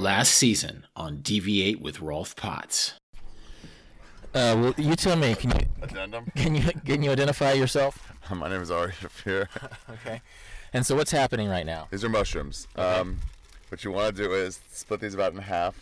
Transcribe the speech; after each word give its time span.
last 0.00 0.32
season 0.34 0.86
on 0.96 1.20
Deviate 1.20 1.80
with 1.80 2.00
Rolf 2.00 2.34
Potts. 2.34 2.94
Uh, 4.32 4.56
well, 4.58 4.74
you 4.78 4.96
tell 4.96 5.16
me. 5.16 5.34
Can 5.34 5.50
you 5.50 5.66
Addendum. 5.82 6.24
can 6.36 6.54
you 6.54 6.62
can 6.86 7.02
you 7.02 7.10
identify 7.10 7.52
yourself? 7.52 8.10
My 8.34 8.48
name 8.48 8.62
is 8.62 8.70
Ari 8.70 8.92
Shaffir. 8.92 9.48
Okay. 9.90 10.22
And 10.72 10.86
so, 10.86 10.94
what's 10.96 11.10
happening 11.10 11.48
right 11.48 11.66
now? 11.66 11.88
These 11.90 12.04
are 12.04 12.08
mushrooms. 12.08 12.68
Um, 12.76 13.18
what 13.68 13.84
you 13.84 13.90
want 13.90 14.16
to 14.16 14.22
do 14.22 14.32
is 14.32 14.60
split 14.70 15.00
these 15.00 15.14
about 15.14 15.32
in 15.34 15.38
half. 15.40 15.74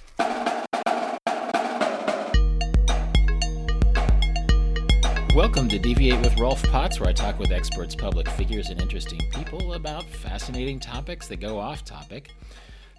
Welcome 5.35 5.69
to 5.69 5.79
Deviate 5.79 6.21
with 6.23 6.37
Rolf 6.41 6.63
Potts, 6.65 6.99
where 6.99 7.11
I 7.11 7.13
talk 7.13 7.39
with 7.39 7.53
experts, 7.53 7.95
public 7.95 8.29
figures, 8.31 8.71
and 8.71 8.81
interesting 8.81 9.21
people 9.33 9.75
about 9.75 10.05
fascinating 10.05 10.81
topics 10.81 11.29
that 11.29 11.37
go 11.39 11.59
off 11.61 11.85
topic. 11.85 12.31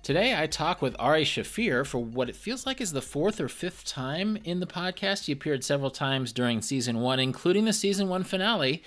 Today, 0.01 0.33
I 0.41 0.47
talk 0.47 0.81
with 0.81 0.95
Ari 0.97 1.25
Shaffir 1.25 1.85
for 1.85 1.99
what 1.99 2.29
it 2.29 2.35
feels 2.35 2.65
like 2.65 2.79
is 2.79 2.93
the 2.93 3.01
fourth 3.01 3.41
or 3.41 3.49
fifth 3.49 3.85
time 3.85 4.37
in 4.45 4.61
the 4.61 4.65
podcast. 4.65 5.25
He 5.25 5.33
appeared 5.33 5.63
several 5.63 5.91
times 5.91 6.31
during 6.31 6.61
season 6.61 7.01
one, 7.01 7.19
including 7.19 7.65
the 7.65 7.73
season 7.73 8.07
one 8.07 8.23
finale, 8.23 8.81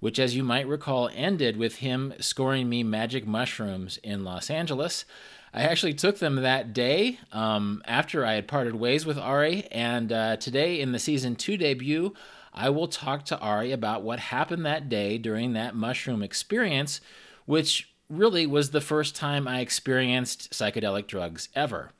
which, 0.00 0.18
as 0.18 0.34
you 0.34 0.42
might 0.42 0.66
recall, 0.66 1.10
ended 1.14 1.58
with 1.58 1.76
him 1.76 2.14
scoring 2.18 2.68
me 2.68 2.82
magic 2.82 3.26
mushrooms 3.26 3.98
in 3.98 4.24
Los 4.24 4.48
Angeles. 4.48 5.04
I 5.52 5.62
actually 5.62 5.94
took 5.94 6.18
them 6.18 6.36
that 6.36 6.72
day 6.72 7.20
um, 7.30 7.82
after 7.86 8.24
I 8.24 8.32
had 8.32 8.48
parted 8.48 8.74
ways 8.74 9.04
with 9.04 9.18
Ari, 9.18 9.66
and 9.70 10.10
uh, 10.10 10.36
today 10.38 10.80
in 10.80 10.92
the 10.92 10.98
season 10.98 11.36
two 11.36 11.58
debut, 11.58 12.14
I 12.54 12.70
will 12.70 12.88
talk 12.88 13.26
to 13.26 13.38
Ari 13.38 13.70
about 13.70 14.02
what 14.02 14.18
happened 14.18 14.64
that 14.64 14.88
day 14.88 15.18
during 15.18 15.52
that 15.52 15.76
mushroom 15.76 16.22
experience, 16.22 17.00
which 17.44 17.93
really 18.08 18.46
was 18.46 18.70
the 18.70 18.80
first 18.80 19.16
time 19.16 19.48
I 19.48 19.60
experienced 19.60 20.50
psychedelic 20.52 21.06
drugs 21.06 21.48
ever. 21.54 21.92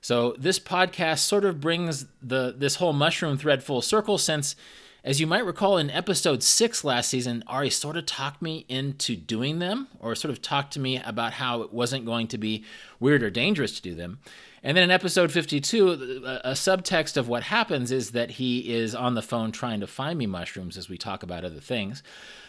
So 0.00 0.34
this 0.38 0.58
podcast 0.58 1.20
sort 1.20 1.44
of 1.44 1.60
brings 1.60 2.06
the 2.22 2.54
this 2.56 2.76
whole 2.76 2.92
mushroom 2.92 3.38
thread 3.38 3.62
full 3.62 3.82
circle 3.82 4.18
since 4.18 4.54
as 5.02 5.20
you 5.20 5.26
might 5.26 5.44
recall 5.46 5.78
in 5.78 5.88
episode 5.90 6.42
6 6.42 6.84
last 6.84 7.08
season 7.08 7.44
Ari 7.46 7.70
sort 7.70 7.96
of 7.96 8.06
talked 8.06 8.42
me 8.42 8.66
into 8.68 9.16
doing 9.16 9.60
them 9.60 9.88
or 10.00 10.14
sort 10.14 10.30
of 10.32 10.42
talked 10.42 10.72
to 10.74 10.80
me 10.80 10.98
about 10.98 11.34
how 11.34 11.62
it 11.62 11.72
wasn't 11.72 12.04
going 12.04 12.26
to 12.28 12.38
be 12.38 12.64
weird 12.98 13.22
or 13.22 13.30
dangerous 13.30 13.76
to 13.76 13.82
do 13.82 13.94
them. 13.94 14.18
And 14.64 14.76
then 14.76 14.82
in 14.84 14.90
episode 14.90 15.30
52, 15.30 15.90
a 16.44 16.52
subtext 16.52 17.16
of 17.16 17.28
what 17.28 17.44
happens 17.44 17.92
is 17.92 18.10
that 18.10 18.32
he 18.32 18.74
is 18.74 18.96
on 18.96 19.14
the 19.14 19.22
phone 19.22 19.52
trying 19.52 19.78
to 19.78 19.86
find 19.86 20.18
me 20.18 20.26
mushrooms 20.26 20.76
as 20.76 20.88
we 20.88 20.98
talk 20.98 21.22
about 21.22 21.44
other 21.44 21.60
things. 21.60 22.02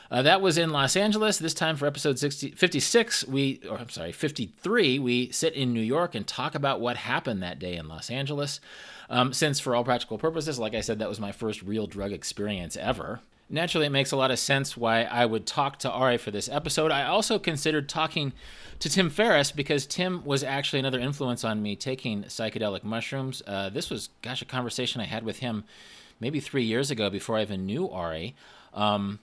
Uh, 0.09 0.21
that 0.21 0.41
was 0.41 0.57
in 0.57 0.69
Los 0.69 0.95
Angeles. 0.95 1.37
This 1.37 1.53
time 1.53 1.75
for 1.75 1.85
episode 1.85 2.17
60, 2.17 2.51
56, 2.51 3.27
we, 3.27 3.59
or 3.69 3.77
I'm 3.77 3.89
sorry, 3.89 4.11
53, 4.11 4.99
we 4.99 5.31
sit 5.31 5.53
in 5.53 5.73
New 5.73 5.81
York 5.81 6.15
and 6.15 6.25
talk 6.25 6.55
about 6.55 6.79
what 6.79 6.97
happened 6.97 7.43
that 7.43 7.59
day 7.59 7.75
in 7.75 7.87
Los 7.87 8.09
Angeles. 8.09 8.59
Um, 9.09 9.33
since, 9.33 9.59
for 9.59 9.75
all 9.75 9.83
practical 9.83 10.17
purposes, 10.17 10.59
like 10.59 10.75
I 10.75 10.81
said, 10.81 10.99
that 10.99 11.09
was 11.09 11.19
my 11.19 11.31
first 11.31 11.61
real 11.61 11.87
drug 11.87 12.11
experience 12.11 12.77
ever. 12.77 13.19
Naturally, 13.49 13.87
it 13.87 13.91
makes 13.91 14.11
a 14.11 14.17
lot 14.17 14.31
of 14.31 14.39
sense 14.39 14.75
why 14.75 15.03
I 15.03 15.25
would 15.25 15.45
talk 15.45 15.79
to 15.79 15.91
Ari 15.91 16.17
for 16.17 16.31
this 16.31 16.49
episode. 16.49 16.91
I 16.91 17.05
also 17.05 17.39
considered 17.39 17.87
talking 17.87 18.33
to 18.79 18.89
Tim 18.89 19.09
Ferriss 19.09 19.51
because 19.51 19.85
Tim 19.85 20.23
was 20.25 20.43
actually 20.43 20.79
another 20.79 20.99
influence 20.99 21.45
on 21.45 21.61
me 21.61 21.77
taking 21.77 22.23
psychedelic 22.23 22.83
mushrooms. 22.83 23.41
Uh, 23.47 23.69
this 23.69 23.89
was, 23.89 24.09
gosh, 24.21 24.41
a 24.41 24.45
conversation 24.45 24.99
I 24.99 25.05
had 25.05 25.23
with 25.23 25.39
him 25.39 25.63
maybe 26.19 26.41
three 26.41 26.63
years 26.63 26.91
ago 26.91 27.09
before 27.09 27.37
I 27.37 27.43
even 27.43 27.65
knew 27.65 27.89
Ari. 27.89 28.35
Um, 28.73 29.19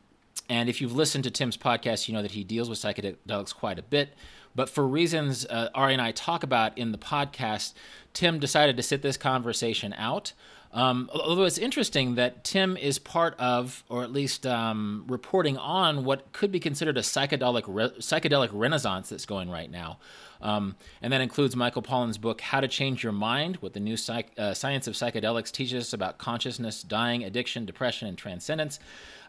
and 0.48 0.69
if 0.69 0.81
you've 0.81 0.95
listened 0.95 1.25
to 1.25 1.31
Tim's 1.31 1.56
podcast, 1.56 2.09
you 2.09 2.14
know 2.14 2.23
that 2.23 2.33
he 2.33 2.45
deals 2.45 2.69
with 2.69 2.78
psychedelics 2.78 3.55
quite 3.55 3.78
a 3.78 3.83
bit. 3.83 4.11
But 4.55 4.70
for 4.70 4.86
reasons 4.86 5.45
uh, 5.47 5.70
Ari 5.75 5.95
and 5.95 6.03
I 6.03 6.12
talk 6.12 6.42
about 6.42 6.77
in 6.78 6.92
the 6.92 6.98
podcast, 6.98 7.75
Tim 8.12 8.39
decided 8.39 8.77
to 8.77 8.83
sit 8.83 9.03
this 9.03 9.17
conversation 9.17 9.92
out. 9.95 10.33
Um, 10.75 11.08
although 11.14 11.44
it's 11.44 11.56
interesting 11.56 12.17
that 12.17 12.42
Tim 12.42 12.77
is 12.77 12.98
part 12.98 13.39
of, 13.39 13.84
or 13.89 14.03
at 14.03 14.11
least 14.11 14.45
um, 14.45 15.05
reporting 15.07 15.57
on, 15.57 16.05
what 16.05 16.33
could 16.33 16.51
be 16.51 16.58
considered 16.58 16.98
a 16.98 17.01
psychedelic 17.01 17.62
re- 17.68 17.92
psychedelic 18.01 18.51
renaissance 18.52 19.08
that's 19.08 19.24
going 19.24 19.48
right 19.48 19.70
now, 19.70 19.98
um, 20.42 20.74
and 21.01 21.12
that 21.12 21.20
includes 21.20 21.55
Michael 21.55 21.80
Pollan's 21.80 22.18
book 22.18 22.40
"How 22.40 22.58
to 22.61 22.67
Change 22.67 23.05
Your 23.05 23.12
Mind: 23.12 23.57
What 23.61 23.73
the 23.73 23.80
New 23.80 23.96
Psych- 23.96 24.33
uh, 24.36 24.52
Science 24.52 24.89
of 24.89 24.95
Psychedelics 24.95 25.52
Teaches 25.52 25.86
Us 25.86 25.92
About 25.92 26.18
Consciousness, 26.18 26.83
Dying, 26.83 27.23
Addiction, 27.23 27.64
Depression, 27.64 28.08
and 28.08 28.18
Transcendence." 28.18 28.80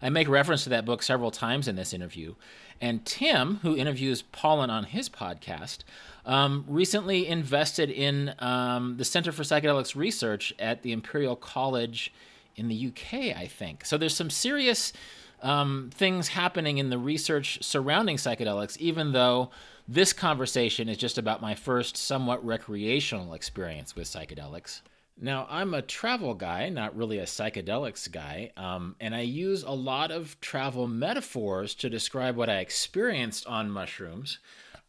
I 0.01 0.09
make 0.09 0.27
reference 0.27 0.63
to 0.63 0.69
that 0.72 0.85
book 0.85 1.03
several 1.03 1.31
times 1.31 1.67
in 1.67 1.75
this 1.75 1.94
interview, 1.94 2.33
and 2.81 3.06
Tim, 3.06 3.58
who 3.58 3.75
interviews 3.75 4.24
Pollan 4.34 4.69
on 4.69 4.86
his 4.86 5.09
podcast, 5.09 5.80
um, 6.25 6.66
recently 6.68 7.28
invested 7.28 7.90
in 7.90 8.34
um, 8.40 8.97
the 8.97 9.06
Center 9.06 9.31
for 9.31 9.44
Psychedelics 9.44 9.96
Research 9.96 10.53
at 10.59 10.81
the 10.81 10.91
Imperial 10.91 11.36
College 11.36 12.13
in 12.56 12.68
the 12.68 12.88
UK, 12.88 13.36
I 13.36 13.47
think. 13.47 13.86
So 13.86 13.97
there's 13.97 14.16
some 14.16 14.30
serious 14.30 14.94
um, 15.41 15.90
things 15.94 16.30
happening 16.30 16.78
in 16.78 16.90
the 16.90 16.97
research 16.97 17.63
surrounding 17.63 18.18
psychedelics, 18.18 18.78
even 18.78 19.12
though 19.12 19.52
this 19.88 20.13
conversation 20.13 20.90
is 20.90 20.97
just 20.97 21.18
about 21.18 21.42
my 21.42 21.53
first 21.53 21.96
somewhat 21.96 22.44
recreational 22.46 23.34
experience 23.34 23.96
with 23.96 24.07
psychedelics. 24.07 24.81
Now, 25.17 25.47
I'm 25.49 25.73
a 25.73 25.81
travel 25.81 26.33
guy, 26.33 26.67
not 26.67 26.95
really 26.95 27.19
a 27.19 27.25
psychedelics 27.25 28.11
guy, 28.11 28.51
um, 28.57 28.95
and 28.99 29.15
I 29.15 29.21
use 29.21 29.63
a 29.63 29.71
lot 29.71 30.11
of 30.11 30.39
travel 30.41 30.87
metaphors 30.87 31.73
to 31.75 31.89
describe 31.89 32.35
what 32.35 32.49
I 32.49 32.57
experienced 32.57 33.47
on 33.47 33.71
mushrooms. 33.71 34.39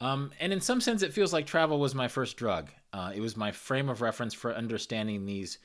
Um, 0.01 0.33
and 0.41 0.53
in 0.53 0.61
some 0.61 0.81
sense, 0.81 1.03
it 1.03 1.13
feels 1.13 1.33
like 1.33 1.47
travel 1.47 1.79
was 1.79 1.95
my 1.95 2.09
first 2.09 2.37
drug. 2.37 2.71
Uh, 2.93 3.13
it 3.15 3.21
was 3.21 3.37
my 3.37 3.53
frame 3.53 3.89
of 3.89 4.03
reference 4.03 4.35
for 4.35 4.53
understanding 4.53 5.25
these 5.25 5.59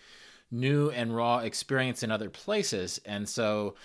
new 0.51 0.91
and 0.91 1.15
raw 1.15 1.39
experience 1.39 2.03
in 2.03 2.11
other 2.11 2.29
places. 2.29 3.01
And 3.05 3.27
so 3.27 3.75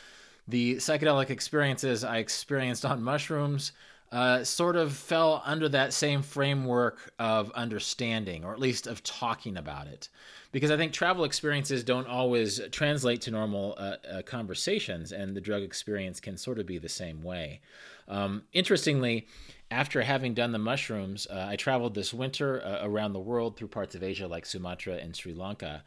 the 0.47 0.76
psychedelic 0.76 1.31
experiences 1.31 2.04
I 2.04 2.19
experienced 2.19 2.84
on 2.84 3.03
mushrooms 3.03 3.72
uh, 4.16 4.43
sort 4.43 4.77
of 4.77 4.94
fell 4.94 5.43
under 5.44 5.69
that 5.69 5.93
same 5.93 6.22
framework 6.22 7.12
of 7.19 7.50
understanding, 7.50 8.47
or 8.47 8.54
at 8.54 8.59
least 8.59 8.87
of 8.87 9.03
talking 9.03 9.59
about 9.59 9.87
it. 9.87 10.09
Because 10.53 10.71
I 10.71 10.78
think 10.78 10.94
travel 10.94 11.25
experiences 11.25 11.84
don't 11.84 12.06
always 12.06 12.59
translate 12.72 13.21
to 13.22 13.31
normal 13.31 13.75
uh, 13.76 13.97
uh, 14.10 14.22
conversations, 14.22 15.12
and 15.12 15.37
the 15.37 15.41
drug 15.43 15.62
experience 15.62 16.19
can 16.19 16.38
sort 16.38 16.59
of 16.59 16.65
be 16.65 16.78
the 16.78 16.88
same 16.88 17.22
way. 17.22 17.60
Um, 18.09 18.44
interestingly, 18.55 19.26
after 19.71 20.00
having 20.00 20.32
done 20.32 20.53
the 20.53 20.59
mushrooms, 20.59 21.26
uh, 21.26 21.49
I 21.50 21.56
traveled 21.56 21.94
this 21.94 22.15
winter 22.15 22.65
uh, 22.65 22.88
around 22.88 23.12
the 23.12 23.21
world 23.21 23.59
through 23.59 23.69
parts 23.69 23.94
of 23.94 24.03
Asia 24.03 24.26
like 24.26 24.47
Sumatra 24.47 24.94
and 24.94 25.15
Sri 25.15 25.34
Lanka. 25.34 25.84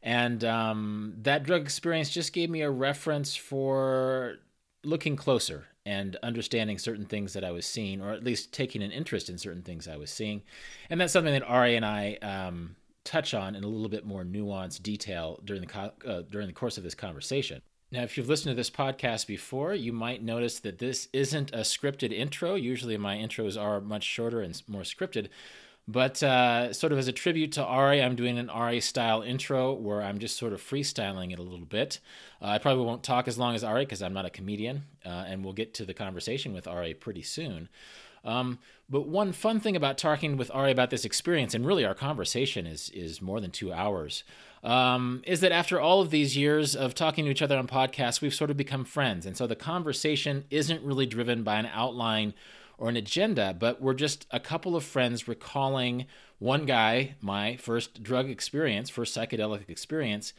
And 0.00 0.44
um, 0.44 1.14
that 1.22 1.42
drug 1.42 1.62
experience 1.62 2.10
just 2.10 2.32
gave 2.32 2.50
me 2.50 2.62
a 2.62 2.70
reference 2.70 3.34
for 3.34 4.36
looking 4.84 5.16
closer 5.16 5.66
and 5.86 6.16
understanding 6.22 6.78
certain 6.78 7.04
things 7.04 7.32
that 7.34 7.44
I 7.44 7.50
was 7.50 7.66
seeing, 7.66 8.00
or 8.00 8.12
at 8.12 8.24
least 8.24 8.52
taking 8.52 8.82
an 8.82 8.90
interest 8.90 9.28
in 9.28 9.38
certain 9.38 9.62
things 9.62 9.86
I 9.86 9.96
was 9.96 10.10
seeing. 10.10 10.42
And 10.88 11.00
that's 11.00 11.12
something 11.12 11.32
that 11.32 11.42
Ari 11.42 11.76
and 11.76 11.84
I 11.84 12.14
um, 12.22 12.76
touch 13.04 13.34
on 13.34 13.54
in 13.54 13.64
a 13.64 13.68
little 13.68 13.88
bit 13.88 14.06
more 14.06 14.24
nuanced 14.24 14.82
detail 14.82 15.40
during 15.44 15.60
the 15.60 15.68
co- 15.68 15.92
uh, 16.06 16.22
during 16.30 16.46
the 16.46 16.52
course 16.52 16.78
of 16.78 16.84
this 16.84 16.94
conversation. 16.94 17.60
Now, 17.92 18.02
if 18.02 18.16
you've 18.16 18.28
listened 18.28 18.50
to 18.50 18.56
this 18.56 18.70
podcast 18.70 19.26
before, 19.26 19.72
you 19.74 19.92
might 19.92 20.22
notice 20.22 20.58
that 20.60 20.78
this 20.78 21.08
isn't 21.12 21.52
a 21.52 21.58
scripted 21.58 22.12
intro. 22.12 22.54
Usually, 22.56 22.96
my 22.96 23.16
intros 23.16 23.60
are 23.60 23.80
much 23.80 24.02
shorter 24.02 24.40
and 24.40 24.60
more 24.66 24.82
scripted. 24.82 25.28
But 25.86 26.22
uh, 26.22 26.72
sort 26.72 26.92
of 26.92 26.98
as 26.98 27.08
a 27.08 27.12
tribute 27.12 27.52
to 27.52 27.64
Ari, 27.64 28.02
I'm 28.02 28.16
doing 28.16 28.38
an 28.38 28.48
Ari 28.48 28.80
style 28.80 29.20
intro 29.20 29.74
where 29.74 30.02
I'm 30.02 30.18
just 30.18 30.38
sort 30.38 30.54
of 30.54 30.62
freestyling 30.62 31.32
it 31.32 31.38
a 31.38 31.42
little 31.42 31.66
bit. 31.66 32.00
Uh, 32.40 32.46
I 32.46 32.58
probably 32.58 32.84
won't 32.84 33.02
talk 33.02 33.28
as 33.28 33.36
long 33.36 33.54
as 33.54 33.62
Ari 33.62 33.84
because 33.84 34.02
I'm 34.02 34.14
not 34.14 34.24
a 34.24 34.30
comedian, 34.30 34.84
uh, 35.04 35.24
and 35.28 35.44
we'll 35.44 35.52
get 35.52 35.74
to 35.74 35.84
the 35.84 35.92
conversation 35.92 36.54
with 36.54 36.66
Ari 36.66 36.94
pretty 36.94 37.22
soon. 37.22 37.68
Um, 38.24 38.58
but 38.88 39.06
one 39.06 39.32
fun 39.32 39.60
thing 39.60 39.76
about 39.76 39.98
talking 39.98 40.38
with 40.38 40.50
Ari 40.54 40.72
about 40.72 40.88
this 40.88 41.04
experience, 41.04 41.54
and 41.54 41.66
really 41.66 41.84
our 41.84 41.94
conversation 41.94 42.66
is 42.66 42.88
is 42.90 43.20
more 43.20 43.40
than 43.40 43.50
two 43.50 43.70
hours, 43.70 44.24
um, 44.62 45.22
is 45.26 45.40
that 45.40 45.52
after 45.52 45.78
all 45.78 46.00
of 46.00 46.10
these 46.10 46.34
years 46.34 46.74
of 46.74 46.94
talking 46.94 47.26
to 47.26 47.30
each 47.30 47.42
other 47.42 47.58
on 47.58 47.66
podcasts, 47.66 48.22
we've 48.22 48.34
sort 48.34 48.50
of 48.50 48.56
become 48.56 48.84
friends, 48.84 49.26
and 49.26 49.36
so 49.36 49.46
the 49.46 49.54
conversation 49.56 50.44
isn't 50.50 50.82
really 50.82 51.04
driven 51.04 51.42
by 51.42 51.56
an 51.56 51.68
outline 51.72 52.32
or 52.78 52.88
an 52.88 52.96
agenda, 52.96 53.54
but 53.58 53.80
we're 53.80 53.94
just 53.94 54.26
a 54.30 54.40
couple 54.40 54.76
of 54.76 54.84
friends 54.84 55.28
recalling 55.28 56.06
one 56.38 56.66
guy, 56.66 57.14
my 57.20 57.56
first 57.56 58.02
drug 58.02 58.28
experience, 58.28 58.90
first 58.90 59.16
psychedelic 59.16 59.68
experience. 59.68 60.32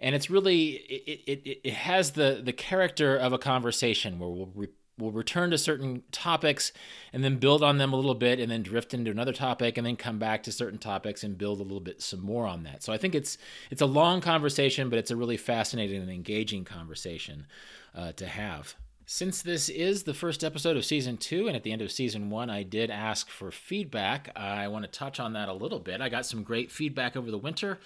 And 0.00 0.14
it's 0.14 0.30
really, 0.30 0.70
it, 0.70 1.22
it, 1.26 1.60
it 1.64 1.74
has 1.74 2.12
the, 2.12 2.40
the 2.44 2.52
character 2.52 3.16
of 3.16 3.32
a 3.32 3.38
conversation 3.38 4.18
where 4.18 4.28
we'll, 4.28 4.50
re, 4.54 4.68
we'll 4.98 5.12
return 5.12 5.50
to 5.50 5.58
certain 5.58 6.02
topics 6.10 6.72
and 7.12 7.22
then 7.22 7.36
build 7.36 7.62
on 7.62 7.78
them 7.78 7.92
a 7.92 7.96
little 7.96 8.14
bit 8.14 8.40
and 8.40 8.50
then 8.50 8.62
drift 8.62 8.94
into 8.94 9.10
another 9.10 9.32
topic 9.32 9.76
and 9.76 9.86
then 9.86 9.96
come 9.96 10.18
back 10.18 10.42
to 10.42 10.52
certain 10.52 10.78
topics 10.78 11.22
and 11.22 11.38
build 11.38 11.60
a 11.60 11.62
little 11.62 11.80
bit 11.80 12.02
some 12.02 12.20
more 12.20 12.46
on 12.46 12.64
that. 12.64 12.82
So 12.82 12.92
I 12.92 12.98
think 12.98 13.14
it's, 13.14 13.38
it's 13.70 13.82
a 13.82 13.86
long 13.86 14.20
conversation, 14.20 14.88
but 14.88 14.98
it's 14.98 15.10
a 15.10 15.16
really 15.16 15.36
fascinating 15.36 16.02
and 16.02 16.10
engaging 16.10 16.64
conversation 16.64 17.46
uh, 17.94 18.12
to 18.12 18.26
have. 18.26 18.74
Since 19.14 19.42
this 19.42 19.68
is 19.68 20.04
the 20.04 20.14
first 20.14 20.42
episode 20.42 20.74
of 20.74 20.86
season 20.86 21.18
two, 21.18 21.46
and 21.46 21.54
at 21.54 21.64
the 21.64 21.70
end 21.70 21.82
of 21.82 21.92
season 21.92 22.30
one, 22.30 22.48
I 22.48 22.62
did 22.62 22.90
ask 22.90 23.28
for 23.28 23.50
feedback. 23.50 24.32
I 24.34 24.68
want 24.68 24.86
to 24.86 24.90
touch 24.90 25.20
on 25.20 25.34
that 25.34 25.50
a 25.50 25.52
little 25.52 25.80
bit. 25.80 26.00
I 26.00 26.08
got 26.08 26.24
some 26.24 26.42
great 26.42 26.72
feedback 26.72 27.14
over 27.14 27.30
the 27.30 27.36
winter. 27.36 27.78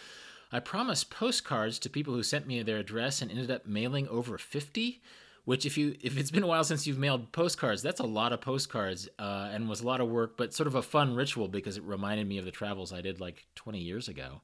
I 0.52 0.61
promised 0.61 1.11
postcards 1.11 1.81
to 1.81 1.90
people 1.90 2.14
who 2.14 2.23
sent 2.23 2.46
me 2.46 2.62
their 2.62 2.78
address 2.78 3.23
and 3.23 3.31
ended 3.32 3.50
up 3.50 3.67
mailing 3.67 4.06
over 4.06 4.38
50 4.38 5.02
which 5.46 5.64
if 5.64 5.78
you 5.78 5.96
if 6.00 6.19
it's 6.19 6.32
been 6.32 6.43
a 6.43 6.46
while 6.46 6.64
since 6.64 6.87
you've 6.87 6.99
mailed 6.99 7.31
postcards 7.31 7.81
that's 7.81 8.00
a 8.00 8.06
lot 8.06 8.32
of 8.32 8.40
postcards 8.40 9.08
uh, 9.20 9.49
and 9.52 9.69
was 9.69 9.81
a 9.81 9.87
lot 9.87 10.00
of 10.00 10.08
work 10.08 10.37
but 10.37 10.52
sort 10.52 10.67
of 10.67 10.75
a 10.75 10.82
fun 10.82 11.14
ritual 11.14 11.46
because 11.46 11.76
it 11.76 11.84
reminded 11.84 12.26
me 12.26 12.37
of 12.38 12.44
the 12.44 12.50
travels 12.50 12.93
i 12.93 13.00
did 13.00 13.20
like 13.20 13.46
20 13.55 13.78
years 13.78 14.08
ago 14.08 14.40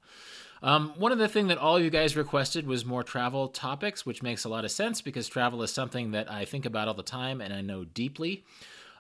um, 0.62 0.93
one 0.97 1.12
of 1.12 1.19
the 1.19 1.29
things 1.29 1.49
that 1.49 1.59
all 1.59 1.79
you 1.81 1.91
guys 1.91 2.17
requested 2.17 2.67
was 2.67 2.85
more 2.85 3.03
travel 3.03 3.49
topics 3.49 4.06
which 4.06 4.23
makes 4.23 4.44
a 4.44 4.49
lot 4.49 4.64
of 4.64 4.70
sense 4.70 5.00
because 5.00 5.29
travel 5.29 5.62
is 5.62 5.73
something 5.73 6.12
that 6.12 6.31
i 6.31 6.44
think 6.44 6.67
about 6.67 6.88
all 6.88 6.94
the 6.94 7.03
time 7.03 7.41
and 7.41 7.53
i 7.53 7.61
know 7.61 7.85
deeply 7.85 8.44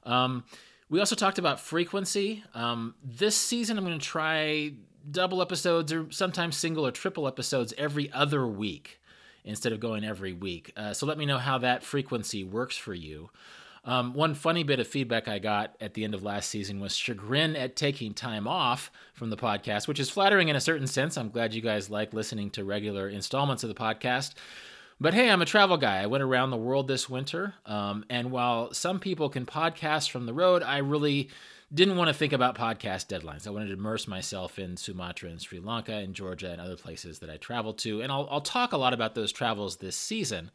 um, 0.04 0.44
we 0.90 0.98
also 0.98 1.14
talked 1.14 1.38
about 1.38 1.60
frequency 1.60 2.44
um, 2.54 2.94
this 3.04 3.36
season 3.36 3.78
i'm 3.78 3.84
going 3.84 3.98
to 3.98 4.04
try 4.04 4.72
double 5.10 5.42
episodes 5.42 5.92
or 5.92 6.10
sometimes 6.10 6.56
single 6.56 6.86
or 6.86 6.90
triple 6.90 7.26
episodes 7.26 7.74
every 7.76 8.12
other 8.12 8.46
week 8.46 9.00
instead 9.44 9.72
of 9.72 9.80
going 9.80 10.04
every 10.04 10.32
week. 10.32 10.72
Uh, 10.76 10.92
so 10.92 11.06
let 11.06 11.18
me 11.18 11.26
know 11.26 11.38
how 11.38 11.58
that 11.58 11.82
frequency 11.82 12.44
works 12.44 12.76
for 12.76 12.94
you. 12.94 13.30
Um, 13.84 14.14
one 14.14 14.34
funny 14.34 14.62
bit 14.62 14.78
of 14.78 14.86
feedback 14.86 15.26
I 15.26 15.40
got 15.40 15.74
at 15.80 15.94
the 15.94 16.04
end 16.04 16.14
of 16.14 16.22
last 16.22 16.48
season 16.48 16.78
was 16.78 16.96
chagrin 16.96 17.56
at 17.56 17.74
taking 17.74 18.14
time 18.14 18.46
off 18.46 18.92
from 19.12 19.30
the 19.30 19.36
podcast, 19.36 19.88
which 19.88 19.98
is 19.98 20.08
flattering 20.08 20.48
in 20.48 20.56
a 20.56 20.60
certain 20.60 20.86
sense. 20.86 21.18
I'm 21.18 21.30
glad 21.30 21.52
you 21.52 21.62
guys 21.62 21.90
like 21.90 22.14
listening 22.14 22.50
to 22.50 22.64
regular 22.64 23.08
installments 23.08 23.64
of 23.64 23.68
the 23.68 23.74
podcast. 23.74 24.34
But 25.00 25.14
hey, 25.14 25.30
I'm 25.30 25.42
a 25.42 25.46
travel 25.46 25.78
guy. 25.78 26.00
I 26.00 26.06
went 26.06 26.22
around 26.22 26.50
the 26.50 26.56
world 26.56 26.86
this 26.86 27.10
winter. 27.10 27.54
Um, 27.66 28.04
and 28.08 28.30
while 28.30 28.72
some 28.72 29.00
people 29.00 29.28
can 29.28 29.46
podcast 29.46 30.10
from 30.10 30.26
the 30.26 30.34
road, 30.34 30.62
I 30.62 30.78
really 30.78 31.30
didn't 31.74 31.96
want 31.96 32.06
to 32.06 32.14
think 32.14 32.32
about 32.32 32.56
podcast 32.56 33.08
deadlines. 33.08 33.46
I 33.46 33.50
wanted 33.50 33.68
to 33.68 33.72
immerse 33.72 34.06
myself 34.06 34.60
in 34.60 34.76
Sumatra 34.76 35.30
and 35.30 35.40
Sri 35.40 35.58
Lanka 35.58 35.94
and 35.94 36.14
Georgia 36.14 36.52
and 36.52 36.60
other 36.60 36.76
places 36.76 37.18
that 37.18 37.30
I 37.30 37.36
traveled 37.36 37.78
to. 37.78 38.00
And 38.00 38.12
I'll, 38.12 38.28
I'll 38.30 38.42
talk 38.42 38.72
a 38.72 38.76
lot 38.76 38.92
about 38.92 39.16
those 39.16 39.32
travels 39.32 39.78
this 39.78 39.96
season. 39.96 40.52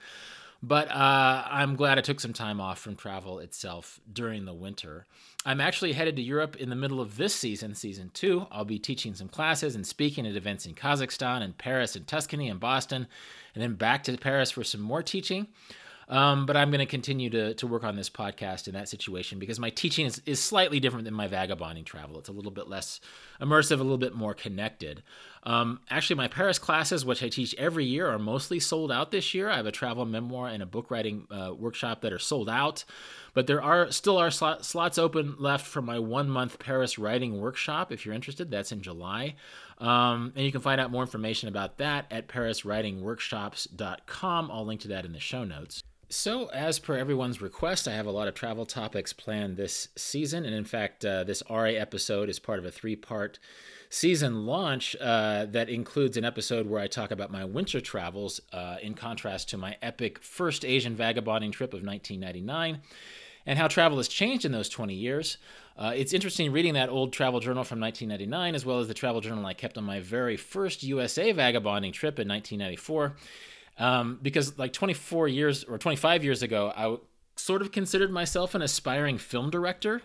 But 0.64 0.90
uh, 0.90 1.44
I'm 1.50 1.76
glad 1.76 1.98
I 1.98 2.02
took 2.02 2.20
some 2.20 2.34
time 2.34 2.60
off 2.60 2.80
from 2.80 2.96
travel 2.96 3.40
itself 3.40 4.00
during 4.12 4.46
the 4.46 4.54
winter. 4.54 5.06
I'm 5.46 5.62
actually 5.62 5.94
headed 5.94 6.16
to 6.16 6.22
Europe 6.22 6.56
in 6.56 6.70
the 6.70 6.76
middle 6.76 7.00
of 7.00 7.16
this 7.16 7.36
season, 7.36 7.76
season 7.76 8.10
two. 8.14 8.48
I'll 8.52 8.66
be 8.66 8.80
teaching 8.80 9.14
some 9.14 9.30
classes 9.30 9.76
and 9.76 9.86
speaking 9.86 10.26
at 10.26 10.36
events 10.36 10.66
in 10.66 10.74
Kazakhstan 10.74 11.42
and 11.42 11.58
Paris 11.58 11.96
and 11.96 12.08
Tuscany 12.08 12.50
and 12.50 12.60
Boston, 12.60 13.08
and 13.54 13.64
then 13.64 13.76
back 13.76 14.04
to 14.04 14.18
Paris 14.18 14.52
for 14.52 14.64
some 14.64 14.82
more 14.82 15.04
teaching. 15.04 15.48
Um, 16.10 16.46
but 16.46 16.56
I'm 16.56 16.70
going 16.70 16.80
to 16.80 16.86
continue 16.86 17.30
to, 17.32 17.54
to 17.56 17.68
work 17.68 17.84
on 17.84 17.98
this 17.98 18.10
podcast 18.10 18.68
in 18.68 18.74
that 18.76 18.88
situation 18.88 19.40
because 19.40 19.60
my 19.60 19.70
teaching 19.70 20.06
is, 20.06 20.22
is 20.26 20.42
slightly 20.42 20.80
different 20.80 21.04
than 21.04 21.14
my 21.14 21.28
vagabonding 21.28 21.84
travel. 21.84 22.18
It's 22.18 22.30
a 22.30 22.34
little 22.34 22.52
bit 22.52 22.70
less 22.70 23.02
immersive, 23.42 23.80
a 23.80 23.84
little 23.84 23.98
bit 23.98 24.16
more 24.16 24.34
connected. 24.34 25.04
Um, 25.48 25.80
actually, 25.90 26.18
my 26.18 26.28
Paris 26.28 26.60
classes, 26.60 27.04
which 27.06 27.24
I 27.24 27.30
teach 27.30 27.56
every 27.58 27.86
year, 27.86 28.10
are 28.10 28.20
mostly 28.20 28.60
sold 28.60 28.92
out 28.92 29.12
this 29.12 29.34
year. 29.34 29.50
I 29.50 29.56
have 29.56 29.66
a 29.66 29.72
travel 29.72 30.06
memoir 30.06 30.50
and 30.50 30.62
a 30.62 30.66
book 30.66 30.92
writing 30.92 31.26
uh, 31.32 31.54
workshop 31.58 32.02
that 32.02 32.12
are 32.12 32.20
sold 32.20 32.50
out, 32.50 32.84
but 33.34 33.48
there 33.48 33.64
are 33.64 33.90
still 33.90 34.18
are 34.18 34.30
slot, 34.30 34.66
slots 34.66 34.98
open 34.98 35.36
left 35.40 35.66
for 35.66 35.82
my 35.82 36.00
one 36.00 36.28
month 36.28 36.60
Paris 36.60 37.00
writing 37.00 37.40
workshop. 37.40 37.94
If 37.94 38.06
you're 38.06 38.14
interested, 38.14 38.52
that's 38.52 38.74
in 38.74 38.82
July. 38.82 39.36
Um, 39.78 40.34
and 40.36 40.46
you 40.46 40.52
can 40.52 40.60
find 40.60 40.82
out 40.82 40.92
more 40.92 41.04
information 41.04 41.48
about 41.48 41.78
that 41.78 42.08
at 42.12 42.28
pariswritingworkshops.com. 42.28 44.52
I'll 44.52 44.66
link 44.66 44.82
to 44.82 44.90
that 44.90 45.06
in 45.06 45.14
the 45.14 45.22
show 45.22 45.46
notes. 45.46 45.82
So, 46.10 46.48
as 46.48 46.80
per 46.80 46.98
everyone's 46.98 47.42
request, 47.42 47.88
I 47.88 47.94
have 47.94 48.06
a 48.06 48.12
lot 48.12 48.28
of 48.28 48.34
travel 48.34 48.66
topics 48.66 49.14
planned 49.14 49.56
this 49.56 49.88
season. 49.96 50.44
And 50.46 50.54
in 50.54 50.66
fact, 50.66 51.06
uh, 51.06 51.24
this 51.24 51.42
Ari 51.44 51.78
episode 51.78 52.28
is 52.28 52.38
part 52.38 52.60
of 52.60 52.66
a 52.66 52.72
three 52.72 52.98
part 52.98 53.40
season 53.90 54.46
launch 54.46 54.96
uh, 55.00 55.46
that 55.46 55.70
includes 55.70 56.18
an 56.18 56.26
episode 56.26 56.68
where 56.68 56.82
I 56.82 56.88
talk 56.88 57.12
about 57.12 57.32
my 57.32 57.46
winter 57.46 57.80
travels 57.80 58.42
uh, 58.54 58.78
in 58.82 58.94
contrast 58.94 59.50
to 59.50 59.58
my 59.58 59.78
epic 59.82 60.20
first 60.20 60.66
Asian 60.66 60.96
vagabonding 60.96 61.52
trip 61.52 61.74
of 61.74 61.84
1999 61.84 62.82
and 63.46 63.58
how 63.58 63.68
travel 63.68 63.98
has 63.98 64.08
changed 64.08 64.46
in 64.46 64.52
those 64.52 64.68
20 64.68 64.94
years. 64.94 65.38
Uh, 65.78 65.94
it's 65.96 66.12
interesting 66.12 66.52
reading 66.52 66.74
that 66.74 66.90
old 66.90 67.14
travel 67.14 67.40
journal 67.40 67.64
from 67.64 67.80
1999 67.80 68.56
as 68.56 68.66
well 68.66 68.80
as 68.80 68.88
the 68.88 68.94
travel 68.94 69.22
journal 69.22 69.46
I 69.46 69.54
kept 69.54 69.78
on 69.78 69.84
my 69.84 70.00
very 70.00 70.36
first 70.36 70.84
USA 70.84 71.32
vagabonding 71.32 71.94
trip 71.94 72.20
in 72.20 72.28
1994 72.28 73.16
um, 73.80 74.20
because 74.22 74.58
like 74.58 74.74
24 74.74 75.28
years 75.28 75.64
or 75.64 75.78
25 75.78 76.24
years 76.24 76.42
ago, 76.42 76.74
I 76.76 76.98
sort 77.36 77.62
of 77.62 77.72
considered 77.72 78.12
myself 78.12 78.56
an 78.56 78.62
aspiring 78.62 79.18
film 79.18 79.50
director. 79.50 80.02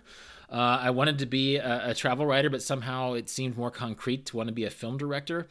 Uh, 0.52 0.80
I 0.82 0.90
wanted 0.90 1.18
to 1.20 1.26
be 1.26 1.56
a, 1.56 1.90
a, 1.90 1.94
travel 1.94 2.26
writer, 2.26 2.50
but 2.50 2.62
somehow 2.62 3.14
it 3.14 3.30
seemed 3.30 3.56
more 3.56 3.70
concrete 3.70 4.26
to 4.26 4.36
want 4.36 4.48
to 4.48 4.52
be 4.52 4.64
a 4.64 4.70
film 4.70 4.98
director. 4.98 5.48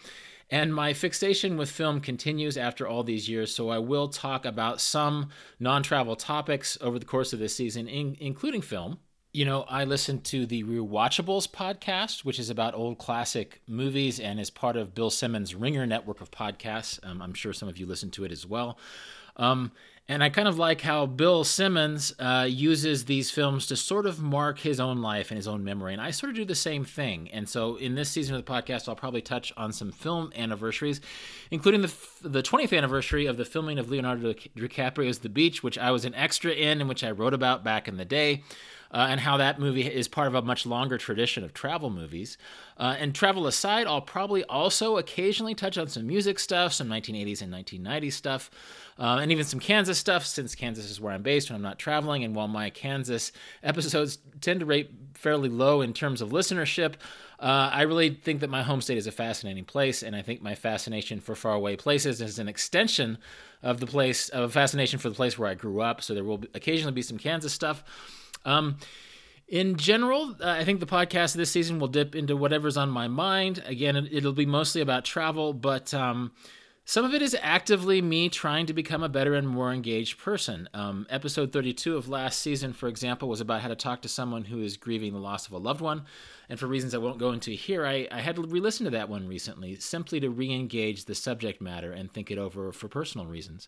And 0.52 0.76
my 0.76 0.94
fixation 0.94 1.58
with 1.58 1.72
film 1.72 2.02
continues 2.02 2.56
after 2.56 2.88
all 2.88 3.04
these 3.04 3.28
years, 3.28 3.56
so 3.56 3.70
I 3.70 3.80
will 3.80 4.10
talk 4.10 4.46
about 4.46 4.80
some 4.80 5.30
non 5.60 5.82
travel 5.82 6.16
topics 6.16 6.78
over 6.82 7.00
the 7.00 7.06
course 7.06 7.34
of 7.34 7.40
this 7.40 7.56
season, 7.56 7.88
in, 7.88 8.16
including 8.20 8.62
film 8.62 9.00
you 9.34 9.46
know, 9.46 9.64
I 9.64 9.86
listen 9.86 10.22
to 10.24 10.46
the 10.46 10.64
Rewatchables 10.64 11.50
podcast, 11.50 12.26
which 12.26 12.38
is 12.38 12.50
about 12.50 12.74
old 12.74 12.98
classic 12.98 13.62
movies 13.66 14.20
and 14.20 14.40
is 14.40 14.50
part 14.50 14.76
of 14.76 14.94
Bill 14.94 15.10
Simmons' 15.10 15.56
Ringer 15.56 15.86
network 15.86 16.20
of 16.20 16.32
podcasts. 16.32 17.00
Um, 17.06 17.22
I'm 17.22 17.34
sure 17.34 17.54
some 17.54 17.70
of 17.70 17.78
you 17.78 17.86
listen 17.86 18.12
to 18.12 18.26
it 18.26 18.32
as 18.32 18.46
well. 18.46 18.78
Um, 19.38 19.72
and 20.12 20.22
I 20.22 20.28
kind 20.28 20.50
of 20.50 20.60
like 20.60 20.82
how 20.82 21.06
Bill 21.06 21.46
Simmons 21.46 22.14
uh, 22.20 22.46
uses 22.46 23.06
these 23.06 23.32
films 23.32 23.66
to 23.68 23.78
sort 23.78 24.06
of 24.06 24.20
mark 24.20 24.60
his 24.60 24.78
own 24.78 25.02
life 25.02 25.32
and 25.32 25.38
his 25.38 25.48
own 25.48 25.64
memory. 25.64 25.94
And 25.94 26.02
I 26.02 26.12
sort 26.12 26.32
of 26.32 26.36
do 26.36 26.44
the 26.44 26.54
same 26.54 26.84
thing. 26.84 27.30
And 27.32 27.48
so 27.48 27.78
in 27.78 27.96
this 27.96 28.10
season 28.10 28.36
of 28.36 28.44
the 28.44 28.52
podcast, 28.52 28.90
I'll 28.90 28.96
probably 28.98 29.22
touch 29.22 29.54
on 29.56 29.72
some 29.72 29.94
film 29.94 30.34
anniversaries, 30.36 31.00
including 31.50 31.82
the, 31.82 31.94
the 32.22 32.44
20th 32.44 32.78
anniversary 32.78 33.26
of 33.26 33.38
the 33.38 33.46
filming 33.46 33.80
of 33.80 33.90
Leonardo 33.90 34.34
DiCaprio's 34.34 35.20
The 35.20 35.30
Beach, 35.30 35.64
which 35.64 35.78
I 35.78 35.92
was 35.92 36.04
an 36.04 36.14
extra 36.16 36.52
in 36.52 36.82
and 36.82 36.90
which 36.90 37.06
I 37.06 37.12
wrote 37.12 37.34
about 37.34 37.64
back 37.64 37.88
in 37.88 37.96
the 37.96 38.04
day 38.04 38.44
uh, 38.94 39.08
and 39.10 39.20
how 39.20 39.38
that 39.38 39.60
movie 39.60 39.88
is 39.88 40.08
part 40.08 40.28
of 40.28 40.36
a 40.36 40.42
much 40.42 40.66
longer 40.66 40.98
tradition 40.98 41.44
of 41.44 41.54
travel 41.54 41.90
movies. 41.90 42.38
Uh, 42.78 42.96
and 43.00 43.16
travel 43.16 43.48
aside, 43.48 43.88
I'll 43.88 44.02
probably 44.02 44.44
also 44.46 44.98
occasionally 44.98 45.56
touch 45.56 45.78
on 45.78 45.88
some 45.88 46.08
music 46.08 46.40
stuff, 46.40 46.74
some 46.74 46.90
1980s 46.90 47.42
and 47.42 47.54
1990s 47.54 48.14
stuff, 48.14 48.52
uh, 49.00 49.20
and 49.22 49.32
even 49.32 49.46
some 49.46 49.60
Kansas 49.60 49.98
stuff, 49.98 50.26
since 50.26 50.56
Kansas 50.56 50.90
is 50.90 51.00
where 51.00 51.14
I'm 51.14 51.22
based 51.22 51.50
when 51.50 51.56
I'm 51.56 51.62
not 51.62 51.80
traveling. 51.80 52.24
And 52.24 52.36
while 52.36 52.48
my 52.48 52.70
Kansas 52.70 53.32
episodes 53.64 54.18
tend 54.42 54.60
to 54.60 54.66
rate 54.66 54.92
fairly 55.14 55.50
low 55.50 55.82
in 55.82 55.94
terms 55.94 56.22
of 56.22 56.30
listenership, 56.30 56.96
uh, 57.40 57.70
I 57.74 57.84
really 57.84 58.10
think 58.12 58.42
that 58.42 58.50
my 58.50 58.62
home 58.62 58.82
state 58.82 58.98
is 58.98 59.08
a 59.08 59.12
fascinating 59.12 59.66
place, 59.66 60.04
and 60.04 60.16
I 60.16 60.22
think 60.22 60.42
my 60.42 60.54
fascination 60.54 61.20
for 61.20 61.34
faraway 61.34 61.76
places 61.76 62.22
is 62.22 62.40
an 62.40 62.48
extension 62.48 63.18
of 63.64 63.80
the 63.80 63.88
place, 63.88 64.30
of 64.30 64.44
a 64.44 64.50
fascination 64.50 65.00
for 65.00 65.10
the 65.10 65.16
place 65.16 65.40
where 65.40 65.50
I 65.50 65.56
grew 65.56 65.82
up. 65.82 66.02
So 66.02 66.14
there 66.14 66.24
will 66.24 66.44
occasionally 66.54 66.94
be 66.94 67.02
some 67.02 67.18
Kansas 67.18 67.54
stuff. 67.54 67.84
Um, 68.46 68.78
in 69.48 69.76
general, 69.76 70.36
uh, 70.40 70.48
I 70.48 70.64
think 70.64 70.80
the 70.80 70.86
podcast 70.86 71.36
this 71.36 71.52
season 71.52 71.80
will 71.80 71.90
dip 71.90 72.16
into 72.16 72.38
whatever's 72.38 72.78
on 72.78 72.90
my 72.90 73.10
mind. 73.10 73.62
Again, 73.66 73.96
it, 73.98 74.24
will 74.24 74.32
be 74.32 74.46
mostly 74.46 74.80
about 74.80 75.04
travel, 75.04 75.52
but 75.52 75.94
um, 75.94 76.32
some 76.86 77.04
of 77.04 77.14
it 77.14 77.22
is 77.22 77.36
actively 77.42 78.02
me 78.02 78.30
trying 78.30 78.66
to 78.68 78.74
become 78.74 79.04
a 79.04 79.10
better 79.10 79.36
and 79.36 79.48
more 79.48 79.72
engaged 79.74 80.20
person. 80.20 80.70
Um, 80.74 81.06
episode 81.10 81.52
32 81.52 81.98
of 81.98 82.08
last 82.08 82.40
season, 82.40 82.72
for 82.72 82.88
example, 82.88 83.28
was 83.28 83.42
about 83.42 83.62
how 83.62 83.68
to 83.68 83.76
talk 83.76 84.02
to 84.04 84.08
someone 84.08 84.46
who 84.46 84.62
is 84.62 84.78
grieving 84.78 85.14
the 85.14 85.20
loss 85.20 85.48
of 85.48 85.52
a 85.54 85.58
loved 85.58 85.82
one. 85.82 86.04
And 86.50 86.58
for 86.60 86.68
reasons 86.68 86.96
I 86.96 87.00
won't 87.00 87.20
go 87.20 87.32
into 87.32 87.52
here, 87.52 87.86
I, 87.86 88.08
I 88.12 88.22
had 88.22 88.38
to 88.38 88.42
re 88.42 88.60
listen 88.60 88.86
to 88.86 88.92
that 88.92 89.10
one 89.10 89.28
recently 89.28 89.76
simply 89.76 90.20
to 90.22 90.30
re 90.30 90.52
engage 90.52 91.06
the 91.06 91.16
subject 91.16 91.62
matter 91.62 91.92
and 91.92 92.12
think 92.12 92.32
it 92.32 92.38
over 92.38 92.72
for 92.72 92.88
personal 92.88 93.28
reasons. 93.28 93.68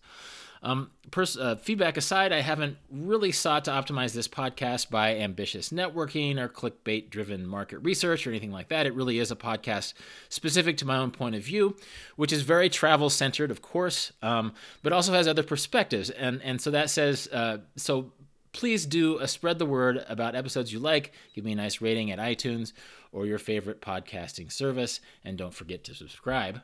Um, 0.63 0.91
pers- 1.11 1.37
uh, 1.37 1.57
feedback 1.57 1.97
aside, 1.97 2.31
I 2.31 2.39
haven't 2.39 2.77
really 2.89 3.33
sought 3.33 3.65
to 3.65 3.71
optimize 3.71 4.13
this 4.13 4.29
podcast 4.29 4.89
by 4.89 5.17
ambitious 5.17 5.69
networking 5.69 6.39
or 6.39 6.47
clickbait 6.47 7.09
driven 7.09 7.45
market 7.45 7.79
research 7.79 8.25
or 8.25 8.29
anything 8.29 8.51
like 8.51 8.69
that. 8.69 8.85
It 8.85 8.95
really 8.95 9.19
is 9.19 9.29
a 9.29 9.35
podcast 9.35 9.93
specific 10.29 10.77
to 10.77 10.85
my 10.85 10.97
own 10.97 11.11
point 11.11 11.35
of 11.35 11.43
view, 11.43 11.75
which 12.15 12.31
is 12.31 12.43
very 12.43 12.69
travel 12.69 13.09
centered, 13.09 13.51
of 13.51 13.61
course, 13.61 14.13
um, 14.21 14.53
but 14.81 14.93
also 14.93 15.11
has 15.11 15.27
other 15.27 15.43
perspectives. 15.43 16.09
And, 16.09 16.41
and 16.41 16.61
so 16.61 16.71
that 16.71 16.89
says, 16.89 17.27
uh, 17.33 17.57
so 17.75 18.13
please 18.53 18.85
do 18.85 19.19
uh, 19.19 19.27
spread 19.27 19.59
the 19.59 19.65
word 19.65 20.05
about 20.07 20.33
episodes 20.33 20.71
you 20.71 20.79
like. 20.79 21.11
Give 21.35 21.43
me 21.43 21.51
a 21.51 21.55
nice 21.55 21.81
rating 21.81 22.09
at 22.09 22.19
iTunes 22.19 22.71
or 23.11 23.25
your 23.25 23.39
favorite 23.39 23.81
podcasting 23.81 24.49
service. 24.49 25.01
And 25.25 25.37
don't 25.37 25.53
forget 25.53 25.83
to 25.85 25.93
subscribe. 25.93 26.61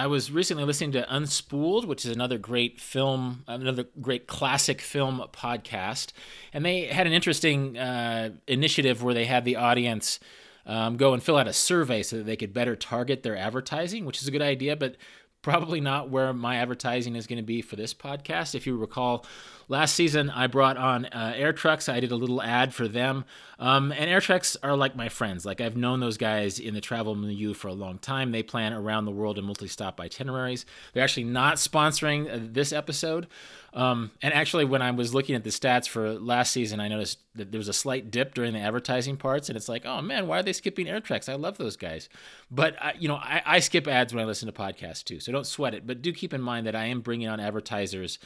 I 0.00 0.06
was 0.06 0.32
recently 0.32 0.64
listening 0.64 0.92
to 0.92 1.02
Unspooled, 1.10 1.84
which 1.84 2.06
is 2.06 2.10
another 2.10 2.38
great 2.38 2.80
film, 2.80 3.44
another 3.46 3.84
great 4.00 4.26
classic 4.26 4.80
film 4.80 5.22
podcast, 5.30 6.12
and 6.54 6.64
they 6.64 6.86
had 6.86 7.06
an 7.06 7.12
interesting 7.12 7.76
uh, 7.76 8.30
initiative 8.46 9.02
where 9.02 9.12
they 9.12 9.26
had 9.26 9.44
the 9.44 9.56
audience 9.56 10.18
um, 10.64 10.96
go 10.96 11.12
and 11.12 11.22
fill 11.22 11.36
out 11.36 11.46
a 11.46 11.52
survey 11.52 12.02
so 12.02 12.16
that 12.16 12.24
they 12.24 12.34
could 12.34 12.54
better 12.54 12.74
target 12.76 13.22
their 13.22 13.36
advertising, 13.36 14.06
which 14.06 14.22
is 14.22 14.26
a 14.26 14.30
good 14.30 14.40
idea, 14.40 14.74
but 14.74 14.96
probably 15.42 15.82
not 15.82 16.08
where 16.08 16.32
my 16.32 16.56
advertising 16.56 17.14
is 17.14 17.26
going 17.26 17.36
to 17.36 17.42
be 17.42 17.60
for 17.60 17.76
this 17.76 17.92
podcast. 17.92 18.54
If 18.54 18.66
you 18.66 18.78
recall, 18.78 19.26
Last 19.70 19.94
season, 19.94 20.30
I 20.30 20.48
brought 20.48 20.76
on 20.76 21.04
uh, 21.04 21.32
AirTreks. 21.36 21.88
I 21.88 22.00
did 22.00 22.10
a 22.10 22.16
little 22.16 22.42
ad 22.42 22.74
for 22.74 22.88
them. 22.88 23.24
Um, 23.60 23.92
and 23.92 24.10
AirTreks 24.10 24.56
are 24.64 24.74
like 24.76 24.96
my 24.96 25.08
friends. 25.08 25.46
Like, 25.46 25.60
I've 25.60 25.76
known 25.76 26.00
those 26.00 26.16
guys 26.16 26.58
in 26.58 26.74
the 26.74 26.80
travel 26.80 27.14
milieu 27.14 27.54
for 27.54 27.68
a 27.68 27.72
long 27.72 27.98
time. 27.98 28.32
They 28.32 28.42
plan 28.42 28.72
around 28.72 29.04
the 29.04 29.12
world 29.12 29.38
in 29.38 29.44
multi 29.44 29.68
stop 29.68 30.00
itineraries. 30.00 30.66
They're 30.92 31.04
actually 31.04 31.24
not 31.24 31.58
sponsoring 31.58 32.28
uh, 32.28 32.48
this 32.50 32.72
episode. 32.72 33.28
Um, 33.72 34.10
and 34.22 34.34
actually, 34.34 34.64
when 34.64 34.82
I 34.82 34.90
was 34.90 35.14
looking 35.14 35.36
at 35.36 35.44
the 35.44 35.50
stats 35.50 35.88
for 35.88 36.14
last 36.14 36.50
season, 36.50 36.80
I 36.80 36.88
noticed 36.88 37.20
that 37.36 37.52
there 37.52 37.60
was 37.60 37.68
a 37.68 37.72
slight 37.72 38.10
dip 38.10 38.34
during 38.34 38.54
the 38.54 38.58
advertising 38.58 39.16
parts, 39.16 39.48
and 39.48 39.56
it's 39.56 39.68
like, 39.68 39.86
oh 39.86 40.02
man, 40.02 40.26
why 40.26 40.40
are 40.40 40.42
they 40.42 40.52
skipping 40.52 40.86
AirTreks? 40.86 41.28
I 41.28 41.36
love 41.36 41.58
those 41.58 41.76
guys, 41.76 42.08
but 42.50 42.74
I, 42.82 42.94
you 42.98 43.06
know, 43.06 43.14
I, 43.14 43.40
I 43.46 43.60
skip 43.60 43.86
ads 43.86 44.12
when 44.12 44.20
I 44.20 44.26
listen 44.26 44.52
to 44.52 44.52
podcasts 44.52 45.04
too, 45.04 45.20
so 45.20 45.30
don't 45.30 45.46
sweat 45.46 45.74
it. 45.74 45.86
But 45.86 46.02
do 46.02 46.12
keep 46.12 46.34
in 46.34 46.40
mind 46.40 46.66
that 46.66 46.74
I 46.74 46.86
am 46.86 47.02
bringing 47.02 47.28
on 47.28 47.38
advertisers 47.38 48.18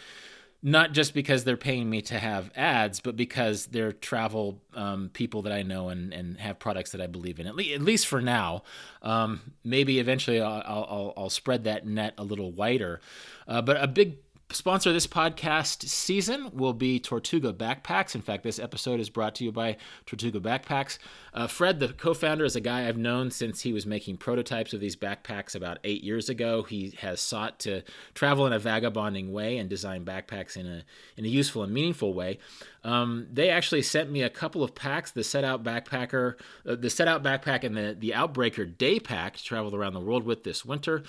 not 0.67 0.93
just 0.93 1.13
because 1.13 1.45
they're 1.45 1.59
paying 1.59 1.91
me 1.91 2.01
to 2.01 2.19
have 2.19 2.51
ads, 2.57 2.99
but 2.99 3.17
because 3.17 3.67
they're 3.67 3.93
travel 3.93 4.63
um, 4.73 5.11
people 5.13 5.43
that 5.43 5.53
I 5.53 5.63
know 5.63 5.91
and, 5.91 6.11
and 6.15 6.39
have 6.39 6.59
products 6.59 6.93
that 6.93 7.03
I 7.03 7.07
believe 7.07 7.39
in. 7.39 7.47
At, 7.47 7.55
le- 7.55 7.75
at 7.75 7.83
least 7.83 8.07
for 8.07 8.23
now. 8.23 8.63
Um, 9.03 9.53
maybe 9.63 9.99
eventually 9.99 10.41
I'll, 10.41 10.63
I'll, 10.65 11.13
I'll, 11.19 11.31
spread 11.31 11.65
that 11.65 11.87
net 11.87 12.15
a 12.17 12.25
little 12.25 12.51
wider. 12.51 13.03
Uh, 13.47 13.61
but 13.61 13.77
a 13.77 13.87
big 13.87 14.17
sponsor 14.51 14.93
this 14.93 15.07
podcast 15.07 15.83
season 15.89 16.51
will 16.53 16.73
be 16.73 17.01
Tortuga 17.01 17.53
Backpacks. 17.53 18.15
In 18.15 18.21
fact, 18.21 18.43
this 18.43 18.59
episode 18.59 19.01
is 19.01 19.11
brought 19.11 19.35
to 19.37 19.45
you 19.45 19.53
by 19.53 19.77
Tortuga 20.07 20.41
Backpacks. 20.41 20.99
Uh, 21.33 21.47
Fred, 21.47 21.81
the 21.81 21.89
co 21.89 22.15
founder, 22.15 22.45
is 22.45 22.55
a 22.55 22.61
guy 22.61 22.87
I've 22.87 22.99
known 22.99 23.31
since 23.31 23.63
he 23.63 23.73
was 23.73 23.87
making 23.87 24.19
prototypes 24.19 24.73
of 24.73 24.81
these 24.81 24.97
backpacks 24.97 25.55
about 25.55 25.79
eight 25.85 26.05
years 26.05 26.29
ago. 26.29 26.63
He 26.63 26.95
has 26.99 27.21
sought 27.21 27.59
to 27.61 27.83
travel 28.15 28.47
in 28.47 28.53
a 28.53 28.59
vagabonding 28.59 29.33
way 29.33 29.59
and 29.59 29.69
design 29.69 30.05
backpacks 30.05 30.57
in 30.57 30.67
a, 30.67 30.85
in 31.17 31.25
a 31.25 31.29
useful 31.29 31.63
and 31.63 31.73
meaningful 31.73 32.15
way. 32.15 32.39
Um, 32.85 33.27
they 33.33 33.49
actually 33.49 33.83
sent 33.83 34.11
me 34.11 34.23
a 34.23 34.31
couple 34.31 34.63
of 34.63 34.75
packs 34.75 35.11
the 35.11 35.23
Setout 35.23 35.63
backpacker, 35.63 36.35
uh, 36.67 36.77
the 36.77 36.89
Setout 36.89 37.23
backpack, 37.23 37.65
and 37.65 37.77
the, 37.77 37.97
the 37.99 38.11
Outbreaker 38.11 38.77
Day 38.77 39.01
Pack 39.01 39.37
to 39.39 39.45
travel 39.45 39.75
around 39.75 39.95
the 39.95 40.01
world 40.01 40.25
with 40.25 40.45
this 40.45 40.65
winter 40.65 41.03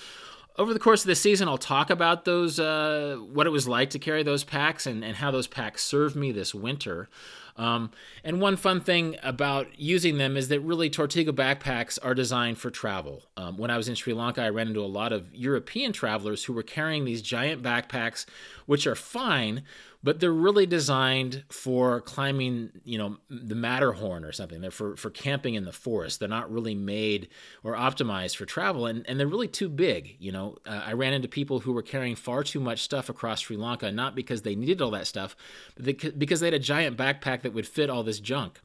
over 0.57 0.74
the 0.74 0.79
course 0.79 1.03
of 1.03 1.07
the 1.07 1.15
season, 1.15 1.47
I'll 1.47 1.57
talk 1.57 1.89
about 1.89 2.25
those, 2.25 2.59
uh, 2.59 3.17
what 3.31 3.47
it 3.47 3.50
was 3.50 3.67
like 3.67 3.89
to 3.91 4.00
carry 4.00 4.24
those 4.24 4.43
packs 4.43 4.85
and, 4.85 5.03
and 5.03 5.17
how 5.17 5.31
those 5.31 5.47
packs 5.47 5.83
served 5.83 6.15
me 6.15 6.31
this 6.31 6.55
winter. 6.55 7.09
Um, 7.57 7.91
and 8.24 8.41
one 8.41 8.57
fun 8.57 8.81
thing 8.81 9.15
about 9.24 9.79
using 9.79 10.17
them 10.17 10.35
is 10.35 10.50
that 10.50 10.59
really 10.59 10.89
Tortuga 10.89 11.31
backpacks 11.31 11.97
are 12.03 12.13
designed 12.13 12.57
for 12.57 12.69
travel. 12.69 13.24
Um, 13.38 13.57
when 13.57 13.71
I 13.71 13.77
was 13.77 13.88
in 13.88 13.95
Sri 13.95 14.13
Lanka, 14.13 14.41
I 14.41 14.50
ran 14.50 14.67
into 14.67 14.81
a 14.81 14.88
lot 14.88 15.13
of 15.13 15.33
European 15.33 15.93
travelers 15.93 16.43
who 16.43 16.53
were 16.53 16.63
carrying 16.63 17.05
these 17.05 17.21
giant 17.21 17.63
backpacks, 17.63 18.25
which 18.65 18.85
are 18.85 18.95
fine, 18.95 19.63
but 20.05 20.19
they're 20.19 20.31
really 20.31 20.67
designed 20.67 21.43
for 21.50 22.00
climbing, 22.01 22.69
you 22.83 22.95
know, 22.95 23.17
the 23.27 23.55
Matterhorn 23.55 24.24
or 24.24 24.31
something. 24.31 24.62
They're 24.62 24.69
for, 24.69 24.95
for 24.95 25.09
camping 25.09 25.55
in 25.55 25.65
the 25.65 25.71
forest. 25.71 26.19
They're 26.19 26.29
not 26.29 26.51
really 26.51 26.75
made 26.75 27.27
or 27.63 27.74
optimized 27.74 28.35
for 28.35 28.45
travel, 28.45 28.85
and, 28.85 29.03
and 29.09 29.19
they're 29.19 29.25
really 29.25 29.47
too 29.47 29.67
big. 29.67 30.15
You 30.19 30.31
know, 30.31 30.57
uh, 30.67 30.83
I 30.85 30.93
ran 30.93 31.13
into 31.13 31.27
people 31.27 31.62
who 31.62 31.74
were 31.74 31.81
carrying 31.81 32.15
far 32.15 32.43
too 32.43 32.59
much 32.59 32.83
stuff 32.83 33.09
across 33.09 33.41
Sri 33.41 33.57
Lanka, 33.57 33.91
not 33.91 34.13
because 34.13 34.43
they 34.43 34.53
needed 34.53 34.79
all 34.79 34.91
that 34.91 35.07
stuff, 35.07 35.35
but 35.75 35.85
they, 35.85 35.93
because 35.93 36.39
they 36.39 36.45
had 36.47 36.53
a 36.53 36.59
giant 36.59 36.97
backpack 36.97 37.41
that 37.41 37.53
would 37.55 37.67
fit 37.67 37.89
all 37.89 38.03
this 38.03 38.19
junk. 38.19 38.62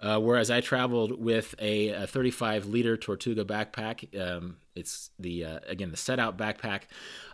Uh, 0.00 0.20
whereas 0.20 0.50
I 0.50 0.60
traveled 0.60 1.18
with 1.18 1.56
a, 1.58 1.88
a 1.88 2.06
35 2.06 2.66
liter 2.66 2.96
Tortuga 2.96 3.44
backpack. 3.44 4.16
Um, 4.18 4.56
it's 4.74 5.10
the 5.18 5.44
uh, 5.44 5.58
again 5.66 5.90
the 5.90 5.96
Setout 5.96 6.36
backpack, 6.36 6.82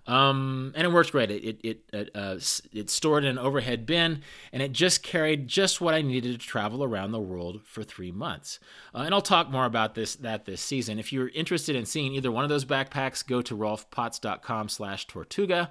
um, 0.06 0.72
and 0.76 0.86
it 0.86 0.92
works 0.92 1.10
great. 1.10 1.30
It 1.30 1.58
it 1.64 1.80
it, 1.92 2.10
uh, 2.14 2.36
it 2.72 2.88
stored 2.88 3.24
in 3.24 3.30
an 3.30 3.38
overhead 3.38 3.84
bin, 3.84 4.22
and 4.52 4.62
it 4.62 4.72
just 4.72 5.02
carried 5.02 5.48
just 5.48 5.80
what 5.80 5.92
I 5.92 6.02
needed 6.02 6.30
to 6.32 6.38
travel 6.46 6.84
around 6.84 7.10
the 7.10 7.20
world 7.20 7.62
for 7.64 7.82
three 7.82 8.12
months. 8.12 8.60
Uh, 8.94 9.00
and 9.00 9.12
I'll 9.12 9.20
talk 9.20 9.50
more 9.50 9.64
about 9.64 9.96
this 9.96 10.14
that 10.16 10.44
this 10.44 10.60
season. 10.60 11.00
If 11.00 11.12
you're 11.12 11.30
interested 11.30 11.74
in 11.74 11.84
seeing 11.84 12.14
either 12.14 12.30
one 12.30 12.44
of 12.44 12.50
those 12.50 12.64
backpacks, 12.64 13.26
go 13.26 13.42
to 13.42 13.56
rolfpotts.com/tortuga 13.56 15.70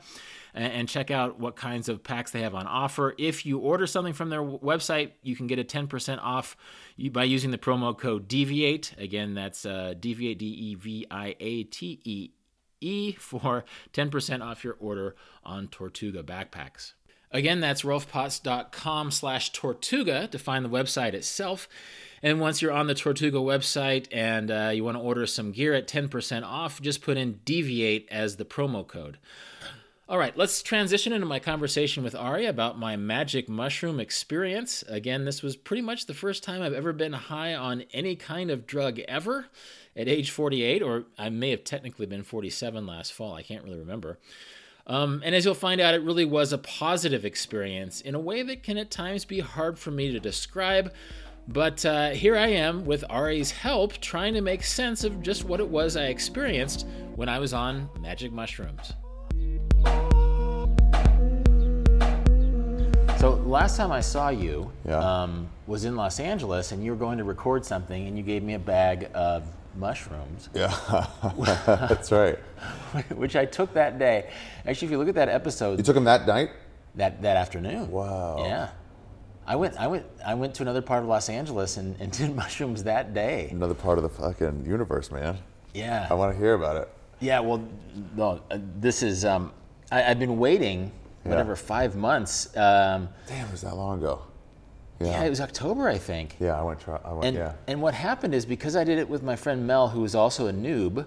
and 0.53 0.88
check 0.88 1.12
out 1.12 1.39
what 1.39 1.55
kinds 1.55 1.89
of 1.89 2.03
packs 2.03 2.31
they 2.31 2.41
have 2.41 2.55
on 2.55 2.67
offer. 2.67 3.15
If 3.17 3.46
you 3.46 3.60
order 3.60 3.88
something 3.88 4.13
from 4.13 4.29
their 4.29 4.41
website, 4.41 5.12
you 5.22 5.36
can 5.36 5.48
get 5.48 5.60
a 5.60 5.63
10% 5.63 6.20
off 6.22 6.58
by 7.12 7.24
using 7.24 7.51
the 7.51 7.58
promo 7.58 7.98
code 7.98 8.27
DEVIATE. 8.27 8.98
Again, 8.98 9.34
that's 9.34 9.65
uh, 9.65 9.93
DEVIATE, 10.00 10.38
D 10.38 10.46
E 10.46 10.75
V 10.75 11.08
I 11.10 11.36
A 11.39 11.63
T 11.63 12.01
E 12.03 12.29
E, 12.81 13.13
for 13.13 13.63
10% 13.93 14.41
off 14.43 14.63
your 14.63 14.75
order 14.79 15.15
on 15.43 15.67
Tortuga 15.67 16.24
backpacks. 16.24 16.93
Again, 17.34 17.62
that's 17.62 17.84
rolfpotts.com 17.84 19.12
slash 19.12 19.53
Tortuga 19.53 20.27
to 20.27 20.38
find 20.38 20.65
the 20.65 20.70
website 20.70 21.13
itself. 21.13 21.70
And 22.22 22.41
once 22.41 22.62
you're 22.62 22.74
on 22.74 22.88
the 22.88 22.93
Tortuga 22.93 23.38
website 23.38 24.08
and 24.12 24.51
uh, 24.51 24.72
you 24.74 24.84
want 24.84 24.98
to 24.98 25.01
order 25.01 25.25
some 25.25 25.51
gear 25.51 25.74
at 25.74 25.88
10% 25.88 26.43
off, 26.43 26.81
just 26.81 27.01
put 27.01 27.15
in 27.15 27.39
DEVIATE 27.46 28.08
as 28.12 28.36
the 28.36 28.46
promo 28.46 28.86
code. 28.86 29.17
All 30.12 30.18
right, 30.18 30.36
let's 30.36 30.62
transition 30.62 31.13
into 31.13 31.25
my 31.25 31.39
conversation 31.39 32.03
with 32.03 32.15
Ari 32.15 32.46
about 32.46 32.77
my 32.77 32.98
magic 32.98 33.48
mushroom 33.48 33.98
experience. 33.98 34.84
Again, 34.89 35.24
this 35.24 35.41
was 35.41 35.56
pretty 35.56 35.82
much 35.82 36.06
the 36.06 36.13
first 36.13 36.44
time 36.44 36.62
I've 36.62 36.74
ever 36.74 36.91
been 36.91 37.13
high 37.13 37.56
on 37.56 37.86
any 37.94 38.18
kind 38.18 38.51
of 38.51 38.68
drug 38.68 39.00
ever 39.08 39.46
at 39.96 40.10
age 40.10 40.30
48, 40.30 40.82
or 40.82 41.06
I 41.18 41.30
may 41.30 41.51
have 41.51 41.63
technically 41.63 42.08
been 42.08 42.24
47 42.24 42.86
last 42.86 43.13
fall. 43.13 43.36
I 43.36 43.41
can't 43.41 43.63
really 43.63 43.80
remember. 43.80 44.20
Um, 44.86 45.22
and 45.24 45.34
as 45.34 45.46
you'll 45.46 45.53
find 45.53 45.80
out, 45.80 45.94
it 45.94 46.03
really 46.03 46.25
was 46.25 46.51
a 46.51 46.58
positive 46.58 47.24
experience 47.24 48.01
in 48.01 48.13
a 48.13 48.20
way 48.20 48.44
that 48.44 48.63
can 48.63 48.77
at 48.77 48.91
times 48.91 49.24
be 49.24 49.39
hard 49.39 49.80
for 49.80 49.91
me 49.91 50.12
to 50.12 50.20
describe. 50.20 50.94
But 51.48 51.86
uh, 51.86 52.10
here 52.10 52.36
I 52.36 52.48
am 52.48 52.84
with 52.84 53.06
Ari's 53.10 53.51
help 53.51 53.94
trying 54.00 54.34
to 54.34 54.41
make 54.41 54.63
sense 54.63 55.06
of 55.06 55.22
just 55.22 55.46
what 55.46 55.62
it 55.62 55.70
was 55.70 55.96
I 55.96 56.08
experienced 56.08 56.86
when 57.15 57.30
I 57.30 57.39
was 57.39 57.53
on 57.53 57.89
magic 58.01 58.34
mushrooms. 58.34 58.91
So 63.19 63.33
last 63.45 63.77
time 63.77 63.91
I 63.91 64.01
saw 64.01 64.29
you 64.29 64.71
Yeah. 64.88 64.98
um, 64.98 65.48
was 65.67 65.86
in 65.86 65.95
Los 65.95 66.19
Angeles, 66.19 66.71
and 66.71 66.83
you 66.83 66.89
were 66.91 66.98
going 66.98 67.19
to 67.19 67.24
record 67.24 67.63
something, 67.63 68.07
and 68.07 68.17
you 68.17 68.24
gave 68.24 68.41
me 68.41 68.55
a 68.55 68.60
bag 68.60 69.10
of 69.13 69.43
mushrooms, 69.75 70.50
Yeah, 70.55 70.74
that's 71.88 72.12
right. 72.12 72.39
which 73.15 73.36
I 73.36 73.45
took 73.45 73.74
that 73.75 74.00
day. 74.00 74.29
Actually, 74.65 74.88
if 74.88 74.91
you 74.91 74.98
look 74.98 75.07
at 75.07 75.15
that 75.15 75.29
episode, 75.29 75.77
You 75.77 75.83
took 75.83 75.95
him 75.95 76.03
that 76.05 76.25
night? 76.25 76.50
that 76.95 77.21
that 77.21 77.38
afternoon. 77.38 77.89
Wow. 77.91 78.38
Yeah, 78.39 78.69
I 79.48 79.55
went. 79.55 79.77
I 79.79 79.88
went. 79.88 80.05
I 80.25 80.33
went 80.33 80.53
to 80.55 80.63
another 80.63 80.81
part 80.81 81.03
of 81.03 81.07
Los 81.10 81.29
Angeles 81.29 81.77
and, 81.77 81.95
and 82.01 82.12
did 82.12 82.36
mushrooms 82.43 82.83
that 82.83 83.13
day. 83.13 83.48
Another 83.51 83.74
part 83.75 83.98
of 83.98 84.03
the 84.03 84.10
fucking 84.10 84.65
universe, 84.65 85.10
man. 85.12 85.38
Yeah. 85.74 86.07
I 86.10 86.15
want 86.15 86.33
to 86.33 86.38
hear 86.38 86.53
about 86.55 86.75
it. 86.77 86.89
Yeah, 87.21 87.39
well, 87.39 87.63
no, 88.15 88.41
uh, 88.49 88.57
this 88.79 89.03
is. 89.03 89.23
Um, 89.25 89.51
I, 89.91 90.03
I've 90.03 90.19
been 90.19 90.37
waiting, 90.39 90.91
whatever, 91.23 91.51
Yeah. 91.51 91.55
five 91.55 91.95
months. 91.95 92.47
Um, 92.57 93.09
Damn, 93.27 93.45
it 93.47 93.51
was 93.51 93.61
that 93.61 93.75
long 93.75 93.99
ago. 93.99 94.23
yeah. 94.99 95.23
it 95.23 95.29
was 95.29 95.39
October, 95.41 95.87
I 95.87 95.97
think. 95.97 96.35
Yeah, 96.39 96.59
I 96.59 96.63
went. 96.63 96.79
Try, 96.79 96.99
I 97.05 97.13
went. 97.13 97.25
And 97.25 97.37
yeah. 97.37 97.53
and 97.67 97.81
what 97.81 97.93
happened 97.93 98.33
is 98.33 98.45
because 98.45 98.75
I 98.75 98.83
did 98.83 98.97
it 98.97 99.07
with 99.07 99.21
my 99.23 99.35
friend 99.35 99.65
Mel, 99.67 99.87
who 99.89 100.01
was 100.01 100.15
also 100.15 100.47
a 100.47 100.53
noob, 100.53 101.05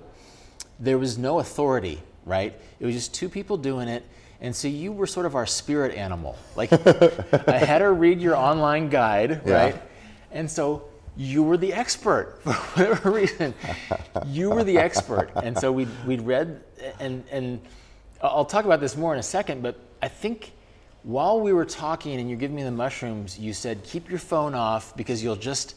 there 0.78 0.98
was 0.98 1.18
no 1.18 1.40
authority, 1.40 2.00
right? 2.24 2.54
It 2.80 2.86
was 2.86 2.94
just 2.94 3.12
two 3.14 3.28
people 3.28 3.56
doing 3.56 3.88
it. 3.88 4.04
And 4.40 4.54
so 4.54 4.68
you 4.68 4.92
were 4.92 5.06
sort 5.06 5.26
of 5.26 5.34
our 5.36 5.46
spirit 5.46 5.94
animal. 5.96 6.36
Like 6.54 6.72
I 7.48 7.58
had 7.58 7.80
her 7.80 7.92
read 7.94 8.20
your 8.20 8.36
online 8.36 8.88
guide, 8.88 9.40
Yeah. 9.46 9.54
right? 9.54 9.82
And 10.32 10.50
so 10.50 10.84
you 11.16 11.42
were 11.42 11.56
the 11.56 11.72
expert 11.72 12.38
for 12.42 12.52
whatever 12.52 13.10
reason. 13.10 13.54
You 14.26 14.50
were 14.50 14.64
the 14.64 14.78
expert. 14.78 15.30
And 15.36 15.56
so 15.58 15.72
we'd, 15.72 15.88
we'd 16.06 16.22
read, 16.22 16.62
and, 17.00 17.24
and 17.30 17.60
I'll 18.22 18.44
talk 18.44 18.64
about 18.64 18.80
this 18.80 18.96
more 18.96 19.12
in 19.12 19.20
a 19.20 19.24
second, 19.24 19.62
but 19.62 19.78
I 20.02 20.08
think 20.08 20.52
while 21.02 21.40
we 21.40 21.52
were 21.52 21.64
talking 21.64 22.18
and 22.18 22.28
you're 22.28 22.38
giving 22.38 22.56
me 22.56 22.62
the 22.62 22.70
mushrooms, 22.70 23.38
you 23.38 23.52
said, 23.52 23.82
keep 23.84 24.08
your 24.08 24.18
phone 24.18 24.54
off 24.54 24.96
because 24.96 25.22
you'll 25.22 25.36
just, 25.36 25.76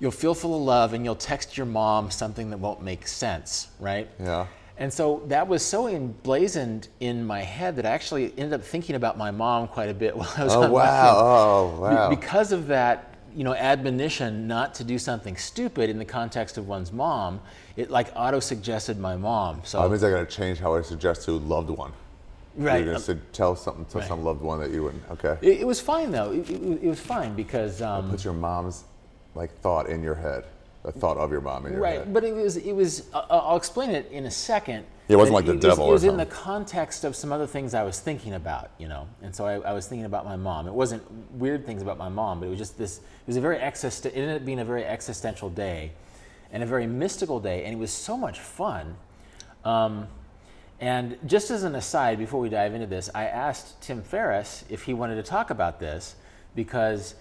you'll 0.00 0.10
feel 0.10 0.34
full 0.34 0.56
of 0.56 0.62
love 0.62 0.94
and 0.94 1.04
you'll 1.04 1.14
text 1.14 1.56
your 1.56 1.66
mom 1.66 2.10
something 2.10 2.50
that 2.50 2.58
won't 2.58 2.82
make 2.82 3.06
sense, 3.06 3.68
right? 3.78 4.08
Yeah. 4.18 4.46
And 4.78 4.92
so 4.92 5.22
that 5.28 5.48
was 5.48 5.64
so 5.64 5.88
emblazoned 5.88 6.88
in 7.00 7.24
my 7.24 7.40
head 7.40 7.76
that 7.76 7.86
I 7.86 7.90
actually 7.90 8.32
ended 8.36 8.52
up 8.52 8.62
thinking 8.62 8.94
about 8.94 9.16
my 9.16 9.30
mom 9.30 9.68
quite 9.68 9.88
a 9.88 9.94
bit 9.94 10.14
while 10.16 10.30
I 10.36 10.44
was 10.44 10.54
Oh 10.54 10.62
on 10.64 10.70
wow. 10.70 11.14
Oh 11.16 11.80
wow. 11.80 12.10
Because 12.10 12.52
of 12.52 12.66
that, 12.66 13.15
you 13.36 13.44
know, 13.44 13.54
admonition 13.54 14.48
not 14.48 14.74
to 14.76 14.84
do 14.84 14.98
something 14.98 15.36
stupid 15.36 15.90
in 15.90 15.98
the 15.98 16.04
context 16.06 16.56
of 16.56 16.66
one's 16.66 16.90
mom, 16.90 17.38
it 17.76 17.90
like 17.90 18.10
auto 18.16 18.40
suggested 18.40 18.98
my 18.98 19.14
mom. 19.14 19.60
So 19.62 19.82
that 19.82 19.90
means 19.90 20.02
I 20.02 20.10
got 20.10 20.28
to 20.28 20.36
change 20.36 20.58
how 20.58 20.74
I 20.74 20.80
suggest 20.80 21.26
to 21.26 21.32
loved 21.32 21.68
one. 21.68 21.92
right, 22.56 22.76
You're 22.76 22.84
gonna 22.86 22.96
um, 22.96 23.02
say, 23.02 23.18
tell 23.34 23.54
something 23.54 23.84
to 23.84 23.98
right. 23.98 24.08
some 24.08 24.24
loved 24.24 24.40
one 24.40 24.58
that 24.60 24.70
you 24.70 24.84
wouldn't. 24.84 25.02
Okay. 25.10 25.36
it, 25.42 25.60
it 25.60 25.66
was 25.66 25.80
fine 25.80 26.10
though. 26.10 26.32
It, 26.32 26.48
it, 26.48 26.82
it 26.84 26.88
was 26.88 26.98
fine 26.98 27.34
because 27.34 27.82
um, 27.82 28.10
Put 28.10 28.24
your 28.24 28.32
mom's 28.32 28.84
like 29.34 29.52
thought 29.60 29.90
in 29.90 30.02
your 30.02 30.14
head. 30.14 30.44
A 30.86 30.92
thought 30.92 31.16
of 31.16 31.30
your 31.32 31.40
mom 31.40 31.66
in 31.66 31.72
your 31.72 31.80
Right, 31.82 31.98
head. 31.98 32.14
but 32.14 32.24
it 32.24 32.34
was 32.34 32.56
it 32.56 32.72
was. 32.72 33.08
Uh, 33.12 33.24
I'll 33.28 33.56
explain 33.56 33.90
it 33.90 34.10
in 34.10 34.24
a 34.24 34.30
second. 34.30 34.84
It 35.08 35.16
wasn't 35.16 35.34
like 35.34 35.44
the 35.46 35.52
it 35.52 35.56
was- 35.56 35.64
devil 35.64 35.84
It 35.86 35.88
or 35.88 35.92
was 35.92 36.04
in 36.04 36.16
the 36.16 36.26
context 36.26 37.04
of 37.04 37.14
some 37.14 37.32
other 37.32 37.46
things 37.46 37.74
I 37.74 37.82
was 37.84 38.00
thinking 38.00 38.34
about, 38.34 38.70
you 38.78 38.88
know, 38.88 39.06
and 39.22 39.34
so 39.34 39.46
I, 39.46 39.54
I 39.60 39.72
was 39.72 39.86
thinking 39.86 40.04
about 40.06 40.24
my 40.24 40.34
mom. 40.36 40.66
It 40.66 40.74
wasn't 40.74 41.02
weird 41.32 41.64
things 41.66 41.82
about 41.82 41.98
my 41.98 42.08
mom, 42.08 42.40
but 42.40 42.46
it 42.46 42.50
was 42.50 42.58
just 42.58 42.78
this. 42.78 42.98
It 42.98 43.26
was 43.26 43.36
a 43.36 43.40
very 43.40 43.58
exist. 43.58 44.06
It 44.06 44.14
ended 44.16 44.36
up 44.36 44.44
being 44.46 44.60
a 44.60 44.64
very 44.64 44.84
existential 44.84 45.50
day, 45.50 45.92
and 46.52 46.62
a 46.62 46.66
very 46.66 46.86
mystical 46.86 47.40
day, 47.40 47.64
and 47.64 47.72
it 47.74 47.78
was 47.78 47.92
so 47.92 48.16
much 48.16 48.38
fun. 48.40 48.96
Um, 49.64 50.06
and 50.80 51.16
just 51.26 51.50
as 51.50 51.62
an 51.64 51.74
aside, 51.74 52.18
before 52.18 52.38
we 52.40 52.48
dive 52.48 52.74
into 52.74 52.86
this, 52.86 53.08
I 53.14 53.24
asked 53.26 53.80
Tim 53.80 54.02
Ferriss 54.02 54.64
if 54.68 54.82
he 54.82 54.92
wanted 54.94 55.16
to 55.16 55.22
talk 55.22 55.50
about 55.50 55.80
this 55.80 56.16
because 56.54 57.14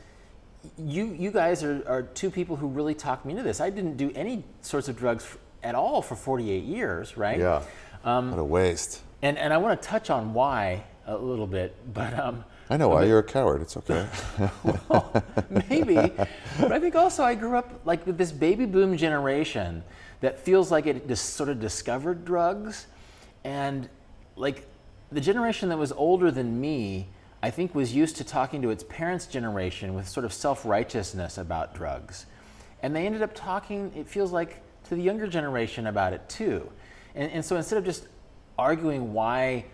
you 0.77 1.07
you 1.07 1.31
guys 1.31 1.63
are, 1.63 1.84
are 1.88 2.03
two 2.03 2.29
people 2.29 2.55
who 2.55 2.67
really 2.67 2.93
talked 2.93 3.25
me 3.25 3.31
into 3.31 3.43
this. 3.43 3.60
I 3.62 3.69
didn't 3.69 3.98
do 3.98 4.12
any 4.15 4.43
sorts 4.62 4.88
of 4.88 4.98
drugs 4.98 5.24
f- 5.24 5.38
at 5.63 5.75
all 5.75 6.01
for 6.01 6.15
48 6.15 6.63
years, 6.63 7.17
right? 7.17 7.39
yeah. 7.39 7.62
Um, 8.03 8.31
what 8.31 8.39
a 8.39 8.43
waste. 8.43 9.01
And 9.22 9.38
and 9.38 9.53
I 9.53 9.57
want 9.57 9.81
to 9.81 9.88
touch 9.88 10.10
on 10.10 10.34
why 10.34 10.84
a 11.07 11.17
little 11.17 11.48
bit, 11.48 11.75
but 11.93 12.17
um, 12.17 12.43
I 12.69 12.77
know 12.77 12.89
why 12.89 13.03
you're 13.05 13.19
a 13.19 13.24
coward. 13.24 13.62
It's 13.62 13.77
okay. 13.77 14.07
Well, 14.89 15.24
maybe. 15.69 15.95
but 15.95 16.72
I 16.72 16.79
think 16.79 16.95
also 16.95 17.24
I 17.24 17.36
grew 17.36 17.57
up 17.57 17.81
like 17.86 18.05
with 18.05 18.17
this 18.17 18.31
baby 18.31 18.65
boom 18.65 18.98
generation 18.98 19.84
that 20.22 20.39
feels 20.39 20.72
like 20.72 20.88
it 20.88 21.07
just 21.07 21.34
sort 21.36 21.50
of 21.50 21.60
discovered 21.60 22.25
drugs, 22.25 22.88
and 23.43 23.89
like 24.36 24.65
the 25.12 25.22
generation 25.22 25.69
that 25.69 25.77
was 25.77 25.91
older 25.91 26.31
than 26.31 26.60
me, 26.60 27.07
I 27.45 27.51
think 27.51 27.75
was 27.75 27.93
used 27.93 28.15
to 28.15 28.23
talking 28.23 28.63
to 28.63 28.71
its 28.71 28.83
parents' 28.83 29.27
generation 29.27 29.93
with 29.93 30.09
sort 30.09 30.25
of 30.25 30.33
self 30.33 30.65
righteousness 30.65 31.37
about 31.37 31.75
drugs, 31.75 32.25
and 32.81 32.95
they 32.95 33.05
ended 33.05 33.21
up 33.21 33.35
talking. 33.35 33.91
It 33.95 34.07
feels 34.07 34.31
like 34.31 34.63
to 34.85 34.95
the 34.95 35.03
younger 35.03 35.27
generation 35.27 35.85
about 35.85 36.11
it 36.13 36.27
too, 36.27 36.67
and, 37.13 37.31
and 37.31 37.45
so 37.45 37.55
instead 37.55 37.77
of 37.77 37.85
just 37.85 38.07
arguing 38.57 39.13
why 39.13 39.65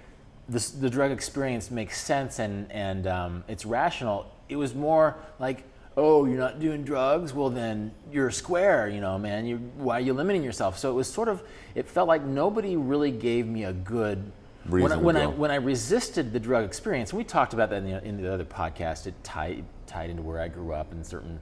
this, 0.49 0.71
the 0.71 0.89
drug 0.89 1.11
experience 1.11 1.71
makes 1.71 2.01
sense 2.01 2.39
and, 2.39 2.69
and 2.73 3.07
um, 3.07 3.41
it's 3.47 3.65
rational. 3.65 4.29
It 4.49 4.57
was 4.57 4.75
more 4.75 5.15
like, 5.39 5.63
oh, 5.95 6.25
you're 6.25 6.37
not 6.37 6.59
doing 6.59 6.83
drugs? 6.83 7.33
Well, 7.33 7.49
then 7.49 7.93
you're 8.11 8.31
square, 8.31 8.89
you 8.89 8.99
know, 8.99 9.17
man. 9.17 9.45
You, 9.45 9.59
why 9.77 9.99
are 9.99 10.01
you 10.01 10.11
limiting 10.11 10.43
yourself? 10.43 10.77
So 10.77 10.91
it 10.91 10.95
was 10.95 11.07
sort 11.07 11.29
of, 11.29 11.41
it 11.73 11.87
felt 11.87 12.09
like 12.09 12.25
nobody 12.25 12.75
really 12.75 13.11
gave 13.11 13.47
me 13.47 13.63
a 13.63 13.71
good 13.71 14.29
when, 14.68 14.91
I, 14.91 14.98
when, 14.98 15.18
I, 15.18 15.25
when 15.27 15.51
I 15.51 15.56
resisted 15.56 16.34
the 16.34 16.39
drug 16.39 16.65
experience, 16.65 17.12
and 17.12 17.18
we 17.18 17.24
talked 17.24 17.53
about 17.53 17.70
that 17.72 17.77
in 17.77 17.86
the, 17.86 18.03
in 18.03 18.22
the 18.22 18.32
other 18.32 18.46
podcast, 18.46 19.08
it 19.08 19.15
tied, 19.24 19.65
tied 19.88 20.10
into 20.10 20.22
where 20.22 20.39
I 20.39 20.48
grew 20.48 20.74
up 20.74 20.91
and 20.91 21.06
certain 21.06 21.39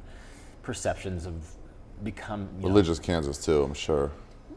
perceptions 0.63 1.25
of 1.25 1.33
become 2.03 2.49
you 2.57 2.63
know, 2.63 2.67
Religious 2.69 2.99
Kansas 2.99 3.43
too, 3.43 3.63
I'm 3.63 3.73
sure. 3.73 4.11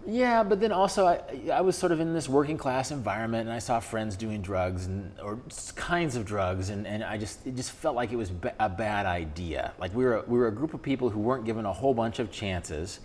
yeah, 0.06 0.42
but 0.44 0.60
then 0.60 0.70
also 0.72 1.06
I, 1.06 1.20
I 1.52 1.60
was 1.60 1.76
sort 1.76 1.90
of 1.92 2.00
in 2.00 2.14
this 2.14 2.28
working 2.28 2.56
class 2.56 2.90
environment, 2.90 3.48
and 3.48 3.52
I 3.52 3.58
saw 3.58 3.80
friends 3.80 4.16
doing 4.16 4.42
drugs 4.42 4.86
and 4.86 5.12
or 5.20 5.40
kinds 5.74 6.14
of 6.16 6.24
drugs, 6.24 6.70
and, 6.70 6.86
and 6.86 7.02
I 7.02 7.18
just 7.18 7.46
it 7.46 7.56
just 7.56 7.72
felt 7.72 7.96
like 7.96 8.12
it 8.12 8.16
was 8.16 8.30
ba- 8.30 8.54
a 8.60 8.68
bad 8.68 9.06
idea. 9.06 9.72
Like 9.78 9.94
we 9.94 10.04
were 10.04 10.18
a, 10.18 10.22
we 10.26 10.38
were 10.38 10.48
a 10.48 10.52
group 10.52 10.74
of 10.74 10.82
people 10.82 11.10
who 11.10 11.20
weren't 11.20 11.44
given 11.44 11.66
a 11.66 11.72
whole 11.72 11.94
bunch 11.94 12.18
of 12.20 12.30
chances. 12.30 13.00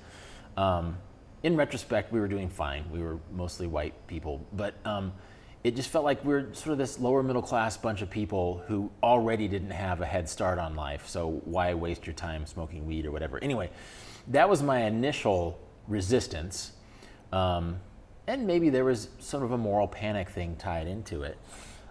Um, 0.55 0.97
in 1.43 1.55
retrospect, 1.55 2.11
we 2.11 2.19
were 2.19 2.27
doing 2.27 2.49
fine. 2.49 2.83
We 2.91 3.01
were 3.01 3.19
mostly 3.31 3.67
white 3.67 4.07
people, 4.07 4.45
but 4.53 4.73
um, 4.85 5.13
it 5.67 5.75
just 5.75 5.89
felt 5.89 6.05
like 6.05 6.23
we're 6.23 6.53
sort 6.53 6.71
of 6.71 6.77
this 6.77 6.97
lower 6.97 7.21
middle 7.21 7.41
class 7.41 7.75
bunch 7.75 8.01
of 8.01 8.09
people 8.09 8.63
who 8.67 8.89
already 9.03 9.49
didn't 9.49 9.71
have 9.71 9.99
a 9.99 10.05
head 10.05 10.29
start 10.29 10.59
on 10.59 10.77
life. 10.77 11.09
So 11.09 11.41
why 11.43 11.73
waste 11.73 12.07
your 12.07 12.13
time 12.13 12.45
smoking 12.45 12.87
weed 12.87 13.05
or 13.05 13.11
whatever? 13.11 13.37
Anyway, 13.43 13.69
that 14.29 14.47
was 14.47 14.63
my 14.63 14.83
initial 14.83 15.59
resistance. 15.89 16.71
Um, 17.33 17.81
and 18.27 18.47
maybe 18.47 18.69
there 18.69 18.85
was 18.85 19.09
sort 19.19 19.43
of 19.43 19.51
a 19.51 19.57
moral 19.57 19.89
panic 19.89 20.29
thing 20.29 20.55
tied 20.55 20.87
into 20.87 21.23
it. 21.23 21.37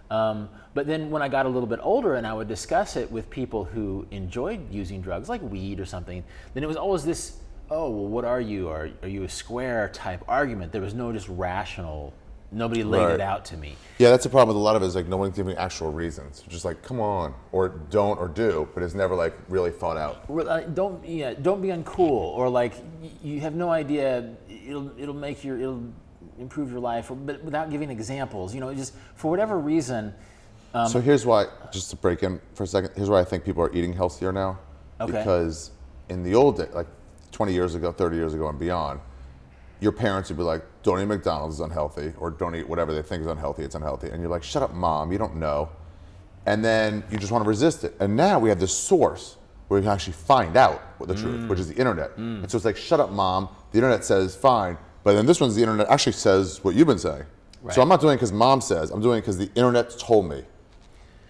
Um, 0.09 0.49
but 0.73 0.87
then 0.87 1.11
when 1.11 1.21
I 1.21 1.27
got 1.27 1.45
a 1.45 1.49
little 1.49 1.69
bit 1.69 1.79
older 1.83 2.15
and 2.15 2.25
I 2.25 2.33
would 2.33 2.47
discuss 2.47 2.95
it 2.95 3.11
with 3.11 3.29
people 3.29 3.63
who 3.63 4.07
enjoyed 4.09 4.71
using 4.71 5.01
drugs, 5.01 5.29
like 5.29 5.43
weed 5.43 5.79
or 5.79 5.85
something, 5.85 6.23
then 6.55 6.63
it 6.63 6.67
was 6.67 6.77
always 6.77 7.05
this, 7.05 7.37
oh, 7.69 7.91
well, 7.91 8.07
what 8.07 8.25
are 8.25 8.41
you? 8.41 8.69
Are, 8.69 8.89
are 9.03 9.07
you 9.07 9.21
a 9.21 9.29
square 9.29 9.89
type 9.89 10.23
argument? 10.27 10.71
There 10.71 10.81
was 10.81 10.95
no 10.95 11.13
just 11.13 11.27
rational, 11.29 12.11
nobody 12.51 12.83
laid 12.83 13.03
Right. 13.03 13.13
it 13.15 13.21
out 13.21 13.45
to 13.45 13.57
me. 13.57 13.75
Yeah, 13.97 14.09
that's 14.09 14.23
the 14.23 14.29
problem 14.29 14.55
with 14.55 14.61
a 14.61 14.63
lot 14.63 14.75
of 14.75 14.83
it 14.83 14.85
is 14.85 14.95
like 14.95 15.07
no 15.07 15.17
one's 15.17 15.35
giving 15.35 15.55
actual 15.57 15.91
reasons. 15.91 16.43
Just 16.47 16.65
like, 16.65 16.81
come 16.83 16.99
on, 16.99 17.33
or 17.51 17.69
don't, 17.89 18.17
or 18.19 18.27
do, 18.27 18.67
but 18.73 18.83
it's 18.83 18.93
never 18.93 19.15
like 19.15 19.33
really 19.49 19.71
thought 19.71 19.97
out. 19.97 20.23
Uh, 20.29 20.61
don't 20.61 21.05
yeah, 21.07 21.33
don't 21.33 21.61
be 21.61 21.69
uncool 21.69 22.09
or 22.37 22.49
like 22.49 22.73
you 23.23 23.39
have 23.41 23.55
no 23.55 23.69
idea 23.69 24.29
it'll 24.49 24.91
it'll 24.99 25.13
make 25.13 25.43
your 25.43 25.59
it'll 25.59 25.83
improve 26.39 26.69
your 26.69 26.79
life 26.79 27.09
or, 27.09 27.15
but 27.15 27.43
without 27.43 27.71
giving 27.71 27.89
examples 27.89 28.53
you 28.53 28.59
know 28.61 28.71
just 28.73 28.93
for 29.15 29.31
whatever 29.31 29.57
reason 29.57 30.13
Um, 30.73 30.87
so 30.87 30.99
here's 31.01 31.25
why, 31.25 31.47
just 31.71 31.89
to 31.91 31.95
break 31.95 32.21
in 32.23 32.39
for 32.53 32.63
a 32.63 32.67
second, 32.67 32.91
here's 32.95 33.09
why 33.09 33.19
I 33.21 33.23
think 33.23 33.43
people 33.45 33.63
are 33.63 33.73
eating 33.73 33.93
healthier 33.93 34.31
now. 34.33 34.59
Okay. 34.99 35.11
Because 35.13 35.71
in 36.09 36.21
the 36.23 36.35
old 36.35 36.57
day, 36.57 36.67
like 36.73 36.87
20 37.31 37.53
years 37.53 37.73
ago, 37.73 37.91
30 37.91 38.15
years 38.17 38.33
ago, 38.33 38.49
and 38.49 38.59
beyond, 38.59 38.99
your 39.79 39.91
parents 39.91 40.29
would 40.29 40.37
be 40.37 40.43
like, 40.43 40.63
don't 40.83 40.99
eat 40.99 41.05
McDonald's, 41.05 41.55
it's 41.55 41.63
unhealthy, 41.63 42.13
or 42.17 42.31
don't 42.31 42.55
eat 42.55 42.67
whatever 42.67 42.93
they 42.93 43.01
think 43.01 43.21
is 43.21 43.27
unhealthy, 43.27 43.63
it's 43.63 43.75
unhealthy. 43.75 44.09
And 44.09 44.21
you're 44.21 44.31
like, 44.31 44.43
shut 44.43 44.63
up, 44.63 44.73
mom, 44.73 45.11
you 45.11 45.17
don't 45.17 45.35
know. 45.35 45.69
And 46.45 46.63
then 46.63 47.03
you 47.11 47.17
just 47.17 47.31
want 47.31 47.43
to 47.43 47.47
resist 47.47 47.83
it. 47.83 47.95
And 47.99 48.15
now 48.15 48.39
we 48.39 48.49
have 48.49 48.59
this 48.59 48.73
source 48.73 49.37
where 49.67 49.79
you 49.79 49.83
can 49.83 49.91
actually 49.91 50.13
find 50.13 50.55
out 50.55 50.81
what 50.97 51.07
the 51.09 51.15
truth, 51.15 51.41
mm. 51.41 51.47
which 51.49 51.59
is 51.59 51.67
the 51.67 51.75
internet. 51.75 52.11
Mm. 52.13 52.41
And 52.41 52.51
so 52.51 52.55
it's 52.55 52.65
like, 52.65 52.77
shut 52.77 52.99
up, 52.99 53.11
mom. 53.11 53.49
The 53.71 53.79
internet 53.79 54.05
says 54.05 54.35
fine. 54.35 54.77
But 55.03 55.13
then 55.13 55.25
this 55.25 55.41
one's 55.41 55.55
the 55.55 55.61
internet 55.61 55.89
actually 55.89 56.13
says 56.13 56.63
what 56.63 56.73
you've 56.73 56.87
been 56.87 56.99
saying. 56.99 57.23
Right. 57.61 57.75
So 57.75 57.81
I'm 57.81 57.89
not 57.89 57.99
doing 57.99 58.13
it 58.13 58.17
because 58.17 58.31
mom 58.31 58.61
says, 58.61 58.91
I'm 58.91 59.01
doing 59.01 59.17
it 59.17 59.21
because 59.21 59.37
the 59.37 59.49
internet 59.55 59.97
told 59.99 60.29
me. 60.29 60.43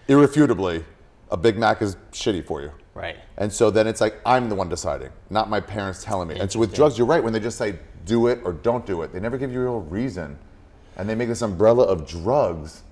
Irrefutably, 0.06 0.84
a 1.30 1.36
Big 1.36 1.58
Mac 1.58 1.82
is 1.82 1.96
shitty 2.12 2.44
for 2.46 2.62
you. 2.62 2.70
right 2.94 3.16
And 3.36 3.52
so 3.52 3.70
then 3.70 3.86
it's 3.86 4.00
like 4.00 4.20
I'm 4.24 4.48
the 4.48 4.54
one 4.54 4.68
deciding, 4.68 5.10
not 5.30 5.50
my 5.50 5.60
parents 5.60 6.02
telling 6.04 6.28
me. 6.28 6.38
And 6.38 6.50
so 6.50 6.58
with 6.58 6.74
drugs, 6.74 6.96
you're 6.96 7.06
right. 7.06 7.22
When 7.22 7.32
they 7.32 7.40
just 7.40 7.58
say 7.58 7.78
do 8.08 8.26
it 8.26 8.40
or 8.44 8.52
don't 8.52 8.84
do 8.86 9.02
it, 9.02 9.12
they 9.12 9.20
never 9.20 9.36
give 9.38 9.52
you 9.52 9.58
a 9.60 9.62
real 9.64 9.80
reason. 9.82 10.38
And 10.96 11.08
they 11.08 11.14
make 11.14 11.28
this 11.28 11.42
umbrella 11.42 11.84
of 11.84 12.08
drugs, 12.08 12.82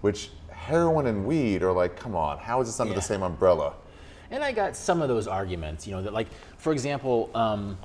which 0.00 0.30
heroin 0.50 1.06
and 1.06 1.24
weed 1.26 1.62
are 1.62 1.72
like, 1.72 1.94
come 1.96 2.16
on, 2.16 2.38
how 2.38 2.60
is 2.60 2.68
this 2.68 2.80
under 2.80 2.92
Yeah. 2.92 2.96
the 2.98 3.02
same 3.02 3.22
umbrella? 3.22 3.74
and 4.30 4.42
i 4.42 4.50
got 4.50 4.74
some 4.74 5.02
of 5.02 5.08
those 5.08 5.26
arguments 5.26 5.86
you 5.86 5.92
know 5.94 6.00
that 6.00 6.14
like 6.14 6.26
for 6.56 6.72
example 6.72 7.28
um, 7.34 7.76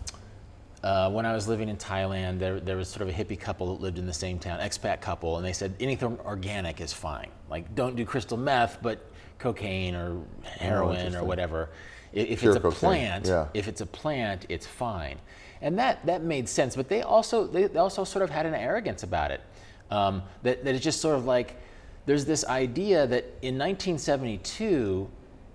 uh, 0.82 1.10
when 1.12 1.26
I 1.26 1.34
was 1.34 1.46
living 1.48 1.68
in 1.70 1.76
Thailand, 1.76 2.38
there, 2.40 2.60
there 2.62 2.78
was 2.78 2.88
sort 2.88 3.02
of 3.02 3.10
a 3.10 3.12
hippie 3.12 3.38
couple 3.38 3.76
that 3.76 3.82
lived 3.82 3.98
in 3.98 4.06
the 4.06 4.14
same 4.14 4.38
town, 4.40 4.60
expat 4.60 5.02
couple, 5.02 5.36
and 5.38 5.46
they 5.46 5.52
said 5.52 5.74
anything 5.80 6.18
organic 6.24 6.80
is 6.80 6.94
fine. 6.94 7.30
Like, 7.50 7.74
don't 7.76 7.96
do 7.96 8.06
crystal 8.06 8.38
meth, 8.38 8.78
but 8.82 9.00
cocaine 9.40 9.96
or 9.96 10.22
heroin 10.46 10.90
or 10.90 10.92
Oh, 10.92 10.92
interesting. 11.00 11.28
whatever. 11.28 11.70
I- 12.14 12.18
If 12.20 12.44
it's 12.44 12.56
a 12.56 12.60
cocaine, 12.60 12.80
plant, 12.80 13.26
yeah. 13.26 13.48
if 13.56 13.68
it's 13.68 13.82
a 13.82 13.88
plant, 13.88 14.46
it's 14.50 14.68
fine. 14.68 15.18
And 15.62 15.78
that, 15.80 16.06
that 16.06 16.24
made 16.24 16.48
sense. 16.48 16.76
But 16.76 16.90
they 16.90 17.02
also, 17.02 17.48
they, 17.48 17.68
also 17.78 18.04
sort 18.04 18.24
of 18.24 18.30
had 18.30 18.46
an 18.46 18.54
arrogance 18.54 19.04
about 19.04 19.32
it. 19.32 19.42
Um, 19.90 20.24
that, 20.44 20.64
that 20.66 20.76
it's 20.76 20.84
just 20.84 21.02
sort 21.02 21.16
of 21.16 21.26
like, 21.26 21.62
there's 22.06 22.26
this 22.26 22.46
idea 22.46 23.08
that 23.08 23.24
in 23.42 23.58
1972, 23.58 25.10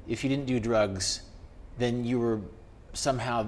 if 0.09 0.25
you 0.25 0.31
didn't 0.31 0.47
do 0.47 0.61
drugs, 0.61 1.23
then 1.79 2.05
you 2.05 2.19
were 2.19 2.41
somehow 2.93 3.47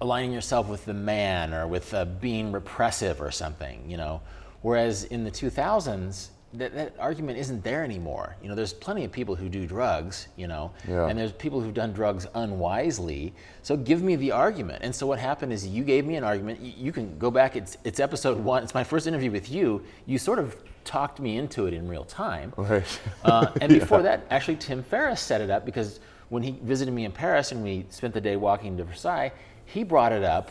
aligning 0.00 0.32
yourself 0.32 0.68
with 0.68 0.84
the 0.84 0.94
man 0.94 1.54
or 1.54 1.66
with 1.66 1.94
uh, 1.94 2.04
being 2.04 2.52
repressive 2.52 3.20
or 3.20 3.30
something, 3.30 3.88
you 3.88 3.96
know. 3.96 4.20
Whereas 4.62 5.04
in 5.04 5.24
the 5.24 5.30
2000s, 5.30 6.28
that, 6.54 6.74
that 6.74 6.94
argument 6.98 7.38
isn't 7.38 7.64
there 7.64 7.82
anymore. 7.84 8.36
You 8.42 8.48
know, 8.48 8.54
there's 8.54 8.72
plenty 8.72 9.04
of 9.04 9.12
people 9.12 9.34
who 9.34 9.48
do 9.48 9.66
drugs, 9.66 10.28
you 10.36 10.46
know, 10.46 10.70
Yeah. 10.86 11.06
and 11.06 11.18
there's 11.18 11.32
people 11.32 11.60
who've 11.60 11.72
done 11.74 11.92
drugs 11.92 12.26
unwisely. 12.34 13.32
So 13.62 13.76
give 13.76 14.02
me 14.02 14.16
the 14.16 14.32
argument. 14.32 14.80
And 14.82 14.94
so 14.94 15.06
what 15.06 15.18
happened 15.18 15.52
is 15.52 15.66
you 15.66 15.82
gave 15.84 16.04
me 16.04 16.16
an 16.16 16.24
argument. 16.24 16.60
You, 16.60 16.72
you 16.76 16.92
can 16.92 17.18
go 17.18 17.30
back. 17.30 17.56
It's 17.56 17.76
it's 17.84 18.00
episode 18.00 18.38
one. 18.38 18.62
It's 18.62 18.74
my 18.74 18.84
first 18.84 19.06
interview 19.06 19.30
with 19.30 19.50
you. 19.50 19.82
You 20.06 20.18
sort 20.18 20.38
of 20.38 20.56
talked 20.84 21.20
me 21.20 21.36
into 21.38 21.66
it 21.66 21.74
in 21.74 21.88
real 21.88 22.04
time. 22.04 22.52
Right. 22.56 23.00
Uh, 23.24 23.50
and 23.60 23.72
before 23.72 24.02
that, 24.02 24.26
actually, 24.30 24.56
Tim 24.56 24.82
Ferriss 24.82 25.20
set 25.20 25.40
it 25.40 25.50
up 25.50 25.64
because 25.64 26.00
when 26.28 26.42
he 26.42 26.52
visited 26.62 26.92
me 26.92 27.04
in 27.04 27.12
Paris 27.12 27.52
and 27.52 27.62
we 27.62 27.86
spent 27.90 28.14
the 28.14 28.20
day 28.20 28.36
walking 28.36 28.76
to 28.76 28.84
Versailles, 28.84 29.32
he 29.64 29.84
brought 29.84 30.12
it 30.12 30.24
up. 30.24 30.50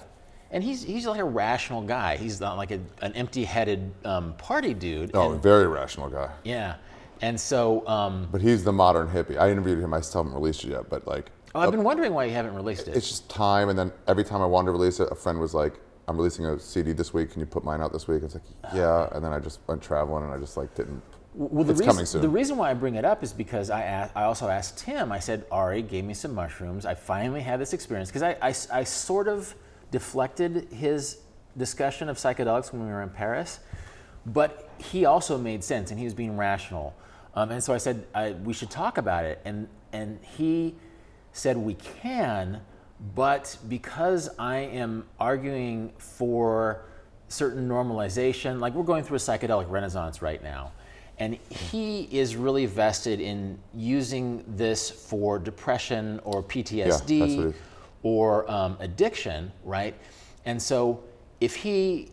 And 0.51 0.63
he's, 0.63 0.83
he's 0.83 1.05
like 1.05 1.19
a 1.19 1.23
rational 1.25 1.81
guy. 1.81 2.17
He's 2.17 2.39
not 2.41 2.57
like 2.57 2.71
a, 2.71 2.79
an 3.01 3.13
empty 3.13 3.45
headed 3.45 3.91
um, 4.05 4.33
party 4.33 4.73
dude. 4.73 5.11
Oh, 5.13 5.31
And- 5.31 5.41
very 5.41 5.67
rational 5.67 6.09
guy. 6.09 6.29
yeah. 6.43 6.75
And 7.23 7.39
so 7.39 7.87
um, 7.87 8.27
But 8.31 8.41
he's 8.41 8.63
the 8.63 8.71
modern 8.73 9.07
hippie. 9.07 9.37
I 9.37 9.51
interviewed 9.51 9.77
him. 9.79 9.93
I 9.93 10.01
still 10.01 10.23
haven't 10.23 10.33
released 10.35 10.63
it 10.63 10.71
yet, 10.71 10.89
but 10.89 11.05
like, 11.07 11.29
oh, 11.53 11.59
I've 11.59 11.69
been 11.69 11.83
wondering 11.83 12.13
why 12.13 12.25
you 12.25 12.31
haven't 12.31 12.55
released 12.55 12.87
it. 12.87 12.95
it's 12.95 13.07
just 13.07 13.29
time. 13.29 13.69
And 13.69 13.77
then 13.77 13.91
every 14.07 14.23
time 14.23 14.41
I 14.41 14.47
wanted 14.47 14.65
to 14.67 14.71
release 14.71 14.99
it, 14.99 15.07
a 15.11 15.15
friend 15.15 15.39
was 15.39 15.53
like, 15.53 15.79
I'm 16.07 16.17
releasing 16.17 16.45
a 16.47 16.59
CD 16.59 16.93
this 16.93 17.13
week. 17.13 17.29
Can 17.31 17.39
you 17.39 17.45
put 17.45 17.63
mine 17.63 17.79
out 17.79 17.93
this 17.93 18.07
week? 18.07 18.23
It's 18.23 18.33
like, 18.33 18.43
yeah. 18.73 19.07
And 19.11 19.23
then 19.23 19.31
I 19.31 19.37
just 19.39 19.59
went 19.67 19.83
traveling 19.83 20.23
and 20.23 20.33
I 20.33 20.39
just 20.39 20.57
like 20.57 20.73
didn't. 20.73 21.01
Well, 21.35 21.63
the 21.63 21.71
it's 21.73 21.79
reason, 21.81 21.93
coming 21.93 22.05
soon. 22.07 22.21
The 22.23 22.27
reason 22.29 22.57
why 22.57 22.71
I 22.71 22.73
bring 22.73 22.95
it 22.95 23.05
up 23.05 23.21
is 23.23 23.31
because 23.33 23.69
I 23.69 23.83
asked, 23.83 24.13
I 24.15 24.23
also 24.23 24.49
asked 24.49 24.79
Tim. 24.79 25.11
I 25.11 25.19
said 25.19 25.45
Ari 25.51 25.83
gave 25.83 26.03
me 26.03 26.15
some 26.15 26.33
mushrooms. 26.33 26.87
I 26.87 26.95
finally 26.95 27.41
had 27.41 27.59
this 27.61 27.71
experience 27.73 28.09
because 28.09 28.23
I, 28.23 28.31
I, 28.41 28.79
I 28.79 28.83
sort 28.83 29.27
of 29.27 29.53
deflected 29.91 30.67
his 30.71 31.19
discussion 31.57 32.09
of 32.09 32.17
psychedelics 32.17 32.71
when 32.71 32.85
we 32.85 32.91
were 32.91 33.01
in 33.01 33.09
Paris, 33.09 33.59
but 34.25 34.69
he 34.77 35.05
also 35.05 35.37
made 35.37 35.63
sense 35.63 35.91
and 35.91 35.99
he 35.99 36.05
was 36.05 36.13
being 36.13 36.37
rational. 36.37 36.95
Um, 37.35 37.51
and 37.51 37.63
so 37.63 37.73
I 37.73 37.77
said 37.77 38.07
I, 38.13 38.31
we 38.31 38.53
should 38.53 38.69
talk 38.69 38.97
about 38.97 39.25
it, 39.25 39.39
and 39.45 39.67
and 39.93 40.19
he 40.37 40.75
said 41.31 41.55
we 41.57 41.75
can, 41.75 42.61
but 43.15 43.57
because 43.69 44.29
I 44.37 44.57
am 44.57 45.05
arguing 45.19 45.93
for 45.97 46.85
certain 47.29 47.69
normalization, 47.69 48.59
like 48.59 48.73
we're 48.73 48.83
going 48.83 49.03
through 49.03 49.15
a 49.15 49.19
psychedelic 49.19 49.69
renaissance 49.69 50.21
right 50.21 50.43
now, 50.43 50.73
and 51.19 51.37
he 51.49 52.09
is 52.11 52.35
really 52.35 52.65
vested 52.65 53.21
in 53.21 53.57
using 53.73 54.43
this 54.47 54.89
for 54.89 55.39
depression 55.39 56.19
or 56.25 56.43
PTSD 56.43 57.47
is. 57.47 57.55
Or 58.03 58.49
um, 58.49 58.77
addiction, 58.79 59.51
right? 59.63 59.95
And 60.45 60.61
so 60.61 61.03
if 61.39 61.55
he 61.55 62.09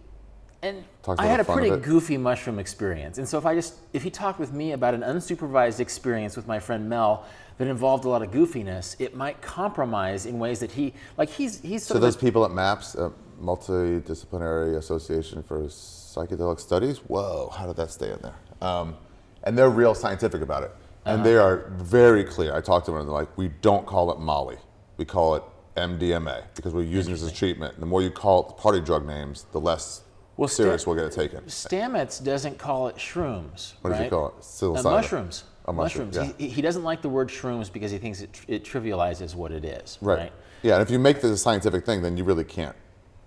and 0.62 0.84
I 1.06 1.26
had 1.26 1.38
a 1.38 1.44
pretty 1.44 1.76
goofy 1.76 2.16
mushroom 2.16 2.58
experience, 2.58 3.18
and 3.18 3.28
so 3.28 3.38
if 3.38 3.46
I 3.46 3.54
just 3.54 3.74
if 3.92 4.02
he 4.02 4.10
talked 4.10 4.40
with 4.40 4.52
me 4.52 4.72
about 4.72 4.94
an 4.94 5.02
unsupervised 5.02 5.80
experience 5.80 6.36
with 6.36 6.48
my 6.48 6.58
friend 6.58 6.88
Mel 6.88 7.24
that 7.58 7.68
involved 7.68 8.04
a 8.04 8.08
lot 8.08 8.22
of 8.22 8.30
goofiness, 8.30 8.96
it 8.98 9.14
might 9.14 9.40
compromise 9.40 10.26
in 10.26 10.38
ways 10.38 10.58
that 10.60 10.72
he 10.72 10.94
like 11.16 11.30
he's 11.30 11.60
he's 11.60 11.84
So 11.84 11.98
those 11.98 12.16
of 12.16 12.20
people 12.20 12.44
at 12.44 12.50
MAPS, 12.50 12.96
uh, 12.96 13.10
Multidisciplinary 13.40 14.76
Association 14.76 15.42
for 15.44 15.62
Psychedelic 15.62 16.58
Studies, 16.58 16.98
whoa, 16.98 17.52
how 17.56 17.66
did 17.66 17.76
that 17.76 17.90
stay 17.90 18.10
in 18.10 18.18
there? 18.20 18.36
Um, 18.60 18.96
and 19.44 19.56
they're 19.56 19.70
real 19.70 19.94
scientific 19.94 20.42
about 20.42 20.64
it. 20.64 20.72
And 21.04 21.24
they 21.24 21.36
are 21.36 21.70
very 21.78 22.22
clear. 22.22 22.54
I 22.54 22.60
talked 22.60 22.84
to 22.84 22.90
them 22.90 23.00
and 23.00 23.08
they're 23.08 23.14
like, 23.14 23.38
we 23.38 23.48
don't 23.62 23.86
call 23.86 24.12
it 24.12 24.18
Molly. 24.18 24.58
We 24.98 25.06
call 25.06 25.36
it 25.36 25.42
MDMA 25.78 26.42
because 26.54 26.74
we're 26.74 26.82
using 26.82 27.12
this 27.12 27.22
as 27.22 27.32
treatment. 27.32 27.78
The 27.80 27.86
more 27.86 28.02
you 28.02 28.10
call 28.10 28.42
it 28.42 28.48
the 28.48 28.54
party 28.54 28.80
drug 28.80 29.06
names, 29.06 29.46
the 29.52 29.60
less 29.60 30.02
Well, 30.36 30.48
serious 30.48 30.82
sta- 30.82 30.90
we'll 30.90 30.98
get 31.02 31.12
it 31.12 31.14
taken. 31.14 31.44
Stamets 31.46 32.22
doesn't 32.22 32.58
call 32.58 32.88
it 32.88 32.96
shrooms. 32.96 33.74
What 33.82 33.90
does 33.90 34.00
he 34.00 34.08
call 34.08 34.28
it? 34.28 34.62
Uh, 34.62 34.82
mushrooms. 34.90 35.44
Oh, 35.66 35.72
mushroom, 35.72 36.06
mushrooms. 36.08 36.16
yeah. 36.16 36.34
He, 36.38 36.48
he 36.48 36.62
doesn't 36.62 36.82
like 36.84 37.02
the 37.02 37.08
word 37.10 37.28
shrooms 37.28 37.70
because 37.72 37.90
he 37.90 37.98
thinks 37.98 38.20
it, 38.22 38.32
tr- 38.32 38.44
it 38.48 38.64
trivializes 38.64 39.34
what 39.34 39.52
it 39.52 39.64
is. 39.64 39.98
Right. 40.00 40.18
Right. 40.18 40.32
Yeah, 40.62 40.74
and 40.74 40.82
if 40.82 40.90
you 40.90 40.98
make 40.98 41.16
this 41.20 41.30
a 41.30 41.36
scientific 41.38 41.84
thing, 41.84 42.02
then 42.02 42.16
you 42.16 42.24
really 42.24 42.44
can't. 42.44 42.74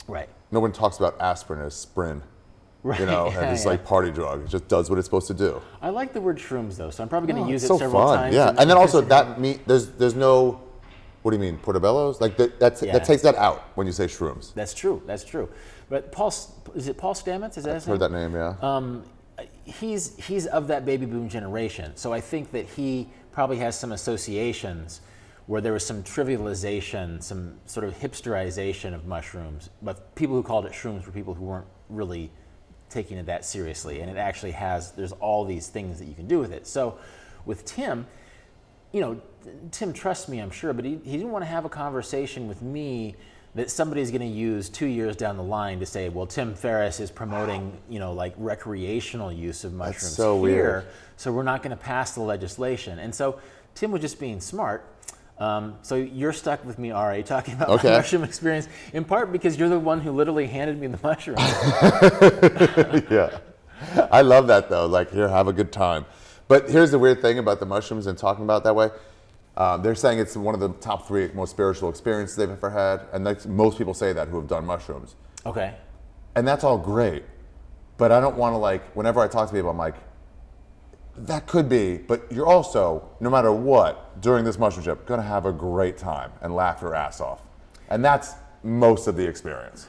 Right. 0.07 0.27
No 0.51 0.59
one 0.59 0.71
talks 0.71 0.97
about 0.97 1.21
aspirin 1.21 1.61
as 1.61 1.75
Sprin, 1.75 2.21
Right. 2.83 2.99
you 2.99 3.05
know, 3.05 3.27
and 3.37 3.51
it's 3.51 3.63
yeah. 3.63 3.69
like 3.71 3.85
party 3.85 4.11
drug. 4.11 4.43
It 4.43 4.49
just 4.49 4.67
does 4.67 4.89
what 4.89 4.97
it's 4.97 5.05
supposed 5.05 5.27
to 5.27 5.33
do. 5.35 5.61
I 5.81 5.91
like 5.91 6.13
the 6.13 6.19
word 6.19 6.37
shrooms 6.39 6.75
though, 6.77 6.89
so 6.89 7.03
I'm 7.03 7.09
probably 7.09 7.31
going 7.31 7.43
to 7.43 7.47
Oh, 7.47 7.51
use 7.53 7.63
it 7.63 7.67
so 7.67 7.77
several 7.77 8.01
fun. 8.07 8.17
times. 8.17 8.35
Yeah, 8.35 8.49
in- 8.49 8.57
and 8.59 8.69
then 8.69 8.75
also 8.77 8.99
that 9.01 9.39
mean 9.39 9.59
there's 9.67 9.91
there's 9.91 10.15
no, 10.15 10.59
what 11.21 11.31
do 11.31 11.37
you 11.37 11.41
mean 11.41 11.57
portobellos? 11.59 12.19
Like 12.21 12.37
that 12.37 12.59
that's, 12.59 12.81
Yeah. 12.81 12.93
that 12.93 13.05
takes 13.05 13.21
that 13.21 13.35
out 13.35 13.63
when 13.75 13.87
you 13.87 13.93
say 13.93 14.05
shrooms. 14.05 14.53
That's 14.53 14.73
true. 14.73 15.01
That's 15.05 15.23
true. 15.23 15.49
But 15.89 16.11
Paul, 16.11 16.33
is 16.75 16.87
it 16.87 16.97
Paul 16.97 17.13
Stamets? 17.13 17.57
Is 17.57 17.65
that 17.65 17.75
his 17.75 17.83
I've 17.83 17.99
heard 17.99 18.11
name? 18.11 18.31
that 18.31 18.31
name, 18.31 18.35
yeah. 18.35 18.55
Um, 18.61 19.03
he's 19.63 20.15
he's 20.17 20.47
of 20.47 20.67
that 20.67 20.85
baby 20.85 21.05
boom 21.05 21.29
generation, 21.29 21.91
so 21.95 22.13
I 22.13 22.21
think 22.21 22.51
that 22.51 22.65
he 22.67 23.09
probably 23.31 23.57
has 23.57 23.77
some 23.79 23.91
associations 23.91 25.01
where 25.47 25.61
there 25.61 25.73
was 25.73 25.85
some 25.85 26.03
trivialization, 26.03 27.21
some 27.21 27.55
sort 27.65 27.85
of 27.85 27.93
hipsterization 27.97 28.93
of 28.93 29.05
mushrooms. 29.05 29.69
But 29.81 30.15
people 30.15 30.35
who 30.35 30.43
called 30.43 30.65
it 30.65 30.71
shrooms 30.71 31.05
were 31.05 31.11
people 31.11 31.33
who 31.33 31.45
weren't 31.45 31.67
really 31.89 32.31
taking 32.89 33.17
it 33.17 33.25
that 33.25 33.43
seriously, 33.45 34.01
and 34.01 34.09
it 34.09 34.17
actually 34.17 34.51
has. 34.51 34.91
There's 34.91 35.11
all 35.13 35.45
these 35.45 35.67
things 35.67 35.99
that 35.99 36.05
you 36.05 36.13
can 36.13 36.27
do 36.27 36.39
with 36.39 36.51
it. 36.51 36.67
So, 36.67 36.97
with 37.45 37.65
Tim, 37.65 38.05
you 38.91 39.01
know, 39.01 39.21
Tim 39.71 39.93
trusts 39.93 40.27
me, 40.27 40.39
I'm 40.39 40.51
sure, 40.51 40.73
but 40.73 40.85
he, 40.85 40.99
he 41.03 41.11
didn't 41.17 41.31
want 41.31 41.43
to 41.43 41.49
have 41.49 41.65
a 41.65 41.69
conversation 41.69 42.47
with 42.47 42.61
me 42.61 43.15
that 43.55 43.69
somebody's 43.69 44.11
going 44.11 44.21
to 44.21 44.27
use 44.27 44.69
two 44.69 44.85
years 44.85 45.15
down 45.15 45.35
the 45.35 45.43
line 45.43 45.79
to 45.79 45.85
say, 45.85 46.07
well, 46.09 46.25
Tim 46.25 46.55
Ferriss 46.55 46.99
is 47.01 47.11
promoting, 47.11 47.77
you 47.89 47.99
know, 47.99 48.13
like 48.13 48.33
recreational 48.37 49.31
use 49.31 49.63
of 49.65 49.73
mushrooms 49.73 50.15
so 50.15 50.43
here, 50.45 50.63
weird. 50.63 50.85
so 51.17 51.33
we're 51.33 51.43
not 51.43 51.61
going 51.61 51.75
to 51.75 51.83
pass 51.83 52.13
the 52.15 52.21
legislation. 52.21 52.97
And 52.99 53.13
so 53.13 53.39
Tim 53.75 53.91
was 53.91 54.01
just 54.01 54.19
being 54.19 54.39
smart. 54.39 54.87
Um, 55.37 55.75
so 55.81 55.95
you're 55.95 56.33
stuck 56.33 56.63
with 56.63 56.77
me, 56.79 56.91
Ari, 56.91 57.23
talking 57.23 57.55
about 57.55 57.69
Okay. 57.69 57.89
my 57.89 57.97
mushroom 57.97 58.23
experience, 58.23 58.69
in 58.93 59.03
part 59.03 59.31
because 59.31 59.57
you're 59.57 59.69
the 59.69 59.79
one 59.79 59.99
who 59.99 60.11
literally 60.11 60.47
handed 60.47 60.79
me 60.79 60.87
the 60.87 60.99
mushrooms. 61.03 61.41
yeah. 63.09 63.39
I 64.11 64.21
love 64.21 64.47
that 64.47 64.69
though. 64.69 64.85
Like, 64.85 65.11
here, 65.11 65.27
have 65.27 65.47
a 65.47 65.53
good 65.53 65.71
time. 65.71 66.05
But 66.47 66.69
here's 66.69 66.91
the 66.91 66.99
weird 66.99 67.21
thing 67.21 67.39
about 67.39 67.59
the 67.59 67.65
mushrooms 67.65 68.07
and 68.07 68.17
talking 68.17 68.43
about 68.43 68.61
it 68.61 68.63
that 68.65 68.75
way. 68.75 68.91
Um, 69.57 69.81
they're 69.81 69.95
saying 69.95 70.19
it's 70.19 70.35
one 70.35 70.53
of 70.53 70.61
the 70.61 70.69
top 70.69 71.07
three 71.07 71.29
most 71.33 71.51
spiritual 71.51 71.89
experiences 71.89 72.35
they've 72.37 72.49
ever 72.49 72.69
had, 72.69 73.05
and 73.11 73.25
that's, 73.25 73.45
most 73.45 73.77
people 73.77 73.93
say 73.93 74.13
that 74.13 74.29
who 74.29 74.37
have 74.37 74.47
done 74.47 74.65
mushrooms, 74.65 75.15
okay. 75.45 75.75
and 76.35 76.47
that's 76.47 76.63
all 76.63 76.77
great. 76.77 77.23
But 77.97 78.11
I 78.11 78.19
don't 78.19 78.37
want 78.37 78.53
to 78.53 78.57
like. 78.57 78.83
Whenever 78.95 79.19
I 79.19 79.27
talk 79.27 79.49
to 79.49 79.53
people, 79.53 79.69
I'm 79.69 79.77
like, 79.77 79.95
that 81.17 81.47
could 81.47 81.67
be, 81.67 81.97
but 81.97 82.31
you're 82.31 82.47
also, 82.47 83.09
no 83.19 83.29
matter 83.29 83.51
what, 83.51 84.21
during 84.21 84.45
this 84.45 84.57
mushroom 84.57 84.85
trip, 84.85 85.05
gonna 85.05 85.21
have 85.21 85.45
a 85.45 85.51
great 85.51 85.97
time 85.97 86.31
and 86.41 86.55
laugh 86.55 86.81
your 86.81 86.95
ass 86.95 87.19
off, 87.19 87.41
and 87.89 88.03
that's 88.03 88.33
most 88.63 89.07
of 89.07 89.17
the 89.17 89.27
experience. 89.27 89.87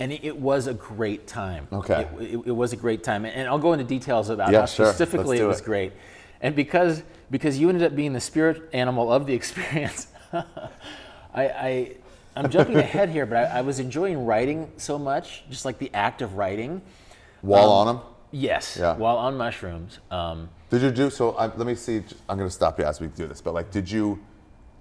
And 0.00 0.10
it, 0.10 0.36
was 0.36 0.66
a 0.66 0.74
great 0.74 1.28
time. 1.28 1.68
Okay. 1.72 2.08
It, 2.18 2.22
it, 2.22 2.46
it 2.46 2.50
was 2.50 2.72
a 2.72 2.76
great 2.76 3.04
time, 3.04 3.24
and 3.24 3.46
I'll 3.46 3.60
go 3.60 3.72
into 3.72 3.84
details 3.84 4.28
about 4.28 4.50
Yeah, 4.50 4.60
how 4.60 4.66
sure. 4.66 4.86
Specifically 4.86 5.38
it 5.38 5.44
was 5.44 5.60
great. 5.60 5.92
And 6.40 6.56
because 6.56 7.04
because 7.30 7.58
you 7.58 7.68
ended 7.68 7.84
up 7.84 7.96
being 7.96 8.12
the 8.12 8.20
spirit 8.20 8.68
animal 8.72 9.12
of 9.12 9.26
the 9.26 9.34
experience, 9.34 10.08
I, 10.32 10.44
I 11.34 11.96
I'm 12.36 12.50
jumping 12.50 12.76
ahead 12.88 13.08
here, 13.08 13.26
but 13.26 13.36
I, 13.38 13.58
I 13.58 13.60
was 13.62 13.78
enjoying 13.78 14.26
writing 14.26 14.70
so 14.76 14.98
much, 14.98 15.44
just 15.50 15.64
like 15.64 15.78
the 15.78 15.90
act 15.94 16.22
of 16.22 16.36
writing. 16.36 16.82
While 17.42 17.70
on 17.70 17.86
them, 17.86 18.00
Yes. 18.34 18.76
Yeah. 18.80 18.96
While 18.96 19.16
on 19.16 19.36
mushrooms. 19.36 20.00
Um, 20.10 20.48
did 20.68 20.82
you 20.82 20.90
do 20.90 21.08
so? 21.08 21.32
I, 21.36 21.46
let 21.46 21.66
me 21.66 21.76
see. 21.76 22.02
I'm 22.28 22.36
gonna 22.36 22.50
stop 22.50 22.80
you 22.80 22.84
as 22.84 23.00
we 23.00 23.06
do 23.06 23.28
this, 23.28 23.40
but 23.40 23.54
like, 23.54 23.70
did 23.70 23.88
you? 23.88 24.18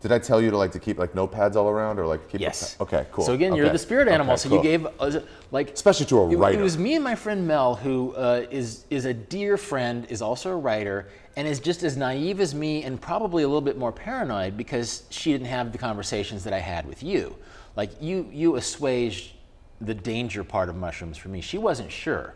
Did 0.03 0.11
I 0.11 0.19
tell 0.19 0.41
you 0.41 0.51
to 0.51 0.57
like 0.57 0.73
to 0.73 0.79
keep 0.79 0.99
like 0.99 1.13
notepads 1.13 1.55
all 1.55 1.69
around 1.69 1.97
or 1.97 2.05
like 2.05 2.27
keep? 2.27 2.41
a 2.41 2.43
Yes. 2.43 2.75
pa- 2.75 2.83
okay, 2.83 3.05
cool. 3.13 3.23
So 3.23 3.31
again, 3.31 3.55
you're 3.55 3.67
Okay. 3.67 3.71
the 3.71 3.79
spirit 3.79 4.09
animal. 4.09 4.33
Okay, 4.33 4.41
so 4.41 4.49
cool. 4.49 4.57
you 4.57 4.63
gave 4.63 4.85
uh, 4.99 5.21
like 5.51 5.71
Especially 5.71 6.05
to 6.07 6.19
a 6.19 6.29
it, 6.29 6.35
writer. 6.35 6.59
It 6.59 6.61
was 6.61 6.77
me 6.77 6.95
and 6.95 7.03
my 7.05 7.15
friend 7.15 7.47
Mel, 7.47 7.75
who 7.75 8.13
uh, 8.15 8.45
is 8.51 8.83
is 8.89 9.05
a 9.05 9.13
dear 9.13 9.55
friend, 9.55 10.05
is 10.09 10.21
also 10.21 10.51
a 10.51 10.57
writer, 10.57 11.07
and 11.37 11.47
is 11.47 11.61
just 11.61 11.83
as 11.83 11.95
naive 11.95 12.41
as 12.41 12.53
me, 12.53 12.83
and 12.83 12.99
probably 12.99 13.43
a 13.43 13.47
little 13.47 13.61
bit 13.61 13.77
more 13.77 13.93
paranoid 13.93 14.57
because 14.57 15.03
she 15.09 15.31
didn't 15.31 15.47
have 15.47 15.71
the 15.71 15.77
conversations 15.77 16.43
that 16.43 16.51
I 16.51 16.59
had 16.59 16.85
with 16.85 17.01
you. 17.01 17.37
Like 17.77 17.91
you, 18.01 18.29
you 18.29 18.57
assuaged 18.57 19.31
the 19.79 19.93
danger 19.93 20.43
part 20.43 20.67
of 20.67 20.75
mushrooms 20.75 21.17
for 21.17 21.29
me. 21.29 21.39
She 21.39 21.57
wasn't 21.57 21.93
sure. 21.93 22.35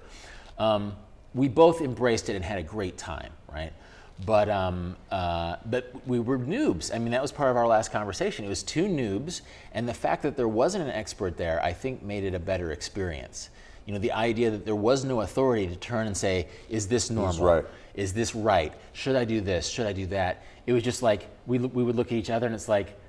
Um, 0.57 0.95
we 1.35 1.49
both 1.49 1.81
embraced 1.81 2.29
it 2.29 2.37
and 2.37 2.45
had 2.45 2.59
a 2.59 2.63
great 2.63 2.97
time, 2.97 3.33
right? 3.53 3.73
But 4.25 4.49
um, 4.49 4.95
uh, 5.11 5.57
but 5.65 5.93
we 6.07 6.19
were 6.19 6.39
noobs. 6.39 6.93
I 6.93 6.97
mean, 6.97 7.11
that 7.11 7.21
was 7.21 7.31
part 7.31 7.51
of 7.51 7.57
our 7.57 7.67
last 7.67 7.91
conversation. 7.91 8.45
It 8.45 8.49
was 8.49 8.63
two 8.63 8.85
noobs, 8.85 9.41
and 9.73 9.87
the 9.87 9.93
fact 9.93 10.23
that 10.23 10.35
there 10.35 10.47
wasn't 10.47 10.83
an 10.85 10.89
expert 10.89 11.37
there, 11.37 11.61
I 11.63 11.71
think, 11.71 12.01
made 12.01 12.23
it 12.23 12.33
a 12.33 12.39
better 12.39 12.71
experience. 12.71 13.49
You 13.85 13.93
know, 13.93 13.99
the 13.99 14.11
idea 14.11 14.49
that 14.49 14.65
there 14.65 14.75
was 14.75 15.05
no 15.05 15.21
authority 15.21 15.67
to 15.67 15.75
turn 15.75 16.07
and 16.07 16.17
say, 16.17 16.47
"Is 16.67 16.87
this 16.87 17.09
normal? 17.11 17.45
right. 17.45 17.65
Is 17.93 18.11
this 18.13 18.33
right? 18.35 18.73
Should 18.93 19.15
I 19.15 19.23
do 19.23 19.39
this? 19.39 19.67
Should 19.67 19.85
I 19.85 19.93
do 19.93 20.07
that?" 20.07 20.41
It 20.65 20.73
was 20.73 20.81
just 20.83 21.03
like 21.03 21.27
we 21.45 21.59
we 21.59 21.83
would 21.83 21.95
look 21.95 22.07
at 22.07 22.13
each 22.13 22.31
other, 22.31 22.47
and 22.47 22.55
it's 22.55 22.67
like, 22.67 22.99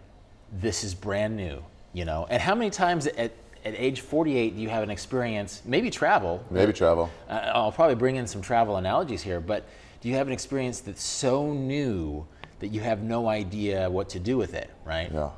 "This 0.60 0.84
is 0.84 0.94
brand 0.94 1.36
new." 1.36 1.62
You 1.94 2.04
know, 2.04 2.26
and 2.28 2.40
how 2.42 2.54
many 2.54 2.68
times 2.70 3.06
at 3.06 3.32
at 3.64 3.74
age 3.76 4.02
48 4.02 4.54
do 4.54 4.62
you 4.62 4.68
have 4.68 4.82
an 4.84 4.90
experience, 4.90 5.62
maybe 5.64 5.90
travel, 5.90 6.44
Maybe 6.50 6.72
travel. 6.72 7.10
uh, 7.28 7.50
I'll 7.54 7.72
probably 7.72 7.96
bring 7.96 8.14
in 8.16 8.26
some 8.26 8.40
travel 8.40 8.76
analogies 8.76 9.20
here, 9.20 9.40
but 9.40 9.64
do 10.00 10.08
you 10.08 10.14
have 10.14 10.26
an 10.26 10.32
experience 10.32 10.80
that's 10.80 11.02
so 11.02 11.52
new 11.52 12.26
that 12.60 12.68
you 12.68 12.80
have 12.80 13.02
no 13.02 13.28
idea 13.28 13.88
what 13.90 14.08
to 14.10 14.18
do 14.18 14.36
with 14.36 14.54
it, 14.54 14.70
right? 14.84 15.10
Yeah. 15.12 15.30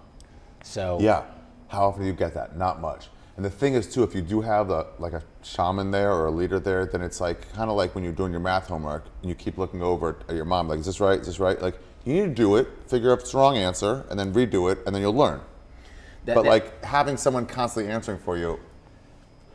So 0.62 0.98
Yeah. 1.00 1.24
How 1.68 1.86
often 1.86 2.02
do 2.02 2.08
you 2.08 2.14
get 2.14 2.34
that? 2.34 2.56
Not 2.56 2.80
much. 2.80 3.08
And 3.36 3.44
the 3.44 3.50
thing 3.50 3.74
is 3.74 3.86
too, 3.86 4.02
if 4.02 4.14
you 4.14 4.20
do 4.22 4.40
have 4.40 4.70
a 4.70 4.86
like 4.98 5.12
a 5.12 5.22
shaman 5.42 5.90
there 5.90 6.12
or 6.12 6.26
a 6.26 6.30
leader 6.30 6.58
there, 6.58 6.84
then 6.84 7.00
it's 7.00 7.20
like 7.20 7.50
kind 7.54 7.70
of 7.70 7.76
like 7.76 7.94
when 7.94 8.04
you're 8.04 8.12
doing 8.12 8.32
your 8.32 8.40
math 8.40 8.66
homework 8.66 9.04
and 9.22 9.28
you 9.28 9.34
keep 9.34 9.56
looking 9.56 9.82
over 9.82 10.16
at 10.28 10.34
your 10.34 10.44
mom, 10.44 10.68
like, 10.68 10.80
is 10.80 10.86
this 10.86 11.00
right? 11.00 11.18
Is 11.20 11.26
this 11.26 11.40
right? 11.40 11.60
Like 11.62 11.78
you 12.04 12.12
need 12.14 12.22
to 12.22 12.34
do 12.34 12.56
it, 12.56 12.68
figure 12.86 13.10
out 13.10 13.14
if 13.14 13.20
it's 13.20 13.32
the 13.32 13.38
wrong 13.38 13.56
answer, 13.56 14.04
and 14.10 14.18
then 14.18 14.32
redo 14.34 14.70
it, 14.72 14.78
and 14.84 14.94
then 14.94 15.00
you'll 15.02 15.14
learn. 15.14 15.40
that- 16.26 16.34
but 16.34 16.42
that- 16.42 16.48
like 16.50 16.84
having 16.84 17.16
someone 17.16 17.46
constantly 17.46 17.90
answering 17.90 18.18
for 18.18 18.36
you, 18.36 18.58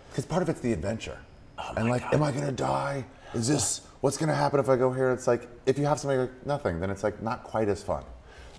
because 0.10 0.26
part 0.26 0.42
of 0.42 0.50
it's 0.50 0.62
the 0.62 0.74
adventure. 0.74 1.18
oh 1.60 1.74
and 1.78 1.90
like, 1.90 2.02
am 2.14 2.24
I 2.24 2.32
gonna 2.32 2.52
die? 2.52 3.06
Is 3.36 3.48
this 3.48 3.82
what's 4.06 4.18
gonna 4.18 4.36
happen 4.36 4.60
if 4.60 4.70
I 4.70 4.76
go 4.76 4.94
here? 4.94 5.10
It's 5.10 5.26
like 5.26 5.48
if 5.66 5.80
you 5.80 5.86
have 5.86 6.00
something 6.00 6.20
like 6.20 6.46
nothing, 6.46 6.80
then 6.80 6.92
it's 6.92 7.04
like 7.04 7.24
not 7.24 7.44
quite 7.44 7.68
as 7.68 7.82
fun. 7.82 8.04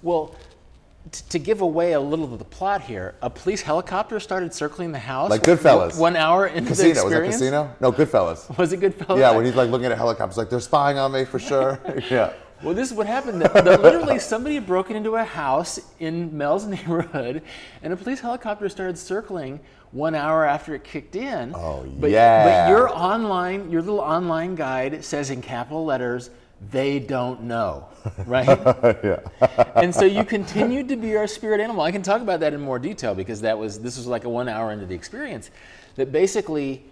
well, 0.03 0.35
t- 1.13 1.23
to 1.29 1.39
give 1.39 1.61
away 1.61 1.93
a 1.93 2.01
little 2.01 2.25
of 2.33 2.41
the 2.41 2.45
plot 2.45 2.83
here, 2.83 3.15
a 3.23 3.31
police 3.31 3.63
helicopter 3.63 4.19
started 4.19 4.53
circling 4.53 4.91
the 4.91 4.99
house. 4.99 5.31
Like 5.31 5.43
Goodfellas. 5.43 6.01
One 6.01 6.17
hour 6.17 6.49
into 6.49 6.63
the 6.63 6.69
Casino 6.71 6.89
was 6.89 6.97
that 6.97 7.07
experience. 7.07 7.37
Casino? 7.37 7.77
No, 7.81 7.93
Goodfellas. 7.93 8.59
Was 8.59 8.73
it 8.73 8.81
Goodfellas? 8.81 9.21
Yeah, 9.21 9.31
when 9.37 9.45
he's 9.45 9.55
like 9.55 9.71
looking 9.71 9.87
at 9.87 9.97
helicopters, 9.97 10.37
like 10.37 10.51
they're 10.51 10.59
spying 10.59 10.99
on 10.99 11.13
me 11.13 11.25
for 11.25 11.39
sure. 11.39 11.81
yeah. 12.11 12.33
Well, 12.63 12.75
this 12.75 12.91
is 12.91 12.97
what 12.97 13.07
happened. 13.07 13.43
That, 13.43 13.53
that 13.53 13.83
literally, 13.83 14.19
somebody 14.19 14.55
had 14.55 14.67
broken 14.67 14.97
into 14.97 15.17
a 15.17 15.25
house 15.25 15.79
in 15.99 16.37
Mel's 16.37 16.67
neighborhood, 16.67 17.43
and 17.83 17.93
a 17.93 17.97
police 17.97 18.21
helicopter 18.21 18.69
started 18.69 18.97
circling 18.97 19.61
one 19.93 20.15
hour 20.15 20.45
after 20.45 20.75
it 20.75 20.85
kicked 20.85 21.17
in. 21.17 21.55
Oh, 21.55 21.87
but, 21.99 22.11
yeah. 22.11 22.67
But 22.67 22.71
your 22.71 22.89
online, 22.89 23.71
your 23.71 23.83
little 23.83 24.01
online 24.01 24.55
guide 24.55 25.05
says 25.05 25.31
in 25.31 25.43
capital 25.43 25.85
letters, 25.85 26.31
"They 26.71 26.99
don't 26.99 27.43
know," 27.43 27.89
right? 28.27 28.47
yeah. 29.05 29.21
and 29.75 29.95
so 29.95 30.05
you 30.05 30.25
continued 30.25 30.89
to 30.89 30.97
be 30.97 31.17
our 31.17 31.27
spirit 31.27 31.61
animal. 31.61 31.83
I 31.83 31.93
can 31.93 32.03
talk 32.03 32.23
about 32.23 32.41
that 32.41 32.55
in 32.55 32.61
more 32.61 32.79
detail 32.79 33.15
because 33.15 33.43
that 33.43 33.59
was 33.59 33.81
this 33.81 33.99
was 33.99 34.07
like 34.07 34.25
a 34.25 34.31
one 34.31 34.49
hour 34.49 34.73
into 34.73 34.87
the 34.87 34.95
experience. 34.95 35.51
That 35.97 36.11
basically, 36.11 36.85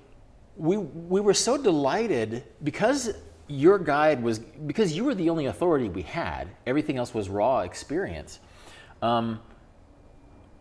we 0.57 0.77
we 0.77 1.20
were 1.22 1.35
so 1.35 1.57
delighted 1.57 2.44
because 2.62 3.14
your 3.48 3.78
guide 3.78 4.22
was 4.22 4.38
because 4.38 4.96
you 4.96 5.04
were 5.04 5.14
the 5.14 5.30
only 5.30 5.46
authority 5.46 5.88
we 5.88 6.02
had. 6.02 6.48
Everything 6.66 6.96
else 6.98 7.12
was 7.14 7.28
raw 7.28 7.61
experience. 7.61 8.38
Um, 9.02 9.40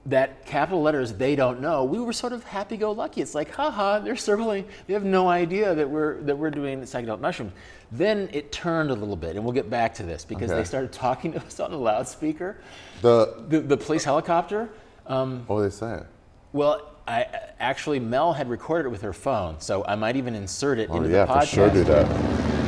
that 0.06 0.46
capital 0.46 0.82
letters 0.82 1.14
they 1.14 1.34
don't 1.34 1.62
know 1.62 1.86
we 1.86 1.98
were 1.98 2.12
sort 2.12 2.34
of 2.34 2.44
happy-go-lucky 2.44 3.22
it's 3.22 3.34
like 3.34 3.50
haha 3.52 4.00
they're 4.00 4.18
circling 4.18 4.66
they 4.86 4.94
have 4.94 5.06
no 5.06 5.30
idea 5.30 5.74
that 5.74 5.90
we're 5.90 6.20
that 6.24 6.38
we're 6.38 6.50
doing 6.52 6.82
psychedelic 6.82 7.22
mushrooms 7.22 7.54
then 7.90 8.28
it 8.34 8.52
turned 8.52 8.92
a 8.92 8.94
little 8.94 9.16
bit 9.16 9.38
and 9.38 9.46
we'll 9.46 9.54
get 9.54 9.70
back 9.70 9.94
to 9.94 10.04
this 10.04 10.26
because 10.26 10.52
Okay. 10.52 10.60
they 10.60 10.66
started 10.66 10.92
talking 10.92 11.32
to 11.32 11.42
us 11.46 11.58
on 11.62 11.72
a 11.72 11.78
loudspeaker 11.78 12.58
The 13.02 13.46
the, 13.48 13.62
the 13.62 13.78
police 13.78 14.04
helicopter 14.04 14.68
um, 15.08 15.44
what 15.48 15.56
were 15.56 15.64
they 15.64 15.70
saying? 15.70 16.04
well 16.52 16.92
I 17.08 17.26
actually 17.62 18.02
Mel 18.02 18.34
had 18.34 18.50
recorded 18.50 18.88
it 18.88 18.92
with 18.92 19.04
her 19.04 19.14
phone 19.14 19.62
so 19.62 19.86
I 19.86 19.96
might 19.96 20.18
even 20.18 20.36
insert 20.36 20.80
it 20.80 20.90
Oh 20.92 20.98
into 20.98 21.08
yeah, 21.12 21.24
the 21.24 21.40
for 21.40 21.46
sure 21.46 21.70
do 21.70 21.86
that. 21.86 22.63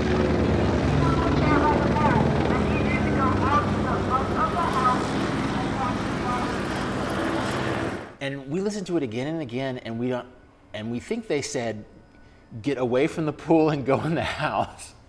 Listened 8.66 8.88
to 8.88 8.98
it 8.98 9.04
again 9.04 9.28
and 9.28 9.42
again 9.42 9.78
and 9.80 9.98
we 9.98 10.10
don't 10.10 10.28
and 10.74 10.92
we 10.92 11.00
think 11.00 11.28
they 11.28 11.42
said 11.42 11.86
get 12.62 12.78
away 12.78 13.08
from 13.08 13.26
the 13.26 13.34
pool 13.34 13.70
and 13.70 13.86
go 13.86 14.02
in 14.02 14.16
the 14.16 14.24
house. 14.24 14.94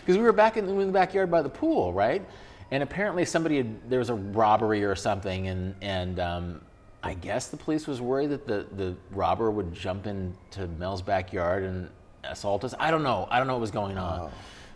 Because 0.00 0.16
we 0.16 0.22
were 0.22 0.32
back 0.32 0.56
in, 0.56 0.68
in 0.68 0.86
the 0.86 0.92
backyard 0.92 1.30
by 1.30 1.42
the 1.42 1.48
pool 1.48 1.92
right? 1.92 2.24
And 2.70 2.82
apparently 2.82 3.24
somebody 3.24 3.58
had, 3.58 3.90
there 3.90 3.98
was 3.98 4.08
a 4.08 4.14
robbery 4.14 4.84
or 4.84 4.94
something 4.94 5.48
and 5.48 5.74
and 5.82 6.20
um, 6.20 6.60
i 7.02 7.12
guess 7.12 7.48
the 7.48 7.56
police 7.56 7.86
was 7.86 8.00
worried 8.00 8.30
that 8.30 8.46
the, 8.46 8.66
the 8.76 8.94
robber 9.10 9.50
would 9.50 9.74
jump 9.74 10.06
into 10.06 10.66
mel's 10.78 11.02
backyard 11.02 11.64
and 11.64 11.90
assault 12.30 12.64
us. 12.64 12.74
I 12.78 12.90
don't 12.90 13.02
know. 13.02 13.28
I 13.30 13.38
don't 13.38 13.46
know 13.46 13.54
what 13.54 13.60
was 13.60 13.70
going 13.70 13.98
on. 13.98 14.30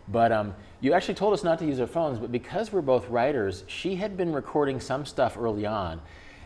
But 0.07 0.31
um, 0.31 0.55
you 0.81 0.93
actually 0.93 1.15
told 1.15 1.33
us 1.33 1.43
not 1.43 1.59
to 1.59 1.65
use 1.65 1.79
our 1.79 1.87
phones, 1.87 2.19
but 2.19 2.31
because 2.31 2.73
we're 2.73 2.81
both 2.81 3.07
writers, 3.09 3.63
she 3.67 3.95
had 3.95 4.17
been 4.17 4.33
recording 4.33 4.79
some 4.79 5.05
stuff 5.05 5.37
early 5.37 5.65
on. 5.65 6.01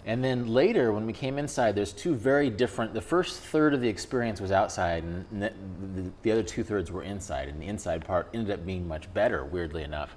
And 0.06 0.24
then 0.24 0.48
later, 0.48 0.92
when 0.92 1.06
we 1.06 1.14
came 1.14 1.38
inside, 1.38 1.76
there's 1.76 1.94
two 1.94 2.14
very 2.14 2.50
different. 2.50 2.94
The 2.94 3.02
first 3.02 3.40
third 3.40 3.74
of 3.74 3.80
the 3.80 3.88
experience 3.88 4.42
was 4.42 4.52
outside, 4.52 5.04
and 5.04 5.26
the, 5.42 5.54
the, 5.96 6.12
the 6.24 6.32
other 6.32 6.44
two 6.44 6.64
thirds 6.64 6.92
were 6.92 7.04
inside. 7.04 7.48
And 7.48 7.62
the 7.62 7.68
inside 7.68 8.04
part 8.06 8.28
ended 8.34 8.52
up 8.52 8.66
being 8.66 8.88
much 8.88 9.12
better, 9.14 9.46
weirdly 9.46 9.84
enough, 9.84 10.16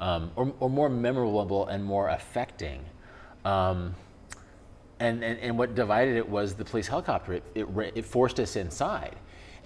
um, 0.00 0.30
or, 0.36 0.52
or 0.60 0.68
more 0.68 0.90
memorable 0.90 1.66
and 1.68 1.82
more 1.82 2.08
affecting. 2.08 2.84
Um, 3.44 3.94
and, 5.00 5.24
and, 5.24 5.38
and 5.40 5.58
what 5.58 5.74
divided 5.74 6.16
it 6.16 6.28
was 6.28 6.54
the 6.54 6.64
police 6.64 6.86
helicopter. 6.86 7.32
It, 7.32 7.42
it, 7.54 7.92
it 7.94 8.04
forced 8.04 8.38
us 8.38 8.56
inside. 8.56 9.16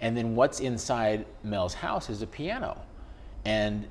And 0.00 0.16
then 0.16 0.37
what's 0.37 0.61
inside 0.61 1.26
Mel's 1.42 1.74
house 1.74 2.09
is 2.09 2.22
a 2.22 2.26
piano. 2.26 2.81
And 3.44 3.88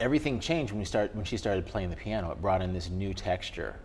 everything 0.00 0.40
changed 0.40 0.72
when, 0.72 0.80
we 0.80 0.84
start, 0.84 1.14
when 1.14 1.24
she 1.24 1.36
started 1.36 1.64
playing 1.64 1.90
the 1.90 1.96
piano. 1.96 2.32
It 2.32 2.42
brought 2.42 2.60
in 2.60 2.72
this 2.72 2.90
new 2.90 3.14
texture. 3.14 3.76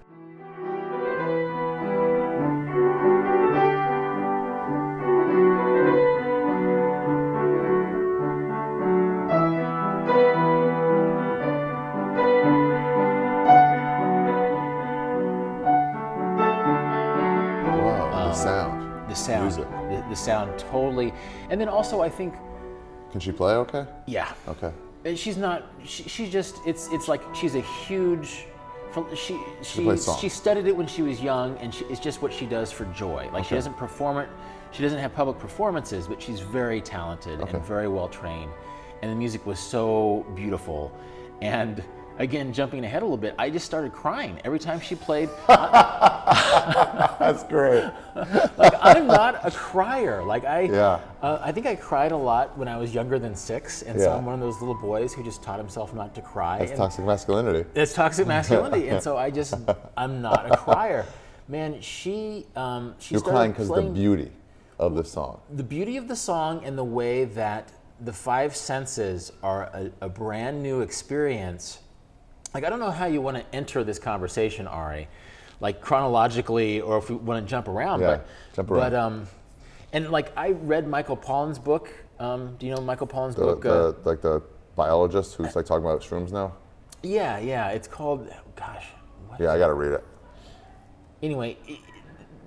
And 21.50 21.60
then 21.62 21.70
also, 21.70 22.02
I 22.02 22.10
think, 22.10 22.34
Can 23.12 23.20
she 23.20 23.32
play 23.32 23.54
okay? 23.56 23.86
yeah, 24.06 24.32
Okay. 24.48 24.72
And 25.06 25.18
she's 25.18 25.38
not. 25.38 25.64
She, 25.86 26.04
she's 26.10 26.30
just. 26.32 26.58
It's. 26.66 26.90
It's 26.92 27.08
like 27.08 27.22
she's 27.34 27.56
a 27.56 27.62
huge. 27.62 28.46
from- 28.92 29.08
She 29.16 29.40
she 29.62 29.84
plays 29.84 30.04
songs. 30.04 30.20
she 30.20 30.28
studied 30.28 30.66
it 30.68 30.76
when 30.76 30.88
she 30.88 31.02
was 31.02 31.22
young, 31.22 31.56
and 31.60 31.74
she, 31.74 31.86
it's 31.86 32.00
just 32.02 32.22
what 32.22 32.34
she 32.34 32.46
does 32.46 32.72
for 32.72 32.86
joy. 32.86 33.30
Like 33.32 33.46
she 33.46 33.56
doesn't 33.56 33.78
perform 33.78 34.18
it. 34.18 34.28
She 34.72 34.84
doesn't 34.84 35.00
have 35.00 35.14
public 35.14 35.40
performances, 35.40 36.08
but 36.08 36.22
she's 36.22 36.42
very 36.42 36.82
talented 36.82 37.40
Okay. 37.40 37.52
and 37.58 37.66
very 37.66 37.88
well 37.88 38.10
trained. 38.10 38.52
And 39.02 39.10
the 39.12 39.16
music 39.16 39.46
was 39.46 39.60
so 39.60 40.26
beautiful. 40.36 40.92
And 41.42 41.84
again, 42.18 42.54
jumping 42.54 42.84
ahead 42.84 43.02
a 43.02 43.06
little 43.06 43.18
bit, 43.18 43.36
I 43.38 43.50
just 43.50 43.66
started 43.66 43.94
crying 43.94 44.40
every 44.44 44.60
time 44.60 44.80
she 44.80 44.96
played. 44.96 45.30
That's 45.48 47.44
great. 47.44 47.90
like 48.58 48.74
I'm 48.82 49.08
not 49.08 49.40
a 49.46 49.52
crier. 49.52 50.24
Like 50.24 50.46
I, 50.46 50.62
Yeah. 50.62 51.00
uh, 51.22 51.40
I 51.42 51.52
think 51.52 51.66
I 51.66 51.76
cried 51.76 52.12
a 52.12 52.18
lot 52.18 52.58
when 52.58 52.68
I 52.68 52.78
was 52.78 52.94
younger 52.94 53.20
than 53.20 53.36
six, 53.36 53.82
and 53.82 54.00
so 54.00 54.12
I'm 54.12 54.26
one 54.26 54.36
of 54.36 54.42
those 54.42 54.60
little 54.60 54.76
boys 54.76 55.14
who 55.14 55.24
just 55.24 55.44
taught 55.44 55.60
himself 55.60 55.94
not 55.94 56.14
to 56.16 56.22
cry. 56.22 56.60
That's 56.60 56.72
and 56.72 56.78
toxic 56.80 57.06
masculinity. 57.06 57.70
It's 57.76 57.94
toxic 57.94 58.28
masculinity, 58.36 58.90
and 58.90 59.02
so 59.02 59.18
I 59.18 59.30
just 59.30 59.56
I'm 59.96 60.22
not 60.22 60.52
a 60.52 60.58
crier. 60.58 61.06
Man, 61.48 61.80
she 61.82 62.46
um, 62.56 62.96
she 63.00 63.16
You're 63.16 63.22
crying 63.24 63.52
because 63.52 63.70
the 63.70 63.82
beauty 63.82 64.32
of 64.80 64.96
the 64.96 65.04
song. 65.04 65.40
the 65.56 65.64
beauty 65.64 65.98
of 65.98 66.08
the 66.08 66.16
song 66.16 66.64
and 66.64 66.78
the 66.78 66.84
way 66.84 67.26
that 67.26 67.72
the 68.02 68.14
five 68.14 68.56
senses 68.56 69.32
are 69.42 69.64
a, 69.74 69.92
a 70.02 70.10
brand 70.10 70.62
new 70.62 70.82
experience. 70.82 71.80
Like 72.58 72.64
I 72.66 72.72
don't 72.72 72.80
know 72.80 72.90
how 72.90 73.06
you 73.06 73.22
want 73.22 73.38
to 73.38 73.46
enter 73.56 73.84
this 73.84 74.00
conversation, 74.00 74.66
Ari, 74.66 75.08
like 75.60 75.80
chronologically, 75.80 76.82
or 76.82 76.98
if 76.98 77.08
we 77.08 77.16
want 77.16 77.46
to 77.46 77.48
jump 77.48 77.68
around. 77.68 78.00
Yeah, 78.02 78.08
but 78.08 78.28
jump 78.56 78.72
around. 78.72 78.80
but 78.90 78.94
um, 78.96 79.28
and 79.94 80.10
like 80.10 80.36
I 80.36 80.50
read 80.54 80.88
Michael 80.88 81.16
Pollan's 81.18 81.60
book. 81.60 81.94
Um, 82.20 82.56
do 82.58 82.66
you 82.66 82.74
know 82.74 82.82
Michael 82.82 83.06
Pollan's 83.06 83.36
The, 83.36 83.42
book? 83.44 83.64
uh, 83.64 83.92
the, 83.92 84.10
like 84.10 84.22
the 84.22 84.42
biologist 84.76 85.36
who's 85.36 85.56
like 85.56 85.68
talking 85.68 85.86
about 85.86 86.02
shrooms 86.02 86.32
now. 86.32 86.56
yeah, 87.04 87.38
yeah. 87.38 87.70
It's 87.70 87.88
called. 87.88 88.28
Gosh. 88.56 88.88
What 89.28 89.40
Yeah, 89.40 89.52
I 89.52 89.60
gotta 89.60 89.76
read 89.76 89.92
it. 89.92 90.04
anyway, 91.22 91.58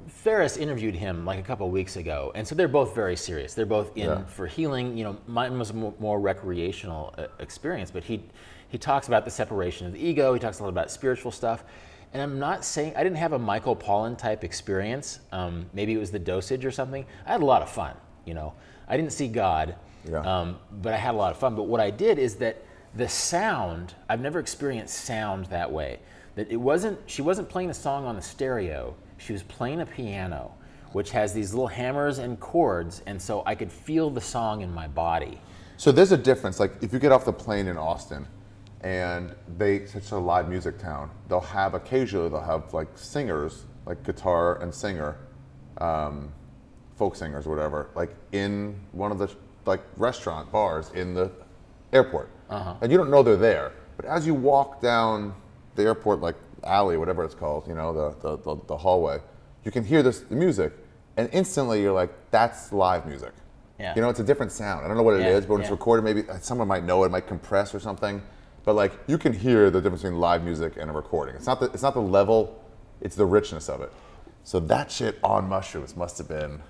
Ferriss 0.08 0.56
interviewed 0.56 0.96
him 0.96 1.24
like 1.24 1.38
a 1.38 1.42
couple 1.42 1.70
weeks 1.70 1.94
ago, 1.94 2.32
and 2.34 2.44
so 2.44 2.56
they're 2.56 2.66
both 2.66 2.96
very 2.96 3.14
serious. 3.14 3.54
They're 3.54 3.64
both 3.64 3.96
in 3.96 4.06
Yeah. 4.06 4.24
for 4.24 4.48
healing. 4.48 4.98
You 4.98 5.04
know, 5.04 5.16
mine 5.28 5.56
was 5.56 5.70
a 5.70 5.74
more 5.74 6.18
recreational 6.18 7.14
uh, 7.16 7.28
experience, 7.38 7.92
but 7.92 8.02
he 8.02 8.24
he 8.70 8.78
talks 8.78 9.08
about 9.08 9.24
the 9.24 9.30
separation 9.30 9.86
of 9.86 9.92
the 9.92 9.98
ego. 10.04 10.32
He 10.32 10.40
talks 10.40 10.60
a 10.60 10.62
lot 10.62 10.68
about 10.70 10.90
spiritual 10.90 11.30
stuff, 11.32 11.64
and 12.14 12.22
I'm 12.22 12.38
not 12.38 12.64
saying 12.64 12.94
I 12.96 13.02
didn't 13.02 13.18
have 13.18 13.32
a 13.32 13.38
Michael 13.38 13.76
Pollan 13.76 14.16
type 14.16 14.44
experience. 14.44 15.20
Um, 15.32 15.66
maybe 15.74 15.92
it 15.92 15.98
was 15.98 16.10
the 16.10 16.18
dosage 16.18 16.64
or 16.64 16.70
something. 16.70 17.04
I 17.26 17.32
had 17.32 17.42
a 17.42 17.44
lot 17.44 17.62
of 17.62 17.68
fun. 17.68 17.94
You 18.24 18.34
know, 18.34 18.54
I 18.88 18.96
didn't 18.96 19.12
see 19.12 19.28
God, 19.28 19.74
Yeah. 20.08 20.20
um, 20.20 20.58
but 20.82 20.94
I 20.94 20.96
had 20.96 21.14
a 21.14 21.18
lot 21.18 21.32
of 21.32 21.38
fun. 21.38 21.54
But 21.54 21.64
what 21.64 21.80
I 21.80 21.90
did 21.90 22.18
is 22.18 22.36
that 22.36 22.62
the 22.94 23.08
sound, 23.08 23.94
I've 24.08 24.20
never 24.20 24.38
experienced 24.38 25.04
sound 25.04 25.46
that 25.46 25.70
way. 25.70 26.00
That 26.36 26.50
it 26.50 26.56
wasn't, 26.56 26.98
she 27.06 27.22
wasn't 27.22 27.48
playing 27.48 27.70
a 27.70 27.74
song 27.74 28.04
on 28.04 28.16
the 28.16 28.22
stereo, 28.22 28.94
she 29.18 29.32
was 29.32 29.42
playing 29.42 29.80
a 29.80 29.86
piano, 29.86 30.52
which 30.92 31.10
has 31.10 31.32
these 31.32 31.52
little 31.52 31.68
hammers 31.68 32.18
and 32.18 32.38
chords, 32.40 33.02
and 33.06 33.20
so 33.20 33.42
I 33.46 33.54
could 33.54 33.70
feel 33.70 34.10
the 34.10 34.20
song 34.20 34.62
in 34.62 34.72
my 34.72 34.88
body. 34.88 35.40
So 35.76 35.92
there's 35.92 36.12
a 36.12 36.16
difference. 36.16 36.58
Like 36.60 36.72
if 36.82 36.92
you 36.92 36.98
get 36.98 37.12
off 37.12 37.24
the 37.24 37.32
plane 37.32 37.66
in 37.68 37.76
Austin, 37.78 38.26
and 38.82 39.34
they 39.58 39.84
such 39.86 40.10
a 40.12 40.16
live 40.16 40.48
music 40.48 40.78
town, 40.78 41.10
they'll 41.28 41.40
have 41.40 41.74
occasionally 41.74 42.28
they'll 42.28 42.40
have 42.40 42.72
like 42.72 42.88
singers, 42.96 43.64
like 43.86 44.02
guitar 44.04 44.60
and 44.62 44.74
singer, 44.74 45.16
um, 45.78 46.32
folk 46.96 47.14
singers 47.16 47.46
or 47.46 47.50
whatever, 47.50 47.90
like 47.94 48.14
in 48.32 48.78
one 48.92 49.12
of 49.12 49.18
the 49.18 49.30
like 49.66 49.82
restaurant 49.96 50.50
bars 50.50 50.90
in 50.94 51.14
the 51.14 51.30
airport, 51.92 52.30
and 52.80 52.90
you 52.90 52.96
don't 52.98 53.10
know 53.10 53.22
they're 53.22 53.36
there. 53.36 53.72
But 53.96 54.06
as 54.06 54.26
you 54.26 54.34
walk 54.34 54.80
down 54.80 55.34
the 55.74 55.82
airport 55.82 56.20
like 56.20 56.36
alley, 56.64 56.96
whatever 56.96 57.22
it's 57.24 57.34
called, 57.34 57.66
you 57.68 57.74
know, 57.74 57.92
the 57.92 58.16
the, 58.20 58.36
the, 58.38 58.56
the 58.66 58.76
hallway, 58.76 59.18
you 59.64 59.70
can 59.70 59.84
hear 59.84 60.02
this 60.02 60.20
the 60.20 60.34
music, 60.36 60.72
and 61.18 61.28
instantly 61.32 61.82
you're 61.82 61.92
like, 61.92 62.10
that's 62.30 62.72
live 62.72 63.06
music. 63.06 63.32
Yeah. 63.78 63.94
You 63.94 64.02
know, 64.02 64.10
it's 64.10 64.20
a 64.20 64.24
different 64.24 64.52
sound. 64.52 64.84
I 64.84 64.88
don't 64.88 64.96
know 64.98 65.02
what 65.02 65.14
it 65.14 65.26
is, 65.26 65.44
Yeah, 65.44 65.48
but 65.48 65.48
when 65.54 65.60
it's 65.62 65.70
recorded, 65.70 66.02
maybe 66.02 66.28
uh, 66.28 66.38
someone 66.38 66.68
might 66.68 66.84
know 66.84 67.04
it, 67.04 67.10
might 67.10 67.26
compress 67.26 67.74
or 67.74 67.80
something. 67.80 68.20
But 68.64 68.74
like, 68.74 68.92
you 69.06 69.18
can 69.18 69.32
hear 69.32 69.70
the 69.70 69.80
difference 69.80 70.02
between 70.02 70.20
live 70.20 70.44
music 70.44 70.74
and 70.78 70.90
a 70.90 70.92
recording. 70.92 71.34
It's 71.34 71.46
not 71.46 71.60
the 71.60 71.66
it's 71.66 71.82
not 71.82 71.94
the 71.94 72.00
level, 72.02 72.62
it's 73.00 73.16
the 73.16 73.26
richness 73.26 73.68
of 73.68 73.80
it. 73.80 73.92
So 74.44 74.60
that 74.60 74.90
shit 74.90 75.18
on 75.22 75.48
mushrooms 75.48 75.96
must 75.96 76.18
have 76.18 76.28
been. 76.28 76.60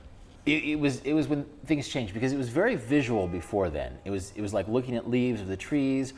It, 0.46 0.64
it 0.64 0.76
was 0.76 1.00
it 1.02 1.12
was 1.12 1.28
when 1.28 1.44
things 1.66 1.88
changed 1.88 2.14
because 2.14 2.32
it 2.32 2.38
was 2.38 2.48
very 2.48 2.74
visual 2.76 3.26
before 3.28 3.70
then. 3.70 3.98
It 4.04 4.10
was 4.10 4.32
it 4.36 4.40
was 4.42 4.54
like 4.54 4.68
looking 4.68 4.96
at 4.96 5.08
leaves 5.10 5.40
of 5.40 5.48
the 5.48 5.56
trees, 5.56 6.14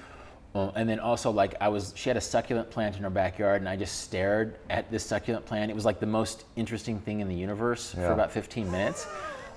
Uh, 0.54 0.70
and 0.74 0.86
then 0.88 1.00
also 1.00 1.30
like 1.30 1.54
I 1.62 1.68
was, 1.68 1.92
she 1.96 2.10
had 2.10 2.16
a 2.18 2.20
succulent 2.20 2.70
plant 2.70 2.96
in 2.98 3.02
her 3.02 3.10
backyard, 3.10 3.62
and 3.62 3.68
I 3.68 3.74
just 3.76 4.02
stared 4.02 4.56
at 4.68 4.90
this 4.90 5.02
succulent 5.02 5.46
plant. 5.46 5.70
It 5.70 5.74
was 5.74 5.86
like 5.86 5.98
the 5.98 6.06
most 6.20 6.44
interesting 6.56 7.00
thing 7.00 7.20
in 7.20 7.28
the 7.28 7.34
universe 7.34 7.94
Yeah. 7.96 8.06
for 8.06 8.12
about 8.12 8.30
15 8.30 8.70
minutes. 8.70 9.06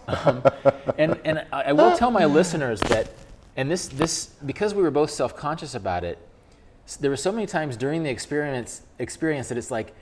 Um, 0.08 0.42
and 0.98 1.20
and 1.26 1.46
I, 1.52 1.64
I 1.70 1.72
will 1.74 1.98
tell 1.98 2.12
my 2.12 2.26
listeners 2.26 2.80
that, 2.82 3.10
and 3.56 3.72
this 3.72 3.88
this 3.88 4.28
because 4.46 4.74
we 4.74 4.82
were 4.82 4.92
both 4.92 5.12
self-conscious 5.12 5.76
about 5.76 6.04
it, 6.04 6.18
there 7.00 7.10
were 7.10 7.18
so 7.18 7.32
many 7.32 7.48
times 7.48 7.78
during 7.78 8.04
the 8.04 8.10
experience 8.10 8.82
experience 9.00 9.50
that 9.50 9.58
it's 9.58 9.72
like 9.72 9.94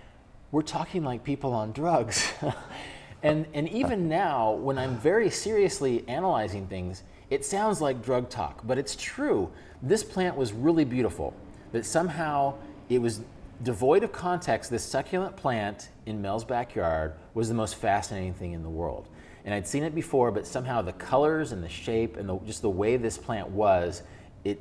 we're 0.52 0.62
talking 0.62 1.04
like 1.04 1.24
people 1.24 1.54
on 1.54 1.72
drugs. 1.72 2.32
and 3.24 3.46
and 3.54 3.70
even 3.70 4.10
now 4.10 4.52
when 4.52 4.78
I'm 4.78 4.98
very 4.98 5.30
seriously 5.30 6.04
analyzing 6.08 6.68
things, 6.68 7.04
it 7.30 7.46
sounds 7.46 7.82
like 7.82 8.04
drug 8.04 8.30
talk, 8.30 8.62
but 8.66 8.78
it's 8.78 8.96
true. 8.96 9.50
This 9.82 10.04
plant 10.04 10.36
was 10.36 10.54
really 10.54 10.86
beautiful, 10.86 11.34
but 11.72 11.86
somehow 11.86 12.56
it 12.89 13.00
was 13.00 13.22
devoid 13.63 14.04
of 14.04 14.12
context. 14.12 14.70
This 14.70 14.84
succulent 14.84 15.36
plant 15.36 15.89
in 16.06 16.22
Mel's 16.22 16.44
backyard 16.44 17.13
was 17.34 17.48
the 17.48 17.56
most 17.56 17.76
fascinating 17.76 18.34
thing 18.34 18.54
in 18.54 18.63
the 18.63 18.70
world. 18.70 19.08
And 19.45 19.53
I'd 19.53 19.67
seen 19.67 19.84
it 19.84 19.93
before, 19.93 20.32
but 20.32 20.47
somehow 20.47 20.82
the 20.82 20.93
colors 20.93 21.51
and 21.51 21.63
the 21.63 21.69
shape 21.69 22.15
and 22.17 22.29
the, 22.29 22.38
just 22.39 22.62
the 22.62 22.69
way 22.69 22.95
this 22.95 23.17
plant 23.17 23.49
was, 23.49 24.03
it 24.43 24.60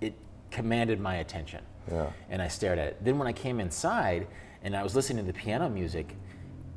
it 0.00 0.14
commanded 0.50 1.00
my 1.00 1.16
attention. 1.16 1.62
Yeah. 1.90 2.10
And 2.28 2.42
I 2.42 2.48
stared 2.48 2.78
at 2.78 2.88
it. 2.88 3.04
Then 3.04 3.18
when 3.18 3.28
I 3.28 3.32
came 3.32 3.60
inside 3.60 4.26
and 4.62 4.76
I 4.76 4.82
was 4.82 4.94
listening 4.96 5.24
to 5.24 5.32
the 5.32 5.38
piano 5.38 5.68
music, 5.68 6.16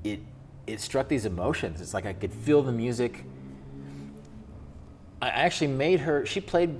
it 0.03 0.19
it 0.67 0.79
struck 0.79 1.07
these 1.07 1.25
emotions. 1.25 1.81
It's 1.81 1.93
like 1.93 2.05
I 2.05 2.13
could 2.13 2.33
feel 2.33 2.61
the 2.61 2.71
music. 2.71 3.25
I 5.21 5.29
actually 5.29 5.67
made 5.67 6.01
her. 6.01 6.25
She 6.25 6.39
played 6.39 6.79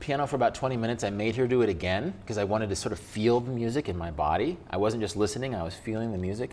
piano 0.00 0.26
for 0.26 0.36
about 0.36 0.54
20 0.54 0.76
minutes. 0.76 1.02
I 1.02 1.10
made 1.10 1.36
her 1.36 1.46
do 1.46 1.62
it 1.62 1.68
again 1.68 2.12
because 2.20 2.36
I 2.38 2.44
wanted 2.44 2.68
to 2.68 2.76
sort 2.76 2.92
of 2.92 2.98
feel 2.98 3.40
the 3.40 3.50
music 3.50 3.88
in 3.88 3.96
my 3.96 4.10
body. 4.10 4.58
I 4.68 4.76
wasn't 4.76 5.02
just 5.02 5.16
listening; 5.16 5.54
I 5.54 5.62
was 5.62 5.74
feeling 5.74 6.12
the 6.12 6.18
music. 6.18 6.50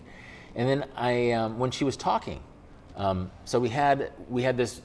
And 0.55 0.67
then 0.67 0.89
I, 0.95 1.31
um, 1.31 1.59
when 1.59 1.71
she 1.71 1.83
was 1.83 1.95
talking, 1.95 2.41
um, 2.95 3.31
so 3.45 3.59
we 3.59 3.69
had 3.69 4.11
we 4.29 4.43
had 4.43 4.57
this 4.57 4.81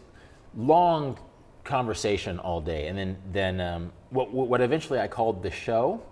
long 0.57 1.19
conversation 1.64 2.38
all 2.38 2.61
day, 2.61 2.88
and 2.88 2.99
then 2.99 3.16
then 3.33 3.61
um, 3.61 3.92
what 4.11 4.33
what 4.33 4.61
eventually 4.61 4.99
I 4.99 5.09
called 5.09 5.42
the 5.42 5.51
show. 5.51 6.03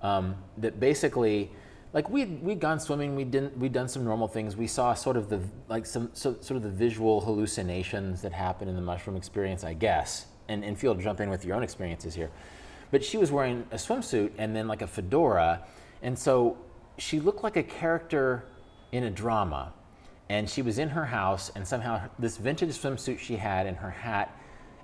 Um, 0.00 0.36
that 0.58 0.78
basically, 0.78 1.50
like 1.92 2.08
we 2.08 2.24
we'd 2.24 2.60
gone 2.60 2.80
swimming, 2.80 3.16
we 3.16 3.24
didn't 3.24 3.56
we'd 3.58 3.72
done 3.72 3.88
some 3.88 4.04
normal 4.04 4.28
things. 4.28 4.56
We 4.56 4.66
saw 4.66 4.94
sort 4.94 5.16
of 5.16 5.28
the 5.28 5.40
like 5.68 5.86
some 5.86 6.10
so, 6.12 6.36
sort 6.40 6.56
of 6.56 6.62
the 6.62 6.70
visual 6.70 7.20
hallucinations 7.20 8.22
that 8.22 8.32
happen 8.32 8.68
in 8.68 8.74
the 8.74 8.80
mushroom 8.80 9.16
experience, 9.16 9.64
I 9.64 9.74
guess. 9.74 10.26
And 10.48 10.64
and 10.64 10.78
feel 10.78 10.94
jump 10.94 11.20
in 11.20 11.28
with 11.30 11.44
your 11.44 11.56
own 11.56 11.62
experiences 11.62 12.14
here. 12.14 12.30
But 12.90 13.04
she 13.04 13.18
was 13.18 13.30
wearing 13.30 13.66
a 13.70 13.76
swimsuit 13.76 14.30
and 14.38 14.56
then 14.56 14.66
like 14.66 14.82
a 14.82 14.86
fedora, 14.86 15.62
and 16.00 16.18
so 16.18 16.56
she 16.96 17.20
looked 17.20 17.42
like 17.42 17.56
a 17.56 17.62
character 17.62 18.44
in 18.92 19.04
a 19.04 19.10
drama. 19.10 19.72
And 20.28 20.48
she 20.48 20.60
was 20.62 20.78
in 20.78 20.90
her 20.90 21.06
house, 21.06 21.50
and 21.54 21.66
somehow 21.66 22.02
this 22.18 22.36
vintage 22.36 22.70
swimsuit 22.70 23.18
she 23.18 23.36
had 23.36 23.66
and 23.66 23.76
her 23.78 23.90
hat, 23.90 24.36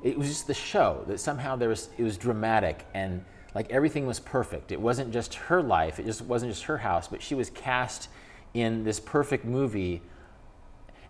it 0.03 0.19
was 0.19 0.29
just 0.29 0.47
the 0.47 0.55
show 0.55 1.05
that 1.07 1.19
somehow 1.19 1.57
there 1.57 1.69
was 1.69 1.89
it 1.99 2.03
was 2.03 2.17
dramatic 2.17 2.87
and 2.95 3.25
like 3.55 3.71
everything 3.71 4.07
was 4.07 4.21
perfect. 4.21 4.73
It 4.73 4.81
wasn't 4.81 5.13
just 5.13 5.35
her 5.35 5.63
life, 5.63 5.99
it 5.99 6.07
just 6.07 6.23
wasn't 6.23 6.53
just 6.53 6.65
her 6.65 6.79
house, 6.79 7.09
but 7.09 7.23
she 7.23 7.35
was 7.35 7.51
cast 7.51 8.09
in 8.53 8.85
this 8.85 9.01
perfect 9.01 9.45
movie. 9.45 10.03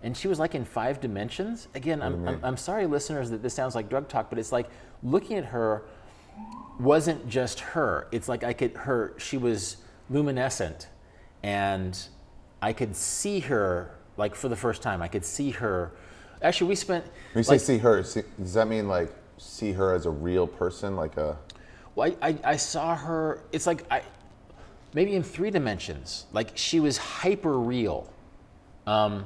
And 0.02 0.16
she 0.16 0.28
was 0.28 0.38
like 0.38 0.54
in 0.54 0.66
five 0.66 1.00
dimensions. 1.00 1.68
Again, 1.74 2.02
I'm, 2.02 2.28
I'm, 2.28 2.36
mm-hmm. 2.36 2.44
I'm 2.44 2.56
sorry, 2.58 2.86
listeners, 2.86 3.30
that 3.30 3.42
this 3.42 3.54
sounds 3.54 3.74
like 3.74 3.88
drug 3.88 4.08
talk, 4.08 4.28
but 4.28 4.38
it's 4.38 4.52
like 4.52 4.68
looking 5.02 5.38
at 5.38 5.46
her 5.46 5.84
wasn't 6.78 7.28
just 7.28 7.60
her. 7.60 8.08
It's 8.12 8.28
like 8.28 8.44
I 8.44 8.52
could 8.52 8.72
her 8.76 9.14
she 9.18 9.36
was 9.36 9.78
luminescent 10.10 10.88
and 11.42 11.98
I 12.60 12.72
could 12.72 12.96
see 12.96 13.40
her 13.40 13.94
like 14.16 14.34
for 14.34 14.48
the 14.48 14.56
first 14.56 14.82
time. 14.82 15.02
I 15.02 15.08
could 15.08 15.24
see 15.24 15.50
her. 15.50 15.92
Actually, 16.42 16.68
we 16.68 16.74
spent 16.74 17.04
When 17.32 17.40
you 17.40 17.42
say 17.44 17.58
see 17.58 17.78
her, 17.78 18.02
see, 18.02 18.22
does 18.38 18.54
that 18.54 18.68
mean 18.68 18.88
like 18.88 19.12
see 19.38 19.72
her 19.72 19.94
as 19.94 20.06
a 20.06 20.10
real 20.10 20.46
person, 20.46 20.96
like 20.96 21.16
a? 21.16 21.36
Well, 21.94 22.14
I, 22.20 22.28
I, 22.28 22.38
I 22.44 22.56
saw 22.56 22.94
her. 22.96 23.42
It's 23.52 23.66
like 23.66 23.84
I, 23.90 24.02
maybe 24.92 25.14
in 25.14 25.22
three 25.22 25.50
dimensions. 25.50 26.26
Like 26.32 26.50
she 26.54 26.80
was 26.80 26.98
hyper 26.98 27.58
real, 27.58 28.12
um, 28.86 29.24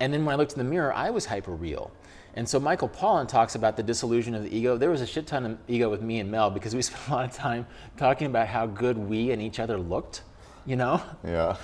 and 0.00 0.12
then 0.12 0.24
when 0.24 0.34
I 0.34 0.38
looked 0.38 0.52
in 0.52 0.58
the 0.58 0.64
mirror, 0.64 0.92
I 0.92 1.10
was 1.10 1.26
hyper 1.26 1.52
real. 1.52 1.90
And 2.36 2.48
so 2.48 2.58
Michael 2.58 2.88
Pollan 2.88 3.28
talks 3.28 3.54
about 3.54 3.76
the 3.76 3.82
disillusion 3.82 4.34
of 4.34 4.42
the 4.42 4.54
ego. 4.54 4.76
There 4.76 4.90
was 4.90 5.00
a 5.00 5.06
shit 5.06 5.26
ton 5.26 5.46
of 5.46 5.58
ego 5.68 5.88
with 5.88 6.02
me 6.02 6.18
and 6.18 6.28
Mel 6.30 6.50
because 6.50 6.74
we 6.74 6.82
spent 6.90 7.08
a 7.08 7.12
lot 7.12 7.24
of 7.24 7.32
time 7.32 7.66
talking 7.96 8.26
about 8.26 8.48
how 8.48 8.66
good 8.66 8.98
we 8.98 9.30
and 9.30 9.40
each 9.40 9.60
other 9.60 9.78
looked. 9.78 10.22
You 10.66 10.76
know, 10.76 11.02
Yeah. 11.22 11.56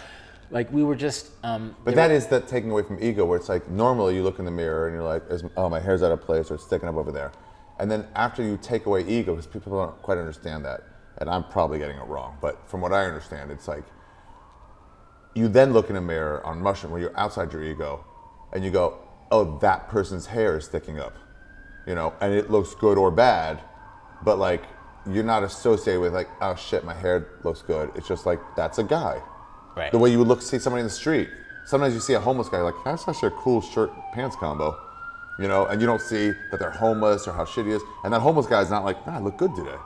Like 0.51 0.73
we 0.73 0.83
were 0.83 0.97
just. 0.97 1.31
Um, 1.43 1.77
But 1.85 1.95
that 1.95 2.11
is 2.11 2.27
that 2.29 2.49
taking 2.49 2.71
away 2.71 2.83
from 2.83 3.03
ego, 3.03 3.25
where 3.25 3.39
it's 3.39 3.49
like 3.49 3.69
normally 3.69 4.17
you 4.17 4.23
look 4.23 4.39
in 4.39 4.45
the 4.45 4.51
mirror 4.51 4.87
and 4.87 4.95
you're 4.95 5.05
like, 5.05 5.23
oh, 5.57 5.69
my 5.69 5.81
hair's 5.81 6.03
out 6.03 6.13
of 6.13 6.21
place 6.21 6.51
or 6.51 6.55
it's 6.55 6.65
sticking 6.65 6.89
up 6.89 6.97
over 6.97 7.13
there. 7.13 7.33
And 7.79 7.91
then 7.91 8.07
after 8.15 8.43
you 8.43 8.59
take 8.61 8.87
away 8.87 9.07
ego, 9.07 9.35
because 9.35 9.47
people 9.47 9.73
don't 9.73 10.03
quite 10.03 10.19
understand 10.19 10.65
that, 10.65 10.83
and 11.19 11.31
I'm 11.31 11.45
probably 11.45 11.79
getting 11.79 11.97
it 11.97 12.07
wrong, 12.07 12.37
but 12.41 12.69
from 12.69 12.81
what 12.81 12.93
I 12.93 13.05
understand, 13.07 13.51
it's 13.51 13.69
like 13.69 13.85
you 15.35 15.49
then 15.49 15.73
look 15.73 15.89
in 15.89 15.97
a 15.97 16.01
mirror 16.01 16.45
on 16.45 16.61
mushroom 16.61 16.93
where 16.93 17.01
you're 17.01 17.19
outside 17.19 17.53
your 17.53 17.63
ego 17.63 18.05
and 18.53 18.65
you 18.65 18.71
go, 18.71 18.99
oh, 19.31 19.59
that 19.61 19.89
person's 19.89 20.27
hair 20.27 20.59
is 20.59 20.65
sticking 20.65 20.99
up, 20.99 21.17
you 21.87 21.95
know, 21.95 22.13
and 22.21 22.35
it 22.35 22.51
looks 22.51 22.75
good 22.75 22.99
or 22.99 23.11
bad, 23.11 23.61
but 24.25 24.39
like 24.39 24.65
you're 25.09 25.25
not 25.25 25.43
associated 25.43 26.01
with 26.01 26.13
like, 26.13 26.29
oh 26.43 26.57
shit, 26.57 26.85
my 26.85 26.93
hair 26.93 27.29
looks 27.45 27.63
good. 27.63 27.91
It's 27.95 28.09
just 28.09 28.27
like, 28.27 28.41
that's 28.57 28.79
a 28.79 28.85
guy 28.85 29.23
right. 29.81 29.93
the 29.93 29.99
way 29.99 30.11
you 30.11 30.19
would 30.19 30.29
look 30.29 30.41
to 30.41 30.47
see 30.47 30.59
somebody 30.59 30.81
in 30.81 30.87
the 30.87 30.93
street. 30.93 31.31
Sometimes 31.65 31.95
you 31.95 32.01
see 32.01 32.15
a 32.15 32.21
homeless 32.21 32.49
guy 32.49 32.61
like 32.61 32.75
that's 32.85 33.07
actually 33.07 33.29
a 33.29 33.33
cool 33.33 33.61
shirt 33.61 33.91
pants 34.13 34.37
combo, 34.37 34.77
you 35.39 35.49
know, 35.49 35.67
and 35.67 35.81
you 35.81 35.87
don't 35.87 36.01
see 36.01 36.33
that 36.51 36.59
they're 36.59 36.71
homeless 36.71 37.29
or 37.29 37.33
how 37.33 37.45
shitty 37.45 37.67
he 37.67 37.73
is. 37.73 37.83
And 38.05 38.13
that 38.13 38.21
homeless 38.21 38.47
guy's 38.47 38.71
not 38.71 38.85
like, 38.85 39.07
nah, 39.07 39.17
I 39.17 39.21
look 39.21 39.37
good 39.37 39.55
today. 39.55 39.77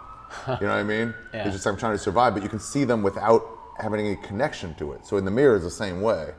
You 0.47 0.67
know 0.67 0.69
what 0.69 0.71
I 0.71 0.83
mean? 0.83 1.15
Yeah. 1.35 1.45
He's 1.45 1.53
just 1.55 1.67
like, 1.67 1.75
I'm 1.75 1.79
trying 1.79 1.93
to 1.95 1.99
survive, 1.99 2.35
but 2.35 2.43
you 2.43 2.49
can 2.49 2.61
see 2.61 2.85
them 2.85 3.03
without 3.03 3.43
having 3.79 4.01
any 4.01 4.17
connection 4.17 4.75
to 4.75 4.93
it. 4.93 5.05
So 5.07 5.17
in 5.17 5.25
the 5.25 5.31
mirror 5.31 5.57
is 5.57 5.63
the 5.63 5.71
same 5.71 6.01
way. 6.01 6.33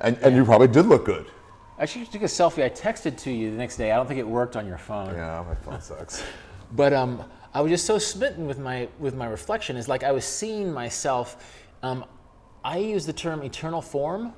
And, 0.00 0.16
and 0.18 0.34
you 0.34 0.44
probably 0.44 0.68
did 0.68 0.86
look 0.86 1.04
good. 1.04 1.26
I 1.78 1.84
actually 1.84 2.06
took 2.06 2.22
a 2.22 2.26
selfie. 2.26 2.64
I 2.64 2.70
texted 2.70 3.16
to 3.18 3.30
you 3.30 3.50
the 3.50 3.56
next 3.56 3.76
day. 3.76 3.92
I 3.92 3.96
don't 3.96 4.06
think 4.06 4.20
it 4.20 4.26
worked 4.26 4.56
on 4.56 4.66
your 4.66 4.78
phone. 4.78 5.14
Yeah, 5.14 5.44
my 5.46 5.54
phone 5.54 5.80
sucks. 5.80 6.22
But 6.72 6.92
um, 6.92 7.24
I 7.52 7.62
was 7.62 7.70
just 7.70 7.84
so 7.84 7.98
smitten 7.98 8.46
with 8.46 8.60
my 8.60 8.86
with 9.00 9.16
my 9.16 9.26
reflection. 9.26 9.76
It's 9.76 9.88
like 9.88 10.04
I 10.04 10.12
was 10.12 10.24
seeing 10.24 10.72
myself. 10.72 11.36
Um, 11.82 12.04
I 12.64 12.78
use 12.78 13.06
the 13.06 13.12
term 13.12 13.42
eternal 13.42 13.80
form 13.80 14.34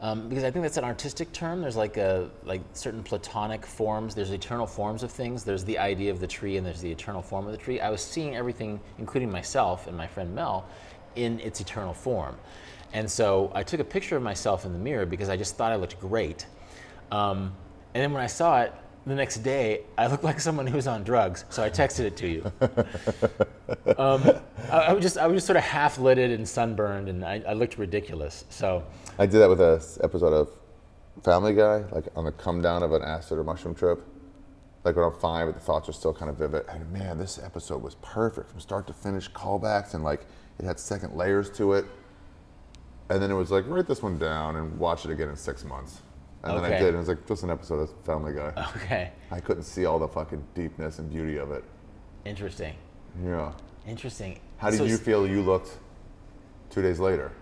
um, 0.00 0.28
because 0.28 0.44
I 0.44 0.50
think 0.50 0.62
that's 0.62 0.76
an 0.76 0.84
artistic 0.84 1.32
term. 1.32 1.60
There's 1.60 1.76
like 1.76 1.96
a 1.96 2.30
like 2.44 2.60
certain 2.72 3.02
platonic 3.02 3.64
forms. 3.66 4.14
There's 4.14 4.30
eternal 4.30 4.66
forms 4.66 5.02
of 5.02 5.10
things. 5.10 5.44
There's 5.44 5.64
the 5.64 5.78
idea 5.78 6.10
of 6.10 6.20
the 6.20 6.26
tree, 6.26 6.56
and 6.56 6.66
there's 6.66 6.80
the 6.80 6.90
eternal 6.90 7.22
form 7.22 7.46
of 7.46 7.52
the 7.52 7.58
tree. 7.58 7.80
I 7.80 7.90
was 7.90 8.02
seeing 8.02 8.36
everything, 8.36 8.80
including 8.98 9.30
myself 9.30 9.86
and 9.86 9.96
my 9.96 10.06
friend 10.06 10.34
Mel, 10.34 10.66
in 11.16 11.40
its 11.40 11.60
eternal 11.60 11.94
form. 11.94 12.36
And 12.92 13.10
so 13.10 13.50
I 13.54 13.62
took 13.62 13.80
a 13.80 13.84
picture 13.84 14.16
of 14.16 14.22
myself 14.22 14.64
in 14.64 14.72
the 14.72 14.78
mirror 14.78 15.06
because 15.06 15.28
I 15.28 15.36
just 15.36 15.56
thought 15.56 15.72
I 15.72 15.76
looked 15.76 15.98
great. 15.98 16.46
Um, 17.10 17.54
and 17.94 18.02
then 18.02 18.12
when 18.12 18.22
I 18.22 18.28
saw 18.28 18.62
it 18.62 18.72
the 19.06 19.14
next 19.14 19.38
day, 19.38 19.82
I 19.98 20.06
looked 20.06 20.24
like 20.24 20.40
someone 20.40 20.66
who 20.66 20.76
was 20.76 20.86
on 20.86 21.04
drugs. 21.04 21.44
So 21.50 21.62
I 21.62 21.70
texted 21.70 22.00
it 22.00 22.16
to 22.18 22.28
you. 22.28 22.52
um, 23.98 24.22
I, 24.70 24.78
I 24.78 24.92
was 24.92 25.02
just 25.02 25.18
I 25.18 25.26
was 25.26 25.36
just 25.36 25.46
sort 25.46 25.56
of 25.56 25.62
half 25.62 25.98
lidded 25.98 26.30
and 26.30 26.48
sunburned, 26.48 27.08
and 27.08 27.24
I, 27.24 27.42
I 27.46 27.52
looked 27.52 27.76
ridiculous. 27.78 28.44
So 28.48 28.82
I 29.18 29.26
did 29.26 29.38
that 29.38 29.48
with 29.48 29.60
a 29.60 29.76
s- 29.76 29.98
episode 30.02 30.32
of 30.32 30.48
Family 31.22 31.54
Guy, 31.54 31.84
like 31.92 32.06
on 32.16 32.24
the 32.24 32.32
come 32.32 32.62
down 32.62 32.82
of 32.82 32.92
an 32.92 33.02
acid 33.02 33.38
or 33.38 33.44
mushroom 33.44 33.74
trip. 33.74 34.02
Like 34.84 34.96
when 34.96 35.04
I'm 35.04 35.18
fine, 35.18 35.46
but 35.46 35.54
the 35.54 35.60
thoughts 35.60 35.88
are 35.88 35.92
still 35.92 36.12
kind 36.12 36.30
of 36.30 36.36
vivid. 36.36 36.64
And 36.68 36.90
man, 36.92 37.16
this 37.16 37.38
episode 37.42 37.82
was 37.82 37.94
perfect 37.96 38.50
from 38.50 38.60
start 38.60 38.86
to 38.88 38.92
finish, 38.92 39.30
callbacks, 39.30 39.94
and 39.94 40.04
like 40.04 40.26
it 40.58 40.64
had 40.64 40.78
second 40.78 41.14
layers 41.16 41.50
to 41.52 41.72
it. 41.74 41.86
And 43.08 43.22
then 43.22 43.30
it 43.30 43.34
was 43.34 43.50
like, 43.50 43.64
write 43.66 43.86
this 43.86 44.02
one 44.02 44.18
down 44.18 44.56
and 44.56 44.78
watch 44.78 45.04
it 45.04 45.10
again 45.10 45.28
in 45.28 45.36
six 45.36 45.64
months. 45.64 46.00
And 46.44 46.56
then 46.58 46.64
I 46.64 46.78
did, 46.78 46.88
and 46.88 46.96
it 46.96 46.98
was 46.98 47.08
like 47.08 47.26
just 47.26 47.42
an 47.42 47.50
episode 47.50 47.80
of 47.80 47.90
Family 48.04 48.34
Guy. 48.34 48.52
okay, 48.76 49.10
I 49.30 49.40
couldn't 49.40 49.62
see 49.64 49.86
all 49.86 49.98
the 49.98 50.08
fucking 50.08 50.44
deepness 50.54 50.98
and 50.98 51.10
beauty 51.10 51.36
of 51.38 51.50
it. 51.50 51.64
interesting, 52.24 52.74
Yeah. 53.24 53.52
interesting. 53.86 54.38
How 54.58 54.70
did 54.70 54.78
So 54.78 54.84
you 54.84 54.96
feel 54.98 55.26
you 55.26 55.42
looked 55.42 55.78
two 56.70 56.82
days 56.82 57.00
later? 57.00 57.32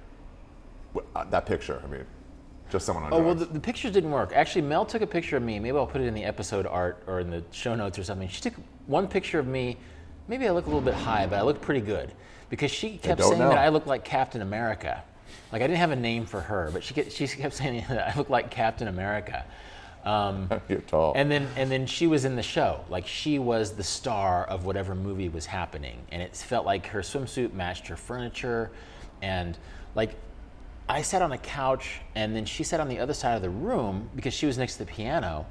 Uh, 1.17 1.25
That 1.25 1.47
picture, 1.47 1.81
I 1.85 1.87
mean, 1.89 2.05
just 2.71 2.87
someone 2.87 3.05
on 3.05 3.13
Oh 3.13 3.23
well, 3.23 3.35
the, 3.35 3.45
the 3.47 3.61
pictures 3.61 3.93
didn't 3.93 4.11
work. 4.11 4.33
Actually, 4.35 4.63
Mel 4.63 4.85
took 4.87 5.03
a 5.03 5.07
picture 5.07 5.37
of 5.37 5.43
me. 5.43 5.59
Maybe 5.59 5.77
I'll 5.77 5.87
put 5.87 6.01
it 6.01 6.07
in 6.07 6.15
the 6.15 6.25
episode 6.25 6.67
art 6.67 7.03
or 7.07 7.21
in 7.21 7.29
the 7.31 7.43
show 7.51 7.75
notes 7.75 7.99
or 7.99 8.05
something. 8.05 8.29
She 8.29 8.41
took 8.41 8.55
one 8.87 9.07
picture 9.09 9.39
of 9.39 9.47
me. 9.47 9.77
Maybe 10.29 10.47
I 10.47 10.51
look 10.53 10.67
a 10.67 10.69
little 10.69 10.81
bit 10.81 10.95
high, 10.95 11.27
but 11.27 11.39
I 11.39 11.43
look 11.43 11.61
pretty 11.61 11.81
good 11.81 12.13
because 12.51 12.71
she 12.71 12.97
kept 12.99 13.23
saying 13.23 13.39
know. 13.39 13.49
that 13.51 13.59
I 13.59 13.69
look 13.69 13.87
like 13.87 14.05
Captain 14.05 14.43
America. 14.43 15.03
Like 15.53 15.61
I 15.63 15.67
didn't 15.67 15.79
have 15.79 15.91
a 15.91 15.97
name 15.97 16.25
for 16.25 16.41
her, 16.41 16.71
but 16.73 16.83
she 16.83 16.95
kept, 16.95 17.13
she 17.13 17.29
kept 17.29 17.55
saying 17.55 17.85
that 17.89 18.09
I 18.15 18.19
look 18.19 18.31
like 18.31 18.51
Captain 18.51 18.89
America. 18.89 19.45
Um, 20.05 20.49
You're 20.69 20.81
tall. 20.81 21.13
and 21.15 21.31
then 21.31 21.47
and 21.57 21.71
then 21.71 21.87
she 21.87 22.07
was 22.07 22.25
in 22.25 22.35
the 22.35 22.43
show. 22.43 22.85
Like 22.89 23.07
she 23.07 23.39
was 23.39 23.73
the 23.73 23.85
star 23.85 24.45
of 24.45 24.65
whatever 24.65 24.95
movie 24.95 25.29
was 25.29 25.47
happening, 25.47 25.99
and 26.11 26.23
it 26.23 26.35
felt 26.35 26.67
like 26.67 26.87
her 26.87 27.01
swimsuit 27.01 27.53
matched 27.53 27.87
her 27.89 27.97
furniture, 27.97 28.73
and 29.21 29.57
like 29.95 30.17
I 30.89 31.03
sat 31.03 31.23
on 31.23 31.33
a 31.33 31.39
couch, 31.39 32.01
and 32.15 32.35
then 32.35 32.45
she 32.45 32.65
sat 32.65 32.81
on 32.81 32.89
the 32.89 32.99
other 32.99 33.15
side 33.15 33.37
of 33.37 33.43
the 33.43 33.51
room 33.51 34.09
because 34.17 34.35
she 34.35 34.47
was 34.47 34.59
next 34.59 34.75
to 34.75 34.79
the 34.81 34.91
piano. 34.91 35.47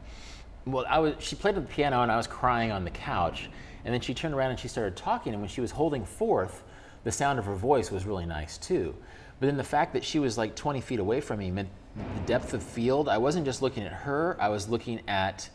Well, 0.66 0.86
I 0.90 1.00
was. 1.00 1.16
She 1.20 1.36
played 1.36 1.56
the 1.56 1.62
piano, 1.62 2.02
and 2.02 2.12
I 2.12 2.18
was 2.18 2.28
crying 2.28 2.72
on 2.72 2.84
the 2.84 2.92
couch. 2.92 3.50
And 3.84 3.94
then 3.94 4.02
she 4.02 4.14
turned 4.14 4.34
around 4.34 4.52
and 4.52 4.60
she 4.60 4.68
started 4.68 4.96
talking. 4.96 5.34
And 5.34 5.42
when 5.42 5.50
she 5.50 5.62
was 5.62 5.72
holding 5.72 6.06
forth, 6.06 6.64
the 7.04 7.12
sound 7.12 7.40
of 7.40 7.46
her 7.46 7.56
voice 7.56 7.92
was 7.92 8.06
really 8.06 8.26
nice 8.26 8.58
too. 8.58 8.96
But 9.42 9.48
then 9.48 9.58
the 9.58 9.64
fact 9.64 9.94
that 9.94 10.06
she 10.06 10.20
was 10.20 10.38
like 10.38 10.56
20 10.56 10.82
feet 10.82 11.00
away 11.00 11.20
from 11.20 11.40
me 11.40 11.50
meant 11.50 11.68
the 11.96 12.28
depth 12.28 12.54
of 12.54 12.62
field. 12.62 13.10
I 13.10 13.18
wasn't 13.18 13.44
just 13.44 13.64
looking 13.64 13.84
at 13.84 13.92
her. 13.92 14.38
I 14.40 14.50
was 14.50 14.70
looking 14.70 15.02
at 15.08 15.50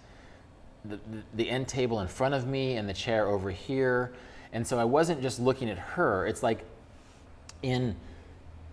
the, 0.84 0.99
the, 1.34 1.49
end 1.49 1.68
table 1.68 2.01
in 2.01 2.09
front 2.09 2.34
of 2.34 2.49
me 2.49 2.76
and 2.76 2.89
the 2.89 2.93
chair 2.93 3.28
over 3.28 3.49
here. 3.49 4.12
And 4.53 4.66
so 4.66 4.76
I 4.76 4.84
wasn't 4.84 5.22
just 5.22 5.39
looking 5.39 5.70
at 5.70 5.78
her. 5.78 6.26
It's 6.26 6.43
like 6.43 6.64
in 7.62 7.95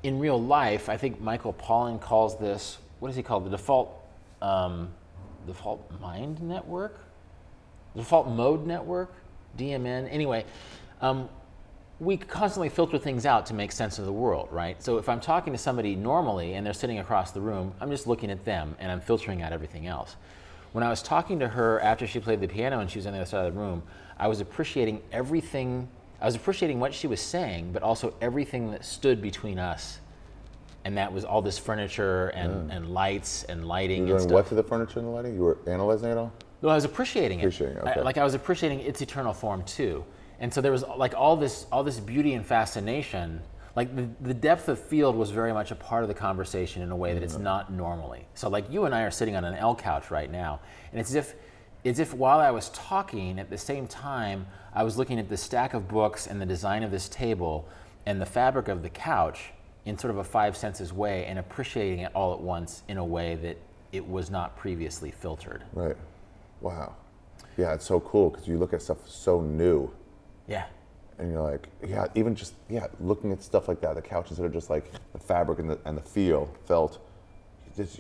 in 0.01 0.17
real 0.17 0.41
life, 0.41 0.89
I 0.89 0.97
think 0.97 1.21
Michael 1.21 1.53
Pollan 1.53 2.01
calls 2.01 2.37
this 2.39 2.79
what 2.99 3.09
does 3.09 3.15
he 3.15 3.21
call 3.21 3.39
it? 3.39 3.43
the 3.43 3.51
default 3.51 3.93
um, 4.41 4.89
default 5.45 5.91
mind 6.01 6.41
network, 6.41 6.97
default 7.95 8.27
mode 8.27 8.65
network, 8.65 9.13
DMN. 9.59 10.11
Anyway, 10.11 10.43
um, 11.01 11.29
we 12.03 12.17
constantly 12.17 12.69
filter 12.69 12.97
things 12.97 13.25
out 13.25 13.45
to 13.47 13.53
make 13.53 13.71
sense 13.71 13.99
of 13.99 14.05
the 14.05 14.11
world, 14.11 14.49
right? 14.51 14.81
So 14.83 14.97
if 14.97 15.07
I'm 15.07 15.19
talking 15.19 15.53
to 15.53 15.59
somebody 15.59 15.95
normally 15.95 16.53
and 16.53 16.65
they're 16.65 16.73
sitting 16.73 16.99
across 16.99 17.31
the 17.31 17.41
room, 17.41 17.73
I'm 17.79 17.89
just 17.89 18.07
looking 18.07 18.29
at 18.29 18.43
them 18.45 18.75
and 18.79 18.91
I'm 18.91 18.99
filtering 18.99 19.41
out 19.41 19.53
everything 19.53 19.87
else. 19.87 20.15
When 20.73 20.83
I 20.83 20.89
was 20.89 21.01
talking 21.01 21.39
to 21.39 21.47
her 21.47 21.79
after 21.81 22.05
she 22.07 22.19
played 22.19 22.41
the 22.41 22.47
piano 22.47 22.79
and 22.79 22.89
she 22.89 22.97
was 22.97 23.05
on 23.05 23.13
the 23.13 23.19
other 23.19 23.29
side 23.29 23.45
of 23.45 23.53
the 23.53 23.59
room, 23.59 23.83
I 24.17 24.27
was 24.27 24.41
appreciating 24.41 25.01
everything. 25.11 25.87
I 26.19 26.25
was 26.25 26.35
appreciating 26.35 26.79
what 26.79 26.93
she 26.93 27.07
was 27.07 27.21
saying, 27.21 27.71
but 27.71 27.83
also 27.83 28.15
everything 28.21 28.71
that 28.71 28.83
stood 28.83 29.21
between 29.21 29.59
us. 29.59 29.99
And 30.85 30.97
that 30.97 31.13
was 31.13 31.23
all 31.23 31.41
this 31.41 31.57
furniture 31.57 32.27
and, 32.29 32.69
and 32.71 32.89
lights 32.89 33.43
and 33.45 33.65
lighting 33.65 34.05
you 34.07 34.13
were 34.13 34.19
doing 34.19 34.33
what 34.33 34.47
to 34.47 34.55
the 34.55 34.63
furniture 34.63 34.99
and 34.99 35.07
the 35.07 35.11
lighting? 35.11 35.35
You 35.35 35.41
were 35.41 35.57
analyzing 35.67 36.09
it 36.09 36.17
all? 36.17 36.33
No, 36.61 36.69
I 36.69 36.75
was 36.75 36.83
appreciating 36.83 37.39
it. 37.39 37.43
Appreciating 37.43 37.77
I- 37.77 37.91
okay. 37.91 38.01
like 38.01 38.17
I 38.17 38.23
was 38.23 38.33
appreciating 38.33 38.81
its 38.81 39.01
eternal 39.01 39.33
form 39.33 39.63
too. 39.63 40.03
And 40.39 40.53
so 40.53 40.61
there 40.61 40.71
was 40.71 40.83
like 40.97 41.13
all 41.15 41.35
this, 41.35 41.65
all 41.71 41.83
this 41.83 41.99
beauty 41.99 42.33
and 42.33 42.45
fascination. 42.45 43.41
Like 43.75 43.95
the, 43.95 44.07
the 44.21 44.33
depth 44.33 44.69
of 44.69 44.79
field 44.79 45.15
was 45.15 45.31
very 45.31 45.53
much 45.53 45.71
a 45.71 45.75
part 45.75 46.03
of 46.03 46.07
the 46.07 46.13
conversation 46.13 46.81
in 46.81 46.91
a 46.91 46.95
way 46.95 47.13
that 47.13 47.23
it's 47.23 47.35
mm-hmm. 47.35 47.43
not 47.43 47.71
normally. 47.71 48.25
So 48.35 48.49
like 48.49 48.69
you 48.71 48.85
and 48.85 48.93
I 48.93 49.01
are 49.01 49.11
sitting 49.11 49.35
on 49.35 49.43
an 49.45 49.55
L 49.55 49.75
couch 49.75 50.11
right 50.11 50.31
now, 50.31 50.59
and 50.91 50.99
it's 50.99 51.09
as 51.09 51.15
if, 51.15 51.35
it's 51.83 51.99
as 51.99 52.11
if 52.11 52.13
while 52.13 52.39
I 52.39 52.51
was 52.51 52.69
talking 52.69 53.39
at 53.39 53.49
the 53.49 53.57
same 53.57 53.87
time, 53.87 54.45
I 54.73 54.83
was 54.83 54.97
looking 54.97 55.19
at 55.19 55.29
the 55.29 55.37
stack 55.37 55.73
of 55.73 55.87
books 55.87 56.27
and 56.27 56.41
the 56.41 56.45
design 56.45 56.83
of 56.83 56.91
this 56.91 57.09
table 57.09 57.67
and 58.05 58.21
the 58.21 58.25
fabric 58.25 58.67
of 58.67 58.83
the 58.83 58.89
couch 58.89 59.51
in 59.85 59.97
sort 59.97 60.11
of 60.11 60.17
a 60.17 60.23
five 60.23 60.55
senses 60.55 60.93
way 60.93 61.25
and 61.25 61.39
appreciating 61.39 61.99
it 61.99 62.11
all 62.13 62.33
at 62.33 62.39
once 62.39 62.83
in 62.87 62.97
a 62.97 63.05
way 63.05 63.35
that 63.35 63.57
it 63.91 64.07
was 64.07 64.29
not 64.29 64.55
previously 64.57 65.11
filtered. 65.11 65.63
Right. 65.73 65.97
Wow. 66.61 66.95
Yeah, 67.57 67.73
it's 67.73 67.85
so 67.85 67.99
cool 67.99 68.29
because 68.29 68.47
you 68.47 68.57
look 68.57 68.73
at 68.73 68.81
stuff 68.81 69.07
so 69.07 69.41
new 69.41 69.91
Yeah. 70.47 70.65
and 71.19 71.31
you're 71.31 71.41
like, 71.41 71.69
yeah, 71.87 72.07
even 72.15 72.35
just, 72.35 72.53
yeah, 72.69 72.87
looking 72.99 73.31
at 73.31 73.41
stuff 73.41 73.67
like 73.67 73.81
that, 73.81 73.95
the 73.95 74.01
couches 74.01 74.37
that 74.37 74.43
are 74.43 74.49
just 74.49 74.69
like 74.69 74.91
the 75.13 75.19
fabric 75.19 75.59
and 75.59 75.69
the, 75.69 75.79
and 75.85 75.97
the 75.97 76.01
feel, 76.01 76.49
felt, 76.65 76.99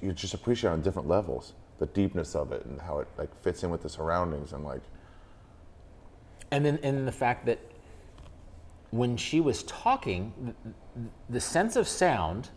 you 0.01 0.11
just, 0.13 0.33
appreciate 0.33 0.69
on 0.71 0.81
different 0.81 1.07
levels 1.07 1.53
the 1.79 1.85
deepness 1.87 2.35
of 2.35 2.51
it 2.51 2.65
and 2.65 2.79
how 2.81 2.99
it 2.99 3.07
like 3.17 3.29
fits 3.41 3.63
in 3.63 3.69
with 3.69 3.81
the 3.81 3.89
surroundings 3.89 4.53
and 4.53 4.63
like, 4.63 4.81
And 6.51 6.65
then 6.65 6.79
and 6.83 7.07
the 7.07 7.11
fact 7.11 7.45
that 7.47 7.59
when 8.91 9.17
she 9.17 9.41
was 9.41 9.63
talking, 9.63 10.53
the, 10.95 11.09
the 11.29 11.41
sense 11.41 11.75
of 11.75 11.87
sound, 11.87 12.49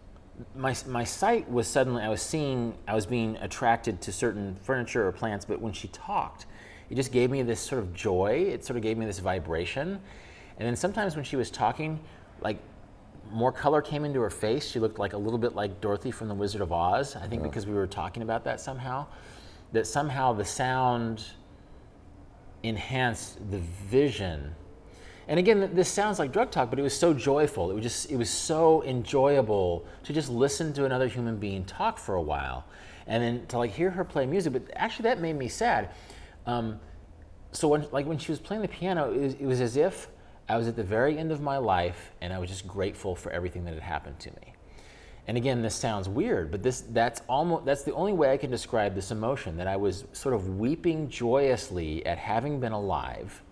my, 0.54 0.76
my 0.86 1.02
sight 1.02 1.50
was 1.50 1.66
suddenly, 1.66 2.02
I 2.02 2.10
was 2.10 2.20
seeing, 2.20 2.74
I 2.86 2.94
was 2.94 3.06
being 3.06 3.36
attracted 3.38 4.02
to 4.02 4.12
certain 4.12 4.58
furniture 4.62 5.06
or 5.08 5.12
plants, 5.12 5.46
but 5.46 5.62
when 5.62 5.72
she 5.72 5.88
talked, 5.88 6.44
it 6.90 6.94
just 6.94 7.12
gave 7.12 7.30
me 7.30 7.42
this 7.42 7.60
sort 7.60 7.82
of 7.82 7.94
joy. 7.94 8.46
It 8.48 8.64
sort 8.64 8.76
of 8.76 8.82
gave 8.82 8.96
me 8.96 9.06
this 9.06 9.18
vibration. 9.18 10.00
And 10.58 10.66
then 10.66 10.76
sometimes 10.76 11.16
when 11.16 11.24
she 11.24 11.36
was 11.36 11.50
talking, 11.50 12.00
like 12.40 12.58
more 13.30 13.52
color 13.52 13.82
came 13.82 14.04
into 14.04 14.20
her 14.20 14.30
face. 14.30 14.66
She 14.68 14.78
looked 14.78 14.98
like 14.98 15.12
a 15.12 15.18
little 15.18 15.38
bit 15.38 15.54
like 15.54 15.80
Dorothy 15.80 16.10
from 16.10 16.28
The 16.28 16.34
Wizard 16.34 16.60
of 16.60 16.72
Oz. 16.72 17.16
I 17.16 17.26
think 17.26 17.42
because 17.42 17.66
we 17.66 17.74
were 17.74 17.86
talking 17.86 18.22
about 18.22 18.44
that 18.44 18.60
somehow. 18.60 19.06
That 19.72 19.86
somehow 19.86 20.32
the 20.32 20.44
sound 20.44 21.24
enhanced 22.62 23.50
the 23.50 23.58
vision. 23.58 24.54
And 25.28 25.40
again, 25.40 25.70
this 25.74 25.88
sounds 25.88 26.18
like 26.18 26.32
drug 26.32 26.52
talk, 26.52 26.70
but 26.70 26.78
it 26.78 26.82
was 26.82 26.96
so 26.96 27.12
joyful. 27.12 27.70
It 27.70 27.74
was 27.74 27.82
just 27.82 28.10
it 28.10 28.16
was 28.16 28.30
so 28.30 28.84
enjoyable 28.84 29.84
to 30.04 30.12
just 30.12 30.30
listen 30.30 30.72
to 30.74 30.84
another 30.84 31.08
human 31.08 31.36
being 31.36 31.64
talk 31.64 31.98
for 31.98 32.14
a 32.14 32.22
while, 32.22 32.64
and 33.08 33.22
then 33.22 33.46
to 33.48 33.58
like 33.58 33.72
hear 33.72 33.90
her 33.90 34.04
play 34.04 34.24
music. 34.24 34.52
But 34.52 34.62
actually, 34.76 35.04
that 35.04 35.20
made 35.20 35.36
me 35.36 35.48
sad. 35.48 35.90
Um, 36.46 36.80
so 37.52 37.68
when 37.68 37.86
like 37.90 38.06
when 38.06 38.18
she 38.18 38.32
was 38.32 38.38
playing 38.38 38.62
the 38.62 38.68
piano, 38.68 39.12
it 39.12 39.20
was, 39.20 39.34
it 39.34 39.46
was 39.46 39.60
as 39.60 39.76
if 39.76 40.08
I 40.48 40.56
was 40.56 40.68
at 40.68 40.76
the 40.76 40.84
very 40.84 41.18
end 41.18 41.32
of 41.32 41.40
my 41.40 41.56
life, 41.58 42.12
and 42.20 42.32
I 42.32 42.38
was 42.38 42.48
just 42.48 42.66
grateful 42.66 43.14
for 43.16 43.30
everything 43.32 43.64
that 43.64 43.74
had 43.74 43.82
happened 43.82 44.18
to 44.20 44.30
me. 44.30 44.54
And 45.28 45.36
again, 45.36 45.60
this 45.60 45.74
sounds 45.74 46.08
weird, 46.08 46.52
but 46.52 46.62
this 46.62 46.82
that's 46.92 47.20
almost 47.28 47.64
that's 47.64 47.82
the 47.82 47.92
only 47.94 48.12
way 48.12 48.30
I 48.32 48.36
can 48.36 48.50
describe 48.50 48.94
this 48.94 49.10
emotion 49.10 49.56
that 49.56 49.66
I 49.66 49.76
was 49.76 50.04
sort 50.12 50.34
of 50.34 50.58
weeping 50.58 51.08
joyously 51.08 52.06
at 52.06 52.18
having 52.18 52.60
been 52.60 52.72
alive. 52.72 53.42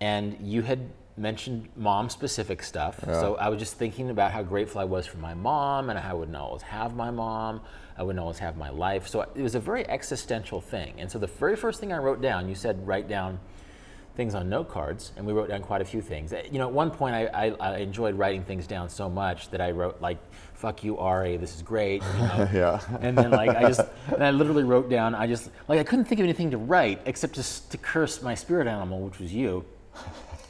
And 0.00 0.36
you 0.40 0.62
had 0.62 0.90
mentioned 1.16 1.68
mom 1.76 2.08
specific 2.08 2.62
stuff. 2.62 3.00
So 3.20 3.36
I 3.36 3.48
was 3.48 3.58
just 3.58 3.74
thinking 3.74 4.10
about 4.10 4.30
how 4.32 4.42
grateful 4.42 4.80
I 4.80 4.84
was 4.84 5.06
for 5.06 5.18
my 5.18 5.34
mom 5.34 5.90
and 5.90 5.98
how 5.98 6.10
I 6.10 6.14
wouldn't 6.14 6.36
always 6.36 6.62
have 6.62 6.94
my 6.96 7.10
mom. 7.10 7.60
I 7.98 8.02
wouldn't 8.02 8.20
always 8.20 8.38
have 8.38 8.56
my 8.56 8.70
life. 8.70 9.08
So 9.08 9.22
it 9.34 9.42
was 9.42 9.56
a 9.56 9.60
very 9.60 9.86
existential 9.88 10.60
thing. 10.60 10.94
And 10.98 11.10
so 11.10 11.18
the 11.18 11.26
very 11.26 11.56
first 11.56 11.80
thing 11.80 11.92
I 11.92 11.98
wrote 11.98 12.22
down, 12.22 12.48
you 12.48 12.54
said 12.54 12.86
write 12.86 13.08
down 13.08 13.40
things 14.18 14.34
on 14.34 14.48
note 14.48 14.68
cards, 14.68 15.12
and 15.16 15.24
we 15.24 15.32
wrote 15.32 15.48
down 15.48 15.62
quite 15.62 15.80
a 15.80 15.84
few 15.84 16.00
things. 16.02 16.32
Uh, 16.32 16.42
You 16.50 16.58
know, 16.58 16.66
at 16.66 16.74
one 16.74 16.90
point 16.90 17.14
I, 17.14 17.26
I, 17.26 17.46
I 17.60 17.76
enjoyed 17.78 18.16
writing 18.16 18.42
things 18.42 18.66
down 18.66 18.88
so 18.88 19.08
much 19.08 19.48
that 19.50 19.60
I 19.60 19.70
wrote 19.70 20.00
like, 20.00 20.18
"Fuck 20.54 20.82
you, 20.82 20.98
Ari, 20.98 21.36
this 21.36 21.54
is 21.54 21.62
great." 21.62 22.02
You 22.02 22.22
know? 22.22 22.48
Yeah. 22.54 22.80
And 23.00 23.16
then 23.16 23.30
like 23.30 23.50
I 23.50 23.62
just, 23.62 23.80
and 24.12 24.22
I 24.22 24.30
literally 24.30 24.64
wrote 24.64 24.90
down. 24.90 25.14
I 25.14 25.26
just 25.28 25.50
like 25.68 25.78
I 25.78 25.84
couldn't 25.84 26.06
think 26.06 26.20
of 26.20 26.24
anything 26.24 26.50
to 26.50 26.58
write 26.58 27.00
except 27.06 27.34
to, 27.34 27.68
to 27.70 27.78
curse 27.78 28.22
my 28.22 28.34
spirit 28.34 28.66
animal, 28.66 29.00
which 29.00 29.20
was 29.20 29.32
you. 29.32 29.64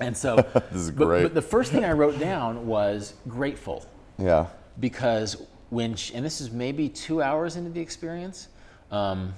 And 0.00 0.16
so, 0.16 0.36
This 0.72 0.82
is 0.82 0.90
but, 0.90 1.04
great. 1.04 1.22
But 1.24 1.34
the 1.34 1.42
first 1.42 1.72
thing 1.72 1.84
I 1.84 1.92
wrote 1.92 2.18
down 2.18 2.66
was 2.66 3.14
grateful 3.26 3.84
yeah. 4.18 4.46
because 4.80 5.42
when 5.70 5.94
she, 5.94 6.14
and 6.14 6.24
this 6.24 6.40
is 6.40 6.50
maybe 6.50 6.88
two 6.88 7.22
hours 7.22 7.56
into 7.56 7.70
the 7.70 7.80
experience 7.80 8.48
um, 8.90 9.32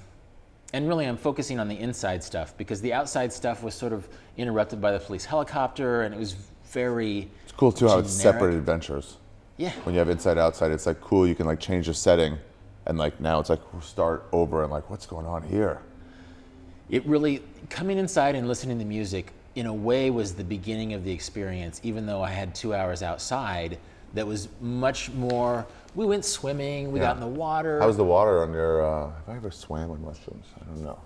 and 0.73 0.87
really 0.87 1.05
i'm 1.05 1.17
focusing 1.17 1.59
on 1.59 1.67
the 1.67 1.77
inside 1.79 2.23
stuff 2.23 2.55
because 2.57 2.81
the 2.81 2.93
outside 2.93 3.31
stuff 3.33 3.63
was 3.63 3.73
sort 3.75 3.91
of 3.93 4.07
interrupted 4.37 4.79
by 4.81 4.91
the 4.91 4.99
police 4.99 5.25
helicopter 5.25 6.03
and 6.03 6.13
it 6.15 6.17
was 6.19 6.35
very 6.71 7.29
It's 7.43 7.51
cool 7.51 7.71
too 7.71 7.87
how 7.89 7.99
it's 7.99 8.17
generic. 8.17 8.35
separate 8.39 8.55
adventures. 8.55 9.17
yeah 9.57 9.71
When 9.83 9.93
you 9.93 9.99
have 9.99 10.09
inside 10.09 10.37
outside, 10.37 10.71
it's 10.71 10.85
like 10.85 11.01
cool. 11.01 11.27
You 11.27 11.35
can 11.35 11.45
like 11.45 11.59
change 11.59 11.87
the 11.87 11.93
setting, 11.93 12.37
and 12.85 12.97
like 12.97 13.19
now 13.19 13.41
it's 13.41 13.49
like 13.49 13.59
we'll 13.73 13.81
start 13.81 14.23
over 14.31 14.63
and 14.63 14.71
like 14.71 14.89
what's 14.89 15.05
going 15.05 15.25
on 15.25 15.43
here. 15.43 15.81
it 16.89 17.05
really 17.05 17.43
coming 17.69 17.97
inside 17.97 18.35
and 18.35 18.47
listening 18.47 18.79
to 18.79 18.85
music 18.85 19.33
in 19.55 19.65
a 19.65 19.73
way 19.73 20.09
was 20.09 20.33
the 20.33 20.45
beginning 20.45 20.93
of 20.93 21.03
the 21.03 21.11
experience 21.11 21.81
even 21.83 22.05
though 22.05 22.21
i 22.21 22.29
had 22.29 22.55
two 22.55 22.73
hours 22.73 23.03
outside 23.03 23.77
that 24.13 24.25
was 24.25 24.47
much 24.61 25.11
more 25.11 25.65
we 25.95 26.05
went 26.05 26.23
swimming 26.25 26.91
we 26.91 26.99
got 26.99 27.15
in 27.15 27.21
the 27.21 27.27
water 27.27 27.79
How's 27.79 27.97
the 27.97 28.03
water 28.03 28.43
on 28.43 28.53
your? 28.53 28.85
Uh, 28.85 29.11
have 29.11 29.29
I 29.29 29.35
ever 29.35 29.51
swam 29.51 29.89
with 29.89 29.99
mushrooms? 29.99 30.45
I 30.59 30.65
don't 30.65 30.83
know. 30.83 30.99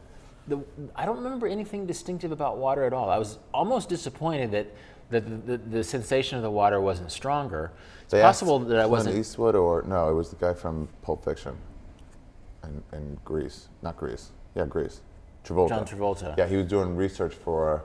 the, 0.47 0.59
I 0.95 1.05
don't 1.05 1.17
remember 1.17 1.47
anything 1.47 1.85
distinctive 1.85 2.31
about 2.31 2.57
water 2.57 2.83
at 2.83 2.93
all. 2.93 3.09
I 3.09 3.17
was 3.17 3.39
almost 3.53 3.89
disappointed 3.89 4.51
that, 4.51 4.67
that 5.09 5.47
the, 5.47 5.57
the, 5.57 5.63
the 5.77 5.83
sensation 5.83 6.37
of 6.37 6.43
the 6.43 6.51
water 6.51 6.79
wasn't 6.81 7.11
stronger. 7.11 7.71
It's 8.03 8.11
They 8.11 8.21
possible 8.21 8.59
asked 8.59 8.69
that 8.69 8.77
I 8.77 8.81
Clint 8.81 8.91
wasn't. 8.91 9.17
Eastwood 9.17 9.55
or 9.55 9.83
no, 9.87 10.09
it 10.09 10.13
was 10.13 10.29
the 10.29 10.35
guy 10.35 10.53
from 10.53 10.87
Pulp 11.01 11.23
Fiction, 11.25 11.55
and 12.63 12.83
and 12.91 13.23
Grease, 13.25 13.69
not 13.81 13.97
Greece. 13.97 14.31
Yeah, 14.55 14.65
Greece. 14.65 15.01
Travolta. 15.43 15.69
John 15.69 15.85
Travolta. 15.85 16.37
Yeah, 16.37 16.47
he 16.47 16.57
was 16.57 16.65
doing 16.67 16.95
research 16.95 17.33
for, 17.35 17.83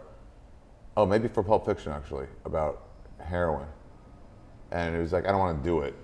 oh, 0.97 1.05
maybe 1.05 1.29
for 1.29 1.43
Pulp 1.43 1.67
Fiction 1.67 1.93
actually 1.93 2.27
about 2.45 2.87
heroin, 3.19 3.67
and 4.71 4.95
he 4.95 5.01
was 5.01 5.13
like, 5.13 5.27
I 5.27 5.31
don't 5.31 5.41
want 5.41 5.63
to 5.63 5.69
do 5.69 5.81
it, 5.81 5.95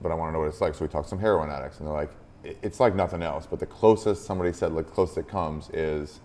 but 0.00 0.12
I 0.12 0.14
want 0.14 0.28
to 0.28 0.32
know 0.32 0.40
what 0.40 0.48
it's 0.48 0.60
like. 0.60 0.74
So 0.74 0.84
we 0.84 0.88
talked 0.88 1.06
to 1.06 1.10
some 1.10 1.18
heroin 1.18 1.50
addicts, 1.50 1.78
and 1.78 1.86
they're 1.86 1.94
like, 1.94 2.10
it's 2.44 2.80
like 2.80 2.94
nothing 2.94 3.22
else. 3.22 3.46
But 3.46 3.58
the 3.58 3.66
closest 3.66 4.24
somebody 4.24 4.52
said, 4.52 4.72
like 4.72 4.90
closest 4.90 5.18
it 5.18 5.28
comes 5.28 5.70
is, 5.70 6.20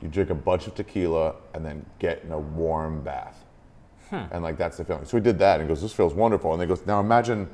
you 0.00 0.08
drink 0.08 0.30
a 0.30 0.34
bunch 0.34 0.66
of 0.66 0.74
tequila 0.74 1.36
and 1.54 1.64
then 1.64 1.86
get 1.98 2.24
in 2.24 2.32
a 2.32 2.38
warm 2.38 3.02
bath, 3.02 3.44
hmm. 4.10 4.22
and 4.30 4.42
like 4.42 4.56
that's 4.56 4.76
the 4.76 4.84
feeling. 4.84 5.04
So 5.04 5.16
we 5.16 5.22
did 5.22 5.38
that, 5.38 5.60
and 5.60 5.68
goes, 5.68 5.82
this 5.82 5.92
feels 5.92 6.14
wonderful. 6.14 6.52
And 6.52 6.60
he 6.60 6.66
goes, 6.66 6.84
now 6.86 7.00
imagine 7.00 7.48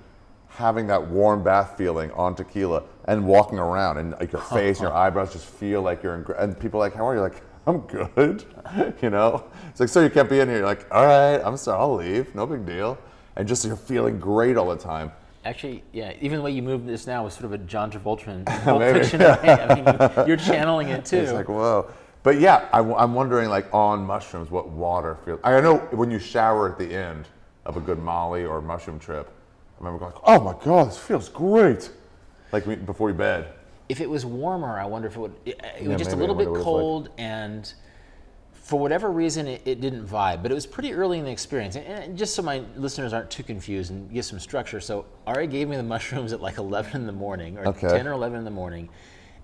having 0.48 0.86
that 0.86 1.08
warm 1.08 1.42
bath 1.42 1.76
feeling 1.76 2.10
on 2.12 2.34
tequila 2.34 2.82
and 3.04 3.24
walking 3.26 3.58
around 3.58 3.98
and 3.98 4.12
like 4.12 4.32
your 4.32 4.42
face 4.42 4.78
and 4.78 4.84
your 4.88 4.92
eyebrows 4.94 5.32
just 5.32 5.46
feel 5.46 5.82
like 5.82 6.02
you're 6.02 6.14
in. 6.14 6.24
And 6.38 6.58
people 6.58 6.80
are 6.80 6.84
like, 6.84 6.94
how 6.94 7.06
are 7.06 7.14
you? 7.14 7.20
Like, 7.20 7.42
I'm 7.66 7.80
good. 7.80 8.44
you 9.02 9.10
know, 9.10 9.44
it's 9.68 9.80
like, 9.80 9.88
so 9.88 10.00
you 10.00 10.10
can't 10.10 10.28
be 10.28 10.40
in 10.40 10.48
here. 10.48 10.58
You're 10.58 10.66
like, 10.66 10.86
all 10.90 11.04
right, 11.04 11.40
I'm 11.44 11.56
sorry, 11.56 11.78
I'll 11.78 11.94
leave. 11.94 12.34
No 12.34 12.46
big 12.46 12.64
deal. 12.64 12.98
And 13.36 13.46
just 13.46 13.64
you're 13.64 13.76
feeling 13.76 14.18
great 14.18 14.56
all 14.56 14.68
the 14.68 14.76
time. 14.76 15.12
Actually, 15.44 15.82
yeah. 15.92 16.12
Even 16.20 16.38
the 16.38 16.42
way 16.44 16.50
you 16.50 16.62
move 16.62 16.84
this 16.84 17.06
now 17.06 17.26
is 17.26 17.32
sort 17.32 17.46
of 17.46 17.52
a 17.52 17.58
John 17.58 17.90
Travolta. 17.90 18.44
Fiction. 18.92 19.22
I 19.22 19.74
mean, 20.16 20.28
you're 20.28 20.36
channeling 20.36 20.88
it 20.88 21.04
too. 21.06 21.18
It's 21.18 21.32
like 21.32 21.48
whoa. 21.48 21.90
But 22.22 22.40
yeah, 22.40 22.68
I, 22.72 22.80
am 22.80 23.14
wondering 23.14 23.48
like 23.48 23.72
on 23.72 24.04
mushrooms 24.04 24.50
what 24.50 24.68
water 24.68 25.16
feels. 25.24 25.40
I 25.44 25.60
know 25.60 25.76
when 25.92 26.10
you 26.10 26.18
shower 26.18 26.70
at 26.70 26.78
the 26.78 26.92
end 26.94 27.28
of 27.64 27.76
a 27.76 27.80
good 27.80 27.98
Molly 27.98 28.44
or 28.44 28.60
mushroom 28.60 28.98
trip, 28.98 29.30
I 29.80 29.84
remember 29.84 30.00
going, 30.00 30.20
oh 30.24 30.40
my 30.40 30.54
god, 30.64 30.88
this 30.88 30.98
feels 30.98 31.28
great. 31.28 31.90
Like 32.50 32.64
before 32.86 33.08
you 33.10 33.14
bed. 33.14 33.52
if 33.88 34.00
it 34.00 34.08
was 34.08 34.26
warmer, 34.26 34.78
I 34.78 34.86
wonder 34.86 35.06
if 35.06 35.16
it 35.16 35.20
would. 35.20 35.34
It, 35.44 35.60
it 35.78 35.82
Yeah, 35.82 35.88
was 35.88 35.98
just 35.98 36.12
a 36.12 36.16
little 36.16 36.34
bit 36.34 36.48
it's 36.48 36.56
like. 36.56 36.64
cold, 36.64 37.10
and 37.18 37.72
for 38.68 38.78
whatever 38.78 39.10
reason, 39.10 39.48
it, 39.48 39.62
it 39.64 39.80
didn't 39.80 40.06
vibe. 40.06 40.42
But 40.42 40.50
it 40.50 40.54
was 40.54 40.66
pretty 40.66 40.92
early 40.92 41.18
in 41.18 41.24
the 41.24 41.30
experience, 41.30 41.74
and, 41.74 41.86
and 41.86 42.18
just 42.18 42.34
so 42.34 42.42
my 42.42 42.62
listeners 42.76 43.14
aren't 43.14 43.30
too 43.30 43.42
confused 43.42 43.90
and 43.90 44.12
get 44.12 44.26
some 44.26 44.38
structure. 44.38 44.78
So 44.78 45.06
Ari 45.26 45.46
gave 45.46 45.68
me 45.70 45.76
the 45.76 45.82
mushrooms 45.82 46.34
at 46.34 46.42
like 46.42 46.58
11 46.58 46.94
in 47.00 47.06
the 47.06 47.12
morning, 47.12 47.56
or 47.56 47.66
Okay. 47.68 47.88
10 47.88 48.06
or 48.06 48.12
11 48.12 48.36
in 48.40 48.44
the 48.44 48.50
morning, 48.50 48.90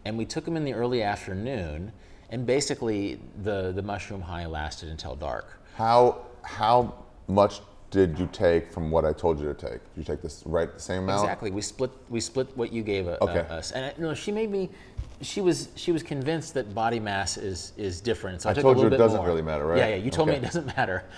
and 0.04 0.18
we 0.18 0.26
took 0.26 0.44
them 0.44 0.58
in 0.58 0.64
the 0.64 0.74
early 0.74 1.02
afternoon. 1.02 1.90
And 2.28 2.44
basically, 2.44 3.18
the 3.42 3.72
the 3.72 3.82
mushroom 3.82 4.20
high 4.20 4.44
lasted 4.44 4.90
until 4.90 5.16
dark. 5.16 5.58
How 5.74 6.26
how 6.42 6.92
much 7.26 7.62
did 7.90 8.18
you 8.18 8.28
take 8.30 8.70
from 8.70 8.90
what 8.90 9.06
I 9.06 9.14
told 9.14 9.40
you 9.40 9.46
to 9.46 9.54
take? 9.54 9.80
Did 9.94 9.96
you 9.96 10.04
take 10.04 10.20
this 10.20 10.42
right 10.44 10.70
the 10.70 10.80
same 10.80 11.04
amount? 11.04 11.22
Exactly. 11.24 11.50
We 11.50 11.62
split 11.62 11.92
we 12.10 12.20
split 12.20 12.54
what 12.58 12.74
you 12.74 12.82
gave 12.82 13.08
uh, 13.08 13.16
Okay. 13.22 13.46
us, 13.48 13.72
and 13.72 13.86
I, 13.86 13.94
no, 13.96 14.12
she 14.12 14.32
made 14.32 14.50
me. 14.50 14.68
She 15.24 15.40
was 15.40 15.68
she 15.74 15.90
was 15.92 16.02
convinced 16.02 16.54
that 16.54 16.74
body 16.74 17.00
mass 17.00 17.36
is 17.36 17.72
is 17.76 18.00
different. 18.00 18.42
So 18.42 18.48
I, 18.48 18.52
I 18.52 18.54
told 18.54 18.76
a 18.78 18.80
you 18.80 18.86
it 18.86 18.90
doesn't 18.90 19.18
more. 19.18 19.26
really 19.26 19.42
matter, 19.42 19.66
right? 19.66 19.78
Yeah, 19.78 19.88
yeah. 19.88 19.96
You 19.96 20.10
told 20.10 20.28
Okay. 20.28 20.38
me 20.38 20.44
it 20.44 20.46
doesn't 20.48 20.66
matter. 20.76 21.04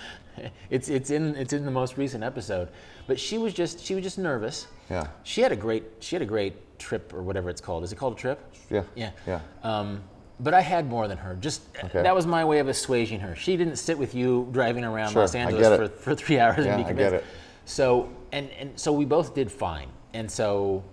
It's 0.69 0.87
it's 0.87 1.09
in 1.09 1.35
it's 1.35 1.51
in 1.51 1.65
the 1.65 1.71
most 1.71 1.97
recent 1.97 2.23
episode, 2.23 2.69
but 3.07 3.19
she 3.19 3.39
was 3.39 3.55
just 3.55 3.79
she 3.83 3.95
was 3.95 4.03
just 4.03 4.19
nervous. 4.19 4.67
Yeah. 4.87 5.07
She 5.23 5.41
had 5.41 5.51
a 5.51 5.55
great 5.55 5.83
she 5.99 6.15
had 6.15 6.21
a 6.21 6.27
great 6.27 6.53
trip 6.77 7.11
or 7.11 7.23
whatever 7.23 7.49
it's 7.49 7.59
called. 7.59 7.83
Is 7.83 7.91
it 7.91 7.95
called 7.95 8.13
a 8.13 8.17
trip? 8.17 8.39
Yeah. 8.69 8.83
Yeah. 8.95 9.11
Yeah. 9.25 9.39
Um, 9.63 10.03
but 10.39 10.53
I 10.53 10.61
had 10.61 10.87
more 10.87 11.07
than 11.07 11.17
her. 11.17 11.33
Just 11.41 11.63
Okay. 11.85 12.03
that 12.03 12.13
was 12.13 12.27
my 12.27 12.45
way 12.45 12.59
of 12.59 12.67
assuaging 12.67 13.19
her. 13.21 13.35
She 13.35 13.57
didn't 13.57 13.77
sit 13.77 13.97
with 13.97 14.13
you 14.13 14.47
driving 14.51 14.83
around 14.83 15.11
Sure, 15.13 15.23
Los 15.23 15.33
Angeles 15.33 15.67
for, 15.75 15.87
for 15.89 16.13
three 16.13 16.37
hours 16.43 16.63
Yeah, 16.67 16.75
and 16.75 16.83
be 16.85 16.91
I 16.91 16.93
get 16.93 16.97
convinced. 17.09 17.25
it. 17.25 17.31
So 17.65 18.07
and 18.31 18.47
and 18.59 18.79
so 18.79 18.91
we 18.93 19.05
both 19.05 19.33
did 19.33 19.51
fine. 19.51 19.89
And 20.13 20.29
so 20.29 20.83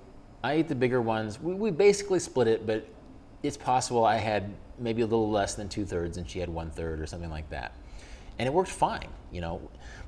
I 0.43 0.55
ate 0.55 0.69
the 0.69 0.75
bigger 0.75 1.03
ones. 1.03 1.39
We, 1.39 1.53
we 1.53 1.71
basically 1.71 2.19
split 2.19 2.49
it, 2.49 2.67
but 2.67 2.87
it's 3.45 3.59
possible 3.59 4.07
I 4.07 4.17
had 4.17 4.55
maybe 4.79 5.03
a 5.03 5.07
little 5.07 5.31
less 5.31 5.55
than 5.55 5.69
two 5.69 5.85
thirds 5.85 6.17
and 6.17 6.29
she 6.29 6.39
had 6.39 6.49
one 6.49 6.71
third 6.71 6.99
or 6.99 7.07
something 7.07 7.31
like 7.31 7.49
that. 7.51 7.77
And 8.39 8.49
it 8.49 8.53
worked 8.53 8.71
fine, 8.71 9.09
you 9.31 9.43
know. 9.43 9.61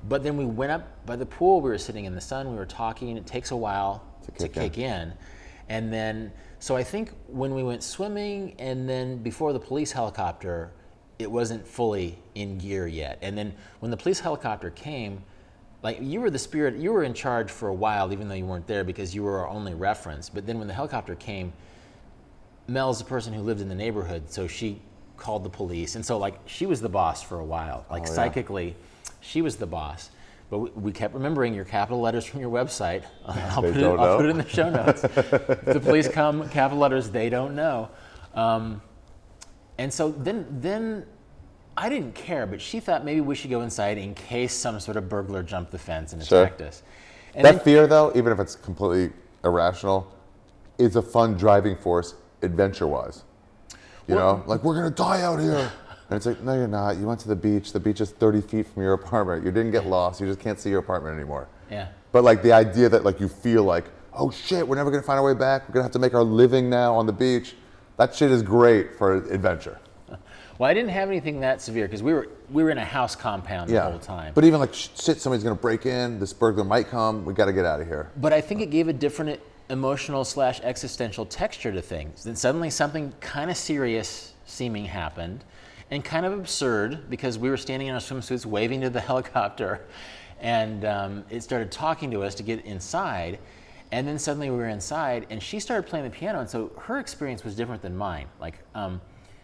But 0.09 0.22
then 0.24 0.37
we 0.37 0.47
went 0.47 0.72
up 0.72 1.05
by 1.05 1.16
the 1.16 1.26
pool. 1.26 1.61
We 1.61 1.68
were 1.68 1.78
sitting 1.78 2.07
in 2.07 2.14
the 2.14 2.20
sun. 2.20 2.51
We 2.51 2.57
were 2.57 2.66
talking. 2.66 3.16
It 3.16 3.26
takes 3.26 3.51
a 3.51 3.57
while 3.57 4.03
to, 4.24 4.32
kick 4.32 4.57
in. 4.57 4.62
kick 4.62 4.78
in. 4.78 5.12
And 5.68 5.93
then, 5.93 6.32
so 6.59 6.76
I 6.76 6.82
think 6.82 7.12
when 7.28 7.55
we 7.55 7.62
went 7.62 7.82
swimming 7.82 8.57
and 8.59 8.89
then 8.89 9.18
before 9.18 9.53
the 9.53 9.61
police 9.61 9.93
helicopter, 9.93 10.72
it 11.18 11.30
wasn't 11.30 11.66
fully 11.68 12.18
in 12.34 12.59
gear 12.59 12.87
yet. 12.87 13.18
And 13.20 13.37
then 13.37 13.55
when 13.80 13.91
the 13.91 13.97
police 13.97 14.18
helicopter 14.18 14.70
came, 14.70 15.22
like 15.82 15.99
you 16.01 16.20
were 16.20 16.30
the 16.30 16.39
spirit, 16.39 16.76
you 16.76 16.93
were 16.93 17.05
in 17.05 17.14
charge 17.14 17.51
for 17.51 17.68
a 17.68 17.74
while, 17.74 18.12
even 18.12 18.28
though 18.28 18.34
you 18.34 18.47
weren't 18.47 18.66
there 18.66 18.82
because 18.82 19.14
you 19.14 19.22
were 19.22 19.39
our 19.41 19.49
only 19.49 19.74
reference. 19.74 20.30
But 20.30 20.47
then 20.47 20.59
when 20.59 20.68
the 20.68 20.74
helicopter 20.74 21.14
came, 21.14 21.53
Mel's 22.69 22.99
the 22.99 23.05
person 23.05 23.33
who 23.33 23.43
lived 23.43 23.61
in 23.61 23.69
the 23.69 23.75
neighborhood, 23.75 24.31
so 24.31 24.47
she 24.47 24.81
called 25.17 25.45
the 25.45 25.51
police. 25.51 25.95
And 25.95 26.05
so, 26.05 26.19
like, 26.19 26.39
she 26.47 26.67
was 26.67 26.81
the 26.81 26.89
boss 26.89 27.23
for 27.23 27.39
a 27.39 27.45
while. 27.45 27.87
Like, 27.91 28.03
Oh, 28.03 28.07
yeah. 28.07 28.12
psychically, 28.12 28.77
she 29.21 29.43
was 29.43 29.57
the 29.57 29.67
boss. 29.67 30.11
But 30.51 30.59
we, 30.59 30.71
we 30.71 30.93
kept 30.93 31.14
remembering 31.14 31.55
your 31.55 31.64
capital 31.64 32.01
letters 32.01 32.25
from 32.25 32.41
your 32.41 32.51
website. 32.51 33.05
I'll, 33.27 33.62
They 33.62 33.73
put 33.73 33.81
it, 33.83 33.85
I'll 33.99 34.17
put 34.17 34.27
it 34.27 34.31
in 34.31 34.39
the 34.39 34.49
show 34.49 34.69
notes. 34.71 35.05
if 35.05 35.12
the 35.64 35.81
police 35.83 36.09
come, 36.09 36.49
capital 36.51 36.79
letters, 36.79 37.11
they 37.11 37.29
don't 37.29 37.55
know. 37.55 37.89
Um, 38.35 38.83
and 39.79 39.93
so 39.93 40.11
then, 40.11 40.47
then 40.61 41.07
I 41.77 41.89
didn't 41.89 42.14
care, 42.14 42.47
but 42.47 42.61
she 42.61 42.81
thought 42.81 43.05
maybe 43.05 43.21
we 43.21 43.35
should 43.35 43.51
go 43.51 43.61
inside 43.62 43.99
in 43.99 44.14
case 44.14 44.55
some 44.55 44.79
sort 44.81 44.97
of 44.97 45.09
burglar 45.09 45.43
jumped 45.43 45.71
the 45.73 45.79
fence 45.79 46.12
and 46.12 46.23
Sure. 46.25 46.45
attacked 46.45 46.62
us. 46.62 46.83
And 47.35 47.45
that 47.45 47.57
then- 47.57 47.64
fear, 47.64 47.87
though, 47.87 48.12
even 48.14 48.33
if 48.33 48.39
it's 48.41 48.55
completely 48.57 49.12
irrational, 49.45 50.12
is 50.79 50.97
a 50.97 51.03
fun 51.03 51.35
driving 51.35 51.77
force 51.77 52.14
adventure-wise. 52.43 53.24
You 54.09 54.14
know, 54.14 54.43
like 54.47 54.62
we're 54.62 54.76
gonna 54.76 54.91
die 54.91 55.22
out 55.22 55.41
here, 55.41 55.70
and 56.09 56.16
it's 56.16 56.26
like, 56.26 56.41
no, 56.43 56.55
you're 56.55 56.68
not. 56.68 56.97
You 56.97 57.07
went 57.09 57.18
to 57.20 57.28
the 57.28 57.34
beach. 57.34 57.72
The 57.72 57.80
beach 57.80 58.01
is 58.01 58.11
30 58.12 58.41
feet 58.41 58.66
from 58.68 58.82
your 58.84 58.93
apartment. 58.93 59.45
You 59.45 59.51
didn't 59.51 59.72
get 59.72 59.87
lost. 59.87 60.20
You 60.20 60.28
just 60.28 60.39
can't 60.39 60.61
see 60.61 60.70
your 60.70 60.78
apartment 60.78 61.16
anymore. 61.16 61.49
yeah. 61.70 61.89
But 62.12 62.22
like 62.24 62.41
the 62.43 62.53
idea 62.53 62.89
that 62.89 63.05
like 63.05 63.18
you 63.20 63.28
feel 63.28 63.64
like, 63.64 63.87
oh 64.14 64.30
shit, 64.30 64.66
we're 64.66 64.76
never 64.76 64.91
gonna 64.93 65.03
find 65.03 65.18
our 65.18 65.24
way 65.24 65.34
back. 65.34 65.68
We're 65.68 65.72
gonna 65.74 65.82
have 65.82 65.93
to 65.93 65.99
make 65.99 66.14
our 66.14 66.22
living 66.22 66.70
now 66.70 66.95
on 66.95 67.07
the 67.07 67.12
beach. 67.12 67.57
That 67.97 68.14
shit 68.14 68.30
is 68.30 68.43
great 68.43 68.95
for 68.97 69.16
adventure. 69.32 69.78
Well, 70.59 70.70
I 70.70 70.72
didn't 70.72 70.89
have 70.93 71.11
anything 71.11 71.41
that 71.41 71.61
severe 71.61 71.84
because 71.84 72.03
we 72.03 72.14
were 72.14 72.28
we 72.51 72.62
were 72.64 72.70
in 72.70 72.78
a 72.78 72.84
house 72.84 73.14
compound 73.14 73.68
the 73.68 73.78
whole 73.78 73.99
time. 73.99 74.32
But 74.34 74.45
even 74.45 74.59
like 74.59 74.72
shit, 74.72 75.20
somebody's 75.20 75.43
gonna 75.45 75.55
break 75.55 75.84
in. 75.84 76.18
This 76.18 76.32
burglar 76.32 76.64
might 76.64 76.89
come. 76.89 77.26
We 77.26 77.34
got 77.34 77.45
to 77.45 77.53
get 77.53 77.66
out 77.66 77.82
of 77.82 77.87
here. 77.87 78.11
But 78.16 78.32
I 78.32 78.41
think 78.41 78.62
it 78.62 78.70
gave 78.70 78.89
a 78.89 78.93
different 78.95 79.39
emotional 79.69 80.25
slash 80.25 80.61
existential 80.62 81.27
texture 81.27 81.73
to 81.73 81.83
things. 81.83 82.25
Then 82.25 82.37
suddenly 82.37 82.71
something 82.71 83.12
kind 83.21 83.51
of 83.51 83.57
serious 83.57 84.35
seeming 84.45 84.85
happened 84.85 85.45
and 85.91 86.05
kind 86.05 86.27
of 86.27 86.33
absurd 86.33 87.11
because 87.11 87.39
we 87.39 87.49
were 87.49 87.57
standing 87.57 87.89
in 87.89 87.95
our 87.95 88.01
swimsuits 88.01 88.47
waving 88.47 88.81
to 88.83 88.91
the 88.91 89.01
helicopter 89.11 89.87
and 90.41 90.85
um, 90.85 91.25
it 91.31 91.43
started 91.43 91.73
talking 91.73 92.11
to 92.11 92.23
us 92.23 92.35
to 92.37 92.43
get 92.43 92.64
inside. 92.64 93.39
And 93.93 94.07
then 94.07 94.19
suddenly 94.19 94.51
we 94.51 94.57
were 94.57 94.69
inside 94.69 95.27
and 95.31 95.43
she 95.43 95.61
started 95.61 95.89
playing 95.89 96.05
the 96.05 96.11
piano. 96.11 96.41
And 96.41 96.49
so 96.49 96.73
her 96.79 96.99
experience 96.99 97.45
was 97.45 97.55
different 97.55 97.83
than 97.83 97.97
mine. 97.97 98.27
Like, 98.41 98.59
um, 98.75 99.01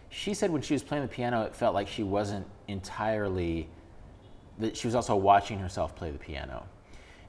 she 0.09 0.33
said 0.35 0.51
when 0.51 0.61
she 0.61 0.73
was 0.73 0.83
playing 0.83 1.03
the 1.03 1.09
piano, 1.09 1.41
it 1.41 1.55
felt 1.55 1.73
like 1.73 1.87
she 1.87 2.03
wasn't 2.03 2.45
entirely 2.67 3.67
that 4.59 4.77
she 4.77 4.87
was 4.87 4.93
also 4.93 5.15
watching 5.15 5.57
herself 5.57 5.95
play 5.95 6.11
the 6.11 6.19
piano. 6.19 6.63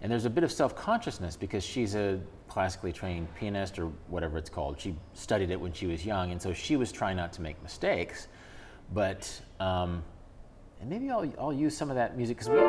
And 0.02 0.12
there's 0.12 0.26
a 0.26 0.30
bit 0.30 0.44
of 0.44 0.52
self 0.52 0.76
consciousness 0.76 1.34
because 1.34 1.64
she's 1.64 1.94
a 1.94 2.20
classically 2.54 2.92
trained 2.92 3.26
pianist 3.34 3.80
or 3.80 3.86
whatever 4.06 4.38
it's 4.38 4.48
called. 4.48 4.80
She 4.80 4.94
studied 5.12 5.50
it 5.50 5.60
when 5.60 5.72
she 5.72 5.88
was 5.88 6.06
young, 6.06 6.30
and 6.30 6.40
so 6.40 6.52
she 6.52 6.76
was 6.76 6.92
trying 6.92 7.16
not 7.16 7.32
to 7.32 7.42
make 7.42 7.60
mistakes. 7.64 8.28
But, 8.92 9.28
um, 9.58 10.04
and 10.80 10.88
maybe 10.88 11.10
I'll, 11.10 11.28
I'll 11.36 11.52
use 11.52 11.76
some 11.76 11.90
of 11.90 11.96
that 11.96 12.16
music 12.16 12.38
because 12.38 12.50
we. 12.50 12.60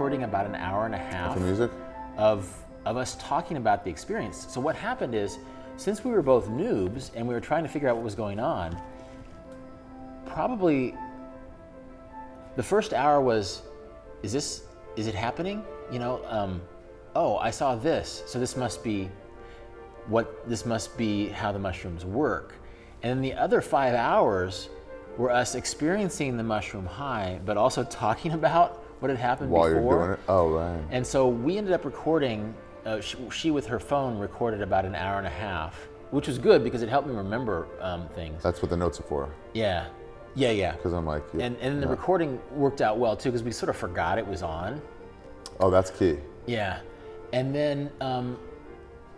Recording 0.00 0.22
about 0.22 0.46
an 0.46 0.54
hour 0.54 0.86
and 0.86 0.94
a 0.94 0.98
half 0.98 1.34
The 1.34 1.40
music. 1.42 1.70
of 2.16 2.50
of 2.86 2.96
us 2.96 3.18
talking 3.20 3.58
about 3.58 3.84
the 3.84 3.90
experience. 3.90 4.46
So 4.48 4.58
what 4.58 4.74
happened 4.74 5.14
is, 5.14 5.36
since 5.76 6.02
we 6.02 6.10
were 6.10 6.22
both 6.22 6.48
noobs 6.48 7.10
and 7.14 7.28
we 7.28 7.34
were 7.34 7.40
trying 7.40 7.64
to 7.64 7.68
figure 7.68 7.86
out 7.86 7.96
what 7.96 8.04
was 8.04 8.14
going 8.14 8.40
on, 8.40 8.80
probably 10.24 10.94
the 12.56 12.62
first 12.62 12.94
hour 12.94 13.20
was, 13.20 13.60
is 14.22 14.32
this 14.32 14.62
is 14.96 15.06
it 15.06 15.14
happening? 15.14 15.62
You 15.92 15.98
know, 15.98 16.22
um, 16.28 16.62
oh, 17.14 17.36
I 17.36 17.50
saw 17.50 17.76
this, 17.76 18.22
so 18.26 18.40
this 18.40 18.56
must 18.56 18.82
be 18.82 19.10
what 20.06 20.48
this 20.48 20.64
must 20.64 20.96
be 20.96 21.28
how 21.28 21.52
the 21.52 21.58
mushrooms 21.58 22.06
work. 22.06 22.54
And 23.02 23.10
then 23.10 23.20
the 23.20 23.34
other 23.34 23.60
five 23.60 23.94
hours 23.94 24.70
were 25.18 25.30
us 25.30 25.54
experiencing 25.54 26.38
the 26.38 26.42
mushroom 26.42 26.86
high, 26.86 27.38
but 27.44 27.58
also 27.58 27.84
talking 28.02 28.32
about 28.32 28.79
what 29.00 29.10
had 29.10 29.18
happened 29.18 29.50
While 29.50 29.68
before. 29.68 29.82
you're 29.82 29.98
doing 29.98 30.10
it. 30.12 30.20
Oh 30.28 30.50
right. 30.50 30.80
And 30.90 31.06
so 31.06 31.28
we 31.28 31.58
ended 31.58 31.72
up 31.72 31.84
recording, 31.84 32.54
uh, 32.84 33.00
she, 33.00 33.16
she 33.30 33.50
with 33.50 33.66
her 33.66 33.80
phone 33.80 34.18
recorded 34.18 34.62
about 34.62 34.84
an 34.84 34.94
hour 34.94 35.18
and 35.18 35.26
a 35.26 35.30
half, 35.30 35.88
which 36.10 36.26
was 36.28 36.38
good 36.38 36.62
because 36.62 36.82
it 36.82 36.88
helped 36.88 37.08
me 37.08 37.14
remember 37.14 37.66
um, 37.80 38.08
things. 38.14 38.42
That's 38.42 38.62
what 38.62 38.70
the 38.70 38.76
notes 38.76 39.00
are 39.00 39.04
for. 39.04 39.30
Yeah, 39.54 39.86
yeah, 40.34 40.50
yeah. 40.50 40.72
Because 40.72 40.92
I'm 40.92 41.06
like, 41.06 41.24
yeah, 41.34 41.44
And, 41.46 41.56
and 41.58 41.82
the 41.82 41.88
recording 41.88 42.40
worked 42.52 42.80
out 42.82 42.98
well 42.98 43.16
too 43.16 43.30
because 43.30 43.42
we 43.42 43.52
sort 43.52 43.70
of 43.70 43.76
forgot 43.76 44.18
it 44.18 44.26
was 44.26 44.42
on. 44.42 44.80
oh, 45.60 45.70
that's 45.70 45.90
key. 45.90 46.18
Yeah, 46.46 46.80
and 47.32 47.54
then 47.54 47.90
um, 48.00 48.38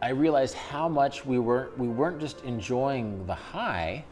I 0.00 0.10
realized 0.10 0.54
how 0.54 0.88
much 0.88 1.24
we 1.24 1.38
weren't 1.38 1.76
we 1.78 1.88
weren't 1.88 2.20
just 2.20 2.42
enjoying 2.44 3.24
the 3.26 3.34
high, 3.34 4.04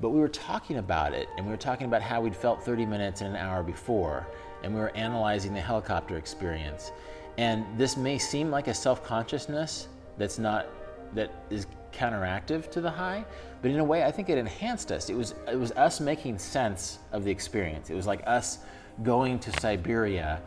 but 0.00 0.10
we 0.10 0.20
were 0.20 0.28
talking 0.28 0.78
about 0.78 1.12
it, 1.12 1.28
and 1.36 1.46
we 1.46 1.50
were 1.50 1.56
talking 1.58 1.86
about 1.86 2.02
how 2.02 2.20
we'd 2.20 2.36
felt 2.36 2.62
30 2.62 2.84
minutes 2.86 3.20
and 3.20 3.30
an 3.30 3.36
hour 3.36 3.62
before, 3.62 4.26
and 4.62 4.74
we 4.74 4.80
were 4.80 4.94
analyzing 4.96 5.54
the 5.54 5.60
helicopter 5.60 6.16
experience. 6.16 6.92
And 7.36 7.64
this 7.78 7.96
may 7.96 8.18
seem 8.18 8.50
like 8.50 8.68
a 8.68 8.74
self 8.74 9.04
consciousness 9.04 9.88
that's 10.16 10.38
not, 10.38 10.66
that 11.14 11.30
is 11.50 11.66
counteractive 11.92 12.70
to 12.70 12.80
the 12.80 12.90
high, 12.90 13.24
but 13.62 13.70
in 13.70 13.78
a 13.78 13.84
way, 13.84 14.04
I 14.04 14.10
think 14.10 14.28
it 14.28 14.38
enhanced 14.38 14.92
us. 14.92 15.08
It 15.08 15.16
was, 15.16 15.34
it 15.50 15.56
was 15.56 15.72
us 15.72 16.00
making 16.00 16.38
sense 16.38 16.98
of 17.12 17.24
the 17.24 17.30
experience. 17.30 17.90
It 17.90 17.94
was 17.94 18.06
like 18.06 18.22
us 18.26 18.58
going 19.02 19.38
to 19.40 19.60
Siberia 19.60 20.40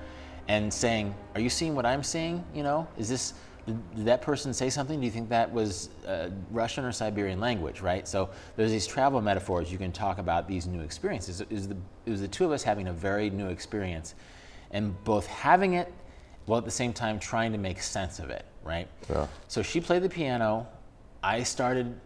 and 0.48 0.74
saying, 0.74 1.16
Are 1.36 1.42
you 1.42 1.50
seeing 1.50 1.76
what 1.76 1.86
I'm 1.86 2.04
seeing? 2.04 2.44
You 2.54 2.64
know, 2.64 2.88
is 2.98 3.10
this, 3.10 3.34
did, 3.66 4.06
that 4.06 4.22
person 4.22 4.54
say 4.54 4.70
something? 4.70 5.00
Do 5.00 5.06
you 5.06 5.12
think 5.12 5.30
that 5.30 5.52
was 5.52 5.90
uh, 6.08 6.30
Russian 6.50 6.86
or 6.86 6.92
Siberian 6.92 7.40
language, 7.40 7.82
right? 7.82 8.08
So 8.08 8.30
there's 8.56 8.72
these 8.72 8.88
travel 8.88 9.22
metaphors 9.22 9.72
you 9.72 9.78
can 9.78 9.92
talk 9.92 10.18
about 10.18 10.48
these 10.48 10.68
new 10.68 10.82
experiences. 10.82 11.42
It 11.42 11.52
was 11.52 11.68
the, 11.68 11.78
it 12.06 12.10
was 12.10 12.22
the 12.22 12.28
two 12.28 12.46
of 12.46 12.52
us 12.52 12.64
having 12.64 12.88
a 12.88 12.94
very 12.94 13.30
new 13.30 13.50
experience 13.50 14.16
and 14.72 15.02
both 15.04 15.28
having 15.28 15.74
it 15.74 15.94
while 16.46 16.58
at 16.58 16.66
the 16.66 16.72
same 16.72 16.94
time 16.94 17.20
trying 17.20 17.52
to 17.52 17.58
make 17.58 17.82
sense 17.82 18.20
of 18.20 18.30
it, 18.30 18.46
right? 18.64 18.88
Yeah. 19.10 19.28
So 19.48 19.62
she 19.62 19.80
played 19.80 20.02
the 20.02 20.10
piano. 20.10 20.68
I 21.22 21.44
started 21.44 22.00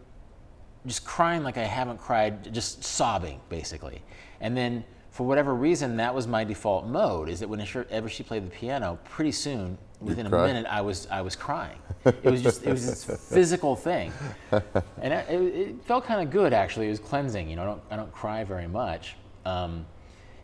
just 0.86 1.04
crying 1.04 1.42
like 1.42 1.56
I 1.56 1.64
haven't 1.64 1.98
cried, 1.98 2.52
just 2.52 2.84
sobbing 2.84 3.40
basically. 3.48 4.02
And 4.40 4.56
then 4.56 4.84
for 5.16 5.26
whatever 5.26 5.54
reason, 5.54 5.96
that 5.96 6.14
was 6.14 6.26
my 6.26 6.44
default 6.44 6.86
mode. 6.86 7.30
Is 7.30 7.40
that 7.40 7.48
whenever 7.48 8.06
she 8.06 8.22
played 8.22 8.44
the 8.44 8.50
piano, 8.50 8.98
pretty 9.04 9.32
soon, 9.32 9.78
within 9.98 10.26
a 10.26 10.30
minute, 10.30 10.66
I 10.68 10.82
was 10.82 11.08
I 11.10 11.22
was 11.22 11.34
crying. 11.34 11.78
It 12.04 12.22
was 12.22 12.42
just 12.42 12.62
it 12.64 12.70
was 12.70 12.86
this 12.86 13.28
physical 13.32 13.76
thing, 13.76 14.12
and 14.52 15.14
it, 15.14 15.26
it, 15.30 15.40
it 15.40 15.84
felt 15.86 16.04
kind 16.04 16.20
of 16.20 16.30
good 16.30 16.52
actually. 16.52 16.88
It 16.88 16.90
was 16.90 16.98
cleansing. 16.98 17.48
You 17.48 17.56
know, 17.56 17.62
I 17.62 17.64
don't 17.64 17.82
I 17.92 17.96
don't 17.96 18.12
cry 18.12 18.44
very 18.44 18.66
much. 18.66 19.16
Um, 19.46 19.86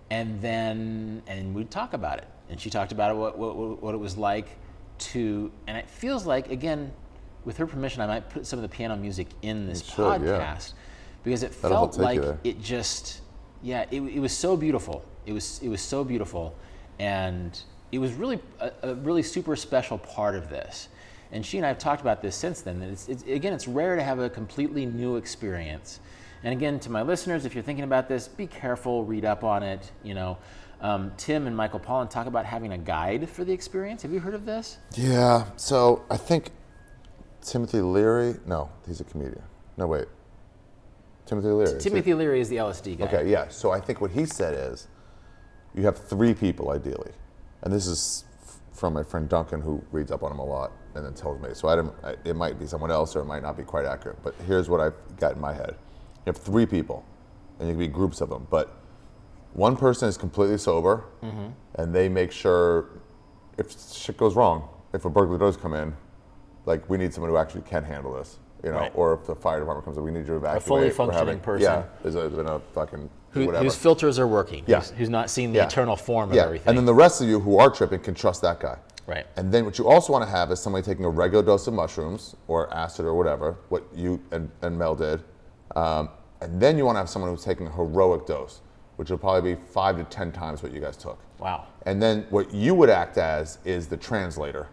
and 0.08 0.40
then 0.40 1.22
and 1.26 1.54
we'd 1.54 1.70
talk 1.70 1.92
about 1.92 2.16
it, 2.16 2.28
and 2.48 2.58
she 2.58 2.70
talked 2.70 2.92
about 2.92 3.10
it, 3.10 3.18
what 3.18 3.36
what, 3.36 3.82
what 3.82 3.94
it 3.94 3.98
was 3.98 4.16
like 4.16 4.56
to, 5.10 5.52
and 5.66 5.76
it 5.76 5.90
feels 5.90 6.24
like 6.24 6.50
again, 6.50 6.90
with 7.44 7.58
her 7.58 7.66
permission, 7.66 8.00
I 8.00 8.06
might 8.06 8.30
put 8.30 8.46
some 8.46 8.58
of 8.58 8.62
the 8.62 8.74
piano 8.74 8.96
music 8.96 9.26
in 9.42 9.66
this 9.66 9.84
should, 9.84 10.22
yeah. 10.22 10.38
podcast 10.38 10.72
because 11.24 11.42
it 11.42 11.52
That'll 11.60 11.92
felt 11.92 11.98
like 11.98 12.22
it 12.42 12.60
just 12.62 13.21
yeah 13.62 13.84
it, 13.90 14.00
it 14.00 14.20
was 14.20 14.36
so 14.36 14.56
beautiful 14.56 15.04
it 15.26 15.32
was 15.32 15.60
it 15.62 15.68
was 15.68 15.80
so 15.80 16.04
beautiful 16.04 16.54
and 16.98 17.62
it 17.90 17.98
was 17.98 18.12
really 18.12 18.40
a, 18.60 18.72
a 18.82 18.94
really 18.96 19.22
super 19.22 19.56
special 19.56 19.98
part 19.98 20.34
of 20.34 20.48
this 20.48 20.88
and 21.30 21.44
she 21.44 21.56
and 21.56 21.64
i 21.64 21.68
have 21.68 21.78
talked 21.78 22.00
about 22.00 22.22
this 22.22 22.36
since 22.36 22.60
then 22.60 22.80
that 22.80 22.88
it's, 22.88 23.08
it's 23.08 23.22
again 23.24 23.52
it's 23.52 23.68
rare 23.68 23.96
to 23.96 24.02
have 24.02 24.18
a 24.18 24.28
completely 24.28 24.86
new 24.86 25.16
experience 25.16 26.00
and 26.44 26.52
again 26.52 26.78
to 26.78 26.90
my 26.90 27.02
listeners 27.02 27.44
if 27.44 27.54
you're 27.54 27.64
thinking 27.64 27.84
about 27.84 28.08
this 28.08 28.28
be 28.28 28.46
careful 28.46 29.04
read 29.04 29.24
up 29.24 29.44
on 29.44 29.62
it 29.62 29.90
you 30.02 30.14
know 30.14 30.36
um, 30.80 31.12
tim 31.16 31.46
and 31.46 31.56
michael 31.56 31.78
pollan 31.78 32.10
talk 32.10 32.26
about 32.26 32.44
having 32.44 32.72
a 32.72 32.78
guide 32.78 33.28
for 33.30 33.44
the 33.44 33.52
experience 33.52 34.02
have 34.02 34.12
you 34.12 34.18
heard 34.18 34.34
of 34.34 34.44
this 34.44 34.78
Yeah. 34.96 35.44
So 35.56 36.04
I 36.10 36.16
think 36.16 36.50
Timothy 37.42 37.80
Leary. 37.80 38.36
No, 38.46 38.70
he's 38.86 39.00
a 39.00 39.04
comedian. 39.04 39.42
No, 39.76 39.86
wait. 39.86 40.06
Timothy 41.26 41.48
Leary. 41.48 41.70
is 41.76 41.82
timothy 41.82 42.14
leary 42.14 42.40
is 42.40 42.48
the 42.48 42.56
lsd 42.56 42.98
guy 42.98 43.04
Okay, 43.06 43.30
yeah. 43.30 43.48
So 43.48 43.70
I 43.70 43.80
think 43.80 44.00
what 44.00 44.10
he 44.10 44.26
said 44.26 44.54
is 44.54 44.88
you 45.74 45.84
have 45.84 45.98
three 45.98 46.34
people 46.34 46.70
ideally. 46.70 47.12
And 47.62 47.72
this 47.72 47.86
is 47.86 48.24
f- 48.42 48.58
from 48.72 48.94
my 48.94 49.02
friend 49.02 49.28
Duncan 49.28 49.60
who 49.60 49.82
reads 49.92 50.10
up 50.10 50.22
on 50.22 50.32
him 50.32 50.38
a 50.38 50.44
lot 50.44 50.72
and 50.94 51.04
then 51.04 51.14
tells 51.14 51.40
me. 51.40 51.50
So 51.54 51.68
I 51.68 51.76
don't, 51.76 51.94
I, 52.04 52.16
it 52.24 52.36
might 52.36 52.58
be 52.58 52.66
someone 52.66 52.90
else 52.90 53.16
or 53.16 53.20
it 53.20 53.26
might 53.26 53.42
not 53.42 53.56
be 53.56 53.62
quite 53.62 53.86
accurate. 53.86 54.18
But 54.22 54.34
here's 54.46 54.68
what 54.68 54.80
I've 54.80 54.94
got 55.16 55.34
in 55.34 55.40
my 55.40 55.52
head 55.52 55.76
you 56.24 56.32
have 56.32 56.36
three 56.36 56.66
people, 56.66 57.04
and 57.58 57.68
you 57.68 57.74
can 57.74 57.80
be 57.80 57.88
groups 57.88 58.20
of 58.20 58.28
them. 58.28 58.46
But 58.48 58.76
one 59.54 59.76
person 59.76 60.08
is 60.08 60.16
completely 60.16 60.56
sober 60.58 61.04
mm-hmm. 61.22 61.48
and 61.74 61.94
they 61.94 62.08
make 62.08 62.32
sure 62.32 63.00
if 63.58 63.74
shit 63.92 64.16
goes 64.16 64.34
wrong, 64.34 64.68
if 64.94 65.04
a 65.04 65.10
burglar 65.10 65.38
does 65.38 65.56
come 65.56 65.74
in, 65.74 65.94
like 66.64 66.88
we 66.88 66.96
need 66.96 67.12
someone 67.12 67.30
who 67.30 67.36
actually 67.36 67.62
can 67.62 67.84
handle 67.84 68.14
this. 68.14 68.38
You 68.62 68.70
know, 68.70 68.78
Right. 68.78 68.92
or 68.94 69.14
if 69.14 69.26
the 69.26 69.34
fire 69.34 69.58
department 69.58 69.84
comes 69.84 69.96
in, 69.96 70.04
we 70.04 70.12
need 70.12 70.20
you 70.20 70.26
to 70.26 70.36
evacuate. 70.36 70.62
A 70.62 70.66
fully 70.66 70.90
functioning 70.90 71.26
having- 71.26 71.40
person. 71.40 71.62
Yeah, 71.64 71.82
there's, 72.02 72.14
a, 72.14 72.18
there's 72.20 72.34
been 72.34 72.46
a 72.48 72.60
fucking 72.72 73.10
Who, 73.30 73.46
whatever. 73.46 73.64
whose 73.64 73.74
filters 73.74 74.18
are 74.20 74.26
working 74.28 74.62
Yeah. 74.66 74.78
who's, 74.80 74.90
who's 74.90 75.08
not 75.10 75.30
seeing 75.30 75.52
the 75.52 75.58
Yeah. 75.58 75.66
eternal 75.66 75.96
form 75.96 76.30
of 76.30 76.36
yeah, 76.36 76.44
everything 76.44 76.68
and 76.68 76.78
then 76.78 76.84
the 76.86 76.94
rest 76.94 77.20
of 77.20 77.28
you 77.28 77.40
who 77.40 77.58
are 77.58 77.70
tripping 77.70 77.98
can 78.00 78.14
trust 78.14 78.40
that 78.42 78.60
guy. 78.60 78.76
Right. 79.06 79.26
And 79.36 79.52
then 79.52 79.64
what 79.64 79.78
you 79.78 79.88
also 79.88 80.12
want 80.12 80.24
to 80.24 80.30
have 80.30 80.52
is 80.52 80.60
somebody 80.60 80.84
taking 80.84 81.04
a 81.04 81.10
regular 81.10 81.42
dose 81.44 81.66
of 81.66 81.74
mushrooms 81.74 82.36
or 82.46 82.72
acid 82.72 83.04
or 83.04 83.14
whatever, 83.16 83.56
what 83.68 83.82
you 83.92 84.20
and, 84.30 84.48
and 84.62 84.78
Mel 84.78 84.94
did. 84.94 85.24
Um, 85.74 86.10
and 86.40 86.60
then 86.60 86.78
you 86.78 86.84
want 86.84 86.94
to 86.96 87.00
have 87.00 87.10
someone 87.10 87.30
who's 87.32 87.42
taking 87.44 87.66
a 87.66 87.72
heroic 87.72 88.26
dose, 88.26 88.60
which 88.96 89.10
will 89.10 89.18
probably 89.18 89.54
be 89.56 89.60
five 89.72 89.96
to 89.96 90.04
10 90.04 90.30
times 90.30 90.62
what 90.62 90.70
you 90.72 90.80
guys 90.80 90.96
took. 90.96 91.18
wow 91.40 91.64
And 91.84 92.00
then 92.00 92.26
what 92.30 92.54
you 92.54 92.76
would 92.76 92.90
act 92.90 93.18
as 93.18 93.58
is 93.64 93.88
the 93.88 93.96
translator. 93.96 94.68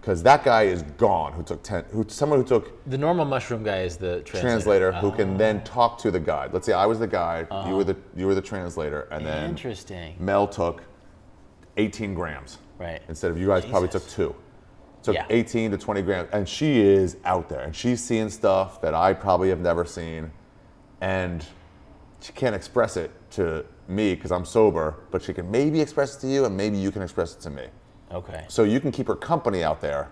Because 0.00 0.22
that 0.22 0.44
guy 0.44 0.62
is 0.62 0.82
gone 0.96 1.34
who 1.34 1.42
took 1.42 1.62
10, 1.62 1.84
who, 1.90 2.06
someone 2.08 2.38
who 2.38 2.46
took 2.46 2.82
The 2.86 2.96
normal 2.96 3.26
mushroom 3.26 3.62
guy 3.62 3.82
is 3.82 3.98
the 3.98 4.22
translator. 4.22 4.40
translator 4.40 4.92
who 4.92 5.12
can 5.12 5.34
oh. 5.34 5.36
then 5.36 5.62
talk 5.62 5.98
to 5.98 6.10
the 6.10 6.20
guide. 6.20 6.54
Let's 6.54 6.64
say 6.64 6.72
I 6.72 6.86
was 6.86 6.98
the 6.98 7.06
guide, 7.06 7.48
you 7.50 7.56
uh-huh. 7.56 7.76
were 7.76 7.84
the 7.84 7.96
you 8.16 8.26
were 8.26 8.34
the 8.34 8.40
translator, 8.40 9.02
and 9.10 9.26
then 9.26 9.50
Interesting. 9.50 10.16
Mel 10.18 10.48
took 10.48 10.82
18 11.76 12.14
grams. 12.14 12.58
Right. 12.78 13.02
Instead 13.08 13.30
of 13.30 13.38
you 13.38 13.48
guys 13.48 13.64
probably 13.64 13.88
took 13.88 14.06
two. 14.08 14.34
Took 15.02 15.14
Yeah. 15.14 15.26
18 15.30 15.70
to 15.70 15.78
20 15.78 16.02
grams. 16.02 16.28
And 16.32 16.48
she 16.48 16.80
is 16.80 17.16
out 17.24 17.48
there 17.48 17.60
and 17.60 17.74
she's 17.74 18.02
seeing 18.02 18.28
stuff 18.30 18.80
that 18.82 18.94
I 18.94 19.12
probably 19.12 19.48
have 19.48 19.60
never 19.60 19.84
seen. 19.84 20.30
And 21.00 21.44
she 22.20 22.32
can't 22.32 22.54
express 22.54 22.96
it 22.96 23.10
to 23.32 23.64
me 23.88 24.14
because 24.14 24.30
I'm 24.30 24.44
sober, 24.44 24.96
but 25.10 25.22
she 25.22 25.32
can 25.32 25.50
maybe 25.50 25.80
express 25.80 26.16
it 26.16 26.20
to 26.20 26.26
you 26.26 26.44
and 26.44 26.56
maybe 26.56 26.76
you 26.76 26.90
can 26.90 27.02
express 27.02 27.34
it 27.34 27.40
to 27.42 27.50
me. 27.50 27.66
Okay. 28.12 28.44
So 28.48 28.64
you 28.64 28.80
can 28.80 28.90
keep 28.92 29.06
her 29.06 29.14
company 29.16 29.62
out 29.62 29.80
there. 29.80 30.10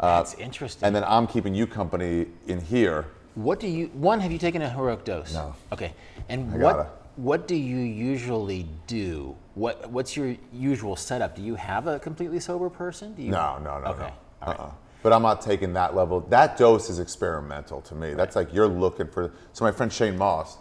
That's 0.00 0.34
interesting. 0.34 0.86
And 0.86 0.94
then 0.96 1.04
I'm 1.04 1.26
keeping 1.26 1.54
you 1.54 1.66
company 1.66 2.26
in 2.46 2.60
here. 2.60 3.06
what 3.34 3.60
do 3.60 3.66
you? 3.66 3.88
One, 3.88 4.20
have 4.20 4.32
you 4.32 4.38
taken 4.38 4.62
a 4.62 4.68
heroic 4.68 5.04
dose? 5.04 5.34
No. 5.34 5.54
Okay. 5.72 5.92
And 6.28 6.52
I 6.54 6.56
what? 6.56 6.76
gotta. 6.76 6.88
What 7.16 7.46
do 7.46 7.54
you 7.54 7.78
usually 7.78 8.66
do? 8.86 9.36
What 9.54 9.90
What's 9.90 10.16
your 10.16 10.36
usual 10.54 10.96
setup? 10.96 11.36
Do 11.36 11.42
you 11.42 11.54
have 11.56 11.86
a 11.86 11.98
completely 11.98 12.40
sober 12.40 12.70
person? 12.70 13.12
Do 13.14 13.22
you? 13.22 13.30
No, 13.30 13.58
no, 13.58 13.78
no, 13.80 13.86
Okay. 13.90 14.00
no. 14.00 14.12
All 14.42 14.48
right. 14.52 14.60
Uh-uh. 14.60 14.70
But 15.02 15.12
I'm 15.12 15.22
not 15.22 15.40
taking 15.42 15.72
that 15.74 15.94
level. 15.94 16.20
That 16.20 16.56
dose 16.56 16.88
is 16.88 16.98
experimental 16.98 17.80
to 17.82 17.94
me. 17.94 18.14
That's 18.14 18.36
like 18.36 18.54
you're 18.54 18.68
looking 18.68 19.06
for. 19.08 19.32
So 19.52 19.64
my 19.64 19.72
friend 19.72 19.92
Shane 19.92 20.16
Moss 20.16 20.58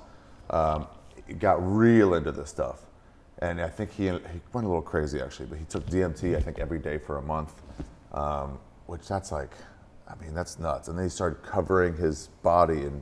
um, 0.50 0.88
got 1.40 1.58
real 1.66 2.14
into 2.16 2.32
this 2.32 2.50
stuff, 2.50 2.82
and 3.40 3.62
I 3.62 3.70
think 3.70 3.92
he 3.92 4.06
he 4.06 4.42
went 4.54 4.66
a 4.66 4.70
little 4.70 4.82
crazy 4.82 5.22
actually. 5.22 5.48
But 5.48 5.60
he 5.60 5.66
took 5.66 5.86
DMT 5.88 6.36
I 6.36 6.42
think 6.42 6.60
every 6.60 6.80
day 6.80 6.98
for 6.98 7.18
a 7.18 7.22
month, 7.22 7.54
um, 8.14 8.60
which 8.88 9.08
that's 9.08 9.32
like, 9.32 9.52
I 10.08 10.16
mean 10.24 10.34
that's 10.34 10.60
nuts. 10.60 10.88
And 10.88 10.98
then 10.98 11.06
he 11.06 11.10
started 11.10 11.42
covering 11.44 11.96
his 11.96 12.28
body 12.44 12.82
in 12.82 13.02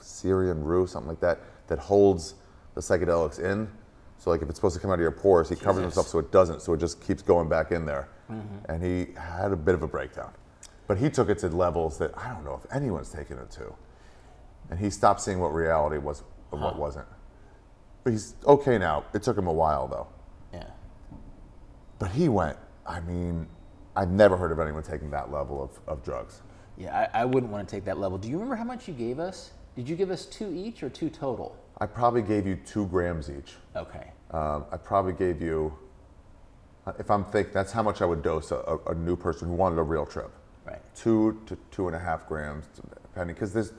Syrian 0.00 0.62
rue, 0.62 0.86
something 0.86 1.08
like 1.08 1.20
that, 1.20 1.40
that 1.68 1.78
holds 1.78 2.34
the 2.74 2.80
psychedelics 2.80 3.38
in. 3.38 3.68
So 4.18 4.30
like 4.30 4.42
if 4.42 4.48
it's 4.48 4.58
supposed 4.58 4.74
to 4.76 4.80
come 4.80 4.90
out 4.90 4.94
of 4.94 5.00
your 5.00 5.10
pores, 5.10 5.48
he 5.48 5.56
covers 5.56 5.82
himself 5.82 6.06
so 6.08 6.18
it 6.18 6.30
doesn't, 6.30 6.62
so 6.62 6.74
it 6.74 6.80
just 6.80 7.00
keeps 7.04 7.22
going 7.22 7.48
back 7.48 7.72
in 7.72 7.84
there. 7.86 8.08
And 8.68 8.82
he 8.82 9.12
had 9.18 9.52
a 9.52 9.56
bit 9.56 9.74
of 9.74 9.82
a 9.82 9.88
breakdown. 9.88 10.32
But 10.86 10.98
he 10.98 11.10
took 11.10 11.28
it 11.28 11.38
to 11.38 11.48
levels 11.48 11.98
that 11.98 12.16
I 12.16 12.28
don't 12.32 12.44
know 12.44 12.60
if 12.62 12.70
anyone's 12.74 13.10
taken 13.10 13.38
it 13.38 13.50
to. 13.52 13.74
And 14.70 14.78
he 14.78 14.90
stopped 14.90 15.20
seeing 15.20 15.38
what 15.38 15.52
reality 15.54 15.98
was 15.98 16.22
and 16.52 16.60
what 16.60 16.78
wasn't. 16.78 17.06
But 18.04 18.12
he's 18.12 18.34
okay 18.46 18.78
now. 18.78 19.04
It 19.14 19.22
took 19.22 19.36
him 19.36 19.46
a 19.46 19.52
while 19.52 19.86
though. 19.88 20.06
Yeah. 20.52 20.70
But 21.98 22.10
he 22.10 22.28
went, 22.28 22.56
I 22.86 23.00
mean, 23.00 23.46
I've 23.94 24.10
never 24.10 24.36
heard 24.36 24.52
of 24.52 24.58
anyone 24.58 24.82
taking 24.82 25.10
that 25.10 25.30
level 25.30 25.62
of, 25.62 25.78
of 25.86 26.02
drugs. 26.02 26.42
Yeah. 26.76 27.08
I, 27.14 27.22
I 27.22 27.24
wouldn't 27.24 27.52
want 27.52 27.68
to 27.68 27.74
take 27.74 27.84
that 27.84 27.98
level. 27.98 28.18
Do 28.18 28.28
you 28.28 28.34
remember 28.34 28.56
how 28.56 28.64
much 28.64 28.88
you 28.88 28.94
gave 28.94 29.18
us? 29.18 29.52
Did 29.76 29.88
you 29.88 29.96
give 29.96 30.10
us 30.10 30.26
two 30.26 30.52
each 30.54 30.82
or 30.82 30.88
two 30.88 31.10
total? 31.10 31.56
I 31.78 31.86
probably 31.86 32.22
gave 32.22 32.46
you 32.46 32.56
two 32.56 32.86
grams 32.86 33.30
each. 33.30 33.54
Okay. 33.74 34.12
Um, 34.30 34.64
I 34.70 34.76
probably 34.76 35.12
gave 35.12 35.40
you, 35.40 35.76
if 36.98 37.10
I'm 37.10 37.24
thinking, 37.24 37.52
that's 37.52 37.72
how 37.72 37.82
much 37.82 38.02
I 38.02 38.04
would 38.04 38.22
dose 38.22 38.50
a, 38.50 38.78
a, 38.86 38.94
new 38.94 39.16
person 39.16 39.48
who 39.48 39.54
wanted 39.54 39.78
a 39.78 39.82
real 39.82 40.06
trip. 40.06 40.30
Right. 40.66 40.80
Two 40.94 41.40
to 41.46 41.56
two 41.70 41.86
and 41.86 41.96
a 41.96 41.98
half 41.98 42.28
grams, 42.28 42.66
depending, 43.02 43.34
because 43.34 43.52
there's 43.52 43.72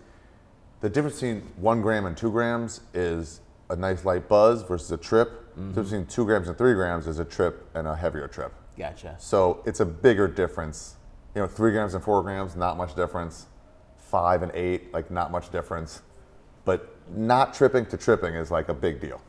the 0.81 0.89
difference 0.89 1.15
between 1.15 1.41
one 1.55 1.81
gram 1.81 2.05
and 2.05 2.15
two 2.15 2.29
grams 2.29 2.81
is 2.93 3.39
a 3.69 3.75
nice 3.75 4.05
light 4.05 4.27
buzz 4.27 4.63
versus 4.63 4.91
a 4.91 4.97
trip. 4.97 5.53
The 5.55 5.61
difference 5.67 5.89
between 5.89 6.07
two 6.07 6.25
grams 6.25 6.47
and 6.47 6.57
three 6.57 6.73
grams 6.73 7.07
is 7.07 7.19
a 7.19 7.25
trip 7.25 7.69
and 7.75 7.87
a 7.87 7.95
heavier 7.95 8.27
trip. 8.27 8.53
Gotcha. 8.77 9.15
So 9.19 9.61
it's 9.65 9.79
a 9.79 9.85
bigger 9.85 10.27
difference. 10.27 10.95
You 11.35 11.41
know, 11.41 11.47
three 11.47 11.71
grams 11.71 11.93
and 11.93 12.03
four 12.03 12.21
grams, 12.23 12.55
not 12.55 12.77
much 12.77 12.95
difference. 12.95 13.47
Five 13.97 14.43
and 14.43 14.51
eight, 14.53 14.93
like 14.93 15.11
not 15.11 15.31
much 15.31 15.51
difference. 15.51 16.01
But 16.65 16.95
not 17.15 17.53
tripping 17.53 17.85
to 17.87 17.97
tripping 17.97 18.35
is 18.35 18.51
like 18.51 18.69
a 18.69 18.73
big 18.73 18.99
deal. 18.99 19.21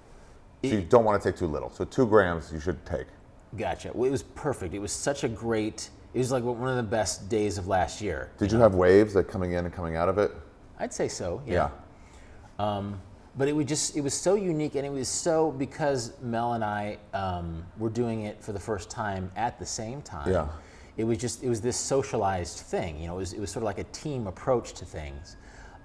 So 0.63 0.71
you 0.71 0.81
don't 0.81 1.05
want 1.05 1.21
to 1.23 1.29
take 1.31 1.39
too 1.39 1.47
little. 1.47 1.69
So 1.69 1.85
two 1.85 2.07
grams 2.07 2.51
you 2.53 2.59
should 2.59 2.85
take. 2.87 3.07
Gotcha. 3.57 3.91
Well, 3.93 4.09
it 4.09 4.11
was 4.11 4.23
perfect. 4.23 4.75
It 4.75 4.79
was 4.79 4.93
such 4.93 5.25
a 5.25 5.29
great. 5.29 5.91
It 6.15 6.19
was 6.19 6.33
like 6.33 6.43
one 6.43 6.69
of 6.69 6.77
the 6.77 6.83
best 6.83 7.29
days 7.29 7.59
of 7.59 7.67
last 7.67 8.01
year. 8.01 8.31
Did 8.39 8.51
you 8.51 8.59
have 8.59 8.75
waves 8.75 9.15
like 9.15 9.29
coming 9.29 9.53
in 9.53 9.65
and 9.65 9.75
coming 9.75 9.97
out 9.97 10.09
of 10.09 10.17
it? 10.17 10.33
I'd 10.79 10.93
say 10.93 11.09
so. 11.09 11.43
Yeah. 11.47 11.71
Yeah. 12.59 12.77
Um, 12.77 13.01
but 13.37 13.49
it 13.49 13.53
was 13.57 13.67
just 13.67 13.97
it 13.97 14.01
was 14.01 14.15
so 14.15 14.35
unique, 14.35 14.75
and 14.75 14.87
it 14.87 14.93
was 14.93 15.09
so 15.09 15.51
because 15.53 16.13
Mel 16.21 16.55
and 16.55 16.65
I 16.65 16.99
um, 17.13 17.65
were 17.79 17.91
doing 17.91 18.23
it 18.23 18.43
for 18.43 18.53
the 18.53 18.61
first 18.61 18.91
time 18.91 19.31
at 19.37 19.59
the 19.59 19.67
same 19.67 20.03
time. 20.03 20.31
Yeah. 20.31 20.49
It 20.97 21.05
was 21.05 21.19
just 21.19 21.43
it 21.43 21.49
was 21.49 21.61
this 21.61 21.77
socialized 21.77 22.59
thing. 22.59 23.01
You 23.01 23.09
know, 23.09 23.15
it 23.15 23.19
was 23.19 23.33
it 23.33 23.41
was 23.41 23.51
sort 23.51 23.63
of 23.63 23.67
like 23.67 23.79
a 23.79 23.85
team 23.85 24.27
approach 24.27 24.75
to 24.75 24.85
things. 24.85 25.37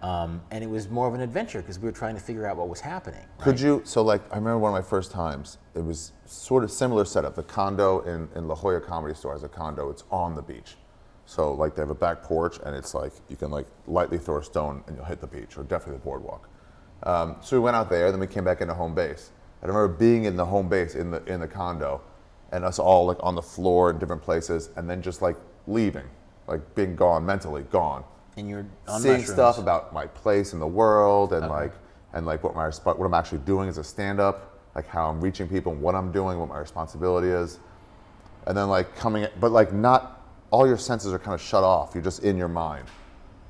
Um, 0.02 0.42
and 0.52 0.64
it 0.64 0.70
was 0.70 0.90
more 0.90 1.08
of 1.08 1.14
an 1.14 1.20
adventure 1.20 1.60
because 1.60 1.78
we 1.78 1.86
were 1.86 1.92
trying 1.92 2.16
to 2.16 2.22
figure 2.22 2.48
out 2.48 2.56
what 2.56 2.70
was 2.70 2.80
happening. 2.80 3.26
Could 3.38 3.60
you? 3.60 3.82
So, 3.84 4.02
like, 4.02 4.22
I 4.32 4.36
remember 4.36 4.60
one 4.60 4.74
of 4.74 4.82
my 4.82 4.88
first 4.88 5.12
times. 5.12 5.58
It 5.76 5.84
was 5.84 6.14
sort 6.26 6.64
of 6.64 6.72
similar 6.72 7.04
setup. 7.04 7.36
The 7.36 7.44
condo 7.44 8.00
in, 8.02 8.30
in 8.34 8.48
La 8.48 8.56
Jolla 8.56 8.80
Comedy 8.80 9.14
Store 9.14 9.34
has 9.34 9.44
a 9.44 9.50
condo. 9.50 9.90
It's 9.90 10.06
on 10.10 10.36
the 10.36 10.42
beach. 10.42 10.78
So, 11.26 11.52
like, 11.54 11.76
they 11.76 11.82
have 11.82 11.90
a 11.90 11.96
back 11.96 12.24
porch, 12.24 12.60
and 12.66 12.74
it's 12.74 12.94
like 12.94 13.12
you 13.28 13.36
can 13.36 13.52
like 13.52 13.68
lightly 13.88 14.18
throw 14.18 14.38
a 14.38 14.44
stone 14.44 14.84
and 14.88 14.96
you'll 14.96 15.06
hit 15.06 15.20
the 15.20 15.28
beach, 15.28 15.58
or 15.58 15.64
definitely 15.64 15.96
the 15.96 16.06
boardwalk. 16.06 16.50
Um, 17.04 17.36
so 17.42 17.56
we 17.56 17.62
went 17.62 17.76
out 17.76 17.90
there, 17.90 18.12
then 18.12 18.20
we 18.20 18.28
came 18.28 18.44
back 18.44 18.62
into 18.62 18.74
home 18.74 18.94
base. 18.94 19.32
I 19.62 19.68
remember 19.68 19.88
being 19.90 20.26
in 20.26 20.36
the 20.36 20.46
home 20.46 20.70
base 20.70 20.96
in 20.96 21.12
the 21.12 21.24
in 21.26 21.40
the 21.40 21.48
condo, 21.48 22.02
and 22.52 22.64
us 22.64 22.80
all 22.80 23.06
like 23.06 23.18
on 23.22 23.36
the 23.36 23.42
floor 23.42 23.90
in 23.92 24.00
different 24.00 24.22
places, 24.22 24.70
and 24.76 24.90
then 24.90 25.02
just 25.02 25.22
like 25.22 25.36
leaving, 25.68 26.06
like 26.48 26.62
being 26.76 26.96
gone 26.96 27.26
mentally, 27.26 27.64
gone 27.64 28.04
And 28.38 28.50
you're 28.50 28.66
on 28.88 29.02
seeing 29.02 29.20
mushrooms. 29.20 29.34
stuff 29.34 29.58
about 29.58 29.94
my 29.94 30.08
place 30.08 30.54
in 30.54 30.60
the 30.60 30.68
world 30.68 31.34
and 31.34 31.48
like 31.48 31.74
and 32.14 32.26
like 32.26 32.44
what 32.44 32.56
my 32.56 32.70
what 32.70 33.06
I'm 33.06 33.14
actually 33.14 33.40
doing 33.40 33.70
as 33.70 33.78
a 33.78 33.84
stand 33.84 34.20
up, 34.20 34.58
like 34.76 34.88
how 34.88 35.10
I'm 35.10 35.22
reaching 35.22 35.48
people, 35.48 35.74
and 35.74 35.82
what 35.82 35.96
I'm 35.96 36.12
doing, 36.12 36.40
what 36.40 36.50
my 36.50 36.60
responsibility 36.60 37.28
is, 37.30 37.60
and 38.48 38.58
then 38.58 38.70
like 38.70 38.96
coming, 38.96 39.28
but 39.40 39.52
like 39.52 39.74
not 39.74 40.26
all 40.52 40.66
your 40.66 40.78
senses 40.78 41.14
are 41.14 41.20
kind 41.20 41.36
of 41.36 41.42
shut 41.42 41.64
off. 41.64 41.92
You're 41.94 42.04
just 42.04 42.24
in 42.24 42.38
your 42.38 42.48
mind, 42.48 42.86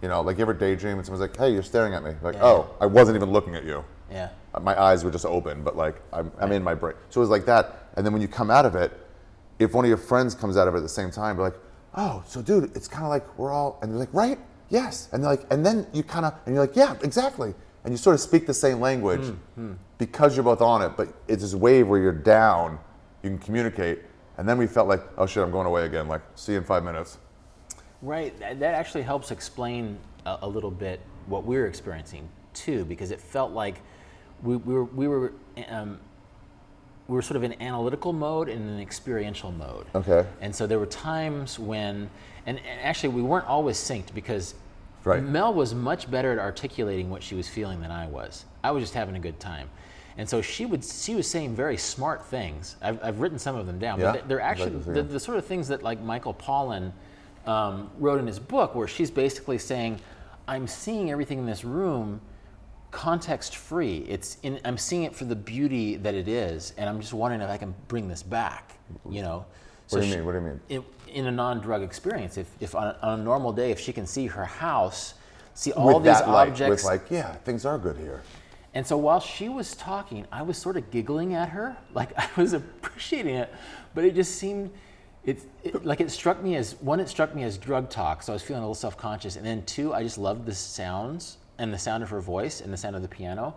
you 0.02 0.08
know. 0.08 0.22
Like 0.22 0.38
you 0.38 0.41
ever 0.43 0.54
daydream 0.54 0.97
and 0.97 1.06
someone's 1.06 1.22
like, 1.22 1.38
"Hey, 1.38 1.52
you're 1.52 1.64
staring 1.64 1.93
at 1.93 2.04
me," 2.04 2.14
like, 2.22 2.36
Yeah. 2.36 2.43
"Oh, 2.45 2.70
I 2.80 2.86
wasn't 2.86 3.16
even 3.16 3.32
looking 3.32 3.56
at 3.56 3.64
you." 3.64 3.84
Yeah. 4.12 4.30
Uh, 4.54 4.60
My 4.60 4.80
eyes 4.82 5.04
were 5.04 5.12
just 5.12 5.26
open, 5.26 5.64
but 5.64 5.76
like 5.78 6.02
I'm, 6.14 6.32
I'm 6.39 6.52
in 6.52 6.64
my 6.64 6.74
brain. 6.74 6.95
So 7.10 7.20
it 7.20 7.24
was 7.24 7.30
like 7.30 7.45
that. 7.45 7.89
And 7.95 8.06
then 8.06 8.14
when 8.14 8.22
you 8.22 8.28
come 8.28 8.50
out 8.50 8.66
of 8.66 8.76
it, 8.76 8.91
if 9.60 9.74
one 9.74 9.86
of 9.86 9.89
your 9.89 9.97
friends 9.97 10.34
comes 10.36 10.58
out 10.58 10.68
of 10.68 10.74
it 10.74 10.78
at 10.78 10.84
the 10.84 10.89
same 10.89 11.12
time, 11.12 11.36
they're 11.38 11.45
like, 11.45 11.60
"Oh, 11.95 12.24
so 12.28 12.41
dude, 12.41 12.76
it's 12.76 12.88
kind 12.88 13.04
of 13.04 13.10
like 13.10 13.38
we're 13.38 13.52
all," 13.52 13.78
and 13.82 13.91
they're 13.91 14.00
like, 14.00 14.14
"Right? 14.14 14.39
Yes." 14.70 15.10
And 15.12 15.24
they're 15.24 15.32
like, 15.32 15.45
and 15.52 15.66
then 15.66 15.86
you 15.93 16.04
kind 16.04 16.26
of, 16.26 16.34
and 16.45 16.56
you're 16.56 16.64
like, 16.66 16.76
"Yeah, 16.76 16.95
exactly." 17.04 17.54
And 17.84 17.93
you 17.93 17.97
sort 17.97 18.14
of 18.14 18.20
speak 18.20 18.45
the 18.45 18.54
same 18.54 18.80
language 18.82 19.34
because 19.97 20.36
you're 20.36 20.43
both 20.43 20.62
on 20.62 20.82
it, 20.82 20.93
but 20.97 21.08
it's 21.28 21.41
this 21.43 21.56
wave 21.56 21.88
where 21.88 22.00
you're 22.00 22.12
down, 22.12 22.78
you 23.24 23.30
can 23.30 23.39
communicate. 23.39 24.00
And 24.38 24.47
then 24.47 24.58
we 24.58 24.68
felt 24.68 24.88
like, 24.88 25.02
"Oh 25.18 25.26
shit, 25.26 25.43
I'm 25.43 25.52
going 25.52 25.68
away 25.68 25.86
again." 25.86 26.08
Like, 26.08 26.22
see 26.36 26.54
you 26.54 26.58
in 26.60 26.64
five 26.64 26.84
minutes. 26.84 27.18
Right. 28.02 28.38
That 28.39 28.60
that 28.60 28.76
actually 28.76 29.04
helps 29.04 29.32
explain 29.32 29.97
a, 30.26 30.47
little 30.47 30.72
bit 30.72 31.00
what 31.26 31.45
we 31.45 31.58
were 31.58 31.66
experiencing 31.66 32.30
too, 32.54 32.86
because 32.86 33.12
it 33.12 33.20
felt 33.20 33.52
like 33.52 33.82
we, 34.43 34.56
we 34.58 34.74
were 34.74 34.84
we 34.86 35.08
were 35.08 35.34
um, 35.68 36.00
we 37.08 37.16
were 37.16 37.22
sort 37.22 37.38
of 37.38 37.43
in 37.43 37.60
analytical 37.62 38.14
mode 38.14 38.50
and 38.50 38.70
in 38.70 38.80
experiential 38.80 39.52
mode. 39.52 39.88
Okay. 39.95 40.26
And 40.41 40.56
so 40.56 40.68
there 40.68 40.78
were 40.78 40.86
times 40.86 41.58
when, 41.58 42.10
and, 42.45 42.60
and 42.60 42.82
actually 42.82 43.10
we 43.10 43.24
weren't 43.24 43.47
always 43.47 43.78
synced 43.78 44.14
because 44.14 44.54
Right. 45.04 45.24
Mel 45.24 45.54
was 45.54 45.74
much 45.74 46.12
better 46.12 46.32
at 46.32 46.39
articulating 46.39 47.10
what 47.10 47.24
she 47.24 47.36
was 47.36 47.47
feeling 47.47 47.82
than 47.82 47.91
I 47.91 48.08
was. 48.08 48.45
I 48.64 48.72
was 48.72 48.84
just 48.84 48.93
having 48.93 49.16
a 49.16 49.20
good 49.20 49.39
time. 49.39 49.70
And 50.18 50.28
so 50.28 50.41
she 50.41 50.66
would, 50.66 50.84
she 50.84 51.16
was 51.16 51.28
saying 51.28 51.56
very 51.56 51.78
smart 51.78 52.26
things. 52.26 52.76
I've, 52.82 53.02
I've 53.02 53.20
written 53.22 53.39
some 53.39 53.56
of 53.56 53.66
them 53.66 53.80
down, 53.80 54.00
Yeah? 54.00 54.12
but 54.12 54.28
they're 54.28 54.41
actually 54.41 54.72
the, 54.72 55.02
the 55.02 55.20
sort 55.20 55.38
of 55.38 55.45
things 55.45 55.70
that 55.70 55.82
like 55.84 56.02
Michael 56.02 56.34
Pollan 56.34 56.91
um, 57.46 57.90
wrote 57.98 58.20
in 58.20 58.28
his 58.28 58.40
book, 58.40 58.76
where 58.76 58.88
she's 58.88 59.12
basically 59.12 59.58
saying, 59.58 60.00
"I'm 60.48 60.68
seeing 60.68 61.12
everything 61.12 61.40
in 61.40 61.46
this 61.46 61.64
room 61.64 62.22
context 62.92 63.56
free. 63.56 64.00
It's 64.08 64.38
in, 64.44 64.60
I'm 64.66 64.78
seeing 64.78 65.04
it 65.04 65.16
for 65.16 65.26
the 65.26 65.36
beauty 65.36 65.96
that 65.98 66.16
it 66.16 66.28
is, 66.28 66.74
and 66.78 66.90
I'm 66.90 67.00
just 67.00 67.14
wondering 67.14 67.42
if 67.42 67.50
I 67.50 67.58
can 67.58 67.74
bring 67.88 68.08
this 68.08 68.24
back." 68.24 68.78
You 69.10 69.22
know. 69.22 69.46
What 69.90 70.02
do 70.02 70.08
you 70.08 70.16
mean? 70.16 70.26
What 70.26 70.34
do 70.34 70.38
you 70.38 70.44
mean? 70.44 70.60
in, 70.70 70.84
in 71.14 71.26
a 71.26 71.32
non-drug 71.32 71.82
experience, 71.82 72.38
if, 72.38 72.48
if 72.60 72.76
on, 72.76 72.88
a, 72.88 72.98
on 73.02 73.20
a 73.20 73.24
normal 73.24 73.52
day, 73.52 73.72
if 73.72 73.80
she 73.80 73.92
can 73.92 74.06
see 74.06 74.28
her 74.28 74.46
house, 74.46 75.16
see 75.54 75.72
all 75.72 75.96
with 75.96 76.04
these 76.04 76.20
that 76.20 76.30
light, 76.30 76.50
objects, 76.50 76.84
with 76.84 76.92
like, 76.92 77.10
yeah, 77.10 77.34
things 77.38 77.66
are 77.66 77.78
good 77.78 77.98
here. 77.98 78.22
and 78.74 78.86
so 78.86 78.98
while 78.98 79.20
she 79.20 79.50
was 79.50 79.76
talking, 79.76 80.26
I 80.32 80.44
was 80.44 80.58
sort 80.58 80.78
of 80.78 80.92
giggling 80.92 81.34
at 81.34 81.50
her, 81.50 81.76
like 81.94 82.12
I 82.18 82.30
was 82.38 82.54
appreciating 82.54 83.36
it, 83.36 83.54
but 83.96 84.04
it 84.04 84.16
just 84.16 84.36
seemed, 84.36 84.72
it, 85.30 85.42
it 85.64 85.86
like 85.86 86.02
it 86.02 86.10
struck 86.10 86.42
me 86.42 86.56
as 86.56 86.74
one, 86.82 87.00
it 87.00 87.08
struck 87.08 87.36
me 87.36 87.44
as 87.44 87.58
drug 87.58 87.90
talk, 87.90 88.24
so 88.24 88.34
I 88.34 88.36
was 88.36 88.42
feeling 88.42 88.64
a 88.64 88.66
little 88.66 88.74
self-conscious, 88.76 89.36
and 89.36 89.46
then 89.46 89.64
two, 89.66 89.94
I 89.94 90.02
just 90.02 90.18
loved 90.18 90.46
the 90.46 90.56
sounds 90.56 91.38
and 91.60 91.72
the 91.74 91.78
sound 91.78 92.02
of 92.02 92.10
her 92.10 92.22
voice 92.22 92.62
and 92.62 92.74
the 92.74 92.78
sound 92.78 92.96
of 92.96 93.02
the 93.04 93.08
piano, 93.08 93.54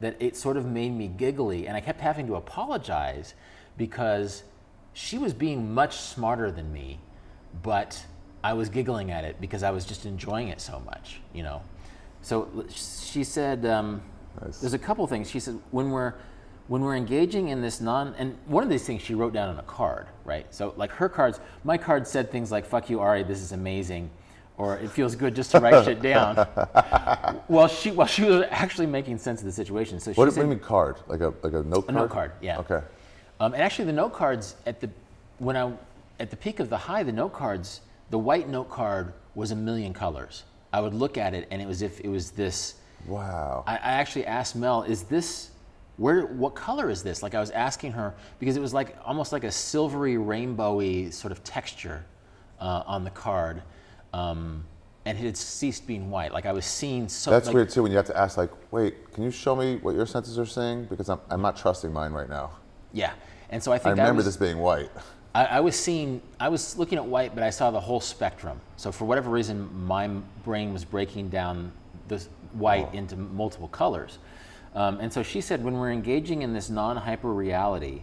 that 0.00 0.16
it 0.20 0.36
sort 0.36 0.56
of 0.56 0.64
made 0.64 0.90
me 0.90 1.08
giggly, 1.08 1.66
and 1.66 1.76
I 1.76 1.80
kept 1.80 2.00
having 2.00 2.26
to 2.28 2.36
apologize 2.36 3.34
because 3.76 4.44
she 4.92 5.18
was 5.18 5.32
being 5.32 5.74
much 5.74 5.96
smarter 5.96 6.52
than 6.52 6.72
me, 6.72 7.00
but 7.62 8.04
I 8.44 8.52
was 8.52 8.68
giggling 8.68 9.10
at 9.10 9.24
it 9.24 9.40
because 9.40 9.64
I 9.64 9.70
was 9.70 9.84
just 9.84 10.06
enjoying 10.06 10.48
it 10.48 10.60
so 10.60 10.80
much, 10.80 11.20
you 11.32 11.42
know. 11.42 11.62
So 12.22 12.66
she 12.70 13.24
said, 13.24 13.66
um, 13.66 14.02
Nice. 14.40 14.58
there's 14.58 14.74
a 14.74 14.78
couple 14.78 15.06
things. 15.08 15.28
She 15.30 15.40
said 15.40 15.58
when 15.72 15.90
we're 15.90 16.14
when 16.68 16.82
we're 16.82 16.96
engaging 16.96 17.48
in 17.48 17.60
this 17.62 17.80
non 17.80 18.14
and 18.18 18.36
one 18.46 18.62
of 18.62 18.68
these 18.70 18.84
things 18.86 19.02
she 19.02 19.14
wrote 19.14 19.32
down 19.32 19.48
on 19.48 19.58
a 19.58 19.62
card, 19.62 20.06
right? 20.24 20.46
So 20.54 20.74
like 20.76 20.90
her 20.92 21.08
cards, 21.08 21.40
my 21.64 21.76
card 21.78 22.06
said 22.06 22.30
things 22.30 22.50
like 22.52 22.64
"fuck 22.66 22.88
you, 22.90 23.00
Ari, 23.00 23.24
this 23.24 23.40
is 23.40 23.52
amazing," 23.52 24.10
or 24.56 24.76
"it 24.76 24.90
feels 24.90 25.14
good 25.16 25.34
just 25.34 25.50
to 25.52 25.60
write 25.60 25.84
shit 25.84 26.00
down." 26.02 26.46
Well, 27.48 27.66
she 27.68 27.90
while 27.90 28.06
she 28.06 28.24
was 28.24 28.44
actually 28.50 28.86
making 28.86 29.18
sense 29.18 29.40
of 29.40 29.46
the 29.46 29.52
situation. 29.52 29.98
So 30.00 30.12
she 30.12 30.16
What, 30.20 30.26
do- 30.26 30.30
said, 30.32 30.42
you 30.42 30.46
mean 30.48 30.58
card? 30.60 30.96
Like 31.06 31.20
a 31.20 31.32
like 31.42 31.54
a 31.54 31.62
note 31.62 31.84
a 31.88 31.92
card? 31.92 31.94
note 31.94 32.10
card, 32.10 32.32
yeah. 32.42 32.58
Okay. 32.58 32.80
Um, 33.40 33.54
and 33.54 33.62
actually, 33.62 33.86
the 33.86 33.92
note 33.92 34.12
cards 34.12 34.56
at 34.66 34.80
the 34.80 34.90
when 35.38 35.56
I 35.56 35.72
at 36.20 36.30
the 36.30 36.36
peak 36.36 36.60
of 36.60 36.68
the 36.68 36.76
high, 36.76 37.02
the 37.02 37.12
note 37.12 37.32
cards, 37.32 37.80
the 38.10 38.18
white 38.18 38.48
note 38.48 38.68
card 38.68 39.12
was 39.34 39.50
a 39.52 39.56
million 39.56 39.94
colors. 39.94 40.44
I 40.72 40.80
would 40.82 40.92
look 40.92 41.16
at 41.16 41.32
it, 41.32 41.48
and 41.50 41.62
it 41.62 41.66
was 41.68 41.80
if 41.80 42.00
it 42.00 42.08
was 42.08 42.32
this. 42.32 42.74
Wow. 43.06 43.64
I, 43.66 43.76
I 43.76 43.92
actually 44.00 44.26
asked 44.26 44.54
Mel, 44.56 44.82
"Is 44.82 45.04
this 45.04 45.50
where? 45.98 46.22
What 46.22 46.54
color 46.54 46.88
is 46.88 47.02
this?" 47.02 47.22
Like 47.22 47.34
I 47.34 47.40
was 47.40 47.50
asking 47.50 47.92
her 47.92 48.14
because 48.38 48.56
it 48.56 48.60
was 48.60 48.72
like 48.72 48.96
almost 49.04 49.32
like 49.32 49.44
a 49.44 49.52
silvery, 49.52 50.14
rainbowy 50.14 51.12
sort 51.12 51.30
of 51.32 51.44
texture 51.44 52.04
uh, 52.60 52.82
on 52.86 53.04
the 53.04 53.10
card, 53.10 53.62
um, 54.14 54.64
and 55.04 55.18
it 55.18 55.24
had 55.24 55.36
ceased 55.36 55.86
being 55.86 56.10
white. 56.10 56.32
Like 56.32 56.46
I 56.46 56.52
was 56.52 56.64
seeing 56.64 57.08
so. 57.08 57.30
That's 57.30 57.46
like, 57.46 57.54
weird 57.54 57.70
too 57.70 57.82
when 57.82 57.92
you 57.92 57.98
have 57.98 58.06
to 58.06 58.16
ask 58.16 58.36
like, 58.36 58.50
wait, 58.72 59.12
can 59.12 59.24
you 59.24 59.30
show 59.30 59.54
me 59.54 59.76
what 59.76 59.94
your 59.94 60.06
senses 60.06 60.38
are 60.38 60.46
saying? 60.46 60.86
Because 60.86 61.10
I'm, 61.10 61.20
I'm 61.28 61.42
not 61.42 61.56
trusting 61.56 61.92
mine 61.92 62.12
right 62.12 62.28
now. 62.28 62.52
Yeah, 62.92 63.12
and 63.50 63.62
so 63.62 63.72
I 63.72 63.78
think 63.78 63.98
I 63.98 64.02
remember 64.02 64.16
was, 64.16 64.24
this 64.24 64.36
being 64.36 64.58
white. 64.58 64.90
I, 65.34 65.44
I 65.44 65.60
was 65.60 65.78
seeing, 65.78 66.20
I 66.40 66.48
was 66.48 66.76
looking 66.78 66.98
at 66.98 67.04
white, 67.04 67.34
but 67.34 67.44
I 67.44 67.50
saw 67.50 67.70
the 67.70 67.80
whole 67.80 68.00
spectrum. 68.00 68.60
So 68.76 68.90
for 68.90 69.04
whatever 69.04 69.30
reason, 69.30 69.68
my 69.86 70.08
brain 70.44 70.72
was 70.72 70.84
breaking 70.84 71.28
down 71.28 71.70
this 72.08 72.28
white 72.52 72.92
into 72.94 73.16
multiple 73.16 73.68
colors. 73.68 74.18
Um, 74.74 75.00
and 75.00 75.12
so 75.12 75.22
she 75.22 75.40
said, 75.40 75.64
when 75.64 75.74
we're 75.74 75.90
engaging 75.90 76.42
in 76.42 76.52
this 76.52 76.70
non-hyper 76.70 77.32
reality, 77.32 78.02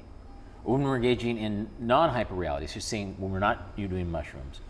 when 0.64 0.82
we're 0.82 0.96
engaging 0.96 1.38
in 1.38 1.70
non-hyper 1.80 2.34
reality, 2.34 2.68
she's 2.68 2.86
saying 2.86 3.16
when 3.20 3.32
we're 3.32 3.40
not 3.40 3.72
you 3.76 3.88
doing 3.88 4.10
mushrooms, 4.10 4.62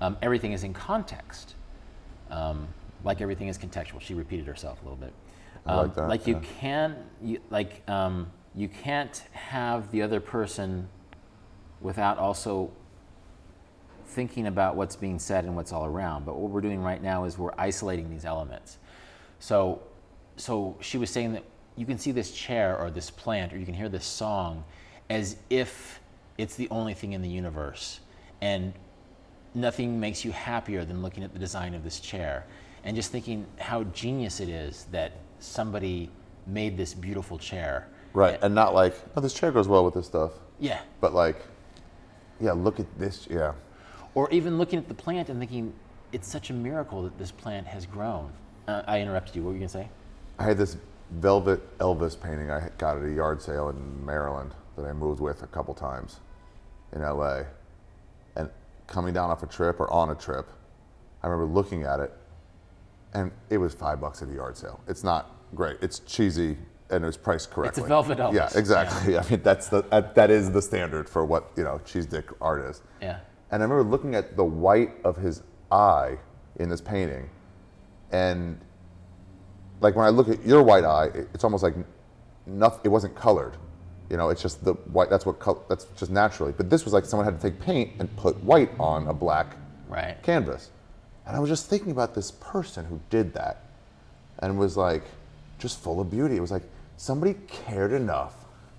um, 0.00 0.16
everything 0.22 0.52
is 0.52 0.64
in 0.64 0.72
context. 0.72 1.54
Um, 2.30 2.68
like 3.04 3.20
everything 3.20 3.48
is 3.48 3.58
contextual. 3.58 4.00
She 4.00 4.14
repeated 4.14 4.46
herself 4.46 4.80
a 4.80 4.84
little 4.84 4.96
bit. 4.96 5.12
I 5.66 5.72
Um, 5.72 5.78
like 5.78 5.94
that, 5.96 6.08
Like 6.08 6.26
you 6.26 6.34
yeah. 6.34 6.48
can, 6.60 6.96
you, 7.22 7.40
like 7.50 7.88
um, 7.88 8.30
you 8.54 8.68
can't 8.68 9.22
have 9.32 9.90
the 9.90 10.02
other 10.02 10.20
person 10.20 10.88
without 11.80 12.18
also 12.18 12.70
thinking 14.04 14.46
about 14.46 14.76
what's 14.76 14.96
being 14.96 15.18
said 15.18 15.44
and 15.44 15.54
what's 15.56 15.72
all 15.72 15.86
around. 15.86 16.26
But 16.26 16.36
what 16.36 16.50
we're 16.50 16.60
doing 16.60 16.82
right 16.82 17.02
now 17.02 17.24
is 17.24 17.38
we're 17.38 17.54
isolating 17.56 18.10
these 18.10 18.24
elements. 18.24 18.78
So, 19.38 19.82
so 20.40 20.76
she 20.80 20.98
was 20.98 21.10
saying 21.10 21.32
that 21.34 21.44
you 21.76 21.86
can 21.86 21.98
see 21.98 22.12
this 22.12 22.32
chair 22.32 22.78
or 22.78 22.90
this 22.90 23.10
plant 23.10 23.52
or 23.52 23.58
you 23.58 23.66
can 23.66 23.74
hear 23.74 23.88
this 23.88 24.04
song 24.04 24.64
as 25.08 25.36
if 25.50 26.00
it's 26.38 26.54
the 26.54 26.68
only 26.70 26.94
thing 26.94 27.12
in 27.12 27.22
the 27.22 27.28
universe. 27.28 28.00
And 28.40 28.72
nothing 29.54 30.00
makes 30.00 30.24
you 30.24 30.32
happier 30.32 30.84
than 30.84 31.02
looking 31.02 31.24
at 31.24 31.32
the 31.32 31.38
design 31.38 31.74
of 31.74 31.84
this 31.84 32.00
chair 32.00 32.46
and 32.84 32.96
just 32.96 33.12
thinking 33.12 33.46
how 33.58 33.84
genius 33.84 34.40
it 34.40 34.48
is 34.48 34.86
that 34.90 35.12
somebody 35.38 36.10
made 36.46 36.76
this 36.76 36.94
beautiful 36.94 37.38
chair. 37.38 37.88
Right. 38.12 38.38
And 38.42 38.54
not 38.54 38.74
like, 38.74 38.94
oh, 39.16 39.20
this 39.20 39.34
chair 39.34 39.52
goes 39.52 39.68
well 39.68 39.84
with 39.84 39.94
this 39.94 40.06
stuff. 40.06 40.32
Yeah. 40.58 40.80
But 41.00 41.12
like, 41.12 41.36
yeah, 42.40 42.52
look 42.52 42.80
at 42.80 42.86
this. 42.98 43.28
Yeah. 43.30 43.52
Or 44.14 44.30
even 44.30 44.58
looking 44.58 44.78
at 44.78 44.88
the 44.88 44.94
plant 44.94 45.28
and 45.28 45.38
thinking, 45.38 45.72
it's 46.12 46.26
such 46.26 46.50
a 46.50 46.52
miracle 46.52 47.02
that 47.02 47.18
this 47.18 47.30
plant 47.30 47.66
has 47.66 47.86
grown. 47.86 48.32
Uh, 48.66 48.82
I 48.86 49.00
interrupted 49.00 49.36
you. 49.36 49.42
What 49.42 49.48
were 49.48 49.54
you 49.54 49.60
going 49.60 49.68
to 49.68 49.72
say? 49.72 49.88
I 50.40 50.44
had 50.44 50.56
this 50.56 50.78
velvet 51.10 51.78
Elvis 51.78 52.18
painting 52.18 52.50
I 52.50 52.70
got 52.78 52.96
at 52.96 53.04
a 53.04 53.12
yard 53.12 53.42
sale 53.42 53.68
in 53.68 54.06
Maryland 54.06 54.54
that 54.74 54.86
I 54.86 54.92
moved 54.94 55.20
with 55.20 55.42
a 55.42 55.46
couple 55.46 55.74
times 55.74 56.20
in 56.94 57.02
LA. 57.02 57.42
And 58.36 58.48
coming 58.86 59.12
down 59.12 59.28
off 59.28 59.42
a 59.42 59.46
trip 59.46 59.78
or 59.80 59.92
on 59.92 60.08
a 60.08 60.14
trip, 60.14 60.48
I 61.22 61.26
remember 61.26 61.52
looking 61.52 61.82
at 61.82 62.00
it 62.00 62.10
and 63.12 63.30
it 63.50 63.58
was 63.58 63.74
five 63.74 64.00
bucks 64.00 64.22
at 64.22 64.30
a 64.30 64.32
yard 64.32 64.56
sale. 64.56 64.80
It's 64.88 65.04
not 65.04 65.30
great. 65.54 65.76
It's 65.82 65.98
cheesy 66.00 66.56
and 66.88 67.04
it 67.04 67.06
was 67.06 67.18
priced 67.18 67.50
correctly. 67.50 67.82
It's 67.82 67.88
velvet 67.88 68.16
Elvis. 68.16 68.32
Yeah, 68.32 68.48
exactly. 68.54 69.18
I 69.18 69.28
mean, 69.28 69.42
that's 69.42 69.68
the 69.68 69.82
that 70.14 70.30
is 70.30 70.50
the 70.50 70.62
standard 70.62 71.06
for 71.06 71.26
what 71.26 71.50
you 71.54 71.64
know 71.64 71.82
cheese 71.84 72.06
dick 72.06 72.30
art 72.40 72.62
is. 72.62 72.80
Yeah. 73.02 73.20
And 73.50 73.62
I 73.62 73.66
remember 73.66 73.90
looking 73.90 74.14
at 74.14 74.38
the 74.38 74.44
white 74.44 74.92
of 75.04 75.16
his 75.16 75.42
eye 75.70 76.16
in 76.56 76.70
this 76.70 76.80
painting, 76.80 77.28
and 78.10 78.58
like 79.80 79.96
when 79.96 80.06
I 80.06 80.10
look 80.10 80.28
at 80.28 80.44
your 80.44 80.62
white 80.62 80.84
eye, 80.84 81.06
it- 81.06 81.28
it's 81.34 81.44
almost 81.44 81.62
like 81.62 81.74
nothing. 82.46 82.80
It 82.84 82.88
wasn't 82.88 83.14
colored. 83.14 83.56
You 84.10 84.16
know, 84.16 84.28
it's 84.28 84.42
just 84.42 84.64
the 84.64 84.72
white. 84.74 85.08
That's 85.10 85.24
what 85.24 85.38
col- 85.38 85.64
that's 85.68 85.84
just 85.96 86.10
naturally. 86.10 86.52
But 86.56 86.68
this 86.68 86.84
was 86.84 86.92
like 86.92 87.04
someone 87.04 87.24
had 87.24 87.40
to 87.40 87.50
take 87.50 87.60
paint 87.60 87.92
and 87.98 88.14
put 88.16 88.42
white 88.42 88.70
on 88.78 89.06
a 89.06 89.12
black 89.14 89.56
Right. 89.88 90.20
canvas. 90.22 90.70
And 91.26 91.36
I 91.36 91.40
was 91.40 91.48
just 91.48 91.66
thinking 91.66 91.92
about 91.92 92.14
this 92.14 92.30
person 92.32 92.86
who 92.86 93.00
did 93.08 93.34
that 93.34 93.58
and 94.40 94.58
was 94.58 94.76
like 94.76 95.04
just 95.58 95.78
full 95.78 96.00
of 96.00 96.10
beauty. 96.10 96.36
It 96.36 96.40
was 96.40 96.50
like 96.50 96.64
somebody 96.96 97.34
cared 97.46 97.92
enough 97.92 98.34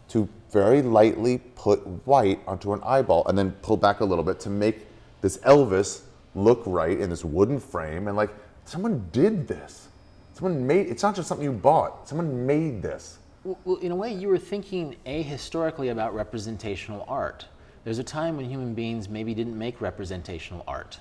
to 0.09 0.27
very 0.51 0.81
lightly 0.81 1.37
put 1.55 1.79
white 2.05 2.41
onto 2.45 2.73
an 2.73 2.81
eyeball 2.83 3.25
and 3.27 3.37
then 3.37 3.51
pull 3.61 3.77
back 3.77 4.01
a 4.01 4.05
little 4.05 4.23
bit 4.25 4.39
to 4.41 4.49
make 4.49 4.85
this 5.21 5.37
Elvis 5.39 6.01
look 6.35 6.61
right 6.65 6.99
in 6.99 7.09
this 7.09 7.23
wooden 7.23 7.59
frame. 7.59 8.07
And 8.09 8.17
like 8.17 8.31
someone 8.65 9.07
did 9.13 9.47
this. 9.47 9.87
Someone 10.34 10.65
made 10.65 10.88
it's 10.88 11.03
not 11.03 11.15
just 11.15 11.27
something 11.27 11.43
you 11.43 11.51
bought, 11.51 12.07
someone 12.07 12.45
made 12.45 12.82
this. 12.82 13.19
Well, 13.43 13.77
in 13.77 13.91
a 13.91 13.95
way, 13.95 14.13
you 14.13 14.27
were 14.27 14.38
thinking 14.38 14.95
ahistorically 15.05 15.91
about 15.91 16.13
representational 16.13 17.05
art. 17.07 17.47
There's 17.84 17.97
a 17.97 18.03
time 18.03 18.38
when 18.38 18.47
human 18.47 18.75
beings 18.75 19.09
maybe 19.09 19.34
didn't 19.34 19.57
make 19.57 19.82
representational 19.82 20.63
art. 20.67 20.99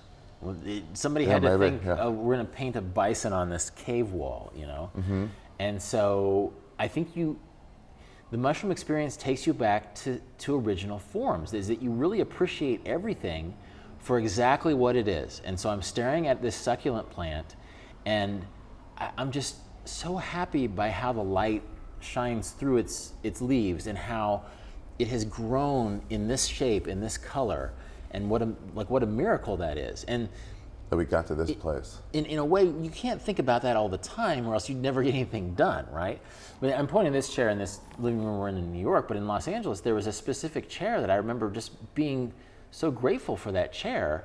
Somebody 0.94 1.26
Yeah, 1.26 1.32
had 1.32 1.42
to 1.42 1.58
maybe, 1.58 1.76
think, 1.76 1.84
yeah. 1.84 1.98
oh, 2.00 2.10
we're 2.10 2.34
going 2.34 2.46
to 2.46 2.52
paint 2.52 2.76
a 2.76 2.80
bison 2.80 3.34
on 3.34 3.50
this 3.50 3.68
cave 3.68 4.12
wall, 4.12 4.50
you 4.56 4.66
know? 4.66 4.90
Mm-hmm. 4.96 5.26
And 5.58 5.82
so 5.82 6.54
I 6.78 6.88
think 6.88 7.14
you, 7.14 7.38
the 8.30 8.38
mushroom 8.38 8.72
experience 8.72 9.18
takes 9.18 9.46
you 9.46 9.52
back 9.52 9.94
to, 9.96 10.18
to 10.38 10.58
original 10.58 10.98
forms, 10.98 11.52
is 11.52 11.68
that 11.68 11.82
you 11.82 11.90
really 11.90 12.20
appreciate 12.20 12.80
everything 12.86 13.54
for 13.98 14.18
exactly 14.18 14.72
what 14.72 14.96
it 14.96 15.08
is. 15.08 15.42
And 15.44 15.60
so 15.60 15.68
I'm 15.68 15.82
staring 15.82 16.26
at 16.26 16.40
this 16.40 16.56
succulent 16.56 17.10
plant, 17.10 17.56
and 18.06 18.46
I, 19.00 19.10
I'm 19.18 19.30
just 19.32 19.56
so 19.84 20.16
happy 20.16 20.66
by 20.66 20.90
how 20.90 21.12
the 21.12 21.22
light 21.22 21.62
shines 22.00 22.50
through 22.50 22.78
its, 22.78 23.12
its 23.22 23.40
leaves 23.40 23.86
and 23.86 23.98
how 23.98 24.42
it 24.98 25.08
has 25.08 25.24
grown 25.24 26.02
in 26.10 26.28
this 26.28 26.46
shape, 26.46 26.86
in 26.86 27.00
this 27.00 27.16
color, 27.16 27.72
and 28.10 28.28
what 28.28 28.42
a, 28.42 28.52
like 28.74 28.90
what 28.90 29.02
a 29.02 29.06
miracle 29.06 29.56
that 29.56 29.78
is. 29.78 30.04
And 30.04 30.28
That 30.90 30.96
we 30.96 31.04
got 31.04 31.26
to 31.28 31.34
this 31.34 31.52
place. 31.52 31.98
in, 32.12 32.26
in 32.26 32.38
a 32.38 32.44
way, 32.44 32.64
you 32.64 32.90
can't 32.90 33.20
think 33.20 33.38
about 33.38 33.62
that 33.62 33.76
all 33.76 33.88
the 33.88 33.98
time, 33.98 34.46
or 34.46 34.54
else 34.54 34.68
you'd 34.68 34.78
never 34.82 35.02
get 35.02 35.14
anything 35.14 35.54
done, 35.54 35.86
right? 35.90 36.20
But 36.60 36.74
I'm 36.78 36.86
pointing 36.86 37.12
this 37.12 37.32
chair 37.32 37.48
in 37.48 37.58
this 37.58 37.80
living 37.98 38.22
room 38.22 38.38
we're 38.38 38.48
in 38.48 38.58
in 38.58 38.72
New 38.72 38.80
York, 38.80 39.08
but 39.08 39.16
in 39.16 39.26
Los 39.26 39.48
Angeles, 39.48 39.80
there 39.80 39.94
was 39.94 40.06
a 40.06 40.12
specific 40.12 40.68
chair 40.68 41.00
that 41.00 41.10
I 41.10 41.16
remember 41.16 41.50
just 41.50 41.72
being 41.94 42.32
so 42.70 42.90
grateful 42.90 43.36
for 43.36 43.52
that 43.52 43.72
chair, 43.72 44.24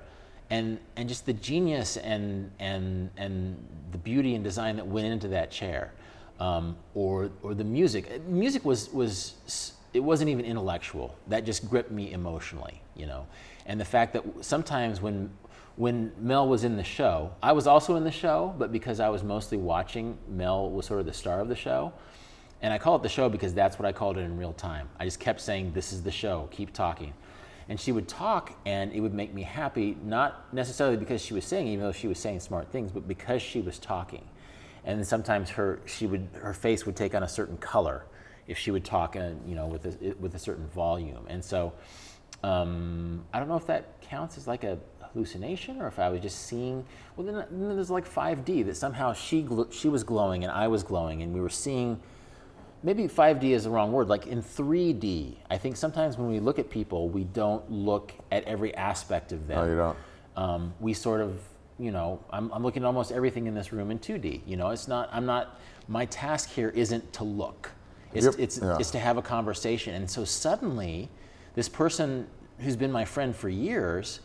and 0.49 0.79
and 0.95 1.09
just 1.09 1.25
the 1.25 1.33
genius 1.33 1.97
and 1.97 2.51
and 2.59 3.09
and 3.17 3.57
the 3.91 3.97
beauty 3.97 4.35
and 4.35 4.43
design 4.43 4.75
that 4.77 4.87
went 4.87 5.07
into 5.07 5.27
that 5.29 5.51
chair, 5.51 5.93
um, 6.39 6.75
or 6.93 7.31
or 7.41 7.53
the 7.53 7.63
music. 7.63 8.23
Music 8.27 8.63
was 8.65 8.91
was 8.93 9.73
it 9.93 10.03
wasn't 10.03 10.29
even 10.29 10.45
intellectual. 10.45 11.15
That 11.27 11.45
just 11.45 11.69
gripped 11.69 11.91
me 11.91 12.11
emotionally, 12.11 12.81
you 12.95 13.05
know. 13.05 13.25
And 13.65 13.79
the 13.79 13.85
fact 13.85 14.13
that 14.13 14.23
sometimes 14.41 15.01
when 15.01 15.29
when 15.77 16.11
Mel 16.19 16.47
was 16.47 16.63
in 16.63 16.77
the 16.77 16.83
show, 16.83 17.31
I 17.43 17.51
was 17.51 17.67
also 17.67 17.95
in 17.95 18.03
the 18.03 18.11
show, 18.11 18.55
but 18.57 18.71
because 18.71 18.99
I 18.99 19.09
was 19.09 19.23
mostly 19.23 19.57
watching, 19.57 20.17
Mel 20.29 20.69
was 20.69 20.85
sort 20.85 21.01
of 21.01 21.05
the 21.05 21.13
star 21.13 21.41
of 21.41 21.49
the 21.49 21.55
show. 21.55 21.91
And 22.61 22.73
I 22.73 22.77
call 22.77 22.95
it 22.95 23.03
the 23.03 23.09
show 23.09 23.27
because 23.27 23.53
that's 23.53 23.77
what 23.77 23.85
I 23.85 23.91
called 23.91 24.17
it 24.17 24.21
in 24.21 24.37
real 24.37 24.53
time. 24.53 24.87
I 24.99 25.03
just 25.05 25.19
kept 25.19 25.41
saying, 25.41 25.73
This 25.73 25.91
is 25.91 26.01
the 26.01 26.11
show, 26.11 26.47
keep 26.51 26.73
talking. 26.73 27.13
And 27.67 27.79
she 27.79 27.91
would 27.91 28.07
talk, 28.07 28.53
and 28.65 28.93
it 28.93 28.99
would 28.99 29.13
make 29.13 29.33
me 29.33 29.41
happy, 29.41 29.97
not 30.03 30.53
necessarily 30.53 30.97
because 30.97 31.21
she 31.21 31.33
was 31.33 31.45
saying, 31.45 31.67
even 31.67 31.83
though 31.83 31.91
she 31.91 32.07
was 32.07 32.19
saying 32.19 32.41
smart 32.41 32.71
things, 32.71 32.91
but 32.91 33.07
because 33.07 33.41
she 33.41 33.59
was 33.61 33.79
talking. 33.79 34.23
And 34.83 35.05
sometimes 35.05 35.49
her, 35.51 35.79
she 35.85 36.05
would, 36.05 36.29
her 36.35 36.53
face 36.53 36.85
would 36.85 36.95
take 36.95 37.15
on 37.15 37.23
a 37.23 37.27
certain 37.27 37.57
color 37.57 38.05
if 38.47 38.57
she 38.59 38.69
would 38.69 38.85
talk, 38.85 39.15
and 39.15 39.47
you 39.49 39.55
know, 39.55 39.65
with 39.65 39.85
a, 39.85 40.15
with 40.19 40.35
a 40.35 40.39
certain 40.39 40.67
volume. 40.67 41.25
And 41.27 41.43
so 41.43 41.73
um, 42.43 43.25
I 43.33 43.39
don't 43.39 43.47
know 43.47 43.57
if 43.57 43.65
that 43.67 43.99
counts 44.01 44.37
as 44.37 44.47
like 44.47 44.63
a 44.63 44.77
hallucination 45.01 45.81
or 45.81 45.87
if 45.87 45.97
I 45.97 46.09
was 46.09 46.21
just 46.21 46.45
seeing. 46.45 46.85
Well, 47.15 47.25
then, 47.25 47.35
then 47.49 47.75
there's 47.75 47.89
like 47.89 48.07
5D 48.07 48.65
that 48.65 48.77
somehow 48.77 49.13
she 49.13 49.47
she 49.71 49.89
was 49.89 50.03
glowing 50.03 50.43
and 50.43 50.51
I 50.51 50.67
was 50.67 50.83
glowing 50.83 51.21
and 51.21 51.33
we 51.33 51.41
were 51.41 51.49
seeing. 51.49 51.99
Maybe 52.83 53.07
5D 53.07 53.43
is 53.51 53.63
the 53.63 53.69
wrong 53.69 53.91
word. 53.91 54.07
Like 54.07 54.27
in 54.27 54.41
3D, 54.41 55.35
I 55.49 55.57
think 55.57 55.75
sometimes 55.75 56.17
when 56.17 56.29
we 56.29 56.39
look 56.39 56.59
at 56.59 56.69
people, 56.69 57.09
we 57.09 57.23
don't 57.23 57.69
look 57.71 58.13
at 58.31 58.43
every 58.43 58.75
aspect 58.75 59.31
of 59.31 59.47
them. 59.47 59.57
No, 59.57 59.71
you 59.71 59.75
don't. 59.77 59.97
Um, 60.35 60.73
we 60.79 60.93
sort 60.93 61.21
of, 61.21 61.39
you 61.79 61.91
know, 61.91 62.19
I'm, 62.29 62.51
I'm 62.51 62.61
looking 62.63 62.83
at 62.83 62.85
almost 62.85 63.11
everything 63.11 63.47
in 63.47 63.55
this 63.55 63.73
room 63.73 63.89
in 63.91 63.99
2D. 63.99 64.41
You 64.45 64.57
know, 64.57 64.69
it's 64.69 64.87
not. 64.87 65.09
I'm 65.11 65.25
not. 65.25 65.59
My 65.87 66.05
task 66.05 66.49
here 66.49 66.69
isn't 66.69 67.11
to 67.13 67.23
look. 67.23 67.71
It's, 68.13 68.25
Yep. 68.25 68.35
it's, 68.37 68.57
Yeah. 68.59 68.77
it's 68.79 68.91
to 68.91 68.99
have 68.99 69.17
a 69.17 69.21
conversation. 69.21 69.95
And 69.95 70.09
so 70.09 70.23
suddenly, 70.23 71.09
this 71.55 71.67
person 71.69 72.27
who's 72.59 72.75
been 72.75 72.91
my 72.91 73.05
friend 73.05 73.35
for 73.35 73.49
years, 73.49 74.19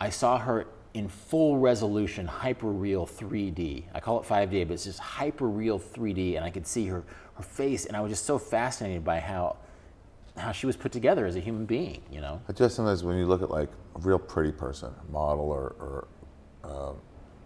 I 0.00 0.10
saw 0.10 0.38
her 0.38 0.66
in 0.94 1.08
full 1.08 1.58
resolution, 1.58 2.26
hyper 2.26 2.68
real 2.68 3.04
3D. 3.06 3.84
I 3.92 3.98
call 4.00 4.20
it 4.20 4.26
5D, 4.26 4.64
but 4.68 4.74
it's 4.74 4.84
just 4.84 5.00
hyper 5.00 5.48
real 5.48 5.78
3D, 5.78 6.36
and 6.36 6.44
I 6.44 6.50
could 6.50 6.66
see 6.66 6.86
her, 6.86 7.02
her 7.36 7.42
face, 7.42 7.86
and 7.86 7.96
I 7.96 8.00
was 8.00 8.10
just 8.10 8.24
so 8.24 8.38
fascinated 8.38 9.04
by 9.04 9.20
how 9.20 9.56
how 10.36 10.50
she 10.50 10.66
was 10.66 10.76
put 10.76 10.90
together 10.90 11.26
as 11.26 11.36
a 11.36 11.40
human 11.40 11.64
being. 11.64 12.02
You 12.10 12.20
know, 12.20 12.40
I 12.48 12.52
just 12.52 12.74
sometimes 12.76 13.04
when 13.04 13.16
you 13.16 13.26
look 13.26 13.42
at 13.42 13.50
like 13.50 13.70
a 13.94 13.98
real 14.00 14.18
pretty 14.18 14.52
person, 14.52 14.92
model 15.10 15.50
or, 15.50 15.76
or 15.78 16.08
um, 16.64 16.96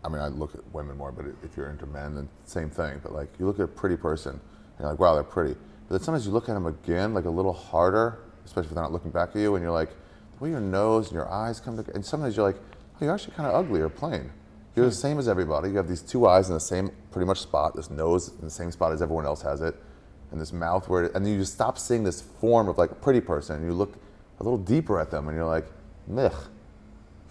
I 0.04 0.08
mean, 0.08 0.20
I 0.20 0.28
look 0.28 0.54
at 0.54 0.60
women 0.72 0.96
more, 0.96 1.12
but 1.12 1.26
if 1.42 1.56
you're 1.56 1.70
into 1.70 1.86
men, 1.86 2.14
then 2.14 2.28
same 2.44 2.70
thing. 2.70 3.00
But 3.02 3.12
like 3.12 3.28
you 3.38 3.46
look 3.46 3.58
at 3.58 3.64
a 3.64 3.68
pretty 3.68 3.96
person, 3.96 4.32
and 4.32 4.40
you're 4.80 4.88
like, 4.90 4.98
wow, 4.98 5.14
they're 5.14 5.24
pretty. 5.24 5.54
But 5.88 5.96
then 5.96 6.00
sometimes 6.00 6.26
you 6.26 6.32
look 6.32 6.48
at 6.48 6.54
them 6.54 6.66
again, 6.66 7.14
like 7.14 7.24
a 7.24 7.30
little 7.30 7.52
harder, 7.52 8.20
especially 8.44 8.68
if 8.68 8.74
they're 8.74 8.82
not 8.82 8.92
looking 8.92 9.10
back 9.10 9.30
at 9.30 9.36
you, 9.36 9.54
and 9.54 9.62
you're 9.62 9.72
like, 9.72 9.90
the 9.90 10.44
way 10.44 10.50
your 10.50 10.60
nose 10.60 11.08
and 11.08 11.14
your 11.14 11.28
eyes 11.30 11.60
come 11.60 11.76
together, 11.76 11.94
and 11.94 12.04
sometimes 12.04 12.36
you're 12.36 12.46
like, 12.46 12.56
oh, 12.56 13.04
you're 13.04 13.12
actually 13.12 13.34
kind 13.34 13.48
of 13.48 13.54
ugly 13.54 13.80
or 13.80 13.88
plain. 13.88 14.30
You're 14.76 14.86
the 14.86 14.92
same 14.92 15.18
as 15.18 15.28
everybody. 15.28 15.70
You 15.70 15.76
have 15.76 15.88
these 15.88 16.02
two 16.02 16.28
eyes 16.28 16.48
and 16.48 16.56
the 16.56 16.60
same 16.60 16.90
pretty 17.18 17.26
much 17.26 17.40
spot, 17.40 17.74
this 17.74 17.90
nose 17.90 18.28
in 18.28 18.44
the 18.44 18.50
same 18.50 18.70
spot 18.70 18.92
as 18.92 19.02
everyone 19.02 19.26
else 19.26 19.42
has 19.42 19.60
it, 19.60 19.74
and 20.30 20.40
this 20.40 20.52
mouth 20.52 20.88
where, 20.88 21.06
it, 21.06 21.14
and 21.16 21.26
then 21.26 21.32
you 21.32 21.40
just 21.40 21.52
stop 21.52 21.76
seeing 21.76 22.04
this 22.04 22.20
form 22.20 22.68
of 22.68 22.78
like 22.78 22.92
a 22.92 22.94
pretty 22.94 23.20
person, 23.20 23.56
and 23.56 23.64
you 23.64 23.72
look 23.72 23.96
a 24.38 24.44
little 24.44 24.56
deeper 24.56 25.00
at 25.00 25.10
them, 25.10 25.26
and 25.26 25.36
you're 25.36 25.44
like, 25.44 25.66
meh. 26.06 26.30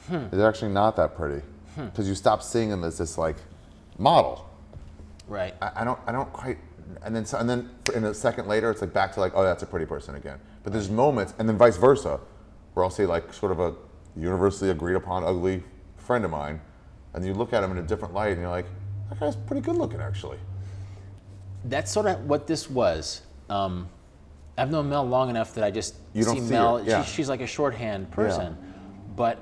Hmm. 0.08 0.26
They're 0.30 0.50
actually 0.50 0.74
not 0.74 0.98
that 0.98 1.16
pretty 1.16 1.42
hmm. 1.76 1.86
because 1.86 2.06
you 2.06 2.16
stop 2.16 2.44
seeing 2.44 2.70
them 2.70 2.84
as 2.84 2.98
this 2.98 3.18
like 3.18 3.38
model. 3.98 4.50
right? 5.30 5.56
I, 5.62 5.72
I 5.78 5.84
don't, 5.86 6.00
I 6.06 6.12
don't 6.12 6.34
quite, 6.34 6.58
and 7.04 7.16
then, 7.16 7.26
so, 7.26 7.38
and 7.38 7.50
then 7.50 7.70
for- 7.86 7.96
in 7.96 8.04
a 8.04 8.14
second 8.14 8.50
later, 8.50 8.70
it's 8.70 8.82
like 8.82 8.92
back 8.92 9.14
to 9.14 9.22
like, 9.22 9.32
oh, 9.36 9.44
that's 9.44 9.64
a 9.64 9.68
pretty 9.68 9.86
person 9.86 10.16
again. 10.16 10.38
But 10.64 10.74
there's 10.74 10.90
moments, 10.90 11.34
and 11.40 11.48
then 11.48 11.58
vice 11.58 11.78
versa, 11.78 12.20
where 12.74 12.84
I'll 12.84 12.90
see 12.90 13.06
like 13.06 13.32
sort 13.32 13.54
of 13.54 13.62
a 13.62 13.74
universally 14.18 14.70
agreed 14.70 14.96
upon 14.96 15.24
ugly 15.24 15.64
friend 15.96 16.26
of 16.26 16.32
mine, 16.32 16.60
and 17.14 17.26
you 17.26 17.34
look 17.34 17.54
at 17.54 17.64
him 17.64 17.72
in 17.72 17.78
a 17.78 17.84
different 17.84 18.14
light, 18.14 18.34
and 18.34 18.42
you're 18.42 18.50
like, 18.50 18.66
that 19.10 19.20
guy's 19.20 19.36
pretty 19.36 19.62
good 19.62 19.76
looking 19.76 20.02
actually. 20.02 20.38
that's 21.66 21.92
sort 21.92 22.06
of 22.08 22.26
what 22.26 22.48
this 22.48 22.70
was. 22.70 23.22
Um, 23.50 23.90
I've 24.58 24.72
known 24.72 24.90
Mel 24.90 25.06
long 25.06 25.30
enough 25.30 25.54
that 25.56 25.64
I 25.64 25.72
just 25.72 25.96
You 26.14 26.24
see 26.24 26.36
see 26.40 26.50
Mel. 26.50 26.84
yeah. 26.84 27.04
she, 27.04 27.16
she's 27.18 27.30
like 27.30 27.42
a 27.42 27.48
shorthand 27.48 28.10
person, 28.12 28.58
but 29.16 29.40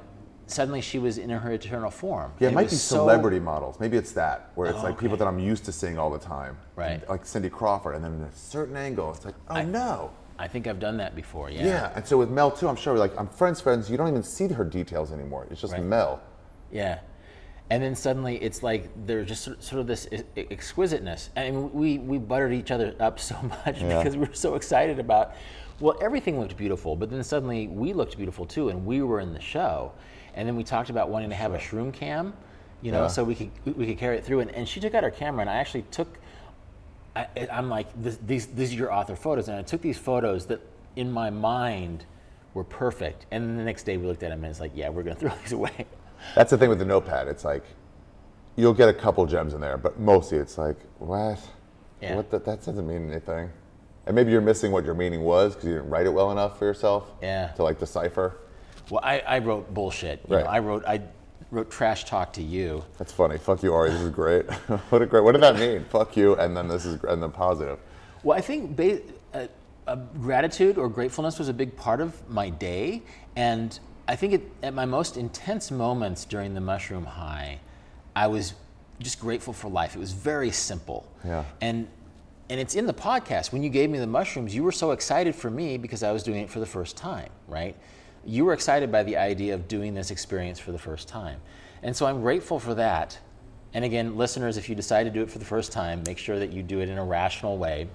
suddenly 0.47 0.81
she 0.81 0.99
was 0.99 1.17
in 1.17 1.29
her 1.29 1.51
eternal 1.51 1.89
form. 1.89 2.31
Yeah, 2.39 2.45
it 2.45 2.49
And 2.49 2.55
might 2.55 2.69
be 2.69 2.75
so- 2.75 2.97
celebrity 2.97 3.39
models. 3.39 3.79
Maybe 3.79 3.97
it's 3.97 4.11
that, 4.13 4.51
where 4.55 4.69
it's 4.69 4.79
Oh, 4.79 4.83
like 4.83 4.99
people 4.99 5.17
that 5.17 5.27
I'm 5.27 5.39
used 5.39 5.65
to 5.65 5.71
seeing 5.71 5.97
all 5.97 6.09
the 6.09 6.19
time. 6.19 6.57
Right. 6.75 7.07
Like 7.09 7.25
Cindy 7.25 7.49
Crawford, 7.49 7.95
and 7.95 8.03
then 8.03 8.13
in 8.15 8.21
a 8.21 8.31
certain 8.33 8.75
angle, 8.77 9.11
it's 9.11 9.25
like, 9.25 9.35
oh 9.49 9.61
no. 9.63 10.11
I 10.37 10.49
think 10.49 10.67
I've 10.67 10.79
done 10.79 10.97
that 10.97 11.15
before. 11.15 11.49
Yeah. 11.49 11.65
Yeah. 11.65 11.91
and 11.95 12.05
so 12.05 12.17
with 12.17 12.29
Mel 12.29 12.51
too, 12.51 12.67
I'm 12.67 12.75
sure 12.75 12.97
like 12.97 13.17
I'm 13.17 13.27
friends, 13.29 13.61
friends. 13.61 13.89
You 13.89 13.95
don't 13.97 14.09
even 14.09 14.21
see 14.23 14.47
her 14.49 14.65
details 14.65 15.11
anymore. 15.13 15.47
It's 15.49 15.61
just 15.61 15.73
Right. 15.73 15.81
Mel. 15.81 16.21
Yeah. 16.71 16.99
And 17.71 17.81
then 17.81 17.95
suddenly 17.95 18.35
it's 18.37 18.61
like 18.61 18.89
there's 19.07 19.27
just 19.27 19.43
sort 19.63 19.79
of 19.81 19.87
this 19.87 20.07
exquisiteness. 20.37 21.31
I 21.35 21.49
mean, 21.49 21.73
we, 21.73 21.97
we 21.97 22.17
buttered 22.19 22.53
each 22.53 22.69
other 22.71 22.95
up 22.99 23.19
so 23.19 23.35
much 23.65 23.81
Yeah. 23.81 23.97
because 23.97 24.15
we 24.15 24.27
were 24.27 24.33
so 24.35 24.55
excited 24.55 24.99
about, 24.99 25.33
well, 25.79 25.97
everything 26.01 26.39
looked 26.39 26.55
beautiful, 26.57 26.95
but 26.95 27.09
then 27.09 27.23
suddenly 27.23 27.67
we 27.67 27.91
looked 27.93 28.17
beautiful 28.17 28.45
too, 28.45 28.69
and 28.69 28.85
we 28.85 29.01
were 29.01 29.19
in 29.19 29.33
the 29.33 29.41
show. 29.41 29.91
And 30.35 30.47
then 30.47 30.55
we 30.55 30.63
talked 30.63 30.89
about 30.89 31.09
wanting 31.09 31.29
to 31.29 31.35
have 31.35 31.53
a 31.53 31.57
shroom 31.57 31.91
cam, 31.91 32.33
you 32.81 32.91
know, 32.91 33.03
Yeah. 33.03 33.07
so 33.07 33.23
we 33.23 33.35
could 33.35 33.51
we 33.77 33.87
could 33.87 33.97
carry 33.97 34.17
it 34.17 34.23
through. 34.25 34.41
And, 34.41 34.51
and 34.51 34.67
she 34.69 34.79
took 34.79 34.93
out 34.93 35.03
her 35.03 35.09
camera, 35.11 35.41
and 35.41 35.49
I 35.49 35.55
actually 35.55 35.83
took, 35.91 36.19
I, 37.15 37.27
I'm 37.51 37.69
like, 37.69 37.87
this, 38.01 38.17
these, 38.27 38.45
these 38.47 38.73
are 38.73 38.75
your 38.77 38.93
author 38.93 39.15
photos. 39.15 39.47
And 39.47 39.57
I 39.57 39.63
took 39.63 39.81
these 39.81 39.97
photos 39.97 40.45
that 40.47 40.61
in 40.95 41.11
my 41.11 41.29
mind 41.31 42.05
were 42.53 42.63
perfect. 42.63 43.25
And 43.31 43.43
then 43.43 43.57
the 43.57 43.63
next 43.63 43.83
day 43.83 43.97
we 43.97 44.05
looked 44.05 44.21
at 44.23 44.29
them, 44.29 44.43
and 44.43 44.51
it's 44.51 44.59
like, 44.59 44.71
yeah, 44.75 44.89
we're 44.89 45.03
going 45.03 45.15
to 45.15 45.19
throw 45.19 45.31
these 45.41 45.51
away. 45.53 45.85
That's 46.33 46.51
the 46.51 46.57
thing 46.57 46.69
with 46.69 46.79
the 46.79 46.85
notepad. 46.85 47.27
It's 47.27 47.43
like 47.45 47.63
you'll 48.55 48.73
get 48.73 48.89
a 48.89 48.93
couple 48.93 49.25
gems 49.25 49.53
in 49.53 49.61
there, 49.61 49.77
but 49.77 49.99
mostly 49.99 50.37
it's 50.37 50.57
like 50.57 50.77
what? 50.99 51.39
Yeah. 52.01 52.15
What 52.15 52.29
the, 52.31 52.39
that 52.39 52.65
doesn't 52.65 52.87
mean 52.87 53.09
anything. 53.11 53.49
And 54.05 54.15
maybe 54.15 54.31
you're 54.31 54.41
missing 54.41 54.71
what 54.71 54.85
your 54.85 54.93
meaning 54.93 55.21
was 55.21 55.53
because 55.55 55.67
you 55.69 55.75
didn't 55.75 55.89
write 55.89 56.05
it 56.05 56.13
well 56.13 56.31
enough 56.31 56.59
for 56.59 56.65
yourself. 56.65 57.09
Yeah. 57.21 57.47
To 57.55 57.63
like 57.63 57.79
decipher. 57.79 58.37
Well, 58.89 59.01
I, 59.03 59.19
I 59.21 59.39
wrote 59.39 59.73
bullshit. 59.73 60.21
You 60.27 60.35
Right. 60.35 60.45
know, 60.45 60.51
I 60.51 60.59
wrote 60.59 60.85
I 60.85 61.01
wrote 61.51 61.71
trash 61.71 62.05
talk 62.05 62.33
to 62.33 62.41
you. 62.43 62.83
That's 62.97 63.11
funny. 63.11 63.37
Fuck 63.37 63.63
you, 63.63 63.73
Ari. 63.73 63.89
This 63.91 64.01
is 64.01 64.09
great. 64.09 64.45
what 64.89 65.01
a 65.01 65.05
great. 65.05 65.23
What 65.23 65.31
did 65.31 65.41
that 65.41 65.55
mean? 65.57 65.85
Fuck 65.85 66.15
you, 66.17 66.35
and 66.35 66.55
then 66.55 66.67
this 66.67 66.85
is 66.85 67.03
and 67.03 67.21
then 67.23 67.31
positive. 67.31 67.79
Well, 68.23 68.37
I 68.37 68.41
think 68.41 68.75
ba- 68.75 69.01
uh, 69.33 69.47
uh, 69.87 69.95
gratitude 70.19 70.77
or 70.77 70.89
gratefulness 70.89 71.39
was 71.39 71.47
a 71.49 71.53
big 71.53 71.75
part 71.75 72.01
of 72.01 72.27
my 72.29 72.49
day, 72.49 73.03
and 73.35 73.77
I 74.07 74.15
think 74.15 74.33
it, 74.33 74.41
at 74.61 74.73
my 74.73 74.85
most 74.85 75.17
intense 75.17 75.71
moments 75.71 76.25
during 76.25 76.53
the 76.53 76.61
mushroom 76.61 77.05
high, 77.05 77.59
I 78.15 78.27
was 78.27 78.53
just 78.99 79.19
grateful 79.19 79.53
for 79.53 79.69
life. 79.69 79.95
It 79.95 79.99
was 79.99 80.13
very 80.13 80.51
simple. 80.51 81.05
Yeah. 81.23 81.43
And 81.61 81.87
and 82.49 82.59
it's 82.59 82.75
in 82.75 82.85
the 82.85 82.93
podcast. 82.93 83.51
When 83.51 83.63
you 83.63 83.69
gave 83.69 83.89
me 83.89 83.97
the 83.97 84.05
mushrooms, 84.05 84.53
you 84.53 84.63
were 84.63 84.71
so 84.71 84.91
excited 84.91 85.33
for 85.33 85.49
me 85.49 85.77
because 85.77 86.03
I 86.03 86.11
was 86.11 86.21
doing 86.21 86.41
it 86.41 86.49
for 86.49 86.59
the 86.59 86.65
first 86.65 86.95
time, 86.95 87.29
right? 87.47 87.75
You 88.23 88.45
were 88.45 88.53
excited 88.53 88.91
by 88.91 89.01
the 89.01 89.17
idea 89.17 89.55
of 89.55 89.67
doing 89.67 89.95
this 89.95 90.11
experience 90.11 90.59
for 90.59 90.71
the 90.71 90.77
first 90.77 91.07
time. 91.07 91.39
And 91.81 91.95
so 91.95 92.05
I'm 92.05 92.21
grateful 92.21 92.59
for 92.59 92.75
that. 92.75 93.17
And 93.73 93.83
again, 93.83 94.15
listeners, 94.15 94.57
if 94.57 94.69
you 94.69 94.75
decide 94.75 95.05
to 95.05 95.09
do 95.09 95.23
it 95.23 95.29
for 95.29 95.39
the 95.39 95.45
first 95.45 95.71
time, 95.71 96.03
make 96.05 96.19
sure 96.19 96.37
that 96.37 96.53
you 96.53 96.61
do 96.61 96.81
it 96.81 96.89
in 96.89 96.99
a 96.99 97.03
rational 97.03 97.57
way. 97.57 97.87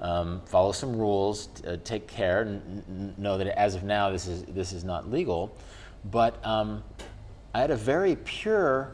Um, 0.00 0.40
follow 0.44 0.72
some 0.72 0.96
rules, 0.96 1.48
uh, 1.66 1.76
take 1.82 2.06
care, 2.06 2.42
n- 2.42 3.14
know 3.18 3.36
that 3.36 3.58
as 3.58 3.74
of 3.74 3.82
now, 3.82 4.10
this 4.10 4.26
is, 4.26 4.44
this 4.44 4.72
is 4.72 4.84
not 4.84 5.10
legal. 5.10 5.56
But 6.10 6.44
um, 6.46 6.84
I 7.54 7.60
had 7.60 7.70
a 7.70 7.76
very 7.76 8.16
pure 8.16 8.92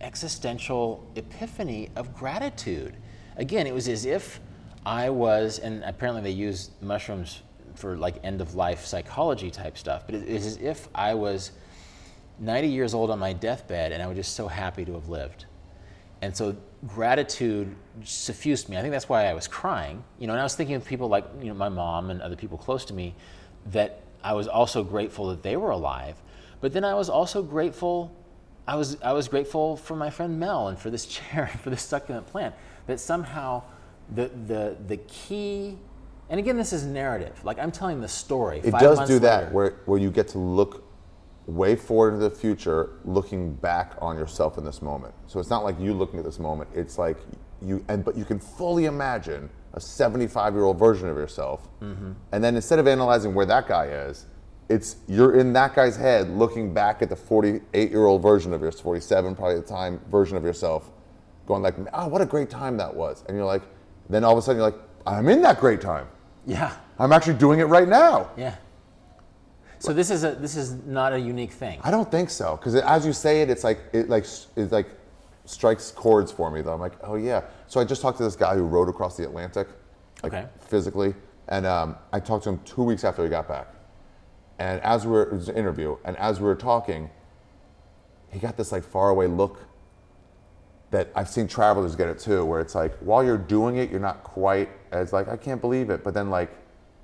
existential 0.00 1.06
epiphany 1.16 1.90
of 1.96 2.14
gratitude. 2.14 2.96
Again, 3.36 3.66
it 3.66 3.74
was 3.74 3.88
as 3.88 4.06
if 4.06 4.40
I 4.86 5.10
was, 5.10 5.58
and 5.58 5.84
apparently 5.84 6.22
they 6.22 6.30
use 6.30 6.70
mushrooms 6.80 7.42
for 7.74 7.96
like 7.96 8.16
end 8.24 8.40
of 8.40 8.54
life 8.54 8.84
psychology 8.84 9.50
type 9.50 9.76
stuff, 9.76 10.04
but 10.06 10.14
it 10.14 10.26
is 10.26 10.46
as 10.46 10.56
if 10.56 10.88
I 10.94 11.14
was 11.14 11.52
90 12.38 12.68
years 12.68 12.94
old 12.94 13.10
on 13.10 13.18
my 13.18 13.32
deathbed 13.32 13.92
and 13.92 14.02
I 14.02 14.06
was 14.06 14.16
just 14.16 14.34
so 14.34 14.48
happy 14.48 14.84
to 14.84 14.94
have 14.94 15.08
lived. 15.08 15.44
And 16.22 16.36
so 16.36 16.56
gratitude 16.86 17.74
suffused 18.04 18.68
me. 18.68 18.76
I 18.76 18.82
think 18.82 18.92
that's 18.92 19.08
why 19.08 19.26
I 19.26 19.34
was 19.34 19.48
crying. 19.48 20.04
You 20.18 20.26
know, 20.26 20.34
and 20.34 20.40
I 20.40 20.44
was 20.44 20.54
thinking 20.54 20.76
of 20.76 20.84
people 20.84 21.08
like, 21.08 21.24
you 21.40 21.48
know, 21.48 21.54
my 21.54 21.68
mom 21.68 22.10
and 22.10 22.20
other 22.20 22.36
people 22.36 22.58
close 22.58 22.84
to 22.86 22.94
me 22.94 23.14
that 23.66 24.02
I 24.22 24.34
was 24.34 24.48
also 24.48 24.84
grateful 24.84 25.28
that 25.28 25.42
they 25.42 25.56
were 25.56 25.70
alive. 25.70 26.16
But 26.60 26.72
then 26.72 26.84
I 26.84 26.94
was 26.94 27.08
also 27.08 27.42
grateful 27.42 28.14
I 28.70 28.76
was 28.76 28.96
I 29.02 29.12
was 29.12 29.26
grateful 29.26 29.76
for 29.76 29.96
my 29.96 30.10
friend 30.10 30.38
Mel 30.38 30.68
and 30.68 30.78
for 30.78 30.90
this 30.90 31.06
chair 31.14 31.48
and 31.50 31.60
for 31.60 31.70
this 31.70 31.82
succulent 31.82 32.26
plant 32.26 32.54
that 32.86 33.00
somehow 33.00 33.62
the 34.14 34.30
the 34.46 34.76
the 34.86 34.96
key 35.08 35.76
and 36.28 36.38
again 36.38 36.56
this 36.56 36.72
is 36.72 36.84
narrative. 36.84 37.44
Like 37.44 37.58
I'm 37.58 37.72
telling 37.72 38.00
the 38.00 38.08
story. 38.08 38.60
It 38.62 38.72
does 38.72 39.08
do 39.08 39.18
that, 39.20 39.52
where 39.52 39.78
where 39.86 39.98
you 39.98 40.10
get 40.10 40.28
to 40.28 40.38
look 40.38 40.84
way 41.54 41.76
forward 41.76 42.14
into 42.14 42.28
the 42.28 42.34
future, 42.34 42.90
looking 43.04 43.52
back 43.54 43.94
on 44.00 44.16
yourself 44.16 44.58
in 44.58 44.64
this 44.64 44.80
moment. 44.82 45.14
So 45.26 45.40
it's 45.40 45.50
not 45.50 45.64
like 45.64 45.78
you 45.80 45.92
looking 45.94 46.18
at 46.18 46.24
this 46.24 46.38
moment. 46.38 46.70
It's 46.74 46.98
like 46.98 47.16
you 47.62 47.84
and 47.88 48.04
but 48.04 48.16
you 48.16 48.24
can 48.24 48.38
fully 48.38 48.86
imagine 48.86 49.50
a 49.74 49.80
75 49.80 50.54
year 50.54 50.64
old 50.64 50.78
version 50.78 51.08
of 51.08 51.16
yourself, 51.16 51.68
Mm-hmm. 51.80 52.12
and 52.32 52.42
then 52.44 52.56
instead 52.56 52.78
of 52.78 52.86
analyzing 52.88 53.34
where 53.34 53.46
that 53.46 53.66
guy 53.68 53.86
is. 53.86 54.26
It's 54.68 54.98
you're 55.08 55.34
in 55.36 55.52
that 55.54 55.74
guy's 55.74 55.96
head 55.96 56.30
looking 56.30 56.72
back 56.72 57.02
at 57.02 57.08
the 57.08 57.16
48 57.16 57.90
year 57.90 58.06
old 58.06 58.22
version 58.22 58.52
of 58.52 58.60
yourself, 58.62 58.84
47 58.84 59.34
probably 59.34 59.56
at 59.56 59.66
the 59.66 59.68
time 59.72 60.00
version 60.08 60.36
of 60.36 60.44
yourself, 60.44 60.92
going 61.48 61.60
like, 61.60 61.74
oh, 61.92 62.06
what 62.06 62.20
a 62.20 62.24
great 62.24 62.50
time 62.50 62.76
that 62.76 62.94
was. 62.94 63.24
And 63.26 63.36
you're 63.36 63.46
like, 63.46 63.62
then 64.08 64.22
all 64.22 64.30
of 64.30 64.38
a 64.38 64.42
sudden 64.42 64.60
you're 64.60 64.70
like, 64.70 64.78
I'm 65.08 65.28
in 65.28 65.42
that 65.42 65.58
great 65.58 65.80
time. 65.80 66.06
Yeah. 66.46 66.72
I'm 67.00 67.10
actually 67.10 67.34
doing 67.34 67.58
it 67.58 67.64
right 67.64 67.88
now. 67.88 68.30
Yeah. 68.36 68.54
So 69.80 69.94
this 69.94 70.10
is 70.10 70.24
a 70.24 70.32
this 70.32 70.56
is 70.56 70.74
not 70.84 71.12
a 71.14 71.18
unique 71.18 71.52
thing. 71.52 71.80
I 71.82 71.90
don't 71.90 72.10
think 72.10 72.30
so, 72.30 72.56
because 72.56 72.74
as 72.74 73.04
you 73.06 73.12
say 73.12 73.42
it, 73.42 73.50
it's 73.50 73.64
like 73.64 73.80
it 73.92 74.08
like 74.08 74.26
it 74.56 74.70
like 74.70 74.88
strikes 75.46 75.90
chords 75.90 76.30
for 76.30 76.50
me. 76.50 76.60
Though 76.60 76.74
I'm 76.74 76.80
like, 76.80 76.92
oh 77.02 77.16
yeah. 77.16 77.42
So 77.66 77.80
I 77.80 77.84
just 77.84 78.02
talked 78.02 78.18
to 78.18 78.24
this 78.24 78.36
guy 78.36 78.54
who 78.54 78.64
rode 78.64 78.88
across 78.90 79.16
the 79.16 79.24
Atlantic, 79.24 79.68
like 80.22 80.32
Okay. 80.34 80.46
physically, 80.60 81.14
and 81.48 81.64
um, 81.66 81.96
I 82.12 82.20
talked 82.20 82.44
to 82.44 82.50
him 82.50 82.60
two 82.64 82.84
weeks 82.84 83.04
after 83.04 83.22
he 83.24 83.30
got 83.30 83.48
back. 83.48 83.68
And 84.58 84.80
as 84.82 85.06
we 85.06 85.12
were, 85.12 85.22
it 85.22 85.32
was 85.32 85.48
an 85.48 85.56
interview, 85.56 85.96
and 86.04 86.14
as 86.18 86.40
we 86.40 86.46
were 86.46 86.54
talking, 86.54 87.08
he 88.30 88.38
got 88.38 88.58
this 88.58 88.72
like 88.72 88.84
faraway 88.84 89.26
look 89.26 89.60
that 90.90 91.08
I've 91.14 91.28
seen 91.28 91.48
travelers 91.48 91.96
get 91.96 92.08
it 92.08 92.18
too, 92.18 92.44
where 92.44 92.60
it's 92.60 92.74
like 92.74 92.94
while 92.98 93.24
you're 93.24 93.38
doing 93.38 93.76
it, 93.76 93.90
you're 93.90 94.00
not 94.00 94.24
quite 94.24 94.68
as 94.92 95.12
like 95.14 95.28
I 95.28 95.38
can't 95.38 95.60
believe 95.60 95.88
it, 95.88 96.04
but 96.04 96.12
then 96.12 96.28
like, 96.28 96.50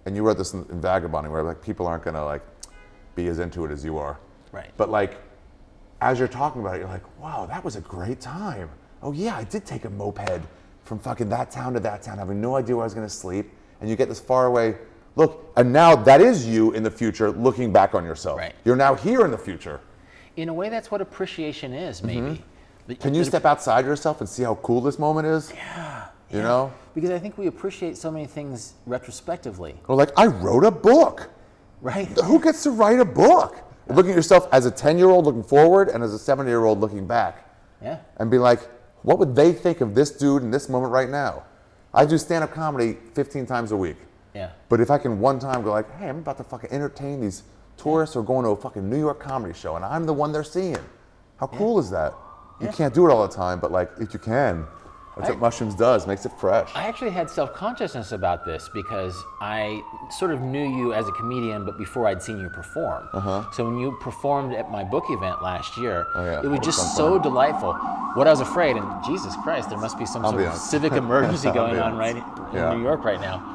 and 0.05 0.15
you 0.15 0.23
wrote 0.23 0.37
this 0.39 0.53
in, 0.53 0.67
in 0.71 0.81
Vagabonding, 0.81 1.33
where 1.33 1.43
like 1.43 1.63
people 1.63 1.87
aren't 1.87 2.05
gonna 2.05 2.25
like 2.25 2.43
be 3.17 3.27
as 3.27 3.41
into 3.41 3.65
it 3.65 3.73
as 3.73 3.85
you 3.85 3.99
are. 3.99 4.19
Right. 4.53 4.71
But 4.77 4.91
like, 4.91 5.21
as 6.01 6.19
you're 6.19 6.29
talking 6.29 6.61
about 6.61 6.77
it, 6.77 6.81
you're 6.81 6.89
like, 6.89 7.21
wow, 7.21 7.47
that 7.47 7.65
was 7.65 7.75
a 7.75 7.81
great 7.81 8.21
time. 8.21 8.71
Oh 9.03 9.13
yeah, 9.13 9.37
I 9.37 9.45
did 9.45 9.67
take 9.67 9.85
a 9.85 9.91
moped 9.91 10.43
from 10.85 11.01
fucking 11.01 11.29
that 11.31 11.51
town 11.51 11.73
to 11.73 11.81
that 11.81 12.03
town, 12.03 12.19
having 12.19 12.41
no 12.41 12.55
idea 12.55 12.77
where 12.77 12.85
I 12.85 12.87
was 12.87 12.95
gonna 12.95 13.09
sleep, 13.09 13.51
and 13.81 13.91
you 13.91 13.97
get 13.97 14.09
this 14.09 14.21
far 14.21 14.47
away 14.47 14.77
look, 15.17 15.51
and 15.57 15.73
now 15.73 15.97
that 15.97 16.21
is 16.21 16.47
you 16.47 16.73
in 16.73 16.83
the 16.83 16.91
future 16.91 17.31
looking 17.31 17.73
back 17.73 17.95
on 17.95 18.05
yourself. 18.05 18.39
Right. 18.39 18.55
You're 18.65 18.77
now 18.77 18.95
here 18.95 19.25
in 19.25 19.31
the 19.31 19.39
future. 19.39 19.81
In 20.37 20.49
a 20.51 20.55
way, 20.55 20.69
that's 20.69 20.91
what 20.91 21.01
appreciation 21.01 21.73
is, 21.73 22.03
maybe. 22.03 22.43
Mm-hmm. 22.89 22.93
Can 22.95 23.15
you 23.15 23.25
step 23.25 23.45
outside 23.45 23.85
yourself 23.85 24.21
and 24.21 24.29
see 24.29 24.43
how 24.43 24.57
cool 24.57 24.81
this 24.81 24.99
moment 24.99 25.27
is? 25.27 25.51
Yeah. 25.53 26.07
You 26.31 26.39
yeah. 26.39 26.45
know? 26.45 26.73
Because 26.95 27.11
I 27.11 27.19
think 27.19 27.39
we 27.39 27.47
appreciate 27.47 27.97
so 27.97 28.11
many 28.11 28.27
things 28.27 28.75
retrospectively, 28.85 29.75
Or 29.89 29.97
like, 29.97 30.11
I 30.17 30.27
wrote 30.27 30.65
a 30.65 30.71
book. 30.71 31.31
Right? 31.87 32.09
Who 32.25 32.41
gets 32.41 32.63
to 32.65 32.71
write 32.71 32.99
a 33.01 33.05
book? 33.05 33.57
Looking 33.89 34.11
at 34.13 34.17
yourself 34.17 34.49
as 34.53 34.67
a 34.67 34.71
10 34.71 34.99
year 34.99 35.09
old 35.09 35.25
looking 35.25 35.45
forward 35.45 35.89
and 35.89 36.03
as 36.03 36.13
a 36.13 36.19
70 36.19 36.51
year 36.51 36.65
old 36.65 36.81
looking 36.81 37.07
back. 37.07 37.45
Yeah. 37.83 37.99
and 38.17 38.31
be 38.31 38.39
like, 38.39 38.61
what 39.03 39.19
would 39.19 39.37
they 39.37 39.53
think 39.53 39.81
of 39.83 39.95
this 39.95 40.11
dude 40.11 40.43
in 40.43 40.51
this 40.51 40.69
moment 40.69 40.93
right 40.93 41.11
now? 41.11 41.45
I 41.95 42.05
do 42.07 42.17
stand 42.19 42.43
up 42.43 42.53
comedy 42.53 42.97
15 43.15 43.45
times 43.47 43.71
a 43.71 43.77
week. 43.77 43.99
Yeah. 44.35 44.51
But 44.71 44.81
if 44.81 44.91
I 44.91 44.99
can 44.99 45.21
one 45.21 45.39
time 45.39 45.63
go 45.63 45.71
like, 45.71 45.89
hey, 45.99 46.09
I'm 46.09 46.19
about 46.19 46.39
to 46.39 46.45
fucking 46.45 46.71
entertain 46.73 47.21
these 47.21 47.43
tourists 47.77 48.15
who 48.15 48.21
are 48.21 48.25
going 48.25 48.45
to 48.45 48.51
a 48.51 48.57
fucking 48.57 48.89
New 48.89 48.99
York 48.99 49.21
comedy 49.21 49.53
show 49.55 49.77
and 49.77 49.85
I'm 49.85 50.05
the 50.07 50.13
one 50.15 50.33
they're 50.33 50.43
seeing. 50.43 50.79
How 51.39 51.47
cool 51.47 51.79
is 51.79 51.91
that? 51.91 52.15
You 52.61 52.67
Yeah. 52.67 52.73
can't 52.73 52.95
do 52.95 53.07
it 53.07 53.13
all 53.13 53.27
the 53.29 53.33
time, 53.35 53.61
but 53.61 53.71
like 53.71 53.91
if 54.01 54.13
you 54.15 54.19
can, 54.19 54.67
that's 55.17 55.29
I- 55.29 55.33
what 55.33 55.41
mushrooms 55.41 55.75
does, 55.75 56.07
makes 56.07 56.27
it 56.27 56.33
fresh. 56.39 56.71
I 56.75 56.87
actually 56.87 57.11
had 57.11 57.31
self 57.31 57.53
consciousness 57.55 58.13
about 58.13 58.45
this 58.45 58.69
because 58.75 59.15
I 59.41 59.83
sort 60.11 60.31
of 60.33 60.41
knew 60.43 60.63
you 60.65 60.93
as 60.93 61.09
a 61.09 61.13
comedian, 61.13 61.65
but 61.65 61.79
before 61.79 62.07
I'd 62.07 62.23
seen 62.23 62.39
you 62.39 62.49
perform. 62.51 63.09
Uh-huh. 63.13 63.45
So 63.53 63.65
when 63.65 63.79
you 63.79 63.97
performed 64.01 64.55
at 64.55 64.71
my 64.71 64.85
book 64.85 65.05
event 65.09 65.43
last 65.43 65.77
year. 65.79 66.07
Oh, 66.15 66.25
yeah. 66.25 66.43
it 66.43 66.47
was 66.49 66.61
just 66.61 66.79
fun. 66.79 66.97
so 66.97 67.19
delightful. 67.19 67.73
What 68.15 68.27
I 68.27 68.31
was 68.31 68.41
afraid, 68.41 68.77
and 68.77 68.87
Jesus 69.05 69.35
Christ, 69.43 69.69
there 69.71 69.79
must 69.79 69.99
be 69.99 70.07
some 70.07 70.23
sort 70.23 70.43
of 70.43 70.55
civic 70.55 70.93
emergency 71.05 71.51
going 71.51 71.79
on 71.79 71.97
right 71.97 72.17
Ambiance. 72.17 72.51
in 72.51 72.57
Yeah. 72.57 72.75
New 72.75 72.83
York 72.83 73.05
right 73.05 73.21
now. 73.21 73.53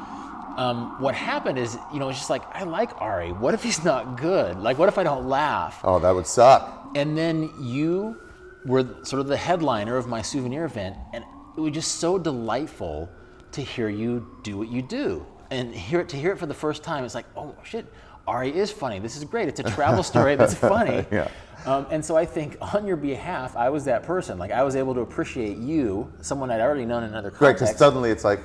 Um, 0.56 1.00
what 1.00 1.14
happened 1.14 1.58
is, 1.58 1.78
you 1.92 1.98
know, 1.98 2.10
it's 2.10 2.18
just 2.18 2.28
like, 2.28 2.42
I 2.54 2.64
like 2.64 3.00
Ari. 3.00 3.32
What 3.32 3.54
if 3.54 3.62
he's 3.62 3.82
not 3.84 4.18
good? 4.18 4.58
Like, 4.58 4.78
what 4.78 4.88
if 4.88 4.98
I 4.98 5.02
don't 5.02 5.26
laugh? 5.26 5.80
oh, 5.82 5.98
that 6.00 6.14
would 6.14 6.26
suck. 6.26 6.90
And 6.94 7.16
then 7.16 7.50
you 7.58 8.18
were 8.66 8.84
sort 9.02 9.20
of 9.20 9.28
the 9.28 9.36
headliner 9.36 9.96
of 9.96 10.06
my 10.08 10.20
souvenir 10.20 10.64
event, 10.66 10.96
and 11.14 11.24
it 11.56 11.60
was 11.60 11.72
just 11.72 11.96
so 11.96 12.18
delightful 12.18 13.08
to 13.52 13.60
hear 13.60 13.88
you 13.88 14.26
do 14.42 14.56
what 14.58 14.68
you 14.68 14.82
do. 14.82 15.26
And 15.50 15.74
hear 15.74 16.00
it 16.00 16.08
to 16.10 16.16
hear 16.16 16.32
it 16.32 16.38
for 16.38 16.46
the 16.46 16.54
first 16.54 16.82
time, 16.82 17.04
it's 17.04 17.14
like, 17.14 17.26
oh 17.36 17.54
shit, 17.62 17.86
Ari 18.26 18.56
is 18.56 18.70
funny. 18.70 18.98
This 18.98 19.16
is 19.16 19.24
great. 19.24 19.48
It's 19.48 19.60
a 19.60 19.64
travel 19.64 20.02
story 20.02 20.36
that's 20.36 20.54
funny. 20.72 21.04
Yeah. 21.12 21.28
Um, 21.66 21.86
and 21.90 22.04
so 22.04 22.16
I 22.16 22.24
think 22.24 22.56
on 22.74 22.86
your 22.86 22.96
behalf, 22.96 23.54
I 23.56 23.68
was 23.68 23.84
that 23.84 24.02
person. 24.02 24.38
Like 24.38 24.50
I 24.50 24.62
was 24.62 24.76
able 24.76 24.94
to 24.94 25.00
appreciate 25.00 25.58
you, 25.58 26.10
someone 26.22 26.50
I'd 26.50 26.60
already 26.60 26.86
known 26.86 27.02
in 27.02 27.10
another 27.10 27.30
context. 27.30 27.42
Right, 27.42 27.52
because 27.68 27.76
suddenly 27.78 28.10
it's 28.10 28.24
like, 28.24 28.40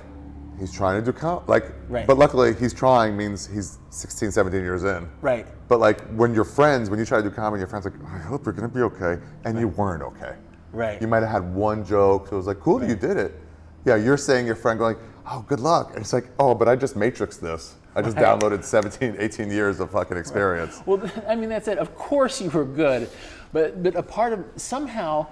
he's 0.59 0.73
trying 0.73 0.99
to 0.99 1.05
do 1.11 1.15
com 1.17 1.43
like, 1.47 1.71
Right. 1.87 2.05
but 2.07 2.17
luckily 2.17 2.53
he's 2.55 2.73
trying 2.73 3.15
means 3.15 3.45
he's 3.47 3.77
16, 3.91 4.31
17 4.31 4.59
years 4.61 4.83
in. 4.83 5.07
Right. 5.21 5.47
But 5.67 5.79
like 5.79 6.01
when 6.15 6.33
you're 6.33 6.43
friends, 6.43 6.89
when 6.89 6.99
you 6.99 7.05
try 7.05 7.21
to 7.21 7.29
do 7.29 7.33
comedy, 7.33 7.61
your 7.61 7.67
friends 7.67 7.85
are 7.85 7.91
like, 7.91 8.03
I 8.11 8.17
hope 8.17 8.45
you're 8.45 8.53
gonna 8.53 8.67
be 8.67 8.81
okay, 8.81 9.21
and 9.45 9.57
you 9.59 9.67
weren't 9.69 10.03
okay. 10.03 10.35
Right. 10.77 11.01
You 11.01 11.07
might 11.07 11.21
have 11.23 11.29
had 11.31 11.55
one 11.55 11.83
joke, 11.83 12.27
so 12.27 12.35
it 12.35 12.37
was 12.37 12.45
like, 12.47 12.59
cool, 12.59 12.87
you 12.87 12.95
did 12.95 13.17
it. 13.17 13.33
Yeah, 13.83 13.95
you're 13.95 14.15
saying 14.17 14.45
your 14.45 14.55
friend 14.55 14.77
going, 14.77 14.95
oh, 15.25 15.43
good 15.47 15.59
luck. 15.59 15.89
And 15.93 15.99
it's 16.01 16.13
like, 16.13 16.27
oh, 16.37 16.53
but 16.53 16.67
I 16.67 16.75
just 16.75 16.95
matrixed 16.95 17.39
this. 17.39 17.75
I 17.95 18.01
just 18.03 18.15
Right. 18.17 18.25
downloaded 18.39 18.63
17, 18.63 19.15
18 19.17 19.49
years 19.49 19.79
of 19.79 19.89
fucking 19.89 20.17
experience. 20.17 20.81
Well, 20.85 21.01
I 21.27 21.35
mean, 21.35 21.49
that's 21.49 21.67
it. 21.67 21.79
Of 21.79 21.95
course 21.95 22.39
you 22.39 22.51
were 22.51 22.63
good, 22.65 23.09
but 23.51 23.81
but 23.81 23.95
a 23.95 24.03
part 24.03 24.33
of 24.33 24.45
somehow, 24.55 25.25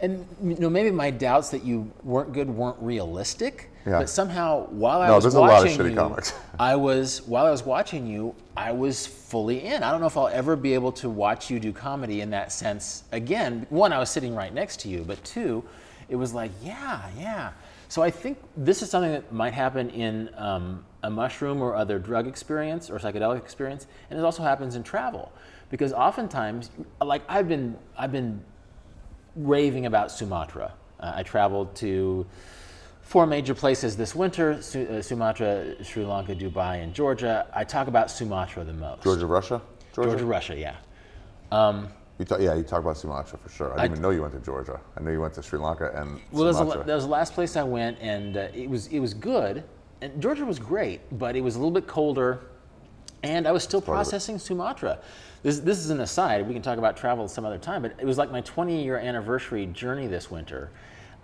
and 0.00 0.26
you 0.42 0.56
know, 0.56 0.68
maybe 0.68 0.90
my 0.90 1.10
doubts 1.10 1.48
that 1.50 1.64
you 1.64 1.90
weren't 2.04 2.34
good 2.34 2.50
weren't 2.50 2.76
realistic. 2.80 3.70
Yeah. 3.84 3.98
But 3.98 4.08
somehow, 4.08 4.66
while 4.68 5.00
I 5.00 5.08
No, 5.08 5.16
was 5.16 5.24
there's 5.24 5.34
a 5.34 5.40
lot 5.40 5.50
of 5.50 5.64
watching 5.64 5.78
shitty 5.78 5.90
you, 5.90 5.96
comics. 5.96 6.34
I 6.58 6.76
was 6.76 7.22
while 7.22 7.46
I 7.46 7.50
was 7.50 7.64
watching 7.64 8.06
you, 8.06 8.34
I 8.56 8.70
was 8.72 9.06
fully 9.06 9.64
in. 9.64 9.82
I 9.82 9.90
don't 9.90 10.00
know 10.00 10.06
if 10.06 10.16
I'll 10.16 10.28
ever 10.28 10.54
be 10.54 10.74
able 10.74 10.92
to 10.92 11.10
watch 11.10 11.50
you 11.50 11.58
do 11.58 11.72
comedy 11.72 12.20
in 12.20 12.30
that 12.30 12.52
sense 12.52 13.04
again. 13.10 13.66
One, 13.70 13.92
I 13.92 13.98
was 13.98 14.10
sitting 14.10 14.34
right 14.34 14.54
next 14.54 14.80
to 14.80 14.88
you, 14.88 15.02
but 15.02 15.22
two, 15.24 15.64
it 16.08 16.16
was 16.16 16.32
like, 16.32 16.52
yeah, 16.62 17.08
yeah. 17.18 17.52
So 17.88 18.02
I 18.02 18.10
think 18.10 18.38
this 18.56 18.82
is 18.82 18.90
something 18.90 19.12
that 19.12 19.32
might 19.32 19.52
happen 19.52 19.90
in 19.90 20.30
um, 20.36 20.84
a 21.02 21.10
mushroom 21.10 21.60
or 21.60 21.74
other 21.74 21.98
drug 21.98 22.26
experience 22.26 22.88
or 22.88 22.98
psychedelic 22.98 23.38
experience, 23.38 23.86
and 24.10 24.18
it 24.18 24.24
also 24.24 24.42
happens 24.42 24.76
in 24.76 24.82
travel, 24.82 25.32
because 25.70 25.92
oftentimes, 25.92 26.70
like 27.02 27.22
I've 27.28 27.48
been, 27.48 27.76
I've 27.98 28.12
been 28.12 28.42
raving 29.34 29.86
about 29.86 30.10
Sumatra. 30.10 30.72
Uh, 31.00 31.12
I 31.16 31.22
traveled 31.22 31.74
to 31.76 32.26
four 33.02 33.26
major 33.26 33.54
places 33.54 33.96
this 33.96 34.14
winter: 34.14 34.62
Su- 34.62 34.86
uh, 34.88 35.02
Sumatra, 35.02 35.84
Sri 35.84 36.04
Lanka, 36.04 36.34
Dubai, 36.34 36.82
and 36.82 36.94
Georgia. 36.94 37.46
I 37.54 37.64
talk 37.64 37.88
about 37.88 38.10
Sumatra 38.10 38.64
the 38.64 38.72
most. 38.72 39.02
Georgia, 39.02 39.26
Russia. 39.26 39.60
Georgia, 39.94 40.24
Russia, 40.24 40.56
yeah. 40.56 40.76
Um, 41.50 41.88
You 42.18 42.24
talk, 42.24 42.40
yeah, 42.40 42.54
you 42.54 42.62
talk 42.62 42.80
about 42.80 42.96
Sumatra 42.96 43.38
for 43.38 43.50
sure. 43.50 43.72
I 43.72 43.82
didn't 43.82 43.92
even 43.92 44.02
know 44.02 44.10
you 44.10 44.22
went 44.22 44.32
to 44.32 44.40
Georgia. 44.40 44.80
I 44.96 45.02
knew 45.02 45.12
you 45.12 45.20
went 45.20 45.34
to 45.34 45.42
Sri 45.42 45.58
Lanka 45.58 45.92
and 45.94 46.20
Well, 46.30 46.50
that 46.50 46.64
was, 46.64 46.74
the, 46.74 46.82
that 46.84 46.94
was 46.94 47.04
the 47.04 47.10
last 47.10 47.34
place 47.34 47.56
I 47.56 47.62
went, 47.62 47.98
and 48.00 48.36
uh, 48.36 48.48
it 48.54 48.70
was 48.70 48.86
it 48.86 49.00
was 49.00 49.12
good. 49.12 49.64
And 50.00 50.20
Georgia 50.20 50.44
was 50.44 50.58
great, 50.58 51.00
but 51.18 51.36
it 51.36 51.42
was 51.42 51.56
a 51.56 51.58
little 51.58 51.70
bit 51.70 51.86
colder, 51.86 52.40
and 53.22 53.46
I 53.46 53.52
was 53.52 53.62
still 53.62 53.80
processing 53.80 54.38
Sumatra. 54.38 54.98
This 55.42 55.58
this 55.58 55.78
is 55.78 55.90
an 55.90 56.00
aside. 56.00 56.46
We 56.46 56.54
can 56.54 56.62
talk 56.62 56.78
about 56.78 56.96
travel 56.96 57.28
some 57.28 57.44
other 57.44 57.58
time, 57.58 57.82
but 57.82 57.94
it 57.98 58.06
was 58.06 58.16
like 58.16 58.30
my 58.30 58.40
20 58.40 58.82
year 58.82 58.96
anniversary 58.96 59.66
journey 59.66 60.06
this 60.06 60.30
winter 60.30 60.70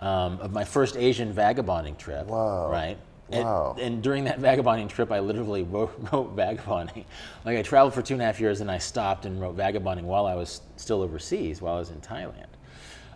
um, 0.01 0.39
of 0.39 0.51
my 0.51 0.63
first 0.63 0.95
Asian 0.95 1.31
vagabonding 1.33 1.95
trip. 1.95 2.27
Whoa. 2.27 2.69
Right. 2.71 2.97
And, 3.31 3.43
Wow. 3.43 3.75
and 3.79 4.01
during 4.01 4.23
that 4.23 4.39
vagabonding 4.39 4.87
trip, 4.87 5.11
I 5.11 5.19
literally 5.19 5.63
wrote, 5.71 5.93
wrote 6.11 6.31
vagabonding. 6.35 7.05
Like 7.45 7.57
I 7.57 7.61
traveled 7.61 7.93
for 7.93 8.01
two 8.01 8.13
and 8.15 8.21
a 8.23 8.25
half 8.25 8.39
years, 8.39 8.61
and 8.61 8.71
I 8.71 8.77
stopped 8.79 9.25
and 9.25 9.39
wrote 9.39 9.55
vagabonding 9.55 10.05
while 10.07 10.25
I 10.25 10.33
was 10.35 10.61
still 10.77 11.01
overseas, 11.01 11.61
while 11.61 11.75
I 11.75 11.79
was 11.79 11.91
in 11.91 12.01
Thailand. 12.01 12.47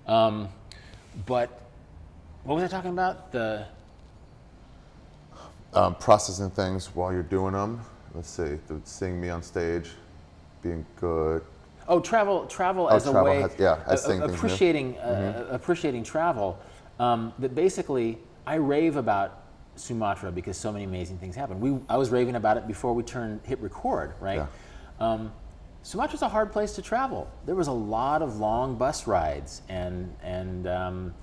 Um, 0.08 0.50
but 1.26 1.62
what 2.44 2.56
was 2.56 2.64
I 2.64 2.68
talking 2.68 2.92
about? 2.92 3.32
The 3.32 3.66
um, 5.74 5.96
processing 5.96 6.50
things 6.52 6.94
while 6.94 7.12
you're 7.12 7.24
doing 7.24 7.54
them. 7.54 7.82
Let's 8.14 8.30
see, 8.30 8.60
the, 8.68 8.80
seeing 8.84 9.20
me 9.20 9.30
on 9.30 9.42
stage, 9.42 9.90
being 10.62 10.86
good. 11.00 11.42
oh, 11.88 12.00
travel, 12.00 12.46
travel 12.46 12.88
as 12.92 13.04
travel 13.06 13.22
a 13.22 13.24
way, 13.24 13.42
has- 13.42 13.56
yeah, 13.58 13.80
as 13.88 14.04
a- 14.04 14.08
seeing 14.08 14.22
a- 14.22 14.28
things 14.28 14.32
new. 14.34 14.38
appreciating, 14.38 14.98
uh, 15.00 15.48
appreciating 15.50 16.04
travel. 16.04 16.60
Um, 17.00 17.34
that 17.40 17.56
basically, 17.56 18.20
I 18.46 18.56
rave 18.56 18.96
about 18.96 19.44
Sumatra 19.76 20.32
because 20.32 20.58
so 20.58 20.72
many 20.72 20.86
amazing 20.86 21.18
things 21.18 21.36
happen. 21.36 21.60
We, 21.60 21.80
I 21.90 21.98
was 21.98 22.10
raving 22.10 22.36
about 22.36 22.58
it 22.58 22.68
before 22.68 22.94
we 22.94 23.04
turned 23.04 23.42
hit 23.44 23.60
record, 23.60 24.14
right? 24.20 24.38
Yeah. 24.38 24.48
Um, 25.00 25.32
Sumatra's 25.82 26.22
a 26.22 26.30
hard 26.30 26.52
place 26.52 26.74
to 26.74 26.82
travel. 26.82 27.30
There 27.46 27.56
was 27.56 27.68
a 27.68 27.74
lot 27.74 28.22
of 28.22 28.38
long 28.38 28.76
bus 28.76 29.06
rides, 29.06 29.62
and 29.68 30.16
and 30.24 30.66
um, 30.68 31.14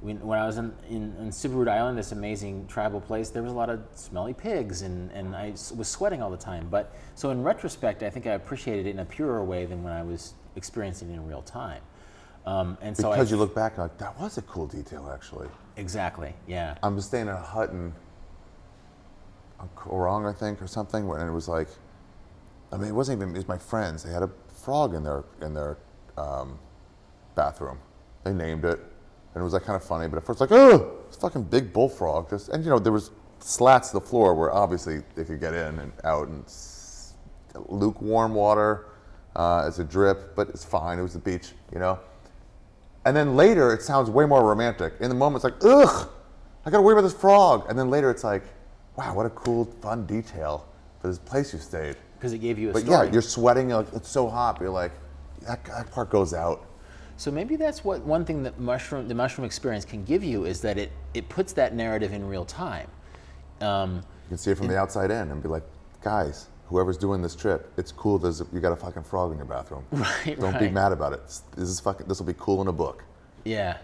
when, 0.00 0.20
when 0.20 0.38
I 0.38 0.46
was 0.46 0.58
in, 0.58 0.72
in, 0.88 1.14
in 1.18 1.28
Siberut 1.30 1.68
Island, 1.68 1.98
this 1.98 2.12
amazing 2.12 2.66
tribal 2.68 3.00
place, 3.00 3.30
there 3.30 3.42
was 3.42 3.52
a 3.52 3.54
lot 3.56 3.68
of 3.68 3.80
smelly 3.94 4.32
pigs, 4.32 4.82
and, 4.82 5.10
and 5.12 5.34
I 5.34 5.50
was 5.76 5.88
sweating 5.88 6.22
all 6.22 6.30
the 6.30 6.36
time. 6.36 6.68
But 6.70 6.94
so 7.16 7.30
in 7.30 7.42
retrospect, 7.42 8.02
I 8.02 8.10
think 8.10 8.26
I 8.26 8.32
appreciated 8.32 8.86
it 8.86 8.90
in 8.90 9.00
a 9.00 9.04
purer 9.04 9.44
way 9.44 9.66
than 9.66 9.82
when 9.82 9.92
I 9.92 10.02
was 10.02 10.34
experiencing 10.56 11.10
it 11.10 11.14
in 11.14 11.26
real 11.26 11.42
time. 11.42 11.82
Um, 12.46 12.78
and 12.80 12.96
so 12.96 13.10
Because 13.10 13.30
I, 13.30 13.34
you 13.34 13.38
look 13.38 13.54
back, 13.54 13.76
like 13.78 13.98
that 13.98 14.18
was 14.18 14.38
a 14.38 14.42
cool 14.42 14.66
detail 14.66 15.10
actually. 15.12 15.48
exactly, 15.76 16.34
yeah, 16.46 16.76
I 16.82 16.88
was 16.88 17.04
staying 17.04 17.28
in 17.28 17.34
a 17.34 17.36
hut 17.36 17.70
in 17.70 17.92
Korong, 19.76 20.28
I 20.28 20.32
think, 20.32 20.62
or 20.62 20.66
something, 20.66 21.08
and 21.10 21.28
it 21.28 21.32
was 21.32 21.48
like, 21.48 21.68
I 22.72 22.76
mean, 22.76 22.88
it 22.88 22.94
wasn't 22.94 23.18
even. 23.18 23.34
It 23.34 23.38
was 23.38 23.48
my 23.48 23.58
friends. 23.58 24.02
They 24.02 24.12
had 24.12 24.22
a 24.22 24.30
frog 24.52 24.94
in 24.94 25.02
their 25.02 25.24
in 25.42 25.54
their 25.54 25.78
um, 26.16 26.58
bathroom. 27.34 27.78
They 28.24 28.32
named 28.32 28.64
it, 28.64 28.78
and 28.78 29.40
it 29.40 29.42
was 29.42 29.52
like 29.52 29.64
kind 29.64 29.76
of 29.76 29.84
funny. 29.84 30.06
But 30.08 30.18
at 30.18 30.24
first, 30.24 30.40
like, 30.40 30.52
oh, 30.52 30.98
it's 31.08 31.16
a 31.16 31.20
fucking 31.20 31.44
big 31.44 31.72
bullfrog. 31.72 32.30
Just 32.30 32.50
and 32.50 32.62
you 32.64 32.70
know 32.70 32.78
there 32.78 32.92
was 32.92 33.10
slats 33.40 33.90
to 33.90 33.94
the 33.94 34.00
floor 34.06 34.34
where 34.34 34.52
obviously 34.52 35.02
they 35.14 35.24
could 35.24 35.40
get 35.40 35.54
in 35.54 35.78
and 35.78 35.92
out, 36.04 36.28
and 36.28 36.44
lukewarm 37.68 38.34
water 38.34 38.86
uh, 39.36 39.64
as 39.66 39.78
a 39.78 39.84
drip, 39.84 40.36
but 40.36 40.48
it's 40.50 40.64
fine. 40.64 40.98
It 40.98 41.02
was 41.02 41.14
the 41.14 41.18
beach, 41.18 41.52
you 41.72 41.78
know. 41.78 41.98
And 43.08 43.16
then 43.16 43.36
later, 43.36 43.72
it 43.72 43.80
sounds 43.80 44.10
way 44.10 44.26
more 44.26 44.44
romantic. 44.44 44.92
In 45.00 45.08
the 45.08 45.14
moment, 45.14 45.42
it's 45.42 45.44
like, 45.44 45.64
ugh, 45.64 46.10
I 46.66 46.70
gotta 46.70 46.82
worry 46.82 46.92
about 46.92 47.08
this 47.08 47.14
frog. 47.18 47.64
And 47.70 47.78
then 47.78 47.88
later, 47.88 48.10
it's 48.10 48.22
like, 48.22 48.42
wow, 48.96 49.14
what 49.14 49.24
a 49.24 49.30
cool, 49.30 49.64
fun 49.80 50.04
detail 50.04 50.66
for 51.00 51.08
this 51.08 51.18
place 51.18 51.54
you 51.54 51.58
stayed. 51.58 51.96
because 52.18 52.34
it 52.34 52.38
gave 52.40 52.58
you 52.58 52.68
a 52.68 52.72
But 52.74 52.82
story. 52.82 53.06
yeah, 53.06 53.10
you're 53.10 53.22
sweating, 53.22 53.70
like, 53.70 53.86
it's 53.94 54.10
so 54.10 54.28
hot, 54.28 54.56
but 54.56 54.64
you're 54.64 54.70
like, 54.70 54.92
that, 55.46 55.64
that 55.64 55.90
part 55.90 56.10
goes 56.10 56.34
out. 56.34 56.66
So 57.16 57.30
maybe 57.30 57.56
that's 57.56 57.82
what 57.82 58.02
one 58.02 58.26
thing 58.26 58.42
that 58.42 58.60
mushroom, 58.60 59.08
the 59.08 59.14
mushroom 59.14 59.46
experience 59.46 59.86
can 59.86 60.04
give 60.04 60.22
you 60.22 60.44
is 60.44 60.60
that 60.60 60.76
it, 60.76 60.92
it 61.14 61.30
puts 61.30 61.54
that 61.54 61.74
narrative 61.74 62.12
in 62.12 62.28
real 62.28 62.44
time. 62.44 62.88
Um, 63.62 64.02
You 64.24 64.28
can 64.28 64.36
see 64.38 64.50
it 64.50 64.58
from 64.58 64.66
the 64.66 64.76
outside 64.76 65.10
in 65.10 65.30
and 65.30 65.42
be 65.42 65.48
like, 65.48 65.64
guys, 66.02 66.48
whoever's 66.68 66.96
doing 66.98 67.22
this 67.22 67.34
trip, 67.34 67.72
it's 67.76 67.90
cool. 67.92 68.18
There's 68.18 68.40
a, 68.40 68.46
you 68.52 68.60
got 68.60 68.72
a 68.72 68.76
fucking 68.76 69.02
frog 69.04 69.32
in 69.32 69.38
your 69.38 69.46
bathroom. 69.46 69.84
Right, 69.92 70.38
Don't 70.38 70.58
be 70.58 70.68
mad 70.68 70.92
about 70.92 71.12
it. 71.12 71.20
This 71.56 71.68
is 71.68 71.80
fucking. 71.80 72.06
This 72.06 72.18
will 72.20 72.26
be 72.26 72.36
cool 72.38 72.60
in 72.62 72.68
a 72.68 72.72
book. 72.72 73.02
yeah, 73.44 73.78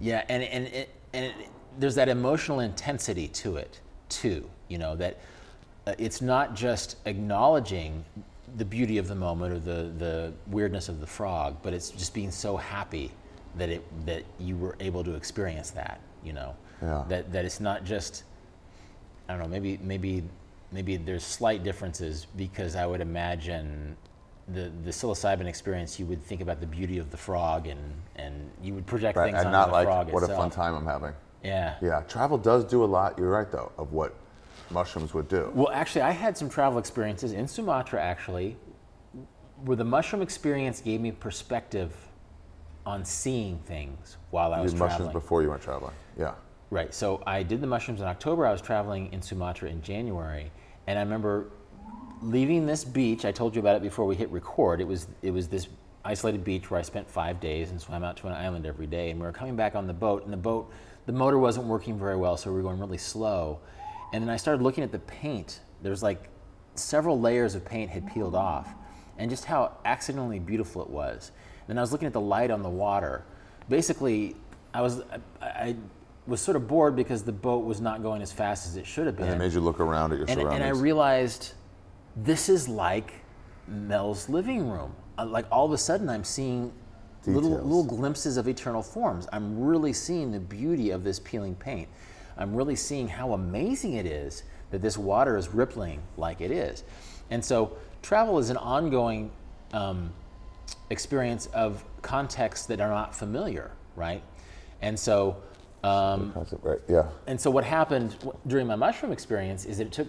yeah, 0.00 0.24
and 0.28 0.42
and 0.42 0.66
it, 0.68 0.88
and 1.12 1.26
it, 1.26 1.34
there's 1.78 1.94
that 1.94 2.08
emotional 2.08 2.60
intensity 2.60 3.28
to 3.28 3.56
it 3.56 3.80
too. 4.08 4.48
You 4.68 4.78
know 4.78 4.96
that 4.96 5.18
uh, 5.86 5.94
it's 5.98 6.20
not 6.22 6.54
just 6.54 6.96
acknowledging 7.04 8.04
the 8.56 8.64
beauty 8.64 8.98
of 8.98 9.08
the 9.08 9.14
moment 9.14 9.52
or 9.52 9.58
the 9.58 9.90
the 9.98 10.32
weirdness 10.48 10.88
of 10.88 11.00
the 11.00 11.06
frog, 11.06 11.56
but 11.62 11.72
it's 11.72 11.90
just 11.90 12.14
being 12.14 12.30
so 12.30 12.56
happy 12.56 13.10
that 13.56 13.68
it 13.68 14.06
that 14.06 14.24
you 14.38 14.56
were 14.56 14.76
able 14.80 15.04
to 15.04 15.14
experience 15.14 15.70
that. 15.70 16.00
You 16.24 16.32
know, 16.32 16.54
Yeah. 16.82 17.04
that 17.08 17.32
that 17.32 17.44
it's 17.44 17.60
not 17.60 17.84
just 17.84 18.24
I 19.28 19.32
don't 19.34 19.42
know, 19.42 19.48
maybe 19.48 19.78
maybe 19.82 20.22
maybe 20.72 20.96
there's 20.96 21.24
slight 21.24 21.62
differences 21.62 22.26
because 22.36 22.74
I 22.76 22.86
would 22.86 23.00
imagine 23.00 23.96
the 24.48 24.72
the 24.84 24.90
psilocybin 24.90 25.46
experience 25.46 26.00
you 26.00 26.06
would 26.06 26.22
think 26.22 26.40
about 26.40 26.60
the 26.60 26.66
beauty 26.66 26.98
of 26.98 27.10
the 27.10 27.16
frog 27.16 27.66
and 27.68 27.80
and 28.16 28.50
you 28.62 28.74
would 28.74 28.86
project 28.86 29.16
Right? 29.16 29.26
things 29.32 29.38
And 29.38 29.46
on 29.48 29.52
not 29.52 29.66
the 29.68 29.72
like 29.72 29.84
frog 29.86 30.12
what 30.12 30.22
itself. 30.22 30.38
a 30.38 30.42
fun 30.42 30.50
time 30.50 30.74
I'm 30.74 30.86
having. 30.86 31.12
Yeah. 31.44 31.74
Yeah, 31.80 32.00
travel 32.08 32.38
does 32.38 32.64
do 32.64 32.84
a 32.84 32.86
lot. 32.86 33.18
You're 33.18 33.30
right 33.30 33.50
though 33.50 33.70
of 33.78 33.92
what 33.92 34.14
mushrooms 34.70 35.12
would 35.14 35.28
do. 35.28 35.50
Well, 35.54 35.70
actually, 35.72 36.02
I 36.02 36.10
had 36.10 36.36
some 36.36 36.48
travel 36.48 36.78
experiences 36.78 37.32
in 37.32 37.46
Sumatra 37.46 38.00
actually, 38.02 38.56
where 39.64 39.76
the 39.76 39.84
mushroom 39.84 40.22
experience 40.22 40.80
gave 40.80 41.00
me 41.00 41.12
perspective 41.12 41.94
on 42.84 43.04
seeing 43.04 43.58
things 43.60 44.16
while 44.30 44.52
I 44.52 44.56
You 44.58 44.62
was 44.64 44.72
did 44.72 44.78
traveling. 44.78 44.98
mushrooms 45.06 45.12
before 45.12 45.42
you 45.42 45.50
went 45.50 45.62
traveling. 45.62 45.94
Yeah. 46.18 46.34
Right. 46.70 46.92
So 46.92 47.22
I 47.26 47.42
did 47.44 47.60
the 47.60 47.66
mushrooms 47.66 48.00
in 48.00 48.06
October. 48.06 48.46
I 48.46 48.50
was 48.52 48.60
traveling 48.62 49.12
in 49.12 49.20
Sumatra 49.22 49.68
in 49.68 49.82
January, 49.82 50.50
and 50.86 50.98
I 50.98 51.02
remember 51.02 51.50
leaving 52.20 52.66
this 52.66 52.84
beach. 52.84 53.24
I 53.24 53.32
told 53.32 53.54
you 53.54 53.60
about 53.60 53.76
it 53.76 53.82
before 53.82 54.06
we 54.06 54.14
hit 54.14 54.30
record. 54.30 54.80
It 54.80 54.86
was 54.86 55.06
it 55.22 55.30
was 55.30 55.48
this 55.48 55.68
isolated 56.04 56.44
beach 56.44 56.70
where 56.70 56.80
I 56.80 56.82
spent 56.82 57.08
five 57.08 57.40
days 57.40 57.70
and 57.70 57.80
swam 57.80 58.02
out 58.02 58.16
to 58.18 58.26
an 58.26 58.32
island 58.32 58.66
every 58.66 58.86
day. 58.86 59.10
And 59.10 59.20
we 59.20 59.26
were 59.26 59.32
coming 59.32 59.56
back 59.56 59.74
on 59.74 59.86
the 59.86 59.92
boat, 59.92 60.24
and 60.24 60.32
the 60.32 60.38
boat 60.38 60.72
the 61.06 61.12
motor 61.12 61.38
wasn't 61.38 61.66
working 61.66 61.98
very 61.98 62.16
well, 62.16 62.36
so 62.36 62.50
we 62.50 62.56
were 62.56 62.62
going 62.62 62.78
really 62.78 62.98
slow. 62.98 63.58
And 64.12 64.22
then 64.22 64.30
I 64.30 64.36
started 64.36 64.62
looking 64.62 64.84
at 64.84 64.92
the 64.92 65.00
paint. 65.00 65.60
There 65.82 65.90
was 65.90 66.02
like 66.02 66.28
several 66.74 67.20
layers 67.20 67.54
of 67.54 67.64
paint 67.64 67.90
had 67.90 68.06
peeled 68.12 68.34
off, 68.34 68.74
and 69.18 69.30
just 69.30 69.44
how 69.44 69.78
accidentally 69.84 70.38
beautiful 70.38 70.82
it 70.82 70.90
was. 70.90 71.32
And 71.60 71.68
then 71.68 71.78
I 71.78 71.80
was 71.80 71.92
looking 71.92 72.06
at 72.06 72.12
the 72.12 72.20
light 72.20 72.50
on 72.50 72.62
the 72.62 72.70
water. 72.70 73.24
Basically, 73.68 74.36
I 74.74 74.80
was 74.80 75.02
I, 75.40 75.46
I 75.46 75.76
was 76.26 76.40
sort 76.40 76.56
of 76.56 76.68
bored 76.68 76.94
because 76.94 77.22
the 77.22 77.32
boat 77.32 77.64
was 77.64 77.80
not 77.80 78.02
going 78.02 78.22
as 78.22 78.32
fast 78.32 78.66
as 78.66 78.76
it 78.76 78.86
should 78.86 79.06
have 79.06 79.16
been. 79.16 79.26
And 79.26 79.34
it 79.34 79.38
made 79.38 79.52
you 79.52 79.60
look 79.60 79.80
around 79.80 80.12
at 80.12 80.18
your 80.18 80.26
and, 80.28 80.38
surroundings. 80.38 80.54
and 80.54 80.64
I 80.64 80.80
realized 80.80 81.54
this 82.16 82.48
is 82.48 82.68
like 82.68 83.14
Mel's 83.66 84.28
living 84.28 84.68
room. 84.68 84.94
Uh, 85.18 85.26
Like 85.26 85.46
all 85.50 85.66
of 85.66 85.72
a 85.72 85.78
sudden, 85.78 86.08
I'm 86.08 86.24
seeing 86.24 86.72
little 87.26 87.50
little 87.50 87.84
glimpses 87.84 88.36
of 88.36 88.48
eternal 88.48 88.82
forms. 88.82 89.28
I'm 89.32 89.60
really 89.60 89.92
seeing 89.92 90.32
the 90.32 90.40
beauty 90.40 90.90
of 90.90 91.04
this 91.04 91.18
peeling 91.20 91.54
paint. 91.54 91.88
I'm 92.36 92.54
really 92.54 92.76
seeing 92.76 93.08
how 93.08 93.32
amazing 93.32 93.94
it 93.94 94.06
is 94.06 94.44
that 94.70 94.80
this 94.80 94.96
water 94.96 95.36
is 95.36 95.48
rippling 95.48 96.02
like 96.16 96.40
it 96.40 96.50
is. 96.50 96.82
And 97.30 97.44
so, 97.44 97.76
travel 98.00 98.38
is 98.38 98.50
an 98.50 98.56
ongoing 98.56 99.30
um, 99.72 100.12
experience 100.90 101.46
of 101.46 101.84
contexts 102.00 102.66
that 102.66 102.80
are 102.80 102.90
not 102.90 103.12
familiar, 103.14 103.72
right? 103.96 104.22
And 104.80 104.96
so. 104.98 105.36
Um, 105.84 106.32
Concept, 106.32 106.64
right? 106.64 106.78
Yeah. 106.88 107.08
and 107.26 107.40
so 107.40 107.50
what 107.50 107.64
happened 107.64 108.16
during 108.46 108.66
my 108.68 108.76
mushroom 108.76 109.10
experience 109.10 109.64
is 109.64 109.78
that 109.78 109.88
it 109.88 109.92
took 109.92 110.08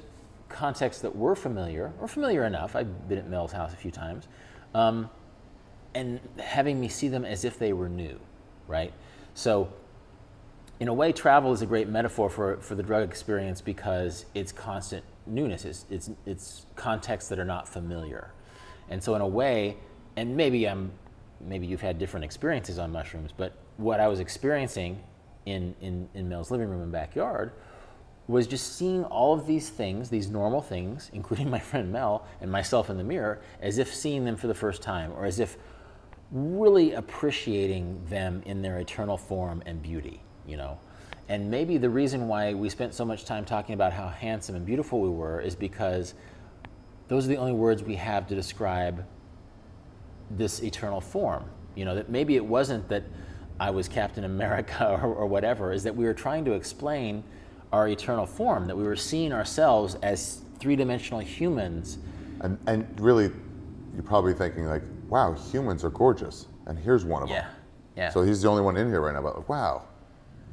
contexts 0.50 1.02
that 1.02 1.16
were 1.16 1.36
familiar, 1.36 1.92
or 2.00 2.08
familiar 2.08 2.46
enough. 2.46 2.76
I've 2.76 3.10
been 3.10 3.18
at 3.18 3.28
Mel's 3.28 3.52
house 3.52 3.74
a 3.74 3.76
few 3.76 3.92
times, 3.92 4.28
um, 4.74 5.10
and 5.96 6.20
having 6.40 6.80
me 6.80 6.88
see 6.88 7.08
them 7.08 7.26
as 7.26 7.44
if 7.44 7.58
they 7.60 7.74
were 7.74 7.90
new, 7.90 8.20
right? 8.68 8.94
So, 9.34 9.74
in 10.80 10.88
a 10.88 10.94
way, 10.94 11.12
travel 11.12 11.54
is 11.54 11.62
a 11.62 11.66
great 11.66 11.88
metaphor 11.88 12.30
for, 12.30 12.58
for 12.58 12.76
the 12.76 12.84
drug 12.84 13.08
experience 13.08 13.62
because 13.62 14.26
it's 14.34 14.52
constant 14.52 15.04
newness. 15.26 15.66
It's, 15.66 15.86
it's, 15.90 16.10
it's 16.26 16.66
contexts 16.76 17.30
that 17.30 17.40
are 17.40 17.46
not 17.46 17.68
familiar. 17.68 18.32
And 18.90 19.04
so, 19.04 19.16
in 19.16 19.22
a 19.22 19.28
way, 19.28 19.78
and 20.16 20.38
maybe 20.38 20.68
I'm, 20.68 20.92
maybe 21.42 21.66
you've 21.66 21.82
had 21.82 21.98
different 21.98 22.26
experiences 22.26 22.78
on 22.78 22.92
mushrooms, 22.92 23.32
but 23.36 23.54
what 23.78 24.00
I 24.00 24.08
was 24.08 24.20
experiencing 24.20 25.02
in, 25.46 25.76
in, 25.82 26.10
in 26.14 26.30
Mel's 26.30 26.52
living 26.52 26.70
room 26.70 26.82
and 26.82 26.92
backyard 26.92 27.52
was 28.28 28.48
just 28.48 28.78
seeing 28.78 29.04
all 29.06 29.34
of 29.34 29.46
these 29.46 29.70
things, 29.70 30.10
these 30.10 30.30
normal 30.30 30.62
things, 30.62 31.10
including 31.14 31.50
my 31.50 31.60
friend 31.60 31.92
Mel 31.92 32.26
and 32.42 32.52
myself 32.52 32.90
in 32.90 32.98
the 32.98 33.04
mirror, 33.04 33.42
as 33.62 33.78
if 33.78 33.94
seeing 33.94 34.26
them 34.26 34.36
for 34.36 34.48
the 34.48 34.54
first 34.54 34.82
time, 34.82 35.12
or 35.14 35.26
as 35.26 35.40
if 35.40 35.58
really 36.32 36.94
appreciating 36.94 38.02
them 38.10 38.42
in 38.46 38.62
their 38.62 38.80
eternal 38.80 39.18
form 39.18 39.62
and 39.66 39.82
beauty, 39.82 40.22
you 40.48 40.58
know. 40.58 40.80
And 41.30 41.50
maybe 41.50 41.78
the 41.78 41.90
reason 41.90 42.28
why 42.28 42.54
we 42.54 42.70
spent 42.70 42.94
so 42.94 43.06
much 43.06 43.26
time 43.26 43.46
talking 43.46 43.76
about 43.76 43.94
how 43.94 44.08
handsome 44.08 44.56
and 44.56 44.66
beautiful 44.66 45.00
we 45.00 45.10
were 45.10 45.40
is 45.40 45.56
because 45.56 46.16
those 47.08 47.26
are 47.26 47.30
the 47.30 47.38
only 47.38 47.54
words 47.54 47.84
we 47.84 47.96
have 47.96 48.28
to 48.28 48.36
describe 48.36 49.06
this 50.32 50.64
eternal 50.64 51.00
form. 51.00 51.46
You 51.76 51.86
know, 51.86 51.96
that 51.96 52.10
maybe 52.10 52.36
it 52.36 52.46
wasn't 52.46 52.88
that 52.90 53.04
I 53.60 53.70
was 53.70 53.88
Captain 53.88 54.24
America 54.24 54.90
or, 55.04 55.14
or 55.14 55.26
whatever, 55.28 55.72
is 55.72 55.84
that 55.84 55.96
we 55.96 56.06
were 56.06 56.14
trying 56.14 56.46
to 56.46 56.54
explain 56.54 57.24
our 57.72 57.88
eternal 57.88 58.26
form, 58.26 58.68
that 58.68 58.78
we 58.78 58.84
were 58.84 58.96
seeing 58.96 59.34
ourselves 59.34 59.96
as 60.04 60.42
three 60.60 60.76
dimensional 60.76 61.20
humans. 61.20 61.98
And, 62.42 62.58
and 62.68 62.88
really, 63.00 63.32
you're 63.94 64.04
probably 64.04 64.34
thinking 64.34 64.66
like, 64.66 64.84
wow, 65.10 65.34
humans 65.34 65.84
are 65.84 65.90
gorgeous. 65.90 66.48
And 66.68 66.78
here's 66.78 67.04
one 67.06 67.24
of 67.24 67.30
Yeah. 67.30 67.42
them. 67.42 67.52
Yeah. 67.96 68.10
So 68.10 68.22
he's 68.24 68.42
the 68.42 68.48
only 68.48 68.62
one 68.64 68.76
in 68.78 68.88
here 68.88 69.02
right 69.02 69.14
now, 69.14 69.22
but 69.22 69.38
like, 69.38 69.50
wow, 69.50 69.84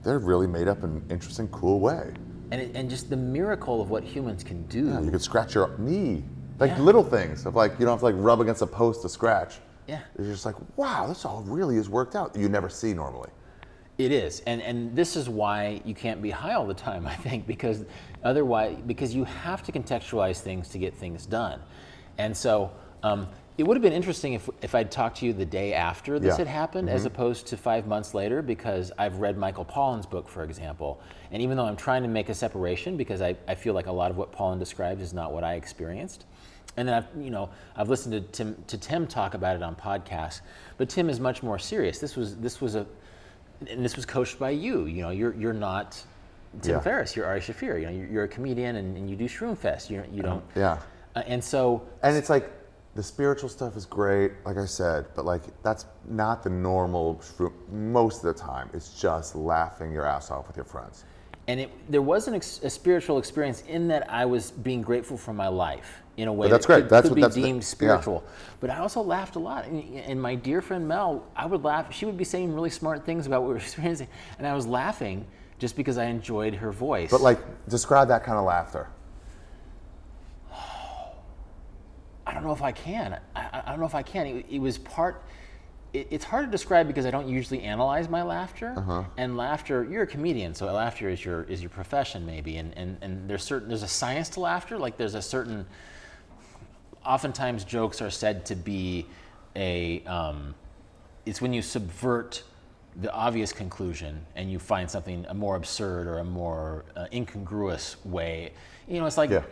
they're 0.03 0.19
really 0.19 0.47
made 0.47 0.69
up 0.69 0.79
in 0.83 0.91
an 0.91 1.03
interesting, 1.11 1.49
cool 1.49 1.81
way. 1.81 2.13
and, 2.53 2.61
it, 2.61 2.73
and 2.75 2.91
just 2.91 3.09
the 3.11 3.17
miracle 3.17 3.81
of 3.81 3.91
what 3.91 4.03
humans 4.03 4.43
can 4.43 4.65
do. 4.65 4.87
Yeah, 4.89 5.01
you 5.01 5.11
could 5.13 5.23
scratch 5.23 5.55
your 5.55 5.71
knee. 5.79 6.25
Like 6.59 6.71
Yeah. 6.73 6.81
little 6.81 7.05
things 7.05 7.47
of 7.47 7.55
like, 7.55 7.73
you 7.79 7.85
don't 7.87 7.93
have 7.93 8.01
to 8.01 8.07
like 8.07 8.15
rub 8.19 8.41
against 8.41 8.61
a 8.63 8.67
post 8.67 9.03
to 9.03 9.09
scratch. 9.09 9.61
Yeah. 9.87 10.01
It's 10.19 10.29
just 10.29 10.47
like, 10.47 10.57
wow, 10.77 11.07
this 11.07 11.25
all 11.25 11.43
really 11.43 11.77
is 11.77 11.89
worked 11.89 12.15
out. 12.15 12.37
You 12.37 12.49
never 12.49 12.69
see 12.69 12.93
normally. 12.95 13.31
It 13.99 14.13
is, 14.13 14.41
and 14.47 14.63
and 14.63 14.97
this 14.97 15.15
is 15.15 15.29
why 15.29 15.83
you 15.85 15.95
can't 15.95 16.23
be 16.23 16.31
high 16.31 16.55
all 16.55 16.67
the 16.67 16.73
time. 16.73 17.07
I 17.15 17.15
think 17.15 17.47
because 17.47 17.85
otherwise, 18.25 18.79
because 18.87 19.15
you 19.15 19.25
have 19.25 19.63
to 19.65 19.73
contextualize 19.73 20.41
things 20.41 20.69
to 20.71 20.79
get 20.79 20.95
things 20.95 21.27
done, 21.27 21.61
and 22.17 22.35
so 22.35 22.71
um, 23.03 23.29
it 23.59 23.65
would 23.67 23.77
have 23.77 23.83
been 23.83 23.93
interesting 23.93 24.33
if 24.33 24.49
if 24.63 24.75
I'd 24.75 24.91
talked 24.91 25.19
to 25.19 25.27
you 25.27 25.35
the 25.35 25.45
day 25.45 25.75
after 25.75 26.19
this 26.19 26.31
Yeah. 26.33 26.39
had 26.39 26.47
happened, 26.47 26.89
as 26.89 27.05
opposed 27.05 27.47
to 27.49 27.59
five 27.59 27.87
months 27.87 28.15
later, 28.15 28.41
because 28.41 28.91
I've 28.97 29.17
read 29.21 29.37
Michael 29.37 29.67
Pollan's 29.67 30.07
book, 30.07 30.31
for 30.31 30.45
example, 30.45 30.99
and 31.31 31.43
even 31.43 31.59
though 31.59 31.67
I'm 31.67 31.77
trying 31.77 32.03
to 32.03 32.09
make 32.09 32.31
a 32.31 32.35
separation, 32.35 32.97
because 32.97 33.21
I, 33.21 33.37
I 33.49 33.55
feel 33.55 33.75
like 33.75 33.87
a 33.87 33.93
lot 33.93 34.11
of 34.11 34.17
what 34.17 34.33
Pollan 34.33 34.59
describes 34.59 35.03
is 35.03 35.13
not 35.13 35.35
what 35.35 35.45
I 35.45 35.55
experienced. 35.57 36.25
And 36.77 36.87
then 36.89 36.95
I've, 36.95 37.09
you 37.23 37.31
know, 37.31 37.51
I've 37.77 37.89
listened 37.89 38.13
to 38.13 38.21
Tim, 38.21 38.63
to 38.69 38.79
Tim 38.79 39.07
talk 39.07 39.35
about 39.35 39.57
it 39.57 39.63
on 39.63 39.75
podcasts, 39.75 40.41
but 40.79 40.89
Tim 40.89 41.11
is 41.11 41.19
much 41.21 41.43
more 41.43 41.59
serious. 41.59 41.99
This 41.99 42.17
was, 42.17 42.37
this 42.37 42.61
was 42.61 42.75
a, 42.77 42.87
and 43.69 43.85
this 43.85 43.97
was 43.97 44.07
coached 44.07 44.39
by 44.39 44.51
you. 44.51 44.87
You 44.87 45.03
know, 45.03 45.11
you're 45.11 45.35
you're 45.35 45.53
not 45.53 46.01
Tim 46.63 46.77
Yeah. 46.77 46.81
Ferriss. 46.81 47.15
You're 47.17 47.27
Ari 47.27 47.41
Shaffir. 47.41 47.79
You 47.81 47.87
know, 47.87 47.93
you're, 47.93 48.07
you're 48.07 48.25
a 48.25 48.29
comedian 48.29 48.77
and, 48.77 48.97
and 48.97 49.11
you 49.11 49.17
do 49.17 49.27
Shroomfest. 49.27 49.91
You 49.91 50.03
you 50.13 50.23
don't. 50.23 50.43
Yeah. 50.57 50.79
Uh, 51.17 51.23
and 51.27 51.43
so 51.45 51.83
And 52.03 52.17
it's 52.17 52.31
like 52.31 52.51
the 52.95 53.03
spiritual 53.03 53.49
stuff 53.49 53.77
is 53.77 53.85
great, 53.85 54.33
like 54.47 54.57
I 54.57 54.65
said, 54.65 55.07
but 55.15 55.25
like 55.25 55.43
that's 55.63 55.85
not 56.09 56.43
the 56.43 56.51
normal 56.51 57.17
shroom- 57.17 57.53
most 57.71 58.25
of 58.25 58.35
the 58.35 58.41
time. 58.41 58.71
It's 58.73 59.01
just 59.01 59.35
laughing 59.37 59.93
your 59.93 60.07
ass 60.07 60.31
off 60.31 60.47
with 60.47 60.57
your 60.57 60.65
friends. 60.65 61.05
and 61.49 61.61
it 61.61 61.71
there 61.91 62.03
was 62.03 62.29
an 62.29 62.35
ex, 62.35 62.61
a 62.63 62.71
spiritual 62.71 63.19
experience 63.19 63.63
in 63.69 63.89
that 63.89 64.11
I 64.11 64.25
was 64.25 64.53
being 64.53 64.81
grateful 64.83 65.17
for 65.19 65.35
my 65.35 65.49
life 65.49 66.01
in 66.21 66.29
a 66.29 66.33
way 66.33 66.47
But 66.49 66.53
that's 66.53 66.67
that 66.67 66.73
great. 66.75 66.81
could, 66.83 66.91
That's 66.91 67.03
could 67.05 67.11
what- 67.13 67.17
be 67.17 67.23
that's 67.23 67.35
the- 67.35 67.43
deemed 67.43 67.63
yeah. 67.63 67.67
spiritual. 67.69 68.25
But 68.61 68.71
I 68.71 68.79
also 68.79 69.01
laughed 69.03 69.37
a 69.37 69.39
lot. 69.39 69.65
And, 69.67 69.83
and 70.01 70.21
my 70.21 70.35
dear 70.35 70.61
friend 70.61 70.87
Mel, 70.87 71.25
I 71.35 71.47
would 71.47 71.65
laugh. 71.65 71.93
She 71.95 72.05
would 72.05 72.19
be 72.19 72.25
saying 72.25 72.55
really 72.55 72.71
smart 72.71 73.05
things 73.07 73.27
about 73.27 73.43
what 73.43 73.49
we 73.49 73.55
were 73.55 73.61
experiencing, 73.67 74.09
and 74.39 74.47
I 74.47 74.55
was 74.55 74.67
laughing 74.67 75.27
just 75.59 75.77
because 75.77 75.99
I 75.99 76.05
enjoyed 76.05 76.55
her 76.55 76.71
voice. 76.73 77.11
But 77.11 77.21
like, 77.23 77.39
describe 77.69 78.09
that 78.09 78.23
kind 78.25 78.39
of 78.39 78.45
laughter. 78.45 78.89
I 82.27 82.35
don't 82.35 82.45
know 82.45 82.53
if 82.53 82.63
I 82.63 82.73
can. 82.73 83.19
I, 83.35 83.41
I- 83.41 83.63
I 83.67 83.71
don't 83.71 83.81
know 83.81 83.87
if 83.87 83.95
I 83.95 84.03
can. 84.03 84.27
It, 84.27 84.47
it 84.51 84.59
was 84.61 84.79
part. 84.79 85.23
It, 85.93 86.07
it's 86.11 86.25
hard 86.25 86.45
to 86.47 86.51
describe 86.51 86.87
because 86.87 87.05
I 87.07 87.11
don't 87.11 87.29
usually 87.29 87.63
analyze 87.63 88.09
my 88.09 88.23
laughter. 88.23 88.75
Uh-huh. 88.77 89.05
And 89.17 89.37
laughter, 89.37 89.85
you're 89.91 90.03
a 90.05 90.07
comedian, 90.07 90.55
so 90.55 90.67
laughter 90.67 91.09
is 91.09 91.25
your 91.25 91.43
is 91.45 91.61
your 91.63 91.71
profession 91.71 92.25
maybe. 92.27 92.59
And, 92.59 92.77
and 92.77 92.97
and 93.01 93.29
there's 93.29 93.43
certain 93.43 93.69
there's 93.69 93.83
a 93.83 93.89
science 93.89 94.29
to 94.31 94.41
laughter. 94.41 94.79
Like 94.79 94.97
there's 94.99 95.15
a 95.15 95.23
certain. 95.23 95.67
Oftentimes, 97.05 97.65
jokes 97.65 98.03
are 98.03 98.11
said 98.11 98.45
to 98.47 98.55
be 98.55 99.07
a. 99.57 100.03
Um, 100.05 100.55
it's 101.27 101.41
when 101.41 101.53
you 101.53 101.63
subvert 101.63 102.43
the 102.97 103.13
obvious 103.13 103.53
conclusion 103.53 104.25
and 104.35 104.51
you 104.51 104.59
find 104.59 104.91
something 104.91 105.25
a 105.29 105.35
more 105.35 105.57
absurd 105.57 106.07
or 106.07 106.19
a 106.19 106.25
more 106.25 106.85
uh, 106.97 107.07
incongruous 107.13 107.97
way. 108.05 108.53
You 108.89 109.01
know, 109.01 109.07
it's 109.07 109.17
like. 109.17 109.31
Yeah, 109.31 109.43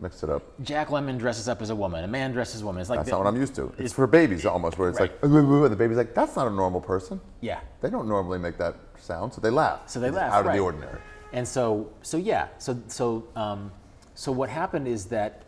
mix 0.00 0.22
it 0.22 0.30
up. 0.30 0.42
Jack 0.62 0.88
Lemmon 0.88 1.18
dresses 1.18 1.48
up 1.48 1.62
as 1.62 1.70
a 1.70 1.76
woman. 1.76 2.02
A 2.04 2.08
man 2.08 2.32
dresses 2.32 2.56
as 2.56 2.62
a 2.62 2.66
woman. 2.66 2.80
It's 2.80 2.90
like 2.90 2.98
That's 3.00 3.10
the- 3.10 3.12
not 3.16 3.24
what 3.24 3.28
I'm 3.28 3.36
used 3.40 3.54
to. 3.56 3.72
It's 3.78 3.92
for 3.92 4.06
babies 4.06 4.44
almost, 4.46 4.78
where 4.78 4.88
it's 4.88 4.98
Right. 4.98 5.10
like, 5.22 5.22
and 5.22 5.64
the 5.72 5.76
baby's 5.76 5.96
like, 5.96 6.14
that's 6.14 6.36
not 6.36 6.46
a 6.48 6.50
normal 6.50 6.80
person. 6.80 7.20
Yeah. 7.40 7.60
They 7.80 7.90
don't 7.90 8.08
normally 8.08 8.38
make 8.38 8.58
that 8.58 8.74
sound, 8.98 9.32
so 9.32 9.40
they 9.40 9.50
laugh. 9.50 9.88
So 9.88 10.00
they 10.00 10.08
It's 10.08 10.16
laugh. 10.16 10.32
Out 10.32 10.46
of 10.46 10.52
the 10.52 10.58
ordinary. 10.58 10.98
And 11.32 11.46
so, 11.46 11.90
so 12.02 12.16
yeah. 12.16 12.48
So, 12.58 12.78
so, 12.88 13.24
um, 13.36 13.70
so 14.14 14.32
what 14.32 14.48
happened 14.48 14.88
is 14.88 15.06
that 15.06 15.42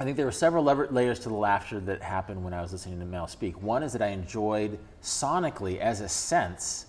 I 0.00 0.04
think 0.04 0.16
there 0.16 0.24
were 0.24 0.32
several 0.32 0.64
layers 0.64 1.20
to 1.20 1.28
the 1.28 1.34
laughter 1.34 1.78
that 1.80 2.02
happened 2.02 2.42
when 2.42 2.54
I 2.54 2.62
was 2.62 2.72
listening 2.72 2.98
to 3.00 3.04
Mel 3.04 3.26
speak. 3.26 3.62
One 3.62 3.82
is 3.82 3.92
that 3.92 4.00
I 4.00 4.06
enjoyed 4.08 4.78
sonically, 5.02 5.78
as 5.78 6.00
a 6.00 6.08
sense, 6.08 6.86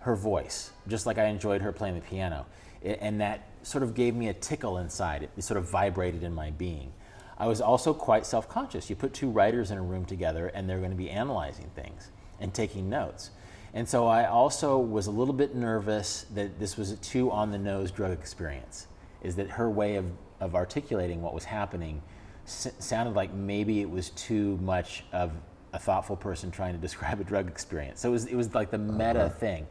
her 0.00 0.16
voice, 0.16 0.72
just 0.88 1.06
like 1.06 1.16
I 1.16 1.26
enjoyed 1.26 1.62
her 1.62 1.70
playing 1.70 1.94
the 1.94 2.00
piano. 2.00 2.46
I- 2.84 2.88
And 3.00 3.20
that 3.20 3.46
sort 3.62 3.84
of 3.84 3.94
gave 3.94 4.16
me 4.16 4.28
a 4.28 4.34
tickle 4.34 4.78
inside. 4.78 5.22
It, 5.22 5.30
it 5.36 5.42
sort 5.42 5.58
of 5.58 5.70
vibrated 5.70 6.24
in 6.24 6.34
my 6.34 6.50
being. 6.50 6.92
I 7.38 7.46
was 7.46 7.60
also 7.60 7.94
quite 7.94 8.26
self 8.26 8.48
conscious. 8.48 8.90
You 8.90 8.96
put 8.96 9.14
two 9.14 9.30
writers 9.30 9.70
in 9.70 9.78
a 9.78 9.82
room 9.82 10.04
together 10.04 10.48
and 10.48 10.68
they're 10.68 10.78
going 10.78 10.90
to 10.90 10.96
be 10.96 11.10
analyzing 11.10 11.70
things 11.76 12.10
and 12.40 12.52
taking 12.52 12.88
notes. 12.88 13.30
And 13.74 13.88
so 13.88 14.08
I 14.08 14.26
also 14.26 14.76
was 14.76 15.06
a 15.06 15.12
little 15.12 15.34
bit 15.34 15.54
nervous 15.54 16.26
that 16.34 16.58
this 16.58 16.76
was 16.76 16.90
a 16.90 16.96
too 16.96 17.30
on 17.30 17.52
the 17.52 17.58
nose 17.58 17.92
drug 17.92 18.10
experience, 18.10 18.88
is 19.22 19.36
that 19.36 19.50
her 19.50 19.70
way 19.70 19.94
of, 19.94 20.06
of 20.40 20.54
articulating 20.54 21.22
what 21.22 21.34
was 21.34 21.44
happening 21.44 22.02
s- 22.46 22.72
sounded 22.78 23.14
like 23.14 23.32
maybe 23.32 23.80
it 23.80 23.90
was 23.90 24.10
too 24.10 24.56
much 24.58 25.04
of 25.12 25.32
a 25.72 25.78
thoughtful 25.78 26.16
person 26.16 26.50
trying 26.50 26.72
to 26.72 26.78
describe 26.86 27.20
a 27.20 27.24
drug 27.24 27.48
experience. 27.48 28.00
So 28.00 28.08
it 28.08 28.12
was, 28.12 28.26
it 28.26 28.34
was 28.34 28.54
like 28.54 28.70
the 28.70 28.78
uh-huh. 28.78 28.92
meta 28.92 29.30
thing. 29.38 29.66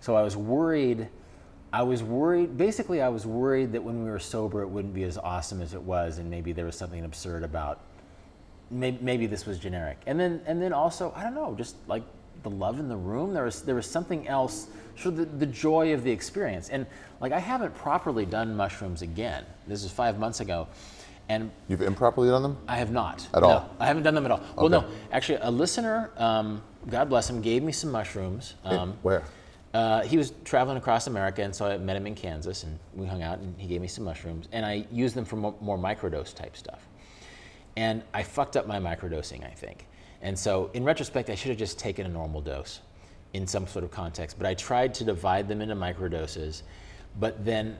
So 0.00 0.16
I 0.16 0.22
was 0.22 0.36
worried. 0.36 1.08
I 1.72 1.82
was 1.82 2.02
worried. 2.02 2.56
Basically, 2.56 3.00
I 3.02 3.08
was 3.08 3.26
worried 3.26 3.72
that 3.72 3.82
when 3.82 4.02
we 4.02 4.10
were 4.10 4.18
sober, 4.18 4.62
it 4.62 4.68
wouldn't 4.68 4.94
be 4.94 5.04
as 5.04 5.18
awesome 5.18 5.60
as 5.60 5.74
it 5.74 5.82
was, 5.82 6.18
and 6.18 6.28
maybe 6.28 6.52
there 6.52 6.64
was 6.64 6.76
something 6.76 7.04
absurd 7.04 7.44
about. 7.44 7.80
Maybe, 8.70 8.98
maybe 9.00 9.26
this 9.26 9.46
was 9.46 9.58
generic, 9.58 9.98
and 10.06 10.18
then 10.18 10.40
and 10.46 10.60
then 10.60 10.72
also 10.72 11.12
I 11.14 11.22
don't 11.22 11.34
know, 11.34 11.54
just 11.56 11.76
like 11.86 12.02
the 12.42 12.50
love 12.50 12.80
in 12.80 12.88
the 12.88 12.96
room. 12.96 13.34
There 13.34 13.44
was 13.44 13.62
there 13.62 13.74
was 13.74 13.86
something 13.86 14.26
else. 14.26 14.68
Sort 15.00 15.14
of 15.14 15.16
the, 15.16 15.46
the 15.46 15.52
joy 15.52 15.94
of 15.94 16.04
the 16.04 16.10
experience, 16.10 16.68
and 16.68 16.84
like 17.20 17.32
I 17.32 17.38
haven't 17.38 17.74
properly 17.74 18.26
done 18.26 18.54
mushrooms 18.54 19.00
again. 19.00 19.46
This 19.66 19.82
is 19.82 19.90
five 19.90 20.18
months 20.18 20.40
ago, 20.40 20.68
and 21.30 21.50
You've 21.68 21.80
improperly 21.80 22.28
done 22.28 22.42
them? 22.42 22.58
I 22.68 22.76
have 22.76 22.90
not. 22.90 23.26
At 23.32 23.40
No, 23.40 23.48
all? 23.48 23.76
I 23.80 23.86
haven't 23.86 24.02
done 24.02 24.14
them 24.14 24.26
at 24.26 24.30
all. 24.30 24.42
Well, 24.56 24.68
no, 24.68 24.84
actually, 25.10 25.38
a 25.40 25.50
listener, 25.50 26.10
um, 26.18 26.60
God 26.90 27.08
bless 27.08 27.30
him, 27.30 27.40
gave 27.40 27.62
me 27.62 27.72
some 27.72 27.90
mushrooms. 27.90 28.56
Um, 28.62 28.94
Where? 29.00 29.22
uh, 29.72 30.02
he 30.02 30.18
was 30.18 30.34
traveling 30.44 30.76
across 30.76 31.06
America, 31.06 31.42
and 31.42 31.54
so 31.54 31.64
I 31.64 31.78
met 31.78 31.96
him 31.96 32.06
in 32.06 32.14
Kansas, 32.14 32.64
and 32.64 32.78
we 32.94 33.06
hung 33.06 33.22
out, 33.22 33.38
and 33.38 33.58
he 33.58 33.66
gave 33.68 33.80
me 33.80 33.88
some 33.88 34.04
mushrooms, 34.04 34.48
and 34.52 34.66
I 34.66 34.84
used 34.92 35.14
them 35.14 35.24
for 35.24 35.36
more, 35.36 35.54
more 35.62 35.78
microdose 35.78 36.34
type 36.34 36.58
stuff. 36.58 36.86
And 37.76 38.02
I 38.12 38.22
fucked 38.22 38.56
up 38.58 38.66
my 38.66 38.78
microdosing, 38.78 39.46
I 39.46 39.54
think. 39.54 39.86
And 40.20 40.38
so, 40.38 40.68
in 40.74 40.84
retrospect, 40.84 41.30
I 41.30 41.34
should 41.36 41.48
have 41.48 41.58
just 41.58 41.78
taken 41.78 42.04
a 42.04 42.08
normal 42.10 42.42
dose 42.42 42.80
in 43.32 43.46
some 43.46 43.66
sort 43.66 43.84
of 43.84 43.90
context. 43.90 44.38
But 44.38 44.46
I 44.46 44.54
tried 44.54 44.94
to 44.94 45.04
divide 45.04 45.48
them 45.48 45.60
into 45.60 45.76
microdoses, 45.76 46.62
but 47.18 47.44
then 47.44 47.78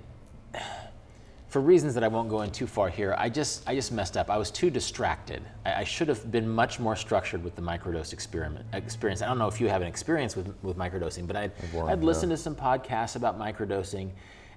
for 1.48 1.60
reasons 1.60 1.94
that 1.94 2.04
I 2.04 2.08
won't 2.08 2.28
go 2.28 2.42
in 2.42 2.50
too 2.50 2.68
far 2.68 2.88
here, 2.88 3.14
I 3.18 3.28
just 3.28 3.68
I 3.68 3.74
just 3.74 3.90
messed 3.90 4.16
up. 4.16 4.30
I 4.30 4.36
was 4.36 4.50
too 4.52 4.70
distracted. 4.70 5.42
I, 5.66 5.80
I 5.80 5.84
should 5.84 6.08
have 6.08 6.30
been 6.30 6.48
much 6.48 6.78
more 6.78 6.94
structured 6.94 7.42
with 7.42 7.56
the 7.56 7.62
microdose 7.62 8.12
experiment 8.12 8.66
experience. 8.72 9.20
I 9.20 9.26
don't 9.26 9.38
know 9.38 9.48
if 9.48 9.60
you 9.60 9.68
have 9.68 9.82
an 9.82 9.88
experience 9.88 10.36
with 10.36 10.54
with 10.62 10.78
microdosing, 10.78 11.26
but 11.26 11.36
I'd, 11.36 11.52
I'd 11.88 12.04
listened 12.04 12.30
to 12.30 12.36
some 12.36 12.54
podcasts 12.54 13.16
about 13.16 13.38
microdosing, 13.38 14.10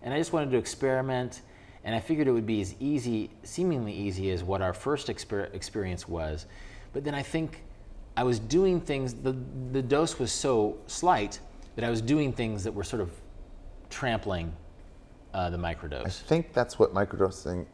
and 0.04 0.14
I 0.14 0.18
just 0.18 0.34
wanted 0.34 0.52
to 0.52 0.58
experiment. 0.58 1.42
And 1.86 1.94
I 1.94 2.00
figured 2.00 2.30
it 2.30 2.32
would 2.32 2.46
be 2.46 2.62
as 2.62 2.76
easy, 2.80 3.30
seemingly 3.44 3.92
easy, 3.92 4.32
as 4.32 4.42
what 4.42 4.62
our 4.62 4.72
first 4.72 5.08
exper- 5.08 5.54
experience 5.54 6.08
was. 6.08 6.46
But 6.94 7.04
then 7.04 7.14
I 7.14 7.22
think 7.22 7.62
I 8.16 8.24
was 8.24 8.40
doing 8.40 8.80
things. 8.80 9.14
The 9.14 9.36
the 9.72 9.82
dose 9.82 10.20
was 10.20 10.32
so 10.32 10.78
slight 10.88 11.40
that 11.76 11.84
I 11.84 11.90
was 11.90 12.02
doing 12.02 12.32
things 12.32 12.64
that 12.64 12.72
were 12.72 12.84
sort 12.84 13.02
of 13.02 13.12
trampling 13.90 14.54
uh, 15.34 15.50
the 15.50 15.58
microdose. 15.58 16.06
I 16.06 16.10
think 16.10 16.54
that's 16.54 16.78
what 16.78 16.94
microdosing. 16.94 17.66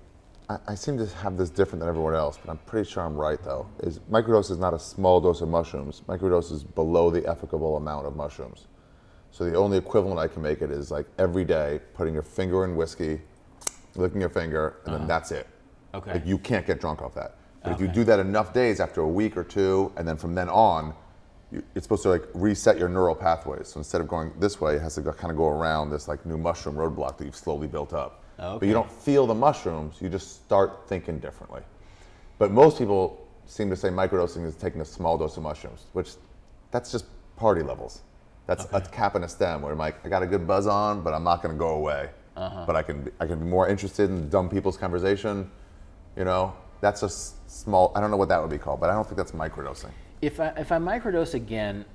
I, 0.49 0.57
I 0.67 0.75
seem 0.75 0.97
to 0.97 1.05
have 1.17 1.37
this 1.37 1.49
different 1.49 1.81
than 1.81 1.89
everyone 1.89 2.15
else, 2.15 2.37
but 2.37 2.51
I'm 2.51 2.57
pretty 2.59 2.89
sure 2.89 3.03
I'm 3.03 3.15
right 3.15 3.41
though. 3.43 3.67
Is 3.79 3.99
microdose 4.11 4.51
is 4.51 4.57
not 4.57 4.73
a 4.73 4.79
small 4.79 5.19
dose 5.19 5.41
of 5.41 5.49
mushrooms. 5.49 6.03
Microdose 6.07 6.51
is 6.51 6.63
below 6.63 7.09
the 7.09 7.21
efficable 7.21 7.77
amount 7.77 8.07
of 8.07 8.15
mushrooms. 8.15 8.67
So 9.31 9.43
the 9.45 9.55
only 9.55 9.77
equivalent 9.77 10.19
I 10.19 10.27
can 10.27 10.41
make 10.41 10.61
it 10.61 10.71
is 10.71 10.89
like 10.89 11.05
every 11.17 11.45
day 11.45 11.79
putting 11.93 12.13
your 12.13 12.23
finger 12.23 12.65
in 12.65 12.75
whiskey, 12.75 13.21
licking 13.95 14.21
your 14.21 14.29
finger, 14.29 14.77
and 14.85 14.95
then 14.95 15.07
that's 15.07 15.31
it. 15.31 15.47
Okay. 15.93 16.13
Like 16.13 16.25
you 16.25 16.37
can't 16.37 16.65
get 16.65 16.79
drunk 16.79 17.01
off 17.01 17.13
that. 17.15 17.35
But 17.63 17.73
if 17.73 17.81
you 17.81 17.87
do 17.87 18.03
that 18.05 18.19
enough 18.19 18.53
days 18.53 18.79
after 18.79 19.01
a 19.01 19.07
week 19.07 19.35
or 19.35 19.43
two, 19.43 19.91
and 19.97 20.07
then 20.07 20.17
from 20.17 20.33
then 20.33 20.49
on, 20.49 20.93
you, 21.51 21.63
it's 21.75 21.85
supposed 21.85 22.03
to 22.03 22.09
like 22.09 22.23
reset 22.33 22.77
your 22.77 22.89
neural 22.89 23.15
pathways. 23.15 23.67
So 23.67 23.79
instead 23.79 24.01
of 24.01 24.07
going 24.07 24.31
this 24.39 24.61
way, 24.61 24.75
it 24.75 24.81
has 24.81 24.95
to 24.95 25.01
go, 25.01 25.11
kind 25.11 25.31
of 25.31 25.37
go 25.37 25.47
around 25.47 25.89
this 25.89 26.07
like 26.07 26.25
new 26.25 26.37
mushroom 26.37 26.75
roadblock 26.75 27.17
that 27.17 27.25
you've 27.25 27.35
slowly 27.35 27.67
built 27.67 27.93
up. 27.93 28.23
Oh, 28.39 28.57
but 28.57 28.67
you 28.67 28.73
don't 28.73 28.89
feel 28.89 29.27
the 29.27 29.35
mushrooms. 29.35 29.97
You 29.99 30.09
just 30.09 30.45
start 30.45 30.87
thinking 30.87 31.19
differently. 31.19 31.61
But 32.37 32.51
most 32.51 32.77
people 32.77 33.27
seem 33.45 33.69
to 33.69 33.75
say 33.75 33.89
microdosing 33.89 34.45
is 34.45 34.55
taking 34.55 34.79
a 34.79 34.85
small 34.85 35.17
dose 35.17 35.35
of 35.35 35.43
mushrooms, 35.43 35.87
which 35.93 36.11
that's 36.71 36.91
just 36.91 37.05
party 37.35 37.61
levels. 37.61 38.01
That's 38.45 38.65
a 38.71 38.81
cap 38.81 39.15
and 39.15 39.25
a 39.25 39.29
stem 39.29 39.61
where 39.61 39.71
I'm 39.71 39.77
like, 39.77 40.03
I 40.05 40.09
got 40.09 40.23
a 40.23 40.27
good 40.27 40.47
buzz 40.47 40.65
on, 40.65 41.01
but 41.01 41.13
I'm 41.13 41.23
not 41.23 41.43
going 41.43 41.53
to 41.53 41.59
go 41.59 41.69
away. 41.69 42.09
Uh-huh. 42.35 42.63
But 42.65 42.75
I 42.75 42.81
can, 42.81 43.03
be- 43.03 43.11
I 43.19 43.27
can 43.27 43.37
be 43.37 43.45
more 43.45 43.67
interested 43.67 44.09
in 44.09 44.29
dumb 44.29 44.49
people's 44.49 44.77
conversation. 44.77 45.51
You 46.15 46.23
know, 46.23 46.55
that's 46.81 47.03
a 47.03 47.07
s- 47.07 47.35
small. 47.47 47.91
I 47.95 48.01
don't 48.01 48.11
know 48.11 48.17
what 48.17 48.29
that 48.29 48.41
would 48.41 48.49
be 48.51 48.57
called, 48.57 48.79
but 48.79 48.89
I 48.89 48.93
don't 48.93 49.05
think 49.05 49.17
that's 49.17 49.31
microdosing. 49.31 49.91
If 50.21 50.39
I 50.39 50.47
if 50.57 50.71
I 50.71 50.77
microdose 50.77 51.33
again, 51.33 51.85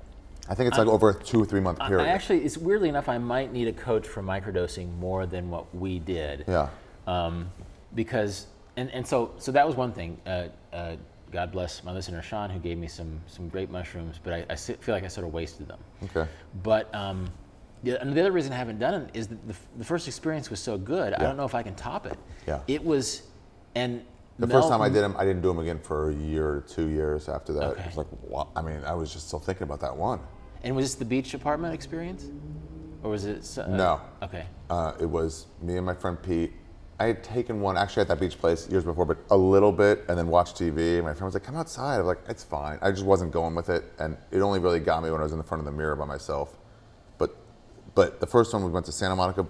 I 0.49 0.55
think 0.55 0.67
it's 0.69 0.77
like 0.77 0.87
over 0.87 1.09
a 1.09 1.13
two 1.13 1.41
or 1.41 1.45
three 1.45 1.59
month 1.61 1.79
I 1.81 1.87
period. 1.89 2.07
actually 2.07 2.43
it's 2.45 2.57
weirdly 2.57 2.89
enough 2.89 3.09
I 3.09 3.17
might 3.17 3.51
need 3.53 3.67
a 3.67 3.73
coach 3.73 4.07
for 4.07 4.21
microdosing 4.23 4.95
more 4.97 5.25
than 5.25 5.49
what 5.49 5.73
we 5.75 5.99
did. 5.99 6.45
yeah. 6.47 6.69
um, 7.07 7.49
because 7.93 8.47
and, 8.77 8.89
and 8.91 9.05
so 9.07 9.31
so 9.37 9.51
that 9.51 9.65
was 9.65 9.75
one 9.75 9.91
thing. 9.93 10.17
Uh, 10.25 10.47
uh, 10.73 10.95
God 11.31 11.51
bless 11.51 11.83
my 11.83 11.91
listener 11.91 12.21
Sean, 12.21 12.49
who 12.49 12.59
gave 12.59 12.77
me 12.77 12.87
some 12.87 13.19
some 13.27 13.49
great 13.49 13.69
mushrooms, 13.69 14.19
but 14.23 14.33
I, 14.33 14.45
I 14.49 14.55
si- 14.55 14.73
feel 14.79 14.93
like 14.95 15.03
I 15.03 15.07
sort 15.07 15.25
of 15.27 15.33
wasted 15.33 15.67
them. 15.67 15.79
Okay. 16.03 16.29
But 16.63 16.93
um, 16.95 17.27
the, 17.83 17.99
and 18.01 18.13
the 18.13 18.21
other 18.21 18.31
reason 18.31 18.53
I 18.53 18.55
haven't 18.57 18.79
done 18.79 18.93
it 19.03 19.09
is 19.13 19.27
that 19.27 19.45
the, 19.47 19.53
f- 19.53 19.67
the 19.77 19.83
first 19.83 20.07
experience 20.07 20.49
was 20.49 20.59
so 20.59 20.77
good. 20.77 21.13
I 21.13 21.17
Yeah. 21.17 21.27
don't 21.27 21.37
know 21.37 21.45
if 21.45 21.53
I 21.55 21.61
can 21.63 21.75
top 21.75 22.05
it. 22.05 22.17
Yeah. 22.47 22.61
It 22.67 22.83
was, 22.83 23.23
and 23.75 24.03
The 24.37 24.47
Mel- 24.47 24.57
first 24.59 24.69
time 24.69 24.81
I 24.81 24.89
did 24.89 25.01
them, 25.01 25.15
I 25.17 25.23
didn't 25.23 25.41
do 25.41 25.47
them 25.47 25.59
again 25.59 25.79
for 25.79 26.09
a 26.09 26.13
year 26.13 26.47
or 26.47 26.61
two 26.61 26.87
years 26.89 27.29
after 27.29 27.53
that. 27.53 27.63
Okay. 27.63 27.81
It 27.81 27.87
was 27.87 27.97
like, 27.97 28.07
wow. 28.23 28.49
I 28.55 28.61
mean, 28.61 28.81
I 28.85 28.93
was 28.93 29.13
just 29.13 29.27
still 29.27 29.39
thinking 29.39 29.63
about 29.63 29.79
that 29.81 29.95
one. 29.95 30.19
And 30.63 30.75
was 30.75 30.85
this 30.85 30.95
the 30.95 31.05
beach 31.05 31.33
apartment 31.33 31.73
experience, 31.73 32.25
or 33.03 33.11
was 33.11 33.25
it? 33.25 33.47
Uh, 33.57 33.67
No. 33.67 34.01
Okay. 34.23 34.45
Uh, 34.69 34.93
it 34.99 35.05
was 35.05 35.45
me 35.61 35.77
and 35.77 35.85
my 35.85 35.93
friend 35.93 36.21
Pete. 36.21 36.51
I 36.99 37.05
had 37.07 37.23
taken 37.23 37.59
one 37.61 37.75
actually 37.77 38.01
at 38.01 38.07
that 38.07 38.19
beach 38.21 38.37
place 38.37 38.69
years 38.69 38.83
before, 38.85 39.05
but 39.05 39.17
a 39.29 39.35
little 39.37 39.71
bit, 39.71 40.05
and 40.07 40.17
then 40.17 40.27
watched 40.27 40.55
TV. 40.57 41.01
My 41.03 41.13
friend 41.13 41.25
was 41.25 41.33
like, 41.33 41.43
"Come 41.43 41.57
outside." 41.57 41.99
I'm 41.99 42.05
like, 42.05 42.19
"It's 42.29 42.43
fine." 42.43 42.79
I 42.81 42.89
just 42.91 43.05
wasn't 43.05 43.31
going 43.31 43.53
with 43.53 43.69
it, 43.69 43.83
and 43.99 44.17
it 44.31 44.39
only 44.39 44.59
really 44.59 44.79
got 44.79 45.03
me 45.03 45.11
when 45.11 45.19
I 45.19 45.23
was 45.23 45.33
in 45.33 45.37
the 45.37 45.43
front 45.43 45.59
of 45.59 45.65
the 45.65 45.73
mirror 45.73 45.95
by 45.97 46.05
myself. 46.05 46.57
But, 47.17 47.35
but 47.95 48.21
the 48.21 48.27
first 48.27 48.53
one 48.53 48.63
we 48.63 48.71
went 48.71 48.85
to 48.87 48.93
Santa 48.93 49.15
Monica 49.15 49.45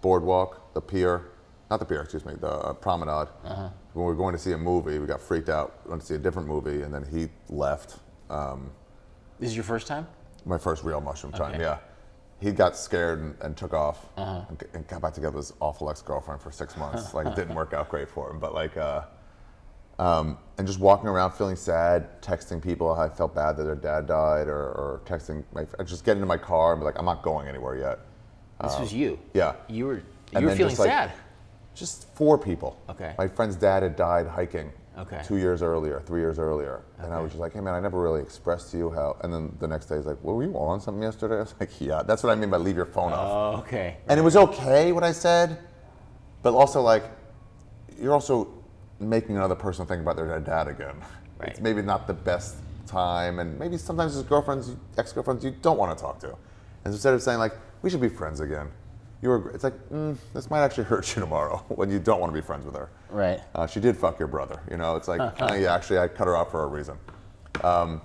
Boardwalk, 0.00 0.74
the 0.74 0.80
pier, 0.80 1.30
not 1.72 1.80
the 1.80 1.86
pier, 1.86 2.02
excuse 2.02 2.24
me, 2.26 2.34
the 2.38 2.48
uh, 2.50 2.72
promenade. 2.74 3.28
When 3.42 3.70
we 3.94 4.02
were 4.04 4.14
going 4.14 4.34
to 4.34 4.38
see 4.38 4.52
a 4.52 4.58
movie, 4.58 4.98
we 4.98 5.06
got 5.06 5.20
freaked 5.22 5.48
out. 5.48 5.80
We 5.84 5.90
went 5.90 6.02
to 6.02 6.06
see 6.06 6.14
a 6.14 6.18
different 6.18 6.46
movie, 6.46 6.82
and 6.82 6.92
then 6.92 7.02
he 7.10 7.28
left. 7.48 7.96
Um, 8.28 8.70
This 9.40 9.48
is 9.50 9.56
your 9.56 9.64
first 9.64 9.86
time. 9.86 10.06
my 10.44 10.58
first 10.58 10.84
real 10.84 11.00
mushroom 11.00 11.32
time, 11.32 11.54
Okay. 11.54 11.62
yeah. 11.62 11.78
He 12.40 12.50
got 12.52 12.76
scared 12.76 13.20
and, 13.20 13.34
and 13.40 13.56
took 13.56 13.72
off 13.72 14.06
and, 14.16 14.58
g- 14.58 14.66
and 14.74 14.86
got 14.88 15.00
back 15.00 15.14
together 15.14 15.36
with 15.36 15.46
his 15.46 15.56
awful 15.60 15.88
ex-girlfriend 15.88 16.42
for 16.42 16.50
six 16.50 16.76
months. 16.76 17.14
like 17.18 17.26
it 17.26 17.34
didn't 17.36 17.54
work 17.54 17.72
out 17.72 17.88
great 17.88 18.08
for 18.08 18.30
him, 18.30 18.38
but 18.38 18.52
like, 18.52 18.76
uh, 18.76 19.02
um, 19.98 20.36
and 20.58 20.66
just 20.66 20.78
walking 20.80 21.08
around 21.08 21.30
feeling 21.32 21.56
sad, 21.56 22.20
texting 22.20 22.60
people 22.62 22.94
how 22.94 23.02
I 23.02 23.08
felt 23.08 23.34
bad 23.34 23.56
that 23.56 23.62
their 23.64 23.76
dad 23.76 24.06
died, 24.06 24.48
or, 24.48 24.58
or 24.58 25.00
texting 25.06 25.44
my, 25.54 25.64
just 25.84 26.04
getting 26.04 26.18
into 26.20 26.26
my 26.26 26.36
car 26.38 26.72
and 26.72 26.80
be 26.80 26.84
like, 26.84 26.98
I'm 26.98 27.04
not 27.06 27.22
going 27.22 27.46
anywhere 27.48 27.76
yet. 27.78 28.00
This 28.62 28.78
was 28.78 28.92
you. 28.92 29.18
yeah. 29.34 29.54
You 29.68 29.86
were 29.86 30.02
you 30.38 30.46
were 30.46 30.54
feeling 30.56 30.76
like, 30.76 30.88
sad. 30.88 31.12
Just 31.74 32.14
four 32.14 32.38
people. 32.38 32.76
Okay. 32.88 33.14
My 33.18 33.28
friend's 33.28 33.56
dad 33.56 33.82
had 33.82 33.96
died 33.96 34.26
hiking. 34.26 34.72
Okay. 34.98 35.22
Two 35.24 35.38
years 35.38 35.62
earlier, 35.62 36.02
three 36.04 36.20
years 36.20 36.38
earlier, 36.38 36.82
and 36.98 37.14
I 37.14 37.20
was 37.20 37.30
just 37.30 37.40
like, 37.40 37.54
"Hey 37.54 37.60
man, 37.60 37.72
I 37.72 37.80
never 37.80 37.98
really 37.98 38.20
expressed 38.20 38.72
to 38.72 38.76
you 38.76 38.90
how." 38.90 39.16
And 39.22 39.32
then 39.32 39.56
the 39.58 39.66
next 39.66 39.86
day, 39.86 39.96
he's 39.96 40.04
like, 40.04 40.18
"Well, 40.22 40.36
were 40.36 40.42
you 40.42 40.54
on 40.54 40.82
something 40.82 41.02
yesterday?" 41.02 41.36
I 41.36 41.40
was 41.40 41.54
like, 41.58 41.80
"Yeah." 41.80 42.02
That's 42.02 42.22
what 42.22 42.30
I 42.30 42.34
mean 42.34 42.50
by 42.50 42.58
leave 42.58 42.76
your 42.76 42.84
phone 42.84 43.10
off. 43.10 43.56
Oh, 43.56 43.58
okay. 43.60 43.96
And 44.06 44.20
it 44.20 44.22
was 44.22 44.36
okay 44.36 44.92
what 44.92 45.02
I 45.02 45.12
said, 45.12 45.58
but 46.42 46.52
also 46.52 46.82
like, 46.82 47.04
you're 47.98 48.12
also 48.12 48.48
making 49.00 49.38
another 49.38 49.54
person 49.54 49.86
think 49.86 50.02
about 50.02 50.16
their 50.16 50.38
dad 50.40 50.68
again. 50.68 50.96
Right. 51.38 51.48
It's 51.48 51.60
maybe 51.60 51.80
not 51.80 52.06
the 52.06 52.12
best 52.12 52.56
time, 52.86 53.38
and 53.38 53.58
maybe 53.58 53.78
sometimes 53.78 54.12
his 54.12 54.24
girlfriends, 54.24 54.76
ex-girlfriends, 54.98 55.42
you 55.42 55.52
don't 55.62 55.78
want 55.78 55.96
to 55.96 56.02
talk 56.02 56.18
to. 56.20 56.36
And 56.84 56.92
instead 56.92 57.14
of 57.14 57.22
saying 57.22 57.38
like, 57.38 57.54
"We 57.80 57.88
should 57.88 58.02
be 58.02 58.10
friends 58.10 58.40
again," 58.40 58.70
you 59.22 59.28
were. 59.28 59.50
It's 59.50 59.64
like, 59.64 59.74
mm, 59.88 60.16
this 60.34 60.50
might 60.50 60.62
actually 60.62 60.84
hurt 60.84 61.14
you 61.16 61.22
tomorrow 61.22 61.58
when 61.68 61.90
you 61.90 61.98
don't 61.98 62.20
want 62.20 62.32
to 62.32 62.38
be 62.38 62.44
friends 62.44 62.66
with 62.66 62.74
her. 62.74 62.90
Right. 63.08 63.40
Uh, 63.54 63.66
she 63.66 63.80
did 63.80 63.96
fuck 63.96 64.18
your 64.18 64.28
brother. 64.28 64.60
You 64.70 64.76
know, 64.76 64.96
it's 64.96 65.08
like, 65.08 65.20
uh, 65.20 65.54
yeah, 65.54 65.74
actually, 65.74 65.98
I 65.98 66.08
cut 66.08 66.26
her 66.26 66.36
off 66.36 66.50
for 66.50 66.64
a 66.64 66.66
reason. 66.66 66.98
Um, 67.62 68.02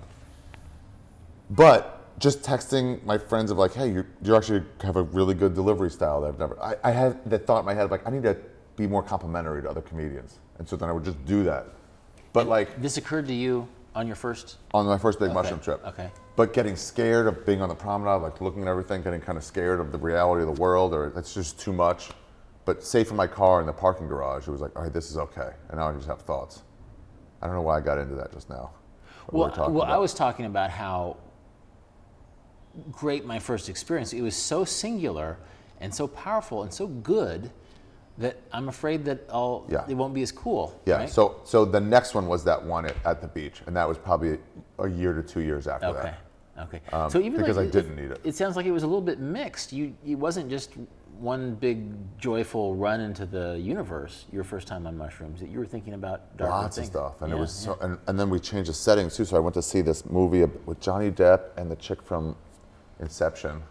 but 1.50 2.18
just 2.18 2.42
texting 2.42 3.02
my 3.04 3.18
friends 3.18 3.50
of 3.50 3.58
like, 3.58 3.74
hey, 3.74 3.90
you 3.90 4.06
you 4.22 4.36
actually 4.36 4.62
have 4.82 4.96
a 4.96 5.02
really 5.02 5.34
good 5.34 5.54
delivery 5.54 5.90
style 5.90 6.20
that 6.22 6.28
I've 6.28 6.38
never. 6.38 6.60
I, 6.62 6.76
I 6.84 6.90
had 6.92 7.28
the 7.28 7.38
thought 7.38 7.60
in 7.60 7.66
my 7.66 7.74
head 7.74 7.84
of 7.84 7.90
like, 7.90 8.06
I 8.06 8.10
need 8.10 8.22
to 8.22 8.36
be 8.76 8.86
more 8.86 9.02
complimentary 9.02 9.62
to 9.62 9.68
other 9.68 9.80
comedians, 9.82 10.38
and 10.58 10.68
so 10.68 10.76
then 10.76 10.88
I 10.88 10.92
would 10.92 11.04
just 11.04 11.22
do 11.24 11.42
that. 11.44 11.66
But 12.32 12.46
like 12.46 12.80
This 12.80 12.96
occurred 12.96 13.26
to 13.28 13.34
you 13.34 13.66
on 13.94 14.06
your 14.06 14.16
first. 14.16 14.58
on 14.72 14.86
my 14.86 14.98
first 14.98 15.18
big 15.18 15.32
mushroom 15.32 15.60
trip. 15.60 15.84
okay. 15.84 16.10
But 16.38 16.52
getting 16.52 16.76
scared 16.76 17.26
of 17.26 17.44
being 17.44 17.60
on 17.60 17.68
the 17.68 17.74
promenade, 17.74 18.22
like 18.22 18.40
looking 18.40 18.62
at 18.62 18.68
everything, 18.68 19.02
getting 19.02 19.20
kind 19.20 19.36
of 19.36 19.42
scared 19.42 19.80
of 19.80 19.90
the 19.90 19.98
reality 19.98 20.48
of 20.48 20.54
the 20.54 20.60
world, 20.62 20.94
or 20.94 21.12
it's 21.16 21.34
just 21.34 21.58
too 21.58 21.72
much. 21.72 22.10
But 22.64 22.84
safe 22.84 23.10
in 23.10 23.16
my 23.16 23.26
car 23.26 23.58
in 23.60 23.66
the 23.66 23.72
parking 23.72 24.06
garage, 24.06 24.46
it 24.46 24.52
was 24.52 24.60
like, 24.60 24.70
all 24.76 24.84
right, 24.84 24.92
this 24.92 25.10
is 25.10 25.18
okay. 25.18 25.50
And 25.68 25.80
now 25.80 25.88
I 25.88 25.92
just 25.94 26.06
have 26.06 26.20
thoughts. 26.20 26.62
I 27.42 27.46
don't 27.46 27.56
know 27.56 27.62
why 27.62 27.78
I 27.78 27.80
got 27.80 27.98
into 27.98 28.14
that 28.14 28.32
just 28.32 28.48
now. 28.48 28.70
What 29.30 29.56
we 29.56 29.60
Well, 29.62 29.70
well, 29.72 29.84
I 29.84 29.96
was 29.96 30.14
talking 30.14 30.44
about 30.46 30.70
how 30.70 31.16
great 32.92 33.24
my 33.24 33.40
first 33.40 33.68
experience. 33.68 34.12
It 34.12 34.22
was 34.22 34.36
so 34.36 34.64
singular 34.64 35.38
and 35.80 35.92
so 35.92 36.06
powerful 36.06 36.62
and 36.62 36.72
so 36.72 36.86
good 36.86 37.50
that 38.18 38.36
I'm 38.52 38.68
afraid 38.68 39.04
that 39.06 39.24
I'll 39.28 39.66
Yeah. 39.68 39.86
it 39.88 39.94
won't 39.94 40.14
be 40.14 40.22
as 40.22 40.30
cool. 40.30 40.80
Yeah. 40.86 40.98
right? 40.98 41.10
So 41.10 41.40
so 41.42 41.64
the 41.64 41.80
next 41.80 42.14
one 42.14 42.28
was 42.28 42.44
that 42.44 42.64
one 42.64 42.86
at, 42.86 42.94
at 43.04 43.20
the 43.20 43.26
beach, 43.28 43.60
and 43.66 43.74
that 43.74 43.88
was 43.88 43.98
probably 43.98 44.38
a 44.78 44.88
year 44.88 45.12
to 45.12 45.22
two 45.24 45.40
years 45.40 45.66
after 45.66 45.88
Okay. 45.88 46.02
that. 46.02 46.18
Okay. 46.58 46.80
Um, 46.92 47.10
so 47.10 47.20
even 47.20 47.40
because 47.40 47.56
though 47.56 47.62
I 47.62 47.66
didn't 47.66 47.96
need 47.96 48.10
it. 48.10 48.20
It 48.24 48.34
sounds 48.34 48.56
like 48.56 48.66
it 48.66 48.72
was 48.72 48.82
a 48.82 48.86
little 48.86 49.02
bit 49.02 49.20
mixed. 49.20 49.72
You 49.72 49.94
it 50.06 50.16
wasn't 50.16 50.50
just 50.50 50.72
one 51.18 51.54
big 51.56 51.90
joyful 52.18 52.76
run 52.76 53.00
into 53.00 53.26
the 53.26 53.58
universe 53.58 54.26
your 54.32 54.44
first 54.44 54.68
time 54.68 54.86
on 54.86 54.96
mushrooms. 54.96 55.40
That 55.40 55.48
you 55.48 55.58
were 55.58 55.66
thinking 55.66 55.94
about 55.94 56.36
darker 56.36 56.54
Lots 56.54 56.76
things. 56.76 56.88
of 56.88 56.92
stuff, 56.92 57.22
and 57.22 57.32
it 57.32 57.36
was 57.36 57.66
yeah. 57.66 57.74
so. 57.74 57.78
And, 57.80 57.98
and 58.06 58.18
then 58.18 58.30
we 58.30 58.38
changed 58.38 58.70
the 58.70 58.74
settings 58.74 59.16
too. 59.16 59.24
So 59.24 59.36
I 59.36 59.40
went 59.40 59.54
to 59.54 59.62
see 59.62 59.80
this 59.80 60.04
movie 60.06 60.44
with 60.66 60.80
Johnny 60.80 61.10
Depp 61.10 61.56
and 61.56 61.70
the 61.70 61.76
chick 61.76 62.02
from 62.02 62.36
Inception, 63.00 63.62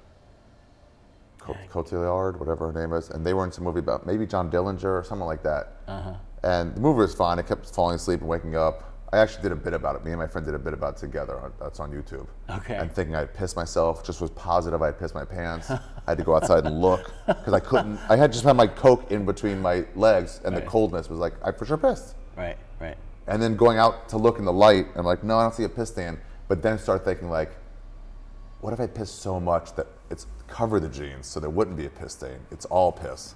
Co- 1.40 1.56
Cotillard, 1.70 2.40
whatever 2.40 2.72
her 2.72 2.80
name 2.80 2.94
is, 2.94 3.10
and 3.10 3.26
they 3.26 3.34
were 3.34 3.46
in 3.46 3.52
some 3.52 3.64
movie 3.64 3.80
about 3.80 4.06
maybe 4.06 4.26
John 4.26 4.50
Dillinger 4.50 4.84
or 4.84 5.04
something 5.04 5.28
like 5.28 5.44
that. 5.44 5.74
Uh-huh. 5.88 6.14
And 6.44 6.76
the 6.76 6.82
movie 6.82 7.00
was 7.00 7.16
fine. 7.16 7.40
I 7.40 7.42
kept 7.42 7.66
falling 7.74 7.96
asleep 7.96 8.22
and 8.22 8.30
waking 8.30 8.56
up. 8.56 8.94
I 9.14 9.20
actually 9.20 9.44
did 9.44 9.52
a 9.54 9.56
bit 9.56 9.74
about 9.74 9.96
it. 9.96 10.04
Me 10.04 10.12
and 10.12 10.20
my 10.20 10.28
friend 10.28 10.46
did 10.46 10.54
a 10.54 10.60
bit 10.60 10.74
about 10.74 10.96
it 10.96 11.00
together. 11.00 11.40
on- 11.40 11.54
That's 11.60 11.80
on 11.80 11.92
YouTube. 11.92 12.28
Okay. 12.50 12.76
And 12.76 12.92
thinking 12.92 13.16
I'd 13.16 13.34
piss 13.34 13.56
myself, 13.56 14.04
just 14.04 14.20
was 14.20 14.30
positive 14.32 14.82
I'd 14.82 15.00
piss 15.00 15.14
my 15.14 15.24
pants. 15.24 15.72
I 15.72 15.80
had 16.06 16.18
to 16.18 16.24
go 16.26 16.36
outside 16.36 16.66
and 16.66 16.82
look 16.82 17.12
because 17.28 17.54
I 17.54 17.60
couldn't. 17.62 18.00
I 18.10 18.18
had 18.18 18.34
just 18.34 18.44
had 18.44 18.58
my 18.58 18.68
Coke 18.68 19.10
in 19.12 19.26
between 19.26 19.62
my 19.62 19.86
legs, 19.96 20.42
and 20.44 20.54
Right. 20.54 20.64
the 20.64 20.70
coldness 20.70 21.10
was 21.10 21.20
like 21.20 21.34
I 21.44 21.52
for 21.54 21.66
sure 21.66 21.78
pissed. 21.78 22.16
Right. 22.36 22.58
Right. 22.82 22.98
And 23.28 23.42
then 23.42 23.56
going 23.56 23.78
out 23.78 24.10
to 24.10 24.18
look 24.18 24.40
in 24.40 24.46
the 24.46 24.54
light, 24.54 24.88
I'm 24.96 25.06
like, 25.06 25.24
no, 25.24 25.38
I 25.38 25.44
don't 25.44 25.54
see 25.54 25.64
a 25.64 25.70
piss 25.70 25.90
stain. 25.90 26.20
But 26.50 26.62
then 26.62 26.78
start 26.78 27.04
thinking 27.06 27.30
like, 27.30 27.52
what 28.62 28.74
if 28.74 28.80
I 28.80 28.88
piss 28.88 29.10
so 29.12 29.40
much 29.40 29.74
that 29.76 29.88
it's 30.10 30.28
cover 30.48 30.80
the 30.80 30.88
jeans 30.90 31.28
so 31.28 31.40
there 31.40 31.50
wouldn't 31.50 31.78
be 31.78 31.86
a 31.86 31.90
piss 31.90 32.14
stain? 32.14 32.40
It's 32.52 32.66
all 32.66 32.92
piss. 32.92 33.36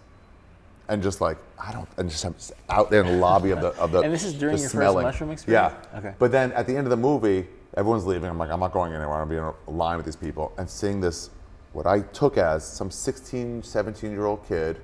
And 0.87 1.01
just 1.01 1.21
like 1.21 1.37
I 1.57 1.71
don't, 1.71 1.87
and 1.97 2.09
just 2.09 2.25
I'm 2.25 2.35
out 2.69 2.89
there 2.89 3.01
in 3.01 3.07
the 3.07 3.17
lobby 3.17 3.51
of 3.51 3.61
the 3.61 3.69
of 3.79 3.91
the. 3.91 3.99
And 4.03 4.13
this 4.13 4.23
is 4.23 4.33
during 4.33 4.57
your 4.57 4.69
first 4.69 4.95
mushroom 4.95 5.31
experience? 5.31 5.73
Yeah. 5.93 5.97
Okay. 5.99 6.13
But 6.19 6.31
then 6.31 6.51
at 6.53 6.67
the 6.67 6.75
end 6.75 6.85
of 6.85 6.91
the 6.91 6.97
movie, 6.97 7.47
everyone's 7.77 8.05
leaving. 8.05 8.29
I'm 8.29 8.37
like, 8.37 8.49
I'm 8.49 8.59
not 8.59 8.73
going 8.73 8.93
anywhere. 8.93 9.21
I'm 9.21 9.29
being 9.29 9.41
in 9.41 9.53
a 9.67 9.71
line 9.71 9.97
with 9.97 10.05
these 10.05 10.15
people 10.15 10.51
and 10.57 10.69
seeing 10.69 10.99
this, 10.99 11.29
what 11.73 11.87
I 11.87 12.01
took 12.01 12.37
as 12.37 12.67
some 12.67 12.91
16, 12.91 13.63
17 13.63 14.11
year 14.11 14.25
old 14.25 14.45
kid, 14.47 14.79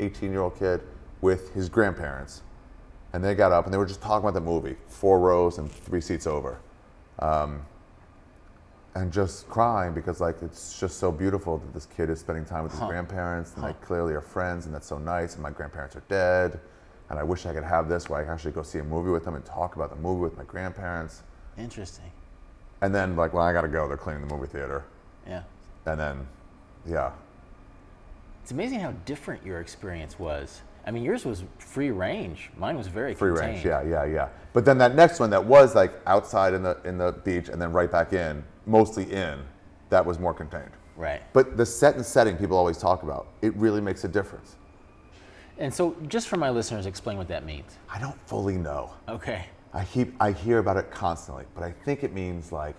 18 0.00 0.32
year 0.32 0.40
old 0.40 0.58
kid 0.58 0.80
with 1.20 1.54
his 1.54 1.68
grandparents 1.68 2.42
and 3.12 3.22
they 3.22 3.34
got 3.34 3.52
up 3.52 3.64
and 3.64 3.72
they 3.72 3.78
were 3.78 3.86
just 3.86 4.00
talking 4.00 4.26
about 4.26 4.34
the 4.34 4.40
movie, 4.40 4.76
four 4.88 5.20
rows 5.20 5.58
and 5.58 5.70
three 5.70 6.00
seats 6.00 6.26
over, 6.26 6.58
um, 7.18 7.64
and 8.94 9.12
just 9.12 9.48
crying 9.48 9.92
because 9.94 10.20
like 10.20 10.42
it's 10.42 10.78
just 10.78 10.98
so 10.98 11.10
beautiful 11.10 11.58
that 11.58 11.72
this 11.72 11.86
kid 11.86 12.10
is 12.10 12.20
spending 12.20 12.44
time 12.44 12.62
with 12.64 12.72
his 12.72 12.80
grandparents 12.82 13.54
and 13.54 13.62
like 13.62 13.80
clearly 13.80 14.12
are 14.14 14.20
friends 14.20 14.66
and 14.66 14.74
that's 14.74 14.86
so 14.86 14.98
nice. 14.98 15.34
And 15.34 15.42
my 15.42 15.50
grandparents 15.50 15.96
are 15.96 16.02
dead, 16.08 16.60
and 17.10 17.18
I 17.18 17.22
wish 17.22 17.46
I 17.46 17.54
could 17.54 17.64
have 17.64 17.88
this 17.88 18.08
where 18.08 18.20
I 18.20 18.24
can 18.24 18.32
actually 18.32 18.52
go 18.52 18.62
see 18.62 18.78
a 18.80 18.84
movie 18.84 19.10
with 19.10 19.24
them 19.24 19.34
and 19.34 19.44
talk 19.44 19.76
about 19.76 19.90
the 19.90 19.96
movie 19.96 20.20
with 20.20 20.36
my 20.36 20.44
grandparents. 20.44 21.22
Interesting. 21.58 22.10
And 22.82 22.94
then 22.94 23.16
like, 23.16 23.32
well, 23.32 23.44
I 23.44 23.52
gotta 23.52 23.68
go. 23.68 23.88
They're 23.88 23.96
cleaning 23.96 24.26
the 24.26 24.34
movie 24.34 24.48
theater, 24.48 24.84
Yeah. 25.26 25.42
and 25.86 25.98
then 25.98 26.26
Yeah. 26.86 27.12
It's 28.42 28.50
amazing 28.50 28.80
how 28.80 28.92
different 29.04 29.46
your 29.46 29.60
experience 29.60 30.18
was. 30.18 30.62
I 30.84 30.90
mean, 30.90 31.04
yours 31.04 31.24
was 31.24 31.44
free 31.60 31.92
range. 31.92 32.50
Mine 32.56 32.76
was 32.76 32.88
very 32.88 33.14
Free 33.14 33.30
contained. 33.30 33.52
range, 33.54 33.64
yeah, 33.64 33.82
yeah, 33.82 34.04
yeah. 34.04 34.28
But 34.52 34.64
then 34.64 34.78
that 34.78 34.96
next 34.96 35.20
one 35.20 35.30
that 35.30 35.44
was 35.44 35.76
like 35.76 35.92
outside 36.06 36.52
in 36.54 36.64
the 36.64 36.76
in 36.84 36.98
the 36.98 37.12
beach 37.24 37.48
and 37.48 37.62
then 37.62 37.72
right 37.72 37.90
back 37.90 38.12
in, 38.12 38.42
mostly 38.66 39.10
in, 39.12 39.40
that 39.90 40.04
was 40.04 40.18
more 40.18 40.34
contained. 40.34 40.70
Right. 40.96 41.22
But 41.32 41.56
the 41.56 41.66
set 41.66 41.96
and 41.96 42.04
setting 42.04 42.36
people 42.36 42.56
always 42.56 42.78
talk 42.78 43.02
about, 43.02 43.28
it 43.42 43.54
really 43.56 43.80
makes 43.80 44.04
a 44.04 44.08
difference. 44.08 44.56
And 45.58 45.72
so, 45.72 45.96
just 46.08 46.28
for 46.28 46.36
my 46.36 46.50
listeners, 46.50 46.86
explain 46.86 47.18
what 47.18 47.28
that 47.28 47.44
means. 47.44 47.78
I 47.90 48.00
don't 48.00 48.20
fully 48.26 48.56
know. 48.56 48.92
Okay. 49.08 49.46
I 49.74 49.84
keep 49.84 50.14
I 50.20 50.32
hear 50.32 50.58
about 50.58 50.76
it 50.76 50.90
constantly, 50.90 51.44
but 51.54 51.62
I 51.62 51.70
think 51.70 52.04
it 52.04 52.12
means 52.12 52.52
like 52.52 52.76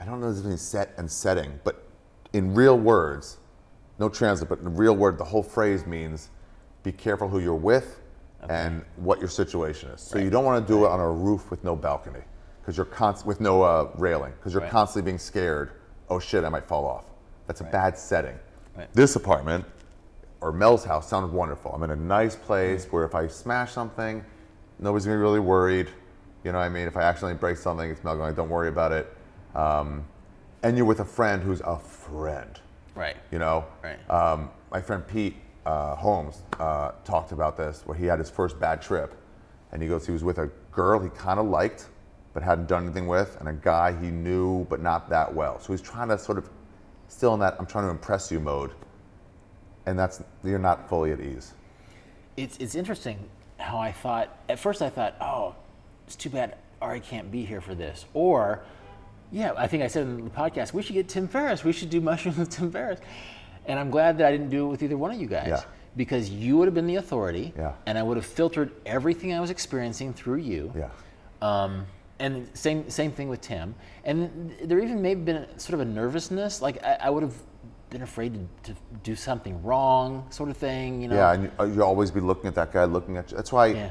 I 0.00 0.04
don't 0.04 0.20
know 0.20 0.30
if 0.30 0.38
it 0.38 0.44
means 0.44 0.62
set 0.62 0.94
and 0.96 1.10
setting, 1.10 1.58
but 1.64 1.86
in 2.32 2.54
real 2.54 2.78
words, 2.78 3.38
no 3.98 4.08
translate, 4.08 4.48
but 4.48 4.58
in 4.58 4.64
the 4.64 4.70
real 4.70 4.96
word, 4.96 5.18
the 5.18 5.24
whole 5.24 5.42
phrase 5.42 5.86
means 5.86 6.30
be 6.82 6.92
careful 6.92 7.28
who 7.28 7.38
you're 7.38 7.54
with 7.54 8.00
and 8.48 8.84
what 8.96 9.20
your 9.20 9.28
situation 9.28 9.90
is. 9.90 10.00
So 10.00 10.18
you 10.18 10.30
don't 10.30 10.44
want 10.44 10.66
to 10.66 10.72
do 10.72 10.84
it 10.84 10.88
on 10.88 10.98
a 10.98 11.10
roof 11.10 11.50
with 11.50 11.62
no 11.62 11.76
balcony, 11.76 12.22
because 12.62 12.76
you're 12.76 12.86
const- 12.86 13.26
with 13.26 13.40
no 13.40 13.62
uh, 13.62 13.90
railing, 13.96 14.32
because 14.38 14.52
you're 14.54 14.62
Right. 14.62 14.70
constantly 14.70 15.10
being 15.10 15.18
scared. 15.18 15.72
Oh 16.08 16.18
shit, 16.20 16.44
I 16.44 16.48
might 16.48 16.64
fall 16.64 16.86
off. 16.86 17.04
That's 17.48 17.60
a 17.60 17.64
bad 17.64 17.98
setting. 17.98 18.38
Right. 18.76 18.88
This 18.94 19.16
apartment 19.16 19.64
or 20.40 20.52
Mel's 20.52 20.84
house 20.84 21.08
sounded 21.08 21.32
wonderful. 21.32 21.72
I'm 21.72 21.82
in 21.82 21.90
a 21.90 21.96
nice 21.96 22.36
place 22.36 22.86
where 22.90 23.04
if 23.04 23.14
I 23.14 23.26
smash 23.26 23.72
something, 23.72 24.24
nobody's 24.78 25.04
gonna 25.06 25.18
be 25.18 25.22
really 25.22 25.40
worried. 25.40 25.88
You 26.44 26.52
know 26.52 26.58
what 26.58 26.64
I 26.64 26.68
mean? 26.68 26.86
If 26.86 26.96
I 26.96 27.02
accidentally 27.02 27.38
break 27.38 27.56
something, 27.56 27.88
it's 27.90 28.02
Mel 28.04 28.16
going, 28.16 28.34
don't 28.34 28.48
worry 28.48 28.68
about 28.68 28.92
it. 28.92 29.12
Um, 29.54 30.04
and 30.62 30.76
you're 30.76 30.86
with 30.86 31.00
a 31.00 31.04
friend 31.04 31.42
who's 31.42 31.60
a 31.62 31.78
friend, 31.78 32.58
Right. 32.94 33.16
you 33.30 33.38
know? 33.38 33.64
Right. 33.82 33.98
Um, 34.10 34.50
my 34.70 34.80
friend 34.80 35.06
Pete 35.06 35.36
uh, 35.66 35.94
Holmes 35.96 36.42
uh, 36.58 36.92
talked 37.04 37.32
about 37.32 37.56
this 37.56 37.82
where 37.86 37.96
he 37.96 38.06
had 38.06 38.18
his 38.18 38.30
first 38.30 38.58
bad 38.58 38.80
trip. 38.82 39.14
And 39.72 39.80
he 39.82 39.88
goes, 39.88 40.04
he 40.06 40.12
was 40.12 40.24
with 40.24 40.38
a 40.38 40.50
girl 40.72 40.98
he 41.00 41.08
kind 41.10 41.38
of 41.40 41.46
liked, 41.46 41.86
but 42.34 42.42
hadn't 42.42 42.68
done 42.68 42.84
anything 42.84 43.06
with, 43.06 43.36
and 43.40 43.48
a 43.48 43.52
guy 43.52 43.92
he 44.00 44.08
knew, 44.08 44.64
but 44.70 44.80
not 44.80 45.08
that 45.10 45.32
well. 45.32 45.60
So 45.60 45.72
he's 45.72 45.82
trying 45.82 46.08
to 46.08 46.18
sort 46.18 46.38
of, 46.38 46.48
still 47.08 47.34
in 47.34 47.40
that 47.40 47.56
I'm 47.58 47.66
trying 47.66 47.84
to 47.84 47.90
impress 47.90 48.30
you 48.30 48.40
mode. 48.40 48.72
And 49.86 49.98
that's, 49.98 50.22
you're 50.44 50.58
not 50.58 50.88
fully 50.88 51.12
at 51.12 51.20
ease. 51.20 51.52
It's 52.36 52.56
it's 52.58 52.74
interesting 52.74 53.18
how 53.58 53.78
I 53.78 53.92
thought 53.92 54.38
at 54.48 54.58
first 54.58 54.80
I 54.80 54.88
thought, 54.88 55.14
oh, 55.20 55.54
it's 56.06 56.16
too 56.16 56.30
bad 56.30 56.56
Ari 56.80 57.00
can't 57.00 57.30
be 57.30 57.44
here 57.44 57.60
for 57.60 57.74
this. 57.74 58.06
Or, 58.14 58.62
yeah, 59.30 59.52
I 59.56 59.66
think 59.66 59.82
I 59.82 59.86
said 59.88 60.04
in 60.04 60.24
the 60.24 60.30
podcast, 60.30 60.72
we 60.72 60.82
should 60.82 60.94
get 60.94 61.08
Tim 61.08 61.28
Ferriss. 61.28 61.62
We 61.64 61.72
should 61.72 61.90
do 61.90 62.00
mushrooms 62.00 62.38
with 62.38 62.50
Tim 62.50 62.70
Ferriss. 62.72 63.00
And 63.66 63.78
I'm 63.78 63.90
glad 63.90 64.18
that 64.18 64.26
I 64.26 64.32
didn't 64.32 64.48
do 64.48 64.66
it 64.66 64.68
with 64.70 64.82
either 64.82 64.96
one 64.96 65.10
of 65.12 65.20
you 65.20 65.26
guys. 65.26 65.48
Yeah. 65.48 65.62
Because 65.94 66.30
you 66.30 66.56
would 66.56 66.66
have 66.66 66.74
been 66.74 66.86
the 66.86 66.96
authority, 66.96 67.52
Yeah. 67.56 67.74
and 67.84 67.98
I 67.98 68.02
would 68.02 68.16
have 68.16 68.24
filtered 68.24 68.72
everything 68.86 69.34
I 69.34 69.40
was 69.40 69.50
experiencing 69.50 70.14
through 70.14 70.38
you. 70.38 70.72
Yeah. 70.74 70.88
Um, 71.42 71.86
and 72.18 72.48
same 72.54 72.88
same 72.90 73.12
thing 73.12 73.28
with 73.28 73.40
Tim. 73.40 73.74
And 74.04 74.54
there 74.64 74.78
even 74.78 75.00
may 75.02 75.10
have 75.10 75.24
been 75.24 75.46
sort 75.58 75.74
of 75.74 75.80
a 75.80 75.84
nervousness, 75.84 76.62
like 76.62 76.82
I, 76.84 76.98
I 77.02 77.10
would 77.10 77.22
have 77.22 77.34
been 77.90 78.02
afraid 78.02 78.34
to, 78.64 78.72
to 78.72 78.78
do 79.02 79.14
something 79.14 79.62
wrong, 79.62 80.26
sort 80.30 80.48
of 80.48 80.56
thing. 80.56 81.02
You 81.02 81.08
know. 81.08 81.16
Yeah, 81.16 81.32
and 81.32 81.42
you, 81.44 81.50
uh, 81.60 81.64
you 81.64 81.82
always 81.82 82.10
be 82.10 82.20
looking 82.20 82.46
at 82.46 82.54
that 82.54 82.72
guy, 82.72 82.84
looking 82.84 83.16
at 83.16 83.30
you. 83.30 83.36
That's 83.36 83.52
why 83.52 83.66
Yeah. 83.66 83.90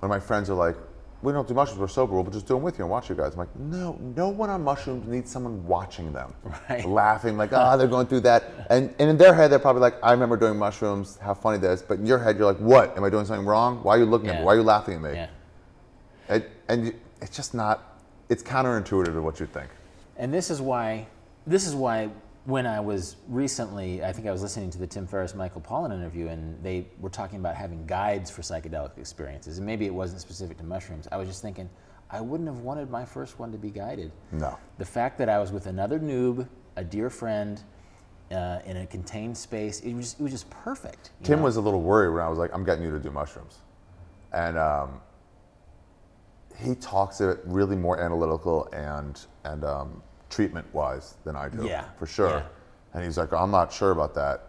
when 0.00 0.08
my 0.08 0.20
friends 0.20 0.50
are 0.50 0.54
like, 0.54 0.76
we 1.20 1.32
don't 1.32 1.48
do 1.48 1.52
mushrooms, 1.54 1.80
we're 1.80 1.88
sober, 1.88 2.14
we'll 2.14 2.30
just 2.30 2.46
do 2.46 2.54
them 2.54 2.62
with 2.62 2.78
you 2.78 2.84
and 2.84 2.92
watch 2.92 3.08
you 3.08 3.16
guys. 3.16 3.32
I'm 3.32 3.38
like, 3.40 3.56
no, 3.56 3.98
no 4.14 4.28
one 4.28 4.50
on 4.50 4.62
mushrooms 4.62 5.08
needs 5.08 5.32
someone 5.32 5.66
watching 5.66 6.12
them. 6.12 6.32
Right. 6.70 6.84
Laughing, 7.02 7.36
like, 7.36 7.52
ah, 7.52 7.76
they're 7.76 7.88
going 7.88 8.06
through 8.06 8.20
that. 8.20 8.44
And, 8.70 8.94
and 9.00 9.10
in 9.10 9.16
their 9.16 9.34
head, 9.34 9.50
they're 9.50 9.58
probably 9.58 9.82
like, 9.82 9.96
I 10.00 10.12
remember 10.12 10.36
doing 10.36 10.56
mushrooms, 10.56 11.18
how 11.20 11.34
funny 11.34 11.58
that 11.58 11.70
is. 11.72 11.82
But 11.82 11.98
in 11.98 12.06
your 12.06 12.20
head, 12.20 12.36
you're 12.38 12.46
like, 12.46 12.60
what? 12.60 12.96
Am 12.96 13.02
I 13.02 13.10
doing 13.10 13.24
something 13.24 13.46
wrong? 13.46 13.82
Why 13.82 13.96
are 13.96 13.98
you 13.98 14.04
looking 14.04 14.28
at 14.28 14.38
me? 14.38 14.44
Why 14.44 14.52
are 14.52 14.56
you 14.58 14.62
laughing 14.62 14.94
at 14.94 15.00
me? 15.02 15.12
Yeah. 15.14 15.28
And, 16.28 16.44
and 16.68 16.86
you, 16.86 16.94
it's 17.20 17.36
just 17.36 17.54
not, 17.54 18.00
it's 18.28 18.42
counterintuitive 18.42 19.12
to 19.12 19.22
what 19.22 19.40
you 19.40 19.46
think. 19.46 19.70
And 20.16 20.32
this 20.32 20.50
is 20.50 20.60
why, 20.60 21.06
this 21.46 21.66
is 21.66 21.74
why 21.74 22.10
when 22.44 22.66
I 22.66 22.80
was 22.80 23.16
recently, 23.28 24.02
I 24.02 24.12
think 24.12 24.26
I 24.26 24.32
was 24.32 24.42
listening 24.42 24.70
to 24.70 24.78
the 24.78 24.86
Tim 24.86 25.06
Ferriss 25.06 25.34
Michael 25.34 25.60
Pollan 25.60 25.92
interview, 25.92 26.28
and 26.28 26.62
they 26.62 26.86
were 26.98 27.10
talking 27.10 27.38
about 27.38 27.54
having 27.54 27.86
guides 27.86 28.30
for 28.30 28.42
psychedelic 28.42 28.96
experiences, 28.96 29.58
and 29.58 29.66
maybe 29.66 29.84
it 29.84 29.92
wasn't 29.92 30.20
specific 30.20 30.56
to 30.58 30.64
mushrooms. 30.64 31.06
I 31.12 31.18
was 31.18 31.28
just 31.28 31.42
thinking, 31.42 31.68
I 32.10 32.20
wouldn't 32.22 32.48
have 32.48 32.60
wanted 32.60 32.90
my 32.90 33.04
first 33.04 33.38
one 33.38 33.52
to 33.52 33.58
be 33.58 33.70
guided. 33.70 34.12
No. 34.32 34.58
The 34.78 34.84
fact 34.84 35.18
that 35.18 35.28
I 35.28 35.38
was 35.38 35.52
with 35.52 35.66
another 35.66 36.00
noob, 36.00 36.48
a 36.76 36.84
dear 36.84 37.10
friend, 37.10 37.62
uh, 38.30 38.60
in 38.64 38.78
a 38.78 38.86
contained 38.86 39.36
space, 39.36 39.80
it 39.80 39.92
was, 39.94 40.14
it 40.18 40.22
was 40.22 40.32
just 40.32 40.48
perfect. 40.48 41.10
Tim 41.22 41.40
know? 41.40 41.44
was 41.44 41.56
a 41.56 41.60
little 41.60 41.82
worried 41.82 42.14
when 42.14 42.22
I 42.22 42.28
was 42.28 42.38
like, 42.38 42.50
I'm 42.54 42.64
getting 42.64 42.84
you 42.84 42.90
to 42.90 42.98
do 42.98 43.10
mushrooms. 43.10 43.58
And 44.32 44.56
um, 44.56 45.00
he 46.58 46.74
talks 46.74 47.20
it 47.20 47.40
really 47.44 47.76
more 47.76 48.00
analytical 48.00 48.68
and, 48.72 49.20
and 49.44 49.64
um, 49.64 50.02
treatment 50.30 50.66
wise 50.74 51.14
than 51.24 51.36
I 51.36 51.48
do, 51.48 51.66
Yeah, 51.66 51.84
for 51.98 52.06
sure. 52.06 52.30
yeah. 52.30 52.42
And 52.94 53.04
he's 53.04 53.16
like, 53.18 53.32
I'm 53.32 53.50
not 53.50 53.72
sure 53.72 53.90
about 53.92 54.14
that. 54.14 54.44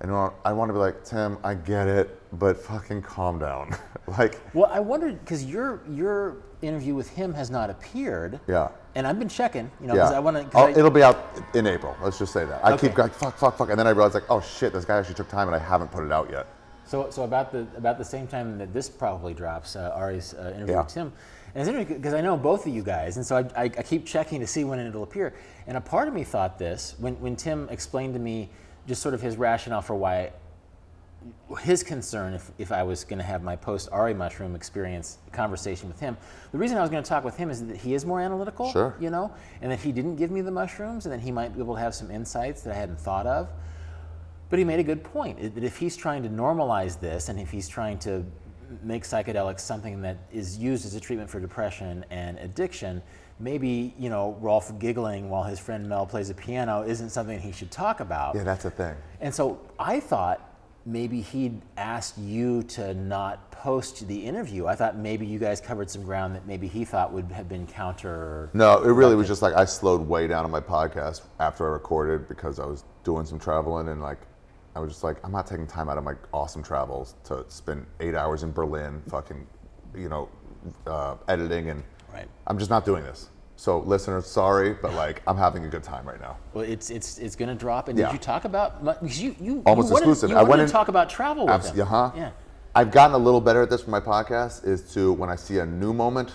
And 0.00 0.10
I 0.44 0.52
want 0.52 0.68
to 0.68 0.72
be 0.72 0.80
like, 0.80 1.04
Tim, 1.04 1.38
I 1.44 1.54
get 1.54 1.86
it, 1.86 2.18
but 2.38 2.56
fucking 2.56 3.02
calm 3.02 3.38
down. 3.38 3.76
like, 4.18 4.40
Well, 4.52 4.68
I 4.72 4.80
wondered 4.80 5.20
because 5.20 5.44
your 5.44 5.80
your 5.88 6.38
interview 6.60 6.94
with 6.96 7.08
him 7.10 7.32
has 7.34 7.50
not 7.50 7.70
appeared. 7.70 8.40
Yeah. 8.48 8.70
And 8.96 9.06
I've 9.06 9.18
been 9.20 9.28
checking, 9.28 9.70
you 9.80 9.86
know, 9.86 9.94
yeah, 9.94 10.02
because 10.02 10.12
I 10.14 10.18
want 10.18 10.36
Oh, 10.54 10.66
to. 10.72 10.76
it'll 10.78 10.90
be 10.90 11.04
out 11.04 11.24
in 11.54 11.66
April. 11.68 11.96
Let's 12.02 12.18
just 12.18 12.32
say 12.32 12.44
that. 12.44 12.64
I 12.64 12.76
keep 12.76 12.94
going, 12.94 13.10
fuck, 13.10 13.36
fuck, 13.38 13.56
fuck. 13.56 13.70
And 13.70 13.78
then 13.78 13.86
I 13.86 13.90
realized, 13.90 14.14
like, 14.14 14.28
oh 14.28 14.40
shit, 14.40 14.72
this 14.72 14.84
guy 14.84 14.98
actually 14.98 15.14
took 15.14 15.28
time 15.28 15.46
and 15.46 15.54
I 15.54 15.60
haven't 15.60 15.92
put 15.92 16.04
it 16.04 16.10
out 16.10 16.28
yet. 16.30 16.46
So, 16.84 17.08
so 17.10 17.22
about 17.22 17.52
the 17.52 17.60
about 17.76 17.96
the 17.96 18.04
same 18.04 18.26
time 18.26 18.58
that 18.58 18.72
this 18.74 18.88
probably 18.88 19.34
drops, 19.34 19.76
uh, 19.76 19.92
Ari's 19.94 20.34
uh, 20.34 20.52
interview 20.56 20.74
Yeah. 20.74 20.82
with 20.82 20.88
Tim, 20.92 21.12
and 21.54 21.60
it's 21.60 21.68
interesting 21.68 21.96
because 21.98 22.14
I 22.14 22.20
know 22.20 22.36
both 22.36 22.66
of 22.66 22.74
you 22.74 22.82
guys, 22.82 23.16
and 23.16 23.26
so 23.26 23.36
I, 23.36 23.62
I, 23.62 23.64
I 23.64 23.82
keep 23.82 24.06
checking 24.06 24.40
to 24.40 24.46
see 24.46 24.64
when 24.64 24.78
it'll 24.78 25.02
appear. 25.02 25.34
And 25.66 25.76
a 25.76 25.80
part 25.80 26.08
of 26.08 26.14
me 26.14 26.24
thought 26.24 26.58
this 26.58 26.94
when 26.98 27.14
when 27.20 27.36
Tim 27.36 27.68
explained 27.70 28.14
to 28.14 28.20
me 28.20 28.48
just 28.86 29.02
sort 29.02 29.14
of 29.14 29.20
his 29.20 29.36
rationale 29.36 29.82
for 29.82 29.94
why 29.94 30.32
his 31.60 31.82
concern 31.82 32.34
if, 32.34 32.50
if 32.58 32.72
I 32.72 32.82
was 32.82 33.04
going 33.04 33.18
to 33.18 33.24
have 33.24 33.42
my 33.42 33.54
post 33.54 33.88
Ari 33.92 34.14
mushroom 34.14 34.56
experience 34.56 35.18
conversation 35.30 35.88
with 35.88 36.00
him. 36.00 36.16
The 36.50 36.58
reason 36.58 36.78
I 36.78 36.80
was 36.80 36.90
going 36.90 37.02
to 37.02 37.08
talk 37.08 37.24
with 37.24 37.36
him 37.36 37.50
is 37.50 37.64
that 37.66 37.76
he 37.76 37.94
is 37.94 38.04
more 38.04 38.20
analytical, 38.20 38.72
Sure. 38.72 38.96
you 38.98 39.10
know, 39.10 39.32
and 39.60 39.70
that 39.70 39.78
he 39.80 39.92
didn't 39.92 40.16
give 40.16 40.30
me 40.30 40.40
the 40.40 40.50
mushrooms, 40.50 41.06
and 41.06 41.12
that 41.12 41.20
he 41.20 41.30
might 41.30 41.54
be 41.54 41.60
able 41.60 41.74
to 41.74 41.80
have 41.80 41.94
some 41.94 42.10
insights 42.10 42.62
that 42.62 42.74
I 42.74 42.76
hadn't 42.76 43.00
thought 43.00 43.26
of. 43.26 43.48
But 44.50 44.58
he 44.58 44.64
made 44.64 44.80
a 44.80 44.84
good 44.84 45.02
point 45.02 45.54
that 45.54 45.64
if 45.64 45.78
he's 45.78 45.96
trying 45.96 46.22
to 46.24 46.28
normalize 46.28 47.00
this 47.00 47.28
and 47.28 47.38
if 47.38 47.50
he's 47.50 47.68
trying 47.68 47.98
to 48.00 48.24
make 48.82 49.04
psychedelics 49.04 49.60
something 49.60 50.02
that 50.02 50.18
is 50.32 50.58
used 50.58 50.84
as 50.86 50.94
a 50.94 51.00
treatment 51.00 51.28
for 51.30 51.40
depression 51.40 52.04
and 52.10 52.38
addiction, 52.38 53.02
maybe, 53.38 53.94
you 53.98 54.08
know, 54.08 54.36
Rolf 54.40 54.78
giggling 54.78 55.28
while 55.28 55.42
his 55.42 55.58
friend 55.58 55.88
Mel 55.88 56.06
plays 56.06 56.28
the 56.28 56.34
piano 56.34 56.82
isn't 56.82 57.10
something 57.10 57.38
he 57.38 57.52
should 57.52 57.70
talk 57.70 58.00
about. 58.00 58.34
Yeah, 58.34 58.44
that's 58.44 58.64
a 58.64 58.70
thing. 58.70 58.94
And 59.20 59.34
so 59.34 59.60
I 59.78 60.00
thought 60.00 60.48
maybe 60.84 61.20
he'd 61.20 61.60
asked 61.76 62.18
you 62.18 62.62
to 62.64 62.94
not 62.94 63.50
post 63.52 64.06
the 64.08 64.26
interview. 64.26 64.66
I 64.66 64.74
thought 64.74 64.96
maybe 64.96 65.26
you 65.26 65.38
guys 65.38 65.60
covered 65.60 65.88
some 65.90 66.02
ground 66.02 66.34
that 66.34 66.46
maybe 66.46 66.66
he 66.66 66.84
thought 66.84 67.12
would 67.12 67.30
have 67.30 67.48
been 67.48 67.66
counter. 67.66 68.50
No, 68.52 68.82
it 68.82 68.90
really 68.90 69.14
was 69.14 69.28
just 69.28 69.42
like 69.42 69.54
I 69.54 69.64
slowed 69.64 70.00
way 70.00 70.26
down 70.26 70.44
on 70.44 70.50
my 70.50 70.60
podcast 70.60 71.22
after 71.38 71.68
I 71.68 71.72
recorded 71.72 72.28
because 72.28 72.58
I 72.58 72.66
was 72.66 72.84
doing 73.04 73.24
some 73.24 73.38
traveling 73.38 73.88
and 73.88 74.02
like 74.02 74.18
I 74.74 74.80
was 74.80 74.90
just 74.90 75.04
like 75.04 75.16
I'm 75.24 75.32
not 75.32 75.46
taking 75.46 75.66
time 75.66 75.88
out 75.88 75.98
of 75.98 76.04
my 76.04 76.14
awesome 76.32 76.62
travels 76.62 77.14
to 77.24 77.44
spend 77.48 77.86
eight 78.00 78.14
hours 78.14 78.42
in 78.42 78.52
Berlin, 78.52 79.02
fucking, 79.08 79.46
you 79.94 80.08
know, 80.08 80.28
uh, 80.86 81.16
editing 81.28 81.70
and 81.70 81.82
Right. 82.12 82.28
I'm 82.46 82.58
just 82.58 82.70
not 82.70 82.84
doing 82.84 83.02
this. 83.04 83.30
So 83.56 83.78
listeners, 83.80 84.26
sorry, 84.26 84.74
but 84.74 84.92
like 85.04 85.22
I'm 85.26 85.36
having 85.36 85.64
a 85.64 85.68
good 85.68 85.82
time 85.82 86.06
right 86.06 86.20
now. 86.20 86.36
Well, 86.54 86.64
it's 86.64 86.90
it's 86.90 87.18
it's 87.18 87.36
going 87.36 87.48
to 87.48 87.54
drop. 87.54 87.88
And 87.88 87.98
Yeah. 87.98 88.06
did 88.06 88.12
you 88.14 88.18
talk 88.18 88.44
about? 88.44 88.84
Because 88.84 89.20
you 89.22 89.34
you 89.40 89.62
Almost 89.66 89.88
you 89.88 89.92
wanted, 89.94 90.08
exclusive. 90.08 90.30
You 90.30 90.36
I 90.36 90.42
wanted 90.42 90.58
went 90.62 90.68
to 90.68 90.72
talk 90.72 90.88
about 90.88 91.08
travel 91.10 91.46
with 91.46 91.54
Abs- 91.54 91.70
him. 91.70 91.80
uh-huh. 91.82 92.10
Yeah. 92.16 92.30
I've 92.74 92.90
gotten 92.90 93.14
a 93.14 93.18
little 93.18 93.40
better 93.40 93.60
at 93.62 93.68
this 93.70 93.82
for 93.82 93.90
my 93.90 94.00
podcast 94.00 94.66
is 94.66 94.92
to 94.94 95.12
when 95.12 95.28
I 95.30 95.36
see 95.36 95.58
a 95.58 95.66
new 95.66 95.92
moment 95.92 96.32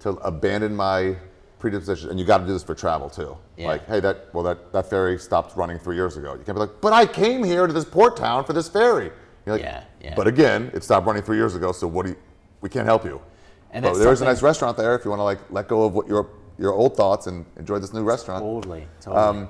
to 0.00 0.10
abandon 0.10 0.74
my 0.76 1.16
predisposition 1.62 2.10
and 2.10 2.18
you 2.18 2.26
got 2.26 2.38
to 2.38 2.46
do 2.46 2.52
this 2.52 2.64
for 2.64 2.74
travel 2.74 3.08
too. 3.08 3.38
Yeah. 3.56 3.68
Like, 3.68 3.86
hey, 3.86 4.00
that 4.00 4.34
well 4.34 4.42
that 4.42 4.72
that 4.72 4.90
ferry 4.90 5.16
stopped 5.16 5.56
running 5.56 5.78
3 5.78 5.94
years 5.94 6.16
ago. 6.16 6.32
You 6.32 6.42
can't 6.44 6.56
be 6.56 6.60
like, 6.60 6.80
"But 6.80 6.92
I 6.92 7.06
came 7.06 7.42
here 7.44 7.66
to 7.66 7.72
this 7.72 7.84
port 7.84 8.16
town 8.16 8.44
for 8.44 8.52
this 8.52 8.68
ferry." 8.68 9.10
You're 9.46 9.54
like, 9.56 9.64
Yeah, 9.64 9.84
yeah. 10.00 10.14
"But 10.14 10.26
again, 10.26 10.70
it 10.74 10.82
stopped 10.84 11.06
running 11.06 11.22
3 11.22 11.36
years 11.36 11.54
ago, 11.54 11.72
so 11.72 11.86
what 11.86 12.04
do 12.04 12.10
you 12.10 12.18
we 12.60 12.68
can't 12.68 12.86
help 12.86 13.04
you." 13.04 13.22
And 13.70 13.84
but 13.84 13.94
there's 13.94 14.20
a 14.20 14.24
nice 14.24 14.42
restaurant 14.42 14.76
there 14.76 14.94
if 14.94 15.04
you 15.04 15.10
want 15.10 15.20
to 15.20 15.24
like 15.24 15.38
let 15.50 15.68
go 15.68 15.84
of 15.84 15.94
what 15.94 16.06
your 16.08 16.26
your 16.58 16.72
old 16.72 16.96
thoughts 16.96 17.26
and 17.28 17.46
enjoy 17.56 17.78
this 17.78 17.92
new 17.92 18.02
restaurant. 18.02 18.42
Totally. 18.42 18.86
Totally. 19.00 19.22
Um, 19.22 19.48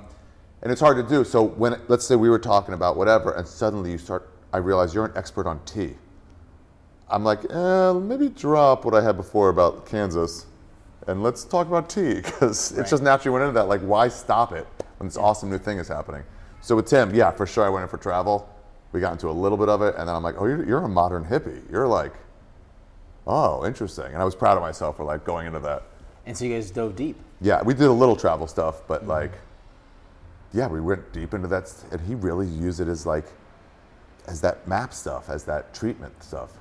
and 0.61 0.71
it's 0.71 0.79
hard 0.79 0.95
to 0.97 1.03
do. 1.03 1.23
So 1.23 1.43
when 1.43 1.81
let's 1.87 2.05
say 2.05 2.15
we 2.15 2.29
were 2.29 2.39
talking 2.39 2.73
about 2.73 2.95
whatever, 2.95 3.33
and 3.33 3.45
suddenly 3.45 3.91
you 3.91 3.97
start, 3.97 4.29
I 4.53 4.57
realize 4.57 4.93
you're 4.93 5.05
an 5.05 5.17
expert 5.17 5.45
on 5.47 5.59
tea. 5.65 5.95
I'm 7.09 7.23
like, 7.23 7.41
eh, 7.51 7.93
maybe 7.93 8.29
drop 8.29 8.85
what 8.85 8.93
I 8.93 9.01
had 9.01 9.17
before 9.17 9.49
about 9.49 9.85
Kansas, 9.85 10.45
and 11.07 11.23
let's 11.23 11.43
talk 11.43 11.67
about 11.67 11.89
tea 11.89 12.15
because 12.21 12.71
Right. 12.71 12.85
it 12.85 12.89
just 12.89 13.03
naturally 13.03 13.33
went 13.33 13.43
into 13.43 13.53
that. 13.59 13.67
Like, 13.67 13.81
why 13.81 14.07
stop 14.07 14.51
it 14.51 14.67
when 14.97 15.07
this 15.07 15.17
awesome 15.17 15.49
new 15.49 15.57
thing 15.57 15.77
is 15.77 15.87
happening? 15.87 16.23
So 16.61 16.75
with 16.75 16.85
Tim, 16.85 17.13
yeah, 17.13 17.31
for 17.31 17.45
sure, 17.45 17.65
I 17.65 17.69
went 17.69 17.83
in 17.83 17.89
for 17.89 17.97
travel. 17.97 18.49
We 18.93 18.99
got 19.01 19.11
into 19.11 19.29
a 19.29 19.31
little 19.31 19.57
bit 19.57 19.69
of 19.69 19.81
it, 19.81 19.95
and 19.97 20.07
then 20.07 20.15
I'm 20.15 20.23
like, 20.23 20.35
oh, 20.37 20.45
you're, 20.45 20.65
you're 20.65 20.83
a 20.83 20.87
modern 20.87 21.25
hippie. 21.25 21.69
You're 21.71 21.87
like, 21.87 22.13
oh, 23.27 23.65
interesting. 23.65 24.05
And 24.05 24.17
I 24.17 24.23
was 24.23 24.35
proud 24.35 24.55
of 24.55 24.61
myself 24.63 24.97
for 24.97 25.03
like 25.03 25.25
going 25.25 25.47
into 25.47 25.59
that. 25.59 25.83
And 26.25 26.37
so 26.37 26.45
you 26.45 26.53
guys 26.53 26.71
dove 26.71 26.95
deep. 26.95 27.17
Yeah, 27.41 27.61
we 27.63 27.73
did 27.73 27.87
a 27.87 27.91
little 27.91 28.15
travel 28.15 28.47
stuff, 28.47 28.83
but 28.87 29.01
mm-hmm. 29.01 29.09
like, 29.09 29.31
yeah, 30.53 30.67
we 30.67 30.79
went 30.79 31.11
deep 31.11 31.33
into 31.33 31.47
that, 31.47 31.73
and 31.91 31.99
he 32.01 32.15
really 32.15 32.47
used 32.47 32.79
it 32.79 32.87
as 32.87 33.05
like, 33.05 33.25
as 34.27 34.39
that 34.41 34.67
map 34.67 34.93
stuff, 34.93 35.29
as 35.29 35.43
that 35.45 35.73
treatment 35.73 36.23
stuff. 36.23 36.51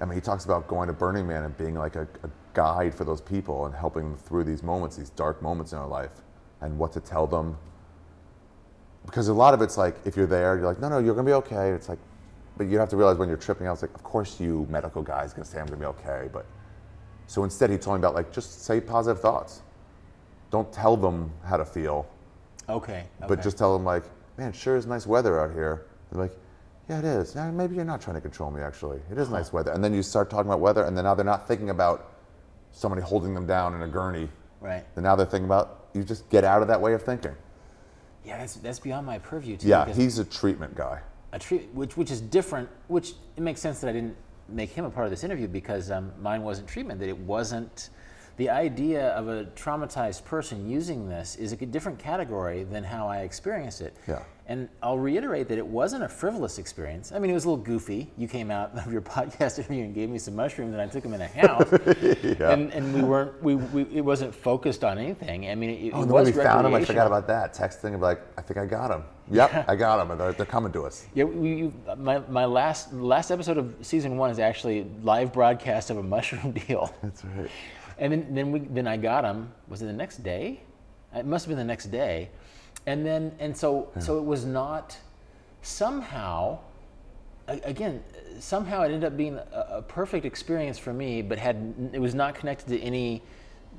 I 0.00 0.04
mean, 0.04 0.14
he 0.14 0.20
talks 0.20 0.44
about 0.44 0.68
going 0.68 0.86
to 0.86 0.92
Burning 0.92 1.26
Man 1.26 1.44
and 1.44 1.56
being 1.56 1.74
like 1.74 1.96
a, 1.96 2.02
a 2.22 2.30
guide 2.54 2.94
for 2.94 3.04
those 3.04 3.20
people 3.20 3.66
and 3.66 3.74
helping 3.74 4.04
them 4.10 4.16
through 4.16 4.44
these 4.44 4.62
moments, 4.62 4.96
these 4.96 5.10
dark 5.10 5.42
moments 5.42 5.72
in 5.72 5.78
our 5.78 5.88
life, 5.88 6.10
and 6.60 6.78
what 6.78 6.92
to 6.92 7.00
tell 7.00 7.26
them. 7.26 7.56
Because 9.06 9.28
a 9.28 9.32
lot 9.34 9.54
of 9.54 9.62
it's 9.62 9.76
like, 9.76 9.96
if 10.04 10.16
you're 10.16 10.26
there, 10.26 10.56
you're 10.56 10.66
like, 10.66 10.80
no, 10.80 10.88
no, 10.88 10.98
you're 10.98 11.14
gonna 11.14 11.26
be 11.26 11.32
okay. 11.32 11.70
It's 11.70 11.88
like, 11.88 11.98
but 12.56 12.66
you 12.66 12.78
have 12.78 12.88
to 12.90 12.96
realize 12.96 13.16
when 13.16 13.28
you're 13.28 13.38
tripping 13.38 13.66
out, 13.66 13.74
it's 13.74 13.82
like, 13.82 13.94
of 13.94 14.02
course 14.02 14.38
you 14.40 14.66
medical 14.68 15.02
guys 15.02 15.32
gonna 15.32 15.44
say 15.44 15.58
I'm 15.60 15.66
gonna 15.66 15.78
be 15.78 15.86
okay, 15.86 16.28
but 16.32 16.44
so 17.26 17.44
instead 17.44 17.70
he 17.70 17.78
told 17.78 17.96
me 17.96 18.00
about 18.00 18.14
like 18.14 18.32
just 18.32 18.64
say 18.64 18.80
positive 18.80 19.20
thoughts. 19.20 19.62
Don't 20.50 20.72
tell 20.72 20.96
them 20.96 21.30
how 21.44 21.56
to 21.56 21.64
feel, 21.64 22.06
Okay. 22.68 23.04
but 23.28 23.42
just 23.42 23.58
tell 23.58 23.72
them 23.76 23.84
like, 23.84 24.04
man, 24.36 24.52
sure 24.52 24.76
is 24.76 24.86
nice 24.86 25.06
weather 25.06 25.40
out 25.40 25.52
here. 25.52 25.86
They're 26.10 26.22
like, 26.22 26.32
yeah, 26.88 26.98
it 26.98 27.04
is. 27.04 27.34
Yeah, 27.34 27.50
maybe 27.50 27.76
you're 27.76 27.84
not 27.84 28.00
trying 28.00 28.16
to 28.16 28.20
control 28.20 28.50
me. 28.50 28.62
Actually, 28.62 29.00
it 29.10 29.18
is 29.18 29.28
nice 29.28 29.52
weather. 29.52 29.72
And 29.72 29.84
then 29.84 29.92
you 29.92 30.02
start 30.02 30.30
talking 30.30 30.48
about 30.48 30.60
weather, 30.60 30.84
and 30.84 30.96
then 30.96 31.04
now 31.04 31.14
they're 31.14 31.24
not 31.24 31.46
thinking 31.46 31.70
about 31.70 32.14
somebody 32.72 33.02
holding 33.02 33.34
them 33.34 33.46
down 33.46 33.74
in 33.74 33.82
a 33.82 33.88
gurney. 33.88 34.28
right. 34.60 34.84
And 34.96 35.02
now 35.04 35.14
they're 35.14 35.26
thinking 35.26 35.46
about 35.46 35.88
you 35.94 36.02
just 36.02 36.28
get 36.30 36.44
out 36.44 36.62
of 36.62 36.68
that 36.68 36.80
way 36.80 36.94
of 36.94 37.02
thinking. 37.02 37.34
Yeah, 38.24 38.38
that's 38.38 38.54
that's 38.56 38.78
beyond 38.78 39.06
my 39.06 39.18
purview 39.18 39.56
too. 39.56 39.68
Yeah, 39.68 39.92
he's 39.92 40.18
a 40.18 40.24
treatment 40.24 40.74
guy. 40.74 41.00
a 41.32 41.38
treat, 41.38 41.68
which 41.74 41.96
which 41.96 42.10
is 42.10 42.20
different. 42.20 42.68
Which 42.88 43.12
it 43.36 43.42
makes 43.42 43.60
sense 43.60 43.80
that 43.80 43.88
I 43.88 43.92
didn't 43.92 44.16
make 44.48 44.70
him 44.70 44.84
a 44.84 44.90
part 44.90 45.06
of 45.06 45.10
this 45.10 45.24
interview 45.24 45.46
because 45.46 45.90
um, 45.90 46.12
mine 46.20 46.42
wasn't 46.42 46.68
treatment. 46.68 47.00
That 47.00 47.08
it 47.08 47.18
wasn't. 47.18 47.90
The 48.38 48.48
idea 48.50 49.08
of 49.10 49.26
a 49.28 49.46
traumatized 49.56 50.24
person 50.24 50.70
using 50.70 51.08
this 51.08 51.34
is 51.34 51.50
a 51.50 51.56
different 51.56 51.98
category 51.98 52.62
than 52.62 52.84
how 52.84 53.08
I 53.08 53.22
experienced 53.22 53.80
it. 53.80 53.96
Yeah. 54.06 54.22
And 54.46 54.68
I'll 54.80 54.96
reiterate 54.96 55.48
that 55.48 55.58
it 55.58 55.66
wasn't 55.66 56.04
a 56.04 56.08
frivolous 56.08 56.58
experience. 56.58 57.10
I 57.10 57.18
mean, 57.18 57.32
it 57.32 57.34
was 57.34 57.44
a 57.44 57.50
little 57.50 57.62
goofy. 57.64 58.12
You 58.16 58.28
came 58.28 58.52
out 58.52 58.78
of 58.78 58.92
your 58.92 59.02
podcast 59.16 59.58
interview 59.58 59.82
and 59.84 59.92
gave 59.94 60.08
me 60.08 60.18
some 60.18 60.36
mushrooms, 60.36 60.72
and 60.72 60.80
I 60.80 60.86
took 60.86 61.02
them 61.02 61.14
in 61.14 61.20
a 61.20 61.26
house. 61.26 61.68
Yeah. 62.38 62.52
and, 62.52 62.72
and 62.72 62.94
we 62.94 63.02
weren't. 63.02 63.42
We, 63.42 63.56
we 63.56 63.82
it 63.92 64.00
wasn't 64.04 64.32
focused 64.34 64.84
on 64.84 64.98
anything. 64.98 65.50
I 65.50 65.54
mean, 65.56 65.70
it, 65.70 65.92
Oh, 65.92 66.02
it 66.02 66.08
was 66.08 66.28
we 66.28 66.32
found 66.42 66.66
him, 66.66 66.74
I 66.74 66.84
forgot 66.84 67.06
about 67.08 67.26
that. 67.26 67.54
Texting 67.54 67.92
him 67.94 68.00
like, 68.00 68.20
I 68.38 68.42
think 68.42 68.58
I 68.58 68.66
got 68.66 68.88
them. 68.88 69.02
Yep, 69.30 69.68
I 69.68 69.74
got 69.76 70.06
them. 70.06 70.16
they're, 70.16 70.32
they're 70.32 70.46
coming 70.46 70.72
to 70.72 70.84
us. 70.86 71.06
Yeah, 71.14 71.24
we, 71.24 71.54
you, 71.56 71.74
my, 71.96 72.20
my 72.20 72.44
last 72.44 72.92
last 72.94 73.30
episode 73.30 73.58
of 73.58 73.74
season 73.82 74.16
one 74.16 74.30
is 74.30 74.38
actually 74.38 74.86
live 75.02 75.32
broadcast 75.32 75.90
of 75.90 75.98
a 75.98 76.02
mushroom 76.02 76.52
deal, 76.68 76.94
That's 77.02 77.24
right. 77.24 77.50
And 77.98 78.12
then 78.12 78.34
then 78.34 78.52
we 78.52 78.60
then 78.60 78.86
I 78.86 78.96
got 78.96 79.24
him. 79.24 79.52
Was 79.68 79.82
it 79.82 79.86
the 79.86 79.92
next 79.92 80.18
day? 80.22 80.60
It 81.14 81.26
must 81.26 81.44
have 81.46 81.50
been 81.50 81.58
the 81.58 81.64
next 81.64 81.86
day, 81.86 82.30
and 82.86 83.04
then 83.04 83.32
and 83.38 83.56
so 83.56 83.90
so 83.98 84.18
it 84.18 84.24
was 84.24 84.44
not 84.44 84.96
somehow. 85.62 86.58
Again, 87.46 88.04
somehow 88.40 88.82
it 88.82 88.86
ended 88.86 89.04
up 89.04 89.16
being 89.16 89.36
a, 89.36 89.66
a 89.70 89.82
perfect 89.82 90.26
experience 90.26 90.78
for 90.78 90.92
me, 90.92 91.22
but 91.22 91.38
had 91.38 91.74
it 91.94 91.98
was 91.98 92.14
not 92.14 92.34
connected 92.34 92.68
to 92.68 92.78
any 92.80 93.22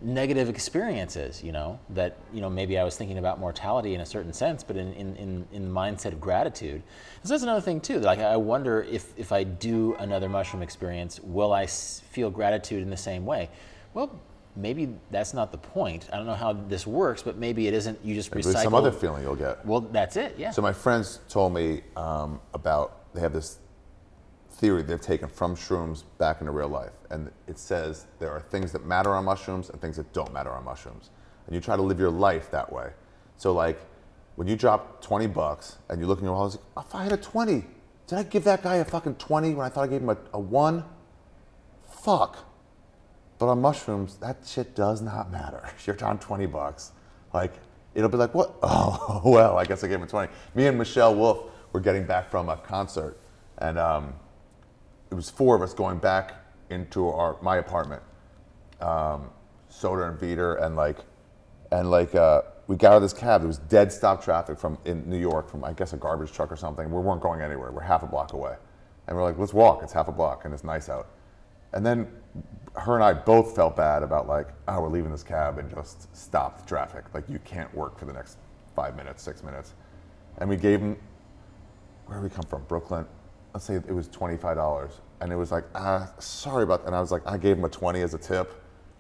negative 0.02 0.50
experiences. 0.50 1.44
You 1.44 1.52
know 1.52 1.80
that 1.92 2.18
you 2.34 2.42
know 2.42 2.50
maybe 2.50 2.80
I 2.80 2.84
was 2.84 2.98
thinking 2.98 3.20
about 3.20 3.40
mortality 3.40 3.94
in 3.94 4.02
a 4.02 4.08
certain 4.08 4.34
sense, 4.34 4.64
but 4.64 4.76
in 4.76 4.92
in, 4.94 5.16
in, 5.18 5.48
in 5.54 5.66
the 5.66 5.72
mindset 5.72 6.14
of 6.14 6.20
gratitude. 6.20 6.82
So 7.24 7.30
that's 7.30 7.44
another 7.44 7.62
thing 7.62 7.80
too. 7.80 8.00
Like 8.00 8.18
I 8.18 8.38
wonder 8.38 8.82
if 8.90 9.14
if 9.18 9.32
I 9.32 9.44
do 9.44 9.94
another 10.00 10.30
mushroom 10.30 10.64
experience, 10.64 11.20
will 11.20 11.54
I 11.54 11.64
s- 11.64 12.02
feel 12.10 12.32
gratitude 12.32 12.82
in 12.82 12.90
the 12.90 12.98
same 12.98 13.24
way? 13.24 13.50
Well, 13.94 14.20
maybe 14.56 14.96
that's 15.12 15.34
not 15.34 15.52
the 15.52 15.58
point. 15.58 16.08
I 16.12 16.18
don't 16.18 16.26
know 16.26 16.34
how 16.34 16.54
this 16.54 16.86
works, 16.86 17.22
but 17.22 17.38
maybe 17.38 17.68
it 17.68 17.74
isn't. 17.74 18.00
You 18.04 18.16
just 18.16 18.32
recycle. 18.32 18.64
some 18.64 18.74
other 18.74 18.92
feeling 18.92 19.24
you'll 19.24 19.36
get. 19.36 19.66
well, 19.66 19.82
that's 19.82 20.16
it. 20.16 20.36
Yeah. 20.38 20.52
So 20.52 20.62
my 20.62 20.74
friends 20.74 21.20
told 21.30 21.54
me 21.54 21.82
um, 21.96 22.40
about 22.54 23.14
they 23.14 23.22
have 23.22 23.34
this 23.34 23.60
theory 24.52 24.82
they've 24.82 25.00
taken 25.00 25.30
from 25.30 25.56
shrooms 25.56 26.04
back 26.18 26.42
into 26.42 26.52
real 26.52 26.68
life, 26.68 26.92
and 27.10 27.32
it 27.48 27.58
says 27.58 28.06
there 28.20 28.32
are 28.32 28.42
things 28.42 28.72
that 28.74 28.86
matter 28.86 29.14
on 29.14 29.26
mushrooms 29.26 29.70
and 29.70 29.82
things 29.82 29.96
that 29.98 30.12
don't 30.14 30.34
matter 30.34 30.52
on 30.52 30.66
mushrooms, 30.66 31.12
and 31.48 31.56
you 31.56 31.62
try 31.62 31.76
to 31.76 31.82
live 31.82 32.00
your 32.00 32.12
life 32.12 32.52
that 32.52 32.72
way. 32.72 32.92
So 33.38 33.54
like 33.54 33.80
when 34.36 34.48
you 34.48 34.56
drop 34.56 35.02
20 35.02 35.28
bucks 35.28 35.80
and 35.90 36.00
you 36.00 36.08
look 36.08 36.20
in 36.20 36.26
your 36.26 36.34
wallet, 36.34 36.58
like, 36.76 36.86
if 36.86 36.96
I 36.96 37.04
had 37.04 37.12
a 37.12 37.18
20, 37.18 37.66
did 38.08 38.18
I 38.18 38.24
give 38.24 38.46
that 38.46 38.64
guy 38.64 38.78
a 38.78 38.86
fucking 38.86 39.16
20 39.16 39.54
when 39.54 39.66
I 39.66 39.70
thought 39.70 39.84
I 39.84 39.88
gave 39.88 40.02
him 40.02 40.10
a, 40.10 40.18
a 40.34 40.40
one? 40.40 40.86
Fuck. 41.90 42.49
But 43.40 43.48
on 43.48 43.62
mushrooms, 43.62 44.18
that 44.18 44.38
shit 44.46 44.76
does 44.76 45.02
not 45.02 45.32
matter. 45.32 45.68
You're 45.86 45.96
down 45.96 46.20
20 46.20 46.46
bucks. 46.46 46.92
Like, 47.34 47.54
it'll 47.96 48.10
be 48.10 48.18
like, 48.18 48.36
what? 48.36 48.56
Oh, 48.64 49.22
well, 49.26 49.58
I 49.58 49.66
guess 49.66 49.84
I 49.84 49.88
gave 49.88 50.00
him 50.00 50.08
20. 50.08 50.32
Me 50.54 50.68
and 50.68 50.78
Michelle 50.78 51.16
Wolf 51.16 51.50
were 51.74 51.80
getting 51.80 52.06
back 52.06 52.30
from 52.30 52.50
a 52.50 52.58
concert, 52.58 53.18
and 53.58 53.80
um, 53.80 54.14
it 55.10 55.16
was 55.16 55.30
four 55.30 55.56
of 55.56 55.62
us 55.62 55.74
going 55.74 55.98
back 55.98 56.36
into 56.70 57.08
our 57.10 57.38
my 57.42 57.58
apartment. 57.58 58.02
Um, 58.82 59.30
Soda 59.70 60.04
and 60.04 60.20
Veter, 60.20 60.62
and 60.64 60.76
like, 60.76 60.98
and 61.72 61.90
like, 61.90 62.16
uh, 62.16 62.44
we 62.68 62.76
got 62.76 62.92
out 62.92 62.96
of 62.98 63.02
this 63.02 63.14
cab. 63.14 63.42
There 63.42 63.48
was 63.48 63.58
dead 63.58 63.92
stop 63.92 64.24
traffic 64.24 64.60
from 64.60 64.78
in 64.86 65.08
New 65.10 65.18
York 65.18 65.50
from 65.50 65.64
I 65.64 65.74
guess 65.74 65.94
a 65.94 65.98
garbage 65.98 66.32
truck 66.32 66.52
or 66.52 66.56
something. 66.56 66.90
We 66.92 67.02
weren't 67.02 67.22
going 67.22 67.42
anywhere. 67.42 67.72
We're 67.72 67.82
half 67.82 68.04
a 68.04 68.08
block 68.08 68.34
away, 68.34 68.56
and 69.08 69.18
we're 69.18 69.24
like, 69.24 69.38
let's 69.38 69.54
walk. 69.54 69.82
It's 69.84 69.94
half 69.94 70.08
a 70.08 70.12
block, 70.12 70.46
and 70.46 70.54
it's 70.54 70.64
nice 70.64 70.90
out. 70.90 71.08
And 71.74 71.86
then 71.86 72.08
her 72.80 72.96
and 72.96 73.04
I 73.04 73.14
both 73.14 73.56
felt 73.56 73.76
bad 73.76 74.04
about 74.04 74.28
like, 74.28 74.48
oh, 74.68 74.82
we're 74.82 74.90
leaving 74.90 75.12
this 75.12 75.24
cab 75.24 75.58
and 75.60 75.70
just 75.74 76.14
stop 76.16 76.60
the 76.62 76.66
traffic. 76.68 77.06
Like 77.14 77.28
you 77.30 77.40
can't 77.40 77.74
work 77.76 77.98
for 78.00 78.06
the 78.06 78.14
next 78.14 78.38
five 78.76 78.96
minutes, 78.96 79.22
six 79.24 79.44
minutes. 79.44 79.74
And 80.38 80.50
we 80.50 80.56
gave 80.56 80.80
him, 80.80 80.98
where 82.08 82.22
we 82.22 82.30
come 82.30 82.46
from? 82.46 82.64
Brooklyn. 82.64 83.06
Let's 83.54 83.66
say 83.66 83.76
it 83.76 83.92
was 83.94 84.08
twenty-five 84.08 84.56
dollars, 84.58 85.02
and 85.22 85.32
it 85.32 85.36
was 85.36 85.52
like, 85.52 85.64
ah, 85.76 86.10
sorry 86.20 86.64
about. 86.64 86.86
And 86.86 86.96
I 86.96 87.02
was 87.02 87.12
like, 87.12 87.24
I 87.26 87.38
gave 87.38 87.58
him 87.58 87.66
a 87.66 87.70
twenty 87.70 88.02
as 88.02 88.14
a 88.14 88.18
tip, 88.18 88.54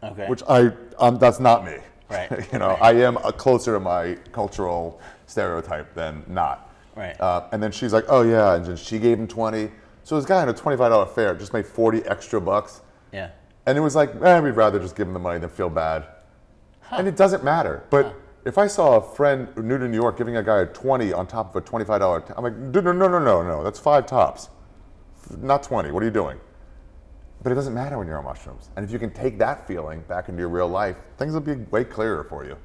Okay. 0.03 0.27
which 0.27 0.41
I, 0.49 0.71
um, 0.97 1.17
that's 1.19 1.39
not 1.39 1.63
me. 1.65 1.77
Right, 2.09 2.29
you 2.51 2.57
know, 2.59 2.71
I 2.81 2.93
am 2.93 3.17
uh 3.17 3.31
closer 3.31 3.73
to 3.73 3.79
my 3.79 4.15
cultural 4.31 4.99
stereotype 5.27 5.93
than 5.93 6.23
not. 6.27 6.73
Right. 6.95 7.19
Uh, 7.21 7.47
and 7.51 7.61
then 7.61 7.71
she's 7.71 7.93
like, 7.93 8.05
oh 8.09 8.23
yeah, 8.23 8.55
and 8.55 8.65
then 8.65 8.75
she 8.75 8.97
gave 8.97 9.19
him 9.19 9.27
twenty. 9.27 9.69
So 10.03 10.15
this 10.15 10.25
guy 10.25 10.41
on 10.41 10.49
a 10.49 10.53
twenty-five 10.53 10.89
dollar 10.89 11.05
fare 11.05 11.35
just 11.35 11.53
made 11.53 11.67
forty 11.67 12.03
extra 12.05 12.41
bucks. 12.41 12.81
And 13.69 13.77
it 13.77 13.81
was 13.81 13.95
like, 13.95 14.09
eh, 14.23 14.39
we'd 14.39 14.55
rather 14.55 14.79
just 14.79 14.95
give 14.95 15.07
him 15.07 15.13
the 15.13 15.19
money 15.19 15.37
than 15.37 15.47
feel 15.51 15.69
bad. 15.69 16.07
And 16.89 17.07
it 17.07 17.15
doesn't 17.15 17.43
matter. 17.43 17.83
But 17.91 18.15
if 18.43 18.57
I 18.57 18.65
saw 18.65 18.97
a 18.97 19.01
friend 19.15 19.47
new 19.57 19.77
to 19.77 19.87
New 19.87 19.95
York 19.95 20.17
giving 20.17 20.37
a 20.37 20.41
guy 20.43 20.61
a 20.61 20.65
20 20.65 21.13
on 21.13 21.27
top 21.27 21.55
of 21.55 21.63
a 21.63 21.63
$25, 21.63 22.27
t- 22.27 22.33
I'm 22.35 22.43
like, 22.43 22.55
no, 22.55 22.81
no, 22.81 22.91
no, 22.91 23.07
no, 23.07 23.19
no, 23.19 23.43
no, 23.43 23.63
that's 23.63 23.77
five 23.77 24.07
tops. 24.07 24.49
Not 25.37 25.61
20. 25.61 25.91
What 25.91 26.01
are 26.01 26.05
you 26.07 26.11
doing? 26.11 26.39
But 27.43 27.51
it 27.51 27.55
doesn't 27.55 27.75
matter 27.75 27.99
when 27.99 28.07
you're 28.07 28.17
on 28.17 28.23
mushrooms. 28.23 28.71
And 28.75 28.83
if 28.83 28.91
you 28.91 28.97
can 28.97 29.11
take 29.11 29.37
that 29.37 29.67
feeling 29.67 30.01
back 30.07 30.29
into 30.29 30.39
your 30.39 30.49
real 30.49 30.67
life, 30.67 30.97
things 31.19 31.33
will 31.35 31.41
be 31.41 31.53
way 31.53 31.83
clearer 31.83 32.23
for 32.23 32.43
you. 32.45 32.57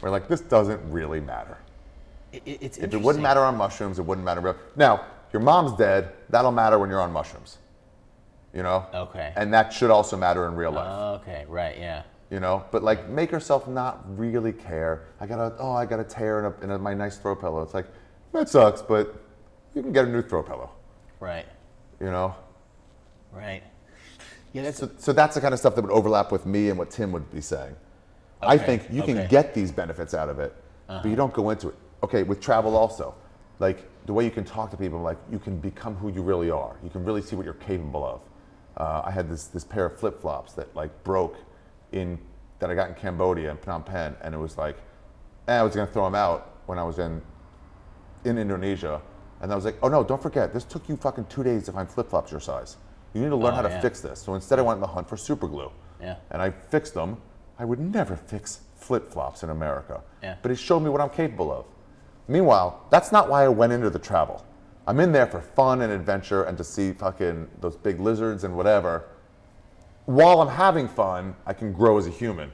Where 0.00 0.10
like, 0.10 0.28
this 0.28 0.40
doesn't 0.40 0.80
really 0.90 1.20
matter. 1.20 1.58
It, 2.32 2.42
it- 2.46 2.58
it's 2.62 2.78
If 2.78 2.94
it 2.94 3.02
wouldn't 3.02 3.22
matter 3.22 3.40
on 3.44 3.54
mushrooms, 3.54 3.98
it 3.98 4.02
wouldn't 4.06 4.24
matter. 4.24 4.56
Now, 4.76 5.04
your 5.30 5.42
mom's 5.42 5.76
dead. 5.76 6.10
That'll 6.30 6.52
matter 6.52 6.78
when 6.78 6.88
you're 6.88 7.02
on 7.02 7.12
mushrooms. 7.12 7.58
You 8.54 8.62
know? 8.62 8.86
Okay. 8.94 9.32
And 9.36 9.52
that 9.52 9.72
should 9.72 9.90
also 9.90 10.16
matter 10.16 10.46
in 10.46 10.54
real 10.54 10.72
life 10.72 11.20
Okay. 11.20 11.44
Right. 11.48 11.78
Yeah. 11.78 12.02
you 12.30 12.40
know 12.40 12.64
but 12.70 12.82
like 12.82 13.08
make 13.08 13.30
yourself 13.30 13.66
not 13.66 14.04
really 14.18 14.52
care 14.52 15.06
i 15.20 15.26
got 15.26 15.38
a 15.38 15.54
oh 15.58 15.72
i 15.72 15.86
got 15.86 15.98
a 15.98 16.04
tear 16.04 16.38
in, 16.40 16.44
a, 16.44 16.64
in 16.64 16.70
a, 16.72 16.78
my 16.78 16.92
nice 16.92 17.16
throw 17.16 17.34
pillow 17.34 17.62
it's 17.62 17.72
like 17.72 17.86
that 18.34 18.48
sucks 18.48 18.82
but 18.82 19.14
you 19.74 19.82
can 19.82 19.92
get 19.92 20.04
a 20.04 20.08
new 20.08 20.22
throw 20.22 20.42
pillow 20.42 20.70
Right. 21.20 21.46
you 22.00 22.06
know 22.06 22.34
Right. 23.32 23.62
Yeah. 24.52 24.62
That's. 24.62 24.78
so, 24.78 24.90
so 24.96 25.12
that's 25.12 25.34
the 25.34 25.40
kind 25.40 25.52
of 25.52 25.60
stuff 25.60 25.74
that 25.74 25.82
would 25.82 25.90
overlap 25.90 26.32
with 26.32 26.44
me 26.46 26.68
and 26.70 26.78
what 26.78 26.90
tim 26.90 27.12
would 27.12 27.30
be 27.32 27.40
saying 27.40 27.74
i 28.42 28.58
think 28.58 28.82
you 28.90 29.02
can 29.02 29.26
get 29.28 29.54
these 29.54 29.72
benefits 29.72 30.12
out 30.14 30.28
of 30.28 30.38
it 30.38 30.54
but 30.86 31.04
you 31.04 31.10
uh-huh. 31.10 31.16
don't 31.16 31.34
go 31.34 31.50
into 31.50 31.68
it 31.68 31.74
okay 32.02 32.22
with 32.22 32.40
travel 32.40 32.76
also 32.76 33.14
like 33.58 33.78
the 34.06 34.12
way 34.12 34.24
you 34.24 34.30
can 34.30 34.44
talk 34.44 34.70
to 34.70 34.76
people 34.76 35.00
like 35.00 35.18
you 35.30 35.38
can 35.38 35.58
become 35.58 35.94
who 35.96 36.10
you 36.10 36.22
really 36.22 36.50
are 36.50 36.76
you 36.82 36.90
can 36.90 37.04
really 37.04 37.22
see 37.22 37.36
what 37.36 37.44
you're 37.44 37.54
capable 37.54 38.04
of 38.04 38.20
uh, 38.78 39.02
i 39.04 39.10
had 39.10 39.28
this 39.28 39.44
this 39.48 39.64
pair 39.64 39.84
of 39.86 39.98
flip-flops 39.98 40.52
that 40.54 40.74
like 40.74 40.90
broke 41.04 41.36
in 41.92 42.18
that 42.58 42.70
i 42.70 42.74
got 42.74 42.88
in 42.88 42.94
cambodia 42.94 43.50
and 43.50 43.60
phnom 43.60 43.84
penh 43.84 44.14
and 44.22 44.34
it 44.34 44.38
was 44.38 44.56
like 44.58 44.76
eh, 45.48 45.58
i 45.58 45.62
was 45.62 45.74
going 45.74 45.86
to 45.86 45.92
throw 45.92 46.04
them 46.04 46.14
out 46.14 46.40
when 46.66 46.78
i 46.78 46.82
was 46.82 46.98
in 46.98 47.20
in 48.24 48.38
indonesia 48.38 49.00
and 49.42 49.52
i 49.52 49.54
was 49.54 49.64
like 49.64 49.76
oh 49.82 49.88
no 49.88 50.02
don't 50.02 50.22
forget 50.22 50.52
this 50.52 50.64
took 50.64 50.88
you 50.88 50.96
fucking 50.96 51.24
two 51.26 51.42
days 51.42 51.64
to 51.64 51.72
find 51.72 51.88
flip-flops 51.90 52.30
your 52.30 52.40
size 52.40 52.76
you 53.14 53.20
need 53.22 53.30
to 53.30 53.36
learn 53.36 53.52
Oh, 53.52 53.56
how 53.56 53.62
to 53.62 53.68
yeah. 53.68 53.80
fix 53.80 54.00
this 54.00 54.20
so 54.20 54.34
instead 54.34 54.58
i 54.58 54.62
went 54.62 54.76
on 54.76 54.80
the 54.80 54.86
hunt 54.86 55.08
for 55.08 55.16
super 55.16 55.46
glue 55.48 55.70
Yeah. 56.00 56.16
and 56.30 56.40
I 56.42 56.50
fixed 56.50 56.94
them. 56.94 57.16
I 57.58 57.64
would 57.64 57.80
never 57.80 58.14
fix 58.16 58.60
flip 58.76 59.10
flops 59.10 59.42
in 59.42 59.50
America. 59.50 60.00
Yeah. 60.22 60.36
But 60.42 60.52
it 60.52 60.58
showed 60.58 60.80
me 60.84 60.90
what 60.90 61.00
I'm 61.00 61.10
capable 61.10 61.50
of. 61.50 61.64
Meanwhile, 62.28 62.86
that's 62.92 63.10
not 63.10 63.28
why 63.28 63.42
I 63.44 63.48
went 63.48 63.72
into 63.72 63.90
the 63.90 63.98
travel. 63.98 64.44
I'm 64.88 65.00
in 65.00 65.12
there 65.12 65.26
for 65.26 65.42
fun 65.42 65.82
and 65.82 65.92
adventure 65.92 66.44
and 66.44 66.56
to 66.56 66.64
see 66.64 66.94
fucking 66.94 67.46
those 67.60 67.76
big 67.76 68.00
lizards 68.00 68.44
and 68.44 68.56
whatever. 68.56 69.04
While 70.06 70.40
I'm 70.40 70.48
having 70.48 70.88
fun, 70.88 71.36
I 71.44 71.52
can 71.52 71.74
grow 71.74 71.98
as 71.98 72.06
a 72.06 72.10
human. 72.10 72.50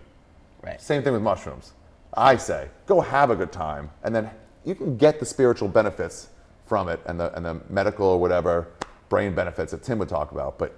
Right. 0.61 0.81
Same 0.81 1.05
thing 1.05 1.13
with 1.13 1.23
mushrooms. 1.23 1.75
I 2.13 2.37
say, 2.37 2.71
go 2.87 3.01
have 3.01 3.31
a 3.31 3.37
good 3.37 3.53
time, 3.53 3.89
and 4.03 4.13
then 4.13 4.29
you 4.65 4.75
can 4.75 4.97
get 4.97 5.21
the 5.21 5.27
spiritual 5.27 5.69
benefits 5.69 6.31
from 6.67 6.89
it 6.89 6.99
and 7.07 7.21
the, 7.21 7.33
and 7.37 7.47
the 7.47 7.61
medical 7.71 8.07
or 8.07 8.21
whatever 8.21 8.67
brain 9.09 9.33
benefits 9.33 9.71
that 9.71 9.85
Tim 9.85 10.01
would 10.01 10.09
talk 10.09 10.33
about. 10.33 10.59
But 10.59 10.75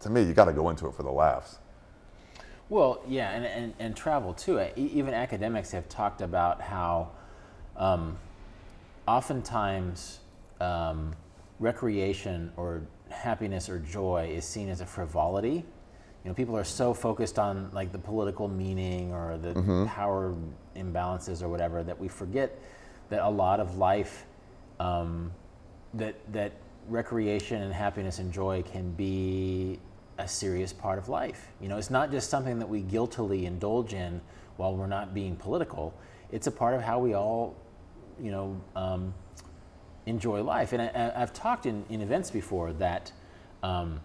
to 0.00 0.08
me, 0.08 0.22
you 0.22 0.32
got 0.32 0.46
to 0.46 0.54
go 0.54 0.70
into 0.70 0.86
it 0.86 0.94
for 0.94 1.02
the 1.02 1.12
laughs. 1.12 1.58
Well, 2.70 3.02
yeah, 3.06 3.30
and, 3.30 3.44
and, 3.44 3.74
and 3.78 3.94
travel 3.94 4.32
too. 4.32 4.58
Even 4.74 5.12
academics 5.12 5.70
have 5.72 5.86
talked 5.90 6.22
about 6.22 6.62
how 6.62 7.10
um, 7.76 8.16
oftentimes 9.06 10.20
um, 10.60 11.14
recreation 11.58 12.52
or 12.56 12.82
happiness 13.10 13.68
or 13.68 13.78
joy 13.78 14.30
is 14.32 14.44
seen 14.44 14.68
as 14.68 14.80
a 14.80 14.86
frivolity. 14.86 15.64
You 16.24 16.30
know, 16.30 16.34
people 16.34 16.56
are 16.56 16.64
so 16.64 16.94
focused 16.94 17.38
on 17.38 17.70
like 17.72 17.92
the 17.92 17.98
political 17.98 18.48
meaning 18.48 19.12
or 19.12 19.36
the 19.36 19.52
power 19.86 20.34
imbalances 20.74 21.42
or 21.42 21.48
whatever 21.48 21.82
that 21.82 21.98
we 21.98 22.08
forget 22.08 22.58
that 23.10 23.20
a 23.20 23.28
lot 23.28 23.60
of 23.60 23.76
life 23.76 24.24
um, 24.80 25.30
that 25.92 26.16
that 26.32 26.52
recreation 26.88 27.62
and 27.62 27.72
happiness 27.72 28.18
and 28.18 28.32
joy 28.32 28.62
can 28.62 28.90
be 28.92 29.78
a 30.18 30.28
serious 30.28 30.72
part 30.72 30.98
of 30.98 31.08
life. 31.08 31.52
You 31.60 31.68
know, 31.68 31.76
it's 31.76 31.90
not 31.90 32.10
just 32.10 32.30
something 32.30 32.58
that 32.58 32.68
we 32.68 32.80
guiltily 32.80 33.46
indulge 33.46 33.94
in 33.94 34.20
while 34.56 34.74
we're 34.76 34.86
not 34.86 35.14
being 35.14 35.36
political. 35.36 35.94
It's 36.30 36.46
a 36.46 36.50
part 36.50 36.74
of 36.74 36.82
how 36.82 36.98
we 36.98 37.14
all, 37.14 37.56
you 38.20 38.30
know, 38.30 38.60
um, 38.76 39.14
enjoy 40.06 40.42
life. 40.42 40.72
And 40.72 40.82
I, 40.82 41.12
I've 41.16 41.32
talked 41.32 41.66
in, 41.66 41.84
in 41.88 42.00
events 42.00 42.30
before 42.30 42.72
that 42.74 43.12
um, 43.62 44.00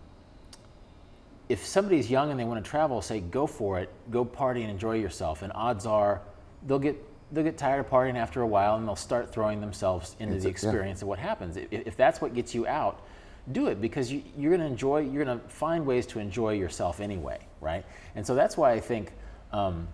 if 1.50 1.66
somebody's 1.66 2.10
young 2.10 2.32
and 2.32 2.40
they 2.40 2.46
want 2.46 2.64
to 2.64 2.70
travel, 2.70 3.02
say 3.02 3.20
go 3.20 3.48
for 3.48 3.80
it, 3.80 3.90
go 4.12 4.24
party 4.24 4.62
and 4.62 4.72
enjoy 4.72 4.96
yourself. 4.96 5.42
And 5.42 5.52
odds 5.56 5.86
are 5.86 6.22
they'll 6.68 6.80
get 6.80 7.04
they'll 7.32 7.44
get 7.44 7.58
tired 7.58 7.80
of 7.80 7.90
partying 7.90 8.16
after 8.16 8.42
a 8.42 8.48
while 8.48 8.76
and 8.76 8.88
they'll 8.88 8.96
start 8.96 9.32
throwing 9.32 9.62
themselves 9.62 10.16
into 10.20 10.34
Into- 10.34 10.44
the 10.44 10.50
yeah. 10.50 10.52
experience 10.52 11.02
of 11.02 11.08
what 11.08 11.20
happens. 11.20 11.58
If, 11.58 11.68
if 11.72 11.98
that's 11.98 12.22
what 12.22 12.34
gets 12.34 12.56
you 12.56 12.66
out, 12.68 13.02
do 13.52 13.68
it 13.68 13.82
because 13.82 14.12
you, 14.12 14.24
you're 14.38 14.52
going 14.52 14.62
to 14.62 14.68
enjoy. 14.68 15.00
You're 15.00 15.26
going 15.26 15.40
to 15.40 15.48
find 15.50 15.86
ways 15.86 16.06
to 16.08 16.20
enjoy 16.20 16.54
yourself 16.54 17.00
anyway, 17.00 17.40
right? 17.62 17.86
And 18.16 18.26
so 18.26 18.36
that's 18.36 18.56
why 18.58 18.72
I 18.72 18.80
think. 18.80 19.12
Um, 19.52 19.88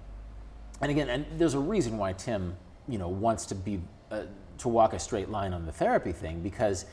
and 0.82 0.92
again, 0.92 1.10
and 1.10 1.26
there's 1.38 1.54
a 1.54 1.60
reason 1.60 1.98
why 1.98 2.12
Tim, 2.14 2.56
you 2.90 2.98
know, 2.98 3.08
wants 3.08 3.46
to 3.48 3.56
be 3.56 3.80
uh, 4.12 4.24
to 4.60 4.70
walk 4.70 4.94
a 4.94 5.00
straight 5.00 5.30
line 5.30 5.54
on 5.54 5.66
the 5.66 5.72
therapy 5.72 6.12
thing 6.12 6.42
because 6.42 6.86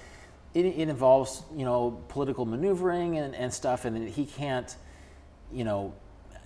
it, 0.55 0.64
it 0.66 0.89
involves 0.89 1.43
you 1.56 1.64
know 1.64 2.02
political 2.09 2.44
maneuvering 2.44 3.18
and, 3.18 3.34
and 3.34 3.52
stuff, 3.52 3.84
and 3.84 4.09
he 4.09 4.24
can't, 4.26 4.76
you 5.52 5.64
know, 5.64 5.93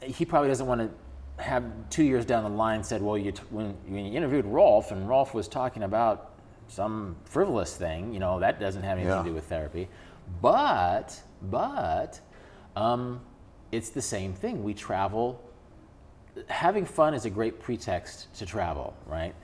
he 0.02 0.24
probably 0.24 0.48
doesn't 0.48 0.66
want 0.66 0.80
to 0.80 1.43
have 1.43 1.64
two 1.90 2.05
years 2.05 2.24
down 2.24 2.44
the 2.44 2.51
line 2.51 2.82
said, 2.82 3.02
well, 3.02 3.18
you 3.18 3.30
t- 3.32 3.43
when, 3.51 3.74
when 3.86 4.06
you 4.06 4.16
interviewed 4.16 4.47
Rolf 4.47 4.90
and 4.90 5.06
Rolf 5.09 5.34
was 5.34 5.48
talking 5.48 5.82
about 5.82 6.32
some 6.68 7.16
frivolous 7.24 7.76
thing, 7.76 8.12
you 8.14 8.20
know, 8.20 8.40
that 8.40 8.59
doesn't 8.59 8.82
have 8.82 8.98
anything 8.98 9.12
Yeah. 9.12 9.22
to 9.22 9.28
do 9.28 9.34
with 9.34 9.44
therapy, 9.44 9.88
but 10.40 11.20
but 11.43 12.20
um, 12.74 13.20
it's 13.72 13.90
the 13.90 14.02
same 14.02 14.32
thing. 14.32 14.64
We 14.64 14.74
travel 14.74 15.43
having 16.48 16.84
fun 16.84 17.14
is 17.14 17.24
a 17.24 17.30
great 17.30 17.60
pretext 17.60 18.32
to 18.34 18.47
travel, 18.47 18.94
right? 19.06 19.34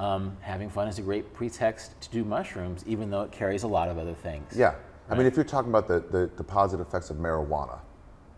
Um, 0.00 0.34
having 0.40 0.70
fun 0.70 0.88
is 0.88 0.98
a 0.98 1.02
great 1.02 1.34
pretext 1.34 2.00
to 2.00 2.08
do 2.08 2.24
mushrooms, 2.24 2.82
even 2.86 3.10
though 3.10 3.20
it 3.20 3.32
carries 3.32 3.64
a 3.64 3.68
lot 3.68 3.90
of 3.90 3.98
other 3.98 4.14
things. 4.14 4.56
Yeah. 4.56 4.74
I 5.10 5.14
mean, 5.14 5.26
if 5.26 5.36
you're 5.36 5.44
talking 5.44 5.68
about 5.70 5.88
the, 5.88 6.00
the, 6.00 6.30
the 6.36 6.44
positive 6.44 6.86
effects 6.86 7.10
of 7.10 7.18
marijuana, 7.18 7.80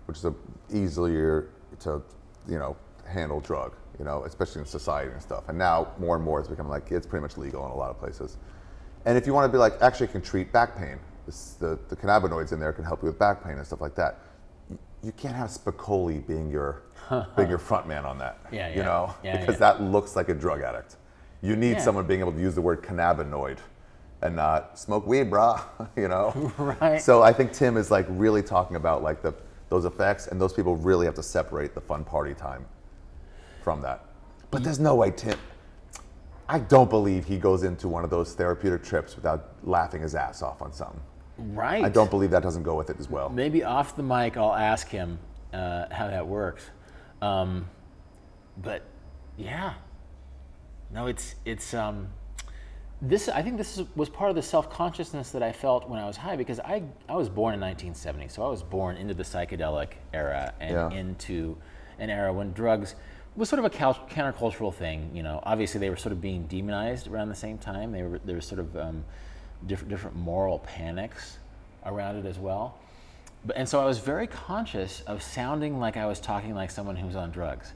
which 0.06 0.16
is 0.16 0.24
a 0.24 0.34
easier 0.72 1.50
to, 1.80 2.02
you 2.48 2.58
know, 2.58 2.76
handle 3.06 3.40
drug, 3.40 3.74
you 3.98 4.04
know, 4.04 4.24
especially 4.24 4.62
in 4.62 4.66
society 4.66 5.12
and 5.12 5.22
stuff. 5.22 5.44
And 5.48 5.56
now 5.56 5.92
more 6.00 6.16
and 6.16 6.24
more 6.24 6.40
it's 6.40 6.48
becoming 6.48 6.70
like 6.70 6.90
it's 6.90 7.06
pretty 7.06 7.22
much 7.22 7.36
legal 7.36 7.64
in 7.66 7.70
a 7.70 7.76
lot 7.76 7.90
of 7.90 7.98
places. 8.00 8.38
And 9.04 9.16
if 9.16 9.26
you 9.26 9.32
want 9.32 9.48
to 9.48 9.52
be 9.52 9.58
like, 9.58 9.74
actually 9.82 10.06
it 10.06 10.12
can 10.12 10.22
treat 10.22 10.52
back 10.52 10.76
pain. 10.76 10.98
This, 11.26 11.52
the, 11.60 11.78
the 11.88 11.94
cannabinoids 11.94 12.52
in 12.52 12.58
there 12.58 12.72
can 12.72 12.84
help 12.84 13.02
you 13.02 13.06
with 13.06 13.18
back 13.20 13.44
pain 13.44 13.58
and 13.58 13.64
stuff 13.64 13.80
like 13.80 13.94
that. 13.94 14.18
You, 14.68 14.78
you 15.04 15.12
can't 15.12 15.36
have 15.36 15.50
Spicoli 15.50 16.26
being 16.26 16.50
your 16.50 16.82
being 17.36 17.48
your 17.48 17.58
front 17.58 17.86
man 17.86 18.04
on 18.04 18.18
that. 18.18 18.38
Yeah, 18.50 18.70
You 18.70 18.78
yeah. 18.78 18.82
know, 18.82 19.14
Yeah, 19.22 19.36
because 19.36 19.60
yeah. 19.60 19.72
that 19.72 19.82
looks 19.82 20.16
like 20.16 20.28
a 20.28 20.34
drug 20.34 20.62
addict. 20.62 20.96
You 21.42 21.56
need 21.56 21.72
Yeah. 21.72 21.80
someone 21.80 22.06
being 22.06 22.20
able 22.20 22.32
to 22.32 22.40
use 22.40 22.54
the 22.54 22.60
word 22.62 22.82
cannabinoid 22.82 23.58
and 24.22 24.36
not 24.36 24.78
smoke 24.78 25.06
weed, 25.06 25.30
brah. 25.30 25.60
You 25.96 26.08
know. 26.08 26.52
Right. 26.58 27.00
So 27.02 27.22
I 27.22 27.32
think 27.32 27.52
Tim 27.52 27.76
is 27.76 27.90
like 27.90 28.06
really 28.08 28.42
talking 28.42 28.76
about 28.76 29.02
like 29.02 29.22
the 29.22 29.34
those 29.68 29.84
effects, 29.86 30.26
and 30.28 30.38
those 30.40 30.52
people 30.52 30.76
really 30.76 31.06
have 31.06 31.14
to 31.14 31.22
separate 31.22 31.74
the 31.74 31.80
fun 31.80 32.04
party 32.04 32.34
time 32.34 32.66
from 33.62 33.80
that. 33.80 34.04
But 34.50 34.62
there's 34.62 34.78
no 34.78 34.94
way 34.94 35.10
Tim. 35.10 35.38
I 36.46 36.58
don't 36.58 36.90
believe 36.90 37.24
he 37.24 37.38
goes 37.38 37.62
into 37.62 37.88
one 37.88 38.04
of 38.04 38.10
those 38.10 38.34
therapeutic 38.34 38.82
trips 38.84 39.16
without 39.16 39.54
laughing 39.64 40.02
his 40.02 40.14
ass 40.14 40.42
off 40.42 40.60
on 40.60 40.72
something. 40.74 41.00
Right. 41.38 41.82
I 41.82 41.88
don't 41.88 42.10
believe 42.10 42.30
that 42.32 42.42
doesn't 42.42 42.64
go 42.64 42.74
with 42.76 42.90
it 42.90 43.00
as 43.00 43.08
well. 43.08 43.30
Maybe 43.30 43.64
off 43.64 43.96
the 43.96 44.02
mic, 44.02 44.36
I'll 44.36 44.52
ask 44.54 44.88
him 44.88 45.18
uh, 45.54 45.86
how 45.90 46.08
that 46.08 46.26
works. 46.26 46.64
Um, 47.22 47.66
but 48.58 48.82
yeah, 49.38 49.72
no, 50.92 51.06
it's 51.06 51.34
it's 51.44 51.74
um, 51.74 52.08
this. 53.00 53.28
I 53.28 53.42
think 53.42 53.56
this 53.56 53.78
is, 53.78 53.86
was 53.96 54.08
part 54.08 54.30
of 54.30 54.36
the 54.36 54.42
self 54.42 54.70
consciousness 54.70 55.30
that 55.30 55.42
I 55.42 55.52
felt 55.52 55.88
when 55.88 55.98
I 55.98 56.06
was 56.06 56.16
high 56.16 56.36
because 56.36 56.60
I 56.60 56.82
I 57.08 57.16
was 57.16 57.28
born 57.28 57.54
in 57.54 57.60
1970, 57.60 58.28
so 58.28 58.44
I 58.44 58.48
was 58.48 58.62
born 58.62 58.96
into 58.96 59.14
the 59.14 59.22
psychedelic 59.24 59.94
era 60.12 60.52
and 60.60 60.72
Yeah. 60.72 60.90
into 60.90 61.56
an 61.98 62.10
era 62.10 62.32
when 62.32 62.52
drugs 62.52 62.94
was 63.34 63.48
sort 63.48 63.58
of 63.58 63.64
a 63.64 63.70
countercultural 63.70 64.74
thing. 64.74 65.10
You 65.14 65.22
know, 65.22 65.40
obviously 65.44 65.80
they 65.80 65.88
were 65.90 65.96
sort 65.96 66.12
of 66.12 66.20
being 66.20 66.46
demonized 66.46 67.06
around 67.08 67.28
the 67.28 67.34
same 67.34 67.58
time. 67.58 67.92
They 67.92 68.02
were 68.02 68.20
there 68.24 68.36
was 68.36 68.44
sort 68.46 68.60
of 68.60 68.76
um, 68.76 69.04
different 69.66 69.88
different 69.90 70.16
moral 70.16 70.58
panics 70.60 71.38
around 71.86 72.16
it 72.16 72.26
as 72.26 72.38
well. 72.38 72.78
But, 73.44 73.56
and 73.56 73.68
so 73.68 73.80
I 73.80 73.86
was 73.86 73.98
very 73.98 74.26
conscious 74.28 75.00
of 75.08 75.20
sounding 75.22 75.80
like 75.80 75.96
I 75.96 76.06
was 76.06 76.20
talking 76.20 76.54
like 76.54 76.70
someone 76.70 76.94
who 76.94 77.06
was 77.06 77.16
on 77.16 77.30
drugs. 77.32 77.72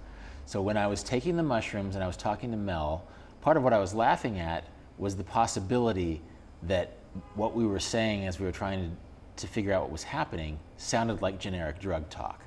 So 0.47 0.63
when 0.63 0.77
I 0.77 0.87
was 0.87 1.03
taking 1.03 1.37
the 1.37 1.43
mushrooms 1.43 1.97
and 1.97 2.05
I 2.05 2.07
was 2.07 2.17
talking 2.17 2.53
to 2.53 2.57
Mel, 2.57 3.05
part 3.43 3.57
of 3.57 3.65
what 3.65 3.73
I 3.73 3.79
was 3.79 3.95
laughing 3.95 4.39
at 4.39 4.65
was 4.97 5.17
the 5.17 5.25
possibility 5.25 6.23
that 6.63 6.93
what 7.35 7.55
we 7.55 7.67
were 7.67 7.81
saying 7.81 8.27
as 8.27 8.39
we 8.39 8.47
were 8.47 8.53
trying 8.53 8.97
to, 9.37 9.45
to 9.45 9.53
figure 9.53 9.73
out 9.73 9.83
what 9.83 9.93
was 9.93 10.05
happening 10.05 10.59
sounded 10.77 11.21
like 11.21 11.39
generic 11.39 11.81
drug 11.81 12.09
talk. 12.11 12.43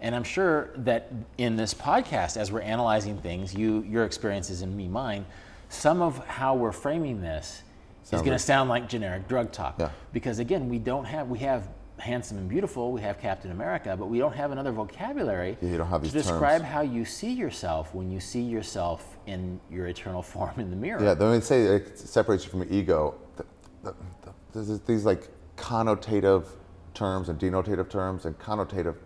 And 0.00 0.14
I'm 0.14 0.24
sure 0.24 0.70
that 0.76 1.12
in 1.38 1.56
this 1.56 1.74
podcast, 1.74 2.36
as 2.36 2.50
we're 2.50 2.60
analyzing 2.60 3.18
things, 3.18 3.54
you, 3.54 3.82
your 3.82 4.04
experiences 4.04 4.62
and 4.62 4.76
me, 4.76 4.88
mine, 4.88 5.26
some 5.68 6.00
of 6.02 6.24
how 6.26 6.54
we're 6.54 6.72
framing 6.72 7.20
this 7.20 7.62
is 8.02 8.10
Sounds 8.10 8.22
going 8.22 8.36
to 8.36 8.42
sound 8.42 8.68
like 8.68 8.88
generic 8.88 9.28
drug 9.28 9.52
talk. 9.52 9.76
Yeah. 9.78 9.90
Because 10.12 10.38
again, 10.38 10.68
we 10.68 10.78
don't 10.78 11.04
have, 11.04 11.28
we 11.28 11.38
have 11.40 11.68
handsome 12.02 12.36
and 12.36 12.48
beautiful, 12.48 12.90
we 12.90 13.00
have 13.00 13.18
Captain 13.20 13.52
America, 13.52 13.96
but 13.96 14.06
we 14.06 14.18
don't 14.18 14.34
have 14.34 14.50
another 14.50 14.72
vocabulary 14.72 15.56
Yeah, 15.60 15.68
you 15.70 15.78
don't 15.78 15.88
have 15.88 16.02
to 16.02 16.10
describe 16.10 16.62
terms. 16.62 16.72
how 16.72 16.80
you 16.80 17.04
see 17.04 17.32
yourself 17.32 17.94
when 17.94 18.10
you 18.10 18.18
see 18.18 18.42
yourself 18.42 19.16
in 19.26 19.60
your 19.70 19.86
eternal 19.86 20.22
form 20.34 20.58
in 20.58 20.68
the 20.70 20.76
mirror. 20.76 21.02
Yeah, 21.02 21.14
they 21.14 21.40
say 21.40 21.62
it 21.62 21.96
separates 21.98 22.44
you 22.44 22.50
from 22.50 22.62
your 22.64 22.72
ego, 22.72 23.14
th 23.36 23.46
th 23.84 23.94
th 24.24 24.34
there's 24.52 24.80
these 24.80 25.04
like 25.04 25.28
connotative 25.56 26.44
terms 26.92 27.28
and 27.28 27.38
denotative 27.38 27.88
terms 27.88 28.26
and 28.26 28.36
connotative, 28.38 28.96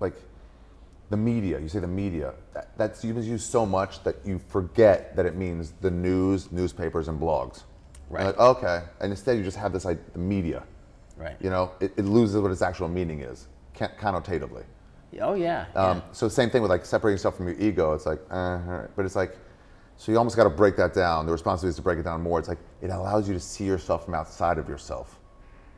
like 0.00 0.16
the 1.10 1.16
media. 1.16 1.58
You 1.58 1.68
say 1.68 1.80
the 1.80 1.94
media. 2.04 2.34
That, 2.54 2.78
that's 2.78 3.04
used 3.04 3.50
so 3.50 3.66
much 3.66 4.02
that 4.04 4.16
you 4.24 4.38
forget 4.38 5.16
that 5.16 5.26
it 5.26 5.34
means 5.34 5.74
the 5.80 5.90
news, 5.90 6.50
newspapers, 6.52 7.08
and 7.08 7.20
blogs. 7.20 7.64
Right. 8.08 8.26
Like, 8.26 8.38
okay, 8.38 8.78
and 9.00 9.10
instead 9.10 9.36
you 9.36 9.42
just 9.42 9.56
have 9.56 9.72
this 9.72 9.84
like 9.84 10.00
the 10.12 10.20
media. 10.20 10.62
Right. 11.16 11.36
You 11.40 11.50
know, 11.50 11.72
it, 11.80 11.92
it 11.96 12.04
loses 12.04 12.40
what 12.40 12.50
its 12.50 12.62
actual 12.62 12.88
meaning 12.88 13.22
is, 13.22 13.48
con- 13.74 13.90
connotatively. 13.98 14.64
Oh, 15.20 15.34
yeah. 15.34 15.66
Um, 15.74 15.98
yeah. 15.98 16.02
So 16.12 16.28
same 16.28 16.50
thing 16.50 16.62
with 16.62 16.70
like 16.70 16.84
separating 16.84 17.14
yourself 17.14 17.36
from 17.36 17.48
your 17.48 17.58
ego. 17.58 17.94
It's 17.94 18.06
like, 18.06 18.20
uh, 18.30 18.58
right. 18.66 18.88
but 18.96 19.04
it's 19.06 19.16
like, 19.16 19.36
so 19.96 20.12
you 20.12 20.18
almost 20.18 20.36
got 20.36 20.44
to 20.44 20.50
break 20.50 20.76
that 20.76 20.92
down. 20.92 21.26
The 21.26 21.32
responsibility 21.32 21.70
is 21.70 21.76
to 21.76 21.82
break 21.82 21.98
it 21.98 22.02
down 22.02 22.22
more. 22.22 22.38
It's 22.38 22.48
like 22.48 22.58
it 22.82 22.90
allows 22.90 23.26
you 23.26 23.34
to 23.34 23.40
see 23.40 23.64
yourself 23.64 24.04
from 24.04 24.14
outside 24.14 24.58
of 24.58 24.68
yourself, 24.68 25.18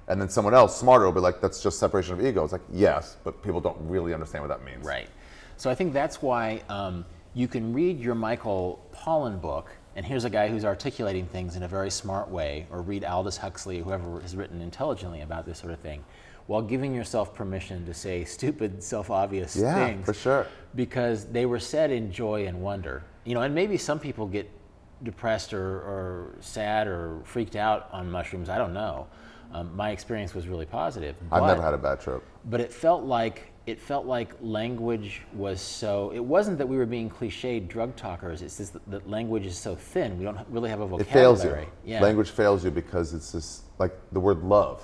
and 0.09 0.21
then 0.21 0.29
someone 0.29 0.55
else 0.55 0.77
smarter 0.77 1.05
will 1.05 1.13
be 1.13 1.21
like, 1.21 1.41
that's 1.41 1.63
just 1.63 1.79
separation 1.79 2.15
of 2.15 2.25
ego. 2.25 2.43
It's 2.43 2.53
like 2.53 2.63
yes, 2.73 3.17
but 3.23 3.43
people 3.43 3.61
don't 3.61 3.79
really 3.81 4.13
understand 4.13 4.43
what 4.43 4.49
that 4.49 4.65
means. 4.65 4.85
Right. 4.85 5.09
So 5.57 5.71
I 5.71 5.75
think 5.75 5.93
that's 5.93 6.21
why 6.21 6.63
um, 6.69 7.05
you 7.35 7.47
can 7.47 7.73
read 7.73 8.01
your 8.01 8.17
Michael 8.17 8.85
Pollan 8.93 9.41
book, 9.41 9.71
and 9.99 10.07
here's 10.07 10.25
a 10.25 10.31
guy 10.31 10.47
who's 10.47 10.65
articulating 10.65 11.27
things 11.27 11.57
in 11.57 11.65
a 11.65 11.69
very 11.69 11.91
smart 11.91 12.29
way, 12.29 12.69
or 12.71 12.83
read 12.83 13.05
Aldous 13.05 13.37
Huxley, 13.37 13.81
whoever 13.81 14.21
has 14.21 14.37
written 14.37 14.61
intelligently 14.63 15.23
about 15.23 15.45
this 15.45 15.59
sort 15.59 15.73
of 15.73 15.81
thing, 15.81 16.05
while 16.47 16.63
giving 16.63 16.95
yourself 16.95 17.35
permission 17.35 17.85
to 17.85 17.93
say 17.93 18.23
stupid, 18.37 18.81
self 18.81 19.11
obvious 19.11 19.57
Yeah, 19.57 19.75
things. 19.75 20.07
for 20.07 20.15
sure. 20.15 20.47
Because 20.77 21.27
they 21.27 21.47
were 21.47 21.59
said 21.59 21.91
in 21.91 22.13
joy 22.13 22.47
and 22.47 22.63
wonder. 22.63 23.03
You 23.25 23.35
know, 23.35 23.43
and 23.43 23.53
maybe 23.53 23.77
some 23.77 23.99
people 23.99 24.29
get 24.29 24.49
depressed 25.03 25.53
or, 25.53 25.79
or 25.79 26.37
sad 26.39 26.87
or 26.87 27.19
freaked 27.25 27.57
out 27.57 27.89
on 27.91 28.09
mushrooms. 28.09 28.49
I 28.49 28.57
don't 28.57 28.73
know. 28.73 29.09
Um, 29.53 29.75
my 29.75 29.91
experience 29.91 30.33
was 30.33 30.47
really 30.47 30.67
positive. 30.67 31.17
I've 31.33 31.43
never 31.43 31.61
had 31.63 31.75
a 31.75 31.79
bad 31.79 32.01
trip. 32.01 32.23
but 32.45 32.61
it 32.61 32.73
felt 32.73 33.03
like 33.03 33.51
it 33.69 33.79
felt 33.79 34.07
like 34.07 34.31
language 34.41 35.21
was 35.35 35.61
so 35.61 36.11
it 36.15 36.25
wasn't 36.25 36.57
that 36.57 36.67
we 36.67 36.77
were 36.79 36.87
being 36.87 37.11
cliched 37.11 37.69
drug 37.69 37.95
talkers 37.97 38.41
it's 38.41 38.57
just 38.57 38.73
that, 38.73 38.91
that 38.91 39.11
language 39.11 39.45
is 39.45 39.59
so 39.59 39.75
thin 39.77 40.17
we 40.19 40.25
don't 40.25 40.39
really 40.49 40.71
have 40.71 40.81
a 40.81 40.87
vocabulary 40.87 41.11
It 41.11 41.13
fails 41.13 41.45
you. 41.45 41.67
yeah 41.85 42.01
Language 42.01 42.31
fails 42.31 42.65
you 42.65 42.71
because 42.71 43.13
it's 43.13 43.33
just 43.33 43.65
like 43.79 43.93
the 44.13 44.21
word 44.21 44.43
love. 44.43 44.83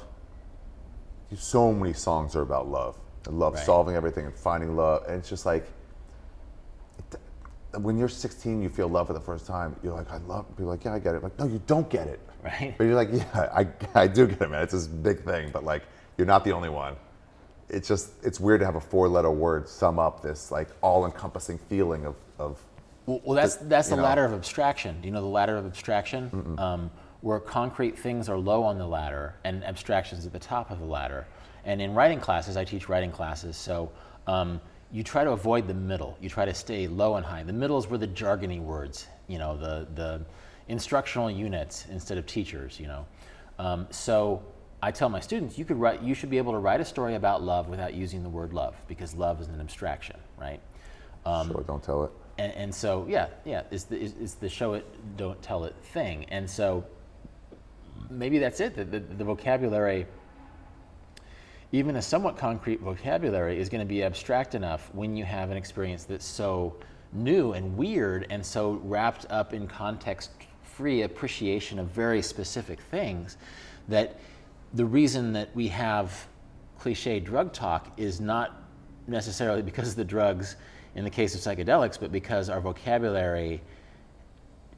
So 1.37 1.73
many 1.73 1.95
songs 1.95 2.37
are 2.37 2.43
about 2.43 2.69
love. 2.69 2.97
And 3.27 3.39
love 3.39 3.55
Right. 3.55 3.65
solving 3.65 3.97
everything 3.97 4.27
and 4.27 4.35
finding 4.35 4.77
love. 4.77 5.05
And 5.09 5.17
it's 5.19 5.29
just 5.29 5.47
like 5.47 5.67
when 7.79 7.99
you're 7.99 8.09
16, 8.09 8.63
you 8.63 8.69
feel 8.69 8.87
love 8.89 9.09
for 9.09 9.15
the 9.15 9.21
first 9.21 9.47
time. 9.47 9.75
You're 9.83 9.95
like, 9.95 10.11
I 10.13 10.19
love. 10.19 10.47
People 10.51 10.67
like, 10.67 10.85
yeah, 10.85 10.95
I 10.95 10.99
get 11.01 11.15
it. 11.17 11.23
Like, 11.25 11.37
no, 11.41 11.47
you 11.47 11.61
don't 11.67 11.89
get 11.91 12.07
it. 12.07 12.21
Right. 12.45 12.75
But 12.79 12.85
you're 12.85 12.95
like, 12.95 13.09
yeah, 13.11 13.25
I, 13.53 13.67
I 14.03 14.07
do 14.07 14.27
get 14.27 14.43
it, 14.43 14.51
man. 14.51 14.63
It's 14.63 14.73
this 14.73 14.87
big 14.87 15.25
thing. 15.25 15.51
But 15.53 15.65
like, 15.65 15.83
you're 16.17 16.27
not 16.27 16.45
the 16.45 16.53
only 16.53 16.69
one. 16.69 16.95
It's 17.69 17.89
just, 17.89 18.13
it's 18.23 18.39
weird 18.39 18.61
to 18.61 18.67
have 18.67 18.77
a 18.77 18.81
four-letter 18.81 19.31
word 19.31 19.69
sum 19.69 19.99
up 19.99 20.23
this 20.23 20.51
like 20.51 20.69
all-encompassing 20.83 21.59
feeling 21.59 22.05
of, 22.05 22.17
of 22.39 22.63
well, 23.07 23.21
well 23.25 23.37
that's 23.37 23.57
that's 23.57 23.89
the 23.89 23.97
know. 23.97 24.03
ladder 24.03 24.25
of 24.25 24.33
abstraction. 24.33 25.01
Do 25.01 25.09
you 25.09 25.13
know 25.13 25.21
the 25.21 25.27
ladder 25.27 25.57
of 25.57 25.67
abstraction? 25.67 26.57
Um, 26.59 26.91
where 27.21 27.41
concrete 27.41 27.99
things 27.99 28.29
are 28.29 28.37
low 28.37 28.63
on 28.63 28.77
the 28.77 28.87
ladder 28.87 29.35
and 29.45 29.65
abstractions 29.65 30.27
at 30.27 30.33
the 30.33 30.39
top 30.39 30.71
of 30.71 30.79
the 30.79 30.85
ladder. 30.85 31.27
And 31.65 31.81
in 31.81 31.95
writing 31.95 32.21
classes 32.21 32.59
i 32.59 32.65
teach 32.65 32.89
writing 32.89 33.11
classes 33.11 33.57
so 33.57 33.91
um, 34.27 34.61
you 34.93 35.03
try 35.03 35.25
to 35.25 35.31
avoid 35.33 35.67
the 35.67 35.75
middle. 35.75 36.17
You 36.21 36.29
try 36.29 36.45
to 36.45 36.55
stay 36.55 36.87
low 36.87 37.17
and 37.17 37.25
high. 37.25 37.43
The 37.43 37.53
middle 37.53 37.79
is 37.79 37.89
where 37.89 37.99
the 37.99 38.09
jargony 38.09 38.61
words 38.61 39.07
you 39.27 39.39
know 39.39 39.57
the 39.57 39.87
the 39.95 40.25
instructional 40.69 41.31
units 41.31 41.87
instead 41.91 42.19
of 42.19 42.27
teachers 42.27 42.79
you 42.79 42.87
know. 42.87 43.07
Um, 43.59 43.87
so 43.91 44.43
i 44.85 44.91
tell 44.91 45.09
my 45.09 45.21
students 45.21 45.59
you 45.59 45.65
could 45.65 45.79
write 45.79 46.03
you 46.03 46.15
should 46.15 46.31
be 46.31 46.39
able 46.39 46.53
to 46.53 46.59
write 46.59 46.81
a 46.81 46.85
story 46.85 47.15
about 47.15 47.43
love 47.43 47.69
without 47.69 47.95
using 47.95 48.23
the 48.23 48.29
word 48.29 48.53
love 48.53 48.75
because 48.87 49.15
love 49.15 49.41
is 49.41 49.49
an 49.49 49.61
abstraction 49.61 50.17
right? 50.39 50.61
Um, 51.27 51.51
sure, 51.51 51.65
don't 51.67 51.83
tell 51.83 52.05
it. 52.05 52.13
and, 52.39 52.53
and 52.53 52.75
so 52.75 53.07
yeah 53.09 53.29
yeah 53.45 53.63
it's 53.71 53.85
the, 53.85 54.11
the 54.41 54.49
show 54.49 54.75
it 54.75 54.87
don't 55.17 55.41
tell 55.43 55.65
it 55.65 55.75
thing. 55.93 56.25
And 56.27 56.49
so 56.49 56.85
maybe 58.11 58.39
that's 58.39 58.61
it. 58.61 58.75
The, 58.75 58.85
the, 58.85 59.01
the 59.01 59.25
vocabulary 59.25 60.07
even 61.73 61.97
a 61.97 62.03
somewhat 62.03 62.37
concrete 62.37 62.81
vocabulary 62.81 63.59
is 63.59 63.69
going 63.69 63.81
to 63.81 63.87
be 63.87 64.05
abstract 64.05 64.55
enough 64.55 64.91
when 64.95 65.17
you 65.17 65.25
have 65.25 65.51
an 65.51 65.57
experience 65.57 66.05
that's 66.05 66.27
so 66.27 66.77
new 67.13 67.53
and 67.53 67.77
weird 67.77 68.27
and 68.31 68.45
so 68.45 68.81
wrapped 68.85 69.27
up 69.31 69.55
in 69.55 69.67
context 69.67 70.31
free 70.63 71.03
appreciation 71.03 71.79
of 71.79 71.87
very 71.89 72.21
specific 72.21 72.81
things 72.81 73.37
that 73.89 74.19
the 74.75 74.85
reason 74.85 75.33
that 75.33 75.55
we 75.55 75.69
have 75.69 76.27
cliche 76.79 77.21
drug 77.21 77.53
talk 77.53 77.93
is 77.97 78.21
not 78.21 78.63
necessarily 79.07 79.63
because 79.63 79.91
of 79.91 79.97
the 79.97 80.05
drugs 80.05 80.57
in 80.97 81.05
the 81.05 81.11
case 81.11 81.35
of 81.35 81.41
psychedelics, 81.41 81.99
but 81.99 82.13
because 82.13 82.51
our 82.51 82.61
vocabulary 82.61 83.61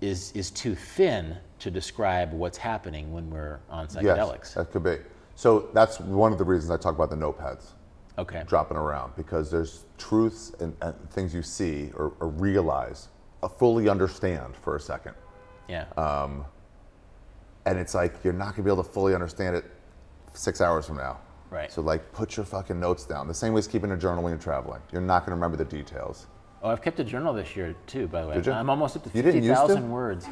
is, 0.01 0.33
is 0.33 0.51
too 0.51 0.75
thin 0.75 1.37
to 1.59 1.71
describe 1.71 2.33
what's 2.33 2.59
happening 2.59 3.13
when 3.13 3.31
we're 3.31 3.59
on 3.71 3.87
psychedelics. 3.87 4.39
Yes, 4.39 4.55
that 4.55 4.71
could 4.71 4.85
be. 4.85 4.99
So 5.35 5.69
that's 5.73 5.99
one 6.01 6.33
of 6.33 6.39
the 6.39 6.45
reasons 6.45 6.71
I 6.71 6.77
talk 6.77 6.95
about 6.95 7.11
the 7.11 7.17
notepads 7.17 7.73
Okay. 8.19 8.45
dropping 8.47 8.79
around 8.79 9.13
because 9.15 9.51
there's 9.51 9.85
truths 9.99 10.53
and, 10.61 10.75
and 10.81 10.95
things 11.11 11.35
you 11.35 11.43
see 11.43 11.91
or, 11.97 12.15
or 12.21 12.29
realize, 12.29 13.09
uh, 13.43 13.49
fully 13.49 13.89
understand 13.89 14.57
for 14.57 14.77
a 14.77 14.81
second. 14.81 15.15
Yeah. 15.69 15.85
And 17.67 17.79
it's 17.79 17.95
like 17.95 18.23
you're 18.23 18.33
not 18.33 18.53
gonna 18.55 18.63
be 18.63 18.71
able 18.71 18.85
to 18.85 18.89
fully 18.89 19.13
understand 19.15 19.57
it 19.57 19.65
six 20.37 20.61
hours 20.61 20.87
from 20.87 20.97
now. 20.97 21.19
Right. 21.51 21.73
So 21.73 21.81
like 21.81 22.13
put 22.13 22.37
your 22.37 22.45
fucking 22.45 22.79
notes 22.79 23.05
down. 23.05 23.29
The 23.29 23.35
same 23.35 23.53
way 23.53 23.59
as 23.61 23.69
keeping 23.69 23.93
a 23.93 23.97
journal 23.97 24.23
when 24.23 24.33
you're 24.33 24.41
traveling. 24.41 24.81
You're 24.93 25.03
not 25.03 25.25
gonna 25.25 25.37
remember 25.37 25.57
the 25.57 25.65
details. 25.65 26.27
Oh, 26.63 26.71
I've 26.71 26.83
kept 26.83 26.99
a 27.01 27.05
journal 27.05 27.33
this 27.33 27.55
year 27.55 27.75
too, 27.87 28.09
by 28.09 28.23
the 28.23 28.29
way. 28.29 28.35
Did 28.35 28.47
you? 28.47 28.53
I'm 28.53 28.71
almost 28.71 28.97
up 28.97 29.05
to 29.05 29.11
You 29.15 29.23
didn't 29.23 29.45
used 29.45 29.61
to? 29.61 29.69
50,000 29.69 29.91
words. 29.91 30.27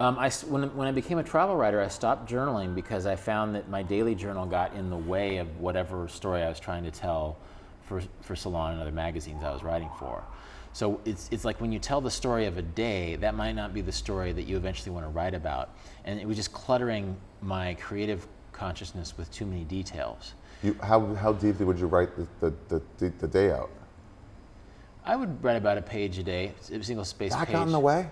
Um, 0.00 0.16
I 0.18 0.30
when, 0.30 0.74
when 0.76 0.86
I 0.86 0.92
became 0.92 1.18
a 1.18 1.24
travel 1.24 1.56
writer, 1.56 1.80
I 1.80 1.88
stopped 1.88 2.30
journaling 2.30 2.74
because 2.74 3.06
I 3.06 3.16
found 3.16 3.54
that 3.54 3.68
my 3.68 3.82
daily 3.82 4.14
journal 4.14 4.46
got 4.46 4.74
in 4.74 4.90
the 4.90 4.96
way 4.96 5.38
of 5.38 5.58
whatever 5.58 6.06
story 6.08 6.42
I 6.42 6.48
was 6.48 6.60
trying 6.60 6.84
to 6.84 6.90
tell 6.90 7.38
for, 7.82 8.02
for 8.20 8.36
Salon 8.36 8.74
and 8.74 8.82
other 8.82 8.92
magazines 8.92 9.42
I 9.42 9.50
was 9.50 9.64
writing 9.64 9.90
for. 9.98 10.22
So 10.72 11.00
it's, 11.04 11.28
it's 11.32 11.44
like 11.44 11.60
when 11.60 11.72
you 11.72 11.80
tell 11.80 12.00
the 12.00 12.10
story 12.10 12.46
of 12.46 12.58
a 12.58 12.62
day, 12.62 13.16
that 13.16 13.34
might 13.34 13.52
not 13.52 13.74
be 13.74 13.80
the 13.80 13.90
story 13.90 14.32
that 14.32 14.42
you 14.42 14.56
eventually 14.56 14.92
want 14.92 15.06
to 15.06 15.10
write 15.10 15.34
about. 15.34 15.70
And 16.04 16.20
it 16.20 16.28
was 16.28 16.36
just 16.36 16.52
cluttering 16.52 17.16
my 17.40 17.74
creative 17.74 18.28
consciousness 18.58 19.16
with 19.16 19.30
too 19.32 19.46
many 19.46 19.64
details. 19.64 20.34
You, 20.62 20.76
how, 20.82 21.14
how 21.14 21.32
deeply 21.32 21.64
would 21.64 21.78
you 21.78 21.86
write 21.86 22.10
the, 22.16 22.26
the, 22.40 22.54
the, 22.68 22.82
the, 22.98 23.08
the 23.20 23.28
day 23.28 23.52
out? 23.52 23.70
I 25.04 25.16
would 25.16 25.42
write 25.42 25.56
about 25.56 25.78
a 25.78 25.82
page 25.82 26.18
a 26.18 26.22
day, 26.22 26.52
a 26.72 26.82
single 26.82 27.04
space 27.04 27.32
That 27.32 27.46
page. 27.46 27.54
got 27.54 27.66
in 27.66 27.72
the 27.72 27.78
way? 27.80 28.10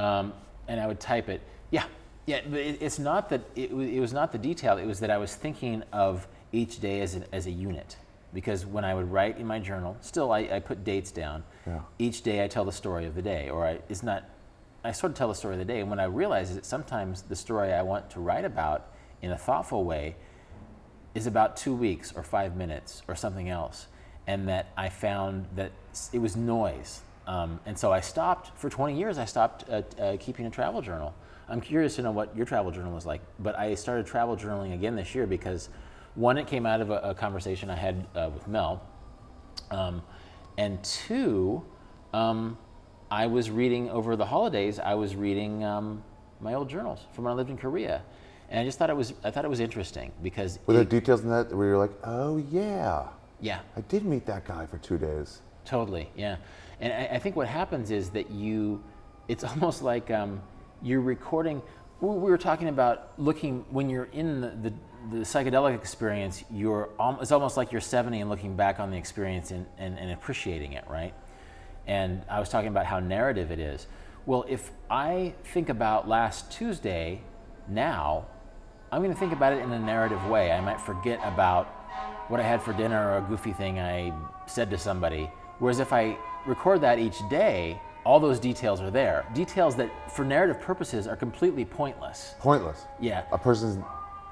um, 0.00 0.32
and 0.68 0.80
I 0.80 0.86
would 0.86 1.00
type 1.00 1.28
it. 1.28 1.42
Yeah, 1.70 1.84
yeah. 2.26 2.40
But 2.48 2.60
it, 2.60 2.78
it's 2.80 2.98
not 2.98 3.28
that 3.30 3.42
it, 3.56 3.72
it 3.72 4.00
was 4.00 4.12
not 4.12 4.30
the 4.32 4.38
detail. 4.38 4.78
It 4.78 4.86
was 4.86 5.00
that 5.00 5.10
I 5.10 5.18
was 5.18 5.34
thinking 5.34 5.82
of 5.92 6.26
each 6.52 6.80
day 6.80 7.00
as 7.00 7.16
a, 7.16 7.34
as 7.34 7.46
a 7.46 7.50
unit. 7.50 7.96
Because 8.32 8.64
when 8.64 8.84
I 8.84 8.94
would 8.94 9.10
write 9.12 9.36
in 9.38 9.46
my 9.46 9.58
journal, 9.58 9.96
still 10.00 10.32
I, 10.32 10.40
I 10.40 10.60
put 10.60 10.84
dates 10.84 11.10
down. 11.10 11.42
Yeah. 11.66 11.80
Each 11.98 12.22
day 12.22 12.42
I 12.42 12.48
tell 12.48 12.64
the 12.64 12.72
story 12.72 13.04
of 13.04 13.14
the 13.14 13.20
day, 13.22 13.50
or 13.50 13.66
I, 13.66 13.78
it's 13.88 14.02
not. 14.02 14.24
I 14.84 14.92
sort 14.92 15.12
of 15.12 15.18
tell 15.18 15.28
the 15.28 15.34
story 15.34 15.54
of 15.54 15.58
the 15.58 15.64
day. 15.66 15.80
And 15.80 15.90
when 15.90 16.00
I 16.00 16.04
realize 16.04 16.48
is 16.50 16.56
that 16.56 16.64
sometimes 16.64 17.22
the 17.22 17.36
story 17.36 17.72
I 17.72 17.82
want 17.82 18.08
to 18.10 18.20
write 18.20 18.44
about 18.44 18.91
in 19.22 19.30
a 19.30 19.38
thoughtful 19.38 19.84
way 19.84 20.16
is 21.14 21.26
about 21.26 21.56
two 21.56 21.74
weeks 21.74 22.12
or 22.14 22.22
five 22.22 22.56
minutes 22.56 23.02
or 23.08 23.14
something 23.14 23.48
else, 23.48 23.86
and 24.26 24.48
that 24.48 24.72
I 24.76 24.88
found 24.88 25.46
that 25.56 25.72
it 26.12 26.18
was 26.18 26.36
noise. 26.36 27.02
Um, 27.26 27.60
and 27.66 27.78
so 27.78 27.92
I 27.92 28.00
stopped 28.00 28.58
for 28.58 28.68
20 28.68 28.96
years. 28.96 29.18
I 29.18 29.24
stopped 29.24 29.64
uh, 29.68 29.82
uh, 30.00 30.16
keeping 30.18 30.46
a 30.46 30.50
travel 30.50 30.82
journal. 30.82 31.14
I'm 31.48 31.60
curious 31.60 31.96
to 31.96 32.02
know 32.02 32.12
what 32.12 32.36
your 32.36 32.46
travel 32.46 32.70
journal 32.70 32.92
was 32.92 33.06
like, 33.06 33.20
but 33.38 33.58
I 33.58 33.74
started 33.74 34.06
travel 34.06 34.36
journaling 34.36 34.74
again 34.74 34.96
this 34.96 35.14
year 35.14 35.26
because 35.26 35.68
one, 36.14 36.38
it 36.38 36.46
came 36.46 36.66
out 36.66 36.80
of 36.80 36.90
a, 36.90 36.98
a 36.98 37.14
conversation 37.14 37.70
I 37.70 37.76
had 37.76 38.06
uh, 38.14 38.30
with 38.32 38.46
Mel, 38.48 38.82
um, 39.70 40.02
and 40.58 40.82
two, 40.84 41.64
um, 42.12 42.58
I 43.10 43.26
was 43.26 43.50
reading 43.50 43.90
over 43.90 44.16
the 44.16 44.26
holidays. 44.26 44.78
I 44.78 44.94
was 44.94 45.16
reading 45.16 45.64
um, 45.64 46.02
my 46.40 46.54
old 46.54 46.68
journals 46.68 47.00
from 47.12 47.24
when 47.24 47.32
I 47.32 47.36
lived 47.36 47.50
in 47.50 47.56
Korea, 47.56 48.02
and 48.52 48.60
I 48.60 48.64
just 48.64 48.78
thought 48.78 48.90
it 48.90 48.96
was 48.96 49.14
I 49.24 49.30
thought 49.32 49.44
it 49.44 49.48
was 49.48 49.60
interesting 49.60 50.12
because 50.22 50.58
Were 50.66 50.74
there 50.74 50.82
it- 50.82 50.90
details 50.90 51.22
in 51.22 51.30
that 51.30 51.52
where 51.52 51.66
you're 51.68 51.78
like, 51.78 51.90
oh 52.04 52.36
yeah, 52.50 53.08
yeah, 53.40 53.60
I 53.76 53.80
did 53.80 54.04
meet 54.04 54.26
that 54.26 54.44
guy 54.44 54.66
for 54.66 54.78
two 54.78 54.98
days? 54.98 55.40
totally, 55.64 56.08
yeah. 56.16 56.36
And 56.80 56.92
I, 56.92 57.14
I 57.16 57.18
think 57.18 57.36
what 57.36 57.46
happens 57.46 57.90
is 57.92 58.10
that 58.10 58.30
you, 58.30 58.82
it's 59.28 59.44
almost 59.50 59.82
like 59.82 60.10
um, 60.10 60.40
you're 60.82 61.00
recording. 61.00 61.62
We 62.00 62.08
we 62.10 62.30
were 62.30 62.38
talking 62.38 62.68
about 62.68 63.12
looking 63.18 63.64
when 63.70 63.88
you're 63.88 64.08
in 64.12 64.40
the, 64.42 64.48
the, 64.48 64.72
the 65.16 65.24
psychedelic 65.24 65.74
experience. 65.74 66.44
You're 66.50 66.90
it's 67.20 67.32
almost 67.32 67.56
like 67.56 67.72
you're 67.72 67.80
70 67.80 68.20
and 68.20 68.28
looking 68.28 68.54
back 68.56 68.80
on 68.80 68.90
the 68.90 68.96
experience 68.98 69.50
and, 69.50 69.64
and, 69.78 69.98
and 69.98 70.10
appreciating 70.12 70.74
it, 70.74 70.84
right? 70.90 71.14
And 71.86 72.22
I 72.28 72.38
was 72.38 72.48
talking 72.50 72.68
about 72.68 72.86
how 72.86 73.00
narrative 73.00 73.50
it 73.50 73.58
is. 73.58 73.86
Well, 74.26 74.44
if 74.48 74.70
I 74.90 75.34
think 75.44 75.68
about 75.68 76.06
last 76.08 76.52
Tuesday 76.52 77.22
now, 77.68 78.26
I'm 78.92 79.00
going 79.02 79.12
to 79.12 79.18
think 79.18 79.32
about 79.32 79.54
it 79.54 79.60
in 79.60 79.72
a 79.72 79.78
narrative 79.78 80.22
way. 80.28 80.52
I 80.52 80.60
might 80.60 80.78
forget 80.78 81.18
about 81.24 81.66
what 82.28 82.40
I 82.40 82.42
had 82.42 82.60
for 82.62 82.74
dinner 82.74 83.10
or 83.12 83.16
a 83.16 83.20
goofy 83.22 83.52
thing 83.54 83.80
I 83.80 84.12
said 84.46 84.68
to 84.70 84.76
somebody. 84.76 85.30
Whereas 85.60 85.80
if 85.80 85.94
I 85.94 86.18
record 86.44 86.82
that 86.82 86.98
each 86.98 87.26
day, 87.30 87.80
all 88.04 88.20
those 88.20 88.38
details 88.38 88.82
are 88.82 88.90
there. 88.90 89.24
Details 89.32 89.76
that, 89.76 89.90
for 90.12 90.26
narrative 90.26 90.60
purposes, 90.60 91.06
are 91.06 91.16
completely 91.16 91.64
pointless. 91.64 92.34
Pointless. 92.38 92.84
Yeah. 93.00 93.22
A 93.32 93.38
person's 93.38 93.82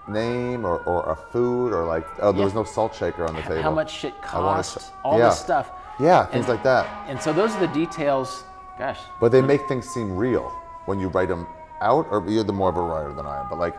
name 0.07 0.67
or, 0.67 0.81
or 0.85 1.11
a 1.11 1.17
food 1.17 1.73
or 1.73 1.87
like, 1.87 2.05
oh, 2.21 2.31
there 2.31 2.45
was 2.45 2.53
no 2.55 2.65
salt 2.65 2.95
shaker 2.95 3.27
on 3.27 3.35
the 3.35 3.43
table. 3.43 3.63
How 3.63 3.71
much 3.71 3.91
shit 3.91 4.13
I 4.23 4.27
cost, 4.27 4.79
sh- 4.79 4.91
all 5.05 5.19
yeah. 5.19 5.31
this 5.31 5.39
stuff. 5.39 5.71
Yeah, 5.99 6.27
things 6.27 6.45
And- 6.47 6.55
like 6.55 6.63
that. 6.65 6.87
And 7.09 7.19
so 7.21 7.33
those 7.33 7.55
are 7.55 7.61
the 7.61 7.73
details. 7.73 8.45
Gosh, 8.79 8.99
But 9.21 9.31
they 9.33 9.41
make 9.43 9.67
things 9.69 9.89
seem 9.89 10.17
real 10.17 10.49
when 10.87 10.99
you 11.01 11.09
write 11.09 11.29
them 11.29 11.47
out, 11.81 12.07
or 12.11 12.25
you're 12.29 12.45
the 12.45 12.53
more 12.53 12.69
of 12.71 12.77
a 12.77 12.83
writer 12.83 13.13
than 13.15 13.27
I 13.27 13.41
am. 13.41 13.49
But 13.49 13.59
like 13.59 13.75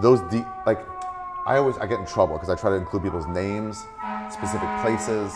those 0.00 0.20
deep, 0.30 0.46
like 0.66 0.80
I 1.46 1.56
always 1.56 1.76
I 1.78 1.86
get 1.86 2.00
in 2.00 2.06
trouble 2.06 2.34
because 2.36 2.50
I 2.50 2.56
try 2.56 2.70
to 2.70 2.76
include 2.76 3.02
people's 3.02 3.26
names, 3.26 3.84
specific 4.30 4.68
places. 4.80 5.32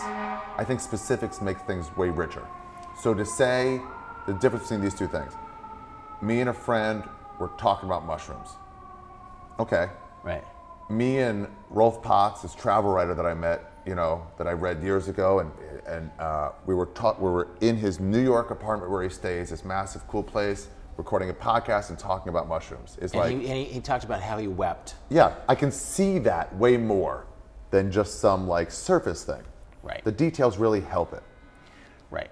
I 0.56 0.64
think 0.66 0.80
specifics 0.80 1.40
make 1.40 1.58
things 1.60 1.94
way 1.96 2.10
richer. 2.10 2.46
So 3.00 3.14
to 3.14 3.24
say 3.24 3.80
the 4.26 4.34
difference 4.34 4.64
between 4.64 4.80
these 4.80 4.94
two 4.94 5.06
things, 5.08 5.32
me 6.20 6.40
and 6.40 6.50
a 6.50 6.52
friend 6.52 7.04
were 7.38 7.50
talking 7.58 7.88
about 7.88 8.04
mushrooms. 8.04 8.50
Okay, 9.60 9.88
right. 10.24 10.44
me 10.88 11.18
and 11.18 11.48
Rolf 11.70 12.02
Potts, 12.02 12.42
this 12.42 12.54
travel 12.54 12.90
writer 12.92 13.14
that 13.14 13.26
I 13.26 13.34
met, 13.34 13.72
you 13.86 13.94
know, 13.94 14.26
that 14.38 14.46
I 14.46 14.52
read 14.52 14.82
years 14.82 15.08
ago, 15.08 15.40
and 15.40 15.52
and 15.86 16.10
uh, 16.18 16.50
we 16.66 16.74
were 16.74 16.86
taught 16.86 17.20
we 17.20 17.30
were 17.30 17.48
in 17.60 17.76
his 17.76 18.00
New 18.00 18.22
York 18.22 18.50
apartment 18.50 18.90
where 18.90 19.02
he 19.02 19.08
stays, 19.08 19.50
this 19.50 19.64
massive, 19.64 20.06
cool 20.08 20.22
place, 20.22 20.68
recording 20.98 21.30
a 21.30 21.34
podcast 21.34 21.90
and 21.90 21.98
talking 21.98 22.28
about 22.28 22.48
mushrooms. 22.48 22.98
It's 23.00 23.14
And, 23.14 23.22
like, 23.22 23.30
he, 23.30 23.46
and 23.46 23.56
he, 23.56 23.64
he 23.64 23.80
talked 23.80 24.04
about 24.04 24.20
how 24.20 24.36
he 24.36 24.48
wept. 24.48 24.96
yeah, 25.08 25.36
I 25.48 25.54
can 25.54 25.70
see 25.70 26.18
that 26.18 26.54
way 26.56 26.76
more 26.76 27.24
than 27.70 27.90
just 27.90 28.18
some 28.20 28.48
like 28.48 28.70
surface 28.70 29.22
thing. 29.24 29.42
Right. 29.82 30.02
The 30.04 30.12
details 30.12 30.58
really 30.58 30.80
help 30.80 31.12
it. 31.14 31.22
Right. 32.10 32.30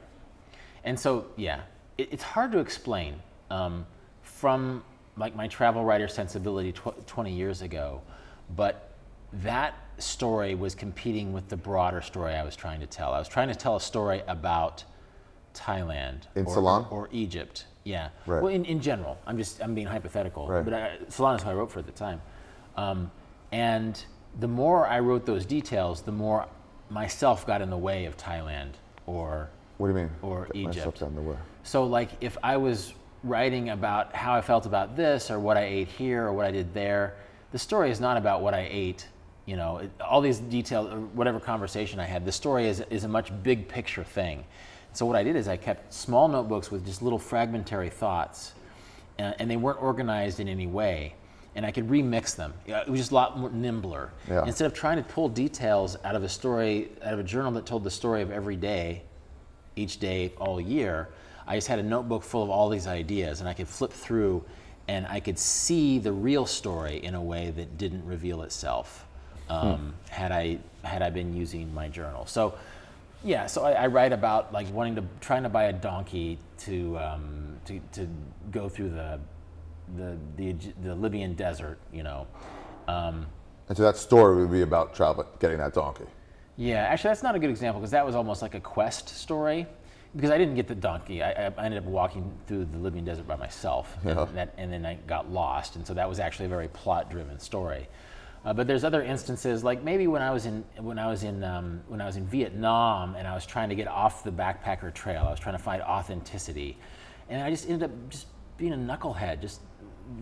And 0.84 0.98
so, 0.98 1.26
yeah, 1.36 1.60
it, 1.97 2.09
it's 2.12 2.24
hard 2.24 2.51
to 2.52 2.59
explain 2.59 3.22
um, 3.51 3.86
from 4.22 4.82
like 5.16 5.36
my 5.36 5.47
travel 5.47 5.84
writer 5.84 6.09
sensibility 6.09 6.72
tw- 6.72 7.06
20 7.06 7.32
years 7.32 7.62
ago, 7.62 8.02
but 8.56 8.90
that 9.32 9.74
story 9.98 10.56
was 10.56 10.74
competing 10.74 11.32
with 11.32 11.48
the 11.48 11.56
broader 11.56 12.02
story 12.02 12.34
I 12.34 12.43
was 12.43 12.56
trying 12.56 12.80
to 12.80 12.86
tell. 12.86 13.12
I 13.12 13.18
was 13.20 13.28
trying 13.28 13.48
to 13.48 13.55
tell 13.55 13.76
a 13.76 13.80
story 13.80 14.22
about 14.26 14.82
Thailand 15.56 16.22
In 16.34 16.44
or, 16.46 16.52
Salon? 16.54 16.86
or 16.90 17.08
Egypt. 17.12 17.66
Yeah. 17.84 18.08
Right. 18.26 18.42
Well, 18.42 18.52
in, 18.52 18.64
in 18.64 18.80
general, 18.80 19.16
I'm 19.26 19.38
just 19.38 19.62
I'm 19.62 19.74
being 19.74 19.86
hypothetical, 19.86 20.48
Right. 20.48 20.64
but 20.64 20.74
I, 20.74 20.96
Salon 21.08 21.36
is 21.36 21.42
who 21.42 21.50
I 21.50 21.54
wrote 21.54 21.70
for 21.70 21.78
at 21.78 21.86
the 21.86 21.92
time. 21.92 22.20
Um, 22.76 23.10
and 23.52 24.02
the 24.40 24.48
more 24.48 24.86
I 24.86 25.00
wrote 25.00 25.24
those 25.24 25.46
details, 25.46 26.02
the 26.02 26.12
more 26.12 26.46
myself 26.90 27.46
got 27.46 27.62
in 27.62 27.70
the 27.70 27.78
way 27.78 28.04
of 28.04 28.16
Thailand 28.16 28.72
or 29.06 29.48
What 29.78 29.88
do 29.88 29.92
you 29.94 29.98
mean? 30.00 30.10
or 30.22 30.46
Get 30.46 30.56
Egypt. 30.56 31.00
down 31.00 31.14
the 31.14 31.22
way. 31.22 31.36
So, 31.62 31.84
like, 31.84 32.10
if 32.20 32.36
I 32.42 32.56
was 32.56 32.92
writing 33.24 33.70
about 33.70 34.14
how 34.14 34.34
I 34.34 34.40
felt 34.40 34.66
about 34.66 34.96
this, 34.96 35.30
or 35.30 35.38
what 35.40 35.56
I 35.56 35.64
ate 35.64 35.88
here, 35.88 36.24
or 36.26 36.32
what 36.32 36.44
I 36.46 36.50
did 36.50 36.72
there, 36.74 37.14
the 37.52 37.58
story 37.58 37.90
is 37.90 38.00
not 38.00 38.16
about 38.16 38.40
what 38.42 38.54
I 38.54 38.68
ate. 38.70 39.08
You 39.46 39.56
know, 39.56 39.78
it, 39.78 39.90
all 40.00 40.20
these 40.20 40.38
details, 40.38 40.92
or 40.92 40.98
whatever 40.98 41.38
conversation 41.40 41.98
I 42.00 42.04
had. 42.04 42.24
The 42.24 42.32
story 42.32 42.68
is 42.68 42.80
is 42.90 43.04
a 43.04 43.08
much 43.08 43.30
big 43.44 43.68
picture 43.68 44.02
thing. 44.04 44.44
So 44.97 45.05
what 45.05 45.14
I 45.14 45.23
did 45.23 45.36
is 45.36 45.47
I 45.47 45.59
kept 45.59 45.93
small 45.93 46.27
notebooks 46.27 46.70
with 46.70 46.86
just 46.86 47.02
little 47.02 47.18
fragmentary 47.18 47.90
thoughts, 47.90 48.55
uh, 49.18 49.35
and 49.39 49.51
they 49.51 49.59
weren't 49.59 49.82
organized 49.82 50.40
in 50.40 50.48
any 50.48 50.66
way. 50.66 51.14
And 51.55 51.66
I 51.66 51.70
could 51.70 51.89
remix 51.89 52.35
them. 52.35 52.55
It 52.66 52.89
was 52.89 53.01
just 53.01 53.10
a 53.10 53.14
lot 53.14 53.39
more 53.39 53.51
nimbler. 53.51 54.10
Yeah. 54.27 54.47
Instead 54.47 54.64
of 54.64 54.73
trying 54.73 54.97
to 54.97 55.02
pull 55.02 55.28
details 55.28 55.98
out 56.02 56.16
of 56.16 56.23
a 56.23 56.28
story, 56.28 56.93
out 57.02 57.12
of 57.12 57.18
a 57.18 57.23
journal 57.23 57.52
that 57.52 57.66
told 57.66 57.85
the 57.85 57.90
story 57.90 58.23
of 58.23 58.31
every 58.31 58.56
day, 58.56 59.02
each 59.74 59.98
day 59.98 60.32
all 60.39 60.59
year, 60.59 61.10
I 61.47 61.56
just 61.56 61.68
had 61.68 61.78
a 61.78 61.82
notebook 61.82 62.23
full 62.23 62.43
of 62.43 62.48
all 62.48 62.70
these 62.70 62.86
ideas, 62.86 63.40
and 63.40 63.48
I 63.48 63.52
could 63.52 63.68
flip 63.68 63.93
through, 63.93 64.44
and 64.89 65.06
I 65.06 65.20
could 65.20 65.39
see 65.39 65.98
the 65.98 66.12
real 66.12 66.47
story 66.47 67.05
in 67.05 67.14
a 67.14 67.23
way 67.23 67.51
that 67.51 67.77
didn't 67.77 68.05
reveal 68.06 68.43
itself 68.43 69.06
um, 69.48 69.94
had 70.09 70.32
I 70.32 70.59
had 70.82 71.02
I 71.02 71.10
been 71.10 71.35
using 71.35 71.73
my 71.74 71.89
journal. 71.89 72.27
So, 72.27 72.55
yeah, 73.26 73.46
so 73.46 73.64
I, 73.64 73.72
I 73.72 73.86
write 73.88 74.12
about 74.12 74.52
like 74.52 74.72
wanting 74.72 74.94
to 74.96 75.04
trying 75.20 75.42
to 75.42 75.48
buy 75.48 75.64
a 75.64 75.72
donkey 75.72 76.38
to 76.58 76.96
um, 76.98 77.56
to, 77.66 77.80
to 77.92 78.08
go 78.52 78.68
through 78.68 78.90
the 78.90 79.18
the, 79.96 80.16
the 80.36 80.52
the 80.82 80.94
Libyan 80.94 81.34
desert, 81.34 81.78
you 81.92 82.02
know. 82.02 82.26
Um, 82.88 83.26
And 83.68 83.76
so 83.76 83.82
that 83.82 83.96
story 83.96 84.36
would 84.40 84.50
be 84.52 84.62
about 84.62 84.94
traveling, 84.94 85.26
getting 85.40 85.58
that 85.58 85.74
donkey. 85.74 86.04
yeah, 86.56 86.84
actually, 86.90 87.10
that's 87.10 87.22
not 87.24 87.34
a 87.34 87.38
good 87.38 87.50
example 87.50 87.80
because 87.80 87.90
that 87.90 88.06
was 88.06 88.14
almost 88.14 88.40
like 88.42 88.54
a 88.54 88.60
quest 88.60 89.08
story. 89.08 89.66
Because 90.14 90.30
I 90.30 90.38
didn't 90.38 90.54
get 90.54 90.66
the 90.66 90.74
donkey, 90.74 91.22
I, 91.22 91.30
I 91.48 91.64
ended 91.66 91.78
up 91.82 91.84
walking 91.84 92.32
through 92.46 92.64
the 92.72 92.78
Libyan 92.78 93.04
desert 93.04 93.26
by 93.26 93.36
myself, 93.36 93.94
Yeah. 94.02 94.22
and, 94.22 94.36
that, 94.38 94.54
and 94.56 94.72
then 94.72 94.86
I 94.86 94.94
got 95.06 95.30
lost, 95.30 95.76
and 95.76 95.86
so 95.86 95.92
that 95.94 96.08
was 96.08 96.20
actually 96.20 96.46
a 96.46 96.48
very 96.48 96.68
plot-driven 96.68 97.38
story. 97.38 97.86
Uh, 98.47 98.52
but 98.52 98.68
there's 98.68 98.85
other 98.85 99.02
instances, 99.02 99.64
like 99.64 99.82
maybe 99.82 100.06
when 100.06 100.23
I 100.23 100.31
was 100.31 100.47
in 100.47 100.62
when 100.78 101.01
I 101.01 101.09
was 101.09 101.24
in 101.24 101.43
um, 101.43 101.82
when 101.89 102.01
I 102.01 102.06
was 102.06 102.16
in 102.16 102.24
Vietnam, 102.27 103.16
and 103.16 103.27
I 103.27 103.35
was 103.35 103.44
trying 103.44 103.68
to 103.70 103.74
get 103.74 103.89
off 103.89 104.23
the 104.23 104.31
backpacker 104.31 104.94
trail. 104.94 105.24
I 105.27 105.31
was 105.32 105.40
trying 105.40 105.56
to 105.56 105.62
find 105.62 105.82
authenticity, 105.82 106.78
and 107.28 107.43
I 107.43 107.51
just 107.51 107.68
ended 107.68 107.90
up 107.90 108.09
just 108.09 108.28
being 108.56 108.73
a 108.73 108.77
knucklehead, 108.77 109.40
just, 109.40 109.60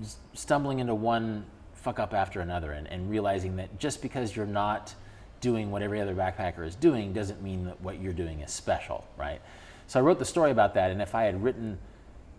just 0.01 0.19
stumbling 0.33 0.79
into 0.79 0.95
one 0.95 1.45
fuck 1.75 1.99
up 1.99 2.15
after 2.15 2.41
another, 2.41 2.73
and, 2.73 2.87
and 2.87 3.11
realizing 3.11 3.57
that 3.57 3.79
just 3.79 4.01
because 4.01 4.35
you're 4.35 4.47
not 4.47 4.95
doing 5.43 5.71
what 5.71 5.83
every 5.83 6.01
other 6.01 6.15
backpacker 6.15 6.67
is 6.67 6.75
doing 6.75 7.13
doesn't 7.13 7.43
mean 7.43 7.67
that 7.67 7.79
what 7.83 8.01
you're 8.01 8.15
doing 8.15 8.41
is 8.41 8.51
special, 8.51 9.07
right? 9.19 9.43
So 9.87 10.01
I 10.01 10.03
wrote 10.03 10.19
the 10.19 10.25
story 10.25 10.51
about 10.51 10.73
that, 10.75 10.91
and 10.91 11.03
if 11.03 11.15
I 11.15 11.25
had 11.25 11.43
written, 11.45 11.79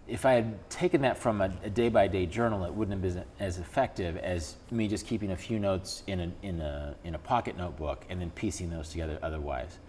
if 0.07 0.25
I 0.25 0.33
had 0.33 0.69
taken 0.69 1.01
that 1.01 1.17
from 1.17 1.41
a, 1.41 1.51
a 1.63 1.69
day-by-day 1.69 2.27
journal, 2.27 2.63
it 2.65 2.73
wouldn't 2.73 3.03
have 3.03 3.15
been 3.15 3.23
as 3.39 3.57
effective 3.57 4.17
as 4.17 4.55
me 4.69 4.87
just 4.87 5.07
keeping 5.07 5.31
a 5.31 5.37
few 5.37 5.59
notes 5.59 6.03
in 6.07 6.19
a, 6.19 6.31
in 6.43 6.61
a, 6.61 6.95
in 7.03 7.15
a 7.15 7.17
pocket 7.17 7.57
notebook 7.57 8.05
and 8.09 8.21
then 8.21 8.29
piecing 8.31 8.69
those 8.69 8.89
together 8.89 9.17
otherwise. 9.23 9.79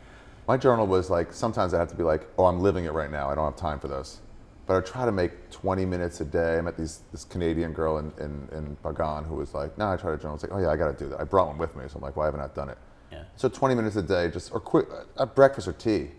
My 0.48 0.56
journal 0.56 0.86
was 0.86 1.10
like, 1.10 1.32
sometimes 1.32 1.74
I 1.74 1.78
have 1.78 1.88
to 1.88 1.96
be 1.96 2.02
like, 2.02 2.26
oh, 2.38 2.46
I'm 2.46 2.60
living 2.60 2.84
it 2.84 2.92
right 2.92 3.10
now. 3.10 3.28
I 3.28 3.34
don't 3.34 3.44
have 3.44 3.56
time 3.56 3.78
for 3.78 3.88
this. 3.88 4.20
But 4.64 4.76
I 4.76 4.80
try 4.80 5.04
to 5.04 5.12
make 5.12 5.50
20 5.50 5.84
minutes 5.84 6.20
a 6.20 6.24
day. 6.24 6.56
I 6.56 6.60
met 6.60 6.76
these, 6.76 7.02
this 7.12 7.24
Canadian 7.24 7.72
girl 7.72 7.98
in, 7.98 8.12
in, 8.18 8.48
in 8.52 8.76
Bagan 8.82 9.26
who 9.26 9.36
was 9.36 9.54
like, 9.54 9.76
no, 9.76 9.92
I 9.92 9.96
try 9.96 10.10
to 10.12 10.16
journal. 10.16 10.34
It's 10.34 10.44
like, 10.44 10.52
oh 10.52 10.58
yeah, 10.58 10.70
I 10.70 10.76
got 10.76 10.96
to 10.96 11.04
do 11.04 11.10
that. 11.10 11.20
I 11.20 11.24
brought 11.24 11.48
one 11.48 11.58
with 11.58 11.76
me. 11.76 11.84
So 11.88 11.96
I'm 11.96 12.02
like, 12.02 12.16
why 12.16 12.24
haven't 12.24 12.40
I 12.40 12.48
done 12.48 12.70
it? 12.70 12.78
Yeah. 13.12 13.24
So 13.36 13.48
20 13.48 13.74
minutes 13.74 13.96
a 13.96 14.02
day, 14.02 14.30
just, 14.30 14.52
or 14.52 14.60
quick, 14.60 14.86
at 15.18 15.34
breakfast 15.36 15.68
or 15.68 15.72
tea, 15.72 16.10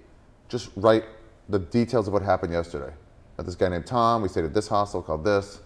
just 0.49 0.69
write 0.76 1.03
the 1.49 1.60
details 1.60 2.07
of 2.07 2.14
what 2.14 2.22
happened 2.22 2.53
yesterday. 2.53 2.94
Met 3.38 3.45
this 3.45 3.55
guy 3.55 3.69
named 3.69 3.85
Tom. 3.85 4.22
We 4.22 4.30
stayed 4.30 4.45
at 4.45 4.53
this 4.53 4.68
hostel 4.68 5.01
called 5.01 5.23
this. 5.23 5.59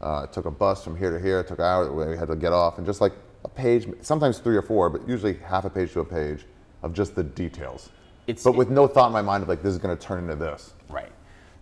Uh, 0.00 0.26
took 0.26 0.46
a 0.46 0.50
bus 0.50 0.84
from 0.84 0.96
here 0.96 1.10
to 1.10 1.18
here. 1.18 1.40
It 1.40 1.48
took 1.48 1.58
hours. 1.58 1.90
We 1.90 2.16
had 2.16 2.28
to 2.28 2.36
get 2.36 2.52
off, 2.52 2.78
and 2.78 2.86
just 2.86 3.00
like 3.00 3.12
a 3.44 3.48
page, 3.48 3.88
sometimes 4.00 4.38
three 4.38 4.56
or 4.56 4.62
four, 4.62 4.88
but 4.88 5.06
usually 5.08 5.34
half 5.34 5.64
a 5.64 5.70
page 5.70 5.92
to 5.94 6.00
a 6.00 6.04
page 6.04 6.44
of 6.82 6.92
just 6.92 7.16
the 7.16 7.24
details. 7.24 7.90
It's- 8.28 8.44
but 8.44 8.54
with 8.54 8.70
no 8.70 8.86
thought 8.86 9.08
in 9.08 9.12
my 9.12 9.22
mind 9.22 9.42
of 9.42 9.48
like 9.48 9.62
this 9.62 9.72
is 9.72 9.78
going 9.78 9.96
to 9.96 10.00
turn 10.00 10.20
into 10.22 10.36
this. 10.36 10.74
Right. 10.88 11.10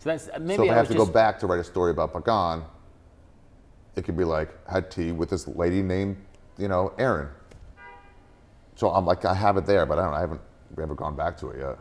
So 0.00 0.10
that's 0.10 0.28
maybe 0.38 0.56
so 0.56 0.64
if 0.64 0.70
I, 0.70 0.74
I 0.74 0.76
have 0.76 0.88
to 0.88 0.94
just, 0.94 1.06
go 1.06 1.10
back 1.12 1.38
to 1.40 1.46
write 1.46 1.60
a 1.60 1.64
story 1.64 1.90
about 1.90 2.12
Bagan, 2.12 2.62
it 3.94 4.04
could 4.04 4.16
be 4.16 4.24
like 4.24 4.50
had 4.68 4.90
tea 4.90 5.12
with 5.12 5.30
this 5.30 5.48
lady 5.48 5.82
named 5.82 6.16
you 6.58 6.68
know 6.68 6.92
Erin. 6.98 7.28
So 8.74 8.90
I'm 8.90 9.06
like 9.06 9.24
I 9.24 9.32
have 9.32 9.56
it 9.56 9.64
there, 9.64 9.86
but 9.86 9.98
I 9.98 10.04
don't. 10.04 10.14
I 10.14 10.20
haven't. 10.20 10.40
We 10.76 10.82
haven't 10.82 10.96
gone 10.96 11.16
back 11.16 11.38
to 11.38 11.48
it 11.48 11.60
yet. 11.60 11.78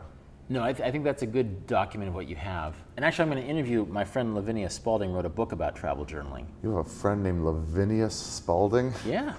No, 0.48 0.62
I, 0.62 0.72
th- 0.72 0.86
I 0.86 0.92
think 0.92 1.02
that's 1.02 1.22
a 1.22 1.26
good 1.26 1.66
document 1.66 2.08
of 2.08 2.14
what 2.14 2.28
you 2.28 2.36
have. 2.36 2.76
And 2.96 3.04
actually, 3.04 3.24
I'm 3.24 3.30
going 3.30 3.42
to 3.42 3.50
interview 3.50 3.84
my 3.86 4.04
friend 4.04 4.32
Lavinia 4.34 4.70
Spalding. 4.70 5.12
Wrote 5.12 5.24
a 5.26 5.28
book 5.28 5.50
about 5.50 5.74
travel 5.74 6.06
journaling. 6.06 6.46
You 6.62 6.76
have 6.76 6.86
a 6.86 6.88
friend 6.88 7.22
named 7.22 7.44
Lavinia 7.44 8.08
Spalding. 8.10 8.92
Yeah. 9.06 9.34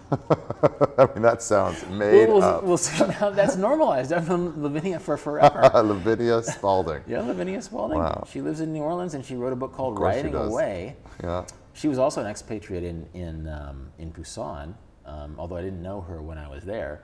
I 0.98 1.06
mean, 1.14 1.22
that 1.22 1.42
sounds 1.42 1.86
made 1.90 2.28
we'll, 2.28 2.36
we'll, 2.36 2.44
up. 2.44 2.64
we'll 2.64 2.78
see 2.78 3.06
now 3.08 3.30
that's 3.30 3.56
normalized. 3.56 4.12
I've 4.12 4.28
known 4.28 4.62
Lavinia 4.62 5.00
for 5.00 5.18
forever. 5.18 5.62
Lavinia 5.74 6.42
Spalding. 6.44 7.04
yeah, 7.08 7.22
Lavinia 7.22 7.62
Spalding. 7.62 8.00
Wow. 8.00 8.26
She 8.30 8.42
lives 8.42 8.60
in 8.60 8.74
New 8.74 8.82
Orleans, 8.82 9.14
and 9.14 9.24
she 9.24 9.36
wrote 9.36 9.54
a 9.54 9.56
book 9.56 9.74
called 9.74 10.00
Writing. 10.00 10.36
Away. 10.36 10.96
Yeah. 11.24 11.46
She 11.74 11.88
was 11.88 12.00
also 12.00 12.22
an 12.22 12.28
expatriate 12.28 12.84
in 12.84 13.08
in 13.14 13.48
um, 13.48 13.92
in 14.00 14.12
Busan, 14.12 14.74
um, 15.06 15.36
although 15.38 15.58
I 15.58 15.62
didn't 15.62 15.82
know 15.82 16.02
her 16.02 16.22
when 16.22 16.38
I 16.38 16.48
was 16.50 16.64
there. 16.64 17.04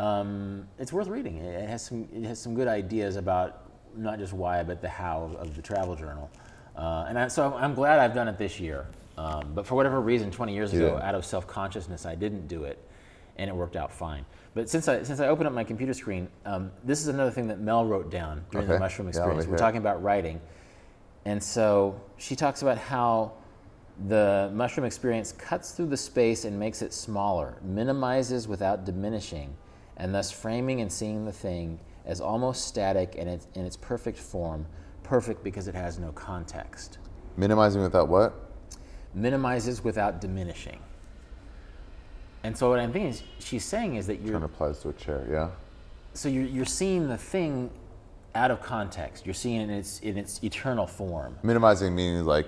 Um, 0.00 0.66
it's 0.78 0.94
worth 0.94 1.08
reading. 1.08 1.36
It 1.38 1.68
has 1.68 1.84
some 1.84 2.08
it 2.14 2.24
has 2.24 2.40
some 2.40 2.54
good 2.54 2.68
ideas 2.68 3.16
about 3.16 3.70
not 3.94 4.18
just 4.18 4.32
why 4.32 4.62
but 4.62 4.80
the 4.80 4.88
how 4.88 5.22
of, 5.24 5.34
of 5.36 5.56
the 5.56 5.60
travel 5.60 5.94
journal. 5.94 6.30
Uh, 6.74 7.04
and 7.08 7.18
I, 7.18 7.28
so 7.28 7.52
I'm 7.54 7.74
glad 7.74 7.98
I've 7.98 8.14
done 8.14 8.26
it 8.26 8.38
this 8.38 8.58
year. 8.58 8.86
Um, 9.18 9.52
but 9.54 9.66
for 9.66 9.74
whatever 9.74 10.00
reason, 10.00 10.30
20 10.30 10.54
years 10.54 10.72
ago, 10.72 10.96
Yeah. 10.98 11.06
out 11.06 11.14
of 11.14 11.26
self 11.26 11.46
consciousness, 11.46 12.06
I 12.06 12.14
didn't 12.14 12.48
do 12.48 12.64
it, 12.64 12.78
and 13.36 13.50
it 13.50 13.52
worked 13.54 13.76
out 13.76 13.92
fine. 13.92 14.24
But 14.54 14.70
since 14.70 14.88
I 14.88 15.02
since 15.02 15.20
I 15.20 15.28
opened 15.28 15.48
up 15.48 15.52
my 15.52 15.64
computer 15.64 15.92
screen, 15.92 16.28
um, 16.46 16.70
this 16.82 17.02
is 17.02 17.08
another 17.08 17.30
thing 17.30 17.46
that 17.48 17.60
Mel 17.60 17.84
wrote 17.84 18.10
down 18.10 18.42
during 18.50 18.68
the 18.68 18.78
mushroom 18.78 19.08
experience. 19.08 19.44
me 19.44 19.50
We're 19.52 19.58
talking 19.58 19.78
about 19.78 20.02
writing. 20.02 20.40
And 21.26 21.42
so 21.42 22.00
she 22.16 22.34
talks 22.34 22.62
about 22.62 22.78
how 22.78 23.32
the 24.08 24.50
mushroom 24.54 24.86
experience 24.86 25.32
cuts 25.32 25.72
through 25.72 25.88
the 25.88 25.96
space 25.96 26.46
and 26.46 26.58
makes 26.58 26.80
it 26.80 26.94
smaller, 26.94 27.58
minimizes 27.62 28.48
without 28.48 28.86
diminishing, 28.86 29.54
and 30.00 30.14
thus 30.14 30.30
framing 30.32 30.80
and 30.80 30.90
seeing 30.90 31.26
the 31.26 31.32
thing 31.32 31.78
as 32.06 32.20
almost 32.20 32.66
static 32.66 33.14
in 33.16 33.28
its, 33.28 33.46
in 33.54 33.66
its 33.66 33.76
perfect 33.76 34.18
form, 34.18 34.66
perfect 35.02 35.44
because 35.44 35.68
it 35.68 35.74
has 35.74 35.98
no 35.98 36.10
context. 36.12 36.98
Minimizing 37.36 37.82
without 37.82 38.08
what? 38.08 38.34
Minimizes 39.12 39.84
without 39.84 40.20
diminishing. 40.20 40.80
And 42.42 42.56
so 42.56 42.70
what 42.70 42.80
I'm 42.80 42.92
thinking 42.92 43.10
is, 43.10 43.22
she's 43.40 43.64
saying 43.64 43.96
is 43.96 44.06
that 44.06 44.22
you're 44.22 44.36
of 44.36 44.42
applies 44.42 44.80
to 44.80 44.88
a 44.88 44.92
chair. 44.94 45.26
Yeah. 45.30 45.50
so 46.14 46.30
you're, 46.30 46.44
you're 46.44 46.64
seeing 46.64 47.06
the 47.06 47.18
thing 47.18 47.70
out 48.34 48.50
of 48.50 48.62
context. 48.62 49.26
You're 49.26 49.34
seeing 49.34 49.60
it 49.60 49.64
in 49.64 49.70
its 49.70 50.00
in 50.00 50.16
its 50.16 50.42
eternal 50.42 50.86
form. 50.86 51.36
Minimizing 51.42 51.94
meaning 51.94 52.24
like 52.24 52.46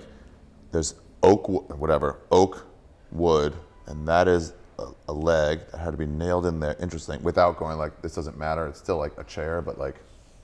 there's 0.71 0.95
oak, 1.21 1.47
whatever, 1.77 2.17
oak 2.31 2.65
wood, 3.11 3.53
and 3.85 4.07
that 4.07 4.27
is 4.27 4.53
a, 4.79 4.87
a 5.07 5.13
leg 5.13 5.59
that 5.71 5.77
had 5.79 5.91
to 5.91 5.97
be 5.97 6.05
nailed 6.05 6.45
in 6.45 6.59
there. 6.59 6.75
Interesting. 6.79 7.21
Without 7.23 7.57
going 7.57 7.77
like 7.77 8.01
this 8.01 8.15
doesn't 8.15 8.37
matter. 8.37 8.67
It's 8.67 8.79
still 8.79 8.97
like 8.97 9.13
a 9.17 9.23
chair, 9.23 9.61
but 9.61 9.77
like 9.79 9.95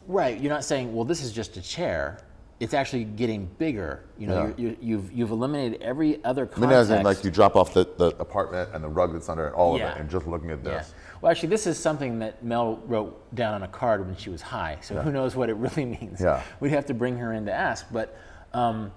Right. 0.07 0.39
You're 0.39 0.51
not 0.51 0.63
saying, 0.63 0.93
well, 0.95 1.05
this 1.05 1.21
is 1.23 1.31
just 1.31 1.55
a 1.57 1.61
chair. 1.61 2.19
It's 2.59 2.73
actually 2.73 3.03
getting 3.05 3.45
bigger. 3.57 4.03
You 4.17 4.27
know, 4.27 4.33
Yeah. 4.47 4.53
you're, 4.57 4.69
you're, 4.71 4.75
you've 4.81 5.11
you've 5.13 5.31
eliminated 5.31 5.81
every 5.81 6.23
other 6.25 6.45
context. 6.45 6.61
minimizing 6.61 7.03
like 7.03 7.23
you 7.23 7.31
drop 7.31 7.55
off 7.55 7.73
the, 7.73 7.87
the 7.97 8.07
apartment 8.19 8.69
and 8.73 8.83
the 8.83 8.89
rug 8.89 9.13
that's 9.13 9.29
under 9.29 9.47
it, 9.47 9.53
all 9.53 9.75
of 9.75 9.81
it, 9.81 9.97
and 9.97 10.09
just 10.09 10.27
looking 10.27 10.49
at 10.51 10.59
Yeah. 10.63 10.79
this. 10.79 10.93
Well, 11.21 11.31
actually, 11.31 11.49
this 11.49 11.67
is 11.67 11.77
something 11.77 12.19
that 12.19 12.43
Mel 12.43 12.81
wrote 12.85 13.33
down 13.35 13.53
on 13.53 13.63
a 13.63 13.67
card 13.67 14.05
when 14.05 14.15
she 14.15 14.29
was 14.29 14.41
high. 14.41 14.77
So 14.81 14.95
who 15.01 15.11
knows 15.11 15.35
what 15.35 15.49
it 15.49 15.55
really 15.65 15.85
means? 15.85 16.19
Yeah. 16.21 16.41
We'd 16.59 16.71
have 16.71 16.85
to 16.87 16.93
bring 16.93 17.17
her 17.17 17.33
in 17.33 17.45
to 17.45 17.53
ask. 17.53 17.85
But 17.91 18.17
um, 18.53 18.91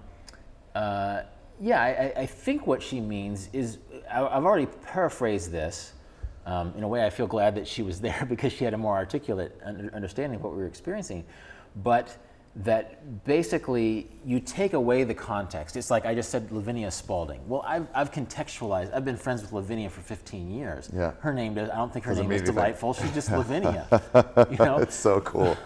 uh, 0.75 1.21
Yeah, 1.61 1.81
I, 1.81 2.21
I- 2.21 2.25
think 2.25 2.67
what 2.67 2.81
she 2.81 2.99
means 2.99 3.49
is 3.53 3.77
I've 4.11 4.45
already 4.45 4.67
paraphrased 4.85 5.51
this. 5.51 5.93
Um, 6.45 6.73
in 6.77 6.83
a 6.83 6.87
way, 6.87 7.05
I 7.05 7.09
feel 7.09 7.27
glad 7.27 7.55
that 7.55 7.67
she 7.67 7.83
was 7.83 8.01
there 8.07 8.25
because 8.27 8.51
she 8.51 8.63
had 8.65 8.73
a 8.73 8.77
more 8.77 8.95
articulate 8.95 9.59
understanding 9.93 10.37
of 10.37 10.43
what 10.43 10.53
we 10.53 10.59
were 10.59 10.67
experiencing. 10.67 11.23
But 11.83 12.17
that 12.55 13.23
basically 13.25 14.07
you 14.23 14.39
take 14.39 14.73
away 14.73 15.03
the 15.03 15.13
context. 15.13 15.75
It's 15.75 15.89
like 15.89 16.05
I 16.05 16.13
just 16.13 16.29
said 16.29 16.51
Lavinia 16.51 16.91
Spalding. 16.91 17.41
Well, 17.47 17.63
I've, 17.65 17.87
I've 17.95 18.11
contextualized. 18.11 18.93
I've 18.93 19.05
been 19.05 19.17
friends 19.17 19.41
with 19.41 19.53
Lavinia 19.53 19.89
for 19.89 20.01
15 20.01 20.51
years. 20.51 20.89
Yeah. 20.93 21.13
Her 21.19 21.33
name 21.33 21.55
does. 21.55 21.69
I 21.71 21.77
don't 21.77 21.91
think 21.91 22.05
her 22.05 22.11
Doesn't 22.11 22.27
name 22.27 22.35
is 22.35 22.43
delightful. 22.43 22.93
She's 22.93 23.11
just 23.13 23.31
Lavinia. 23.31 23.87
you 24.51 24.57
know. 24.57 24.77
It's 24.77 24.95
so 24.95 25.19
cool. 25.21 25.57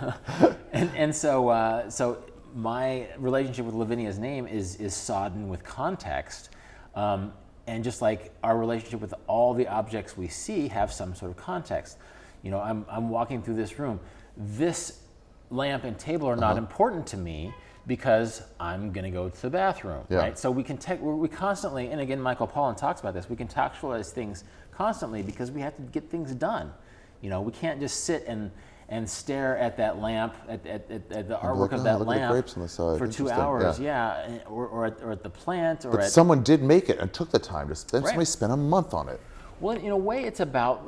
and, 0.71 0.89
and 0.95 1.13
so 1.13 1.49
uh, 1.49 1.89
so 1.89 2.23
my 2.57 3.07
relationship 3.19 3.65
with 3.65 3.75
Lavinia's 3.75 4.17
name 4.17 4.47
is 4.47 4.75
is 4.77 4.95
sodden 4.95 5.47
with 5.47 5.63
context, 5.63 6.49
um, 6.95 7.31
and 7.67 7.83
just 7.83 8.01
like 8.01 8.31
our 8.43 8.57
relationship 8.57 8.99
with 8.99 9.13
all 9.27 9.53
the 9.53 9.67
objects 9.67 10.17
we 10.17 10.27
see 10.27 10.67
have 10.67 10.91
some 10.91 11.13
sort 11.13 11.29
of 11.29 11.37
context. 11.37 11.97
You 12.41 12.49
know, 12.49 12.59
I'm 12.59 12.83
I'm 12.89 13.09
walking 13.09 13.43
through 13.43 13.55
this 13.55 13.77
room. 13.77 13.99
This 14.35 15.03
lamp 15.51 15.83
and 15.83 15.97
table 15.99 16.27
are 16.27 16.35
not 16.35 16.51
Uh-huh. 16.51 16.57
important 16.57 17.05
to 17.07 17.17
me 17.17 17.53
because 17.85 18.41
I'm 18.59 18.91
going 18.91 19.05
to 19.05 19.11
go 19.11 19.29
to 19.29 19.41
the 19.41 19.49
bathroom, 19.49 20.03
Yeah. 20.09 20.17
right? 20.17 20.37
So 20.37 20.49
we 20.51 20.63
can 20.63 20.77
we 20.99 21.13
we 21.13 21.27
constantly, 21.27 21.91
and 21.91 22.01
again, 22.01 22.19
Michael 22.19 22.47
Pollan 22.47 22.75
talks 22.75 22.99
about 23.01 23.13
this. 23.13 23.29
We 23.29 23.35
contextualize 23.35 24.09
things 24.11 24.43
constantly 24.71 25.21
because 25.21 25.51
we 25.51 25.61
have 25.61 25.75
to 25.75 25.83
get 25.83 26.09
things 26.09 26.33
done. 26.33 26.73
You 27.21 27.29
know, 27.29 27.41
we 27.41 27.51
can't 27.51 27.79
just 27.79 28.03
sit 28.03 28.25
and 28.27 28.51
and 28.89 29.09
stare 29.09 29.57
at 29.57 29.75
that 29.77 29.99
lamp, 29.99 30.33
at, 30.47 30.65
at, 30.65 30.89
at, 30.89 31.11
at 31.11 31.27
the 31.27 31.35
artwork 31.35 31.71
like, 31.71 31.71
of 31.73 31.79
"Oh, 31.81 31.83
that 31.83 31.99
look 31.99 32.07
at 32.07 32.15
the 32.15 32.19
lamp 32.21 32.31
grapes 32.31 32.55
on 32.55 32.63
the 32.63 32.69
side. 32.69 32.97
for 32.97 33.07
two 33.07 33.29
hours, 33.29 33.79
Yeah. 33.79 34.23
yeah, 34.27 34.35
eh, 34.35 34.39
or, 34.49 34.67
or, 34.67 34.85
at, 34.85 35.01
or 35.01 35.11
at 35.11 35.23
the 35.23 35.29
plant, 35.29 35.85
or 35.85 35.91
But 35.91 36.01
at 36.01 36.11
someone 36.11 36.41
did 36.41 36.63
make 36.63 36.89
it 36.89 36.97
and 36.99 37.11
took 37.13 37.29
the 37.29 37.39
time 37.39 37.67
to 37.67 37.75
spend. 37.75 38.03
Right. 38.05 38.11
Somebody 38.11 38.25
spent 38.25 38.51
a 38.53 38.57
month 38.57 38.93
on 38.93 39.09
it. 39.09 39.19
well, 39.59 39.75
in 39.77 39.91
a 39.91 39.97
way, 39.97 40.23
it's 40.23 40.39
about 40.39 40.83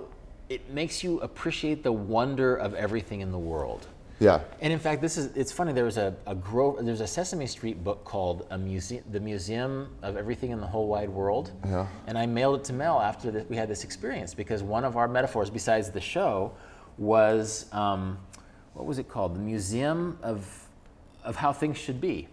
it 0.48 0.70
makes 0.72 1.04
you 1.04 1.20
appreciate 1.20 1.84
the 1.84 1.92
wonder 1.92 2.56
of 2.56 2.74
everything 2.74 3.22
in 3.22 3.32
the 3.32 3.38
world. 3.38 3.86
Yeah. 4.20 4.42
And 4.62 4.74
in 4.74 4.80
fact, 4.80 5.02
this 5.02 5.18
is 5.18 5.36
it's 5.36 5.52
funny. 5.52 5.72
There 5.74 5.86
was 5.86 5.98
a, 5.98 6.16
a 6.26 6.36
Gro- 6.36 6.82
there's 6.82 7.02
a 7.02 7.08
Sesame 7.08 7.48
Street 7.48 7.84
book 7.84 8.04
called 8.04 8.48
a 8.50 8.58
museum, 8.58 9.04
the 9.12 9.20
Museum 9.20 9.90
of 10.02 10.18
Everything 10.18 10.52
in 10.52 10.60
the 10.60 10.68
Whole 10.68 10.88
Wide 10.88 11.10
World. 11.10 11.52
Yeah. 11.66 11.88
And 12.08 12.18
I 12.18 12.26
mailed 12.26 12.60
it 12.62 12.64
to 12.66 12.74
Mel 12.74 13.00
after 13.00 13.32
that 13.32 13.50
we 13.50 13.56
had 13.56 13.70
this 13.70 13.84
experience 13.84 14.34
because 14.34 14.62
one 14.64 14.84
of 14.84 14.98
our 14.98 15.08
metaphors, 15.08 15.50
besides 15.50 15.90
the 15.92 16.02
show, 16.02 16.52
was 17.00 17.66
um, 17.72 18.20
what 18.74 18.86
was 18.86 19.00
it 19.00 19.08
called? 19.08 19.36
The 19.36 19.40
Museum 19.40 20.20
of 20.22 20.68
of 21.24 21.36
How 21.36 21.52
Things 21.52 21.78
Should 21.78 22.00
Be. 22.00 22.28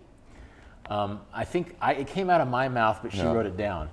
Um, 0.90 1.20
I 1.32 1.44
think 1.44 1.74
I, 1.80 1.94
it 1.94 2.06
came 2.06 2.30
out 2.30 2.40
of 2.40 2.48
my 2.48 2.68
mouth, 2.68 3.00
but 3.02 3.12
she 3.12 3.22
wrote 3.22 3.46
it 3.46 3.56
down. 3.56 3.88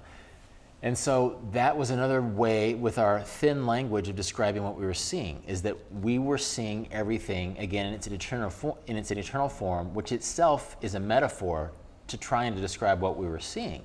And 0.83 0.97
so 0.97 1.39
that 1.53 1.77
was 1.77 1.91
another 1.91 2.21
way 2.21 2.73
with 2.73 2.97
our 2.97 3.21
thin 3.21 3.65
language 3.65 4.09
of 4.09 4.17
describing 4.17 4.63
what 4.63 4.77
we 4.77 4.85
were 4.85 4.93
seeing 4.93 5.41
is 5.47 5.61
that 5.61 5.77
we 6.01 6.19
were 6.19 6.37
seeing 6.37 6.91
everything 6.91 7.57
again 7.57 7.85
in 7.87 7.93
its 7.93 8.05
eternal 8.07 8.77
in 8.87 8.97
its 8.97 9.09
eternal 9.09 9.47
form, 9.47 9.93
which 9.93 10.11
itself 10.11 10.75
is 10.81 10.95
a 10.95 10.99
metaphor 10.99 11.71
to 12.07 12.17
trying 12.17 12.53
to 12.53 12.61
describe 12.61 12.99
what 12.99 13.17
we 13.17 13.27
were 13.27 13.39
seeing. 13.39 13.81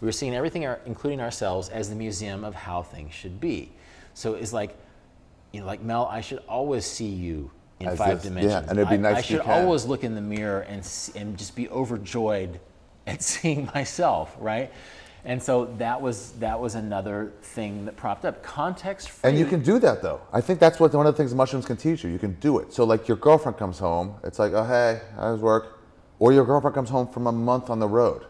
We 0.00 0.06
were 0.06 0.12
seeing 0.12 0.34
everything, 0.34 0.66
including 0.86 1.20
ourselves, 1.20 1.68
as 1.68 1.88
the 1.88 1.94
museum 1.94 2.42
of 2.42 2.54
how 2.54 2.82
things 2.82 3.14
should 3.14 3.38
be. 3.38 3.70
So 4.14 4.34
it's 4.34 4.52
like, 4.52 4.76
you 5.52 5.60
know, 5.60 5.66
like 5.66 5.82
Mel, 5.82 6.06
I 6.06 6.20
should 6.20 6.42
always 6.48 6.84
see 6.84 7.08
you 7.08 7.50
in 7.80 7.88
As 7.88 7.98
five 7.98 8.22
this- 8.22 8.24
yeah, 8.24 8.40
dimensions. 8.40 8.70
and 8.70 8.78
it'd 8.78 8.90
be 8.90 8.96
nice 8.96 9.16
I 9.16 9.18
you 9.18 9.24
should 9.24 9.42
can. 9.42 9.64
always 9.64 9.84
look 9.84 10.04
in 10.04 10.14
the 10.14 10.20
mirror 10.20 10.60
and 10.62 10.86
and 11.16 11.36
just 11.36 11.56
be 11.56 11.68
overjoyed 11.68 12.60
at 13.06 13.22
seeing 13.22 13.66
myself, 13.74 14.36
right? 14.38 14.70
And 15.24 15.42
so 15.42 15.66
that 15.78 16.00
was 16.00 16.32
that 16.32 16.58
was 16.58 16.74
another 16.74 17.32
thing 17.42 17.84
that 17.84 17.96
propped 17.96 18.24
up 18.24 18.42
context 18.42 19.10
free. 19.10 19.30
And 19.30 19.38
you 19.38 19.44
can 19.44 19.62
do 19.62 19.78
that 19.78 20.02
though. 20.02 20.20
I 20.32 20.40
think 20.40 20.60
that's 20.60 20.80
what 20.80 20.94
one 20.94 21.06
of 21.06 21.14
the 21.14 21.18
things 21.18 21.34
mushrooms 21.34 21.66
can 21.66 21.76
teach 21.76 22.04
you. 22.04 22.10
You 22.10 22.18
can 22.18 22.34
do 22.40 22.58
it. 22.58 22.72
So 22.72 22.84
like 22.84 23.06
your 23.06 23.18
girlfriend 23.18 23.58
comes 23.58 23.78
home, 23.78 24.14
it's 24.24 24.38
like, 24.38 24.52
oh 24.52 24.64
hey, 24.64 25.00
how's 25.16 25.40
work? 25.40 25.78
Or 26.18 26.32
your 26.32 26.44
girlfriend 26.44 26.74
comes 26.74 26.90
home 26.90 27.08
from 27.08 27.26
a 27.26 27.32
month 27.32 27.70
on 27.70 27.78
the 27.78 27.88
road. 27.88 28.26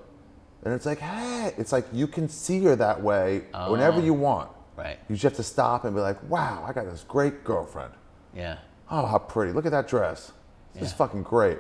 And 0.65 0.75
it's 0.75 0.87
like, 0.87 0.99
hey, 0.99 1.53
it's 1.57 1.73
like 1.73 1.87
you 1.93 2.07
can 2.07 2.29
see 2.29 2.63
her 2.65 2.77
that 2.77 3.01
way 3.01 3.45
whenever 3.69 4.01
ah. 4.01 4.05
you 4.05 4.15
want. 4.15 4.51
Right. 4.81 4.99
You 5.09 5.15
just 5.15 5.23
have 5.25 5.35
to 5.35 5.43
stop 5.43 5.85
and 5.85 5.95
be 5.95 6.01
like, 6.01 6.23
wow, 6.29 6.65
I 6.67 6.73
got 6.73 6.87
this 6.87 7.05
great 7.07 7.45
girlfriend. 7.45 7.93
yeah, 8.35 8.59
Oh, 8.91 9.07
how 9.07 9.19
pretty. 9.19 9.53
Look 9.53 9.67
at 9.67 9.73
that 9.73 9.87
dress. 9.87 10.33
This 10.75 10.85
is 10.89 10.93
fucking 10.95 11.23
great. 11.23 11.59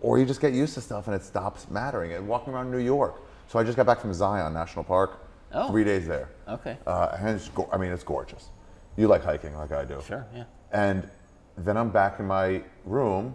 Or 0.00 0.18
you 0.18 0.24
just 0.24 0.40
get 0.40 0.52
used 0.52 0.74
to 0.74 0.80
stuff 0.80 1.06
and 1.08 1.14
it 1.16 1.22
stops 1.22 1.68
mattering. 1.70 2.12
And 2.12 2.28
walking 2.28 2.52
around 2.54 2.70
New 2.70 2.78
York. 2.78 3.20
So 3.48 3.58
I 3.58 3.64
just 3.64 3.76
got 3.76 3.86
back 3.86 4.00
from 4.00 4.12
Zion 4.14 4.52
National 4.52 4.84
Park. 4.84 5.18
Oh. 5.52 5.68
Three 5.70 5.84
days 5.84 6.06
there. 6.06 6.28
okay, 6.48 6.76
Uh, 6.86 7.16
and 7.18 7.28
it's, 7.36 7.50
I 7.72 7.76
mean, 7.78 7.92
it's 7.92 8.02
gorgeous. 8.04 8.48
You 8.96 9.08
like 9.08 9.22
hiking 9.22 9.54
like 9.56 9.72
I 9.72 9.84
do. 9.84 10.00
sure, 10.06 10.26
yeah, 10.34 10.44
And 10.72 11.08
then 11.56 11.76
I'm 11.76 11.90
back 11.90 12.18
in 12.18 12.26
my 12.26 12.62
room 12.84 13.34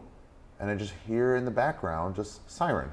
and 0.60 0.70
I 0.70 0.76
just 0.76 0.94
hear 1.08 1.36
in 1.36 1.46
the 1.46 1.52
background 1.52 2.16
just 2.16 2.50
siren. 2.50 2.92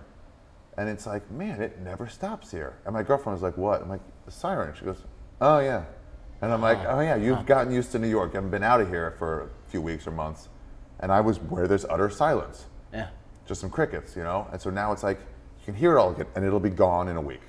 And 0.76 0.88
it's 0.88 1.06
like, 1.06 1.28
man, 1.30 1.60
it 1.60 1.80
never 1.80 2.06
stops 2.08 2.50
here. 2.50 2.76
And 2.84 2.94
my 2.94 3.02
girlfriend 3.02 3.34
was 3.34 3.42
like, 3.42 3.56
what? 3.56 3.82
I'm 3.82 3.88
like, 3.88 4.00
the 4.24 4.30
siren. 4.30 4.74
She 4.78 4.84
goes, 4.84 5.02
oh, 5.40 5.58
yeah. 5.60 5.84
And 6.40 6.52
I'm 6.52 6.60
like, 6.62 6.78
oh, 6.86 7.00
yeah, 7.00 7.16
you've 7.16 7.46
gotten 7.46 7.72
used 7.72 7.90
to 7.92 7.98
New 7.98 8.08
York. 8.08 8.34
Haven't 8.34 8.50
been 8.50 8.62
out 8.62 8.80
of 8.80 8.88
here 8.88 9.14
for 9.18 9.42
a 9.42 9.70
few 9.70 9.80
weeks 9.82 10.06
or 10.06 10.12
months. 10.12 10.48
And 11.00 11.10
I 11.10 11.20
was 11.20 11.38
where 11.38 11.66
there's 11.66 11.84
utter 11.84 12.10
silence, 12.10 12.66
yeah. 12.92 13.08
just 13.46 13.60
some 13.60 13.70
crickets, 13.70 14.16
you 14.16 14.22
know? 14.22 14.46
And 14.52 14.60
so 14.60 14.70
now 14.70 14.92
it's 14.92 15.02
like, 15.02 15.18
you 15.60 15.64
can 15.64 15.74
hear 15.74 15.96
it 15.96 16.00
all 16.00 16.10
again 16.10 16.26
and 16.34 16.44
it'll 16.44 16.58
be 16.60 16.70
gone 16.70 17.08
in 17.08 17.16
a 17.16 17.20
week. 17.20 17.42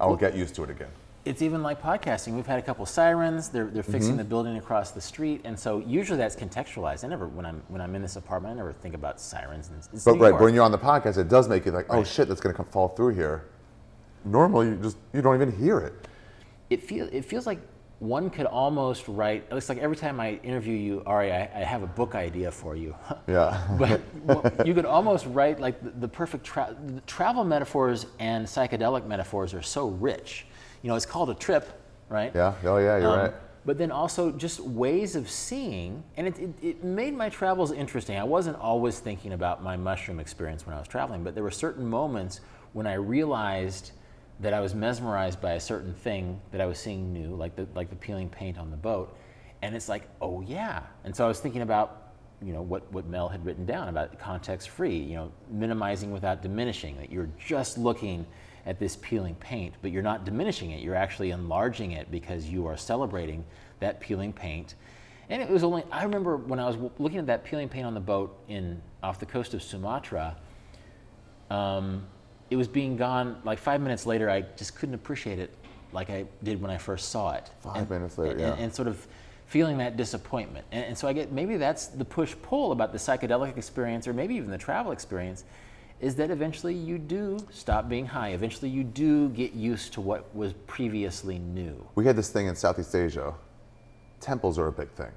I 0.00 0.06
will 0.06 0.16
get 0.16 0.34
used 0.36 0.54
to 0.56 0.64
it 0.64 0.70
again. 0.70 0.88
It's 1.24 1.40
even 1.40 1.62
like 1.62 1.80
podcasting. 1.80 2.34
We've 2.34 2.46
had 2.46 2.58
a 2.58 2.62
couple 2.62 2.84
sirens. 2.84 3.48
They're, 3.48 3.66
they're 3.66 3.82
fixing 3.82 4.10
Mm-hmm. 4.12 4.18
the 4.18 4.24
building 4.24 4.56
across 4.58 4.90
the 4.90 5.00
street, 5.00 5.40
and 5.44 5.58
so 5.58 5.78
usually 5.78 6.18
that's 6.18 6.36
contextualized. 6.36 7.02
I 7.02 7.08
never, 7.08 7.26
when 7.28 7.46
I'm 7.46 7.62
when 7.68 7.80
I'm 7.80 7.94
in 7.94 8.02
this 8.02 8.16
apartment, 8.16 8.52
I 8.52 8.56
never 8.58 8.74
think 8.74 8.94
about 8.94 9.18
sirens. 9.18 9.68
And 9.68 9.78
it's 9.78 10.04
But 10.04 10.16
New 10.16 10.20
right, 10.22 10.28
York. 10.30 10.40
when 10.42 10.52
you're 10.54 10.64
on 10.64 10.70
the 10.72 10.76
podcast, 10.78 11.16
it 11.16 11.28
does 11.28 11.48
make 11.48 11.64
you 11.64 11.72
like, 11.72 11.86
oh 11.88 11.98
Right. 11.98 12.06
shit, 12.06 12.28
that's 12.28 12.42
gonna 12.42 12.54
come 12.54 12.66
fall 12.66 12.88
through 12.88 13.14
here. 13.14 13.46
Normally, 14.26 14.66
you 14.68 14.76
just 14.76 14.98
you 15.14 15.22
don't 15.22 15.34
even 15.34 15.50
hear 15.52 15.78
it. 15.78 15.94
It 16.70 16.82
feels 16.82 17.10
it 17.12 17.24
feels 17.24 17.46
like 17.46 17.60
one 18.00 18.28
could 18.28 18.46
almost 18.46 19.06
write. 19.08 19.46
It's 19.50 19.68
like 19.68 19.78
every 19.78 19.96
time 19.96 20.20
I 20.20 20.32
interview 20.42 20.74
you, 20.76 21.02
Ari, 21.06 21.32
I, 21.32 21.42
I 21.54 21.64
have 21.64 21.82
a 21.82 21.86
book 21.86 22.14
idea 22.14 22.50
for 22.50 22.76
you. 22.76 22.94
Yeah. 23.28 23.66
but 23.78 24.00
well, 24.24 24.52
you 24.66 24.74
could 24.74 24.84
almost 24.84 25.26
write 25.26 25.58
like 25.60 25.82
the, 25.82 25.90
the 25.90 26.08
perfect 26.08 26.44
tra- 26.44 26.76
the 26.86 27.00
travel 27.02 27.44
metaphors 27.44 28.06
and 28.18 28.46
psychedelic 28.46 29.06
metaphors 29.06 29.54
are 29.54 29.62
so 29.62 29.88
rich. 29.88 30.46
You 30.82 30.88
know, 30.90 30.96
it's 30.96 31.06
called 31.06 31.30
a 31.30 31.34
trip, 31.34 31.80
right? 32.08 32.32
yeah. 32.34 32.54
Oh 32.64 32.76
yeah, 32.78 32.98
you're 32.98 33.08
Um, 33.10 33.18
right. 33.18 33.34
But 33.66 33.78
then 33.78 33.90
also 33.90 34.30
just 34.30 34.60
ways 34.60 35.16
of 35.16 35.30
seeing, 35.30 36.02
and 36.18 36.26
it, 36.26 36.38
it, 36.38 36.50
it 36.60 36.84
made 36.84 37.14
my 37.16 37.30
travels 37.30 37.72
interesting. 37.72 38.18
I 38.18 38.24
wasn't 38.24 38.58
always 38.58 38.98
thinking 38.98 39.32
about 39.32 39.62
my 39.62 39.74
mushroom 39.74 40.20
experience 40.20 40.66
when 40.66 40.76
I 40.76 40.78
was 40.78 40.86
traveling, 40.86 41.24
but 41.24 41.34
there 41.34 41.42
were 41.44 41.50
certain 41.50 41.86
moments 41.86 42.40
when 42.74 42.86
I 42.86 42.94
realized 42.94 43.92
that 44.40 44.52
I 44.52 44.60
was 44.60 44.74
mesmerized 44.74 45.40
by 45.40 45.52
a 45.52 45.60
certain 45.60 45.94
thing 45.94 46.40
that 46.50 46.60
I 46.60 46.66
was 46.66 46.78
seeing 46.78 47.12
new, 47.12 47.34
like 47.34 47.56
the 47.56 47.66
like 47.74 47.90
the 47.90 47.96
peeling 47.96 48.28
paint 48.28 48.58
on 48.58 48.70
the 48.70 48.76
boat, 48.76 49.16
and 49.62 49.74
it's 49.74 49.88
like, 49.88 50.08
oh 50.20 50.40
yeah. 50.40 50.82
And 51.04 51.14
so 51.14 51.24
I 51.24 51.28
was 51.28 51.40
thinking 51.40 51.62
about, 51.62 52.12
you 52.42 52.52
know, 52.52 52.62
what 52.62 52.90
what 52.92 53.06
Mel 53.06 53.28
had 53.28 53.44
written 53.44 53.64
down 53.64 53.88
about 53.88 54.18
context 54.18 54.70
free, 54.70 54.96
you 54.96 55.14
know, 55.14 55.32
minimizing 55.50 56.10
without 56.10 56.42
diminishing. 56.42 56.96
That 56.98 57.12
you're 57.12 57.30
just 57.38 57.78
looking 57.78 58.26
at 58.66 58.78
this 58.78 58.96
peeling 58.96 59.34
paint, 59.36 59.74
but 59.82 59.90
you're 59.90 60.02
not 60.02 60.24
diminishing 60.24 60.70
it. 60.70 60.82
You're 60.82 60.94
actually 60.94 61.30
enlarging 61.30 61.92
it 61.92 62.10
because 62.10 62.46
you 62.46 62.66
are 62.66 62.76
celebrating 62.76 63.44
that 63.80 64.00
peeling 64.00 64.32
paint. 64.32 64.74
And 65.28 65.40
it 65.40 65.48
was 65.48 65.62
only 65.64 65.84
I 65.90 66.02
remember 66.02 66.36
when 66.36 66.58
I 66.58 66.66
was 66.66 66.76
looking 66.98 67.18
at 67.18 67.26
that 67.26 67.44
peeling 67.44 67.68
paint 67.68 67.86
on 67.86 67.94
the 67.94 68.00
boat 68.00 68.36
in 68.48 68.82
off 69.02 69.18
the 69.18 69.26
coast 69.26 69.54
of 69.54 69.62
Sumatra. 69.62 70.36
Um, 71.50 72.06
it 72.50 72.56
was 72.56 72.68
being 72.68 72.96
gone 72.96 73.40
like 73.44 73.58
five 73.58 73.80
minutes 73.80 74.06
later. 74.06 74.30
I 74.30 74.42
just 74.56 74.76
couldn't 74.76 74.94
appreciate 74.94 75.38
it 75.38 75.50
like 75.92 76.10
I 76.10 76.26
did 76.42 76.60
when 76.60 76.70
I 76.70 76.78
first 76.78 77.10
saw 77.10 77.32
it. 77.32 77.50
Five 77.60 77.88
minutes 77.88 78.18
later, 78.18 78.32
and, 78.32 78.40
yeah. 78.40 78.54
and, 78.54 78.74
sort 78.74 78.88
of 78.88 79.06
feeling 79.46 79.78
that 79.78 79.96
disappointment. 79.96 80.66
And, 80.72 80.84
and 80.84 80.98
so 80.98 81.06
I 81.06 81.12
get 81.12 81.32
maybe 81.32 81.56
that's 81.56 81.86
the 81.86 82.04
push 82.04 82.34
pull 82.42 82.72
about 82.72 82.92
the 82.92 82.98
psychedelic 82.98 83.56
experience, 83.56 84.08
or 84.08 84.12
maybe 84.12 84.34
even 84.34 84.50
the 84.50 84.58
travel 84.58 84.92
experience, 84.92 85.44
is 86.00 86.16
that 86.16 86.30
eventually 86.30 86.74
you 86.74 86.98
do 86.98 87.38
stop 87.50 87.88
being 87.88 88.06
high. 88.06 88.30
Eventually 88.30 88.68
you 88.68 88.84
do 88.84 89.28
get 89.30 89.54
used 89.54 89.92
to 89.94 90.00
what 90.00 90.34
was 90.34 90.52
previously 90.66 91.38
new. 91.38 91.86
We 91.94 92.04
had 92.04 92.16
this 92.16 92.30
thing 92.30 92.46
in 92.46 92.56
Southeast 92.56 92.94
Asia. 92.94 93.32
Temples 94.20 94.58
are 94.58 94.66
a 94.66 94.72
big 94.72 94.90
thing. 94.90 95.12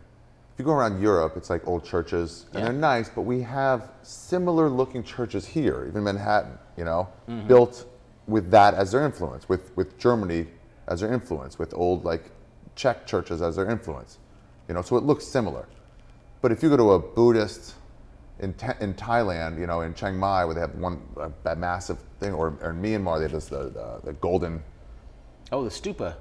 If 0.57 0.61
you 0.61 0.65
go 0.65 0.73
around 0.73 0.99
Europe, 0.99 1.33
it's 1.37 1.51
like 1.51 1.67
old 1.67 1.85
churches, 1.85 2.47
and 2.51 2.55
Yeah. 2.55 2.63
they're 2.71 2.73
nice, 2.73 3.09
but 3.09 3.21
we 3.21 3.41
have 3.43 3.91
similar 4.01 4.71
looking 4.71 5.03
churches 5.03 5.45
here, 5.45 5.85
even 5.87 6.03
Manhattan, 6.03 6.57
you 6.75 6.83
know, 6.83 7.09
built 7.47 7.85
with 8.27 8.49
that 8.49 8.73
as 8.73 8.91
their 8.91 9.05
influence, 9.05 9.47
with, 9.47 9.71
with 9.77 9.99
Germany 9.99 10.47
as 10.87 11.01
their 11.01 11.13
influence, 11.13 11.59
with 11.59 11.75
old 11.75 12.05
like 12.05 12.31
Czech 12.75 13.05
churches 13.05 13.39
as 13.39 13.55
their 13.57 13.69
influence. 13.69 14.17
You 14.67 14.73
know, 14.73 14.81
so 14.81 14.97
it 14.97 15.03
looks 15.03 15.27
similar. 15.27 15.67
But 16.41 16.51
if 16.51 16.63
you 16.63 16.69
go 16.69 16.77
to 16.77 16.93
a 16.93 16.99
Buddhist 16.99 17.75
in, 18.39 18.55
in 18.79 18.95
Thailand, 18.95 19.59
you 19.59 19.67
know, 19.67 19.81
in 19.81 19.93
Chiang 19.93 20.17
Mai, 20.17 20.43
where 20.43 20.55
they 20.55 20.61
have 20.61 20.73
one 20.73 20.99
uh, 21.19 21.53
massive 21.53 21.99
thing, 22.19 22.33
or, 22.33 22.57
or 22.63 22.71
in 22.71 22.81
Myanmar, 22.81 23.17
they 23.19 23.25
have 23.25 23.31
this 23.31 23.45
the, 23.45 23.69
the, 23.69 24.01
the 24.05 24.13
golden, 24.13 24.63
Oh, 25.51 25.63
the 25.63 25.69
stupa. 25.69 26.15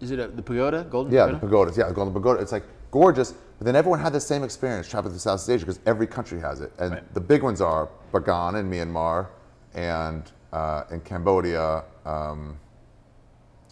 Is 0.00 0.12
it 0.12 0.18
a, 0.18 0.28
the 0.28 0.40
pagoda? 0.42 0.84
Golden 0.84 1.12
yeah, 1.12 1.26
the 1.26 1.38
pagodas, 1.38 1.76
yeah, 1.76 1.88
the 1.88 1.92
golden 1.92 2.14
pagoda. 2.14 2.40
It's 2.40 2.52
like 2.52 2.64
gorgeous, 2.90 3.34
but 3.60 3.66
then 3.66 3.76
everyone 3.76 4.00
had 4.00 4.14
the 4.14 4.20
same 4.20 4.42
experience 4.42 4.88
traveling 4.88 5.12
through 5.12 5.18
Southeast 5.20 5.50
Asia 5.50 5.66
because 5.66 5.80
every 5.84 6.06
country 6.06 6.40
has 6.40 6.62
it, 6.62 6.72
and 6.78 6.92
Right. 6.92 7.14
the 7.14 7.20
big 7.20 7.42
ones 7.42 7.60
are 7.60 7.90
Bagan 8.10 8.58
in 8.58 8.70
Myanmar, 8.70 9.26
and 9.74 10.22
uh, 10.54 10.84
in 10.90 11.00
Cambodia, 11.02 11.84
um, 12.06 12.58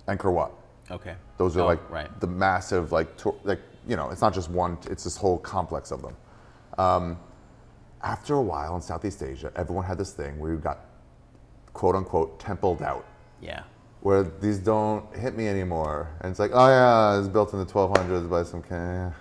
Angkor 0.06 0.30
Wat. 0.30 0.52
Okay. 0.90 1.14
Those 1.38 1.56
are 1.56 1.62
Oh, 1.62 1.66
like 1.66 1.80
right. 1.90 2.20
the 2.20 2.26
massive, 2.26 2.92
like, 2.92 3.16
tour, 3.16 3.34
like 3.44 3.60
you 3.86 3.96
know, 3.96 4.10
it's 4.10 4.20
not 4.20 4.34
just 4.34 4.50
one; 4.50 4.76
it's 4.90 5.04
this 5.04 5.16
whole 5.16 5.38
complex 5.38 5.90
of 5.90 6.02
them. 6.02 6.14
Um, 6.76 7.18
after 8.02 8.34
a 8.34 8.42
while 8.42 8.76
in 8.76 8.82
Southeast 8.82 9.22
Asia, 9.22 9.50
everyone 9.56 9.86
had 9.86 9.96
this 9.96 10.12
thing 10.12 10.38
where 10.38 10.52
you 10.52 10.58
got 10.58 10.80
quote 11.72 11.94
unquote 11.96 12.38
templed 12.38 12.82
out, 12.82 13.06
Yeah. 13.40 13.62
where 14.02 14.22
these 14.22 14.58
don't 14.58 15.02
hit 15.16 15.34
me 15.34 15.48
anymore, 15.48 16.08
and 16.20 16.30
it's 16.30 16.38
like, 16.38 16.50
oh 16.52 16.68
yeah, 16.68 17.14
it 17.14 17.18
was 17.20 17.28
built 17.30 17.54
in 17.54 17.58
the 17.58 17.64
1200s 17.66 18.28
by 18.28 18.42
some 18.42 18.62
kind, 18.62 19.14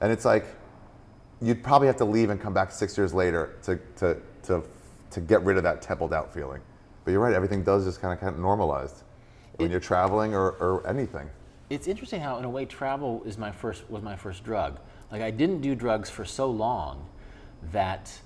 and 0.00 0.12
it's 0.12 0.24
like 0.24 0.46
you'd 1.40 1.62
probably 1.62 1.86
have 1.86 1.96
to 1.96 2.04
leave 2.04 2.30
and 2.30 2.40
come 2.40 2.52
back 2.54 2.70
six 2.70 2.96
years 2.96 3.14
later 3.14 3.56
to 3.62 3.78
to 3.96 4.16
to 4.42 4.62
to 5.10 5.20
get 5.20 5.42
rid 5.44 5.56
of 5.56 5.62
that 5.62 5.80
templed 5.82 6.12
out 6.12 6.32
feeling. 6.32 6.60
But 7.04 7.12
you're 7.12 7.20
right; 7.20 7.34
everything 7.34 7.62
does 7.62 7.84
just 7.84 8.00
kind 8.00 8.12
of 8.12 8.20
kind 8.20 8.34
of 8.34 8.40
normalized 8.40 9.02
when 9.56 9.68
It- 9.68 9.70
you're 9.72 9.80
traveling 9.80 10.34
or, 10.34 10.50
or 10.52 10.86
anything. 10.86 11.30
It's 11.70 11.86
interesting 11.86 12.22
how, 12.22 12.38
in 12.38 12.44
a 12.46 12.50
way, 12.50 12.64
travel 12.64 13.22
is 13.26 13.36
my 13.36 13.52
first 13.52 13.88
was 13.90 14.02
my 14.02 14.16
first 14.16 14.42
drug. 14.44 14.78
Like 15.12 15.22
I 15.22 15.30
didn't 15.30 15.60
do 15.60 15.74
drugs 15.74 16.08
for 16.10 16.24
so 16.24 16.50
long 16.50 17.06
that 17.72 18.18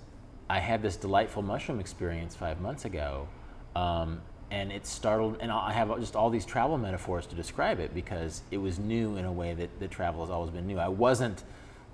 I 0.48 0.58
had 0.60 0.82
this 0.82 0.96
delightful 0.96 1.42
mushroom 1.42 1.80
experience 1.80 2.36
five 2.36 2.60
months 2.60 2.84
ago, 2.84 3.26
um, 3.74 4.20
and 4.50 4.70
it 4.70 4.86
startled. 4.86 5.38
And 5.40 5.50
I 5.50 5.72
have 5.72 5.88
just 5.98 6.14
all 6.14 6.30
these 6.30 6.44
travel 6.46 6.78
metaphors 6.78 7.26
to 7.26 7.34
describe 7.34 7.80
it 7.80 7.94
because 7.94 8.42
it 8.50 8.58
was 8.58 8.78
new 8.78 9.16
in 9.16 9.24
a 9.24 9.32
way 9.32 9.54
that, 9.54 9.80
that 9.80 9.90
travel 9.90 10.20
has 10.24 10.30
always 10.30 10.50
been 10.50 10.66
new. 10.66 10.78
I 10.78 10.88
wasn't 10.88 11.42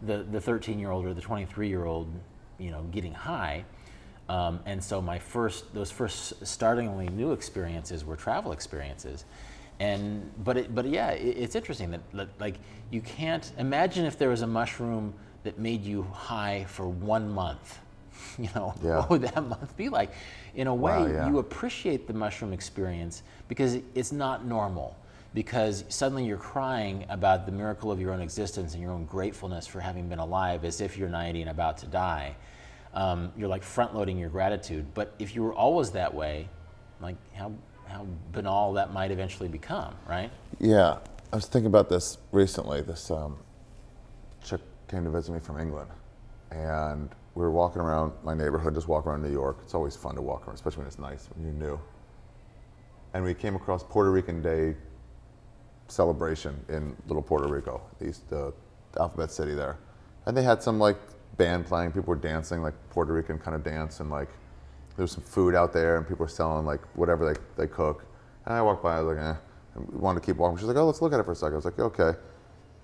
the 0.03 0.25
the 0.31 0.41
13 0.41 0.79
year 0.79 0.91
old 0.91 1.05
or 1.07 1.15
the 1.15 1.21
23 1.21 1.69
year 1.69 1.85
old, 1.85 2.09
you 2.59 2.71
know, 2.71 2.83
getting 2.91 3.13
high. 3.15 3.65
Um, 4.29 4.61
and 4.67 4.83
so 4.83 5.01
my 5.01 5.19
first, 5.19 5.73
those 5.73 5.91
first 5.91 6.47
startlingly 6.47 7.09
new 7.09 7.33
experiences 7.33 8.05
were 8.05 8.15
travel 8.17 8.53
experiences. 8.53 9.25
And, 9.81 10.31
but, 10.45 10.57
it, 10.59 10.75
but 10.75 10.85
yeah, 10.87 11.11
it, 11.13 11.37
it's 11.39 11.55
interesting 11.55 11.91
that, 11.93 12.01
that, 12.13 12.29
like, 12.39 12.57
you 12.91 13.01
can't 13.01 13.51
imagine 13.59 14.05
if 14.05 14.19
there 14.19 14.29
was 14.29 14.43
a 14.43 14.47
mushroom 14.47 15.15
that 15.45 15.59
made 15.59 15.83
you 15.83 16.03
high 16.13 16.67
for 16.69 16.87
one 16.89 17.31
month. 17.33 17.79
You 18.39 18.49
know, 18.55 18.75
Yeah. 18.85 18.99
what 18.99 19.11
would 19.11 19.23
that 19.23 19.43
month 19.43 19.77
be 19.77 19.89
like? 19.89 20.11
In 20.55 20.67
a 20.67 20.75
way, 20.75 20.93
Wow, 20.93 21.07
yeah. 21.07 21.29
you 21.29 21.39
appreciate 21.39 22.07
the 22.07 22.13
mushroom 22.13 22.53
experience 22.53 23.23
because 23.49 23.79
it's 23.95 24.13
not 24.13 24.45
normal. 24.45 24.95
Because 25.39 25.85
suddenly 25.89 26.25
you're 26.25 26.37
crying 26.37 27.07
about 27.09 27.47
the 27.47 27.53
miracle 27.53 27.93
of 27.93 28.01
your 28.01 28.13
own 28.13 28.21
existence 28.21 28.75
and 28.75 28.83
your 28.83 28.91
own 28.91 29.05
gratefulness 29.05 29.69
for 29.69 29.79
having 29.79 30.09
been 30.09 30.19
alive 30.19 30.65
as 30.65 30.81
if 30.81 30.99
you're 30.99 31.09
90 31.09 31.43
and 31.43 31.51
about 31.51 31.79
to 31.79 31.87
die 31.87 32.35
um, 32.95 33.33
you're 33.37 33.49
like 33.49 33.63
front 33.63 33.95
loading 33.95 34.19
your 34.19 34.29
gratitude. 34.29 34.87
But 34.95 35.15
if 35.19 35.35
you 35.35 35.43
were 35.43 35.55
always 35.55 35.91
that 35.93 36.13
way, 36.13 36.49
like 37.01 37.17
how 37.35 37.53
how 37.87 38.07
banal 38.33 38.75
that 38.75 38.93
might 38.93 39.11
eventually 39.11 39.49
become, 39.49 39.95
right? 40.07 40.31
Yeah, 40.59 40.99
I 41.33 41.37
was 41.37 41.47
thinking 41.47 41.69
about 41.69 41.89
this 41.89 42.19
recently. 42.33 42.83
This 42.83 43.11
um, 43.11 43.39
chick 44.45 44.61
came 44.89 45.05
to 45.05 45.11
visit 45.11 45.33
me 45.33 45.41
from 45.41 45.59
England, 45.59 45.91
and 46.51 47.09
we 47.35 47.43
were 47.43 47.51
walking 47.51 47.81
around 47.81 48.13
my 48.25 48.35
neighborhood, 48.35 48.75
just 48.75 48.89
walking 48.89 49.11
around 49.11 49.23
New 49.23 49.33
York. 49.33 49.59
It's 49.63 49.75
always 49.75 49.97
fun 49.97 50.17
to 50.17 50.23
walk 50.23 50.47
around, 50.47 50.57
especially 50.57 50.79
when 50.79 50.89
it's 50.89 50.99
nice, 50.99 51.29
when 51.35 51.45
you're 51.45 51.69
new. 51.69 51.81
And 53.15 53.25
we 53.25 53.33
came 53.33 53.55
across 53.55 53.83
Puerto 53.83 54.11
Rican 54.11 54.43
Day 54.43 54.75
celebration 55.89 56.65
in 56.69 56.97
Little 57.07 57.23
Puerto 57.23 57.49
Rico, 57.49 57.81
the, 57.99 58.09
east, 58.09 58.29
the 58.31 58.53
Alphabet 58.99 59.31
City 59.31 59.55
there. 59.55 59.79
And 60.27 60.37
they 60.37 60.43
had 60.43 60.63
some 60.63 60.79
like 60.79 60.99
band 61.37 61.67
playing, 61.67 61.93
people 61.93 62.09
were 62.11 62.17
dancing, 62.17 62.63
like 62.63 62.75
Puerto 62.91 63.13
Rican 63.13 63.39
kind 63.39 63.55
of 63.55 63.65
dance, 63.65 64.01
and 64.01 64.11
like 64.11 64.29
there 64.97 65.05
was 65.05 65.13
some 65.13 65.23
food 65.23 65.55
out 65.55 65.73
there, 65.73 65.97
and 65.97 66.07
people 66.07 66.25
were 66.25 66.29
selling 66.29 66.67
like 66.67 66.81
whatever 66.97 67.33
they, 67.33 67.41
they 67.57 67.69
cook. 67.69 68.05
And 68.47 68.55
I 68.55 68.63
walked 68.63 68.83
by, 68.83 68.97
I 68.97 69.01
was 69.01 69.17
like, 69.17 69.25
eh. 69.25 69.37
And 69.75 69.89
we 69.89 69.99
wanted 69.99 70.21
to 70.21 70.27
keep 70.27 70.37
walking. 70.37 70.59
She's 70.59 70.67
like, 70.67 70.77
oh, 70.77 70.87
let's 70.87 71.01
look 71.01 71.13
at 71.13 71.21
it 71.21 71.25
for 71.25 71.33
a 71.33 71.37
second. 71.37 71.55
I 71.55 71.57
was 71.57 71.65
like, 71.65 71.79
okay. 71.79 72.19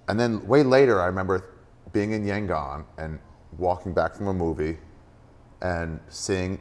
And 0.09 0.19
then 0.19 0.47
way 0.47 0.63
later, 0.63 1.01
I 1.01 1.07
remember 1.07 1.51
being 1.93 2.13
in 2.13 2.25
Yangon 2.25 2.85
and 2.99 3.19
walking 3.59 3.93
back 3.93 4.15
from 4.15 4.29
a 4.29 4.35
movie 4.35 4.79
and 5.63 5.99
seeing 6.09 6.61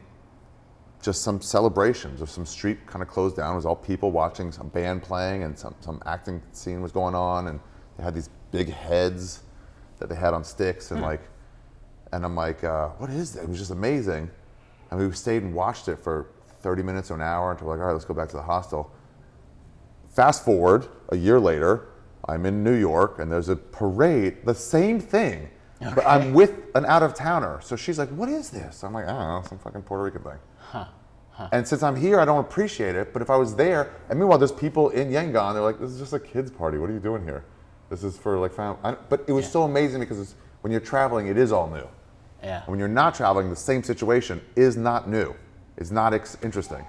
just 1.03 1.21
some 1.21 1.41
celebrations 1.41 2.21
of 2.21 2.29
some 2.29 2.45
street 2.45 2.87
kind 2.87 3.03
of 3.03 3.09
closed 3.09 3.35
down. 3.35 3.53
It 3.53 3.55
was 3.57 3.65
all 3.65 3.75
people 3.75 4.11
watching 4.11 4.51
some 4.51 4.69
band 4.69 5.03
playing 5.03 5.43
and 5.43 5.57
some, 5.57 5.75
some 5.81 6.01
acting 6.05 6.41
scene 6.53 6.81
was 6.81 6.93
going 6.93 7.13
on. 7.13 7.47
And 7.49 7.59
they 7.97 8.03
had 8.03 8.15
these 8.15 8.29
big 8.51 8.69
heads 8.69 9.43
that 9.99 10.07
they 10.07 10.15
had 10.15 10.33
on 10.33 10.45
sticks. 10.45 10.91
And 10.91 11.01
like, 11.01 11.21
and 12.13 12.23
I'm 12.23 12.35
like, 12.35 12.63
uh, 12.63 12.89
what 12.97 13.09
is 13.09 13.33
that? 13.33 13.43
It 13.43 13.49
was 13.49 13.59
just 13.59 13.71
amazing. 13.71 14.31
And 14.91 14.99
we 14.99 15.11
stayed 15.13 15.43
and 15.43 15.53
watched 15.53 15.89
it 15.89 15.97
for 15.97 16.27
30 16.61 16.83
minutes 16.83 17.11
or 17.11 17.15
an 17.15 17.21
hour 17.21 17.51
until 17.51 17.67
we're 17.67 17.73
like, 17.73 17.81
all 17.81 17.87
right, 17.87 17.93
let's 17.93 18.05
go 18.05 18.13
back 18.13 18.29
to 18.29 18.37
the 18.37 18.41
hostel. 18.41 18.89
Fast 20.09 20.45
forward 20.45 20.87
a 21.09 21.17
year 21.17 21.39
later, 21.39 21.89
I'm 22.29 22.45
in 22.45 22.63
New 22.63 22.75
York 22.75 23.19
and 23.19 23.29
there's 23.29 23.49
a 23.49 23.57
parade, 23.57 24.45
the 24.45 24.55
same 24.55 25.01
thing, 25.01 25.49
but 25.81 26.05
I'm 26.07 26.33
with 26.33 26.53
an 26.75 26.85
out 26.85 27.03
of 27.03 27.13
towner. 27.13 27.59
So 27.61 27.75
she's 27.75 27.99
like, 27.99 28.09
what 28.09 28.29
is 28.29 28.49
this? 28.51 28.83
I'm 28.85 28.93
like, 28.93 29.05
I 29.05 29.09
don't 29.09 29.19
know, 29.19 29.43
some 29.49 29.57
fucking 29.57 29.81
Puerto 29.81 30.03
Rican 30.03 30.21
thing. 30.21 30.39
And 31.51 31.67
since 31.67 31.81
I'm 31.83 31.95
here, 31.95 32.19
I 32.19 32.25
don't 32.25 32.39
appreciate 32.39 32.95
it. 32.95 33.11
But 33.11 33.21
if 33.21 33.29
I 33.29 33.35
was 33.35 33.55
there, 33.55 33.91
and 34.09 34.19
meanwhile, 34.19 34.37
there's 34.37 34.51
people 34.51 34.89
in 34.89 35.09
Yangon, 35.09 35.53
they're 35.53 35.63
like, 35.63 35.79
this 35.79 35.91
is 35.91 35.99
just 35.99 36.13
a 36.13 36.19
kid's 36.19 36.51
party. 36.51 36.77
What 36.77 36.89
are 36.89 36.93
you 36.93 36.99
doing 36.99 37.23
here? 37.23 37.43
This 37.89 38.03
is 38.03 38.17
for 38.17 38.37
like 38.37 38.53
family. 38.53 38.77
I, 38.83 38.91
but 39.09 39.23
it 39.27 39.31
was 39.33 39.49
so 39.51 39.63
amazing 39.63 39.99
because 39.99 40.19
it's, 40.19 40.35
when 40.61 40.71
you're 40.71 40.79
traveling, 40.81 41.27
it 41.27 41.37
is 41.37 41.51
all 41.51 41.69
new. 41.69 41.87
Yeah. 42.43 42.59
And 42.59 42.67
when 42.67 42.79
you're 42.79 42.87
not 42.87 43.15
traveling, 43.15 43.49
the 43.49 43.55
same 43.55 43.83
situation 43.83 44.41
is 44.55 44.77
not 44.77 45.09
new. 45.09 45.33
It's 45.77 45.91
not 45.91 46.13
ex- 46.13 46.37
interesting. 46.43 46.85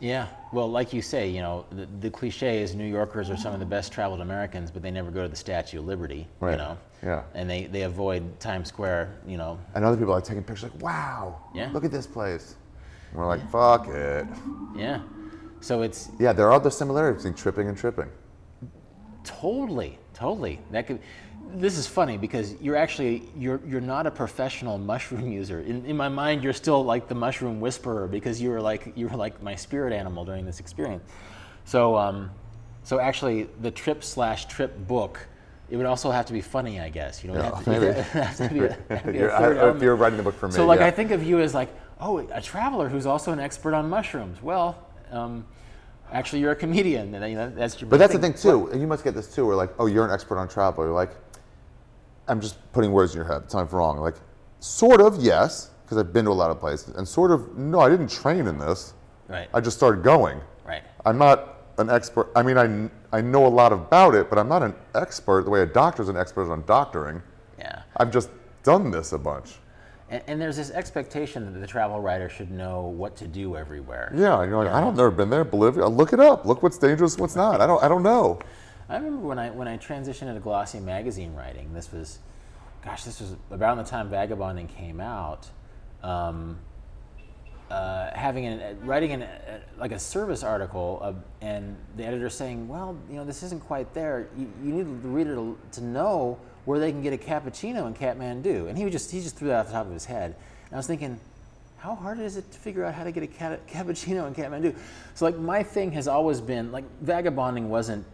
Yeah. 0.00 0.28
Well, 0.52 0.70
like 0.70 0.92
you 0.92 1.02
say, 1.02 1.28
you 1.28 1.40
know, 1.40 1.66
the, 1.70 1.86
the 2.00 2.10
cliche 2.10 2.62
is 2.62 2.74
New 2.74 2.86
Yorkers 2.86 3.30
are 3.30 3.36
some 3.36 3.52
of 3.52 3.58
the 3.58 3.66
best 3.66 3.92
traveled 3.92 4.20
Americans, 4.20 4.70
but 4.70 4.80
they 4.80 4.92
never 4.92 5.10
go 5.10 5.22
to 5.22 5.28
the 5.28 5.36
Statue 5.36 5.80
of 5.80 5.86
Liberty. 5.86 6.26
Right. 6.40 6.52
You 6.52 6.58
know. 6.58 6.78
Yeah. 7.02 7.22
And 7.34 7.50
they, 7.50 7.64
they 7.64 7.82
avoid 7.82 8.38
Times 8.38 8.68
Square. 8.68 9.18
You 9.26 9.38
know. 9.38 9.58
And 9.74 9.84
other 9.84 9.96
people 9.96 10.14
are 10.14 10.20
taking 10.20 10.44
pictures 10.44 10.70
like, 10.70 10.80
wow, 10.82 11.40
Yeah. 11.52 11.70
look 11.72 11.84
at 11.84 11.90
this 11.90 12.06
place. 12.06 12.54
And 13.10 13.18
we're 13.18 13.26
like, 13.26 13.50
fuck 13.50 13.88
it. 13.88 14.26
Yeah. 14.76 15.00
So 15.60 15.82
it's 15.82 16.10
Yeah, 16.18 16.32
there 16.32 16.46
are 16.46 16.52
other 16.52 16.70
similarities 16.70 17.22
between 17.22 17.34
tripping 17.34 17.68
and 17.68 17.76
tripping. 17.76 18.08
Totally, 19.24 19.98
totally. 20.14 20.60
That 20.70 20.86
could. 20.86 21.00
This 21.54 21.78
is 21.78 21.86
funny 21.86 22.18
because 22.18 22.54
you're 22.60 22.76
actually 22.76 23.22
you're 23.36 23.60
you're 23.66 23.80
not 23.80 24.06
a 24.06 24.10
professional 24.10 24.78
mushroom 24.92 25.30
user. 25.32 25.60
In, 25.60 25.84
in 25.86 25.96
my 25.96 26.08
mind, 26.08 26.44
you're 26.44 26.52
still 26.52 26.84
like 26.84 27.08
the 27.08 27.14
mushroom 27.14 27.60
whisperer 27.60 28.06
because 28.06 28.40
you 28.40 28.50
were 28.50 28.60
like 28.60 28.92
you 28.96 29.08
were 29.08 29.16
like 29.16 29.42
my 29.42 29.54
spirit 29.54 29.92
animal 29.92 30.24
during 30.24 30.44
this 30.44 30.60
experience. 30.60 31.04
So 31.64 31.96
um, 31.96 32.30
so 32.82 33.00
actually, 33.00 33.48
the 33.60 33.70
trip 33.70 34.04
slash 34.04 34.46
trip 34.46 34.76
book. 34.86 35.26
It 35.70 35.76
would 35.76 35.84
also 35.84 36.10
have 36.10 36.24
to 36.24 36.32
be 36.32 36.40
funny, 36.40 36.80
I 36.80 36.88
guess. 36.88 37.22
You 37.22 37.30
know, 37.30 37.36
Yeah, 37.40 37.54
have 37.54 37.64
to, 37.64 37.70
maybe. 37.70 37.86
it 37.88 38.02
has 38.04 38.38
to 38.38 38.48
be 38.48 38.60
a, 38.60 38.78
have 38.88 39.02
to 39.04 39.12
be 39.12 39.18
a 39.18 39.20
You're- 39.20 39.32
I- 39.32 39.68
if 39.76 39.82
you're 39.82 39.96
writing 39.96 40.16
the 40.16 40.22
book 40.22 40.34
for 40.34 40.48
me, 40.48 40.54
So, 40.54 40.64
like, 40.64 40.80
yeah. 40.80 40.86
I 40.86 40.90
think 40.90 41.10
of 41.10 41.22
you 41.22 41.40
as 41.40 41.52
like, 41.52 41.68
oh, 42.00 42.18
a 42.18 42.40
traveler 42.40 42.88
who's 42.88 43.06
also 43.06 43.32
an 43.32 43.40
expert 43.40 43.74
on 43.74 43.88
mushrooms. 43.88 44.42
Well, 44.42 44.86
um, 45.10 45.46
actually, 46.12 46.40
you're 46.40 46.52
a 46.52 46.56
comedian, 46.56 47.14
and 47.14 47.30
you 47.30 47.36
know, 47.36 47.50
that's 47.50 47.80
your. 47.80 47.90
But 47.90 47.98
that's 47.98 48.12
the 48.12 48.18
thing 48.18 48.34
too, 48.34 48.68
and 48.68 48.80
you 48.80 48.86
must 48.86 49.04
get 49.04 49.14
this 49.14 49.34
too. 49.34 49.46
Where 49.46 49.56
like, 49.56 49.70
oh, 49.78 49.86
you're 49.86 50.04
an 50.04 50.12
expert 50.12 50.38
on 50.38 50.48
travel. 50.48 50.84
You're 50.84 50.92
like, 50.92 51.10
I'm 52.26 52.40
just 52.40 52.56
putting 52.72 52.92
words 52.92 53.12
in 53.12 53.18
your 53.18 53.26
head. 53.26 53.48
Tell 53.48 53.60
me 53.60 53.66
if 53.66 53.72
I'm 53.72 53.78
wrong. 53.78 53.98
Like, 53.98 54.16
sort 54.60 55.00
of 55.00 55.22
yes, 55.22 55.70
because 55.84 55.98
I've 55.98 56.12
been 56.12 56.24
to 56.26 56.30
a 56.30 56.32
lot 56.32 56.50
of 56.50 56.60
places, 56.60 56.94
and 56.96 57.06
sort 57.06 57.30
of 57.30 57.56
no, 57.56 57.80
I 57.80 57.88
didn't 57.88 58.10
train 58.10 58.46
in 58.46 58.58
this. 58.58 58.94
Right. 59.28 59.48
I 59.52 59.60
just 59.60 59.76
started 59.76 60.02
going. 60.02 60.40
Right. 60.64 60.82
I'm 61.04 61.18
not 61.18 61.56
an 61.78 61.90
expert. 61.90 62.30
I 62.34 62.42
mean, 62.42 62.58
I, 62.58 63.16
I 63.16 63.20
know 63.20 63.46
a 63.46 63.48
lot 63.48 63.72
about 63.72 64.14
it, 64.14 64.30
but 64.30 64.38
I'm 64.38 64.48
not 64.48 64.62
an 64.62 64.74
expert 64.94 65.44
the 65.44 65.50
way 65.50 65.62
a 65.62 65.66
doctor's 65.66 66.08
an 66.08 66.16
expert 66.16 66.50
on 66.50 66.64
doctoring. 66.66 67.22
Yeah. 67.58 67.82
I've 67.96 68.10
just 68.10 68.30
done 68.62 68.90
this 68.90 69.12
a 69.12 69.18
bunch. 69.18 69.56
And, 70.10 70.22
and 70.26 70.40
there's 70.40 70.56
this 70.56 70.70
expectation 70.70 71.52
that 71.52 71.58
the 71.58 71.66
travel 71.66 72.00
writer 72.00 72.28
should 72.28 72.50
know 72.50 72.82
what 72.82 73.16
to 73.16 73.28
do 73.28 73.56
everywhere. 73.56 74.12
Yeah, 74.14 74.42
you're 74.44 74.64
like, 74.64 74.72
I 74.72 74.80
don't 74.80 74.96
never 74.96 75.10
been 75.10 75.30
there, 75.30 75.44
Bolivia. 75.44 75.86
Look 75.86 76.12
it 76.12 76.20
up. 76.20 76.46
Look 76.46 76.62
what's 76.62 76.78
dangerous, 76.78 77.18
what's 77.18 77.36
not. 77.36 77.60
I 77.60 77.66
don't, 77.66 77.82
I 77.82 77.88
don't 77.88 78.02
know. 78.02 78.38
I 78.88 78.96
remember 78.96 79.26
when 79.26 79.38
I 79.38 79.50
when 79.50 79.68
I 79.68 79.76
transitioned 79.76 80.28
into 80.28 80.40
glossy 80.40 80.80
magazine 80.80 81.34
writing. 81.34 81.74
This 81.74 81.92
was, 81.92 82.20
gosh, 82.82 83.04
this 83.04 83.20
was 83.20 83.36
around 83.52 83.76
the 83.76 83.84
time 83.84 84.08
Vagabonding 84.08 84.68
came 84.68 84.98
out. 84.98 85.46
Um, 86.02 86.58
uh, 87.70 88.10
having 88.14 88.46
an 88.46 88.78
writing 88.86 89.12
an, 89.12 89.22
uh, 89.24 89.60
like 89.78 89.92
a 89.92 89.98
service 89.98 90.42
article, 90.42 91.00
uh, 91.02 91.12
and 91.42 91.76
the 91.96 92.04
editor 92.06 92.30
saying, 92.30 92.66
"Well, 92.66 92.96
you 93.10 93.16
know, 93.16 93.26
this 93.26 93.42
isn't 93.42 93.60
quite 93.60 93.92
there. 93.92 94.30
You, 94.38 94.50
you 94.64 94.72
need 94.72 95.02
the 95.02 95.08
reader 95.08 95.34
to, 95.34 95.58
to 95.72 95.84
know 95.84 96.38
where 96.68 96.78
they 96.78 96.92
can 96.92 97.02
get 97.02 97.14
a 97.14 97.16
cappuccino 97.16 97.86
in 97.86 97.94
Kathmandu." 97.94 98.68
And 98.68 98.76
he 98.76 98.88
just 98.90 99.10
he 99.10 99.20
just 99.20 99.36
threw 99.36 99.48
that 99.48 99.60
off 99.60 99.66
the 99.66 99.72
top 99.72 99.86
of 99.86 99.92
his 99.92 100.04
head. 100.04 100.36
And 100.66 100.74
I 100.74 100.76
was 100.76 100.86
thinking, 100.86 101.18
how 101.78 101.94
hard 101.94 102.18
is 102.18 102.36
it 102.36 102.50
to 102.52 102.58
figure 102.58 102.84
out 102.84 102.92
how 102.92 103.04
to 103.04 103.12
get 103.12 103.22
a 103.22 103.26
cappuccino 103.72 104.26
in 104.26 104.34
Kathmandu? 104.34 104.76
So 105.14 105.24
like 105.24 105.38
my 105.38 105.62
thing 105.62 105.92
has 105.92 106.06
always 106.06 106.40
been 106.40 106.70
like 106.70 106.84
vagabonding 107.00 107.70
wasn't 107.70 108.04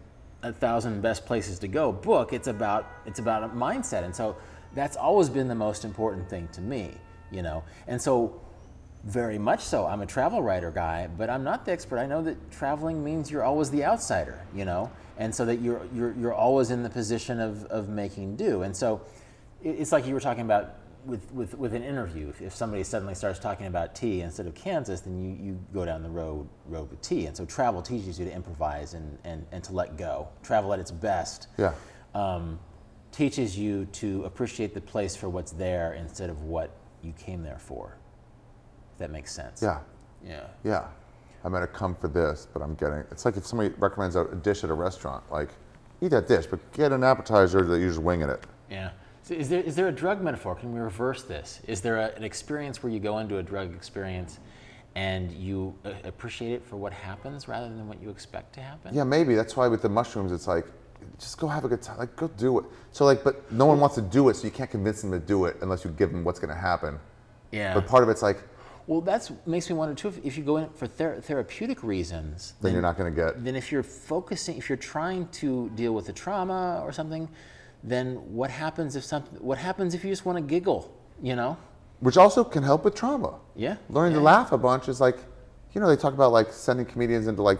a 0.43 0.53
thousand 0.53 1.01
best 1.01 1.25
places 1.25 1.59
to 1.59 1.67
go 1.67 1.91
book. 1.91 2.31
It's 2.31 2.47
about 2.47 2.87
it's 3.05 3.19
about 3.19 3.43
a 3.43 3.49
mindset, 3.49 4.03
and 4.03 4.15
so 4.15 4.37
that's 4.73 4.95
always 4.95 5.29
been 5.29 5.47
the 5.47 5.55
most 5.55 5.83
important 5.83 6.29
thing 6.29 6.47
to 6.53 6.61
me, 6.61 6.91
you 7.31 7.41
know. 7.41 7.63
And 7.87 8.01
so 8.01 8.39
very 9.05 9.37
much 9.37 9.61
so. 9.63 9.85
I'm 9.85 10.01
a 10.01 10.05
travel 10.05 10.41
writer 10.41 10.71
guy, 10.71 11.07
but 11.07 11.29
I'm 11.29 11.43
not 11.43 11.65
the 11.65 11.71
expert. 11.71 11.99
I 11.99 12.07
know 12.07 12.23
that 12.23 12.51
traveling 12.51 13.03
means 13.03 13.29
you're 13.31 13.43
always 13.43 13.69
the 13.69 13.85
outsider, 13.85 14.39
you 14.53 14.65
know, 14.65 14.91
and 15.17 15.33
so 15.33 15.45
that 15.45 15.61
you're 15.61 15.81
you're 15.93 16.13
you're 16.13 16.33
always 16.33 16.71
in 16.71 16.83
the 16.83 16.89
position 16.89 17.39
of 17.39 17.65
of 17.65 17.87
making 17.87 18.35
do. 18.35 18.63
And 18.63 18.75
so 18.75 19.01
it's 19.63 19.91
like 19.91 20.05
you 20.07 20.13
were 20.13 20.19
talking 20.19 20.43
about 20.43 20.75
with, 21.05 21.31
with, 21.31 21.55
with 21.55 21.75
an 21.75 21.83
interview, 21.83 22.29
if, 22.29 22.41
if 22.41 22.55
somebody 22.55 22.83
suddenly 22.83 23.13
starts 23.13 23.37
talking 23.37 23.67
about 23.67 23.93
tea 23.93 24.21
instead 24.21 24.47
of 24.47 24.55
Kansas, 24.55 25.01
then 25.01 25.19
you, 25.19 25.45
you 25.45 25.59
go 25.71 25.85
down 25.85 26.01
the 26.01 26.09
road 26.09 26.47
road 26.65 26.89
with 26.89 26.99
tea. 27.01 27.27
And 27.27 27.37
so 27.37 27.45
travel 27.45 27.83
teaches 27.83 28.17
you 28.19 28.25
to 28.25 28.31
improvise 28.33 28.95
and, 28.95 29.17
and, 29.23 29.45
and 29.51 29.63
to 29.65 29.73
let 29.73 29.97
go. 29.97 30.27
Travel 30.41 30.73
at 30.73 30.79
its 30.79 30.89
best 30.91 31.47
Yeah. 31.59 31.73
um, 32.15 32.59
teaches 33.11 33.57
you 33.57 33.85
to 33.85 34.23
appreciate 34.23 34.73
the 34.73 34.81
place 34.81 35.15
for 35.15 35.29
what's 35.29 35.51
there 35.51 35.93
instead 35.93 36.31
of 36.31 36.41
what 36.41 36.71
you 37.03 37.13
came 37.13 37.43
there 37.43 37.59
for. 37.59 37.97
If 38.95 38.99
that 38.99 39.11
makes 39.11 39.33
sense. 39.33 39.61
Yeah. 39.61 39.79
Yeah. 40.25 40.47
Yeah. 40.63 40.85
I'm 41.43 41.51
gonna 41.51 41.67
come 41.67 41.95
for 41.95 42.07
this, 42.07 42.47
but 42.53 42.61
I'm 42.61 42.75
getting. 42.75 43.03
It's 43.11 43.25
like 43.25 43.35
if 43.35 43.45
somebody 43.45 43.73
recommends 43.77 44.15
a 44.15 44.23
dish 44.41 44.63
at 44.63 44.69
a 44.69 44.73
restaurant, 44.73 45.21
like 45.29 45.49
eat 46.01 46.11
that 46.11 46.29
dish, 46.29 46.45
but 46.45 46.59
get 46.71 46.93
an 46.93 47.03
appetizer 47.03 47.61
that 47.61 47.79
you're 47.79 47.89
just 47.89 48.01
winging 48.01 48.29
it. 48.29 48.41
Yeah. 48.71 48.91
So 49.21 49.33
is 49.33 49.49
there 49.49 49.61
is 49.61 49.75
there 49.75 49.89
a 49.89 49.91
drug 49.91 50.21
metaphor? 50.21 50.55
Can 50.55 50.73
we 50.73 50.79
reverse 50.79 51.23
this? 51.23 51.59
Is 51.67 51.81
there 51.81 51.97
a, 51.97 52.15
an 52.15 52.23
experience 52.23 52.81
where 52.81 52.91
you 52.91 53.01
go 53.01 53.19
into 53.19 53.37
a 53.37 53.43
drug 53.43 53.75
experience 53.75 54.39
and 54.95 55.29
you 55.33 55.75
uh, 55.83 55.91
appreciate 56.05 56.53
it 56.53 56.65
for 56.65 56.77
what 56.77 56.93
happens 56.93 57.49
rather 57.49 57.67
than 57.67 57.85
what 57.87 58.01
you 58.01 58.09
expect 58.09 58.53
to 58.53 58.61
happen? 58.61 58.95
Yeah, 58.95 59.03
maybe 59.03 59.35
that's 59.35 59.57
why 59.57 59.67
with 59.67 59.81
the 59.81 59.89
mushrooms, 59.89 60.31
it's 60.31 60.47
like 60.47 60.65
just 61.19 61.37
go 61.37 61.47
have 61.47 61.65
a 61.65 61.67
good 61.67 61.81
time. 61.81 61.97
Like 61.97 62.15
go 62.15 62.29
do 62.29 62.59
it. 62.59 62.65
So 62.93 63.03
like, 63.03 63.23
but 63.25 63.51
no 63.51 63.65
one 63.65 63.79
wants 63.79 63.95
to 63.95 64.01
do 64.01 64.29
it, 64.29 64.37
so 64.37 64.45
you 64.45 64.51
can't 64.51 64.71
convince 64.71 65.01
them 65.01 65.11
to 65.11 65.19
do 65.19 65.45
it 65.45 65.57
unless 65.61 65.83
you 65.83 65.91
give 65.91 66.11
them 66.11 66.23
what's 66.23 66.39
gonna 66.39 66.55
happen. 66.55 66.97
Yeah. 67.51 67.73
But 67.73 67.87
part 67.87 68.03
of 68.03 68.09
it's 68.09 68.21
like 68.21 68.41
well, 68.87 69.01
that 69.01 69.29
makes 69.47 69.69
me 69.69 69.75
wonder 69.75 69.95
too. 69.95 70.09
If, 70.09 70.25
if 70.25 70.37
you 70.37 70.43
go 70.43 70.57
in 70.57 70.69
for 70.69 70.87
ther- 70.87 71.19
therapeutic 71.21 71.83
reasons, 71.83 72.53
then 72.61 72.73
you're 72.73 72.81
not 72.81 72.97
gonna 72.97 73.11
get. 73.11 73.43
then 73.43 73.55
if 73.55 73.71
you're 73.71 73.83
focusing, 73.83 74.57
if 74.57 74.69
you're 74.69 74.77
trying 74.77 75.27
to 75.29 75.69
deal 75.75 75.93
with 75.93 76.09
a 76.09 76.13
trauma 76.13 76.81
or 76.83 76.91
something, 76.91 77.27
then 77.83 78.15
what 78.33 78.49
happens 78.49 78.95
if 78.95 79.03
something? 79.03 79.39
What 79.39 79.57
happens 79.57 79.93
if 79.93 80.03
you 80.03 80.09
just 80.11 80.25
want 80.25 80.37
to 80.37 80.43
giggle? 80.43 80.93
You 81.21 81.35
know? 81.35 81.57
Which 81.99 82.17
also 82.17 82.43
can 82.43 82.61
help 82.61 82.83
with 82.83 82.93
trauma. 82.93 83.39
Yeah. 83.55 83.77
Learning 83.89 84.13
yeah. 84.13 84.19
to 84.19 84.23
laugh 84.23 84.51
a 84.51 84.57
bunch 84.57 84.89
is 84.89 85.01
like, 85.01 85.17
you 85.73 85.81
know, 85.81 85.87
they 85.87 85.95
talk 85.95 86.13
about 86.13 86.31
like 86.31 86.51
sending 86.51 86.85
comedians 86.85 87.27
into 87.27 87.41
like 87.41 87.59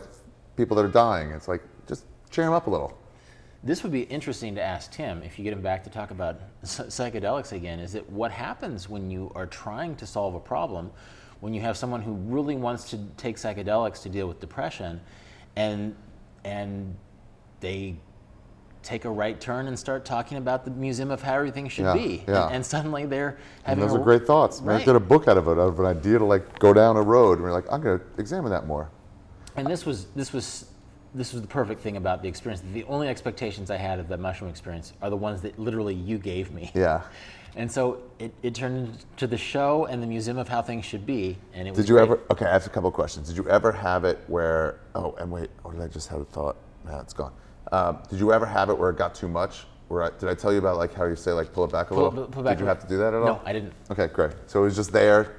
people 0.58 0.76
that 0.78 0.86
are 0.86 0.90
dying. 0.90 1.32
It's 1.32 1.48
like 1.48 1.64
just 1.88 2.06
cheer 2.30 2.46
them 2.46 2.54
up 2.54 2.68
a 2.68 2.70
little. 2.70 2.98
This 3.66 3.82
would 3.82 3.92
be 3.92 4.04
interesting 4.04 4.54
to 4.56 4.62
ask 4.62 4.92
Tim 4.92 5.24
if 5.24 5.40
you 5.40 5.44
get 5.44 5.52
him 5.52 5.62
back 5.62 5.84
to 5.86 5.90
talk 5.90 6.12
about 6.12 6.40
psychedelics 6.64 7.52
again. 7.52 7.80
Is 7.80 7.94
that 7.94 8.08
what 8.12 8.32
happens 8.32 8.88
when 8.88 9.10
you 9.10 9.32
are 9.34 9.48
trying 9.48 9.96
to 9.96 10.06
solve 10.06 10.36
a 10.36 10.40
problem, 10.40 10.92
when 11.40 11.52
you 11.52 11.62
have 11.62 11.76
someone 11.76 12.02
who 12.04 12.14
really 12.14 12.56
wants 12.56 12.92
to 12.92 13.00
take 13.18 13.38
psychedelics 13.38 14.04
to 14.04 14.10
deal 14.10 14.28
with 14.28 14.40
depression, 14.40 15.02
and 15.56 15.96
and 16.44 16.96
they 17.60 17.96
take 18.84 19.06
a 19.06 19.10
right 19.10 19.42
turn 19.42 19.68
and 19.68 19.78
start 19.80 20.06
talking 20.06 20.38
about 20.38 20.64
the 20.64 20.70
museum 20.70 21.10
of 21.10 21.24
how 21.24 21.34
everything 21.34 21.68
should 21.68 21.86
Yeah, 21.86 21.94
be, 21.96 22.24
yeah. 22.28 22.46
And, 22.46 22.58
and 22.58 22.66
suddenly 22.66 23.08
they're 23.08 23.40
And 23.66 23.80
having 23.80 23.88
those 23.88 23.96
a, 23.96 24.00
are 24.00 24.04
great 24.04 24.28
thoughts. 24.28 24.62
Man, 24.62 24.70
I 24.70 24.78
Right. 24.78 24.86
did 24.86 24.96
a 24.96 25.00
book 25.00 25.28
out 25.28 25.38
of 25.38 25.48
it, 25.48 25.54
out 25.54 25.70
of 25.70 25.80
an 25.80 25.88
idea 25.88 26.20
to 26.20 26.26
like 26.26 26.60
go 26.60 26.72
down 26.72 26.96
a 26.98 27.02
road. 27.02 27.40
And 27.40 27.42
we're 27.42 27.52
like, 27.52 27.66
I'm 27.72 27.82
gonna 27.82 28.02
examine 28.20 28.52
that 28.52 28.68
more. 28.68 28.92
And 29.56 29.66
this 29.66 29.88
was 29.88 30.06
this 30.16 30.32
was 30.32 30.66
this 31.16 31.32
was 31.34 31.42
the 31.42 31.48
perfect 31.48 31.82
thing 31.82 31.98
about 31.98 32.22
the 32.22 32.28
experience. 32.28 32.62
The 32.74 32.84
only 32.84 33.08
expectations 33.08 33.72
I 33.72 33.78
had 33.78 34.00
of 34.00 34.08
the 34.08 34.18
mushroom 34.18 34.50
experience 34.50 34.94
are 35.02 35.10
the 35.10 35.16
ones 35.16 35.42
that 35.42 35.58
literally 35.58 35.96
you 35.96 36.18
gave 36.18 36.52
me. 36.52 36.72
Yeah. 36.76 37.02
And 37.58 37.72
so 37.72 38.02
it, 38.20 38.34
it 38.44 38.54
turned 38.54 39.06
to 39.16 39.28
the 39.28 39.38
show 39.38 39.86
and 39.86 40.04
the 40.04 40.08
museum 40.08 40.38
of 40.38 40.50
how 40.50 40.62
things 40.62 40.84
should 40.84 41.06
be. 41.06 41.38
And 41.54 41.66
it 41.66 41.72
was 41.72 41.78
Did 41.78 41.88
you 41.88 41.96
great. 41.96 42.02
ever? 42.04 42.20
Okay, 42.30 42.46
I 42.46 42.52
have 42.52 42.68
a 42.68 42.70
couple 42.70 42.90
of 42.90 42.94
questions. 42.94 43.30
Did 43.30 43.38
you 43.38 43.48
ever 43.48 43.72
have 43.72 44.04
it 44.04 44.22
where? 44.28 44.82
Oh, 44.94 45.16
and 45.20 45.32
wait, 45.32 45.50
or 45.64 45.72
did 45.72 45.82
I 45.82 45.88
just 45.88 46.10
have 46.10 46.20
a 46.20 46.26
thought? 46.26 46.58
Nah, 46.86 47.00
it's 47.00 47.14
gone. 47.14 47.32
Um, 47.72 48.00
did 48.10 48.20
you 48.20 48.34
ever 48.34 48.46
have 48.46 48.70
it 48.70 48.78
where 48.78 48.90
it 48.90 48.98
got 48.98 49.16
too 49.16 49.30
much? 49.30 49.68
Where 49.88 50.04
I, 50.04 50.10
did 50.20 50.28
I 50.28 50.36
tell 50.36 50.52
you 50.52 50.60
about 50.60 50.76
like 50.76 50.94
how 50.94 51.06
you 51.06 51.16
say 51.16 51.32
like 51.32 51.54
pull 51.54 51.64
it 51.64 51.72
back 51.72 51.92
a 51.92 51.94
Pull- 51.94 52.10
little? 52.10 52.26
pull 52.26 52.44
back 52.44 52.58
did 52.58 52.64
you 52.64 52.66
a 52.66 52.70
have 52.76 52.82
to 52.82 52.88
do 52.90 52.98
that 52.98 53.14
at 53.14 53.22
all? 53.22 53.26
No, 53.26 53.42
I 53.46 53.54
didn't. 53.54 53.72
Okay, 53.90 54.08
great. 54.08 54.32
So 54.48 54.60
it 54.60 54.64
was 54.66 54.76
just 54.76 54.92
there 54.92 55.38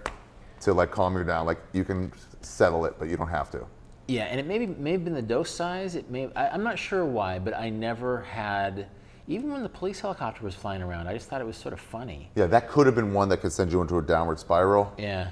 to 0.62 0.72
like 0.72 0.90
calm 0.90 1.18
you 1.18 1.22
down. 1.24 1.44
Like 1.44 1.58
you 1.74 1.84
can 1.84 2.10
settle 2.40 2.86
it, 2.86 2.94
but 2.98 3.08
you 3.10 3.18
don't 3.18 3.28
have 3.28 3.50
to. 3.50 3.66
Yeah, 4.08 4.24
and 4.24 4.38
it 4.38 4.46
maybe 4.46 4.66
may 4.66 4.92
have 4.92 5.04
been 5.04 5.14
the 5.14 5.22
dose 5.22 5.50
size. 5.50 5.94
It 5.96 6.10
may 6.10 6.30
I, 6.36 6.48
I'm 6.48 6.62
not 6.62 6.78
sure 6.78 7.04
why, 7.04 7.38
but 7.38 7.54
I 7.54 7.70
never 7.70 8.22
had. 8.22 8.86
Even 9.28 9.50
when 9.50 9.64
the 9.64 9.68
police 9.68 9.98
helicopter 9.98 10.44
was 10.44 10.54
flying 10.54 10.82
around, 10.82 11.08
I 11.08 11.12
just 11.14 11.28
thought 11.28 11.40
it 11.40 11.46
was 11.46 11.56
sort 11.56 11.72
of 11.72 11.80
funny. 11.80 12.30
Yeah, 12.36 12.46
that 12.46 12.68
could 12.68 12.86
have 12.86 12.94
been 12.94 13.12
one 13.12 13.28
that 13.30 13.38
could 13.38 13.50
send 13.50 13.72
you 13.72 13.80
into 13.80 13.98
a 13.98 14.02
downward 14.02 14.38
spiral. 14.38 14.94
Yeah. 14.96 15.30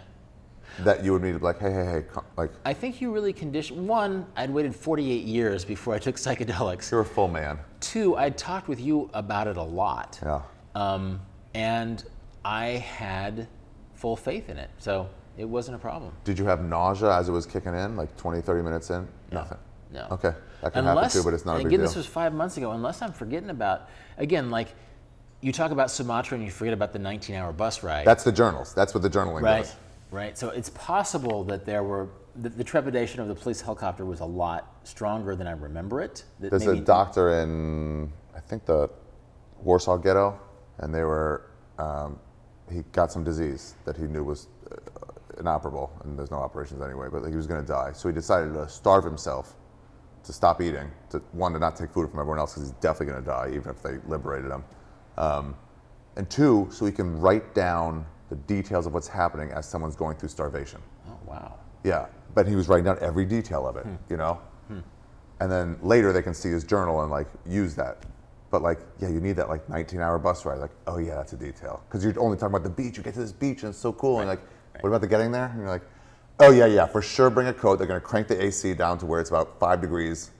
That 0.80 1.04
you 1.04 1.12
would 1.12 1.22
need 1.22 1.34
to 1.34 1.38
be 1.38 1.44
like, 1.44 1.60
hey, 1.60 1.72
hey, 1.72 1.84
hey, 1.84 2.20
like 2.36 2.50
I 2.64 2.72
think 2.74 3.00
you 3.00 3.12
really 3.12 3.32
conditioned. 3.32 3.86
One, 3.86 4.26
I'd 4.34 4.50
waited 4.50 4.74
48 4.74 5.22
years 5.24 5.64
before 5.64 5.94
I 5.94 6.00
took 6.00 6.16
psychedelics. 6.26 6.90
you're 6.90 7.00
a 7.00 7.04
full 7.04 7.28
man. 7.28 7.60
Two, 7.78 8.16
I'd 8.16 8.36
talked 8.36 8.66
with 8.66 8.80
you 8.80 9.08
about 9.14 9.46
it 9.46 9.56
a 9.56 9.62
lot. 9.62 10.18
Yeah. 10.20 10.42
Um, 10.74 11.20
and 11.54 12.02
I 12.44 12.66
had 12.66 13.46
full 13.94 14.16
faith 14.16 14.48
in 14.48 14.58
it. 14.58 14.70
So 14.78 15.08
it 15.36 15.44
wasn't 15.44 15.76
a 15.76 15.78
problem. 15.78 16.12
Did 16.24 16.38
you 16.38 16.44
have 16.44 16.62
nausea 16.62 17.16
as 17.16 17.28
it 17.28 17.32
was 17.32 17.46
kicking 17.46 17.74
in, 17.74 17.96
like 17.96 18.16
20, 18.16 18.40
30 18.40 18.62
minutes 18.62 18.90
in? 18.90 19.06
Nothing. 19.32 19.58
No. 19.92 20.08
Okay, 20.10 20.34
that 20.60 20.72
can 20.72 20.86
Unless, 20.86 21.12
happen 21.12 21.20
too, 21.20 21.24
but 21.24 21.34
it's 21.34 21.44
not 21.44 21.54
a 21.54 21.56
again, 21.58 21.70
big 21.70 21.78
deal. 21.78 21.86
this 21.86 21.96
was 21.96 22.06
five 22.06 22.34
months 22.34 22.56
ago. 22.56 22.72
Unless 22.72 23.00
I'm 23.02 23.12
forgetting 23.12 23.50
about, 23.50 23.88
again, 24.18 24.50
like 24.50 24.74
you 25.40 25.52
talk 25.52 25.70
about 25.70 25.90
Sumatra 25.90 26.36
and 26.36 26.44
you 26.44 26.50
forget 26.50 26.72
about 26.72 26.92
the 26.92 26.98
19 26.98 27.36
hour 27.36 27.52
bus 27.52 27.82
ride. 27.82 28.06
That's 28.06 28.24
the 28.24 28.32
journals. 28.32 28.74
That's 28.74 28.94
what 28.94 29.02
the 29.02 29.10
journaling 29.10 29.42
right. 29.42 29.58
does. 29.58 29.76
Right. 30.10 30.38
So 30.38 30.50
it's 30.50 30.70
possible 30.70 31.44
that 31.44 31.64
there 31.64 31.82
were, 31.82 32.08
the, 32.36 32.48
the 32.48 32.64
trepidation 32.64 33.20
of 33.20 33.28
the 33.28 33.34
police 33.34 33.60
helicopter 33.60 34.04
was 34.04 34.20
a 34.20 34.24
lot 34.24 34.74
stronger 34.84 35.36
than 35.36 35.46
I 35.46 35.52
remember 35.52 36.00
it. 36.00 36.24
That 36.40 36.50
There's 36.50 36.66
maybe- 36.66 36.78
a 36.78 36.82
doctor 36.82 37.40
in, 37.40 38.12
I 38.34 38.40
think 38.40 38.64
the 38.64 38.88
Warsaw 39.62 39.98
Ghetto, 39.98 40.40
and 40.78 40.94
they 40.94 41.02
were, 41.02 41.50
um, 41.78 42.18
he 42.72 42.82
got 42.92 43.12
some 43.12 43.22
disease 43.22 43.74
that 43.84 43.96
he 43.96 44.04
knew 44.04 44.24
was 44.24 44.48
inoperable, 45.38 45.92
and 46.04 46.18
there's 46.18 46.30
no 46.30 46.38
operations 46.38 46.82
anyway, 46.82 47.08
but 47.10 47.24
he 47.24 47.36
was 47.36 47.46
going 47.46 47.60
to 47.60 47.66
die. 47.66 47.92
So 47.92 48.08
he 48.08 48.14
decided 48.14 48.54
to 48.54 48.68
starve 48.68 49.04
himself 49.04 49.56
to 50.24 50.32
stop 50.32 50.60
eating, 50.62 50.90
to 51.10 51.18
one, 51.32 51.52
to 51.52 51.58
not 51.58 51.76
take 51.76 51.90
food 51.90 52.10
from 52.10 52.18
everyone 52.18 52.38
else 52.38 52.54
because 52.54 52.68
he's 52.68 52.78
definitely 52.80 53.12
going 53.12 53.22
to 53.22 53.30
die, 53.30 53.48
even 53.54 53.70
if 53.70 53.82
they 53.82 53.98
liberated 54.08 54.50
him. 54.50 54.64
Um, 55.18 55.56
and 56.16 56.28
two, 56.30 56.68
so 56.70 56.86
he 56.86 56.92
can 56.92 57.18
write 57.20 57.54
down 57.54 58.06
the 58.30 58.36
details 58.36 58.86
of 58.86 58.94
what's 58.94 59.08
happening 59.08 59.50
as 59.50 59.68
someone's 59.68 59.96
going 59.96 60.16
through 60.16 60.30
starvation. 60.30 60.80
Oh, 61.08 61.18
wow. 61.26 61.56
Yeah, 61.82 62.06
but 62.34 62.46
he 62.48 62.56
was 62.56 62.68
writing 62.68 62.84
down 62.84 62.98
every 63.00 63.26
detail 63.26 63.66
of 63.66 63.76
it, 63.76 63.86
you 64.08 64.16
know? 64.16 64.40
And 65.40 65.50
then 65.50 65.76
later 65.82 66.12
they 66.12 66.22
can 66.22 66.32
see 66.32 66.48
his 66.48 66.64
journal 66.64 67.02
and 67.02 67.10
like 67.10 67.26
use 67.46 67.74
that. 67.74 68.04
But 68.50 68.62
like, 68.62 68.78
yeah, 69.00 69.08
you 69.08 69.20
need 69.20 69.36
that 69.36 69.48
like 69.48 69.68
19 69.68 70.00
hour 70.00 70.18
bus 70.18 70.46
ride. 70.46 70.58
Like, 70.58 70.70
oh 70.86 70.98
yeah, 70.98 71.16
that's 71.16 71.32
a 71.32 71.36
detail. 71.36 71.82
Because 71.88 72.04
you're 72.04 72.18
only 72.20 72.38
talking 72.38 72.54
about 72.54 72.62
the 72.62 72.70
beach. 72.70 72.96
You 72.96 73.02
get 73.02 73.14
to 73.14 73.20
this 73.20 73.32
beach 73.32 73.62
and 73.62 73.70
it's 73.70 73.78
so 73.78 73.92
cool. 73.92 74.20
And 74.20 74.28
like, 74.28 74.40
what 74.80 74.88
about 74.88 75.00
the 75.00 75.06
getting 75.06 75.32
there? 75.32 75.46
And 75.46 75.58
you're 75.58 75.68
like, 75.68 75.82
oh 76.40 76.50
yeah, 76.50 76.66
yeah, 76.66 76.86
for 76.86 77.02
sure 77.02 77.30
bring 77.30 77.48
a 77.48 77.52
coat. 77.52 77.76
They're 77.78 77.86
gonna 77.86 78.00
crank 78.00 78.28
the 78.28 78.42
AC 78.42 78.74
down 78.74 78.98
to 78.98 79.06
where 79.06 79.20
it's 79.20 79.30
about 79.30 79.58
five 79.58 79.80
degrees. 79.80 80.30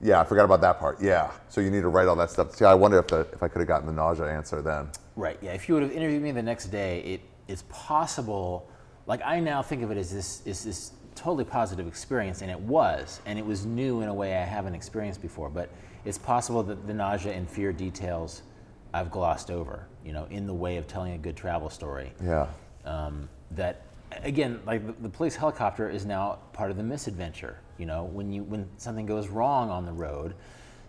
Yeah, 0.00 0.20
I 0.20 0.24
forgot 0.24 0.44
about 0.44 0.60
that 0.60 0.78
part. 0.78 1.00
Yeah. 1.02 1.30
So 1.48 1.60
you 1.60 1.70
need 1.70 1.80
to 1.80 1.88
write 1.88 2.06
all 2.06 2.16
that 2.16 2.30
stuff. 2.30 2.54
See, 2.54 2.64
I 2.64 2.74
wonder 2.74 2.98
if, 2.98 3.08
the, 3.08 3.26
if 3.32 3.42
I 3.42 3.48
could 3.48 3.58
have 3.58 3.66
gotten 3.68 3.86
the 3.86 3.92
nausea 3.92 4.26
answer 4.26 4.62
then. 4.62 4.88
Right. 5.16 5.38
Yeah. 5.42 5.52
If 5.54 5.68
you 5.68 5.74
would 5.74 5.82
have 5.82 5.92
interviewed 5.92 6.22
me 6.22 6.30
the 6.30 6.42
next 6.42 6.66
day, 6.66 7.00
it 7.00 7.20
is 7.48 7.62
possible. 7.62 8.68
Like 9.06 9.20
I 9.24 9.40
now 9.40 9.62
think 9.62 9.82
of 9.82 9.90
it 9.90 9.96
as 9.96 10.12
this 10.12 10.42
is 10.46 10.64
this 10.64 10.92
totally 11.16 11.44
positive 11.44 11.88
experience, 11.88 12.42
and 12.42 12.50
it 12.50 12.60
was, 12.60 13.20
and 13.26 13.38
it 13.40 13.44
was 13.44 13.66
new 13.66 14.02
in 14.02 14.08
a 14.08 14.14
way 14.14 14.36
I 14.36 14.44
haven't 14.44 14.74
experienced 14.74 15.20
before. 15.20 15.48
But 15.48 15.68
it's 16.04 16.18
possible 16.18 16.62
that 16.62 16.86
the 16.86 16.94
nausea 16.94 17.32
and 17.32 17.48
fear 17.48 17.72
details 17.72 18.42
I've 18.94 19.10
glossed 19.10 19.50
over. 19.50 19.86
You 20.04 20.12
know, 20.12 20.26
in 20.30 20.46
the 20.46 20.54
way 20.54 20.76
of 20.76 20.86
telling 20.86 21.14
a 21.14 21.18
good 21.18 21.36
travel 21.36 21.70
story. 21.70 22.12
Yeah. 22.22 22.46
um, 22.84 23.28
that 23.52 23.82
again 24.22 24.60
like 24.66 24.86
the, 24.86 24.92
the 25.02 25.08
police 25.08 25.36
helicopter 25.36 25.88
is 25.88 26.04
now 26.06 26.38
part 26.52 26.70
of 26.70 26.76
the 26.76 26.82
misadventure 26.82 27.58
you 27.78 27.86
know? 27.86 28.04
When 28.04 28.32
you 28.32 28.42
when 28.42 28.68
something 28.76 29.06
goes 29.06 29.28
wrong 29.28 29.70
on 29.70 29.86
the 29.86 29.92
road 29.92 30.34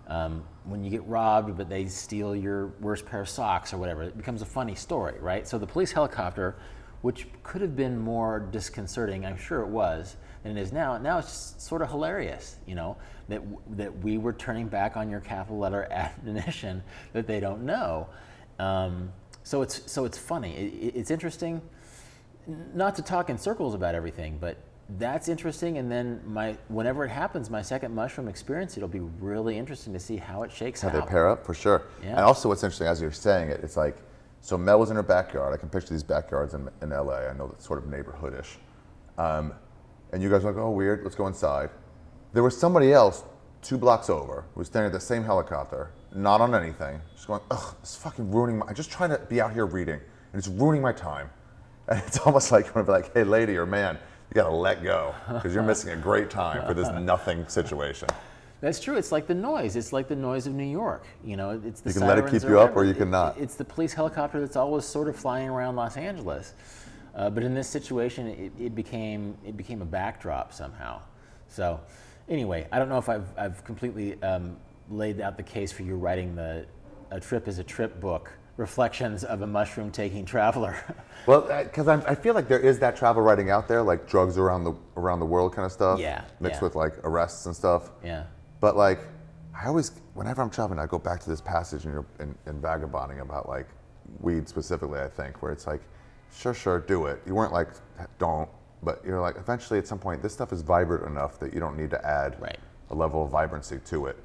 um, 0.08 0.44
when 0.64 0.84
you 0.84 0.90
get 0.90 1.06
robbed 1.06 1.56
but 1.58 1.70
they 1.70 1.86
steal 1.86 2.36
your 2.36 2.68
worst 2.80 3.06
pair 3.06 3.22
of 3.22 3.30
socks 3.30 3.74
or 3.74 3.78
whatever 3.78 4.04
it 4.04 4.18
becomes 4.18 4.42
a 4.42 4.46
funny 4.46 4.76
story 4.76 5.16
right? 5.20 5.48
So 5.48 5.58
the 5.58 5.68
police 5.68 5.92
helicopter 5.92 6.56
which 7.02 7.28
could 7.44 7.62
have 7.62 7.76
been 7.78 7.98
more 7.98 8.42
disconcerting 8.52 9.26
i'm 9.26 9.38
sure 9.38 9.62
it 9.62 9.68
was 9.70 10.18
than 10.44 10.58
it 10.58 10.62
is 10.62 10.74
now 10.74 10.98
now 10.98 11.18
it's 11.20 11.56
sort 11.58 11.82
of 11.82 11.90
hilarious 11.90 12.58
you 12.66 12.76
know? 12.76 12.98
That 13.30 13.44
that 13.78 14.00
we 14.00 14.18
were 14.18 14.34
turning 14.34 14.68
back 14.68 14.98
on 14.98 15.08
your 15.10 15.20
capital 15.20 15.60
letter 15.60 15.84
admonition 15.92 16.82
that 17.14 17.28
they 17.28 17.40
don't 17.40 17.62
know. 17.64 18.10
Um, 18.58 19.12
so 19.44 19.62
it's 19.62 19.92
so 19.92 20.04
it's 20.06 20.18
funny. 20.18 20.56
It- 20.56 20.96
it's 20.96 21.12
interesting 21.12 21.62
not 22.74 22.96
to 22.96 23.02
talk 23.02 23.30
in 23.30 23.38
circles 23.38 23.76
about 23.76 23.96
everything, 23.96 24.38
but 24.40 24.58
that's 24.98 25.28
interesting. 25.28 25.78
And 25.78 25.92
then 25.92 26.22
my 26.26 26.58
whenever 26.68 27.06
it 27.06 27.10
happens, 27.10 27.50
my 27.50 27.62
second 27.62 27.94
mushroom 27.94 28.28
experience, 28.28 28.78
it'll 28.78 28.90
be 28.90 29.02
really 29.20 29.58
interesting 29.58 29.94
to 29.94 30.00
see 30.00 30.18
how 30.18 30.44
it 30.44 30.52
shakes 30.52 30.82
How 30.82 30.90
out. 30.90 30.94
How 30.94 31.02
they 31.02 31.08
pair 31.08 31.30
up 31.30 31.46
for 31.46 31.54
sure. 31.54 31.84
Yeah. 32.02 32.10
And 32.10 32.20
also, 32.20 32.50
what's 32.50 32.64
interesting 32.64 32.88
as 32.88 33.02
you're 33.02 33.12
saying 33.12 33.50
it, 33.50 33.62
it's 33.64 33.78
like, 33.78 33.98
so 34.42 34.58
Mel 34.58 34.80
was 34.80 34.90
in 34.90 34.96
her 34.96 35.04
backyard. 35.04 35.54
I 35.54 35.58
can 35.58 35.70
picture 35.70 35.90
these 35.90 36.04
backyards 36.04 36.54
in, 36.54 36.70
in 36.82 36.90
LA. 36.90 37.28
I 37.28 37.34
know 37.34 37.48
that's 37.48 37.66
sort 37.66 37.80
of 37.80 37.90
neighborhoodish. 37.90 38.56
Um, 39.18 39.54
and 40.12 40.24
you 40.24 40.30
guys 40.30 40.44
are 40.44 40.52
like, 40.52 40.62
oh, 40.62 40.72
weird. 40.72 41.04
Let's 41.04 41.16
go 41.16 41.28
inside. 41.28 41.70
There 42.34 42.44
was 42.44 42.58
somebody 42.58 42.94
else 42.94 43.24
two 43.62 43.78
blocks 43.78 44.10
over 44.10 44.46
who 44.54 44.60
was 44.60 44.68
standing 44.68 44.88
at 44.88 44.94
the 44.94 45.00
same 45.00 45.24
helicopter, 45.24 45.92
not 46.16 46.42
on 46.42 46.56
anything, 46.56 47.02
just 47.14 47.28
going, 47.28 47.42
ugh, 47.52 47.76
it's 47.82 47.96
fucking 47.96 48.32
ruining 48.32 48.60
my. 48.60 48.68
I'm 48.68 48.76
just 48.76 48.92
trying 48.92 49.10
to 49.10 49.20
be 49.30 49.42
out 49.42 49.54
here 49.54 49.66
reading, 49.66 50.00
and 50.32 50.40
it's 50.40 50.48
ruining 50.48 50.82
my 50.82 50.94
time. 50.94 51.30
And 51.90 52.02
it's 52.08 52.20
almost 52.20 52.52
like 52.52 52.68
you 52.68 52.72
want 52.74 52.88
to 52.88 52.92
be 52.94 52.98
like, 52.98 53.14
hey, 53.14 53.24
lady 53.24 53.58
or 53.58 53.66
man, 53.66 53.96
you 54.30 54.36
gotta 54.36 54.54
let 54.54 54.84
go 54.84 55.14
because 55.28 55.54
you're 55.54 55.64
missing 55.64 55.92
a 55.92 55.96
great 55.96 56.30
time 56.30 56.66
for 56.66 56.74
this 56.74 56.90
nothing 57.02 57.48
situation. 57.48 58.08
That's 58.62 58.80
true. 58.80 58.98
It's 58.98 59.12
like 59.12 59.26
the 59.26 59.34
noise. 59.34 59.76
It's 59.78 59.94
like 59.94 60.08
the 60.10 60.16
noise 60.16 60.46
of 60.46 60.54
New 60.54 60.66
York. 60.66 61.06
You 61.24 61.38
know, 61.38 61.62
it's 61.64 61.82
the 61.82 61.90
You 61.90 62.00
can 62.00 62.08
let 62.08 62.20
it 62.20 62.30
keep 62.30 62.44
you 62.44 62.60
up 62.60 62.76
or 62.76 62.84
you 62.84 62.94
cannot. 62.94 63.38
It- 63.38 63.44
it's 63.44 63.56
the 63.56 63.64
police 63.66 63.94
helicopter 63.94 64.40
that's 64.40 64.58
always 64.58 64.86
sort 64.86 65.08
of 65.08 65.16
flying 65.16 65.50
around 65.50 65.76
Los 65.78 65.98
Angeles. 65.98 66.54
Uh, 67.16 67.30
but 67.30 67.42
in 67.44 67.56
this 67.56 67.68
situation, 67.68 68.28
it, 68.28 68.52
it 68.60 68.76
became 68.76 69.36
it 69.46 69.58
became 69.58 69.82
a 69.82 69.86
backdrop 69.86 70.54
somehow. 70.54 71.02
So, 71.48 71.80
anyway, 72.28 72.68
I 72.72 72.78
don't 72.80 72.88
know 72.90 73.00
if 73.00 73.10
I've 73.10 73.28
I've 73.38 73.64
completely 73.64 74.22
um, 74.22 74.58
laid 74.90 75.20
out 75.20 75.36
the 75.38 75.44
case 75.44 75.72
for 75.72 75.84
you 75.84 75.96
writing 75.96 76.36
the 76.36 76.66
"A 77.12 77.20
Trip 77.20 77.48
Is 77.48 77.58
a 77.60 77.64
Trip" 77.64 78.00
book, 78.00 78.32
reflections 78.60 79.24
of 79.24 79.42
a 79.42 79.48
mushroom 79.48 79.90
taking 79.92 80.26
traveler. 80.26 80.76
Well, 81.26 81.52
uh, 81.52 81.64
because 81.66 81.88
I 81.90 82.16
feel 82.16 82.34
like 82.34 82.48
there 82.48 82.62
is 82.62 82.80
that 82.80 82.96
travel 82.96 83.22
writing 83.22 83.52
out 83.52 83.68
there, 83.68 83.84
like 83.84 84.08
drugs 84.08 84.38
around 84.38 84.64
the 84.64 84.74
around 84.96 85.20
the 85.20 85.26
world 85.26 85.54
kind 85.54 85.66
of 85.66 85.72
stuff. 85.72 86.00
Yeah, 86.00 86.24
Mixed 86.40 86.60
yeah. 86.60 86.64
with 86.64 86.76
like 86.76 86.94
arrests 87.04 87.46
and 87.46 87.54
stuff. 87.56 87.92
yeah. 88.04 88.24
But 88.62 88.78
like, 88.78 89.00
I 89.54 89.68
always, 89.68 89.92
whenever 90.16 90.42
I'm 90.42 90.50
traveling, 90.50 90.80
I 90.80 90.86
go 90.88 90.98
back 90.98 91.20
to 91.20 91.30
this 91.30 91.42
passage 91.42 91.86
in, 91.86 91.92
your, 91.92 92.06
in, 92.20 92.34
in 92.48 92.60
Vagabonding 92.62 93.20
about 93.20 93.48
like 93.50 93.68
weed 94.22 94.48
specifically. 94.48 95.02
I 95.02 95.10
think 95.10 95.44
where 95.44 95.52
it's 95.52 95.68
like, 95.68 95.82
sure, 96.34 96.54
sure, 96.54 96.80
do 96.80 97.06
it. 97.06 97.22
You 97.28 97.36
weren't 97.36 97.54
like, 97.54 97.68
don't, 98.18 98.50
but 98.82 99.04
you're 99.06 99.22
like, 99.22 99.36
eventually 99.38 99.78
at 99.78 99.88
some 99.88 100.00
point, 100.00 100.24
this 100.24 100.34
stuff 100.34 100.52
is 100.54 100.62
vibrant 100.62 101.06
enough 101.06 101.38
that 101.42 101.54
you 101.54 101.60
don't 101.60 101.78
need 101.78 101.90
to 101.92 102.04
add 102.06 102.42
Right. 102.42 102.58
a 102.90 102.96
level 102.96 103.24
of 103.26 103.30
vibrancy 103.30 103.78
to 103.86 104.06
it. 104.08 104.18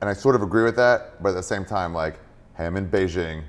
And 0.00 0.08
I 0.08 0.12
sort 0.12 0.34
of 0.36 0.42
agree 0.42 0.62
with 0.62 0.76
that, 0.76 1.20
but 1.22 1.30
at 1.30 1.34
the 1.34 1.42
same 1.42 1.64
time, 1.64 1.92
like, 1.92 2.20
hey, 2.56 2.66
I'm 2.66 2.76
in 2.76 2.88
Beijing, 2.88 3.42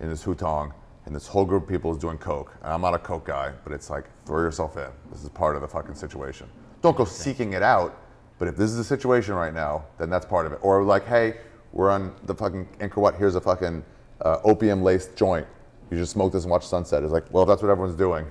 in 0.00 0.08
this 0.08 0.24
hutong, 0.24 0.72
and 1.04 1.14
this 1.14 1.26
whole 1.26 1.44
group 1.44 1.64
of 1.64 1.68
people 1.68 1.92
is 1.92 1.98
doing 1.98 2.16
coke. 2.16 2.54
And 2.62 2.72
I'm 2.72 2.80
not 2.80 2.94
a 2.94 2.98
coke 2.98 3.26
guy, 3.26 3.52
but 3.64 3.72
it's 3.72 3.90
like, 3.90 4.04
throw 4.24 4.40
yourself 4.40 4.76
in. 4.76 4.88
This 5.10 5.22
is 5.22 5.28
part 5.28 5.56
of 5.56 5.62
the 5.62 5.68
fucking 5.68 5.94
situation. 5.94 6.48
Don't 6.80 6.96
go 6.96 7.04
seeking 7.04 7.52
it 7.52 7.62
out, 7.62 8.00
but 8.38 8.48
if 8.48 8.56
this 8.56 8.70
is 8.70 8.78
the 8.78 8.84
situation 8.84 9.34
right 9.34 9.52
now, 9.52 9.84
then 9.98 10.08
that's 10.08 10.24
part 10.24 10.46
of 10.46 10.52
it. 10.52 10.58
Or 10.62 10.82
like, 10.82 11.06
hey, 11.06 11.36
we're 11.72 11.90
on 11.90 12.14
the 12.24 12.34
fucking 12.34 12.66
Angkor 12.78 12.96
Wat. 12.96 13.14
Here's 13.16 13.34
a 13.34 13.40
fucking 13.40 13.84
uh, 14.22 14.38
opium-laced 14.44 15.16
joint. 15.16 15.46
You 15.90 15.98
just 15.98 16.12
smoke 16.12 16.32
this 16.32 16.44
and 16.44 16.50
watch 16.50 16.66
sunset. 16.66 17.02
It's 17.02 17.12
like, 17.12 17.24
well, 17.30 17.42
if 17.42 17.48
that's 17.48 17.62
what 17.62 17.70
everyone's 17.70 17.96
doing. 17.96 18.26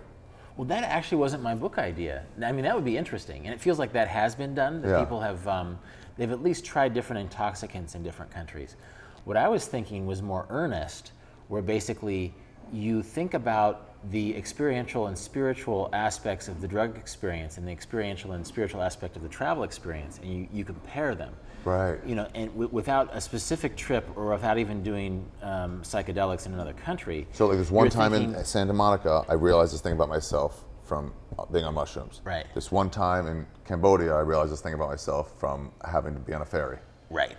Well, 0.58 0.66
that 0.66 0.84
actually 0.84 1.20
wasn't 1.20 1.44
my 1.44 1.56
book 1.56 1.78
idea. 1.78 2.26
I 2.44 2.52
mean, 2.52 2.64
that 2.66 2.76
would 2.76 2.84
be 2.84 2.98
interesting, 2.98 3.46
and 3.46 3.54
it 3.54 3.62
feels 3.62 3.80
like 3.80 3.94
that 3.94 4.08
has 4.08 4.36
been 4.36 4.56
done. 4.56 4.82
That 4.82 4.90
Yeah. 4.90 5.00
people 5.00 5.22
have, 5.22 5.48
um, 5.48 5.80
they've 6.20 6.32
at 6.32 6.44
least 6.44 6.66
tried 6.66 6.94
different 6.94 7.22
intoxicants 7.22 7.96
in 7.96 8.04
different 8.04 8.30
countries. 8.30 8.76
What 9.24 9.38
I 9.38 9.48
was 9.48 9.66
thinking 9.66 10.06
was 10.06 10.22
more 10.22 10.46
earnest, 10.50 11.14
where 11.48 11.62
basically 11.62 12.34
you 12.74 13.02
think 13.02 13.34
about 13.34 13.86
the 14.12 14.36
experiential 14.36 15.08
and 15.08 15.18
spiritual 15.18 15.90
aspects 15.94 16.48
of 16.48 16.62
the 16.62 16.68
drug 16.68 16.98
experience 16.98 17.58
and 17.58 17.68
the 17.68 17.72
experiential 17.72 18.34
and 18.34 18.46
spiritual 18.46 18.82
aspect 18.82 19.16
of 19.16 19.24
the 19.24 19.30
travel 19.30 19.64
experience, 19.64 20.20
and 20.20 20.32
you, 20.32 20.48
you 20.54 20.66
compare 20.66 21.16
them. 21.16 21.34
Right. 21.66 22.00
You 22.06 22.16
know, 22.16 22.28
and 22.36 22.50
w- 22.52 22.70
without 22.72 23.10
a 23.14 23.20
specific 23.20 23.76
trip 23.76 24.08
or 24.16 24.32
without 24.32 24.58
even 24.58 24.84
doing 24.84 25.26
um, 25.42 25.82
psychedelics 25.82 26.46
in 26.46 26.54
another 26.54 26.74
country. 26.74 27.28
So 27.34 27.48
like 27.48 27.58
this 27.58 27.72
one 27.72 27.90
time 27.90 28.12
thinking- 28.12 28.36
in 28.36 28.46
Santa 28.46 28.74
Monica, 28.74 29.26
I 29.28 29.34
realized 29.34 29.74
this 29.74 29.82
thing 29.82 29.94
about 29.94 30.10
myself 30.10 30.64
from 30.90 31.14
being 31.54 31.64
on 31.64 31.76
mushrooms. 31.76 32.22
Right. 32.26 32.46
This 32.56 32.72
one 32.72 32.90
time 32.90 33.28
in 33.28 33.46
Cambodia, 33.64 34.14
I 34.16 34.22
realized 34.22 34.52
this 34.52 34.60
thing 34.60 34.74
about 34.74 34.90
myself 34.90 35.40
from 35.40 35.72
having 35.86 36.16
to 36.16 36.20
be 36.20 36.34
on 36.34 36.42
a 36.42 36.46
ferry. 36.46 36.80
Right. 37.12 37.38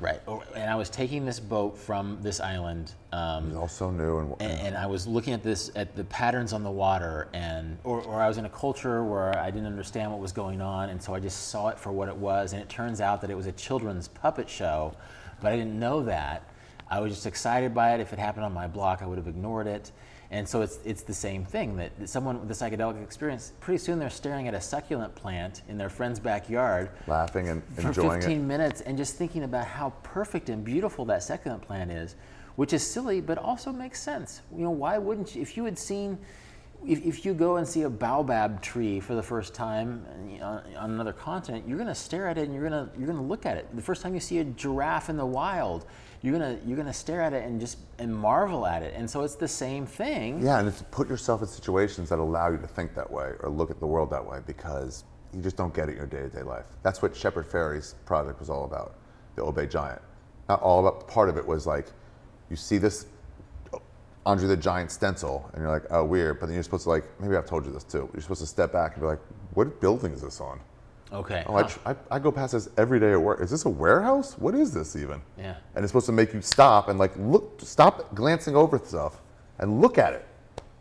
Right. 0.00 0.20
And 0.54 0.70
I 0.70 0.74
was 0.74 0.88
taking 0.88 1.24
this 1.24 1.38
boat 1.38 1.76
from 1.76 2.18
this 2.20 2.40
island, 2.40 2.94
um, 3.12 3.48
It's 3.48 3.56
all 3.56 3.68
so 3.68 3.90
new 3.90 4.18
and, 4.18 4.34
and, 4.40 4.60
and 4.68 4.76
I 4.76 4.86
was 4.86 5.06
looking 5.06 5.34
at 5.34 5.42
this 5.42 5.70
at 5.76 5.94
the 5.94 6.04
patterns 6.04 6.52
on 6.52 6.64
the 6.64 6.70
water, 6.70 7.28
and 7.32 7.78
or, 7.84 8.02
or 8.02 8.20
I 8.20 8.26
was 8.26 8.38
in 8.38 8.44
a 8.44 8.50
culture 8.50 9.04
where 9.04 9.38
I 9.38 9.50
didn't 9.52 9.68
understand 9.68 10.10
what 10.10 10.20
was 10.20 10.32
going 10.32 10.60
on, 10.60 10.90
and 10.90 11.00
so 11.00 11.14
I 11.14 11.20
just 11.20 11.48
saw 11.48 11.68
it 11.68 11.78
for 11.78 11.92
what 11.92 12.08
it 12.08 12.16
was. 12.16 12.54
And 12.54 12.60
it 12.60 12.68
turns 12.68 13.00
out 13.00 13.20
that 13.20 13.30
it 13.30 13.36
was 13.36 13.46
a 13.46 13.52
children's 13.52 14.08
puppet 14.08 14.48
show, 14.48 14.92
but 15.40 15.52
I 15.52 15.56
didn't 15.56 15.78
know 15.78 16.02
that. 16.04 16.42
I 16.90 16.98
was 17.00 17.12
just 17.12 17.26
excited 17.26 17.72
by 17.72 17.94
it. 17.94 18.00
If 18.00 18.12
it 18.12 18.18
happened 18.18 18.44
on 18.44 18.52
my 18.52 18.66
block, 18.66 19.00
I 19.00 19.06
would 19.06 19.18
have 19.18 19.28
ignored 19.28 19.68
it. 19.68 19.92
And 20.34 20.48
so 20.48 20.62
it's 20.62 20.80
it's 20.84 21.02
the 21.02 21.14
same 21.14 21.44
thing 21.44 21.76
that 21.76 21.92
someone 22.06 22.40
with 22.40 22.50
a 22.50 22.54
psychedelic 22.54 23.00
experience, 23.00 23.52
pretty 23.60 23.78
soon 23.78 24.00
they're 24.00 24.10
staring 24.10 24.48
at 24.48 24.54
a 24.54 24.60
succulent 24.60 25.14
plant 25.14 25.62
in 25.68 25.78
their 25.78 25.88
friend's 25.88 26.18
backyard 26.18 26.90
laughing 27.06 27.50
and 27.50 27.62
enjoying 27.78 27.88
it. 27.88 27.94
for 27.94 28.00
enjoying 28.00 28.20
15 28.20 28.40
it. 28.40 28.42
minutes 28.42 28.80
and 28.80 28.98
just 28.98 29.14
thinking 29.14 29.44
about 29.44 29.64
how 29.64 29.90
perfect 30.02 30.48
and 30.48 30.64
beautiful 30.64 31.04
that 31.04 31.22
succulent 31.22 31.62
plant 31.62 31.92
is, 31.92 32.16
which 32.56 32.72
is 32.72 32.84
silly 32.84 33.20
but 33.20 33.38
also 33.38 33.70
makes 33.70 34.02
sense. 34.02 34.42
You 34.56 34.64
know, 34.64 34.70
why 34.70 34.98
wouldn't 34.98 35.36
you? 35.36 35.40
If 35.40 35.56
you 35.56 35.66
had 35.66 35.78
seen, 35.78 36.18
if, 36.84 37.00
if 37.06 37.24
you 37.24 37.32
go 37.32 37.58
and 37.58 37.68
see 37.68 37.82
a 37.82 37.90
baobab 37.90 38.60
tree 38.60 38.98
for 38.98 39.14
the 39.14 39.22
first 39.22 39.54
time 39.54 40.04
you 40.28 40.40
on 40.42 40.90
another 40.90 41.12
continent, 41.12 41.68
you're 41.68 41.78
going 41.78 41.86
to 41.86 41.94
stare 41.94 42.26
at 42.26 42.38
it 42.38 42.46
and 42.48 42.52
you're 42.52 42.68
going 42.68 42.88
to 42.88 42.90
you're 42.98 43.06
going 43.06 43.22
to 43.22 43.24
look 43.24 43.46
at 43.46 43.56
it. 43.56 43.68
The 43.76 43.82
first 43.82 44.02
time 44.02 44.14
you 44.14 44.20
see 44.20 44.38
a 44.38 44.44
giraffe 44.44 45.08
in 45.08 45.16
the 45.16 45.24
wild, 45.24 45.86
you're 46.24 46.38
to 46.38 46.58
you're 46.66 46.82
to 46.82 46.92
stare 46.92 47.20
at 47.20 47.34
it 47.34 47.44
and 47.44 47.60
just 47.60 47.78
and 47.98 48.14
marvel 48.14 48.66
at 48.66 48.82
it. 48.82 48.94
And 48.96 49.08
so 49.08 49.22
it's 49.22 49.34
the 49.34 49.46
same 49.46 49.84
thing. 49.84 50.42
Yeah, 50.42 50.58
and 50.58 50.66
it's 50.66 50.82
put 50.90 51.06
yourself 51.06 51.42
in 51.42 51.48
situations 51.48 52.08
that 52.08 52.18
allow 52.18 52.50
you 52.50 52.56
to 52.56 52.66
think 52.66 52.94
that 52.94 53.10
way 53.10 53.32
or 53.40 53.50
look 53.50 53.70
at 53.70 53.78
the 53.78 53.86
world 53.86 54.10
that 54.10 54.24
way 54.24 54.38
because 54.46 55.04
you 55.34 55.42
just 55.42 55.56
don't 55.56 55.74
get 55.74 55.88
it 55.88 55.92
in 55.92 55.98
your 55.98 56.06
day-to-day 56.06 56.42
life. 56.42 56.64
That's 56.82 57.02
what 57.02 57.14
Shepard 57.14 57.46
Fairey's 57.46 57.94
project 58.06 58.40
was 58.40 58.48
all 58.48 58.64
about, 58.64 58.94
the 59.36 59.42
Obey 59.42 59.66
Giant. 59.66 60.00
Not 60.48 60.62
all 60.62 60.86
about, 60.86 61.08
part 61.08 61.28
of 61.28 61.36
it 61.36 61.46
was 61.46 61.66
like, 61.66 61.88
you 62.48 62.56
see 62.56 62.78
this 62.78 63.06
Andre 64.24 64.46
the 64.46 64.56
Giant 64.56 64.90
stencil, 64.90 65.50
and 65.52 65.60
you're 65.60 65.70
like, 65.70 65.84
oh, 65.90 66.04
weird. 66.04 66.40
But 66.40 66.46
then 66.46 66.54
you're 66.54 66.62
supposed 66.62 66.84
to 66.84 66.90
like, 66.90 67.04
maybe 67.20 67.36
I've 67.36 67.46
told 67.46 67.66
you 67.66 67.72
this 67.72 67.84
too. 67.84 68.08
You're 68.14 68.22
supposed 68.22 68.40
to 68.40 68.46
step 68.46 68.72
back 68.72 68.94
and 68.94 69.02
be 69.02 69.06
like, 69.08 69.20
what 69.52 69.80
building 69.80 70.12
is 70.12 70.22
this 70.22 70.40
on? 70.40 70.60
Okay. 71.12 71.44
Oh, 71.46 71.54
I, 71.54 71.62
huh. 71.62 71.68
tr- 71.68 71.78
I, 71.86 71.96
I 72.16 72.18
go 72.18 72.32
past 72.32 72.52
this 72.52 72.68
every 72.76 72.98
day 72.98 73.12
at 73.12 73.20
work. 73.20 73.40
Is 73.40 73.50
this 73.50 73.64
a 73.64 73.68
warehouse? 73.68 74.36
What 74.38 74.54
is 74.54 74.72
this 74.72 74.96
even? 74.96 75.20
Yeah. 75.38 75.56
And 75.74 75.84
it's 75.84 75.90
supposed 75.90 76.06
to 76.06 76.12
make 76.12 76.32
you 76.32 76.40
stop 76.40 76.88
and 76.88 76.98
like 76.98 77.12
look, 77.16 77.60
stop 77.60 78.14
glancing 78.14 78.56
over 78.56 78.78
stuff 78.78 79.20
and 79.58 79.80
look 79.80 79.98
at 79.98 80.12
it. 80.12 80.26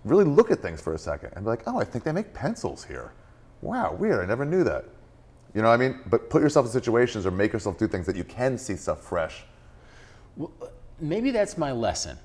Really 0.03 0.25
look 0.25 0.51
at 0.51 0.61
things 0.61 0.81
for 0.81 0.93
a 0.93 0.97
second 0.97 1.31
and 1.35 1.45
be 1.45 1.49
like, 1.49 1.63
oh, 1.67 1.79
I 1.79 1.83
think 1.83 2.03
they 2.03 2.11
make 2.11 2.33
pencils 2.33 2.83
here. 2.83 3.13
Wow, 3.61 3.93
weird. 3.93 4.23
I 4.23 4.25
never 4.25 4.45
knew 4.45 4.63
that. 4.63 4.85
You 5.53 5.61
know 5.61 5.67
what 5.67 5.75
I 5.75 5.77
mean? 5.77 5.99
But 6.07 6.29
put 6.29 6.41
yourself 6.41 6.65
in 6.65 6.71
situations 6.71 7.25
or 7.25 7.31
make 7.31 7.53
yourself 7.53 7.77
do 7.77 7.87
things 7.87 8.05
that 8.07 8.15
you 8.15 8.23
can 8.23 8.57
see 8.57 8.75
stuff 8.75 9.01
fresh. 9.01 9.43
maybe 10.99 11.31
that's 11.31 11.57
my 11.57 11.71
lesson 11.71 12.17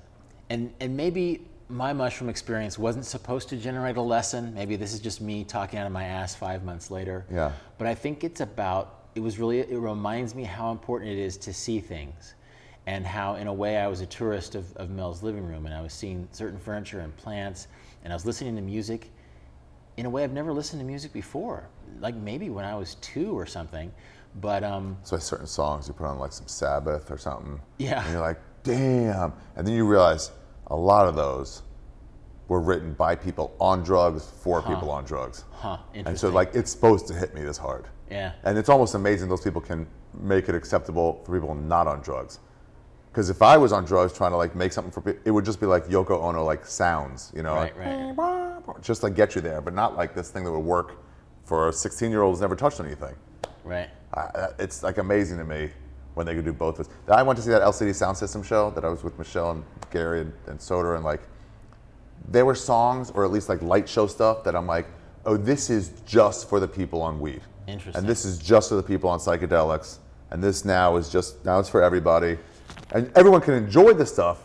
and 0.49 0.73
and 0.79 0.95
maybe 0.95 1.45
my 1.69 1.93
mushroom 1.93 2.29
experience 2.29 2.79
wasn't 2.79 3.05
supposed 3.05 3.47
to 3.49 3.55
generate 3.57 3.95
a 3.97 4.01
lesson 4.01 4.53
maybe 4.55 4.75
this 4.75 4.91
is 4.93 4.99
just 4.99 5.21
me 5.21 5.43
talking 5.43 5.77
out 5.79 5.85
of 5.85 5.91
my 5.91 6.03
ass 6.03 6.33
five 6.35 6.63
months 6.63 6.89
later 6.89 7.25
Yeah. 7.31 7.51
but 7.77 7.85
i 7.87 7.93
think 7.93 8.23
it's 8.23 8.41
about 8.41 9.03
it 9.15 9.19
was 9.19 9.37
really 9.37 9.59
it 9.59 9.77
reminds 9.77 10.33
me 10.33 10.43
how 10.43 10.71
important 10.71 11.11
it 11.11 11.19
is 11.19 11.37
to 11.37 11.53
see 11.53 11.79
things 11.79 12.33
and 12.87 13.05
how 13.05 13.35
in 13.35 13.45
a 13.47 13.53
way 13.53 13.77
i 13.77 13.87
was 13.87 14.01
a 14.01 14.05
tourist 14.07 14.55
of, 14.55 14.75
of 14.77 14.89
mel's 14.89 15.21
living 15.21 15.45
room 15.45 15.67
and 15.67 15.75
i 15.75 15.81
was 15.81 15.93
seeing 15.93 16.27
certain 16.31 16.57
furniture 16.59 17.01
and 17.01 17.15
plants 17.17 17.67
and 18.03 18.11
i 18.11 18.15
was 18.15 18.25
listening 18.25 18.55
to 18.55 18.61
music 18.63 19.11
in 19.97 20.07
a 20.07 20.09
way 20.09 20.23
i've 20.23 20.33
never 20.33 20.51
listened 20.51 20.79
to 20.79 20.85
music 20.85 21.13
before 21.13 21.69
like 21.99 22.15
maybe 22.15 22.49
when 22.49 22.65
i 22.65 22.73
was 22.75 22.95
two 22.95 23.37
or 23.37 23.45
something 23.45 23.91
but 24.41 24.63
um, 24.63 24.95
So 25.03 25.17
certain 25.17 25.47
songs 25.47 25.87
you 25.87 25.93
put 25.95 26.05
on 26.05 26.19
like 26.19 26.31
some 26.31 26.47
Sabbath 26.47 27.09
or 27.09 27.17
something. 27.17 27.59
Yeah. 27.79 28.03
And 28.03 28.11
you're 28.11 28.21
like, 28.21 28.39
damn. 28.63 29.33
And 29.55 29.65
then 29.65 29.73
you 29.73 29.87
realize 29.87 30.29
a 30.69 30.75
lot 30.75 31.07
of 31.07 31.15
those 31.15 31.63
were 32.47 32.59
written 32.59 32.93
by 32.93 33.15
people 33.15 33.55
on 33.59 33.83
drugs 33.83 34.25
for 34.43 34.61
people 34.63 34.89
on 34.89 35.03
drugs. 35.05 35.45
huh 35.51 35.77
And 35.93 36.17
so 36.17 36.29
like 36.29 36.53
it's 36.55 36.71
supposed 36.71 37.07
to 37.07 37.13
hit 37.13 37.33
me 37.35 37.43
this 37.43 37.57
hard. 37.57 37.85
yeah 38.09 38.33
And 38.43 38.57
it's 38.57 38.69
almost 38.69 38.95
amazing 38.95 39.29
those 39.29 39.41
people 39.41 39.61
can 39.61 39.87
make 40.19 40.49
it 40.49 40.55
acceptable 40.55 41.21
for 41.25 41.33
people 41.37 41.53
not 41.55 41.85
on 41.87 42.01
drugs. 42.01 42.39
Because 43.11 43.29
if 43.29 43.41
I 43.41 43.57
was 43.57 43.71
on 43.71 43.85
drugs 43.85 44.13
trying 44.13 44.31
to 44.31 44.37
like 44.37 44.55
make 44.55 44.71
something 44.71 44.91
for 44.91 45.01
people, 45.01 45.21
it 45.25 45.31
would 45.31 45.45
just 45.45 45.59
be 45.59 45.65
like 45.65 45.85
Yoko 45.85 46.21
Ono 46.23 46.43
like 46.43 46.65
sounds, 46.65 47.31
you 47.35 47.43
know, 47.43 47.55
Right, 47.55 47.75
like, 47.77 48.17
right. 48.17 48.81
just 48.81 49.03
like 49.03 49.15
get 49.15 49.35
you 49.35 49.41
there, 49.41 49.61
but 49.61 49.73
not 49.73 49.95
like 49.97 50.13
this 50.15 50.29
thing 50.31 50.43
that 50.43 50.51
would 50.51 50.59
work 50.59 50.97
for 51.43 51.69
a 51.69 51.73
16 51.73 52.09
year 52.11 52.21
old 52.23 52.33
who's 52.35 52.41
never 52.41 52.55
touched 52.55 52.79
anything. 52.79 53.15
right 53.63 53.89
Uh, 54.13 54.47
it's 54.57 54.81
like 54.83 54.97
amazing 54.97 55.37
to 55.37 55.43
me 55.43 55.69
when 56.19 56.25
they 56.25 56.35
could 56.35 56.43
do 56.43 56.51
both 56.51 56.81
of 56.81 56.85
us. 56.85 56.93
I 57.07 57.23
went 57.23 57.37
to 57.37 57.43
see 57.43 57.49
that 57.51 57.61
LCD 57.61 57.91
Soundsystem 57.91 58.43
show 58.43 58.71
that 58.71 58.83
I 58.83 58.89
was 58.89 59.05
with 59.05 59.17
Michelle 59.17 59.51
and 59.51 59.63
Gary 59.89 60.19
and, 60.19 60.33
and 60.47 60.59
Soder, 60.59 60.97
and 60.97 61.05
like 61.05 61.21
there 62.27 62.45
were 62.45 62.55
songs 62.55 63.09
or 63.11 63.23
at 63.23 63.31
least 63.31 63.47
like 63.47 63.61
light 63.61 63.87
show 63.87 64.05
stuff 64.05 64.43
that 64.43 64.53
I'm 64.53 64.67
like, 64.67 64.87
oh, 65.25 65.37
this 65.37 65.69
is 65.69 65.93
just 66.05 66.49
for 66.49 66.59
the 66.59 66.67
people 66.67 67.01
on 67.01 67.21
weed. 67.21 67.39
Interesting. 67.67 67.97
And 67.97 68.05
this 68.05 68.25
is 68.25 68.37
just 68.37 68.67
for 68.67 68.75
the 68.75 68.83
people 68.83 69.09
on 69.09 69.19
psychedelics. 69.19 69.99
And 70.31 70.43
this 70.43 70.65
now 70.65 70.97
is 70.97 71.07
just 71.07 71.45
now 71.45 71.57
it's 71.57 71.69
for 71.69 71.81
everybody. 71.81 72.37
And 72.91 73.09
everyone 73.15 73.39
can 73.39 73.53
enjoy 73.53 73.93
the 73.93 74.05
stuff 74.05 74.43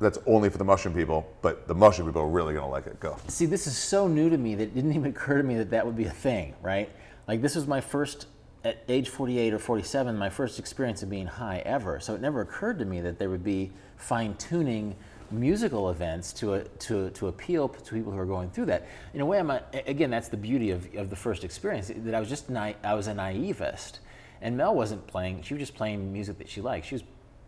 that's 0.00 0.18
only 0.26 0.50
for 0.50 0.58
the 0.58 0.64
mushroom 0.64 0.92
people, 0.92 1.32
but 1.40 1.68
the 1.68 1.74
mushroom 1.74 2.08
people 2.08 2.22
are 2.22 2.28
really 2.28 2.52
gonna 2.52 2.68
like 2.68 2.88
it. 2.88 2.98
Go. 2.98 3.16
See, 3.28 3.46
this 3.46 3.68
is 3.68 3.78
so 3.78 4.08
new 4.08 4.28
to 4.28 4.36
me 4.38 4.56
that 4.56 4.64
it 4.64 4.74
didn't 4.74 4.90
even 4.90 5.12
occur 5.12 5.36
to 5.36 5.44
me 5.44 5.54
that 5.54 5.70
that 5.70 5.86
would 5.86 5.96
be 5.96 6.06
a 6.06 6.10
thing, 6.10 6.56
right? 6.62 6.90
Like 7.28 7.42
this 7.42 7.54
was 7.54 7.68
my 7.68 7.80
first 7.80 8.26
at 8.66 8.82
age 8.88 9.08
48 9.08 9.54
or 9.54 9.58
47, 9.58 10.16
my 10.16 10.28
first 10.28 10.58
experience 10.58 11.02
of 11.02 11.08
being 11.08 11.26
high 11.26 11.62
ever. 11.64 12.00
So 12.00 12.14
it 12.14 12.20
never 12.20 12.40
occurred 12.40 12.80
to 12.80 12.84
me 12.84 13.00
that 13.00 13.18
there 13.18 13.30
would 13.30 13.44
be 13.44 13.70
fine 13.96 14.34
tuning 14.36 14.96
musical 15.30 15.90
events 15.90 16.32
to, 16.32 16.64
to, 16.80 17.10
to 17.10 17.28
appeal 17.28 17.68
to 17.68 17.94
people 17.94 18.12
who 18.12 18.18
are 18.18 18.26
going 18.26 18.50
through 18.50 18.66
that. 18.66 18.88
In 19.14 19.20
a 19.20 19.26
way, 19.26 19.38
I'm 19.38 19.50
a, 19.50 19.62
again, 19.86 20.10
that's 20.10 20.28
the 20.28 20.36
beauty 20.36 20.72
of, 20.72 20.92
of 20.96 21.10
the 21.10 21.16
first 21.16 21.44
experience, 21.44 21.92
that 21.94 22.14
I 22.14 22.18
was 22.18 22.28
just, 22.28 22.50
na- 22.50 22.72
I 22.82 22.94
was 22.94 23.06
a 23.06 23.14
naivist. 23.14 24.00
And 24.42 24.56
Mel 24.56 24.74
wasn't 24.74 25.06
playing, 25.06 25.42
she 25.42 25.54
was 25.54 25.60
just 25.60 25.74
playing 25.74 26.12
music 26.12 26.38
that 26.38 26.48
she 26.48 26.60
liked. 26.60 26.86
She 26.86 26.96
was, 26.96 27.04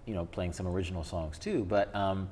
you 0.07 0.15
know, 0.15 0.25
playing 0.25 0.53
some 0.53 0.69
original 0.69 1.03
songs 1.03 1.37
too. 1.39 1.67
But, 1.69 1.95
um, 1.95 2.29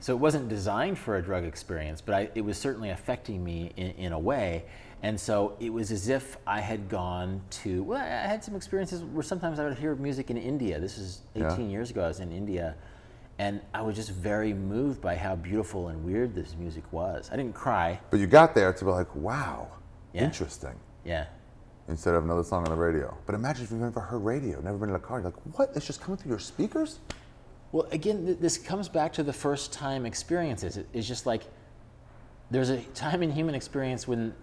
so 0.00 0.14
it 0.14 0.18
wasn't 0.18 0.48
designed 0.48 0.98
for 0.98 1.16
a 1.16 1.22
drug 1.22 1.44
experience, 1.44 2.00
but 2.00 2.14
I, 2.14 2.30
it 2.34 2.42
was 2.42 2.56
certainly 2.56 2.90
affecting 2.90 3.42
me 3.42 3.72
in, 3.76 3.90
in 3.92 4.12
a 4.12 4.18
way. 4.18 4.64
And 5.02 5.18
so 5.18 5.56
it 5.60 5.72
was 5.72 5.92
as 5.92 6.08
if 6.08 6.36
I 6.46 6.60
had 6.60 6.88
gone 6.88 7.40
to, 7.62 7.82
well, 7.84 8.00
I 8.00 8.26
had 8.26 8.42
some 8.42 8.56
experiences 8.56 9.02
where 9.04 9.22
sometimes 9.22 9.60
I 9.60 9.64
would 9.64 9.78
hear 9.78 9.94
music 9.94 10.30
in 10.30 10.36
India. 10.36 10.80
This 10.80 10.98
is 10.98 11.20
18 11.36 11.66
Yeah. 11.66 11.66
years 11.70 11.90
ago, 11.90 12.04
I 12.04 12.08
was 12.08 12.18
in 12.20 12.32
India. 12.32 12.74
And 13.38 13.60
I 13.72 13.82
was 13.82 13.94
just 13.94 14.10
very 14.10 14.52
moved 14.52 15.00
by 15.00 15.14
how 15.14 15.36
beautiful 15.36 15.88
and 15.88 16.04
weird 16.04 16.34
this 16.34 16.56
music 16.56 16.82
was. 16.92 17.30
I 17.32 17.36
didn't 17.36 17.54
cry. 17.54 18.00
But 18.10 18.18
you 18.18 18.26
got 18.26 18.56
there 18.56 18.72
to 18.72 18.84
be 18.84 18.90
like, 18.90 19.14
wow, 19.14 19.68
Yeah. 20.12 20.24
interesting. 20.24 20.74
Yeah. 21.04 21.26
Instead 21.86 22.14
of 22.14 22.24
another 22.24 22.42
song 22.42 22.64
on 22.64 22.70
the 22.70 22.76
radio. 22.76 23.16
But 23.24 23.36
imagine 23.36 23.64
if 23.64 23.70
you've 23.70 23.80
never 23.80 24.00
heard 24.00 24.18
radio, 24.18 24.60
never 24.60 24.78
been 24.78 24.88
in 24.88 24.96
a 24.96 24.98
car, 24.98 25.18
you're 25.20 25.26
like, 25.26 25.56
what? 25.56 25.70
It's 25.76 25.86
just 25.86 26.00
coming 26.00 26.18
through 26.18 26.30
your 26.30 26.38
speakers? 26.40 26.98
Well, 27.70 27.86
again, 27.92 28.26
th- 28.26 28.38
this 28.40 28.58
comes 28.58 28.88
back 28.88 29.12
to 29.12 29.22
the 29.22 29.32
first 29.32 29.72
time 29.72 30.04
experiences. 30.04 30.76
It- 30.76 30.88
It's 30.92 31.06
just 31.06 31.24
like 31.24 31.44
there's 32.50 32.70
a 32.70 32.78
time 32.94 33.22
in 33.22 33.30
human 33.30 33.54
experience 33.54 34.08
when, 34.08 34.34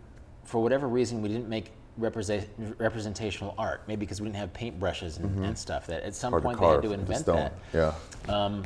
for 0.45 0.61
whatever 0.63 0.87
reason, 0.87 1.21
we 1.21 1.29
didn't 1.29 1.49
make 1.49 1.71
represent, 1.97 2.47
representational 2.77 3.53
art. 3.57 3.81
Maybe 3.87 4.01
because 4.01 4.21
we 4.21 4.27
didn't 4.27 4.37
have 4.37 4.53
paintbrushes 4.53 5.19
and, 5.19 5.45
and 5.45 5.57
stuff. 5.57 5.87
That 5.87 6.03
at 6.03 6.15
some 6.15 6.31
Hard 6.31 6.43
point 6.43 6.59
they 6.59 6.67
had 6.67 6.81
to 6.83 6.93
invent 6.93 7.25
that. 7.25 7.53
Yeah. 7.73 7.93
Um, 8.29 8.63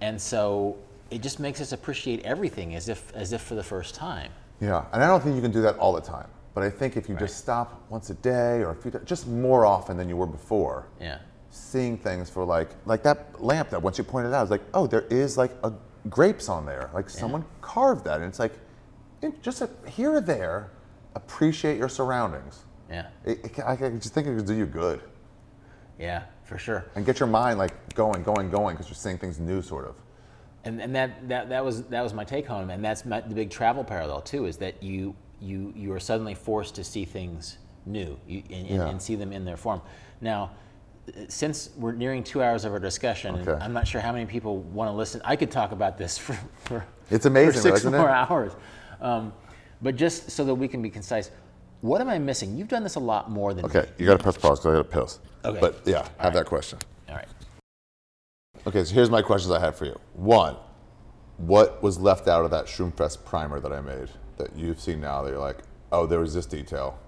and 0.00 0.20
so 0.20 0.76
it 1.10 1.22
just 1.22 1.40
makes 1.40 1.60
us 1.60 1.72
appreciate 1.72 2.22
everything 2.24 2.74
as 2.74 2.88
if 2.88 3.12
as 3.14 3.32
if 3.32 3.40
for 3.42 3.54
the 3.54 3.62
first 3.62 3.94
time. 3.94 4.30
Yeah, 4.60 4.84
and 4.92 5.02
I 5.02 5.06
don't 5.06 5.22
think 5.22 5.36
you 5.36 5.42
can 5.42 5.52
do 5.52 5.62
that 5.62 5.78
all 5.78 5.92
the 5.92 6.00
time. 6.02 6.28
But 6.52 6.64
I 6.64 6.70
think 6.70 6.96
if 6.96 7.08
you 7.08 7.14
just 7.16 7.38
stop 7.38 7.80
once 7.90 8.10
a 8.10 8.14
day 8.14 8.58
or 8.62 8.70
a 8.70 8.74
few, 8.74 8.90
just 9.04 9.26
more 9.28 9.64
often 9.64 9.96
than 9.96 10.08
you 10.08 10.16
were 10.16 10.26
before, 10.26 10.86
Yeah. 11.00 11.18
seeing 11.50 11.96
things 11.96 12.28
for 12.28 12.44
like 12.44 12.68
like 12.86 13.02
that 13.04 13.42
lamp 13.42 13.70
that 13.70 13.80
once 13.80 13.98
you 13.98 14.04
pointed 14.04 14.32
out, 14.34 14.38
I 14.38 14.42
was 14.42 14.50
like, 14.50 14.62
oh, 14.74 14.86
there 14.86 15.06
is 15.10 15.38
like 15.38 15.52
a 15.64 15.72
grapes 16.08 16.48
on 16.48 16.66
there. 16.66 16.90
Like 16.92 17.08
someone 17.08 17.44
carved 17.60 18.04
that, 18.06 18.16
and 18.16 18.24
it's 18.24 18.38
like, 18.38 18.52
it- 19.22 19.42
just 19.42 19.60
a, 19.62 19.68
here 19.86 20.12
or 20.14 20.20
there, 20.20 20.70
appreciate 21.14 21.78
your 21.78 21.88
surroundings. 21.88 22.64
Yeah. 22.90 23.06
It, 23.24 23.44
it, 23.44 23.60
I, 23.60 23.72
I 23.72 23.76
just 23.90 24.14
think 24.14 24.26
it 24.26 24.36
could 24.36 24.46
do 24.46 24.54
you 24.54 24.66
good 24.66 25.00
Yeah. 25.98 26.24
For 26.44 26.58
sure. 26.58 26.84
and 26.96 27.06
get 27.06 27.20
your 27.20 27.28
mind 27.28 27.58
like 27.58 27.94
going, 27.94 28.22
going, 28.24 28.50
going 28.50 28.74
because 28.76 28.88
you're 28.88 28.96
seeing 28.96 29.18
things 29.18 29.38
new, 29.38 29.62
sort 29.62 29.86
of. 29.86 29.94
and, 30.64 30.80
and 30.82 30.94
that, 30.94 31.28
that, 31.28 31.48
that 31.48 31.64
was 31.64 31.84
that 31.84 32.02
was 32.02 32.12
my 32.12 32.24
take 32.24 32.46
home, 32.46 32.70
and 32.70 32.84
that's 32.84 33.04
my, 33.04 33.20
the 33.20 33.34
big 33.34 33.50
travel 33.50 33.84
parallel 33.84 34.20
too. 34.20 34.46
Is 34.46 34.56
that 34.56 34.82
you 34.82 35.14
you 35.40 35.72
you 35.76 35.92
are 35.92 36.00
suddenly 36.00 36.34
forced 36.34 36.74
to 36.74 36.82
see 36.84 37.04
things 37.04 37.58
new 37.86 38.18
you, 38.26 38.42
and, 38.50 38.66
and- 38.66 38.68
Yeah. 38.68 38.88
and 38.88 39.00
see 39.00 39.14
them 39.14 39.32
in 39.32 39.44
their 39.44 39.56
form. 39.56 39.80
Now, 40.20 40.50
since 41.28 41.70
we're 41.76 41.92
nearing 41.92 42.24
two 42.24 42.42
hours 42.42 42.64
of 42.64 42.72
our 42.72 42.78
discussion, 42.80 43.36
Okay. 43.36 43.64
I'm 43.64 43.72
not 43.72 43.86
sure 43.86 44.00
how 44.00 44.10
many 44.12 44.26
people 44.26 44.58
want 44.58 44.88
to 44.88 44.92
listen. 44.92 45.20
I 45.24 45.36
could 45.36 45.50
talk 45.52 45.70
about 45.70 45.96
this 45.98 46.18
for 46.24 46.36
for, 46.64 46.84
It's 47.10 47.26
amazing, 47.26 47.52
for 47.62 47.68
6 47.68 47.78
isn't 47.80 47.94
it? 47.94 47.98
more 47.98 48.10
hours. 48.10 48.52
Um, 49.00 49.32
but 49.82 49.96
just 49.96 50.30
so 50.30 50.44
that 50.44 50.54
we 50.54 50.68
can 50.68 50.82
be 50.82 50.90
concise, 50.90 51.30
what 51.80 52.00
am 52.00 52.08
I 52.08 52.18
missing? 52.18 52.56
You've 52.56 52.68
done 52.68 52.82
this 52.82 52.96
a 52.96 53.00
lot 53.00 53.30
more 53.30 53.54
than 53.54 53.64
Okay, 53.64 53.80
me. 53.80 53.86
you 53.98 54.06
got 54.06 54.18
to 54.18 54.22
press 54.22 54.36
pause 54.36 54.60
because 54.60 54.66
I 54.74 54.82
got 54.82 54.90
to 54.90 55.00
piss. 55.00 55.18
Okay. 55.44 55.60
But 55.60 55.80
yeah, 55.86 56.06
have 56.18 56.34
that 56.34 56.46
question. 56.46 56.78
All 57.08 57.16
right. 57.16 57.28
Okay, 58.66 58.84
so 58.84 58.94
here's 58.94 59.10
my 59.10 59.22
questions 59.22 59.52
I 59.52 59.58
had 59.60 59.74
for 59.74 59.86
you. 59.86 59.98
One, 60.14 60.56
what 61.38 61.82
was 61.82 61.98
left 61.98 62.28
out 62.28 62.44
of 62.44 62.50
that 62.50 62.66
Shroomfest 62.66 63.24
primer 63.24 63.60
that 63.60 63.72
I 63.72 63.80
made 63.80 64.10
that 64.36 64.54
you've 64.54 64.80
seen 64.80 65.00
now 65.00 65.22
that 65.22 65.30
you're 65.30 65.38
like, 65.38 65.58
oh, 65.92 66.06
there 66.06 66.20
was 66.20 66.34
this 66.34 66.44
detail? 66.44 66.98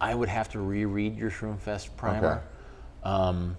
I 0.00 0.14
would 0.14 0.28
have 0.28 0.48
to 0.50 0.60
reread 0.60 1.16
your 1.16 1.30
Shroomfest 1.30 1.96
primer. 1.96 2.42
Um, 3.02 3.56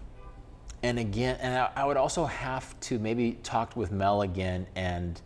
and 0.82 0.98
again, 0.98 1.38
and 1.42 1.56
I, 1.56 1.70
I 1.76 1.86
would 1.86 1.98
also 1.98 2.26
have 2.26 2.80
to 2.82 2.98
maybe 2.98 3.34
talk 3.44 3.76
with 3.76 3.92
Mel 3.92 4.22
again. 4.24 4.66
And 4.76 5.22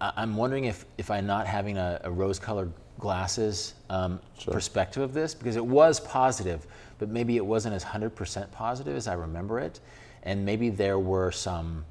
I, 0.00 0.12
I'm 0.16 0.36
wondering 0.36 0.64
if, 0.64 0.84
if 0.98 1.10
I'm 1.10 1.26
not 1.26 1.46
having 1.46 1.76
a, 1.76 2.00
a 2.04 2.10
rose 2.10 2.38
colored 2.38 2.72
glasses 2.98 3.74
um, 3.88 4.20
perspective 4.46 5.02
of 5.02 5.14
this, 5.14 5.34
because 5.34 5.56
it 5.56 5.64
was 5.64 6.00
positive, 6.00 6.66
but 6.98 7.08
maybe 7.08 7.36
it 7.36 7.44
wasn't 7.44 7.74
as 7.74 7.84
100% 7.84 8.50
positive 8.52 8.96
as 8.96 9.08
I 9.08 9.14
remember 9.14 9.58
it. 9.58 9.80
And 10.22 10.44
maybe 10.44 10.68
there 10.68 10.98
were 10.98 11.32
some 11.32 11.84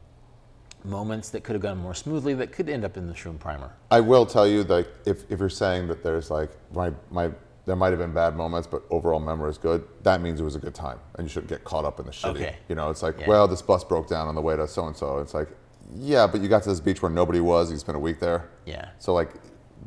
moments 0.84 1.30
that 1.30 1.44
could 1.44 1.54
have 1.54 1.62
gone 1.62 1.78
more 1.78 1.96
smoothly 1.96 2.34
that 2.36 2.52
could 2.52 2.70
end 2.70 2.86
up 2.86 2.96
in 2.96 3.08
the 3.08 3.14
Shroom 3.14 3.40
primer. 3.40 3.74
I 3.92 4.00
will 4.00 4.26
tell 4.26 4.48
you 4.48 4.64
that 4.66 4.88
if, 5.06 5.30
if 5.30 5.40
you're 5.40 5.50
saying 5.50 5.88
that 5.88 6.04
there's 6.04 6.30
like, 6.30 6.52
my, 6.72 6.92
my, 7.12 7.32
there 7.66 7.76
might 7.76 7.90
have 7.90 8.00
been 8.00 8.14
bad 8.14 8.36
moments, 8.36 8.68
but 8.68 8.84
overall 8.90 9.20
memory 9.20 9.50
is 9.50 9.58
good, 9.58 9.86
that 10.04 10.22
means 10.22 10.40
it 10.40 10.44
was 10.44 10.56
a 10.56 10.60
good 10.60 10.76
time 10.76 11.00
and 11.16 11.26
you 11.26 11.30
shouldn't 11.30 11.50
get 11.50 11.64
caught 11.64 11.86
up 11.86 12.00
in 12.00 12.06
the 12.06 12.12
shitty. 12.12 12.36
Okay. 12.36 12.56
You 12.70 12.76
know, 12.76 12.90
it's 12.90 13.04
like, 13.04 13.20
Yeah. 13.20 13.28
well, 13.28 13.48
this 13.48 13.62
bus 13.62 13.84
broke 13.84 14.08
down 14.08 14.28
on 14.28 14.36
the 14.36 14.42
way 14.42 14.56
to 14.56 14.68
so 14.68 14.86
and 14.86 14.96
so. 14.96 15.18
It's 15.18 15.34
like, 15.34 15.50
yeah, 15.96 16.28
but 16.28 16.42
you 16.42 16.48
got 16.48 16.64
to 16.64 16.70
this 16.70 16.80
beach 16.80 17.02
where 17.02 17.12
nobody 17.12 17.40
was, 17.40 17.72
you 17.72 17.78
spent 17.78 17.96
a 17.96 18.00
week 18.00 18.20
there. 18.20 18.50
Yeah. 18.66 18.90
So 19.00 19.14
like 19.14 19.32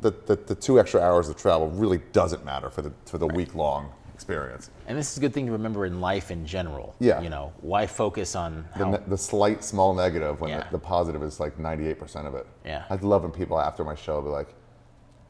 the, 0.01 0.11
the, 0.25 0.35
the 0.35 0.55
two 0.55 0.79
extra 0.79 1.01
hours 1.01 1.29
of 1.29 1.37
travel 1.37 1.69
really 1.69 1.99
doesn't 2.11 2.43
matter 2.43 2.69
for 2.69 2.81
the, 2.81 2.91
for 3.05 3.17
the 3.17 3.27
week 3.27 3.55
long 3.55 3.91
experience. 4.13 4.69
And 4.87 4.97
this 4.97 5.11
is 5.11 5.17
a 5.17 5.21
good 5.21 5.33
thing 5.33 5.45
to 5.47 5.51
remember 5.51 5.85
in 5.85 6.01
life 6.01 6.29
in 6.31 6.45
general. 6.45 6.95
Yeah. 6.99 7.21
You 7.21 7.29
know, 7.29 7.53
why 7.61 7.87
focus 7.87 8.35
on 8.35 8.67
The, 8.77 8.85
ne- 8.85 9.03
the 9.07 9.17
slight 9.17 9.63
small 9.63 9.93
negative 9.93 10.39
when 10.41 10.51
Yeah. 10.51 10.63
the, 10.65 10.71
the 10.77 10.79
positive 10.79 11.23
is 11.23 11.39
like 11.39 11.57
98% 11.57 12.25
of 12.27 12.35
it. 12.35 12.45
Yeah. 12.65 12.83
I 12.89 12.95
love 12.95 13.23
when 13.23 13.31
people 13.31 13.59
after 13.59 13.83
my 13.83 13.95
show 13.95 14.21
be 14.21 14.29
like, 14.29 14.53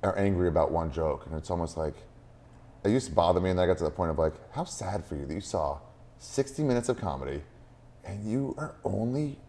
are 0.03 0.17
angry 0.17 0.47
about 0.47 0.71
one 0.71 0.91
joke. 0.91 1.25
And 1.27 1.35
it's 1.35 1.49
almost 1.49 1.77
like, 1.77 1.95
it 2.83 2.89
used 2.89 3.07
to 3.07 3.13
bother 3.13 3.39
me. 3.39 3.51
And 3.51 3.59
then 3.59 3.63
I 3.63 3.67
got 3.67 3.77
to 3.77 3.83
the 3.85 3.89
point 3.91 4.11
of 4.11 4.17
like, 4.19 4.33
how 4.53 4.65
sad 4.65 5.05
for 5.05 5.15
you 5.15 5.25
that 5.25 5.33
you 5.33 5.39
saw 5.41 5.79
60 6.17 6.63
minutes 6.63 6.89
of 6.89 6.97
comedy 6.97 7.41
and 8.03 8.29
you 8.29 8.53
are 8.57 8.75
only 8.83 9.39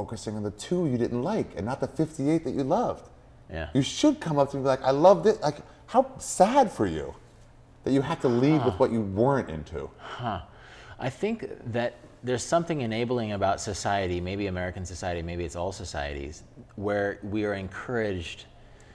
focusing 0.00 0.36
on 0.36 0.42
the 0.42 0.50
two 0.52 0.86
you 0.86 0.98
didn't 0.98 1.22
like 1.22 1.48
and 1.56 1.64
not 1.64 1.80
the 1.80 1.88
58 1.88 2.44
that 2.44 2.54
you 2.58 2.62
loved. 2.64 3.08
yeah. 3.50 3.68
You 3.74 3.80
should 3.82 4.20
come 4.20 4.38
up 4.38 4.50
to 4.50 4.56
me 4.56 4.58
and 4.58 4.64
be 4.64 4.68
like, 4.68 4.82
I 4.82 4.90
loved 4.90 5.24
it. 5.26 5.40
Like, 5.40 5.56
how 5.86 6.02
sad 6.18 6.70
for 6.70 6.86
you 6.86 7.14
that 7.84 7.92
you 7.92 8.02
had 8.02 8.20
to 8.20 8.28
leave 8.28 8.62
with 8.64 8.74
what 8.80 8.90
you 8.92 9.00
weren't 9.00 9.48
into. 9.48 9.88
Huh. 9.98 10.40
I 10.98 11.08
think 11.08 11.48
that 11.72 11.94
there's 12.22 12.42
something 12.42 12.80
enabling 12.82 13.32
about 13.32 13.60
society, 13.60 14.20
maybe 14.20 14.48
American 14.48 14.84
society, 14.84 15.22
maybe 15.22 15.44
it's 15.44 15.56
all 15.56 15.72
societies, 15.72 16.42
where 16.74 17.18
we 17.22 17.44
are 17.46 17.54
encouraged 17.54 18.44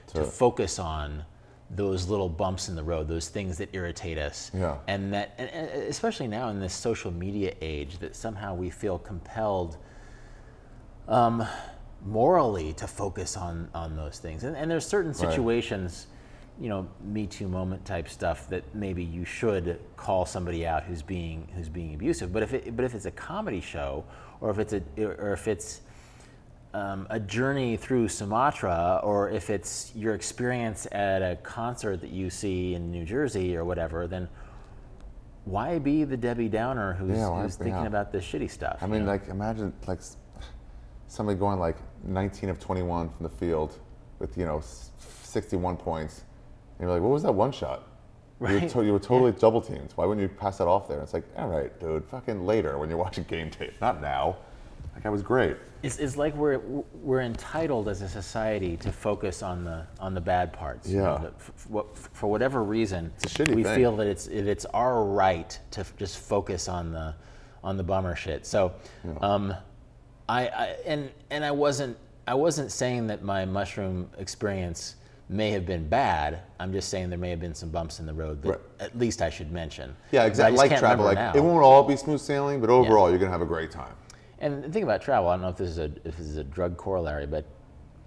to, 0.08 0.14
To- 0.20 0.24
focus 0.24 0.78
on 0.78 1.24
those 1.70 2.06
little 2.06 2.28
bumps 2.28 2.68
in 2.68 2.74
the 2.76 2.82
road, 2.92 3.08
those 3.08 3.28
things 3.28 3.56
that 3.56 3.70
irritate 3.72 4.18
us. 4.18 4.50
Yeah. 4.54 4.76
And 4.86 5.12
that, 5.14 5.32
and 5.38 5.68
especially 5.94 6.28
now 6.28 6.50
in 6.50 6.60
this 6.60 6.74
social 6.74 7.10
media 7.10 7.54
age, 7.62 7.98
that 7.98 8.14
somehow 8.14 8.54
we 8.54 8.68
feel 8.70 8.98
compelled 8.98 9.78
um, 11.08 11.46
morally 12.04 12.72
to 12.74 12.86
focus 12.86 13.36
on, 13.36 13.68
on 13.74 13.96
those 13.96 14.18
things. 14.18 14.44
And, 14.44 14.56
and 14.56 14.70
there's 14.70 14.86
certain 14.86 15.14
situations, 15.14 16.06
you 16.60 16.68
know, 16.68 16.88
Me 17.02 17.26
Too 17.26 17.48
moment 17.48 17.84
type 17.84 18.08
stuff 18.08 18.48
that 18.50 18.74
maybe 18.74 19.04
you 19.04 19.24
should 19.24 19.78
call 19.96 20.26
somebody 20.26 20.66
out 20.66 20.84
who's 20.84 21.02
being 21.02 21.48
who's 21.54 21.68
being 21.68 21.94
abusive. 21.94 22.32
But 22.32 22.42
if 22.42 22.54
it, 22.54 22.76
but 22.76 22.84
if 22.84 22.94
it's 22.94 23.06
a 23.06 23.10
comedy 23.10 23.60
show, 23.60 24.04
or 24.40 24.50
if 24.50 24.58
it's 24.58 24.72
a 24.72 24.82
or 24.98 25.32
if 25.32 25.48
it's 25.48 25.80
um, 26.74 27.06
a 27.10 27.20
journey 27.20 27.76
through 27.76 28.08
Sumatra, 28.08 29.00
or 29.02 29.30
if 29.30 29.50
it's 29.50 29.92
your 29.94 30.14
experience 30.14 30.86
at 30.92 31.22
a 31.22 31.36
concert 31.36 32.00
that 32.00 32.10
you 32.10 32.30
see 32.30 32.74
in 32.74 32.90
New 32.90 33.04
Jersey 33.04 33.56
or 33.56 33.64
whatever, 33.64 34.06
then 34.06 34.28
why 35.44 35.78
be 35.78 36.04
the 36.04 36.16
Debbie 36.16 36.48
Downer 36.48 36.94
who's, 36.94 37.16
Yeah, 37.16 37.42
who's 37.42 37.56
thinking 37.56 37.74
yeah. 37.74 37.86
about 37.86 38.12
this 38.12 38.24
shitty 38.24 38.50
stuff? 38.50 38.78
I 38.80 38.86
mean, 38.86 39.04
know? 39.04 39.10
like, 39.10 39.28
imagine 39.28 39.72
like 39.86 40.00
somebody 41.12 41.38
going 41.38 41.58
like 41.58 41.76
19 42.04 42.48
of 42.48 42.58
21 42.58 43.10
from 43.10 43.22
the 43.22 43.28
field 43.28 43.78
with 44.18 44.38
you 44.38 44.44
know 44.46 44.62
61 45.22 45.76
points, 45.76 46.22
and 46.78 46.86
you're 46.86 46.90
like, 46.92 47.02
what 47.02 47.10
was 47.10 47.22
that 47.22 47.32
one 47.32 47.52
shot? 47.52 47.86
You 48.40 48.46
were, 48.54 48.60
to- 48.68 48.84
you 48.84 48.92
were 48.92 48.98
totally 48.98 49.30
double 49.32 49.60
teamed. 49.60 49.92
Why 49.94 50.04
wouldn't 50.04 50.22
you 50.28 50.34
pass 50.36 50.58
that 50.58 50.66
off 50.66 50.88
there? 50.88 50.96
And 50.96 51.04
It's 51.04 51.12
like, 51.14 51.24
all 51.36 51.46
right, 51.48 51.78
dude, 51.78 52.04
fucking 52.06 52.44
later 52.44 52.76
when 52.78 52.88
you're 52.88 52.98
watching 52.98 53.22
game 53.24 53.50
tape, 53.50 53.74
not 53.80 54.00
now. 54.00 54.36
Like 54.94 55.06
I 55.06 55.10
was 55.10 55.22
great. 55.22 55.56
It's, 55.82 55.98
it's 55.98 56.16
like 56.16 56.34
we're 56.34 56.58
we're 56.58 57.20
entitled 57.20 57.88
as 57.88 58.02
a 58.02 58.08
society 58.08 58.76
to 58.78 58.90
focus 58.90 59.42
on 59.42 59.64
the 59.64 59.86
on 60.00 60.12
the 60.14 60.20
bad 60.20 60.52
parts. 60.52 60.88
you 60.88 60.98
know, 60.98 61.12
Yeah. 61.14 61.18
that 61.24 61.34
f- 61.38 61.52
f- 61.56 61.70
what- 61.70 61.96
for 61.96 62.26
whatever 62.28 62.62
reason, 62.64 63.12
It's 63.22 63.38
a 63.38 63.44
we 63.44 63.62
thing. 63.62 63.76
feel 63.76 63.96
that 63.96 64.06
it's 64.06 64.26
it, 64.28 64.46
it's 64.48 64.64
our 64.66 65.04
right 65.04 65.56
to 65.72 65.80
f- 65.80 65.94
just 65.96 66.18
focus 66.18 66.68
on 66.68 66.90
the 66.92 67.14
on 67.64 67.76
the 67.76 67.82
bummer 67.84 68.16
shit. 68.16 68.44
So, 68.44 68.72
um, 69.20 69.54
I, 70.28 70.46
I 70.48 70.66
and 70.86 71.10
and 71.30 71.44
I 71.44 71.50
wasn't 71.50 71.96
I 72.26 72.34
wasn't 72.34 72.70
saying 72.70 73.08
that 73.08 73.22
my 73.22 73.44
mushroom 73.44 74.08
experience 74.18 74.96
may 75.28 75.50
have 75.50 75.64
been 75.66 75.88
bad. 75.88 76.40
I'm 76.60 76.72
just 76.72 76.88
saying 76.88 77.08
there 77.08 77.18
may 77.18 77.30
have 77.30 77.40
been 77.40 77.54
some 77.54 77.70
bumps 77.70 78.00
in 78.00 78.06
the 78.06 78.12
road 78.12 78.42
that 78.42 78.48
Right. 78.50 78.60
at 78.80 78.98
least 78.98 79.22
I 79.22 79.30
should 79.30 79.50
mention. 79.50 79.96
Yeah, 80.10 80.24
exactly. 80.24 80.58
Like 80.58 80.76
travel, 80.78 81.04
like 81.04 81.16
now. 81.16 81.32
it 81.34 81.40
won't 81.42 81.64
all 81.64 81.82
be 81.82 81.96
smooth 81.96 82.20
sailing, 82.20 82.60
but 82.60 82.70
overall, 82.70 83.08
you're 83.08 83.18
gonna 83.18 83.30
have 83.30 83.42
a 83.42 83.46
great 83.46 83.70
time. 83.70 83.94
And 84.38 84.62
the 84.64 84.68
thing 84.68 84.82
about 84.82 85.00
travel, 85.02 85.28
I 85.30 85.34
don't 85.34 85.42
know 85.42 85.48
if 85.48 85.56
this 85.56 85.70
is 85.70 85.78
a 85.78 85.84
if 86.04 86.16
this 86.16 86.26
is 86.26 86.36
a 86.36 86.44
drug 86.44 86.76
corollary, 86.76 87.26
but 87.26 87.44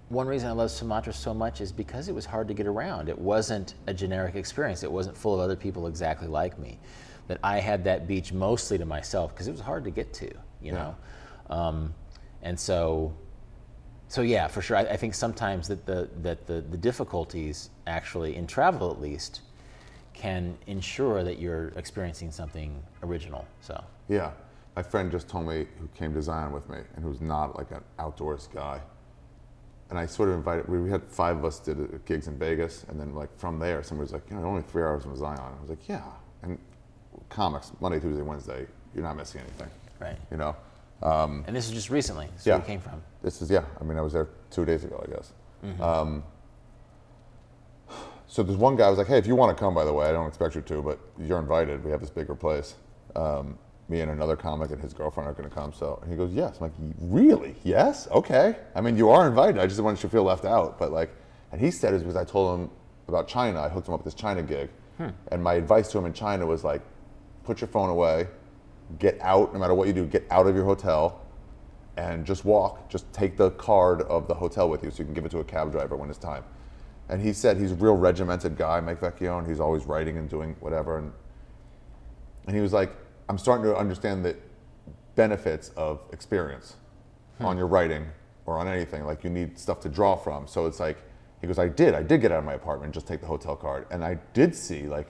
one 0.08 0.28
reason 0.28 0.48
I 0.48 0.52
love 0.52 0.70
Sumatra 0.70 1.12
so 1.12 1.34
much 1.34 1.60
is 1.60 1.72
because 1.72 2.08
it 2.08 2.14
was 2.14 2.24
hard 2.24 2.46
to 2.48 2.54
get 2.54 2.66
around. 2.66 3.08
It 3.08 3.18
wasn't 3.18 3.74
a 3.88 3.94
generic 3.94 4.36
experience. 4.36 4.84
It 4.84 4.92
wasn't 4.92 5.16
full 5.16 5.34
of 5.34 5.40
other 5.40 5.56
people 5.56 5.88
exactly 5.88 6.28
like 6.28 6.58
me. 6.58 6.78
That 7.26 7.38
I 7.42 7.58
had 7.58 7.82
that 7.84 8.06
beach 8.06 8.32
mostly 8.32 8.78
to 8.78 8.86
myself 8.86 9.34
because 9.34 9.48
it 9.48 9.50
was 9.50 9.60
hard 9.60 9.82
to 9.84 9.90
get 9.90 10.12
to, 10.14 10.30
you 10.62 10.72
know. 10.72 10.94
Um, 11.50 11.92
and 12.46 12.58
so, 12.58 13.12
so 14.06 14.22
yeah, 14.22 14.46
for 14.46 14.62
sure. 14.62 14.76
I, 14.76 14.82
I 14.82 14.96
think 14.96 15.14
sometimes 15.14 15.66
that 15.66 15.84
the 15.84 16.08
that 16.22 16.46
the, 16.46 16.60
the 16.60 16.76
difficulties 16.76 17.70
actually 17.88 18.36
in 18.36 18.46
travel 18.46 18.92
at 18.92 19.00
least 19.00 19.40
can 20.12 20.56
ensure 20.68 21.24
that 21.24 21.40
you're 21.40 21.68
experiencing 21.76 22.30
something 22.30 22.80
original. 23.02 23.44
So. 23.60 23.82
Yeah, 24.08 24.30
my 24.76 24.82
friend 24.82 25.10
just 25.10 25.28
told 25.28 25.48
me 25.48 25.66
who 25.80 25.88
came 25.88 26.14
to 26.14 26.22
Zion 26.22 26.52
with 26.52 26.68
me 26.70 26.78
and 26.94 27.04
who's 27.04 27.20
not 27.20 27.58
like 27.58 27.72
an 27.72 27.82
outdoors 27.98 28.48
guy. 28.54 28.80
And 29.90 29.98
I 29.98 30.06
sort 30.06 30.28
of 30.28 30.36
invited. 30.36 30.68
We 30.68 30.78
we 30.78 30.88
had 30.88 31.02
five 31.08 31.36
of 31.36 31.44
us 31.44 31.58
did 31.58 31.76
gigs 32.06 32.28
in 32.28 32.38
Vegas, 32.38 32.84
and 32.88 32.98
then 33.00 33.12
like 33.12 33.36
from 33.36 33.58
there, 33.58 33.82
somebody 33.82 34.04
was 34.04 34.12
like, 34.12 34.30
you 34.30 34.36
know, 34.36 34.44
only 34.44 34.62
three 34.62 34.84
hours 34.84 35.02
from 35.02 35.16
Zion. 35.16 35.40
I 35.40 35.60
was 35.60 35.70
like, 35.70 35.88
yeah. 35.88 36.04
And 36.42 36.58
comics 37.28 37.72
Monday, 37.80 37.98
Tuesday, 37.98 38.22
Wednesday, 38.22 38.66
you're 38.94 39.02
not 39.02 39.16
missing 39.16 39.40
anything. 39.40 39.70
Right. 40.00 40.18
You 40.30 40.36
know. 40.36 40.54
And 41.02 41.54
this 41.54 41.66
is 41.66 41.72
just 41.72 41.90
recently. 41.90 42.28
So 42.36 42.50
Yeah. 42.50 42.60
came 42.60 42.80
from. 42.80 43.02
This 43.22 43.42
is 43.42 43.50
yeah. 43.50 43.64
I 43.80 43.84
mean, 43.84 43.98
I 43.98 44.00
was 44.02 44.12
there 44.12 44.28
two 44.50 44.64
days 44.64 44.84
ago, 44.84 45.02
I 45.06 45.10
guess. 45.10 45.32
Um, 45.82 46.22
so 48.28 48.42
there's 48.42 48.58
one 48.58 48.76
guy. 48.76 48.86
I 48.86 48.90
was 48.90 48.98
like, 48.98 49.06
hey, 49.06 49.18
if 49.18 49.26
you 49.26 49.34
want 49.34 49.56
to 49.56 49.60
come, 49.60 49.74
by 49.74 49.84
the 49.84 49.92
way, 49.92 50.06
I 50.06 50.12
don't 50.12 50.26
expect 50.26 50.54
you 50.54 50.60
to, 50.62 50.82
but 50.82 50.98
you're 51.18 51.38
invited. 51.38 51.84
We 51.84 51.90
have 51.90 52.00
this 52.00 52.10
bigger 52.10 52.34
place. 52.34 52.74
Um, 53.14 53.58
me 53.88 54.00
and 54.00 54.10
another 54.10 54.36
comic 54.36 54.70
and 54.72 54.80
his 54.80 54.92
girlfriend 54.92 55.28
are 55.28 55.32
going 55.32 55.48
to 55.48 55.54
come. 55.54 55.72
So 55.72 55.98
and 56.02 56.10
he 56.10 56.16
goes, 56.16 56.32
yes. 56.32 56.56
I'm 56.60 56.64
like, 56.68 56.72
really? 57.00 57.54
Yes? 57.64 58.08
Okay. 58.10 58.56
I 58.74 58.80
mean, 58.80 58.96
you 58.96 59.10
are 59.10 59.26
invited. 59.28 59.58
I 59.60 59.66
just 59.66 59.80
wanted 59.80 59.98
you 59.98 60.02
to 60.02 60.08
feel 60.08 60.24
left 60.24 60.44
out. 60.44 60.78
But 60.78 60.92
like, 60.92 61.10
and 61.52 61.60
he 61.60 61.70
said 61.70 61.90
it 61.90 61.94
was 61.94 62.02
because 62.02 62.16
I 62.16 62.24
told 62.24 62.58
him 62.60 62.70
about 63.08 63.28
China. 63.28 63.60
I 63.62 63.68
hooked 63.68 63.86
him 63.88 63.94
up 63.94 64.00
with 64.04 64.12
this 64.12 64.20
China 64.20 64.42
gig, 64.42 64.68
and 65.30 65.42
my 65.42 65.54
advice 65.54 65.90
to 65.92 65.98
him 65.98 66.06
in 66.06 66.12
China 66.12 66.44
was 66.46 66.64
like, 66.64 66.82
put 67.44 67.60
your 67.60 67.68
phone 67.68 67.88
away, 67.90 68.26
get 68.98 69.20
out. 69.20 69.52
No 69.52 69.58
matter 69.58 69.74
what 69.74 69.86
you 69.86 69.92
do, 69.92 70.06
get 70.06 70.26
out 70.30 70.46
of 70.46 70.54
your 70.54 70.64
hotel 70.64 71.20
and 71.96 72.26
just 72.26 72.44
walk. 72.44 72.88
Just 72.88 73.10
take 73.12 73.36
the 73.36 73.50
card 73.52 74.02
of 74.02 74.28
the 74.28 74.34
hotel 74.34 74.68
with 74.68 74.82
you 74.82 74.90
so 74.90 74.98
you 74.98 75.04
can 75.04 75.14
give 75.14 75.24
it 75.24 75.30
to 75.30 75.38
a 75.38 75.44
cab 75.44 75.72
driver 75.72 75.96
when 75.96 76.10
it's 76.10 76.18
time. 76.18 76.44
And 77.08 77.22
he 77.22 77.32
said 77.32 77.56
he's 77.56 77.72
a 77.72 77.76
real 77.76 77.96
regimented 77.96 78.56
guy, 78.56 78.80
Mike 78.80 79.00
Vecchione. 79.00 79.48
He's 79.48 79.60
always 79.60 79.84
writing 79.84 80.18
and 80.18 80.28
doing 80.28 80.56
whatever. 80.60 80.98
And, 80.98 81.12
and 82.46 82.54
he 82.56 82.60
was 82.60 82.72
like, 82.72 82.92
I'm 83.28 83.38
starting 83.38 83.64
to 83.64 83.76
understand 83.76 84.24
the 84.24 84.36
benefits 85.14 85.70
of 85.76 86.00
experience 86.12 86.76
hmm. 87.38 87.46
on 87.46 87.56
your 87.56 87.66
writing 87.66 88.06
or 88.44 88.58
on 88.58 88.68
anything. 88.68 89.04
Like 89.04 89.24
you 89.24 89.30
need 89.30 89.58
stuff 89.58 89.80
to 89.80 89.88
draw 89.88 90.16
from. 90.16 90.46
So 90.46 90.66
it's 90.66 90.80
like, 90.80 90.98
he 91.40 91.46
goes, 91.46 91.58
I 91.58 91.68
did. 91.68 91.94
I 91.94 92.02
did 92.02 92.20
get 92.20 92.32
out 92.32 92.38
of 92.38 92.44
my 92.44 92.54
apartment 92.54 92.94
just 92.94 93.06
take 93.06 93.20
the 93.20 93.26
hotel 93.26 93.56
card. 93.56 93.86
And 93.90 94.04
I 94.04 94.18
did 94.32 94.54
see, 94.54 94.82
like, 94.82 95.08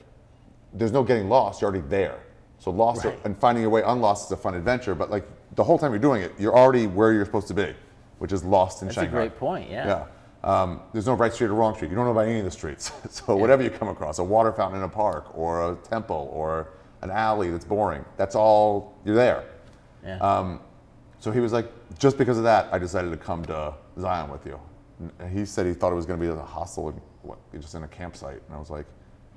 there's 0.72 0.92
no 0.92 1.02
getting 1.02 1.28
lost. 1.28 1.60
You're 1.60 1.70
already 1.70 1.86
there. 1.88 2.18
So 2.58 2.70
lost 2.70 3.04
Right. 3.04 3.18
and 3.24 3.36
finding 3.38 3.62
your 3.62 3.70
way 3.70 3.82
unlost 3.82 4.26
is 4.26 4.32
a 4.32 4.36
fun 4.36 4.54
adventure. 4.54 4.94
But 4.94 5.10
like 5.10 5.26
the 5.54 5.64
whole 5.64 5.78
time 5.78 5.92
you're 5.92 5.98
doing 5.98 6.22
it, 6.22 6.32
you're 6.38 6.56
already 6.56 6.86
where 6.86 7.12
you're 7.12 7.24
supposed 7.24 7.48
to 7.48 7.54
be, 7.54 7.74
which 8.18 8.32
is 8.32 8.44
lost 8.44 8.82
in 8.82 8.88
That's 8.88 8.96
Shanghai. 8.96 9.10
a 9.10 9.12
great 9.28 9.38
point. 9.38 9.70
Yeah. 9.70 9.86
Yeah. 9.86 10.04
Um, 10.44 10.80
there's 10.92 11.06
no 11.06 11.14
right 11.14 11.32
street 11.32 11.48
or 11.48 11.54
wrong 11.54 11.74
street. 11.74 11.90
You 11.90 11.96
don't 11.96 12.04
know 12.04 12.12
about 12.12 12.26
any 12.28 12.38
of 12.38 12.44
the 12.44 12.50
streets. 12.50 12.92
so 13.10 13.36
whatever 13.36 13.62
you 13.62 13.70
come 13.70 13.88
across, 13.88 14.18
a 14.18 14.24
water 14.24 14.52
fountain 14.52 14.78
in 14.78 14.84
a 14.84 14.88
park, 14.88 15.36
or 15.36 15.72
a 15.72 15.74
temple, 15.76 16.30
or 16.32 16.68
an 17.02 17.10
alley 17.10 17.50
that's 17.50 17.64
boring, 17.64 18.04
that's 18.16 18.34
all 18.36 18.94
you're 19.04 19.16
there. 19.16 19.44
Yeah. 20.04 20.18
Um, 20.18 20.60
so 21.18 21.32
he 21.32 21.40
was 21.40 21.52
like, 21.52 21.68
just 21.98 22.16
because 22.16 22.38
of 22.38 22.44
that, 22.44 22.68
I 22.72 22.78
decided 22.78 23.10
to 23.10 23.16
come 23.16 23.44
to 23.46 23.74
Zion 23.98 24.30
with 24.30 24.46
you. 24.46 24.60
And 25.18 25.30
he 25.36 25.44
said 25.44 25.66
he 25.66 25.74
thought 25.74 25.90
it 25.92 25.96
was 25.96 26.06
going 26.06 26.20
to 26.20 26.24
be 26.26 26.32
a 26.32 26.36
hostel, 26.42 26.88
and 26.90 27.00
what, 27.22 27.38
just 27.58 27.74
in 27.74 27.82
a 27.82 27.88
campsite. 27.88 28.40
And 28.46 28.54
I 28.54 28.58
was 28.58 28.70
like, 28.70 28.86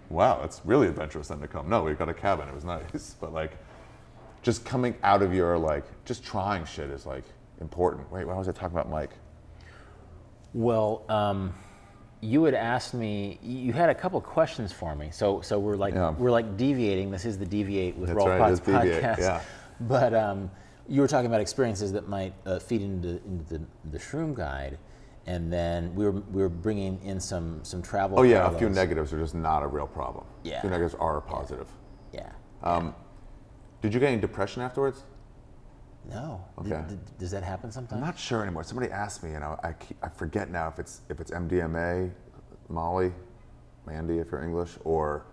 wow, 0.10 0.40
that's 0.42 0.62
really 0.66 0.88
adventurous 0.88 1.28
then 1.30 1.40
to 1.40 1.48
come. 1.48 1.70
No, 1.70 1.84
we 1.84 1.94
got 1.94 2.10
a 2.10 2.14
cabin. 2.14 2.48
It 2.50 2.56
was 2.56 2.66
nice, 2.66 3.16
but 3.22 3.34
like, 3.34 3.58
just 4.42 4.66
coming 4.66 4.96
out 5.04 5.22
of 5.22 5.34
your 5.34 5.58
like, 5.58 5.86
just 6.06 6.24
trying 6.24 6.66
shit 6.66 6.90
is 6.90 7.06
like 7.06 7.26
important. 7.62 8.12
Wait, 8.12 8.26
why 8.26 8.36
was 8.36 8.48
I 8.48 8.52
talking 8.52 8.78
about 8.78 8.90
Mike? 8.90 9.12
Well, 10.54 11.04
um, 11.10 11.54
you 12.22 12.44
had 12.44 12.54
asked 12.54 12.94
me. 12.94 13.40
You 13.42 13.72
had 13.74 13.90
a 13.90 13.96
couple 13.96 14.20
questions 14.22 14.72
for 14.72 14.96
me. 14.96 15.10
So, 15.12 15.42
so 15.42 15.60
we're 15.60 15.78
like 15.78 15.94
Yeah. 15.94 16.12
we're 16.12 16.32
like 16.32 16.58
deviating. 16.58 17.12
This 17.12 17.26
is 17.26 17.38
the 17.38 17.46
deviate 17.46 17.96
with 17.96 18.10
That's 18.10 18.18
Rolf 18.18 18.30
right, 18.30 18.66
Deviate, 18.66 19.04
podcast. 19.04 19.20
yeah. 19.20 19.42
But 19.82 20.14
um, 20.14 20.52
you 20.90 21.00
were 21.00 21.08
talking 21.08 21.28
about 21.28 21.40
experiences 21.40 21.94
that 21.94 22.10
might 22.10 22.34
uh, 22.46 22.60
feed 22.60 22.82
into 22.82 23.22
into 23.26 23.46
the, 23.46 23.62
the 23.92 23.98
Shroom 23.98 24.34
Guide, 24.34 24.78
and 25.30 25.54
then 25.54 25.94
we 25.94 26.06
were 26.06 26.12
we 26.12 26.42
were 26.42 26.50
bringing 26.50 27.00
in 27.04 27.20
some 27.20 27.60
some 27.64 27.84
travel. 27.84 28.20
Oh 28.20 28.24
yeah, 28.24 28.48
a 28.48 28.58
few 28.58 28.68
negatives 28.68 29.14
are 29.14 29.20
just 29.20 29.36
not 29.36 29.62
a 29.62 29.68
real 29.68 29.86
problem. 29.86 30.26
Yeah. 30.44 30.58
A 30.58 30.62
few 30.62 30.72
negatives 30.72 30.96
are 30.96 31.18
a 31.18 31.22
positive. 31.22 31.68
Yeah. 32.12 32.32
Um, 32.64 32.96
did 33.82 33.94
you 33.94 34.00
get 34.00 34.12
any 34.12 34.20
depression 34.20 34.64
afterwards? 34.64 35.04
No. 36.10 36.44
Okay. 36.58 36.82
does 37.20 37.30
that 37.30 37.44
happen 37.44 37.72
sometimes? 37.72 38.02
I'm 38.02 38.08
not 38.08 38.18
sure 38.18 38.42
anymore. 38.42 38.64
Somebody 38.64 38.92
asked 38.92 39.22
me, 39.22 39.34
and 39.34 39.44
I, 39.44 39.56
I, 39.64 39.74
keep, 39.74 39.98
I 40.02 40.10
forget 40.10 40.50
now 40.50 40.68
if 40.68 40.80
it's 40.80 41.02
if 41.10 41.20
it's 41.20 41.30
MDMA, 41.30 42.12
Molly, 42.68 43.12
Mandy, 43.86 44.18
if 44.18 44.32
you're 44.32 44.44
English, 44.44 44.72
or 44.84 45.28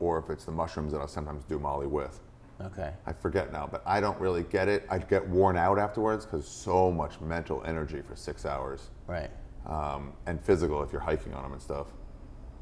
or 0.00 0.18
if 0.18 0.30
it's 0.30 0.44
the 0.44 0.50
mushrooms 0.52 0.90
that 0.92 1.00
I 1.00 1.06
sometimes 1.06 1.44
do 1.44 1.60
Molly 1.60 1.86
with. 1.86 2.18
Okay. 2.60 2.92
I 3.06 3.12
forget 3.12 3.52
now, 3.52 3.68
but 3.70 3.82
I 3.86 4.00
don't 4.00 4.18
really 4.20 4.44
get 4.44 4.68
it. 4.68 4.86
I 4.88 4.98
get 4.98 5.26
worn 5.28 5.56
out 5.56 5.78
afterwards 5.78 6.24
because 6.24 6.46
so 6.46 6.90
much 6.90 7.20
mental 7.20 7.62
energy 7.64 8.02
for 8.02 8.14
six 8.14 8.46
hours, 8.46 8.90
Right. 9.12 9.30
um, 9.66 10.12
and 10.26 10.40
physical 10.40 10.82
if 10.82 10.92
you're 10.92 11.06
hiking 11.10 11.34
on 11.34 11.42
them 11.42 11.52
and 11.52 11.62
stuff. 11.62 11.88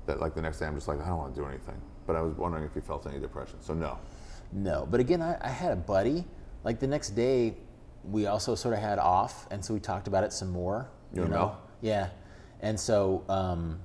That 0.06 0.20
like 0.20 0.35
the 0.35 0.43
next 0.43 0.59
day 0.59 0.66
I'm 0.66 0.74
just 0.74 0.89
like 0.89 1.01
I 1.01 1.09
don't 1.09 1.18
want 1.18 1.35
to 1.35 1.40
do 1.40 1.47
anything. 1.47 1.81
But 2.06 2.16
I 2.16 2.22
was 2.22 2.35
wondering 2.35 2.64
if 2.64 2.74
you 2.74 2.81
felt 2.81 3.06
any 3.06 3.20
depression. 3.20 3.56
So 3.60 3.74
no. 3.74 3.98
No, 4.52 4.86
but 4.90 4.98
again, 4.98 5.22
I, 5.22 5.36
I 5.40 5.48
had 5.48 5.72
a 5.72 5.77
buddy. 5.77 6.24
Like 6.64 6.81
the 6.81 6.86
next 6.86 7.10
day, 7.10 7.55
we 8.02 8.27
also 8.27 8.55
sort 8.55 8.74
of 8.74 8.81
had 8.81 8.98
off, 8.98 9.47
and 9.52 9.64
so 9.64 9.72
we 9.74 9.81
talked 9.81 10.09
about 10.09 10.24
it 10.24 10.32
some 10.32 10.51
more. 10.51 10.90
You 11.14 11.22
know? 11.22 11.28
Mel? 11.28 11.62
Yeah, 11.82 12.09
and 12.60 12.78
so 12.78 13.24
um, 13.28 13.78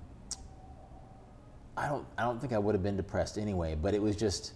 I 1.77 1.87
don't, 1.87 2.05
I 2.17 2.23
don't 2.23 2.39
think 2.41 2.53
I 2.53 2.57
would 2.57 2.73
have 2.73 2.83
been 2.83 2.97
depressed 2.97 3.37
anyway. 3.37 3.75
But 3.79 3.93
it 3.93 4.01
was 4.01 4.15
just, 4.15 4.53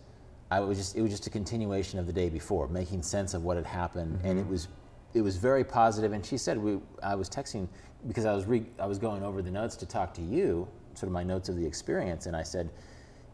I 0.50 0.60
was 0.62 0.78
just, 0.78 0.96
it 0.96 1.02
was 1.02 1.12
just 1.12 1.28
a 1.28 1.30
continuation 1.30 2.00
of 2.00 2.08
the 2.08 2.14
day 2.14 2.30
before, 2.30 2.68
making 2.68 3.04
sense 3.04 3.36
of 3.36 3.44
what 3.44 3.56
had 3.56 3.68
happened, 3.68 4.20
and 4.24 4.40
it 4.40 4.48
was, 4.48 4.68
it 5.14 5.22
was 5.22 5.38
very 5.38 5.64
positive. 5.64 6.12
And 6.12 6.26
she 6.26 6.38
said, 6.38 6.58
we, 6.58 6.80
I 7.04 7.14
was 7.16 7.30
texting 7.30 7.68
because 8.08 8.26
I 8.26 8.34
was 8.34 8.46
re, 8.46 8.66
I 8.80 8.86
was 8.86 8.98
going 8.98 9.24
over 9.24 9.42
the 9.42 9.52
notes 9.52 9.76
to 9.78 9.86
talk 9.86 10.14
to 10.16 10.22
you, 10.22 10.68
sort 10.94 11.08
of 11.08 11.12
my 11.14 11.24
notes 11.24 11.50
of 11.50 11.56
the 11.58 11.66
experience, 11.66 12.26
and 12.26 12.36
I 12.36 12.44
said 12.44 12.70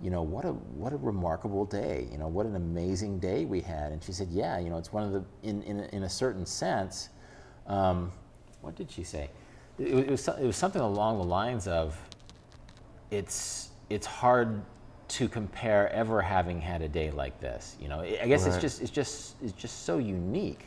you 0.01 0.09
know, 0.09 0.21
what 0.23 0.43
a 0.43 0.51
what 0.51 0.91
a 0.91 0.97
remarkable 0.97 1.63
day. 1.63 2.09
You 2.11 2.17
know, 2.17 2.27
what 2.27 2.45
an 2.45 2.57
amazing 2.57 3.17
day 3.19 3.45
we 3.45 3.61
had. 3.61 3.93
And 3.93 4.03
she 4.03 4.11
said, 4.11 4.27
yeah, 4.29 4.59
you 4.59 4.69
know, 4.69 4.77
it's 4.77 4.91
one 4.91 5.03
of 5.05 5.13
the 5.13 5.23
in 5.47 5.63
in, 5.63 5.79
a- 5.79 5.95
in 5.95 6.03
a 6.03 6.09
certain 6.09 6.45
sense. 6.45 7.07
Um, 7.65 8.11
what 8.59 8.75
did 8.75 8.91
she 8.91 9.05
say? 9.05 9.29
It, 9.79 9.93
was- 9.95 10.03
it 10.03 10.11
was 10.11 10.27
it 10.41 10.45
was 10.45 10.57
something 10.57 10.81
along 10.81 11.19
the 11.19 11.23
lines 11.23 11.65
of, 11.69 11.97
it's 13.11 13.69
it's 13.89 14.05
hard 14.05 14.61
to 15.07 15.27
compare 15.29 15.89
ever 15.93 16.21
having 16.21 16.59
had 16.59 16.81
a 16.81 16.89
day 16.89 17.11
like 17.11 17.39
this. 17.39 17.77
You 17.79 17.87
know, 17.87 18.01
I 18.01 18.19
I 18.23 18.27
guess 18.27 18.45
it's 18.45 18.55
just 18.61 18.81
it's 18.81 18.91
just 18.91 19.35
it's 19.41 19.53
just 19.53 19.85
so 19.85 19.97
unique. 19.97 20.65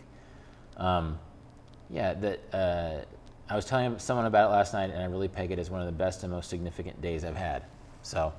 Um, 0.79 1.19
yeah, 1.91 2.15
that 2.15 2.41
uh, 2.55 3.05
I 3.51 3.57
was 3.57 3.65
telling 3.65 3.99
someone 3.99 4.27
about 4.27 4.51
it 4.51 4.53
last 4.53 4.75
night, 4.75 4.91
and 4.91 5.01
I 5.01 5.07
really 5.07 5.29
peg 5.29 5.51
it 5.51 5.59
as 5.59 5.71
one 5.71 5.81
of 5.81 5.87
the 5.87 5.93
best 5.93 6.23
and 6.23 6.33
most 6.33 6.51
significant 6.51 7.01
days 7.01 7.25
I've 7.25 7.37
had. 7.37 7.65
So, 8.03 8.33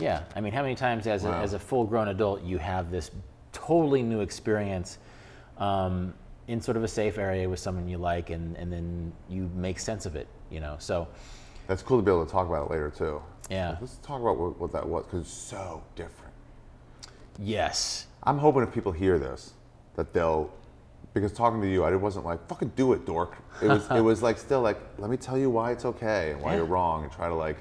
yeah, 0.00 0.24
I 0.34 0.40
mean, 0.40 0.52
how 0.52 0.62
many 0.62 0.74
times 0.74 1.06
as 1.06 1.24
a, 1.24 1.30
as 1.30 1.52
a 1.52 1.58
full-grown 1.58 2.08
adult 2.08 2.42
you 2.42 2.58
have 2.58 2.90
this 2.90 3.10
totally 3.52 4.02
new 4.02 4.20
experience 4.20 4.98
um, 5.58 6.12
in 6.48 6.60
sort 6.60 6.76
of 6.76 6.82
a 6.82 6.88
safe 6.88 7.18
area 7.18 7.48
with 7.48 7.60
someone 7.60 7.88
you 7.88 7.98
like, 7.98 8.30
and, 8.30 8.56
and 8.56 8.72
then 8.72 9.12
you 9.28 9.48
make 9.54 9.78
sense 9.78 10.06
of 10.06 10.16
it, 10.16 10.26
you 10.50 10.58
know? 10.60 10.76
So, 10.78 11.06
That's 11.68 11.82
cool 11.82 11.98
to 11.98 12.02
be 12.02 12.10
able 12.10 12.26
to 12.26 12.32
talk 12.32 12.48
about 12.48 12.66
it 12.66 12.70
later 12.72 12.90
too. 12.90 13.22
Yeah. 13.48 13.76
Let's 13.80 13.98
talk 13.98 14.20
about 14.20 14.38
what, 14.38 14.58
what 14.58 14.72
that 14.72 14.86
was 14.86 15.04
because 15.04 15.20
it's 15.20 15.30
so 15.30 15.82
different. 15.94 16.34
yes, 17.38 18.06
I'm 18.24 18.38
hoping 18.38 18.62
if 18.62 18.72
people 18.72 18.92
hear 18.92 19.18
this, 19.18 19.52
that 19.94 20.12
they'll 20.12 20.50
because 21.14 21.32
talking 21.32 21.60
to 21.60 21.68
you, 21.70 21.84
I 21.84 21.94
wasn't 21.96 22.24
like 22.24 22.46
fucking 22.48 22.72
do 22.76 22.92
it, 22.92 23.04
dork. 23.06 23.36
It 23.62 23.68
was 23.68 23.90
it 23.90 24.00
was 24.00 24.22
like 24.22 24.38
still 24.38 24.60
like 24.60 24.78
let 24.98 25.10
me 25.10 25.16
tell 25.16 25.36
you 25.38 25.50
why 25.50 25.72
it's 25.72 25.84
okay 25.84 26.32
and 26.32 26.40
why 26.42 26.52
Yeah. 26.52 26.58
you're 26.58 26.66
wrong 26.66 27.02
and 27.04 27.12
try 27.12 27.28
to 27.28 27.34
like 27.34 27.56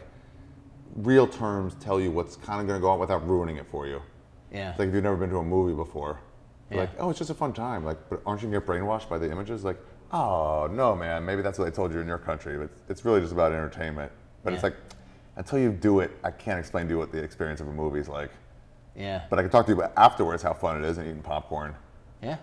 real 0.96 1.28
terms 1.28 1.76
tell 1.80 2.00
you 2.00 2.12
what's 2.12 2.36
kind 2.36 2.60
of 2.62 2.68
going 2.68 2.80
to 2.80 2.82
go 2.82 2.90
on 2.90 3.00
without 3.00 3.28
ruining 3.28 3.58
it 3.58 3.68
for 3.70 3.88
you. 3.88 4.02
Yeah. 4.52 4.72
It's 4.72 4.80
like 4.80 4.90
if 4.90 4.94
you've 4.96 5.04
never 5.04 5.18
been 5.18 5.30
to 5.30 5.38
a 5.38 5.44
movie 5.44 5.76
before, 5.76 6.20
you're 6.70 6.80
Yeah. 6.80 6.90
like 6.90 6.92
oh 7.00 7.10
it's 7.10 7.20
just 7.20 7.30
a 7.32 7.36
fun 7.36 7.54
time. 7.54 7.84
Like 7.86 7.98
but 8.10 8.22
aren't 8.26 8.42
you 8.42 8.48
gonna 8.48 8.60
get 8.60 8.68
brainwashed 8.68 9.10
by 9.10 9.18
the 9.18 9.30
images? 9.32 9.64
Like 9.64 9.78
oh 10.12 10.68
no 10.72 10.96
man, 10.96 11.26
maybe 11.26 11.42
that's 11.42 11.58
what 11.60 11.66
they 11.66 11.72
told 11.72 11.94
you 11.94 12.00
in 12.00 12.08
your 12.08 12.18
country. 12.18 12.58
But 12.58 12.70
it's 12.90 13.06
really 13.06 13.22
just 13.22 13.34
about 13.34 13.52
entertainment. 13.52 14.12
But 14.44 14.54
it's 14.54 14.64
like 14.64 14.76
until 15.36 15.60
you 15.60 15.72
do 15.72 16.00
it, 16.00 16.12
I 16.24 16.32
can't 16.32 16.60
explain 16.60 16.88
to 16.88 16.94
you 16.94 16.98
what 16.98 17.12
the 17.12 17.22
experience 17.22 17.60
of 17.62 17.68
a 17.68 17.72
movie 17.74 18.00
is 18.00 18.08
like. 18.10 18.32
yeah. 18.96 19.24
But 19.30 19.38
I 19.40 19.44
can 19.44 19.52
talk 19.52 19.66
to 19.68 19.72
you 19.72 19.78
about 19.78 19.94
afterwards 19.98 20.42
how 20.42 20.54
fun 20.54 20.84
it 20.84 20.88
is 20.88 20.98
and 20.98 21.08
eating 21.08 21.22
popcorn. 21.22 21.76
Yeah. 22.24 22.38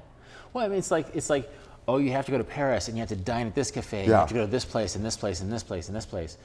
Well, 0.53 0.65
I 0.65 0.69
mean, 0.69 0.79
it's 0.79 0.91
like 0.91 1.09
it's 1.15 1.31
like, 1.31 1.51
oh, 1.89 1.99
you 1.99 2.13
have 2.13 2.25
to 2.27 2.33
go 2.33 2.39
to 2.39 2.45
Paris 2.45 2.89
and 2.89 2.97
you 2.97 3.01
have 3.01 3.09
to 3.11 3.17
dine 3.17 3.47
at 3.47 3.55
this 3.55 3.71
cafe. 3.71 3.99
and 4.01 4.09
You 4.09 4.15
have 4.15 4.29
to 4.29 4.35
go 4.35 4.41
to 4.45 4.51
this 4.51 4.65
place 4.65 4.97
and 4.97 5.05
this 5.05 5.17
place 5.17 5.41
and 5.41 5.53
this 5.53 5.63
place 5.63 5.89
and 5.89 5.97
this 5.97 6.07
place, 6.07 6.39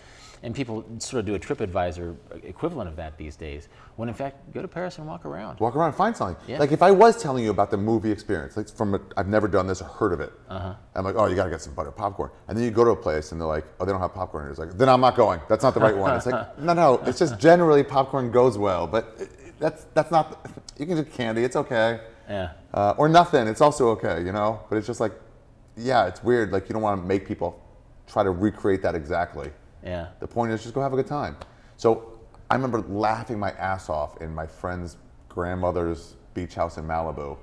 and 0.44 0.56
people 0.56 0.84
sort 1.00 1.20
of 1.20 1.26
do 1.26 1.36
a 1.36 1.40
TripAdvisor 1.40 2.16
equivalent 2.44 2.90
of 2.90 2.96
that 2.96 3.18
these 3.18 3.36
days. 3.36 3.68
When 3.98 4.08
in 4.10 4.16
fact, 4.16 4.54
go 4.54 4.62
to 4.62 4.68
Paris 4.68 4.98
and 4.98 5.06
walk 5.08 5.26
around. 5.26 5.60
Walk 5.60 5.76
around 5.76 5.88
and 5.90 5.96
find 5.98 6.16
something. 6.16 6.38
Yeah. 6.48 6.60
Like 6.60 6.72
if 6.72 6.82
I 6.82 6.92
was 6.92 7.22
telling 7.22 7.44
you 7.44 7.52
about 7.52 7.70
the 7.72 7.78
movie 7.78 8.12
experience, 8.12 8.56
like 8.56 8.70
from 8.70 8.96
a, 8.96 9.00
I've 9.18 9.28
never 9.28 9.48
done 9.48 9.68
this 9.68 9.82
or 9.82 9.86
heard 9.86 10.14
of 10.14 10.22
it. 10.22 10.32
Uh-huh. 10.50 10.74
I'm 10.96 11.04
like, 11.04 11.16
oh, 11.18 11.26
you 11.28 11.36
gotta 11.36 11.50
get 11.50 11.62
some 11.62 11.74
butter 11.74 11.92
popcorn. 11.92 12.32
And 12.48 12.58
then 12.58 12.64
you 12.64 12.72
go 12.72 12.86
to 12.86 12.92
a 12.92 12.96
place 12.96 13.32
and 13.34 13.40
they're 13.42 13.48
like, 13.48 13.66
oh, 13.80 13.86
they 13.86 13.92
don't 13.92 14.00
have 14.02 14.14
popcorn. 14.14 14.46
And 14.46 14.52
it's 14.52 14.60
like, 14.60 14.78
then 14.78 14.88
I'm 14.90 15.02
not 15.02 15.16
going. 15.18 15.42
That's 15.50 15.64
not 15.64 15.74
the 15.74 15.82
right 15.82 15.96
one. 15.96 16.16
It's 16.16 16.26
like, 16.26 16.58
no, 16.68 16.74
no. 16.74 17.02
It's 17.06 17.20
just 17.20 17.38
generally 17.40 17.84
popcorn 17.84 18.32
goes 18.32 18.58
well, 18.58 18.88
but 18.88 19.20
that's 19.60 19.86
that's 19.94 20.10
not. 20.12 20.50
You 20.78 20.86
can 20.86 20.96
do 20.96 21.04
candy. 21.04 21.44
It's 21.44 21.58
okay. 21.58 22.00
Yeah. 22.30 22.52
Uh, 22.74 22.94
or 22.98 23.10
nothing. 23.10 23.48
It's 23.48 23.62
also 23.62 23.90
okay. 23.90 24.24
You 24.24 24.32
know. 24.32 24.62
But 24.70 24.78
it's 24.78 24.88
just 24.88 25.00
like, 25.00 25.14
yeah, 25.76 26.08
it's 26.08 26.24
weird. 26.24 26.52
Like 26.52 26.70
you 26.70 26.74
don't 26.74 26.82
want 26.82 27.02
to 27.02 27.08
make 27.08 27.28
people 27.28 27.62
try 28.08 28.24
to 28.24 28.32
recreate 28.32 28.82
that 28.84 28.96
exactly. 28.96 29.52
Yeah. 29.84 30.08
The 30.20 30.28
point 30.28 30.52
is 30.52 30.62
just 30.62 30.74
go 30.74 30.82
have 30.82 30.94
a 30.94 30.96
good 30.96 31.08
time. 31.08 31.38
So 31.78 32.20
I 32.50 32.56
remember 32.56 32.82
laughing 32.82 33.40
my 33.40 33.52
ass 33.52 33.90
off 33.90 34.22
in 34.22 34.34
my 34.34 34.46
friend's 34.46 34.98
grandmother's 35.28 36.16
beach 36.34 36.56
house 36.56 36.78
in 36.78 36.86
Malibu 36.86 37.38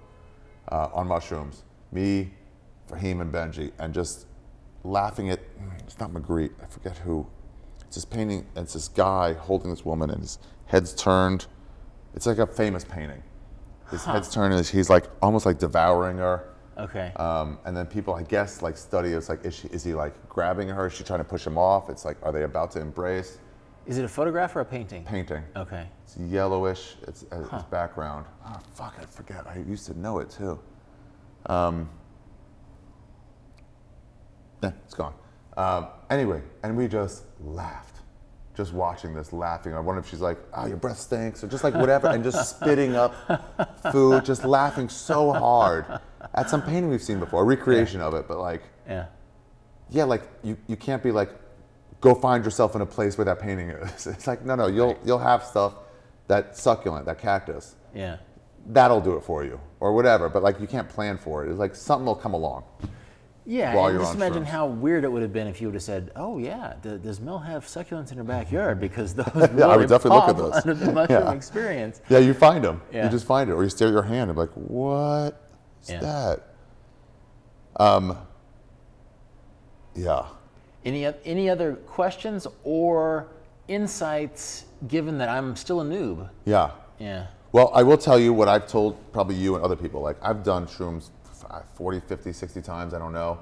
uh, 0.70 0.88
on 0.92 1.06
mushrooms. 1.06 1.64
Me, 1.92 2.30
Fahim, 2.88 3.20
and 3.20 3.32
Benji, 3.32 3.72
and 3.78 3.94
just 3.94 4.26
laughing 4.84 5.30
at 5.30 5.40
it's 5.78 5.98
not 5.98 6.10
Magritte, 6.10 6.52
I 6.62 6.66
forget 6.66 6.98
who. 6.98 7.26
It's 7.86 7.94
this 7.94 8.04
painting, 8.04 8.46
it's 8.56 8.72
this 8.72 8.88
guy 8.88 9.34
holding 9.34 9.70
this 9.70 9.84
woman, 9.84 10.10
and 10.10 10.20
his 10.20 10.38
head's 10.66 10.92
turned. 10.92 11.46
It's 12.14 12.26
like 12.26 12.38
a 12.38 12.46
famous 12.46 12.84
painting. 12.84 13.22
His 13.90 14.04
head's 14.04 14.32
turned, 14.32 14.52
and 14.54 14.66
he's 14.66 14.90
like 14.90 15.04
almost 15.22 15.46
like 15.46 15.58
devouring 15.58 16.18
her. 16.18 16.48
Okay. 16.78 17.12
Um, 17.16 17.58
and 17.64 17.76
then 17.76 17.86
people, 17.86 18.14
I 18.14 18.22
guess, 18.22 18.60
like 18.62 18.76
study. 18.76 19.10
It's 19.10 19.28
like, 19.28 19.44
is 19.44 19.54
she 19.54 19.68
is 19.68 19.84
he 19.84 19.94
like 19.94 20.28
grabbing 20.28 20.68
her? 20.68 20.86
Is 20.86 20.94
she 20.94 21.04
trying 21.04 21.20
to 21.20 21.24
push 21.24 21.46
him 21.46 21.56
off? 21.56 21.88
It's 21.88 22.04
like, 22.04 22.16
are 22.22 22.32
they 22.32 22.42
about 22.42 22.70
to 22.72 22.80
embrace? 22.80 23.38
Is 23.86 23.98
it 23.98 24.04
a 24.04 24.08
photograph 24.08 24.56
or 24.56 24.60
a 24.60 24.64
painting? 24.64 25.04
Painting. 25.04 25.44
Okay. 25.54 25.86
It's 26.02 26.16
yellowish. 26.16 26.96
It's 27.06 27.24
uh, 27.32 27.46
its 27.52 27.64
background. 27.64 28.26
Oh 28.46 28.58
fuck! 28.74 28.96
I 29.00 29.04
forget. 29.04 29.46
I 29.46 29.58
used 29.58 29.86
to 29.86 29.98
know 29.98 30.18
it 30.18 30.28
too. 30.28 30.58
Um, 31.46 31.88
eh, 34.62 34.70
it's 34.84 34.94
gone. 34.94 35.14
Um, 35.56 35.86
anyway, 36.10 36.42
and 36.64 36.76
we 36.76 36.88
just 36.88 37.24
laughed, 37.40 37.95
just 38.56 38.72
watching 38.72 39.14
this, 39.14 39.32
laughing. 39.32 39.74
I 39.74 39.80
wonder 39.80 40.00
if 40.00 40.08
she's 40.08 40.20
like, 40.20 40.38
"Oh, 40.54 40.66
your 40.66 40.78
breath 40.78 40.98
stinks," 40.98 41.44
or 41.44 41.46
just 41.48 41.62
like 41.62 41.74
whatever, 41.74 42.08
and 42.08 42.24
just 42.24 42.56
spitting 42.56 42.96
up 42.96 43.14
food, 43.92 44.24
just 44.24 44.44
laughing 44.44 44.88
so 44.88 45.32
hard 45.32 45.84
at 46.34 46.48
some 46.50 46.62
painting 46.62 46.88
we've 46.88 47.02
seen 47.02 47.20
before, 47.20 47.42
a 47.42 47.44
recreation 47.44 48.00
of 48.00 48.14
it, 48.14 48.26
but 48.26 48.38
like 48.38 48.62
Yeah. 48.88 49.06
yeah, 49.90 50.04
like 50.04 50.22
you, 50.42 50.56
you 50.66 50.76
can't 50.76 51.02
be 51.02 51.12
like, 51.12 51.30
go 52.00 52.14
find 52.14 52.44
yourself 52.44 52.74
in 52.74 52.80
a 52.80 52.86
place 52.86 53.16
where 53.18 53.24
that 53.26 53.38
painting 53.40 53.70
is. 53.70 54.06
It's 54.14 54.26
like, 54.26 54.44
no, 54.44 54.54
no, 54.54 54.66
you'll 54.66 54.96
you'll 55.04 55.18
have 55.18 55.44
stuff 55.44 55.74
that 56.28 56.56
succulent, 56.56 57.06
that 57.06 57.18
cactus. 57.18 57.76
Yeah. 57.94 58.16
That'll 58.68 59.00
do 59.00 59.16
it 59.16 59.22
for 59.22 59.44
you, 59.44 59.60
or 59.78 59.92
whatever. 59.94 60.28
But 60.28 60.42
like, 60.42 60.60
you 60.60 60.66
can't 60.66 60.88
plan 60.88 61.18
for 61.18 61.44
it. 61.44 61.50
It's 61.50 61.58
like 61.58 61.76
something 61.76 62.04
will 62.06 62.16
come 62.16 62.34
along. 62.34 62.64
Yeah, 63.48 63.74
While 63.76 63.92
you're 63.92 64.00
just 64.00 64.10
on 64.10 64.16
imagine 64.16 64.44
how 64.44 64.66
weird 64.66 65.04
it 65.04 65.12
would 65.12 65.22
have 65.22 65.32
been 65.32 65.46
if 65.46 65.60
you 65.60 65.68
would 65.68 65.74
have 65.74 65.82
said, 65.82 66.10
"Oh 66.16 66.38
yeah, 66.38 66.74
does 66.82 67.20
Mel 67.20 67.38
have 67.38 67.64
succulents 67.64 68.10
in 68.10 68.18
her 68.18 68.24
backyard?" 68.24 68.80
Because 68.80 69.14
those 69.20 69.26
yeah, 69.56 69.66
I 69.66 69.76
would 69.76 69.88
definitely 69.88 70.18
look 70.18 70.28
at 70.30 70.36
those. 70.36 70.54
under 70.56 70.74
the 70.74 70.92
mushroom 70.92 71.22
Yeah. 71.22 71.32
experience. 71.32 72.00
Yeah, 72.08 72.18
you 72.18 72.34
find 72.34 72.64
them. 72.64 72.82
Yeah. 72.92 73.04
You 73.04 73.10
just 73.10 73.24
find 73.24 73.48
it, 73.48 73.52
or 73.52 73.62
you 73.62 73.70
stare 73.70 73.86
at 73.88 73.92
your 73.92 74.02
hand 74.02 74.30
and 74.30 74.34
be 74.36 74.40
like, 74.40 74.52
what 74.54 75.48
is 75.82 75.90
Yeah. 75.90 76.00
that? 76.00 76.42
Um. 77.76 78.18
Yeah. 79.94 80.26
Any 80.84 81.06
any 81.24 81.48
other 81.48 81.74
questions 81.76 82.48
or 82.64 83.28
insights? 83.68 84.64
Given 84.88 85.18
that 85.18 85.28
I'm 85.28 85.54
still 85.56 85.80
a 85.80 85.84
noob. 85.84 86.28
Yeah. 86.44 86.70
Yeah. 86.98 87.28
Well, 87.52 87.70
I 87.74 87.82
will 87.82 87.96
tell 87.96 88.18
you 88.18 88.32
what 88.34 88.48
I've 88.48 88.66
told 88.66 88.96
probably 89.12 89.36
you 89.36 89.54
and 89.54 89.64
other 89.64 89.76
people. 89.76 90.02
Like, 90.02 90.16
I've 90.20 90.42
done 90.42 90.66
shrooms 90.66 91.08
40, 91.74 92.00
50, 92.00 92.32
60 92.32 92.62
times, 92.62 92.94
I 92.94 92.98
don't 92.98 93.12
know. 93.12 93.38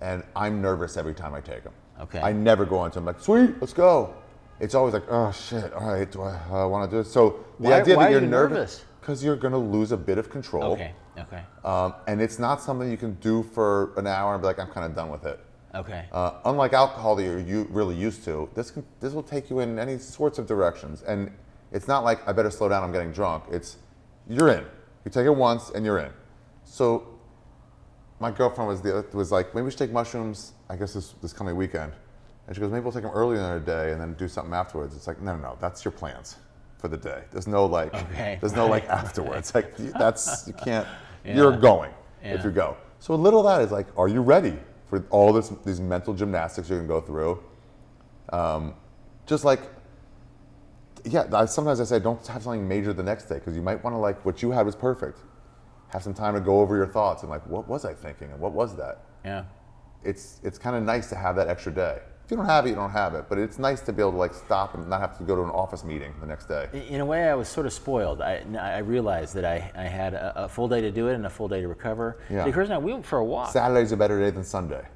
And 0.00 0.22
I'm 0.34 0.60
nervous 0.60 0.96
every 0.96 1.14
time 1.14 1.34
I 1.34 1.40
take 1.40 1.64
them. 1.64 1.72
Okay. 2.00 2.20
I 2.20 2.32
never 2.32 2.64
go 2.64 2.84
into 2.84 2.96
them 2.96 3.06
like, 3.06 3.20
sweet, 3.20 3.54
let's 3.60 3.72
go. 3.72 4.14
It's 4.60 4.74
always 4.74 4.94
like, 4.94 5.04
oh 5.08 5.32
shit, 5.32 5.72
all 5.72 5.92
right, 5.92 6.10
do 6.10 6.22
I 6.22 6.34
uh, 6.50 6.68
want 6.68 6.90
to 6.90 6.96
do 6.96 7.00
it? 7.00 7.06
So 7.06 7.44
the 7.60 7.68
Why- 7.70 7.80
idea 7.80 7.96
why 7.96 8.04
that 8.04 8.12
you're 8.12 8.20
you 8.20 8.26
nervous? 8.26 8.84
because 9.00 9.22
you're 9.22 9.36
going 9.36 9.52
to 9.52 9.58
lose 9.58 9.92
a 9.92 9.96
bit 9.96 10.18
of 10.18 10.28
control. 10.30 10.72
Okay. 10.72 10.92
Okay. 11.18 11.42
Um, 11.64 11.94
and 12.08 12.20
it's 12.20 12.38
not 12.38 12.60
something 12.60 12.90
you 12.90 12.96
can 12.96 13.14
do 13.14 13.42
for 13.42 13.92
an 13.96 14.06
hour 14.06 14.34
and 14.34 14.42
be 14.42 14.46
like, 14.46 14.58
I'm 14.58 14.66
kind 14.68 14.84
of 14.84 14.94
done 14.94 15.10
with 15.10 15.24
it. 15.24 15.38
Okay. 15.74 16.06
Uh, 16.10 16.32
unlike 16.44 16.72
alcohol 16.72 17.14
that 17.16 17.22
you're 17.22 17.38
u- 17.38 17.68
really 17.70 17.94
used 17.94 18.24
to, 18.24 18.48
this 18.54 18.70
can, 18.70 18.84
this 19.00 19.12
will 19.12 19.22
take 19.22 19.48
you 19.48 19.60
in 19.60 19.78
any 19.78 19.96
sorts 19.98 20.38
of 20.38 20.46
directions. 20.46 21.02
And 21.02 21.30
it's 21.72 21.86
not 21.86 22.02
like 22.04 22.26
I 22.28 22.32
better 22.32 22.50
slow 22.50 22.68
down. 22.68 22.82
I'm 22.82 22.92
getting 22.92 23.12
drunk. 23.12 23.44
It's 23.50 23.76
you're 24.28 24.48
in. 24.48 24.64
You 25.04 25.10
take 25.10 25.26
it 25.26 25.34
once 25.34 25.70
and 25.70 25.84
you're 25.84 25.98
in. 26.00 26.10
So 26.64 27.06
my 28.20 28.30
girlfriend 28.30 28.68
was 28.68 28.80
the, 28.80 29.04
was 29.12 29.30
like, 29.32 29.54
maybe 29.54 29.64
we 29.64 29.70
should 29.70 29.78
take 29.78 29.92
mushrooms. 29.92 30.52
I 30.70 30.76
guess 30.76 30.94
this 30.94 31.14
this 31.22 31.32
coming 31.32 31.54
weekend. 31.56 31.92
And 32.46 32.54
she 32.54 32.60
goes, 32.60 32.70
maybe 32.70 32.82
we'll 32.84 32.92
take 32.92 33.02
them 33.02 33.12
earlier 33.12 33.40
in 33.40 33.54
the 33.58 33.66
day 33.66 33.92
and 33.92 34.00
then 34.00 34.14
do 34.14 34.28
something 34.28 34.54
afterwards. 34.54 34.94
It's 34.96 35.06
like, 35.06 35.20
no, 35.20 35.34
no, 35.36 35.42
no. 35.42 35.58
That's 35.60 35.84
your 35.84 35.92
plans 35.92 36.36
for 36.78 36.88
the 36.88 36.96
day. 36.96 37.24
There's 37.32 37.46
no 37.48 37.66
like, 37.66 37.92
Okay, 37.94 38.38
there's 38.40 38.54
no 38.54 38.66
like 38.68 38.88
right. 38.88 38.98
afterwards. 38.98 39.54
Like 39.54 39.76
that's 39.76 40.46
you 40.46 40.52
can't. 40.54 40.86
Yeah. 41.24 41.34
You're 41.34 41.56
going 41.56 41.90
Yeah. 42.22 42.34
if 42.34 42.44
you 42.44 42.52
go. 42.52 42.76
So 43.00 43.12
a 43.12 43.16
little 43.16 43.40
of 43.40 43.46
that 43.58 43.64
is 43.64 43.72
like, 43.72 43.88
are 43.98 44.06
you 44.06 44.20
ready 44.22 44.56
for 44.88 45.04
all 45.10 45.32
this 45.32 45.48
these 45.64 45.80
mental 45.80 46.14
gymnastics 46.14 46.68
you're 46.70 46.78
gonna 46.78 46.86
go 46.88 47.00
through? 47.00 47.42
Um, 48.32 48.74
just 49.26 49.44
like, 49.44 49.60
yeah. 51.04 51.24
I, 51.32 51.46
sometimes 51.46 51.80
I 51.80 51.84
say 51.84 51.98
don't 51.98 52.24
have 52.28 52.44
something 52.44 52.66
major 52.68 52.92
the 52.92 53.02
next 53.02 53.24
day 53.24 53.36
because 53.36 53.56
you 53.56 53.62
might 53.62 53.82
want 53.82 53.94
to 53.94 53.98
like 53.98 54.24
what 54.24 54.40
you 54.40 54.52
had 54.52 54.64
was 54.64 54.76
perfect. 54.76 55.18
Have 55.88 56.02
some 56.02 56.14
time 56.14 56.34
to 56.34 56.40
go 56.40 56.60
over 56.60 56.76
your 56.76 56.86
thoughts 56.86 57.22
and 57.22 57.30
like, 57.30 57.46
what 57.46 57.68
was 57.68 57.84
I 57.84 57.94
thinking 57.94 58.30
and 58.32 58.40
what 58.40 58.52
was 58.52 58.76
that? 58.76 59.02
yeah. 59.24 59.44
It's 60.04 60.40
it's 60.44 60.56
kind 60.58 60.76
of 60.76 60.84
nice 60.84 61.08
to 61.08 61.16
have 61.16 61.34
that 61.36 61.48
extra 61.48 61.72
day. 61.72 61.98
If 62.24 62.30
you 62.30 62.36
don't 62.36 62.46
have 62.46 62.64
it, 62.66 62.68
you 62.70 62.74
don't 62.76 62.90
have 62.90 63.14
it. 63.14 63.24
But 63.28 63.38
it's 63.38 63.58
nice 63.58 63.80
to 63.82 63.92
be 63.92 64.02
able 64.02 64.12
to 64.12 64.18
like 64.18 64.34
stop 64.34 64.74
and 64.74 64.88
not 64.88 65.00
have 65.00 65.16
to 65.18 65.24
go 65.24 65.34
to 65.34 65.42
an 65.42 65.50
office 65.50 65.82
meeting 65.82 66.14
the 66.20 66.26
next 66.26 66.46
day. 66.46 66.68
In- 66.88 67.00
a 67.00 67.04
way, 67.04 67.28
I 67.28 67.34
was 67.34 67.48
sort 67.48 67.66
of 67.66 67.72
spoiled. 67.72 68.20
I, 68.20 68.44
I 68.60 68.78
realized 68.78 69.34
that 69.34 69.44
I, 69.44 69.68
I 69.74 69.82
had 69.84 70.14
a, 70.14 70.44
a 70.44 70.48
full 70.48 70.68
day 70.68 70.80
to 70.80 70.92
do 70.92 71.08
it 71.08 71.14
and 71.14 71.26
a 71.26 71.30
full 71.30 71.48
day 71.48 71.60
to 71.60 71.66
recover. 71.66 72.18
Yeah. 72.30 72.44
Because 72.44 72.68
now 72.68 72.78
we 72.78 72.92
went 72.92 73.04
for 73.06 73.18
a 73.18 73.24
walk. 73.24 73.50
Saturday's 73.52 73.90
a 73.92 73.96
better 73.96 74.20
day 74.20 74.30
than 74.30 74.44
Sunday. 74.44 74.86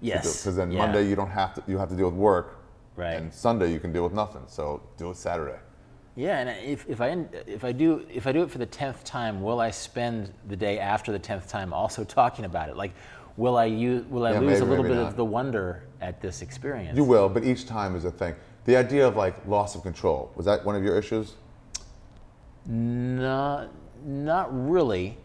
yes. 0.00 0.42
Because 0.42 0.54
then 0.56 0.70
Yeah. 0.70 0.78
Monday 0.86 1.08
you 1.08 1.16
don't 1.16 1.30
have 1.30 1.54
to 1.54 1.62
you 1.66 1.76
have 1.78 1.88
to 1.88 1.96
deal 1.96 2.06
with 2.06 2.14
work. 2.18 2.60
Right. 2.94 3.14
And 3.14 3.32
Sunday 3.32 3.72
you 3.72 3.80
can 3.80 3.92
deal 3.92 4.04
with 4.04 4.12
nothing. 4.12 4.42
So 4.46 4.82
do 4.98 5.10
it 5.10 5.16
Saturday. 5.16 5.58
Yeah, 6.20 6.38
and 6.40 6.50
if, 6.50 6.86
if 6.86 7.00
I 7.00 7.24
if 7.46 7.64
I 7.64 7.72
do 7.72 8.04
if 8.12 8.26
I 8.26 8.32
do 8.32 8.42
it 8.42 8.50
for 8.50 8.58
the 8.58 8.66
tenth 8.66 9.04
time, 9.04 9.40
will 9.40 9.58
I 9.58 9.70
spend 9.70 10.30
the 10.48 10.56
day 10.56 10.78
after 10.78 11.12
the 11.12 11.18
tenth 11.18 11.48
time 11.48 11.72
also 11.72 12.04
talking 12.20 12.44
about 12.44 12.68
it? 12.68 12.76
Like, 12.76 12.92
will 13.38 13.56
I 13.56 13.64
use 13.64 14.04
will 14.04 14.26
I 14.26 14.32
Yeah, 14.32 14.40
lose 14.40 14.60
a 14.60 14.66
little 14.66 14.84
bit 14.84 14.96
not. 14.96 15.08
of 15.08 15.16
the 15.16 15.24
wonder 15.24 15.84
at 16.02 16.20
this 16.20 16.42
experience? 16.42 16.94
You 16.94 17.04
will, 17.04 17.30
but 17.30 17.42
each 17.42 17.66
time 17.66 17.96
is 17.96 18.04
a 18.04 18.10
thing. 18.10 18.34
The 18.66 18.76
idea 18.76 19.08
of 19.08 19.16
like 19.16 19.34
loss 19.46 19.74
of 19.74 19.82
control 19.82 20.30
was 20.36 20.44
that 20.44 20.62
one 20.62 20.76
of 20.76 20.84
your 20.84 20.98
issues? 20.98 21.36
Not 22.66 23.70
not 24.04 24.48
really. 24.68 25.16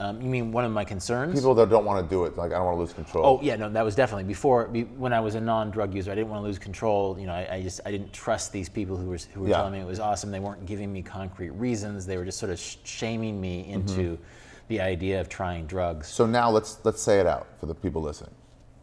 Um, 0.00 0.18
you 0.22 0.30
mean 0.30 0.50
one 0.50 0.64
of 0.64 0.72
my 0.72 0.82
concerns? 0.82 1.34
People 1.34 1.54
that 1.56 1.68
don't 1.68 1.84
want 1.84 2.02
to 2.02 2.08
do 2.08 2.24
it, 2.24 2.34
like 2.34 2.52
I 2.52 2.54
don't 2.54 2.64
want 2.64 2.76
to 2.76 2.80
lose 2.80 2.94
control. 2.94 3.26
Oh 3.26 3.38
yeah, 3.42 3.56
no, 3.56 3.68
that 3.68 3.84
was 3.84 3.94
definitely 3.94 4.24
before. 4.24 4.66
Be, 4.66 4.84
when 4.84 5.12
I 5.12 5.20
was 5.20 5.34
a 5.34 5.40
non-drug 5.40 5.92
user, 5.94 6.10
I 6.10 6.14
didn't 6.14 6.30
want 6.30 6.42
to 6.42 6.46
lose 6.46 6.58
control. 6.58 7.18
You 7.20 7.26
know, 7.26 7.34
I, 7.34 7.56
I 7.56 7.62
just 7.62 7.82
I 7.84 7.90
didn't 7.90 8.10
trust 8.10 8.50
these 8.50 8.70
people 8.70 8.96
who 8.96 9.08
were 9.10 9.18
who 9.34 9.42
were 9.42 9.48
Yeah. 9.48 9.56
telling 9.56 9.74
me 9.74 9.80
it 9.80 9.86
was 9.86 10.00
awesome. 10.00 10.30
They 10.30 10.40
weren't 10.40 10.64
giving 10.64 10.90
me 10.90 11.02
concrete 11.02 11.50
reasons. 11.50 12.06
They 12.06 12.16
were 12.16 12.24
just 12.24 12.38
sort 12.38 12.50
of 12.50 12.58
sh- 12.58 12.76
shaming 12.84 13.38
me 13.38 13.68
into 13.68 14.18
the 14.68 14.80
idea 14.80 15.20
of 15.20 15.28
trying 15.28 15.66
drugs. 15.66 16.08
So 16.08 16.24
now 16.24 16.48
let's 16.48 16.78
let's 16.82 17.02
say 17.02 17.20
it 17.20 17.26
out 17.26 17.46
for 17.58 17.66
the 17.66 17.74
people 17.74 18.00
listening. 18.00 18.34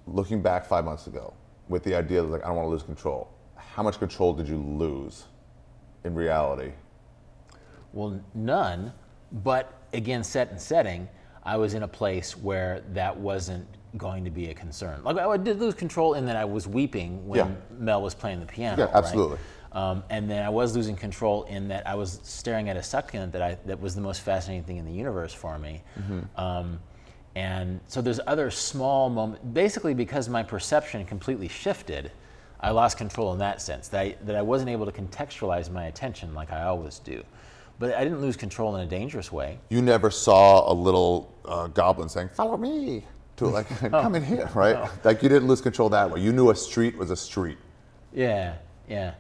Looking 0.06 0.44
back 0.44 0.68
five 0.68 0.86
months 0.86 1.08
ago, 1.08 1.34
with 1.68 1.84
the 1.84 1.96
idea 1.96 2.22
that 2.22 2.28
like 2.28 2.44
I 2.44 2.48
don't 2.50 2.58
want 2.58 2.68
to 2.68 2.72
lose 2.72 2.84
control, 2.84 3.28
how 3.56 3.82
much 3.82 3.98
control 3.98 4.34
did 4.36 4.48
you 4.48 4.58
lose 4.58 5.26
in 6.04 6.14
reality? 6.14 6.74
Well, 7.92 8.22
none, 8.36 8.94
but 9.32 9.77
again, 9.94 10.24
set 10.24 10.52
and 10.52 10.60
setting. 10.60 11.08
I 11.44 11.58
was 11.58 11.74
in 11.74 11.84
a 11.84 11.88
place 11.88 12.36
where 12.36 12.84
that 12.94 13.16
wasn't 13.18 13.66
going 13.98 14.26
to 14.26 14.30
be 14.30 14.50
a 14.50 14.54
concern. 14.54 15.04
Like 15.04 15.18
I 15.18 15.38
did 15.38 15.60
lose 15.60 15.74
control 15.74 16.16
in 16.16 16.26
that 16.26 16.36
I 16.36 16.46
was 16.46 16.68
weeping 16.68 17.26
when 17.28 17.40
Yeah. 17.40 17.56
Mel 17.78 18.02
was 18.02 18.14
playing 18.14 18.40
the 18.40 18.46
piano. 18.46 18.78
Yeah, 18.78 18.86
right? 18.86 18.96
absolutely. 18.96 19.38
Um, 19.72 20.04
and 20.10 20.30
then 20.30 20.44
I 20.44 20.50
was 20.50 20.76
losing 20.76 20.96
control 20.96 21.44
in 21.44 21.68
that 21.70 21.88
I 21.88 21.96
was 21.96 22.20
staring 22.24 22.70
at 22.70 22.78
a 22.78 22.84
succulent 22.84 23.32
that 23.34 23.42
I 23.42 23.58
that 23.66 23.80
was 23.80 23.96
the 23.96 24.02
most 24.02 24.22
fascinating 24.22 24.64
thing 24.64 24.78
in 24.78 24.86
the 24.86 24.92
universe 24.92 25.34
for 25.34 25.58
me. 25.60 25.82
Mm-hmm. 26.00 26.40
Um, 26.40 26.80
and 27.36 27.80
so 27.88 28.02
there's 28.02 28.20
other 28.26 28.50
small 28.50 29.10
moments. 29.10 29.44
Basically, 29.54 29.94
because 29.94 30.28
my 30.30 30.42
perception 30.42 31.06
completely 31.06 31.48
shifted, 31.48 32.12
I 32.60 32.72
lost 32.72 32.98
control 32.98 33.34
in 33.34 33.40
that 33.40 33.62
sense. 33.62 33.88
That 33.90 34.02
I, 34.02 34.16
that 34.24 34.36
I 34.36 34.42
wasn't 34.42 34.70
able 34.70 34.86
to 34.86 34.92
contextualize 34.92 35.72
my 35.72 35.86
attention 35.86 36.34
like 36.34 36.52
I 36.52 36.64
always 36.64 37.00
do. 37.00 37.24
But 37.80 37.94
I 37.94 38.04
didn't 38.04 38.22
lose 38.22 38.36
control 38.36 38.76
in 38.76 38.82
a 38.82 38.90
dangerous 38.90 39.32
way. 39.32 39.60
You 39.70 39.82
never 39.82 40.10
saw 40.10 40.72
a 40.72 40.74
little 40.74 41.34
uh, 41.46 41.68
goblin 41.68 42.10
saying, 42.10 42.30
"Follow 42.30 42.58
me," 42.58 43.06
to 43.38 43.48
like, 43.58 43.68
"Come 43.68 44.16
in 44.16 44.24
here," 44.24 44.50
right? 44.56 44.90
Like 45.04 45.22
you 45.22 45.30
didn't 45.30 45.48
lose 45.48 45.62
control 45.62 45.90
that 45.90 46.10
way. 46.10 46.22
You 46.22 46.32
knew 46.34 46.50
a 46.50 46.56
street 46.56 46.98
was 46.98 47.12
a 47.12 47.16
street. 47.16 47.58
Yeah, 48.14 48.56
yeah. 48.90 49.14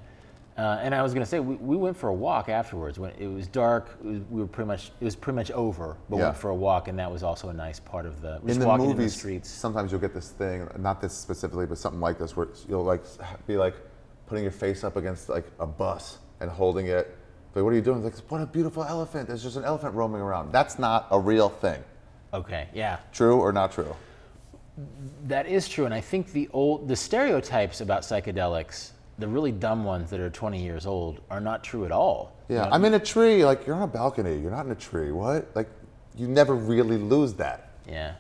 Uh, 0.58 0.80
and 0.82 0.96
I 0.96 1.04
was 1.04 1.14
going 1.14 1.24
to 1.24 1.30
say 1.30 1.40
we, 1.40 1.54
we 1.58 1.78
went 1.78 1.96
for 1.96 2.10
a 2.10 2.14
walk 2.14 2.50
afterwards. 2.50 2.98
When 2.98 3.12
it 3.20 3.28
was 3.28 3.46
dark, 3.46 3.96
it 4.04 4.08
was, 4.08 4.22
we 4.32 4.42
were 4.42 4.48
pretty 4.48 4.68
much 4.68 4.92
it 5.00 5.06
was 5.06 5.16
pretty 5.16 5.36
much 5.36 5.52
over. 5.52 5.96
But 6.10 6.18
Yeah. 6.18 6.24
went 6.26 6.38
for 6.38 6.50
a 6.50 6.56
walk, 6.56 6.88
and 6.88 6.98
that 6.98 7.12
was 7.12 7.22
also 7.22 7.50
a 7.50 7.54
nice 7.54 7.80
part 7.80 8.08
of 8.08 8.22
the 8.22 8.42
in 8.48 8.58
the 8.58 8.66
walking 8.66 8.88
movies, 8.88 8.98
in 8.98 9.04
the 9.06 9.10
streets. 9.12 9.50
sometimes 9.52 9.92
you'll 9.92 10.02
get 10.02 10.16
this 10.16 10.30
thing, 10.32 10.68
not 10.80 11.00
this 11.00 11.14
specifically, 11.14 11.68
but 11.68 11.78
something 11.78 12.02
like 12.02 12.18
this, 12.18 12.36
where 12.36 12.48
you'll 12.68 12.84
like 12.84 13.04
be 13.46 13.56
like 13.56 13.76
putting 14.26 14.44
your 14.44 14.52
face 14.52 14.84
up 14.84 14.96
against 14.98 15.30
like 15.30 15.46
a 15.60 15.68
bus 15.68 16.18
and 16.40 16.50
holding 16.50 16.88
it. 16.88 17.16
Like, 17.56 17.64
what 17.64 17.74
are 17.74 17.76
you 17.76 17.82
doing? 17.82 18.04
Like, 18.04 18.16
what 18.30 18.42
a 18.42 18.46
beautiful 18.46 18.84
elephant! 18.84 19.28
There's 19.28 19.44
just 19.44 19.58
an 19.58 19.64
elephant 19.64 19.96
roaming 19.96 20.22
around. 20.22 20.52
That's 20.52 20.78
not 20.78 21.08
a 21.12 21.20
real 21.20 21.50
thing. 21.50 21.84
Okay, 22.34 22.68
yeah, 22.74 22.98
True 23.14 23.40
or 23.40 23.52
not 23.52 23.72
true? 23.72 23.96
that 25.24 25.48
is 25.48 25.68
true. 25.68 25.86
And 25.86 25.94
I 25.94 26.02
think 26.02 26.32
the 26.32 26.48
old 26.54 26.88
the 26.88 26.96
stereotypes 26.96 27.82
about 27.82 28.04
psychedelics, 28.04 28.92
the 29.18 29.28
really 29.28 29.52
dumb 29.52 29.84
ones 29.84 30.12
that 30.12 30.20
are 30.20 30.30
20 30.30 30.62
years 30.62 30.86
old, 30.86 31.22
are 31.32 31.42
not 31.42 31.64
true 31.64 31.86
at 31.86 31.92
all. 31.92 32.36
Yeah, 32.48 32.70
I'm 32.72 32.86
in 32.86 32.94
a 32.94 33.00
tree. 33.00 33.44
Like 33.44 33.66
you're 33.66 33.76
on 33.76 33.82
a 33.82 33.88
balcony. 33.88 34.38
You're 34.40 34.52
not 34.52 34.66
in 34.66 34.72
a 34.72 34.76
tree. 34.76 35.12
What? 35.12 35.50
Like 35.56 35.70
you 36.16 36.28
never 36.28 36.54
really 36.54 36.98
lose 36.98 37.34
that. 37.36 37.72
Yeah. 37.88 38.14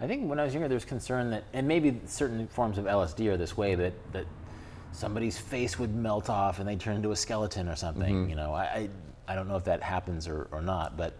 I 0.00 0.06
think 0.06 0.28
when 0.28 0.38
I 0.40 0.44
was 0.44 0.52
younger, 0.52 0.68
there 0.68 0.76
was 0.76 0.84
concern 0.84 1.30
that, 1.30 1.44
and 1.52 1.66
maybe 1.68 2.00
certain 2.06 2.46
forms 2.48 2.78
of 2.78 2.84
LSD 2.84 3.28
are 3.32 3.36
this 3.36 3.56
way, 3.56 3.74
that, 3.76 3.92
that 4.12 4.26
somebody's 4.94 5.36
face 5.36 5.78
would 5.78 5.94
melt 5.94 6.30
off 6.30 6.58
and 6.60 6.68
they 6.68 6.76
turn 6.76 6.96
into 6.96 7.10
a 7.10 7.16
skeleton 7.16 7.68
or 7.68 7.76
something. 7.76 8.14
Mm-hmm. 8.14 8.30
You 8.30 8.36
know, 8.36 8.52
I, 8.54 8.62
I, 8.64 8.88
I 9.28 9.34
don't 9.34 9.48
know 9.48 9.56
if 9.56 9.64
that 9.64 9.82
happens 9.82 10.28
or, 10.28 10.48
or 10.52 10.62
not, 10.62 10.96
but 10.96 11.14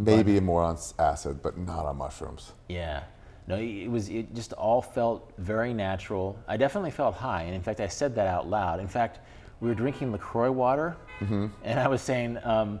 Maybe 0.00 0.38
more 0.38 0.62
on 0.62 0.78
acid, 1.00 1.42
but 1.42 1.58
not 1.58 1.84
on 1.86 1.96
mushrooms. 1.98 2.52
yeah. 2.68 3.02
No, 3.48 3.56
it 3.56 3.88
was, 3.90 4.10
it 4.10 4.34
just 4.34 4.52
all 4.52 4.82
felt 4.82 5.32
very 5.38 5.72
natural. 5.72 6.38
I 6.46 6.58
definitely 6.58 6.90
felt 6.90 7.14
high. 7.14 7.44
And 7.44 7.54
in 7.54 7.62
fact, 7.62 7.80
I 7.80 7.88
said 7.88 8.14
that 8.16 8.26
out 8.26 8.46
loud. 8.46 8.78
In 8.78 8.86
fact, 8.88 9.20
we 9.60 9.68
were 9.68 9.74
drinking 9.74 10.12
LaCroix 10.12 10.50
water, 10.52 10.96
Mm-hmm. 11.20 11.46
and 11.64 11.80
I 11.80 11.88
was 11.88 12.02
saying, 12.02 12.38
um, 12.44 12.78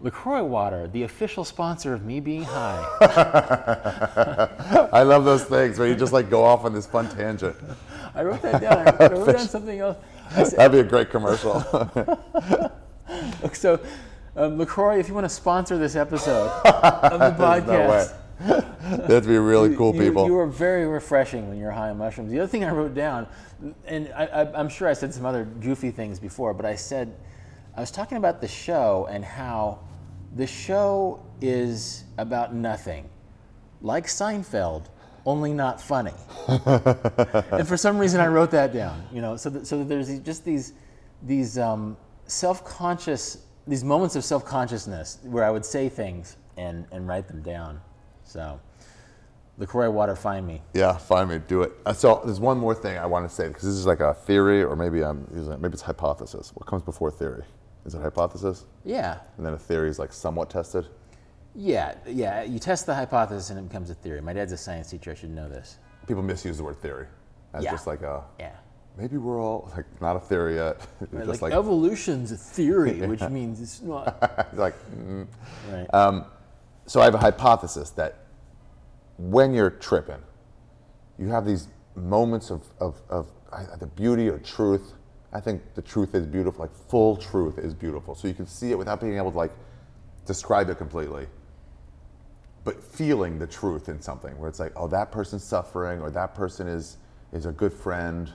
LaCroix 0.00 0.44
water, 0.44 0.86
the 0.86 1.02
official 1.02 1.44
sponsor 1.44 1.92
of 1.92 2.04
me 2.04 2.20
being 2.20 2.44
high. 2.44 2.86
I 4.92 5.02
love 5.02 5.24
those 5.24 5.44
things 5.44 5.78
where 5.78 5.88
you 5.88 5.96
just 5.96 6.12
like 6.12 6.30
go 6.30 6.44
off 6.44 6.64
on 6.64 6.72
this 6.72 6.86
fun 6.86 7.08
tangent. 7.08 7.56
I 8.14 8.22
wrote 8.22 8.42
that 8.42 8.60
down. 8.60 8.88
I 9.00 9.12
wrote 9.12 9.26
down 9.26 9.48
something 9.48 9.80
else. 9.80 9.96
Said, 10.34 10.50
That'd 10.52 10.72
be 10.72 10.78
a 10.80 10.84
great 10.84 11.10
commercial. 11.10 11.64
So, 13.52 13.80
um, 14.36 14.58
LaCroix, 14.58 14.98
if 14.98 15.08
you 15.08 15.14
want 15.14 15.24
to 15.24 15.30
sponsor 15.30 15.78
this 15.78 15.96
episode 15.96 16.48
of 16.64 17.18
the 17.18 17.42
podcast, 17.42 18.14
no. 18.46 18.60
That'd 19.06 19.26
be 19.26 19.36
really 19.36 19.74
cool, 19.74 19.94
you, 19.94 20.00
people. 20.00 20.26
You 20.26 20.38
are 20.38 20.46
very 20.46 20.86
refreshing 20.86 21.48
when 21.48 21.58
you're 21.58 21.72
high 21.72 21.90
on 21.90 21.98
mushrooms. 21.98 22.30
The 22.30 22.38
other 22.38 22.48
thing 22.48 22.64
I 22.64 22.70
wrote 22.70 22.94
down, 22.94 23.26
and 23.86 24.12
I, 24.14 24.26
I, 24.26 24.58
I'm 24.58 24.68
sure 24.68 24.86
I 24.88 24.92
said 24.92 25.12
some 25.12 25.26
other 25.26 25.44
goofy 25.44 25.90
things 25.90 26.20
before, 26.20 26.54
but 26.54 26.64
I 26.64 26.76
said, 26.76 27.16
I 27.76 27.80
was 27.80 27.90
talking 27.90 28.16
about 28.18 28.40
the 28.40 28.46
show 28.46 29.08
and 29.10 29.24
how 29.24 29.80
the 30.36 30.46
show 30.46 31.20
is 31.40 32.04
about 32.18 32.54
nothing, 32.54 33.08
like 33.80 34.06
Seinfeld, 34.06 34.86
only 35.26 35.52
not 35.52 35.80
funny. 35.80 36.12
and 36.48 37.66
for 37.66 37.76
some 37.76 37.98
reason, 37.98 38.20
I 38.20 38.26
wrote 38.26 38.50
that 38.52 38.72
down. 38.72 39.04
You 39.12 39.20
know, 39.20 39.36
so 39.36 39.50
that, 39.50 39.66
so 39.66 39.78
that 39.78 39.88
there's 39.88 40.18
just 40.20 40.44
these 40.44 40.72
these 41.22 41.58
um, 41.58 41.96
self-conscious 42.26 43.44
these 43.66 43.84
moments 43.84 44.16
of 44.16 44.24
self-consciousness 44.24 45.18
where 45.24 45.44
I 45.44 45.50
would 45.50 45.64
say 45.64 45.88
things 45.88 46.36
and 46.56 46.86
and 46.92 47.06
write 47.06 47.28
them 47.28 47.42
down. 47.42 47.80
So, 48.24 48.60
LaCroix 49.58 49.90
water, 49.90 50.14
find 50.14 50.46
me. 50.46 50.62
Yeah, 50.74 50.96
find 50.96 51.28
me, 51.30 51.38
do 51.46 51.62
it. 51.62 51.72
Uh, 51.86 51.92
So 51.92 52.20
there's 52.24 52.40
one 52.40 52.58
more 52.58 52.74
thing 52.74 52.98
I 52.98 53.06
want 53.06 53.28
to 53.28 53.34
say 53.34 53.48
because 53.48 53.62
this 53.64 53.74
is 53.74 53.86
like 53.86 54.00
a 54.00 54.14
theory, 54.14 54.62
or 54.62 54.76
maybe 54.76 55.02
I'm 55.02 55.26
using 55.34 55.60
maybe 55.60 55.74
it's 55.74 55.82
hypothesis. 55.82 56.52
What 56.54 56.66
comes 56.66 56.82
before 56.82 57.10
theory? 57.10 57.44
Is 57.88 57.94
it 57.94 58.02
hypothesis? 58.02 58.66
Yeah, 58.84 59.18
And 59.38 59.46
then 59.46 59.54
a 59.54 59.58
theory 59.58 59.88
is 59.88 59.98
like 59.98 60.12
somewhat 60.12 60.50
tested. 60.50 60.86
yeah, 61.54 61.94
yeah. 62.06 62.42
You 62.42 62.58
test 62.58 62.84
the 62.84 62.94
hypothesis 62.94 63.48
and 63.48 63.58
it 63.58 63.66
becomes 63.66 63.88
a 63.88 63.94
theory. 63.94 64.20
My 64.20 64.34
dad's 64.34 64.52
a 64.52 64.58
science 64.58 64.90
teacher. 64.90 65.10
I 65.12 65.14
should 65.14 65.30
know 65.30 65.48
this. 65.48 65.78
People 66.06 66.22
misuse 66.22 66.58
the 66.58 66.64
word 66.64 66.76
theory 66.82 67.06
as 67.54 67.64
Yeah. 67.64 67.70
just 67.70 67.86
like 67.86 68.02
a 68.02 68.22
Yeah. 68.38 68.52
maybe 68.98 69.16
we're 69.16 69.40
all 69.40 69.70
like 69.74 69.86
not 70.02 70.16
a 70.16 70.20
theory 70.20 70.56
yet. 70.56 70.86
Like, 71.12 71.24
just 71.24 71.40
like 71.40 71.54
evolution's 71.54 72.30
a 72.30 72.36
theory, 72.36 73.00
which 73.12 73.22
means 73.22 73.58
it's 73.62 73.80
not. 73.80 74.06
like 74.54 74.74
mm. 74.94 75.26
Right. 75.72 76.24
so 76.84 77.00
I 77.00 77.04
have 77.04 77.14
a 77.14 77.18
hypothesis 77.18 77.88
that 77.92 78.16
when 79.16 79.54
you're 79.54 79.70
tripping, 79.70 80.22
you 81.18 81.28
have 81.28 81.46
these 81.46 81.68
moments 81.96 82.50
of, 82.50 82.62
of, 82.80 83.00
of 83.08 83.26
the 83.80 83.86
beauty 83.86 84.28
or 84.28 84.38
truth. 84.40 84.92
I 85.38 85.40
think 85.40 85.62
the 85.76 85.82
truth 85.82 86.16
is 86.16 86.26
beautiful, 86.26 86.62
like 86.62 86.74
full 86.74 87.16
truth 87.16 87.58
is 87.58 87.72
beautiful. 87.72 88.16
So 88.16 88.26
you 88.26 88.34
can 88.34 88.44
see 88.48 88.72
it 88.72 88.76
without 88.76 89.00
being 89.00 89.16
able 89.16 89.30
to 89.30 89.36
like 89.36 89.52
describe 90.26 90.68
it 90.68 90.78
completely, 90.78 91.28
but 92.64 92.82
feeling 92.82 93.38
the 93.38 93.46
truth 93.46 93.88
in 93.88 94.02
something 94.02 94.36
where 94.36 94.48
it's 94.48 94.58
like, 94.58 94.72
oh, 94.74 94.88
that 94.88 95.12
person's 95.12 95.44
suffering 95.44 96.00
or 96.00 96.10
that 96.10 96.34
person 96.34 96.66
is 96.66 96.96
is 97.32 97.46
a 97.46 97.52
good 97.52 97.72
friend. 97.72 98.32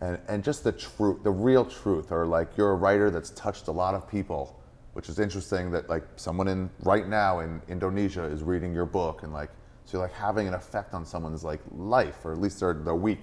And, 0.00 0.18
and 0.26 0.42
just 0.42 0.64
the 0.64 0.72
truth, 0.72 1.22
the 1.22 1.30
real 1.30 1.64
truth, 1.64 2.10
or 2.10 2.26
like 2.26 2.48
you're 2.56 2.72
a 2.72 2.74
writer 2.74 3.10
that's 3.10 3.30
touched 3.30 3.68
a 3.68 3.72
lot 3.72 3.94
of 3.94 4.10
people, 4.10 4.60
which 4.94 5.08
is 5.08 5.20
interesting 5.20 5.70
that 5.70 5.88
like 5.88 6.02
someone 6.16 6.48
in 6.48 6.68
right 6.82 7.06
now 7.06 7.38
in 7.40 7.62
Indonesia 7.68 8.24
is 8.24 8.42
reading 8.42 8.74
your 8.74 8.86
book 8.86 9.22
and 9.22 9.32
like 9.32 9.50
so 9.84 9.98
you're 9.98 10.02
like 10.08 10.16
having 10.16 10.48
an 10.48 10.54
effect 10.54 10.94
on 10.94 11.06
someone's 11.06 11.44
like 11.44 11.60
life 11.76 12.24
or 12.24 12.32
at 12.32 12.40
least 12.40 12.58
their, 12.58 12.74
their 12.74 12.96
week, 12.96 13.22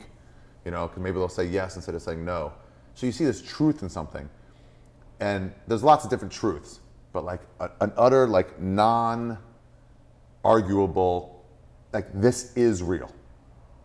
you 0.63 0.71
know, 0.71 0.87
'cause 0.87 0.99
maybe 0.99 1.19
they'll 1.19 1.27
say 1.27 1.43
yes 1.45 1.75
instead 1.75 1.93
of 1.93 2.01
saying 2.01 2.23
no. 2.23 2.53
So 2.95 3.05
you 3.05 3.11
see 3.11 3.25
this 3.25 3.41
truth 3.41 3.81
in 3.81 3.89
something, 3.89 4.29
and 5.19 5.53
there's 5.67 5.83
lots 5.83 6.03
of 6.03 6.09
different 6.09 6.33
truths, 6.33 6.79
but 7.13 7.23
like 7.23 7.41
a, 7.59 7.69
an 7.81 7.91
utter 7.97 8.27
like 8.27 8.59
non 8.59 9.37
arguable, 10.43 11.43
like 11.93 12.07
this 12.13 12.55
is 12.55 12.83
real. 12.83 13.11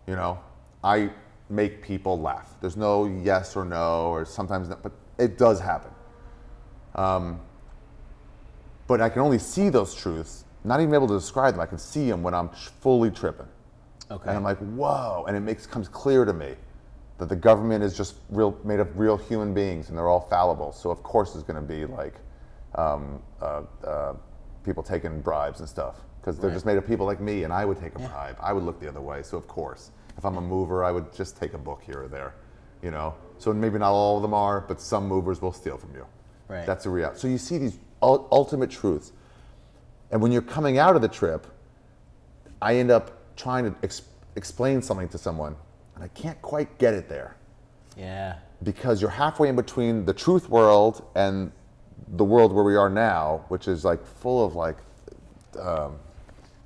You 0.07 0.17
know, 0.17 0.39
I 0.83 1.11
make 1.49 1.83
people 1.83 2.21
laugh. 2.21 2.55
There's 2.61 2.77
no 2.77 3.07
yes 3.07 3.57
or 3.57 3.65
no, 3.65 4.09
or 4.09 4.25
sometimes 4.25 4.69
not, 4.69 4.83
but 4.83 4.93
it 5.19 5.39
does 5.39 5.61
happen. 5.61 5.91
Um, 6.95 7.41
but 8.87 9.01
I 9.01 9.09
can 9.09 9.23
only 9.23 9.39
see 9.39 9.69
those 9.69 9.95
truths, 9.95 10.45
not 10.65 10.81
even 10.81 10.95
able 10.95 11.09
to 11.09 11.15
describe 11.15 11.55
them. 11.55 11.61
I 11.61 11.67
can 11.67 11.79
see 11.79 12.09
them 12.09 12.23
when 12.23 12.35
I'm 12.35 12.49
fully 12.81 13.11
tripping. 13.11 13.49
Okay. 14.11 14.29
And 14.29 14.37
I'm 14.37 14.45
like, 14.45 14.59
whoa. 14.59 15.25
And 15.27 15.37
it 15.37 15.41
makes 15.41 15.67
comes 15.67 15.89
clear 15.89 16.25
to 16.25 16.33
me 16.33 16.55
that 17.19 17.29
the 17.29 17.37
government 17.37 17.83
is 17.83 17.97
just 17.97 18.17
real 18.31 18.59
made 18.65 18.81
of 18.81 18.99
real 18.99 19.17
human 19.17 19.55
beings 19.55 19.89
and 19.89 19.97
they're 19.97 20.09
all 20.09 20.21
fallible. 20.29 20.73
So 20.73 20.91
of 20.91 21.03
course 21.03 21.33
there's 21.33 21.45
going 21.45 21.61
to 21.61 21.67
be 21.67 21.87
like 21.87 22.15
um, 22.75 23.23
uh, 23.41 23.63
uh, 23.87 24.15
people 24.65 24.83
taking 24.83 25.21
bribes 25.21 25.61
and 25.61 25.69
stuff 25.69 25.97
because 26.21 26.39
they're 26.39 26.51
Right. 26.51 26.55
just 26.55 26.67
made 26.67 26.77
of 26.77 26.87
people 26.87 27.07
like 27.07 27.21
me 27.21 27.45
and 27.45 27.53
I 27.53 27.65
would 27.65 27.81
take 27.81 27.95
a 27.95 27.99
bribe. 28.01 28.37
I 28.41 28.53
would 28.53 28.65
look 28.65 28.81
the 28.81 28.89
other 28.89 29.01
way. 29.01 29.23
So 29.23 29.37
of 29.39 29.49
course, 29.49 29.91
if 30.19 30.25
I'm 30.25 30.37
a 30.37 30.41
mover, 30.41 30.85
I 30.85 30.91
would 30.93 31.13
just 31.15 31.37
take 31.39 31.55
a 31.55 31.59
book 31.59 31.83
here 31.85 32.03
or 32.03 32.09
there, 32.09 32.35
you 32.83 32.91
know. 32.91 33.15
So 33.39 33.53
maybe 33.53 33.79
not 33.79 33.93
all 33.93 34.17
of 34.17 34.23
them 34.23 34.35
are, 34.35 34.61
but 34.61 34.81
some 34.81 35.07
movers 35.09 35.41
will 35.41 35.53
steal 35.53 35.79
from 35.79 35.95
you. 35.95 36.07
Right. 36.49 36.67
That's 36.67 36.87
a 36.87 36.91
reality. 36.91 37.19
So 37.21 37.29
you 37.29 37.39
see 37.39 37.59
these 37.59 37.79
ul- 38.03 38.29
ultimate 38.31 38.71
truths. 38.71 39.13
And 40.11 40.21
when 40.23 40.33
you're 40.33 40.43
coming 40.43 40.79
out 40.79 40.97
of 40.97 41.03
the 41.03 41.09
trip, 41.09 41.47
I 42.63 42.77
end 42.77 42.91
up 42.91 43.11
trying 43.37 43.65
to 43.65 43.75
ex- 43.83 44.03
explain 44.37 44.81
something 44.83 45.09
to 45.11 45.19
someone, 45.19 45.57
and 45.97 46.05
I 46.05 46.09
can't 46.09 46.41
quite 46.43 46.79
get 46.79 46.95
it 46.95 47.09
there 47.09 47.37
yeah. 47.97 48.37
because 48.63 49.01
you're 49.01 49.11
halfway 49.11 49.49
in 49.49 49.57
between 49.57 50.05
the 50.05 50.13
truth 50.15 50.49
world 50.49 51.05
and 51.17 51.51
the 52.09 52.25
world 52.25 52.53
where 52.53 52.63
we 52.65 52.77
are 52.77 52.91
now, 52.91 53.45
which 53.49 53.67
is 53.67 53.85
like 53.85 54.07
full 54.07 54.45
of 54.45 54.55
like 54.55 54.77
um, 55.61 55.97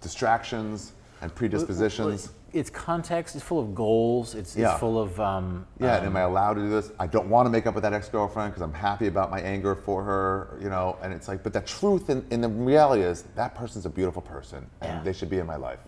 distractions 0.00 0.92
and 1.22 1.34
predispositions. 1.34 2.30
it's 2.52 2.68
context. 2.70 3.36
It's 3.36 3.44
full 3.44 3.60
of 3.60 3.74
goals. 3.74 4.34
It's, 4.34 4.56
Yeah. 4.56 4.72
it's 4.72 4.80
full 4.80 5.00
of 5.00 5.18
um, 5.20 5.66
Yeah, 5.78 5.98
and 5.98 6.06
am 6.06 6.16
I 6.16 6.22
allowed 6.22 6.54
to 6.54 6.62
do 6.62 6.68
this? 6.70 6.90
I 6.98 7.06
don't 7.06 7.28
want 7.30 7.46
to 7.46 7.50
make 7.50 7.66
up 7.66 7.74
with 7.74 7.82
that 7.84 7.92
ex-girlfriend 7.92 8.50
because 8.52 8.62
I'm 8.62 8.74
happy 8.74 9.06
about 9.06 9.30
my 9.30 9.40
anger 9.40 9.76
for 9.76 10.02
her, 10.02 10.58
you 10.60 10.68
know. 10.68 10.96
And 11.02 11.12
it's 11.12 11.28
like, 11.28 11.44
but 11.44 11.52
the 11.52 11.60
truth 11.60 12.10
in, 12.10 12.26
in 12.30 12.40
the 12.40 12.48
reality 12.48 13.02
is 13.02 13.22
that 13.36 13.54
person's 13.54 13.86
a 13.86 13.90
beautiful 13.90 14.22
person, 14.22 14.66
and 14.80 14.90
Yeah. 14.98 15.02
they 15.04 15.12
should 15.12 15.30
be 15.30 15.38
in 15.38 15.46
my 15.46 15.56
life. 15.56 15.78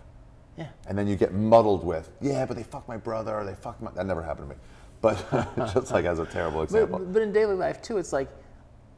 Yeah. 0.56 0.68
And 0.86 0.96
then 0.98 1.06
you 1.06 1.16
get 1.16 1.32
muddled 1.32 1.84
with, 1.84 2.10
yeah, 2.20 2.44
but 2.46 2.56
they 2.56 2.62
fucked 2.62 2.88
my 2.88 2.96
brother, 2.96 3.34
or 3.34 3.44
they 3.44 3.54
fucked 3.54 3.80
my. 3.82 3.90
That 3.92 4.06
never 4.06 4.22
happened 4.22 4.50
to 4.50 4.54
me, 4.54 4.60
but 5.00 5.24
just 5.74 5.90
like 5.92 6.04
as 6.04 6.18
a 6.18 6.26
terrible 6.26 6.62
example. 6.62 6.98
But, 6.98 7.12
but 7.12 7.22
in 7.22 7.32
daily 7.32 7.54
life 7.54 7.80
too, 7.82 7.98
it's 7.98 8.12
like 8.12 8.28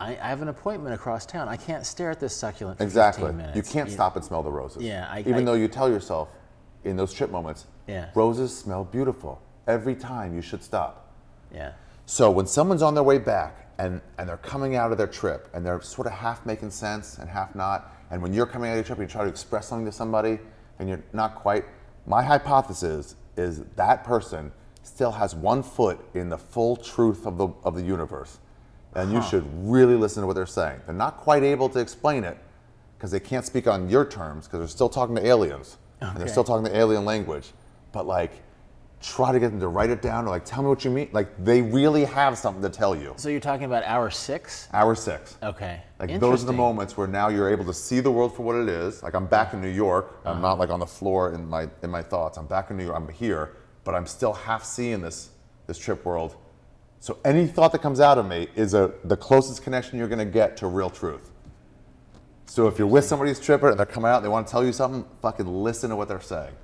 I, 0.00 0.10
I 0.10 0.28
have 0.28 0.42
an 0.42 0.48
appointment 0.48 0.94
across 0.94 1.24
town. 1.26 1.48
I 1.48 1.56
can't 1.56 1.86
stare 1.86 2.10
at 2.10 2.18
this 2.20 2.34
succulent 2.34 2.78
for 2.78 2.84
Exactly. 2.84 3.24
15 3.24 3.36
minutes. 3.36 3.56
You 3.56 3.62
can't 3.72 3.90
stop 3.90 4.16
and 4.16 4.24
smell 4.24 4.42
the 4.42 4.50
roses. 4.50 4.82
Yeah, 4.82 5.06
I- 5.10 5.20
Even 5.20 5.36
I- 5.36 5.42
though 5.44 5.54
you 5.54 5.68
tell 5.68 5.88
yourself 5.88 6.28
in 6.84 6.96
those 6.96 7.12
trip 7.12 7.30
moments, 7.30 7.66
Yeah. 7.86 8.10
roses 8.14 8.56
smell 8.56 8.84
beautiful. 8.84 9.40
Every 9.66 9.94
time 9.94 10.34
you 10.34 10.42
should 10.42 10.62
stop. 10.62 11.08
Yeah. 11.54 11.72
So 12.06 12.30
when 12.30 12.46
someone's 12.46 12.82
on 12.82 12.94
their 12.94 13.04
way 13.04 13.18
back 13.18 13.68
and, 13.78 14.00
and 14.18 14.28
they're 14.28 14.36
coming 14.38 14.76
out 14.76 14.92
of 14.92 14.98
their 14.98 15.06
trip 15.06 15.48
and 15.54 15.64
they're 15.64 15.80
sort 15.80 16.06
of 16.06 16.12
half 16.12 16.44
making 16.44 16.70
sense 16.70 17.16
and 17.18 17.30
half 17.30 17.54
not, 17.54 17.94
and 18.10 18.20
when 18.20 18.34
you're 18.34 18.44
coming 18.46 18.68
out 18.68 18.72
of 18.72 18.76
your 18.78 18.84
trip 18.84 18.98
and 18.98 19.08
you 19.08 19.12
try 19.12 19.22
to 19.22 19.30
express 19.30 19.68
something 19.68 19.86
to 19.86 19.92
somebody 19.92 20.38
and 20.78 20.88
you're 20.88 21.02
not 21.12 21.34
quite, 21.34 21.64
my 22.06 22.22
hypothesis 22.22 23.16
is 23.36 23.62
that 23.76 24.04
person 24.04 24.52
still 24.82 25.12
has 25.12 25.34
one 25.34 25.62
foot 25.62 25.98
in 26.14 26.28
the 26.28 26.38
full 26.38 26.76
truth 26.76 27.26
of 27.26 27.38
the, 27.38 27.48
of 27.64 27.74
the 27.74 27.82
universe. 27.82 28.38
And 28.94 29.12
you 29.12 29.22
should 29.22 29.44
really 29.68 29.96
listen 29.96 30.20
to 30.20 30.26
what 30.26 30.34
they're 30.34 30.46
saying. 30.46 30.80
They're 30.86 30.94
not 30.94 31.16
quite 31.16 31.42
able 31.42 31.68
to 31.70 31.80
explain 31.80 32.22
it 32.22 32.38
because 32.96 33.10
they 33.10 33.18
can't 33.18 33.44
speak 33.44 33.66
on 33.66 33.90
your 33.90 34.04
terms 34.04 34.46
because 34.46 34.60
they're 34.60 34.68
still 34.68 34.88
talking 34.88 35.16
to 35.16 35.26
aliens 35.26 35.78
and 36.00 36.16
they're 36.16 36.28
still 36.28 36.44
talking 36.44 36.64
the 36.64 36.76
alien 36.76 37.04
language. 37.04 37.50
But 37.90 38.06
like, 38.06 38.32
try 39.04 39.32
to 39.32 39.38
get 39.38 39.50
them 39.50 39.60
to 39.60 39.68
write 39.68 39.90
it 39.90 40.00
down 40.00 40.24
or 40.24 40.30
like 40.30 40.44
tell 40.44 40.62
me 40.62 40.68
what 40.68 40.84
you 40.84 40.90
mean. 40.90 41.10
Like 41.12 41.44
they 41.44 41.60
really 41.60 42.04
have 42.06 42.38
something 42.38 42.62
to 42.62 42.70
tell 42.70 42.96
you. 42.96 43.12
So 43.16 43.28
you're 43.28 43.38
talking 43.38 43.66
about 43.66 43.84
hour 43.84 44.10
six? 44.10 44.68
Hour 44.72 44.94
six. 44.94 45.36
Okay. 45.42 45.82
Like 45.98 46.18
those 46.18 46.42
are 46.42 46.46
the 46.46 46.52
moments 46.54 46.96
where 46.96 47.06
now 47.06 47.28
you're 47.28 47.50
able 47.50 47.66
to 47.66 47.74
see 47.74 48.00
the 48.00 48.10
world 48.10 48.34
for 48.34 48.42
what 48.42 48.56
it 48.56 48.68
is. 48.68 49.02
Like 49.02 49.14
I'm 49.14 49.26
back 49.26 49.52
in 49.52 49.60
New 49.60 49.68
York. 49.68 50.20
I'm 50.24 50.32
uh-huh. 50.32 50.40
not 50.40 50.58
like 50.58 50.70
on 50.70 50.80
the 50.80 50.86
floor 50.86 51.34
in 51.34 51.46
my 51.46 51.68
in 51.82 51.90
my 51.90 52.02
thoughts. 52.02 52.38
I'm 52.38 52.46
back 52.46 52.70
in 52.70 52.78
New 52.78 52.84
York. 52.84 52.96
I'm 52.96 53.08
here, 53.08 53.56
but 53.84 53.94
I'm 53.94 54.06
still 54.06 54.32
half 54.32 54.64
seeing 54.64 55.02
this 55.02 55.30
this 55.66 55.76
trip 55.76 56.04
world. 56.04 56.36
So 57.00 57.18
any 57.26 57.46
thought 57.46 57.72
that 57.72 57.82
comes 57.82 58.00
out 58.00 58.16
of 58.16 58.26
me 58.26 58.48
is 58.56 58.72
a 58.72 58.94
the 59.04 59.18
closest 59.18 59.62
connection 59.62 59.98
you're 59.98 60.08
going 60.08 60.18
to 60.18 60.24
get 60.24 60.56
to 60.58 60.66
real 60.66 60.88
truth. 60.88 61.30
So 62.46 62.68
if 62.68 62.78
you're 62.78 62.88
with 62.88 63.04
somebody's 63.04 63.40
tripper 63.40 63.68
and 63.68 63.78
they're 63.78 63.84
coming 63.84 64.10
out 64.10 64.16
and 64.16 64.24
they 64.24 64.30
want 64.30 64.46
to 64.46 64.50
tell 64.50 64.64
you 64.64 64.72
something, 64.72 65.04
fucking 65.20 65.46
listen 65.46 65.90
to 65.90 65.96
what 65.96 66.08
they're 66.08 66.20
saying. 66.20 66.54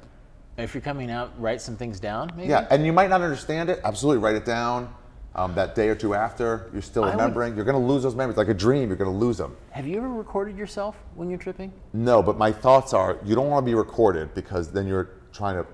If 0.63 0.75
you're 0.75 0.81
coming 0.83 1.11
out, 1.11 1.33
write 1.41 1.61
some 1.61 1.77
things 1.77 1.99
down, 2.01 2.31
maybe? 2.37 2.49
Yeah, 2.49 2.67
and 2.71 2.85
you 2.85 2.93
might 2.93 3.11
not 3.11 3.23
understand 3.23 3.71
it. 3.71 3.81
Absolutely, 3.85 4.23
write 4.23 4.37
it 4.37 4.45
down. 4.45 4.95
Um, 5.37 5.55
that 5.55 5.77
day 5.77 5.89
or 5.89 5.95
two 5.95 6.15
after, 6.15 6.69
you're 6.73 6.83
still 6.83 7.05
I 7.05 7.09
would- 7.11 7.13
remembering. 7.17 7.55
You're 7.55 7.65
going 7.65 7.81
to 7.81 7.87
lose 7.87 8.03
those 8.03 8.17
memories 8.17 8.37
like 8.37 8.49
a 8.49 8.55
dream. 8.55 8.89
You're 8.89 8.97
going 8.97 9.11
to 9.13 9.17
lose 9.17 9.39
them. 9.39 9.57
Have 9.71 9.87
you 9.87 9.97
ever 9.97 10.09
recorded 10.09 10.57
yourself 10.57 10.97
when 11.15 11.31
you're 11.31 11.39
tripping? 11.39 11.73
No, 11.93 12.21
but 12.21 12.37
my 12.37 12.51
thoughts 12.51 12.93
are 12.93 13.17
you 13.25 13.37
don't 13.37 13.49
want 13.49 13.65
to 13.65 13.71
be 13.71 13.75
recorded 13.77 14.35
because 14.35 14.73
then 14.73 14.87
you're 14.89 15.11
trying 15.33 15.55
to 15.57 15.67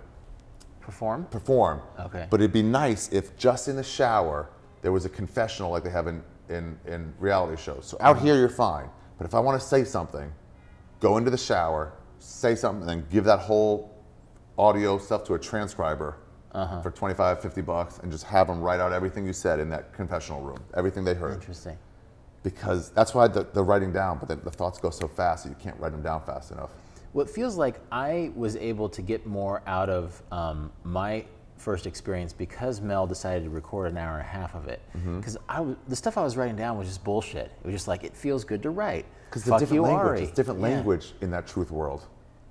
Perform? 0.81 1.25
perform. 1.31 1.81
Okay. 1.99 2.27
But 2.31 2.41
it'd 2.41 2.53
be 2.53 2.63
nice 2.63 3.09
if 3.13 3.37
just 3.37 3.67
in 3.67 3.75
the 3.77 3.83
shower 3.83 4.51
there 4.83 4.93
was 4.93 5.05
a 5.05 5.09
confessional 5.09 5.71
like 5.73 5.83
they 5.83 5.91
have 5.91 6.07
in, 6.07 6.23
in, 6.49 6.79
in 6.87 7.13
reality 7.19 7.61
shows. 7.61 7.87
So 7.87 7.97
out 8.01 8.21
here 8.21 8.37
you're 8.37 8.49
fine. 8.49 8.89
But 9.19 9.27
if 9.27 9.35
I 9.35 9.41
want 9.41 9.61
to 9.61 9.67
say 9.67 9.83
something, 9.85 10.31
go 11.01 11.17
into 11.17 11.31
the 11.31 11.39
shower, 11.39 11.95
say 12.21 12.55
something, 12.55 12.89
and 12.89 13.01
then 13.03 13.07
give 13.11 13.25
that 13.25 13.41
whole 13.41 13.96
audio 14.59 14.99
stuff 14.99 15.25
to 15.25 15.35
a 15.35 15.39
transcriber 15.39 16.17
Uh-huh. 16.53 16.81
for 16.81 16.91
25, 16.91 17.41
50 17.43 17.61
bucks 17.63 17.99
and 18.03 18.11
just 18.11 18.25
have 18.25 18.47
them 18.47 18.61
write 18.61 18.81
out 18.81 18.93
everything 18.93 19.27
you 19.27 19.33
said 19.33 19.61
in 19.61 19.69
that 19.69 19.93
confessional 19.93 20.41
room, 20.41 20.59
everything 20.75 21.05
they 21.05 21.15
heard. 21.15 21.35
Interesting. 21.35 21.77
Because 22.43 22.91
that's 22.91 23.13
why 23.15 23.29
the, 23.29 23.45
the 23.53 23.63
writing 23.63 23.93
down, 23.93 24.19
but 24.19 24.29
the, 24.29 24.37
the 24.37 24.51
thoughts 24.51 24.79
go 24.79 24.89
so 24.91 25.07
fast 25.09 25.45
that 25.45 25.51
you 25.51 25.57
can't 25.57 25.79
write 25.81 25.93
them 25.93 26.03
down 26.03 26.23
fast 26.23 26.53
enough. 26.53 26.71
Well, 27.13 27.27
it 27.27 27.31
feels 27.31 27.57
like 27.57 27.81
I 27.93 28.31
was 28.35 28.57
able 28.57 28.89
to 28.91 29.03
get 29.03 29.27
more 29.27 29.63
out 29.67 29.91
of 29.91 30.23
um, 30.33 30.71
my 30.85 31.25
first 31.59 31.87
experience 31.87 32.33
because 32.33 32.81
Mel 32.81 33.07
decided 33.07 33.45
to 33.45 33.51
record 33.51 33.91
an 33.91 33.97
hour 33.99 34.13
and 34.19 34.21
a 34.21 34.25
half 34.31 34.55
of 34.55 34.69
it. 34.69 34.81
Mm-hmm. 34.97 35.19
Because 35.19 35.37
the 35.89 35.97
stuff 35.97 36.17
I 36.19 36.23
was 36.23 36.37
writing 36.37 36.57
down 36.57 36.79
was 36.79 36.87
just 36.89 37.03
bullshit. 37.05 37.47
It 37.63 37.65
was 37.67 37.75
just 37.75 37.89
like, 37.89 38.05
it 38.05 38.15
feels 38.17 38.45
good 38.45 38.63
to 38.63 38.71
write. 38.71 39.07
Because 39.29 39.45
the 39.45 39.57
different 39.59 39.75
you, 39.75 39.83
language, 39.83 40.21
it's 40.21 40.33
different 40.33 40.61
Yeah. 40.61 40.69
language 40.69 41.15
in 41.21 41.31
that 41.33 41.47
truth 41.47 41.71
world. 41.71 42.07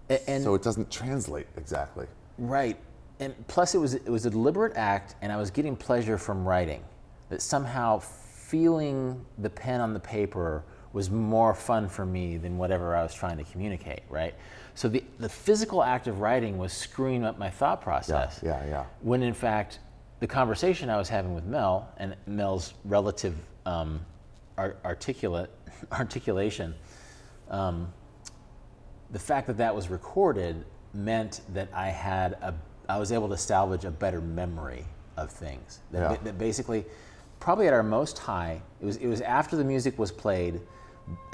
And, 0.09 0.43
so 0.43 0.53
it 0.53 0.61
doesn't 0.61 0.91
translate 0.91 1.47
exactly. 1.57 2.05
Right. 2.37 2.77
And 3.19 3.33
plus, 3.47 3.75
it 3.75 3.79
was 3.79 3.93
it 3.95 4.09
was 4.09 4.25
a 4.25 4.29
deliberate 4.29 4.73
act, 4.75 5.15
and 5.21 5.31
I 5.31 5.37
was 5.37 5.49
getting 5.49 5.75
pleasure 5.75 6.17
from 6.17 6.45
writing. 6.45 6.83
That 7.29 7.41
somehow 7.41 7.99
feeling 7.99 9.25
the 9.39 9.49
pen 9.49 9.81
on 9.81 9.93
the 9.93 9.99
paper 9.99 10.63
was 10.93 11.09
more 11.09 11.53
fun 11.53 11.89
for 11.89 12.05
me 12.05 12.37
than 12.37 12.57
whatever 12.57 12.95
I 12.95 13.03
was 13.03 13.13
trying 13.13 13.37
to 13.37 13.43
communicate. 13.45 14.01
Right. 14.09 14.35
So 14.75 14.89
the 14.89 15.03
the 15.19 15.29
physical 15.29 15.81
act 15.81 16.07
of 16.07 16.19
writing 16.19 16.57
was 16.57 16.73
screwing 16.73 17.23
up 17.23 17.39
my 17.39 17.49
thought 17.49 17.81
process. 17.81 18.41
yeah, 18.43 18.65
yeah. 18.67 18.85
When 19.01 19.23
in 19.23 19.33
fact, 19.33 19.79
the 20.19 20.27
conversation 20.27 20.89
I 20.89 20.97
was 20.97 21.09
having 21.09 21.33
with 21.33 21.45
Mel 21.45 21.89
and 21.97 22.15
Mel's 22.27 22.73
relative 22.83 23.35
um, 23.65 24.01
ar- 24.57 24.75
articulate 24.83 25.49
articulation. 25.91 26.75
Um, 27.49 27.93
the 29.11 29.19
fact 29.19 29.47
that 29.47 29.57
that 29.57 29.75
was 29.75 29.89
recorded 29.89 30.65
meant 30.93 31.41
that 31.53 31.69
I 31.73 31.89
had 31.89 32.33
a, 32.41 32.53
I 32.87 32.97
was 32.97 33.11
able 33.11 33.29
to 33.29 33.37
salvage 33.37 33.85
a 33.85 33.91
better 33.91 34.21
memory 34.21 34.85
of 35.17 35.31
things. 35.31 35.79
That, 35.91 36.11
Yeah. 36.11 36.17
that 36.23 36.37
basically, 36.37 36.85
probably 37.39 37.67
at 37.67 37.73
our 37.73 37.83
most 37.83 38.17
high, 38.17 38.61
it 38.81 38.85
was 38.85 38.97
it 38.97 39.07
was 39.07 39.21
after 39.21 39.55
the 39.55 39.63
music 39.63 39.97
was 39.99 40.11
played, 40.11 40.61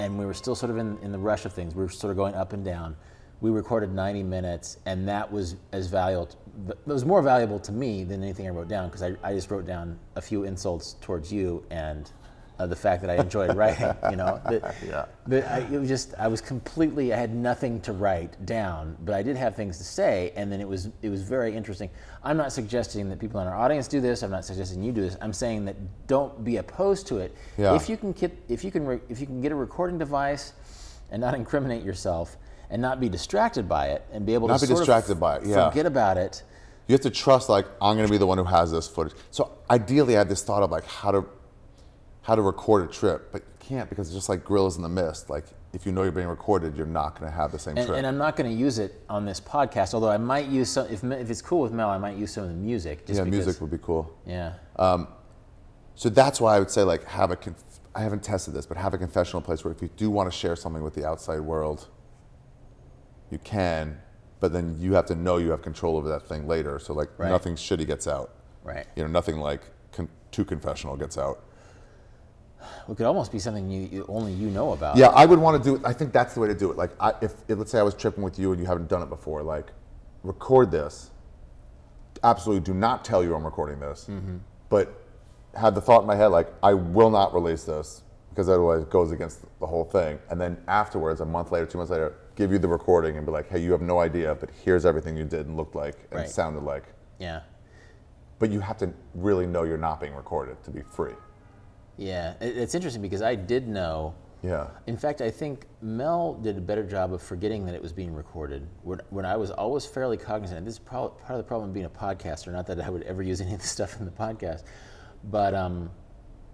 and 0.00 0.18
we 0.18 0.26
were 0.26 0.34
still 0.34 0.54
sort 0.54 0.70
of 0.70 0.78
in, 0.78 0.98
in 1.02 1.12
the 1.12 1.18
rush 1.18 1.44
of 1.44 1.52
things. 1.52 1.74
We 1.74 1.82
were 1.82 1.88
sort 1.90 2.10
of 2.10 2.16
going 2.16 2.34
up 2.34 2.52
and 2.52 2.64
down. 2.64 2.96
We 3.40 3.50
recorded 3.50 3.92
90 3.92 4.22
minutes, 4.22 4.78
and 4.86 5.08
that 5.08 5.30
was 5.30 5.56
as 5.72 5.88
valuable. 5.88 6.28
It 6.68 6.78
was 6.86 7.04
more 7.04 7.22
valuable 7.22 7.58
to 7.60 7.72
me 7.72 8.04
than 8.04 8.22
anything 8.22 8.46
I 8.46 8.50
wrote 8.50 8.68
down 8.68 8.88
because 8.88 9.02
I, 9.02 9.16
I 9.22 9.32
just 9.34 9.50
wrote 9.50 9.66
down 9.66 9.98
a 10.14 10.20
few 10.20 10.44
insults 10.44 10.94
towards 11.00 11.32
you 11.32 11.64
and 11.70 12.08
uh, 12.58 12.66
the 12.66 12.76
fact 12.76 13.02
that 13.02 13.10
I 13.10 13.16
enjoyed 13.16 13.56
writing. 13.56 13.94
You 14.10 14.16
know, 14.16 14.40
That- 14.44 14.74
Yeah. 14.86 15.06
but 15.26 15.44
I, 15.46 15.60
it 15.60 15.78
was 15.78 15.88
just 15.88 16.14
I 16.18 16.28
was 16.28 16.40
completely 16.40 17.12
I 17.12 17.16
had 17.16 17.34
nothing 17.34 17.80
to 17.82 17.92
write 17.92 18.44
down, 18.46 18.96
but 19.04 19.14
I 19.14 19.22
did 19.22 19.36
have 19.36 19.56
things 19.56 19.78
to 19.78 19.84
say, 19.84 20.32
and 20.36 20.50
then 20.50 20.60
it 20.60 20.68
was 20.68 20.90
it 21.02 21.08
was 21.08 21.22
very 21.22 21.54
interesting. 21.54 21.90
I'm 22.22 22.36
not 22.36 22.52
suggesting 22.52 23.08
that 23.10 23.18
people 23.18 23.40
in 23.40 23.46
our 23.46 23.56
audience 23.56 23.88
do 23.88 24.00
this. 24.00 24.22
I'm 24.22 24.30
not 24.30 24.44
suggesting 24.44 24.82
you 24.82 24.92
do 24.92 25.00
this. 25.00 25.16
I'm 25.20 25.32
saying 25.32 25.64
that 25.66 25.76
don't 26.06 26.44
be 26.44 26.56
opposed 26.58 27.06
to 27.08 27.18
it. 27.18 27.34
Yeah. 27.58 27.74
If 27.74 27.88
you 27.88 27.96
can 27.96 28.12
get 28.12 28.36
if 28.48 28.64
you 28.64 28.70
can 28.70 28.86
re, 28.86 29.00
if 29.08 29.20
you 29.20 29.26
can 29.26 29.40
get 29.40 29.52
a 29.52 29.56
recording 29.56 29.98
device 29.98 30.52
and 31.10 31.20
not 31.20 31.34
incriminate 31.34 31.82
yourself 31.82 32.36
and 32.70 32.80
not 32.80 33.00
be 33.00 33.08
distracted 33.08 33.68
by 33.68 33.88
it 33.88 34.02
and 34.12 34.24
be 34.24 34.32
able 34.34 34.48
Not 34.48 34.60
to 34.60 34.62
be 34.62 34.68
sort 34.68 34.80
of 34.80 34.86
distracted 34.86 35.20
by 35.20 35.36
it, 35.36 35.46
yeah. 35.46 35.68
forget 35.68 35.84
about 35.84 36.16
it. 36.16 36.42
You 36.88 36.94
have 36.94 37.02
to 37.02 37.10
trust 37.10 37.48
like 37.48 37.66
I'm 37.80 37.96
going 37.96 38.06
to 38.06 38.10
be 38.10 38.18
the 38.18 38.26
one 38.26 38.38
who 38.38 38.44
has 38.44 38.72
this 38.72 38.88
footage. 38.88 39.12
So 39.30 39.50
ideally, 39.70 40.14
I 40.16 40.18
had 40.18 40.28
this 40.28 40.42
thought 40.42 40.62
of 40.62 40.70
like 40.70 40.84
how 40.86 41.10
to 41.12 41.24
how 42.22 42.34
to 42.34 42.42
record 42.42 42.88
a 42.88 42.92
trip, 42.92 43.30
but 43.32 43.42
you 43.42 43.54
can't 43.58 43.88
because 43.88 44.08
it's 44.08 44.14
just 44.14 44.28
like 44.28 44.44
gorillas 44.44 44.76
in 44.76 44.82
the 44.82 44.88
mist. 44.88 45.28
Like 45.28 45.44
if 45.72 45.84
you 45.86 45.92
know 45.92 46.02
you're 46.02 46.12
being 46.12 46.28
recorded, 46.28 46.76
you're 46.76 46.86
not 46.86 47.18
going 47.18 47.30
to 47.30 47.36
have 47.36 47.50
the 47.52 47.58
same 47.58 47.76
And, 47.76 47.86
trip. 47.86 47.98
and 47.98 48.06
I'm 48.06 48.18
not 48.18 48.36
going 48.36 48.48
to 48.50 48.56
use 48.56 48.78
it 48.78 49.02
on 49.08 49.24
this 49.24 49.40
podcast, 49.40 49.92
although 49.94 50.10
I 50.10 50.18
might 50.18 50.46
use 50.48 50.70
some. 50.70 50.86
If, 50.86 51.02
if 51.04 51.30
it's 51.30 51.42
cool 51.42 51.60
with 51.62 51.72
Mel, 51.72 51.90
I 51.90 51.98
might 51.98 52.16
use 52.16 52.32
some 52.32 52.44
of 52.44 52.50
the 52.50 52.56
music. 52.56 53.06
Just 53.06 53.18
yeah, 53.18 53.24
because, 53.24 53.44
music 53.46 53.60
would 53.60 53.70
be 53.70 53.78
cool. 53.78 54.16
Yeah. 54.26 54.54
Um, 54.76 55.08
so 55.94 56.08
that's 56.08 56.40
why 56.40 56.56
I 56.56 56.58
would 56.58 56.70
say 56.70 56.82
like 56.82 57.04
have 57.04 57.30
a. 57.30 57.36
Conf- 57.36 57.64
I 57.94 58.00
haven't 58.00 58.22
tested 58.22 58.54
this, 58.54 58.64
but 58.64 58.78
have 58.78 58.94
a 58.94 58.98
confessional 58.98 59.42
place 59.42 59.64
where 59.64 59.72
if 59.72 59.82
you 59.82 59.90
do 59.96 60.10
want 60.10 60.30
to 60.30 60.36
share 60.36 60.56
something 60.56 60.82
with 60.82 60.94
the 60.94 61.06
outside 61.06 61.40
world, 61.40 61.88
you 63.30 63.38
can, 63.38 64.00
but 64.40 64.52
then 64.52 64.76
you 64.78 64.94
have 64.94 65.04
to 65.06 65.14
know 65.14 65.36
you 65.36 65.50
have 65.50 65.60
control 65.60 65.96
over 65.98 66.08
that 66.08 66.26
thing 66.26 66.46
later. 66.48 66.78
So 66.78 66.94
like 66.94 67.10
Right. 67.18 67.28
nothing 67.28 67.54
shitty 67.54 67.86
gets 67.86 68.06
out. 68.06 68.34
Right. 68.62 68.86
You 68.96 69.02
know, 69.02 69.10
nothing 69.10 69.38
like 69.38 69.62
con- 69.92 70.08
too 70.30 70.44
confessional 70.44 70.96
gets 70.96 71.18
out. 71.18 71.44
It 72.88 72.96
could 72.96 73.06
almost 73.06 73.32
be 73.32 73.38
something 73.38 73.70
you, 73.70 73.88
you 73.90 74.06
only 74.08 74.32
you 74.32 74.48
know 74.50 74.72
about. 74.72 74.96
Yeah, 74.96 75.08
I 75.08 75.26
would 75.26 75.38
want 75.38 75.62
to 75.62 75.68
do 75.68 75.76
it. 75.76 75.82
I 75.84 75.92
think 75.92 76.12
that's 76.12 76.34
the 76.34 76.40
way 76.40 76.48
to 76.48 76.54
do 76.54 76.70
it. 76.70 76.76
Like, 76.76 76.90
I, 77.00 77.12
if, 77.20 77.34
if 77.48 77.58
let's 77.58 77.70
say 77.70 77.78
I 77.78 77.82
was 77.82 77.94
tripping 77.94 78.22
with 78.22 78.38
you 78.38 78.52
and 78.52 78.60
you 78.60 78.66
haven't 78.66 78.88
done 78.88 79.02
it 79.02 79.08
before, 79.08 79.42
like, 79.42 79.72
record 80.22 80.70
this. 80.70 81.10
Absolutely, 82.24 82.64
do 82.64 82.78
not 82.78 83.04
tell 83.04 83.24
you 83.24 83.34
I'm 83.34 83.44
recording 83.44 83.80
this, 83.80 84.06
mm-hmm. 84.08 84.36
but 84.68 85.02
have 85.54 85.74
the 85.74 85.80
thought 85.80 86.02
in 86.02 86.06
my 86.06 86.16
head 86.16 86.28
like 86.28 86.48
I 86.62 86.72
will 86.72 87.10
not 87.10 87.34
release 87.34 87.64
this 87.64 88.02
because 88.30 88.48
otherwise 88.48 88.82
it 88.82 88.90
goes 88.90 89.12
against 89.12 89.40
the 89.60 89.66
whole 89.66 89.84
thing. 89.84 90.18
And 90.30 90.40
then 90.40 90.56
afterwards, 90.68 91.20
a 91.20 91.26
month 91.26 91.52
later, 91.52 91.66
two 91.66 91.78
months 91.78 91.90
later, 91.90 92.14
give 92.34 92.50
you 92.50 92.58
the 92.58 92.68
recording 92.68 93.16
and 93.18 93.26
be 93.26 93.32
like, 93.32 93.48
hey, 93.50 93.58
you 93.58 93.72
have 93.72 93.82
no 93.82 93.98
idea, 93.98 94.34
but 94.34 94.50
here's 94.64 94.86
everything 94.86 95.16
you 95.16 95.24
did 95.24 95.46
and 95.46 95.56
looked 95.56 95.74
like 95.74 95.96
and 96.10 96.20
Right. 96.20 96.28
sounded 96.28 96.62
like. 96.62 96.84
Yeah. 97.18 97.40
But 98.38 98.50
you 98.50 98.60
have 98.60 98.78
to 98.78 98.92
really 99.14 99.46
know 99.46 99.64
you're 99.64 99.76
not 99.76 100.00
being 100.00 100.14
recorded 100.14 100.62
to 100.64 100.70
be 100.70 100.80
free. 100.80 101.14
Yeah. 101.96 102.34
It's 102.40 102.74
interesting 102.74 103.02
because 103.02 103.22
I 103.22 103.34
did 103.34 103.68
know 103.68 104.14
Yeah. 104.42 104.68
In 104.88 104.96
fact, 104.96 105.20
I 105.20 105.30
think 105.30 105.66
Mel 105.80 106.34
did 106.34 106.58
a 106.58 106.60
better 106.60 106.82
job 106.82 107.12
of 107.12 107.22
forgetting 107.22 107.64
that 107.66 107.74
it 107.76 107.82
was 107.82 107.92
being 107.92 108.12
recorded. 108.12 108.66
When, 108.82 109.00
when 109.10 109.24
I 109.24 109.36
was 109.36 109.50
always 109.52 109.86
fairly 109.86 110.16
cognizant, 110.16 110.58
and 110.58 110.66
this 110.66 110.74
is 110.74 110.80
pro- 110.80 111.10
part 111.10 111.30
of 111.30 111.38
the 111.38 111.44
problem 111.44 111.70
of 111.70 111.74
being 111.74 111.86
a 111.86 111.90
podcaster, 111.90 112.52
not 112.52 112.66
that 112.66 112.80
I 112.80 112.90
would 112.90 113.04
ever 113.04 113.22
use 113.22 113.40
any 113.40 113.54
of 113.54 113.60
the 113.60 113.66
stuff 113.76 114.00
in 114.00 114.04
the 114.04 114.10
podcast, 114.10 114.64
but 115.30 115.54
um, 115.54 115.90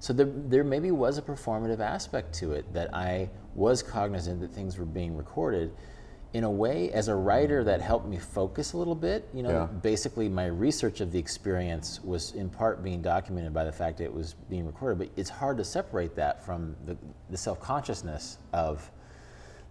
so 0.01 0.13
there, 0.13 0.27
there 0.27 0.65
maybe 0.65 0.91
was 0.91 1.17
a 1.19 1.23
performative 1.23 1.81
aspect 1.81 2.35
to 2.35 2.53
it 2.53 2.71
that 2.75 2.95
I 2.95 3.31
was 3.55 3.83
cognizant 3.83 4.41
that 4.43 4.53
things 4.53 4.79
were 4.79 4.85
being 4.85 5.17
recorded. 5.17 5.73
In 6.35 6.45
a 6.45 6.51
way, 6.51 6.93
as 6.93 7.09
a 7.09 7.15
writer, 7.15 7.65
that 7.65 7.81
helped 7.81 8.07
me 8.07 8.19
focus 8.19 8.75
a 8.75 8.77
little 8.77 8.95
bit. 8.95 9.29
You 9.33 9.43
know, 9.43 9.51
Yeah. 9.51 9.67
basically 9.67 10.29
my 10.29 10.47
research 10.47 11.01
of 11.01 11.11
the 11.11 11.19
experience 11.19 12.05
was 12.05 12.33
in 12.33 12.51
part 12.51 12.83
being 12.83 13.01
documented 13.01 13.55
by 13.55 13.65
the 13.65 13.73
fact 13.73 13.97
that 13.99 14.05
it 14.05 14.13
was 14.13 14.35
being 14.51 14.67
recorded. 14.67 14.99
But 14.99 15.09
it's 15.17 15.31
hard 15.31 15.57
to 15.57 15.65
separate 15.65 16.15
that 16.17 16.45
from 16.45 16.77
the, 16.85 16.99
the 17.31 17.37
self-consciousness 17.37 18.39
of 18.53 18.91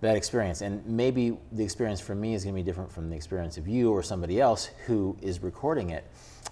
that 0.01 0.15
experience. 0.15 0.61
And 0.61 0.83
maybe 0.87 1.37
the 1.51 1.63
experience 1.63 1.99
for 1.99 2.15
me 2.15 2.33
is 2.33 2.43
going 2.43 2.55
to 2.55 2.59
be 2.59 2.65
different 2.65 2.91
from 2.91 3.09
the 3.09 3.15
experience 3.15 3.57
of 3.57 3.67
you 3.67 3.91
or 3.91 4.01
somebody 4.01 4.41
else 4.41 4.71
who 4.87 5.15
is 5.21 5.43
recording 5.43 5.91
it. 5.91 6.05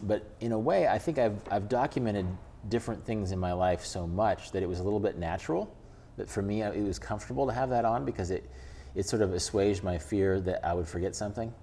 But 0.04 0.30
in 0.40 0.52
a 0.52 0.60
way, 0.60 0.88
I 0.88 1.00
think 1.00 1.18
I've, 1.18 1.42
I've 1.50 1.68
documented 1.68 2.28
different 2.70 3.04
things 3.06 3.32
in 3.32 3.40
my 3.40 3.54
life 3.54 3.84
so 3.84 4.06
much 4.06 4.52
that 4.52 4.62
it 4.62 4.70
was 4.70 4.80
a 4.80 4.84
little 4.84 5.00
bit 5.00 5.18
natural. 5.18 5.74
That 6.18 6.30
for 6.30 6.44
me, 6.44 6.62
it 6.62 6.84
was 6.84 7.00
comfortable 7.00 7.48
to 7.48 7.54
have 7.54 7.70
that 7.72 7.86
on 7.86 8.06
because 8.06 8.30
it, 8.30 8.48
it 8.96 9.06
sort 9.06 9.22
of 9.22 9.34
assuaged 9.34 9.84
my 9.84 9.98
fear 9.98 10.40
that 10.42 10.66
I 10.66 10.74
would 10.74 10.88
forget 10.88 11.16
something. 11.16 11.54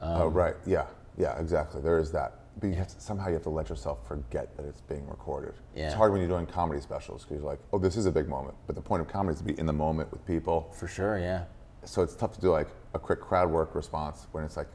oh, 0.00 0.26
um, 0.28 0.32
right. 0.34 0.54
Yeah. 0.66 0.86
Yeah, 1.16 1.38
exactly. 1.38 1.80
There 1.80 1.98
is 1.98 2.10
that. 2.12 2.40
But 2.60 2.68
you 2.68 2.74
have 2.74 2.88
to, 2.88 3.00
somehow 3.00 3.28
you 3.28 3.34
have 3.34 3.42
to 3.44 3.50
let 3.50 3.68
yourself 3.68 4.06
forget 4.06 4.56
that 4.56 4.64
it's 4.64 4.80
being 4.82 5.06
recorded. 5.08 5.54
Yeah. 5.74 5.86
It's 5.86 5.94
hard 5.94 6.12
when 6.12 6.20
you're 6.20 6.30
doing 6.30 6.46
comedy 6.46 6.80
specials 6.80 7.24
because 7.24 7.42
you're 7.42 7.50
like, 7.50 7.58
oh, 7.72 7.78
this 7.78 7.96
is 7.96 8.06
a 8.06 8.12
big 8.12 8.28
moment. 8.28 8.54
But 8.66 8.76
the 8.76 8.82
point 8.82 9.00
of 9.00 9.08
comedy 9.08 9.34
is 9.34 9.38
to 9.40 9.44
be 9.44 9.58
in 9.58 9.66
the 9.66 9.72
moment 9.72 10.10
with 10.12 10.24
people. 10.26 10.72
For 10.78 10.86
sure, 10.86 11.18
yeah. 11.18 11.44
So 11.84 12.02
it's 12.02 12.14
tough 12.14 12.32
to 12.34 12.40
do 12.40 12.50
like 12.50 12.68
a 12.94 12.98
quick 12.98 13.20
crowd 13.20 13.50
work 13.50 13.74
response 13.74 14.28
when 14.32 14.44
it's 14.44 14.56
like, 14.56 14.68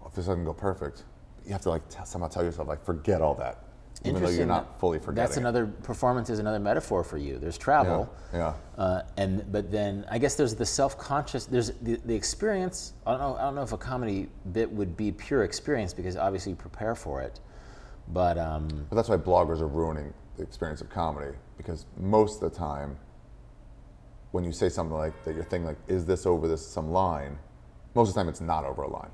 well, 0.00 0.08
if 0.08 0.14
this 0.14 0.26
doesn't 0.26 0.44
go 0.44 0.52
perfect, 0.52 1.04
you 1.46 1.52
have 1.52 1.62
to 1.62 1.70
like 1.70 1.88
t- 1.88 1.98
somehow 2.04 2.28
tell 2.28 2.44
yourself 2.44 2.68
like, 2.68 2.84
forget 2.84 3.20
all 3.22 3.34
that, 3.36 3.63
even 4.04 4.22
though 4.22 4.28
you're 4.28 4.46
not 4.46 4.78
fully 4.80 4.98
forgetting. 4.98 5.24
That's 5.24 5.36
another 5.36 5.66
performance 5.66 6.28
is 6.30 6.38
another 6.38 6.58
metaphor 6.58 7.04
for 7.04 7.16
you. 7.16 7.38
There's 7.38 7.56
travel, 7.56 8.12
Yeah, 8.32 8.54
Uh, 8.76 9.02
and 9.16 9.50
but 9.52 9.70
then 9.70 10.04
I 10.10 10.18
guess 10.18 10.34
there's 10.34 10.54
the 10.54 10.66
self-conscious. 10.66 11.46
There's 11.46 11.70
the, 11.82 12.00
the 12.04 12.14
experience. 12.14 12.94
I 13.06 13.12
don't 13.12 13.20
know. 13.20 13.36
I 13.36 13.42
don't 13.42 13.54
know 13.54 13.62
if 13.62 13.72
a 13.72 13.78
comedy 13.78 14.28
bit 14.52 14.70
would 14.70 14.96
be 14.96 15.12
pure 15.12 15.44
experience 15.44 15.94
because 15.94 16.16
obviously 16.16 16.50
you 16.50 16.56
prepare 16.56 16.94
for 16.94 17.22
it. 17.22 17.40
But 18.08 18.36
um, 18.36 18.68
But 18.90 18.96
that's 18.96 19.08
why 19.08 19.16
bloggers 19.16 19.60
are 19.60 19.68
ruining 19.68 20.12
the 20.36 20.42
experience 20.42 20.80
of 20.80 20.90
comedy 20.90 21.36
because 21.56 21.86
most 21.96 22.42
of 22.42 22.52
the 22.52 22.58
time, 22.58 22.98
when 24.32 24.44
you 24.44 24.52
say 24.52 24.68
something 24.68 24.96
like 24.96 25.24
that, 25.24 25.34
you're 25.34 25.44
thinking 25.44 25.66
like, 25.66 25.78
"Is 25.88 26.04
this 26.04 26.26
over 26.26 26.48
this 26.48 26.66
some 26.66 26.90
line?" 26.90 27.38
Most 27.94 28.08
of 28.08 28.14
the 28.14 28.20
time, 28.20 28.28
it's 28.28 28.40
not 28.40 28.64
over 28.64 28.82
a 28.82 28.88
line. 28.90 29.10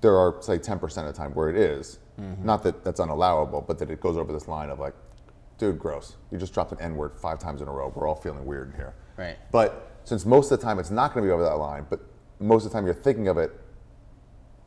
There 0.00 0.16
are 0.16 0.40
say 0.40 0.58
10% 0.58 0.82
of 0.82 1.06
the 1.06 1.12
time 1.12 1.32
where 1.32 1.50
it 1.50 1.56
is. 1.56 1.98
Mm-hmm. 2.20 2.44
Not 2.44 2.62
that 2.64 2.84
that's 2.84 3.00
unallowable, 3.00 3.66
but 3.66 3.78
that 3.78 3.90
it 3.90 4.00
goes 4.00 4.16
over 4.16 4.32
this 4.32 4.46
line 4.48 4.70
of 4.70 4.78
like, 4.78 4.94
"Dude, 5.58 5.78
gross! 5.78 6.16
You 6.30 6.38
just 6.38 6.52
dropped 6.54 6.72
an 6.72 6.80
N-word 6.80 7.12
five 7.16 7.38
times 7.38 7.62
in 7.62 7.68
a 7.68 7.72
row. 7.72 7.92
We're 7.94 8.06
all 8.06 8.14
feeling 8.14 8.44
weird 8.44 8.70
in 8.70 8.76
here." 8.76 8.94
Right. 9.16 9.36
But 9.50 9.90
since 10.04 10.26
most 10.26 10.50
of 10.50 10.58
the 10.60 10.64
time 10.64 10.78
it's 10.78 10.90
not 10.90 11.14
going 11.14 11.24
to 11.24 11.28
be 11.28 11.32
over 11.32 11.42
that 11.44 11.56
line, 11.56 11.86
but 11.88 12.00
most 12.40 12.64
of 12.66 12.70
the 12.72 12.76
time 12.76 12.84
you're 12.86 12.94
thinking 12.94 13.28
of 13.28 13.38
it 13.38 13.52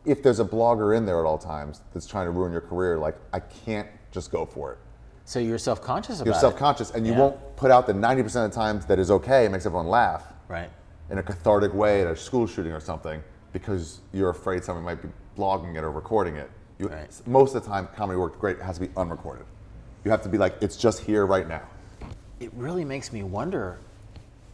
if 0.05 0.21
there's 0.21 0.39
a 0.39 0.45
blogger 0.45 0.95
in 0.95 1.05
there 1.05 1.19
at 1.19 1.25
all 1.25 1.37
times 1.37 1.81
that's 1.93 2.05
trying 2.05 2.25
to 2.25 2.31
ruin 2.31 2.51
your 2.51 2.61
career, 2.61 2.97
like 2.97 3.15
I 3.33 3.39
can't 3.39 3.87
just 4.11 4.31
go 4.31 4.45
for 4.45 4.71
it. 4.73 4.77
so 5.27 5.39
you're 5.39 5.57
self-conscious 5.57 6.17
about 6.19 6.25
You're 6.27 6.39
self-conscious, 6.39 6.91
and 6.91 7.07
you 7.07 7.13
Yeah. 7.13 7.19
won't 7.19 7.55
put 7.55 7.71
out 7.71 7.87
the 7.87 7.93
90% 7.95 8.45
of 8.45 8.51
the 8.51 8.55
times 8.55 8.85
that 8.85 8.99
is 8.99 9.09
okay. 9.09 9.45
It 9.45 9.49
makes 9.51 9.65
everyone 9.65 9.87
laugh 9.87 10.31
Right. 10.47 10.69
in 11.09 11.17
a 11.17 11.23
cathartic 11.23 11.73
way 11.73 12.01
at 12.03 12.07
a 12.07 12.15
school 12.15 12.45
shooting 12.45 12.71
or 12.71 12.79
something 12.79 13.23
because 13.51 14.01
you're 14.13 14.29
afraid 14.29 14.63
someone 14.63 14.85
might 14.85 15.01
be 15.01 15.09
blogging 15.35 15.75
it 15.75 15.83
or 15.83 15.89
recording 15.89 16.35
it. 16.35 16.51
You, 16.77 16.87
Right. 16.87 17.09
Most 17.25 17.55
of 17.55 17.63
the 17.63 17.69
time, 17.69 17.87
comedy 17.95 18.17
worked 18.19 18.39
great. 18.39 18.57
It 18.57 18.63
has 18.63 18.77
to 18.77 18.85
be 18.87 18.91
unrecorded. 18.97 19.45
You 20.03 20.11
have 20.11 20.21
to 20.23 20.29
be 20.29 20.37
like, 20.37 20.55
it's 20.61 20.75
just 20.77 20.99
here 21.01 21.25
right 21.25 21.47
now. 21.47 21.63
It 22.39 22.51
really 22.53 22.83
makes 22.85 23.13
me 23.13 23.23
wonder 23.23 23.79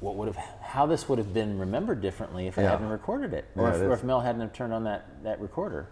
what 0.01 0.16
would 0.16 0.27
have 0.27 0.38
how 0.61 0.85
this 0.85 1.08
would 1.09 1.17
have 1.19 1.33
been 1.33 1.59
remembered 1.59 2.01
differently 2.01 2.48
if 2.48 2.58
I 2.58 2.64
Yeah. 2.64 2.72
hadn't 2.72 2.90
recorded 2.90 3.33
it, 3.33 3.45
or, 3.56 3.67
Yeah, 3.67 3.75
if, 3.75 3.82
it 3.82 3.85
or 3.85 3.93
if 3.93 4.03
Mel 4.03 4.19
hadn't 4.22 4.41
have 4.41 4.53
turned 4.53 4.74
on 4.74 4.83
that 4.85 5.06
that 5.24 5.40
recorder. 5.41 5.88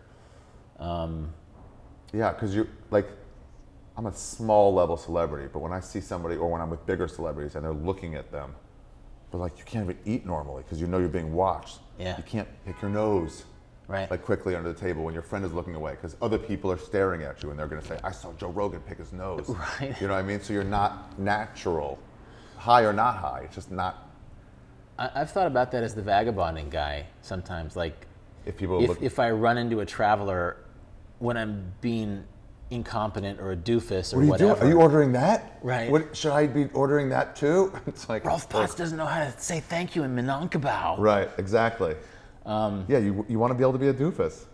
Um, 0.79 1.33
yeah, 2.13 2.31
because 2.31 2.55
you 2.55 2.67
like, 2.89 3.07
I'm 3.97 4.05
a 4.05 4.13
small 4.13 4.73
level 4.73 4.97
celebrity, 4.97 5.49
but 5.51 5.59
when 5.59 5.73
I 5.73 5.79
see 5.79 5.99
somebody 6.01 6.37
or 6.37 6.49
when 6.49 6.61
I'm 6.61 6.69
with 6.69 6.85
bigger 6.85 7.07
celebrities 7.07 7.55
and 7.55 7.63
they're 7.65 7.73
looking 7.73 8.15
at 8.15 8.31
them, 8.31 8.55
but 9.31 9.39
like 9.39 9.57
you 9.59 9.63
can't 9.65 9.83
even 9.89 9.97
eat 10.05 10.25
normally 10.25 10.63
because 10.63 10.79
you 10.81 10.87
know 10.87 10.97
you're 10.99 11.09
being 11.09 11.33
watched. 11.33 11.79
Yeah. 11.99 12.17
You 12.17 12.23
can't 12.23 12.47
pick 12.65 12.81
your 12.81 12.89
nose. 12.89 13.43
Right. 13.89 14.09
Like 14.11 14.21
quickly 14.23 14.55
under 14.55 14.71
the 14.71 14.79
table 14.79 15.03
when 15.03 15.15
your 15.15 15.23
friend 15.23 15.43
is 15.43 15.51
looking 15.51 15.73
away 15.73 15.93
because 15.93 16.15
other 16.21 16.37
people 16.37 16.71
are 16.71 16.77
staring 16.77 17.23
at 17.23 17.41
you 17.41 17.49
and 17.49 17.57
they're 17.57 17.67
going 17.67 17.81
to 17.81 17.87
say, 17.87 17.97
"I 18.03 18.11
saw 18.11 18.31
Joe 18.33 18.49
Rogan 18.49 18.81
pick 18.81 18.99
his 18.99 19.11
nose." 19.11 19.49
Right. 19.81 19.99
You 19.99 20.07
know 20.07 20.13
what 20.13 20.19
I 20.19 20.21
mean? 20.21 20.39
So 20.41 20.53
you're 20.53 20.63
not 20.63 21.17
natural, 21.17 21.97
high 22.55 22.83
or 22.83 22.93
not 22.93 23.17
high. 23.17 23.41
It's 23.45 23.55
just 23.55 23.71
not. 23.71 24.07
I, 24.99 25.09
I've 25.15 25.31
thought 25.31 25.47
about 25.47 25.71
that 25.71 25.83
as 25.83 25.95
the 25.95 26.03
vagabonding 26.03 26.69
guy 26.69 27.07
sometimes. 27.23 27.75
Like, 27.75 28.05
If 28.45 28.57
people 28.57 28.83
if, 28.83 28.89
look, 28.89 29.01
if 29.01 29.17
I 29.17 29.31
run 29.31 29.57
into 29.57 29.79
a 29.79 29.85
traveler 29.87 30.57
when 31.17 31.35
I'm 31.35 31.73
being 31.81 32.23
incompetent 32.69 33.39
or 33.39 33.53
a 33.53 33.57
doofus 33.57 34.13
or 34.13 34.17
what 34.17 34.21
are 34.21 34.25
you 34.25 34.29
whatever. 34.29 34.53
doing? 34.53 34.71
Are 34.71 34.75
you 34.75 34.79
ordering 34.79 35.11
that? 35.13 35.57
Right. 35.63 35.89
What 35.89 36.15
should 36.15 36.31
I 36.31 36.45
be 36.45 36.67
ordering 36.73 37.09
that 37.09 37.35
too? 37.35 37.73
It's 37.87 38.07
like 38.07 38.23
Rolf 38.23 38.47
Potts 38.49 38.75
doesn't 38.75 38.99
know 38.99 39.07
how 39.07 39.23
to 39.23 39.33
say 39.39 39.59
thank 39.61 39.95
you 39.95 40.03
in 40.03 40.15
Minangkabau. 40.15 40.99
Right. 40.99 41.29
Exactly. 41.39 41.95
Um, 42.45 42.85
yeah. 42.87 42.97
You 42.99 43.25
you 43.29 43.39
want 43.39 43.51
to 43.51 43.55
be 43.55 43.63
able 43.63 43.73
to 43.73 43.79
be 43.79 43.87
a 43.89 43.93
doofus. 43.93 44.45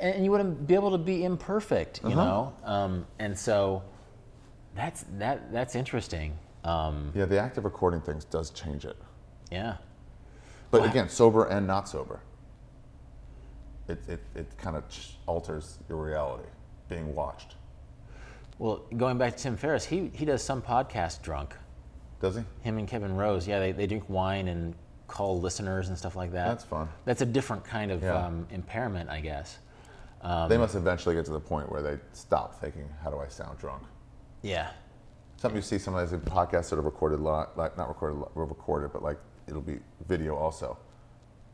and 0.00 0.24
you 0.24 0.30
want 0.32 0.42
to 0.42 0.50
be 0.64 0.74
able 0.74 0.90
to 0.90 0.98
be 0.98 1.24
imperfect, 1.24 2.00
you 2.02 2.10
Uh-huh. 2.10 2.24
know. 2.24 2.52
Um, 2.64 3.06
and 3.18 3.38
so 3.38 3.82
that's 4.74 5.04
that 5.18 5.52
that's 5.52 5.74
interesting. 5.74 6.36
Um, 6.64 7.12
Yeah, 7.14 7.26
the 7.26 7.38
act 7.40 7.56
of 7.58 7.64
recording 7.64 8.00
things 8.00 8.24
does 8.24 8.50
change 8.50 8.84
it. 8.84 8.96
yeah, 9.52 9.76
But 10.72 10.84
again, 10.84 11.08
sober 11.08 11.44
and 11.44 11.64
not 11.66 11.88
sober. 11.88 12.18
It, 13.88 14.00
it, 14.08 14.20
it 14.34 14.58
kind 14.58 14.74
of 14.76 14.82
alters 15.26 15.78
your 15.88 16.02
reality, 16.04 16.48
being 16.88 17.14
watched. 17.14 17.54
well, 18.58 18.78
going 18.96 19.16
back 19.16 19.36
to 19.36 19.42
Tim 19.44 19.56
Ferriss, 19.56 19.84
he 19.84 20.10
he 20.12 20.24
does 20.24 20.42
some 20.42 20.60
podcast 20.60 21.22
drunk. 21.22 21.54
Does 22.20 22.34
he? 22.34 22.42
Him 22.62 22.78
and 22.78 22.88
Kevin 22.88 23.14
Rose, 23.16 23.46
yeah, 23.46 23.60
they, 23.60 23.70
they 23.70 23.86
drink 23.86 24.04
wine 24.08 24.48
and 24.48 24.74
call 25.08 25.40
listeners 25.40 25.88
and 25.88 25.96
stuff 25.96 26.16
like 26.16 26.32
that. 26.32 26.48
That's 26.48 26.64
fun. 26.64 26.88
That's 27.04 27.22
a 27.22 27.26
different 27.26 27.64
kind 27.64 27.90
of 27.90 28.02
Yeah. 28.02 28.26
um, 28.26 28.46
impairment, 28.50 29.08
I 29.10 29.20
guess. 29.20 29.58
Um, 30.22 30.48
they 30.48 30.58
must 30.58 30.74
eventually 30.74 31.14
get 31.14 31.24
to 31.26 31.32
the 31.32 31.40
point 31.40 31.70
where 31.70 31.82
they 31.82 31.98
stop 32.12 32.58
thinking, 32.60 32.88
how 33.02 33.10
do 33.10 33.18
I 33.18 33.28
sound 33.28 33.58
drunk? 33.58 33.82
Yeah, 34.42 34.70
Something 35.38 35.56
you 35.56 35.62
see 35.62 35.78
sometimes 35.78 36.12
in 36.14 36.20
podcasts 36.20 36.70
that 36.70 36.78
are 36.78 36.82
recorded, 36.82 37.20
li- 37.20 37.44
like 37.56 37.76
not 37.76 37.88
recorded, 37.88 38.24
recorded, 38.34 38.92
but 38.92 39.02
like 39.02 39.18
it'll 39.46 39.60
be 39.60 39.78
video 40.08 40.34
also. 40.34 40.78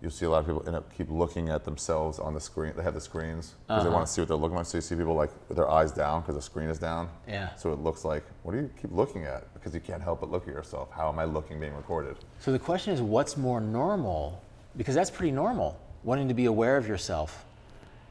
You'll 0.03 0.11
see 0.11 0.27
a 0.27 0.31
lot 0.31 0.41
of 0.41 0.47
people 0.47 0.65
end 0.67 0.75
up 0.75 0.93
keep 0.93 1.09
looking 1.09 1.49
at 1.49 1.65
themselves 1.65 2.19
on 2.19 2.35
the 2.35 2.41
screen. 2.41 2.73
They 2.77 2.83
have 2.83 2.95
the 2.95 3.01
screens 3.01 3.55
because 3.69 3.85
they 3.85 3.89
uh-huh. 3.89 3.95
want 3.95 4.07
to 4.09 4.13
see 4.13 4.21
what 4.21 4.27
they're 4.27 4.37
looking 4.37 4.57
like. 4.57 4.67
So 4.67 4.79
you 4.79 4.83
see 4.83 4.97
people 4.97 5.15
like 5.15 5.31
with 5.49 5.57
their 5.57 5.71
eyes 5.71 5.93
down 5.93 6.23
because 6.23 6.35
the 6.35 6.43
screen 6.43 6.69
is 6.69 6.81
down. 6.81 7.09
Yeah. 7.29 7.55
So 7.55 7.73
it 7.73 7.79
looks 7.79 8.05
like, 8.05 8.25
what 8.43 8.53
do 8.53 8.59
you 8.59 8.71
keep 8.81 8.91
looking 8.91 9.27
at? 9.27 9.55
Because 9.55 9.73
you 9.75 9.81
can't 9.81 10.03
help 10.03 10.19
but 10.19 10.31
look 10.33 10.49
at 10.49 10.55
yourself. 10.55 10.91
How 10.91 11.09
am 11.09 11.21
I 11.21 11.25
looking 11.25 11.61
being 11.61 11.75
recorded? 11.75 12.17
So 12.41 12.51
the 12.51 12.59
question 12.59 12.93
is, 12.93 13.01
what's 13.01 13.37
more 13.37 13.61
normal? 13.61 14.43
Because 14.77 14.97
that's 14.97 15.11
pretty 15.11 15.31
normal, 15.31 15.79
wanting 16.03 16.27
to 16.27 16.35
be 16.35 16.47
aware 16.47 16.77
of 16.77 16.89
yourself. 16.89 17.45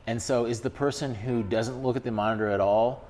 And 0.07 0.21
so, 0.21 0.45
is 0.45 0.61
the 0.61 0.69
person 0.69 1.13
who 1.13 1.43
doesn't 1.43 1.83
look 1.83 1.95
at 1.95 2.03
the 2.03 2.11
monitor 2.11 2.47
at 2.47 2.59
all 2.59 3.05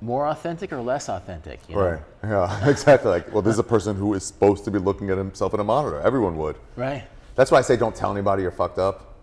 more 0.00 0.28
authentic 0.28 0.72
or 0.72 0.80
less 0.80 1.08
authentic? 1.08 1.60
you 1.68 1.74
know? 1.74 1.82
Right. 1.82 2.02
Yeah, 2.24 2.68
exactly. 2.68 3.10
Like, 3.10 3.32
well, 3.32 3.42
this 3.42 3.52
is 3.52 3.58
a 3.58 3.64
person 3.64 3.94
who 3.94 4.14
is 4.14 4.24
supposed 4.24 4.64
to 4.64 4.70
be 4.70 4.78
looking 4.78 5.10
at 5.10 5.18
himself 5.18 5.54
in 5.54 5.60
a 5.60 5.64
monitor. 5.64 6.00
Everyone 6.00 6.36
would. 6.38 6.56
Right. 6.74 7.04
That's 7.36 7.50
why 7.50 7.58
I 7.58 7.60
say 7.62 7.76
don't 7.76 7.94
tell 7.94 8.10
anybody 8.12 8.42
you're 8.42 8.50
fucked 8.50 8.78
up, 8.78 9.14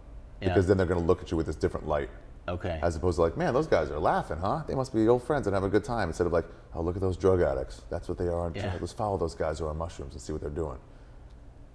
Yeah. 0.41 0.47
because 0.49 0.67
then 0.67 0.77
they're 0.77 0.85
going 0.85 0.99
to 1.01 1.05
look 1.05 1.21
at 1.21 1.29
you 1.31 1.37
with 1.37 1.47
this 1.47 1.55
different 1.55 1.87
light, 1.87 2.09
Okay. 2.47 2.79
as 2.81 2.95
opposed 2.95 3.17
to 3.17 3.21
like, 3.23 3.35
man, 3.37 3.53
those 3.53 3.67
guys 3.67 3.89
are 3.91 3.99
laughing, 3.99 4.37
huh? 4.37 4.61
They 4.67 4.75
must 4.75 4.93
be 4.93 5.07
old 5.07 5.23
friends 5.23 5.47
and 5.47 5.53
have 5.53 5.63
a 5.63 5.69
good 5.69 5.83
time. 5.83 6.09
Instead 6.09 6.27
of 6.27 6.33
like, 6.33 6.45
oh, 6.75 6.81
look 6.81 6.95
at 6.95 7.01
those 7.01 7.17
drug 7.17 7.41
addicts. 7.41 7.81
That's 7.89 8.07
what 8.07 8.17
they 8.17 8.27
are. 8.27 8.45
on 8.45 8.53
Yeah. 8.55 8.61
drugs. 8.63 8.81
Let's 8.81 8.93
follow 8.93 9.17
those 9.17 9.35
guys 9.35 9.59
who 9.59 9.65
are 9.65 9.69
on 9.71 9.77
mushrooms 9.77 10.13
and 10.13 10.21
see 10.21 10.31
what 10.31 10.41
they're 10.41 10.49
doing. 10.49 10.77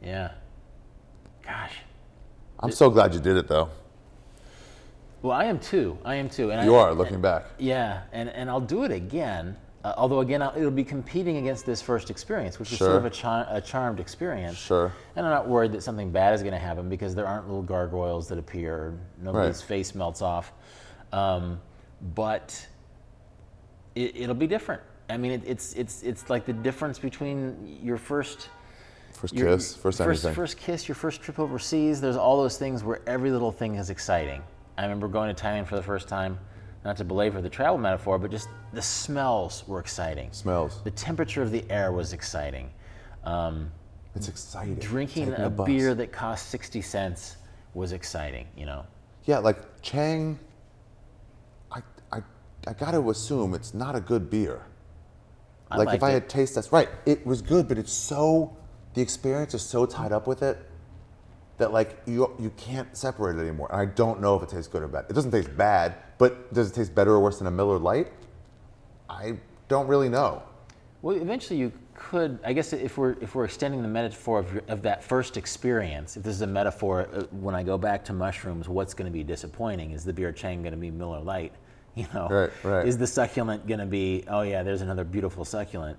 yeah. 0.00 0.30
Gosh. 1.44 1.72
I'm 2.60 2.70
so 2.72 2.90
glad 2.90 3.14
you 3.14 3.20
did 3.20 3.36
it, 3.36 3.48
though. 3.48 3.68
Well, 5.22 5.32
I 5.32 5.44
am 5.46 5.58
too. 5.58 5.96
I 6.04 6.16
am 6.16 6.28
too. 6.28 6.52
And 6.52 6.64
You 6.64 6.76
I, 6.76 6.88
are 6.88 6.94
looking 6.94 7.20
back. 7.20 7.46
Yeah, 7.58 8.02
and, 8.12 8.28
and 8.28 8.48
I'll 8.50 8.60
do 8.60 8.84
it 8.84 8.92
again. 8.92 9.56
Uh, 9.88 9.94
although 9.96 10.20
again, 10.20 10.42
I'll, 10.42 10.52
it'll 10.54 10.70
be 10.70 10.84
competing 10.84 11.38
against 11.38 11.64
this 11.64 11.80
first 11.80 12.10
experience, 12.10 12.58
which 12.58 12.72
is 12.72 12.78
sort 12.78 12.96
of 12.96 13.04
a, 13.06 13.10
char- 13.10 13.46
a 13.48 13.58
charmed 13.60 14.00
experience. 14.00 14.58
Sure. 14.58 14.92
And 15.16 15.24
I'm 15.24 15.32
not 15.32 15.48
worried 15.48 15.72
that 15.72 15.82
something 15.82 16.10
bad 16.10 16.34
is 16.34 16.42
going 16.42 16.52
to 16.52 16.58
happen 16.58 16.88
because 16.90 17.14
there 17.14 17.26
aren't 17.26 17.46
little 17.46 17.62
gargoyles 17.62 18.28
that 18.28 18.38
appear. 18.38 18.98
Nobody's 19.22 19.58
Right. 19.60 19.66
face 19.68 19.94
melts 19.94 20.20
off. 20.20 20.52
Um, 21.12 21.58
but 22.14 22.66
it, 23.94 24.14
it'll 24.14 24.34
be 24.34 24.46
different. 24.46 24.82
I 25.08 25.16
mean, 25.16 25.32
it, 25.32 25.42
it's 25.46 25.72
it's 25.72 26.02
it's 26.02 26.28
like 26.28 26.44
the 26.44 26.52
difference 26.52 26.98
between 26.98 27.78
your 27.82 27.96
first 27.96 28.50
First 29.12 29.34
your- 29.34 29.48
kiss, 29.56 29.74
first 29.74 30.00
anything. 30.02 30.34
first 30.34 30.58
kiss, 30.58 30.86
your 30.86 30.94
first 30.96 31.22
trip 31.22 31.38
overseas. 31.38 31.98
There's 32.00 32.16
all 32.18 32.36
those 32.42 32.58
things 32.58 32.84
where 32.84 33.00
every 33.06 33.30
little 33.30 33.50
thing 33.50 33.76
is 33.76 33.88
exciting. 33.88 34.42
I 34.76 34.82
remember 34.82 35.08
going 35.08 35.34
to 35.34 35.42
Thailand 35.42 35.66
for 35.66 35.76
the 35.76 35.82
first 35.82 36.08
time. 36.08 36.38
Not 36.84 36.96
to 36.98 37.04
belabor 37.04 37.40
the 37.40 37.48
travel 37.50 37.78
metaphor, 37.78 38.18
but 38.18 38.30
just 38.30 38.48
the 38.72 38.82
smells 38.82 39.64
were 39.66 39.80
exciting. 39.80 40.28
Smells. 40.32 40.80
The 40.84 40.90
temperature 40.92 41.42
of 41.42 41.50
the 41.50 41.64
air 41.70 41.92
was 41.92 42.12
exciting. 42.12 42.70
Um, 43.24 43.70
It's 44.14 44.28
exciting. 44.28 44.76
drinking 44.76 45.26
Taking 45.30 45.44
a 45.44 45.50
bus. 45.50 45.66
beer 45.66 45.94
that 45.94 46.12
cost 46.12 46.48
60 46.50 46.80
cents 46.82 47.36
was 47.74 47.92
exciting, 47.92 48.46
you 48.56 48.64
know? 48.66 48.84
Yeah, 49.24 49.38
like 49.38 49.58
Chang. 49.82 50.38
I 51.70 51.82
I 52.10 52.22
I 52.66 52.72
got 52.72 52.92
to 52.92 53.10
assume 53.10 53.54
it's 53.54 53.74
not 53.74 53.94
a 53.94 54.00
good 54.00 54.30
beer. 54.30 54.62
I 55.70 55.76
like 55.76 55.94
if 55.96 56.02
I 56.02 56.10
it. 56.10 56.14
had 56.14 56.28
taste 56.30 56.54
that's 56.54 56.72
right? 56.72 56.88
It 57.04 57.26
was 57.26 57.42
good, 57.42 57.68
but 57.68 57.76
it's 57.76 57.92
so 57.92 58.56
the 58.94 59.02
experience 59.02 59.52
is 59.52 59.62
so 59.62 59.84
tied 59.84 60.12
up 60.12 60.26
with 60.26 60.42
it 60.42 60.56
that 61.58 61.72
like 61.72 62.00
you 62.06 62.34
you 62.38 62.50
can't 62.56 62.96
separate 62.96 63.36
it 63.36 63.40
anymore. 63.42 63.68
And 63.70 63.80
I 63.80 63.84
don't 63.84 64.20
know 64.22 64.36
if 64.36 64.42
it 64.44 64.48
tastes 64.48 64.68
good 64.68 64.82
or 64.82 64.88
bad. 64.88 65.04
It 65.10 65.12
doesn't 65.12 65.30
taste 65.30 65.54
bad, 65.56 65.96
but 66.18 66.52
does 66.52 66.70
it 66.70 66.74
taste 66.74 66.94
better 66.94 67.12
or 67.12 67.20
worse 67.20 67.38
than 67.38 67.46
a 67.46 67.50
Miller 67.50 67.78
Lite? 67.78 68.08
I 69.08 69.36
don't 69.68 69.86
really 69.86 70.08
know. 70.08 70.42
Well, 71.02 71.16
eventually 71.16 71.58
you 71.58 71.72
could. 71.94 72.38
I 72.44 72.52
guess 72.52 72.72
if 72.72 72.98
we're 72.98 73.12
if 73.20 73.34
we're 73.34 73.44
extending 73.44 73.82
the 73.82 73.88
metaphor 73.88 74.40
of, 74.40 74.52
your- 74.52 74.62
of 74.68 74.82
that 74.82 75.02
first 75.04 75.36
experience, 75.36 76.16
if 76.16 76.22
this 76.24 76.34
is 76.34 76.42
a 76.42 76.46
metaphor, 76.46 77.08
uh, 77.12 77.22
when 77.30 77.54
I 77.54 77.62
go 77.62 77.78
back 77.78 78.04
to 78.06 78.12
mushrooms, 78.12 78.68
what's 78.68 78.94
going 78.94 79.10
to 79.10 79.12
be 79.12 79.22
disappointing? 79.24 79.92
Is 79.92 80.04
the 80.04 80.12
beer 80.12 80.32
Chang 80.32 80.62
going 80.62 80.72
to 80.72 80.78
be 80.78 80.90
Miller 80.90 81.20
Lite? 81.20 81.52
You 81.94 82.06
know, 82.14 82.28
Right, 82.28 82.50
right. 82.62 82.86
is 82.86 82.96
the 82.96 83.08
succulent 83.08 83.66
going 83.66 83.80
to 83.80 83.86
be? 83.86 84.22
Oh 84.28 84.42
yeah, 84.42 84.62
there's 84.62 84.82
another 84.82 85.02
beautiful 85.02 85.44
succulent. 85.44 85.98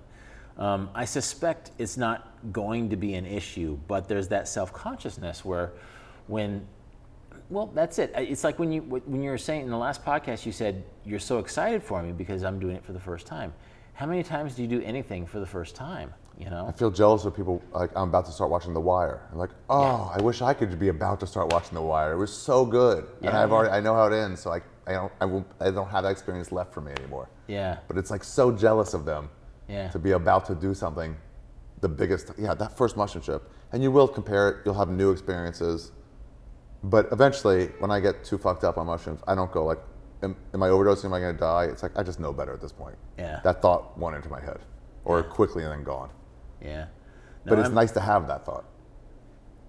Um, 0.56 0.88
I 0.94 1.04
suspect 1.04 1.72
it's 1.78 1.98
not 1.98 2.32
going 2.52 2.88
to 2.90 2.96
be 2.96 3.14
an 3.14 3.26
issue, 3.26 3.78
but 3.86 4.08
there's 4.08 4.28
that 4.28 4.48
self 4.48 4.72
consciousness 4.72 5.44
where, 5.44 5.72
when 6.26 6.66
well, 7.50 7.66
that's 7.74 7.98
it. 7.98 8.12
It's 8.16 8.44
like 8.44 8.58
when 8.58 8.70
you 8.72 8.82
when 8.82 9.22
you 9.22 9.30
were 9.30 9.38
saying 9.38 9.62
in 9.62 9.70
the 9.70 9.76
last 9.76 10.04
podcast, 10.04 10.46
you 10.46 10.52
said 10.52 10.84
you're 11.04 11.18
so 11.18 11.38
excited 11.38 11.82
for 11.82 12.02
me 12.02 12.12
because 12.12 12.44
I'm 12.44 12.58
doing 12.58 12.76
it 12.76 12.84
for 12.84 12.92
the 12.92 13.00
first 13.00 13.26
time. 13.26 13.52
How 13.94 14.06
many 14.06 14.22
times 14.22 14.54
do 14.54 14.62
you 14.62 14.68
do 14.68 14.80
anything 14.82 15.26
for 15.26 15.40
the 15.40 15.46
first 15.46 15.74
time? 15.74 16.14
You 16.38 16.48
know, 16.48 16.66
I 16.66 16.72
feel 16.72 16.90
jealous 16.90 17.24
of 17.26 17.36
people 17.36 17.60
like 17.72 17.90
I'm 17.94 18.08
about 18.08 18.24
to 18.26 18.32
start 18.32 18.50
watching 18.50 18.72
The 18.72 18.80
Wire. 18.80 19.20
I'm 19.30 19.38
like, 19.38 19.50
oh, 19.68 20.10
I 20.16 20.22
wish 20.22 20.40
I 20.40 20.54
could 20.54 20.78
be 20.78 20.88
about 20.88 21.20
to 21.20 21.26
start 21.26 21.52
watching 21.52 21.74
The 21.74 21.82
Wire. 21.82 22.12
It 22.12 22.16
was 22.16 22.32
so 22.32 22.64
good, 22.64 23.06
and 23.20 23.30
I've 23.36 23.50
yeah. 23.50 23.54
already 23.54 23.70
I 23.72 23.80
know 23.80 23.94
how 23.94 24.06
it 24.06 24.14
ends, 24.16 24.40
so 24.40 24.52
I 24.52 24.62
I 24.86 24.92
don't 24.92 25.12
I 25.20 25.24
won't 25.26 25.46
I 25.60 25.70
don't 25.70 25.88
have 25.88 26.04
that 26.04 26.10
experience 26.10 26.50
left 26.52 26.72
for 26.72 26.80
me 26.80 26.92
anymore. 26.92 27.28
yeah, 27.48 27.78
But 27.88 27.98
it's 27.98 28.10
like 28.10 28.24
so 28.24 28.50
jealous 28.52 28.94
of 28.94 29.04
them 29.04 29.28
Yeah. 29.68 29.88
to 29.90 29.98
be 29.98 30.12
about 30.12 30.46
to 30.46 30.54
do 30.54 30.72
something, 30.72 31.14
the 31.80 31.88
biggest 31.88 32.30
yeah 32.38 32.54
that 32.54 32.76
first 32.76 32.96
mushroom 32.96 33.22
trip, 33.24 33.42
and 33.72 33.82
you 33.82 33.90
will 33.90 34.08
compare 34.08 34.48
it. 34.48 34.56
You'll 34.64 34.74
have 34.82 34.88
new 34.88 35.10
experiences, 35.10 35.92
but 36.84 37.08
eventually, 37.12 37.66
when 37.78 37.90
I 37.90 38.00
get 38.00 38.24
too 38.24 38.38
fucked 38.38 38.64
up 38.64 38.78
on 38.78 38.86
mushrooms, 38.86 39.20
I 39.26 39.34
don't 39.34 39.50
go 39.52 39.64
like, 39.64 39.78
am, 40.22 40.36
am 40.54 40.62
I 40.62 40.68
overdosing? 40.68 41.04
Am 41.06 41.12
I 41.14 41.20
going 41.20 41.34
to 41.34 41.40
die? 41.40 41.64
It's 41.64 41.82
like 41.82 41.92
I 41.98 42.02
just 42.02 42.20
know 42.20 42.32
better 42.32 42.52
at 42.54 42.60
this 42.60 42.72
point. 42.72 42.96
Yeah. 43.18 43.40
That 43.44 43.60
thought 43.62 43.98
went 43.98 44.16
into 44.16 44.28
my 44.30 44.40
head, 44.40 44.58
or 45.04 45.22
quickly 45.22 45.62
and 45.64 45.72
then 45.72 45.84
gone. 45.84 46.10
yeah. 46.62 46.86
No, 47.46 47.50
But 47.50 47.58
it's 47.60 47.66
I'm- 47.68 47.74
nice 47.74 47.92
to 47.92 48.00
have 48.00 48.26
that 48.28 48.44
thought. 48.44 48.64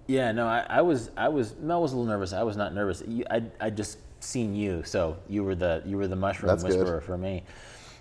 Yeah, 0.08 0.32
no, 0.32 0.46
I, 0.46 0.66
I 0.68 0.82
was, 0.82 1.10
I 1.16 1.28
was, 1.28 1.54
Mel 1.56 1.80
was 1.80 1.92
a 1.92 1.96
little 1.96 2.10
nervous. 2.12 2.32
I 2.32 2.42
was 2.42 2.56
not 2.56 2.74
nervous. 2.74 3.02
You, 3.06 3.24
I, 3.30 3.42
I 3.60 3.70
just 3.70 3.98
seen 4.20 4.54
you, 4.54 4.82
so 4.84 5.16
you 5.28 5.42
were 5.44 5.54
the, 5.54 5.80
you 5.86 5.96
were 5.96 6.08
the 6.08 6.16
mushroom 6.16 6.48
That's 6.48 6.64
good. 6.64 6.76
whisperer 6.78 7.00
for 7.00 7.16
me. 7.16 7.44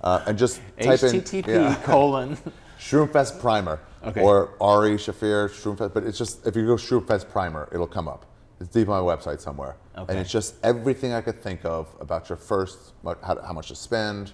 uh, 0.03 0.25
and 0.27 0.39
just 0.39 0.61
type 0.81 1.03
in 1.03 1.20
HTTP 1.20 1.47
yeah, 1.47 1.75
colon. 1.85 2.39
Shroomfest 2.78 3.39
primer 3.41 3.81
Okay. 4.05 4.20
or 4.23 4.55
Ari 4.61 4.97
Shaffir 4.97 5.49
Shroomfest. 5.51 5.93
But 5.93 6.05
it's 6.05 6.17
just 6.19 6.47
if 6.47 6.57
you 6.57 6.65
go 6.67 6.77
Shroomfest 6.77 7.28
primer, 7.28 7.69
it'll 7.73 7.86
come 7.86 8.09
up. 8.09 8.25
It's 8.60 8.70
deep 8.70 8.89
on 8.89 9.05
my 9.05 9.15
website 9.15 9.41
somewhere, 9.41 9.76
Okay. 9.99 10.10
and 10.12 10.18
it's 10.18 10.31
just 10.31 10.55
everything 10.62 11.12
I 11.12 11.20
could 11.20 11.43
think 11.43 11.65
of 11.65 11.89
about 12.01 12.28
your 12.28 12.39
first, 12.39 12.93
how, 13.05 13.39
how 13.43 13.52
much 13.52 13.68
to 13.68 13.76
spend. 13.76 14.33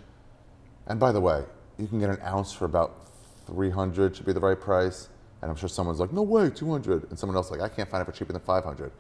And 0.86 1.00
by 1.00 1.10
the 1.12 1.20
way, 1.20 1.44
you 1.78 1.86
can 1.88 1.98
get 1.98 2.10
an 2.10 2.20
ounce 2.24 2.52
for 2.52 2.64
about 2.66 3.08
300 3.46 4.16
should 4.16 4.26
be 4.26 4.32
the 4.32 4.40
right 4.40 4.60
price. 4.60 5.08
And 5.40 5.50
I'm 5.50 5.56
sure 5.56 5.68
someone's 5.68 5.98
like, 5.98 6.12
no 6.12 6.22
way, 6.22 6.50
200. 6.50 7.10
And 7.10 7.18
someone 7.18 7.36
else 7.36 7.50
like, 7.50 7.60
I 7.60 7.68
can't 7.68 7.88
find 7.90 8.00
it 8.00 8.04
for 8.04 8.12
cheaper 8.12 8.32
than 8.32 8.42
500. 8.42 8.92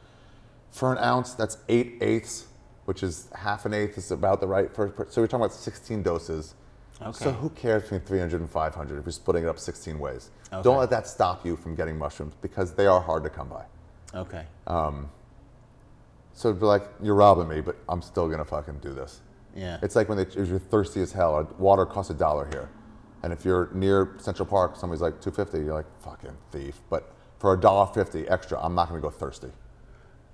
For 0.72 0.90
an 0.90 0.98
ounce, 0.98 1.34
that's 1.34 1.58
eight 1.68 1.98
eighths, 2.00 2.46
which 2.86 3.02
is 3.04 3.28
half 3.34 3.64
an 3.64 3.74
eighth 3.74 3.96
is 3.98 4.10
about 4.10 4.40
the 4.40 4.48
right 4.48 4.74
first. 4.74 4.96
Per- 4.96 5.06
so 5.08 5.20
we're 5.20 5.28
talking 5.28 5.44
about 5.44 5.54
16 5.54 6.02
doses. 6.02 6.54
Okay. 7.00 7.12
So 7.24 7.32
who 7.32 7.50
cares 7.50 7.82
between 7.82 8.00
300 8.00 8.40
and 8.40 8.50
500 8.50 8.98
if 8.98 9.04
you're 9.04 9.12
splitting 9.12 9.44
it 9.44 9.48
up 9.48 9.58
16 9.58 9.98
ways? 9.98 10.30
Okay. 10.52 10.62
Don't 10.62 10.78
let 10.78 10.90
that 10.90 11.06
stop 11.06 11.46
you 11.46 11.56
from 11.56 11.74
getting 11.76 11.96
mushrooms 11.96 12.34
because 12.42 12.74
they 12.74 12.86
are 12.86 13.00
hard 13.00 13.22
to 13.24 13.30
come 13.30 13.48
by. 13.48 13.64
Okay. 14.14 14.44
So 16.34 16.48
it'd 16.48 16.60
be 16.60 16.66
like, 16.66 16.84
you're 17.02 17.14
robbing 17.14 17.48
me, 17.48 17.60
but 17.60 17.76
I'm 17.88 18.00
still 18.02 18.28
gonna 18.28 18.44
fucking 18.44 18.78
do 18.78 18.94
this. 18.94 19.20
Yeah. 19.54 19.78
It's 19.82 19.94
like 19.96 20.08
when 20.08 20.16
they, 20.16 20.24
if 20.24 20.48
you're 20.48 20.58
thirsty 20.58 21.02
as 21.02 21.12
hell, 21.12 21.46
water 21.58 21.84
costs 21.84 22.10
a 22.10 22.14
dollar 22.14 22.48
here. 22.50 22.70
And 23.22 23.32
if 23.32 23.44
you're 23.44 23.68
near 23.74 24.14
Central 24.18 24.46
Park, 24.46 24.76
somebody's 24.76 25.02
like 25.02 25.20
250, 25.20 25.58
you're 25.64 25.74
like, 25.74 25.86
fucking 26.00 26.36
thief. 26.50 26.80
But 26.90 27.12
for 27.38 27.52
a 27.54 27.60
dollar 27.60 27.86
fifty 27.92 28.26
extra, 28.28 28.58
I'm 28.60 28.74
not 28.74 28.88
gonna 28.88 29.00
go 29.00 29.10
thirsty. 29.10 29.48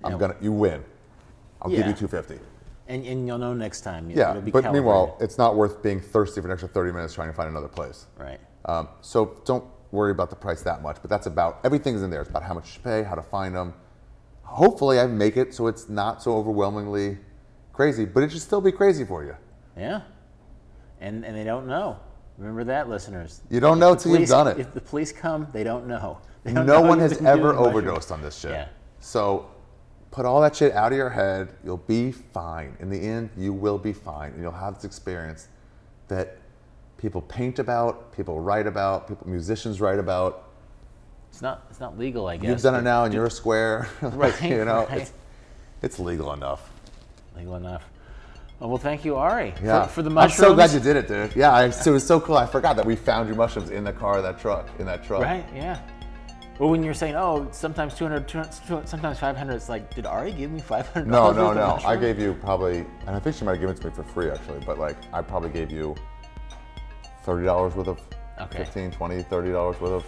I'm 0.03 0.13
Yeah. 0.13 0.17
gonna, 0.17 0.35
you 0.41 0.51
win. 0.53 0.83
I'll 1.61 1.69
give 1.69 1.85
you 1.85 1.93
250. 1.93 2.39
and, 2.87 3.05
and 3.05 3.27
you'll 3.27 3.37
know 3.37 3.53
next 3.53 3.81
time. 3.81 4.09
Yeah, 4.09 4.39
but 4.39 4.71
meanwhile, 4.71 5.17
it's 5.19 5.37
not 5.37 5.55
worth 5.57 5.83
being 5.83 5.99
thirsty 5.99 6.39
for 6.41 6.47
an 6.47 6.53
extra 6.53 6.69
30 6.69 6.93
minutes 6.93 7.13
trying 7.13 7.27
to 7.27 7.33
find 7.33 7.49
another 7.49 7.67
place. 7.67 8.07
right. 8.17 8.39
Um, 8.65 8.87
so 9.01 9.37
don't 9.45 9.63
worry 9.91 10.11
about 10.11 10.29
the 10.29 10.35
price 10.35 10.61
that 10.63 10.81
much, 10.81 10.97
but 11.01 11.09
that's 11.09 11.25
about 11.25 11.59
everything's 11.63 12.01
in 12.01 12.09
there. 12.09 12.21
It's 12.21 12.29
about 12.29 12.43
how 12.43 12.53
much 12.53 12.75
to 12.75 12.79
pay, 12.81 13.03
how 13.03 13.15
to 13.15 13.21
find 13.21 13.55
them. 13.55 13.73
Hopefully, 14.43 14.99
I 14.99 15.07
make 15.07 15.37
it 15.37 15.53
so 15.53 15.67
it's 15.67 15.89
not 15.89 16.21
so 16.23 16.35
overwhelmingly 16.35 17.17
crazy, 17.73 18.05
but 18.05 18.23
it 18.23 18.31
should 18.31 18.41
still 18.41 18.61
be 18.61 18.71
crazy 18.71 19.05
for 19.05 19.23
you. 19.23 19.35
Yeah. 19.77 20.01
And 20.99 21.23
and 21.23 21.35
they 21.35 21.43
don't 21.43 21.67
know. 21.67 21.99
Remember 22.37 22.63
that, 22.63 22.89
listeners. 22.89 23.41
You 23.49 23.59
don't 23.59 23.79
know 23.79 23.93
If 23.93 23.99
the 23.99 24.09
till 24.09 24.19
you've 24.19 24.29
done 24.29 24.47
it. 24.47 24.59
If 24.59 24.73
the 24.73 24.81
police 24.81 25.11
come, 25.11 25.47
they 25.51 25.63
don't 25.63 25.87
know. 25.87 26.19
They 26.43 26.53
don't 26.53 26.65
No 26.65 26.81
know 26.81 26.87
one 26.87 26.99
has 26.99 27.21
ever 27.21 27.53
overdosed 27.53 28.11
on 28.11 28.21
this 28.21 28.39
shit. 28.39 28.51
Yeah. 28.51 28.69
So 28.99 29.49
put 30.11 30.25
all 30.25 30.41
that 30.41 30.55
shit 30.55 30.73
out 30.73 30.91
of 30.91 30.97
your 30.97 31.09
head. 31.09 31.49
You'll 31.63 31.77
be 31.77 32.11
fine. 32.11 32.75
In 32.79 32.89
the 32.89 32.97
end, 32.99 33.29
you 33.37 33.53
will 33.53 33.77
be 33.77 33.93
fine, 33.93 34.31
and 34.31 34.41
you'll 34.41 34.51
have 34.51 34.75
this 34.75 34.85
experience 34.85 35.49
that 36.07 36.38
people 36.99 37.21
paint 37.21 37.59
about, 37.59 38.15
people 38.15 38.39
write 38.39 38.67
about, 38.67 39.07
people 39.07 39.27
musicians 39.27 39.81
write 39.81 39.99
about. 39.99 40.49
It's 41.31 41.41
not 41.41 41.65
it's 41.69 41.79
not 41.79 41.97
legal, 41.97 42.27
I 42.27 42.37
guess. 42.37 42.49
You've 42.49 42.61
done 42.61 42.75
it 42.75 42.81
now, 42.81 43.05
and 43.05 43.13
you're 43.13 43.25
a 43.25 43.31
square. 43.31 43.87
Like, 44.01 44.13
Right, 44.15 44.43
you 44.43 44.65
know, 44.65 44.85
right. 44.89 45.01
it's, 45.01 45.11
it's 45.81 45.99
legal 45.99 46.33
enough. 46.33 46.69
Legal 47.35 47.55
enough. 47.55 47.83
Oh, 48.61 48.67
well, 48.67 48.77
thank 48.77 49.05
you, 49.05 49.15
Ari, 49.15 49.53
Yeah. 49.63 49.85
for, 49.85 49.89
for 49.89 50.01
the 50.01 50.19
I'm 50.19 50.29
so 50.29 50.53
glad 50.53 50.71
you 50.71 50.81
did 50.81 50.97
it, 50.97 51.07
dude. 51.07 51.33
Yeah, 51.33 51.53
I, 51.53 51.65
it 51.67 51.85
was 51.87 52.05
so 52.05 52.19
cool. 52.19 52.35
I 52.35 52.45
forgot 52.45 52.75
that 52.75 52.85
we 52.85 52.97
found 52.97 53.29
your 53.29 53.37
mushrooms 53.37 53.69
in 53.69 53.85
the 53.85 53.93
car 53.93 54.17
of 54.17 54.23
that 54.23 54.37
truck, 54.37 54.67
in 54.79 54.85
that 54.85 55.05
truck. 55.05 55.21
Right? 55.21 55.45
Yeah. 55.55 55.79
Well, 56.59 56.69
when 56.69 56.83
you're 56.83 56.93
saying, 56.93 57.15
oh, 57.15 57.47
sometimes 57.51 57.93
200, 57.95 58.27
200 58.27 58.85
sometimes 58.85 59.17
500, 59.17 59.53
it's 59.53 59.69
like, 59.69 59.95
did 59.95 60.05
Ari 60.05 60.33
give 60.33 60.51
me 60.51 60.59
500? 60.59 61.07
No, 61.07 61.31
no, 61.31 61.53
no. 61.53 61.79
I 61.85 61.95
gave 61.95 62.19
you 62.19 62.33
probably, 62.33 62.79
and 63.07 63.15
I 63.15 63.19
think 63.19 63.37
she 63.37 63.45
might 63.45 63.51
have 63.51 63.61
given 63.61 63.77
it 63.77 63.81
to 63.83 63.87
me 63.87 63.93
for 63.93 64.03
free 64.03 64.29
actually, 64.29 64.59
but 64.65 64.77
like 64.77 64.97
I 65.13 65.21
probably 65.21 65.51
gave 65.51 65.71
you 65.71 65.95
$30 67.29 67.75
worth 67.75 67.87
of, 67.87 67.99
Okay. 68.41 68.59
15, 68.59 68.91
20, 68.91 69.23
$30 69.23 69.81
worth 69.81 69.91
of. 69.91 70.05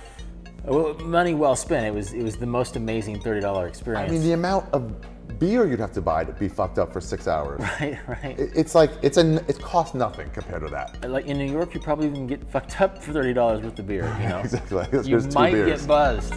Well, 0.63 0.93
money 0.99 1.33
well 1.33 1.55
spent. 1.55 1.85
It 1.87 1.93
was 1.93 2.13
it 2.13 2.21
was 2.23 2.37
the 2.37 2.45
most 2.45 2.75
amazing 2.75 3.19
$30 3.19 3.67
experience. 3.67 4.09
I 4.09 4.13
mean, 4.13 4.21
the 4.23 4.33
amount 4.33 4.71
of 4.73 4.93
beer 5.39 5.65
you'd 5.65 5.79
have 5.79 5.91
to 5.93 6.01
buy 6.01 6.23
to 6.23 6.31
be 6.33 6.47
fucked 6.47 6.77
up 6.77 6.93
for 6.93 7.01
six 7.01 7.27
hours. 7.27 7.59
right, 7.81 7.97
right. 8.07 8.39
It- 8.39 8.51
It's 8.55 8.75
like, 8.75 8.91
it's 9.01 9.17
a, 9.17 9.37
it 9.49 9.59
costs 9.59 9.95
nothing 9.95 10.29
compared 10.29 10.61
to 10.61 10.69
that. 10.69 11.09
like 11.09 11.25
in 11.25 11.37
New 11.39 11.51
York, 11.51 11.73
you 11.73 11.79
probably 11.79 12.07
even 12.07 12.27
get 12.27 12.47
fucked 12.51 12.79
up 12.79 13.01
for 13.03 13.11
thirty 13.11 13.33
dollars 13.33 13.61
worth 13.63 13.79
of 13.79 13.87
beer. 13.87 14.05
You 14.21 14.29
know, 14.29 14.39
Exactly. 14.45 14.85
You 15.09 15.19
might 15.33 15.51
get 15.65 15.85
buzzed. 15.87 16.33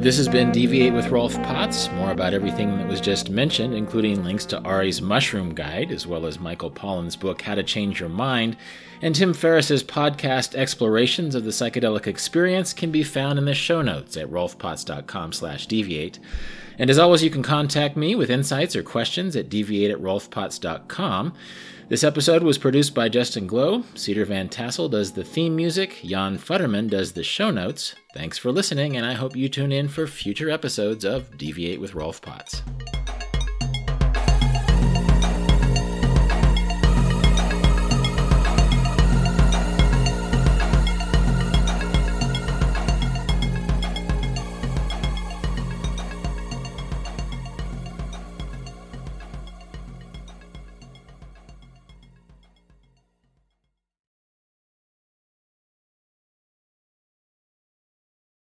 This 0.00 0.16
has 0.16 0.28
been 0.28 0.52
Deviate 0.52 0.92
with 0.92 1.08
Rolf 1.08 1.34
Potts. 1.42 1.90
More 1.90 2.12
about 2.12 2.32
everything 2.32 2.78
that 2.78 2.86
was 2.86 3.00
just 3.00 3.30
mentioned, 3.30 3.74
including 3.74 4.22
links 4.22 4.44
to 4.46 4.60
Ari's 4.62 5.02
Mushroom 5.02 5.54
Guide, 5.54 5.90
as 5.90 6.06
well 6.06 6.24
as 6.24 6.38
Michael 6.38 6.70
Pollan's 6.70 7.16
book 7.16 7.42
How 7.42 7.56
to 7.56 7.64
Change 7.64 7.98
Your 7.98 8.08
Mind, 8.08 8.56
and 9.02 9.12
Tim 9.12 9.34
Ferriss's 9.34 9.82
podcast 9.82 10.54
Explorations 10.54 11.34
of 11.34 11.42
the 11.42 11.50
Psychedelic 11.50 12.06
Experience 12.06 12.72
can 12.72 12.92
be 12.92 13.02
found 13.02 13.40
in 13.40 13.44
the 13.44 13.54
show 13.54 13.82
notes 13.82 14.16
at 14.16 14.30
rolfpotts.com 14.30 15.32
slash 15.32 15.66
deviate. 15.66 16.20
And 16.78 16.90
as 16.90 16.98
always, 17.00 17.24
you 17.24 17.30
can 17.30 17.42
contact 17.42 17.96
me 17.96 18.14
with 18.14 18.30
insights 18.30 18.76
or 18.76 18.84
questions 18.84 19.34
at 19.34 19.48
deviate 19.48 19.90
at 19.90 19.98
rolfpotts.com. 19.98 21.34
This 21.88 22.04
episode 22.04 22.42
was 22.42 22.58
produced 22.58 22.94
by 22.94 23.08
Justin 23.08 23.46
Glow. 23.46 23.82
Cedar 23.94 24.26
Van 24.26 24.50
Tassel 24.50 24.90
does 24.90 25.12
the 25.12 25.24
theme 25.24 25.56
music. 25.56 26.00
Jan 26.04 26.36
Futterman 26.36 26.90
does 26.90 27.12
the 27.12 27.24
show 27.24 27.50
notes. 27.50 27.94
Thanks 28.12 28.36
for 28.36 28.52
listening, 28.52 28.98
and 28.98 29.06
I 29.06 29.14
hope 29.14 29.34
you 29.34 29.48
tune 29.48 29.72
in 29.72 29.88
for 29.88 30.06
future 30.06 30.50
episodes 30.50 31.06
of 31.06 31.38
Deviate 31.38 31.80
with 31.80 31.94
Rolf 31.94 32.20
Potts. 32.20 32.62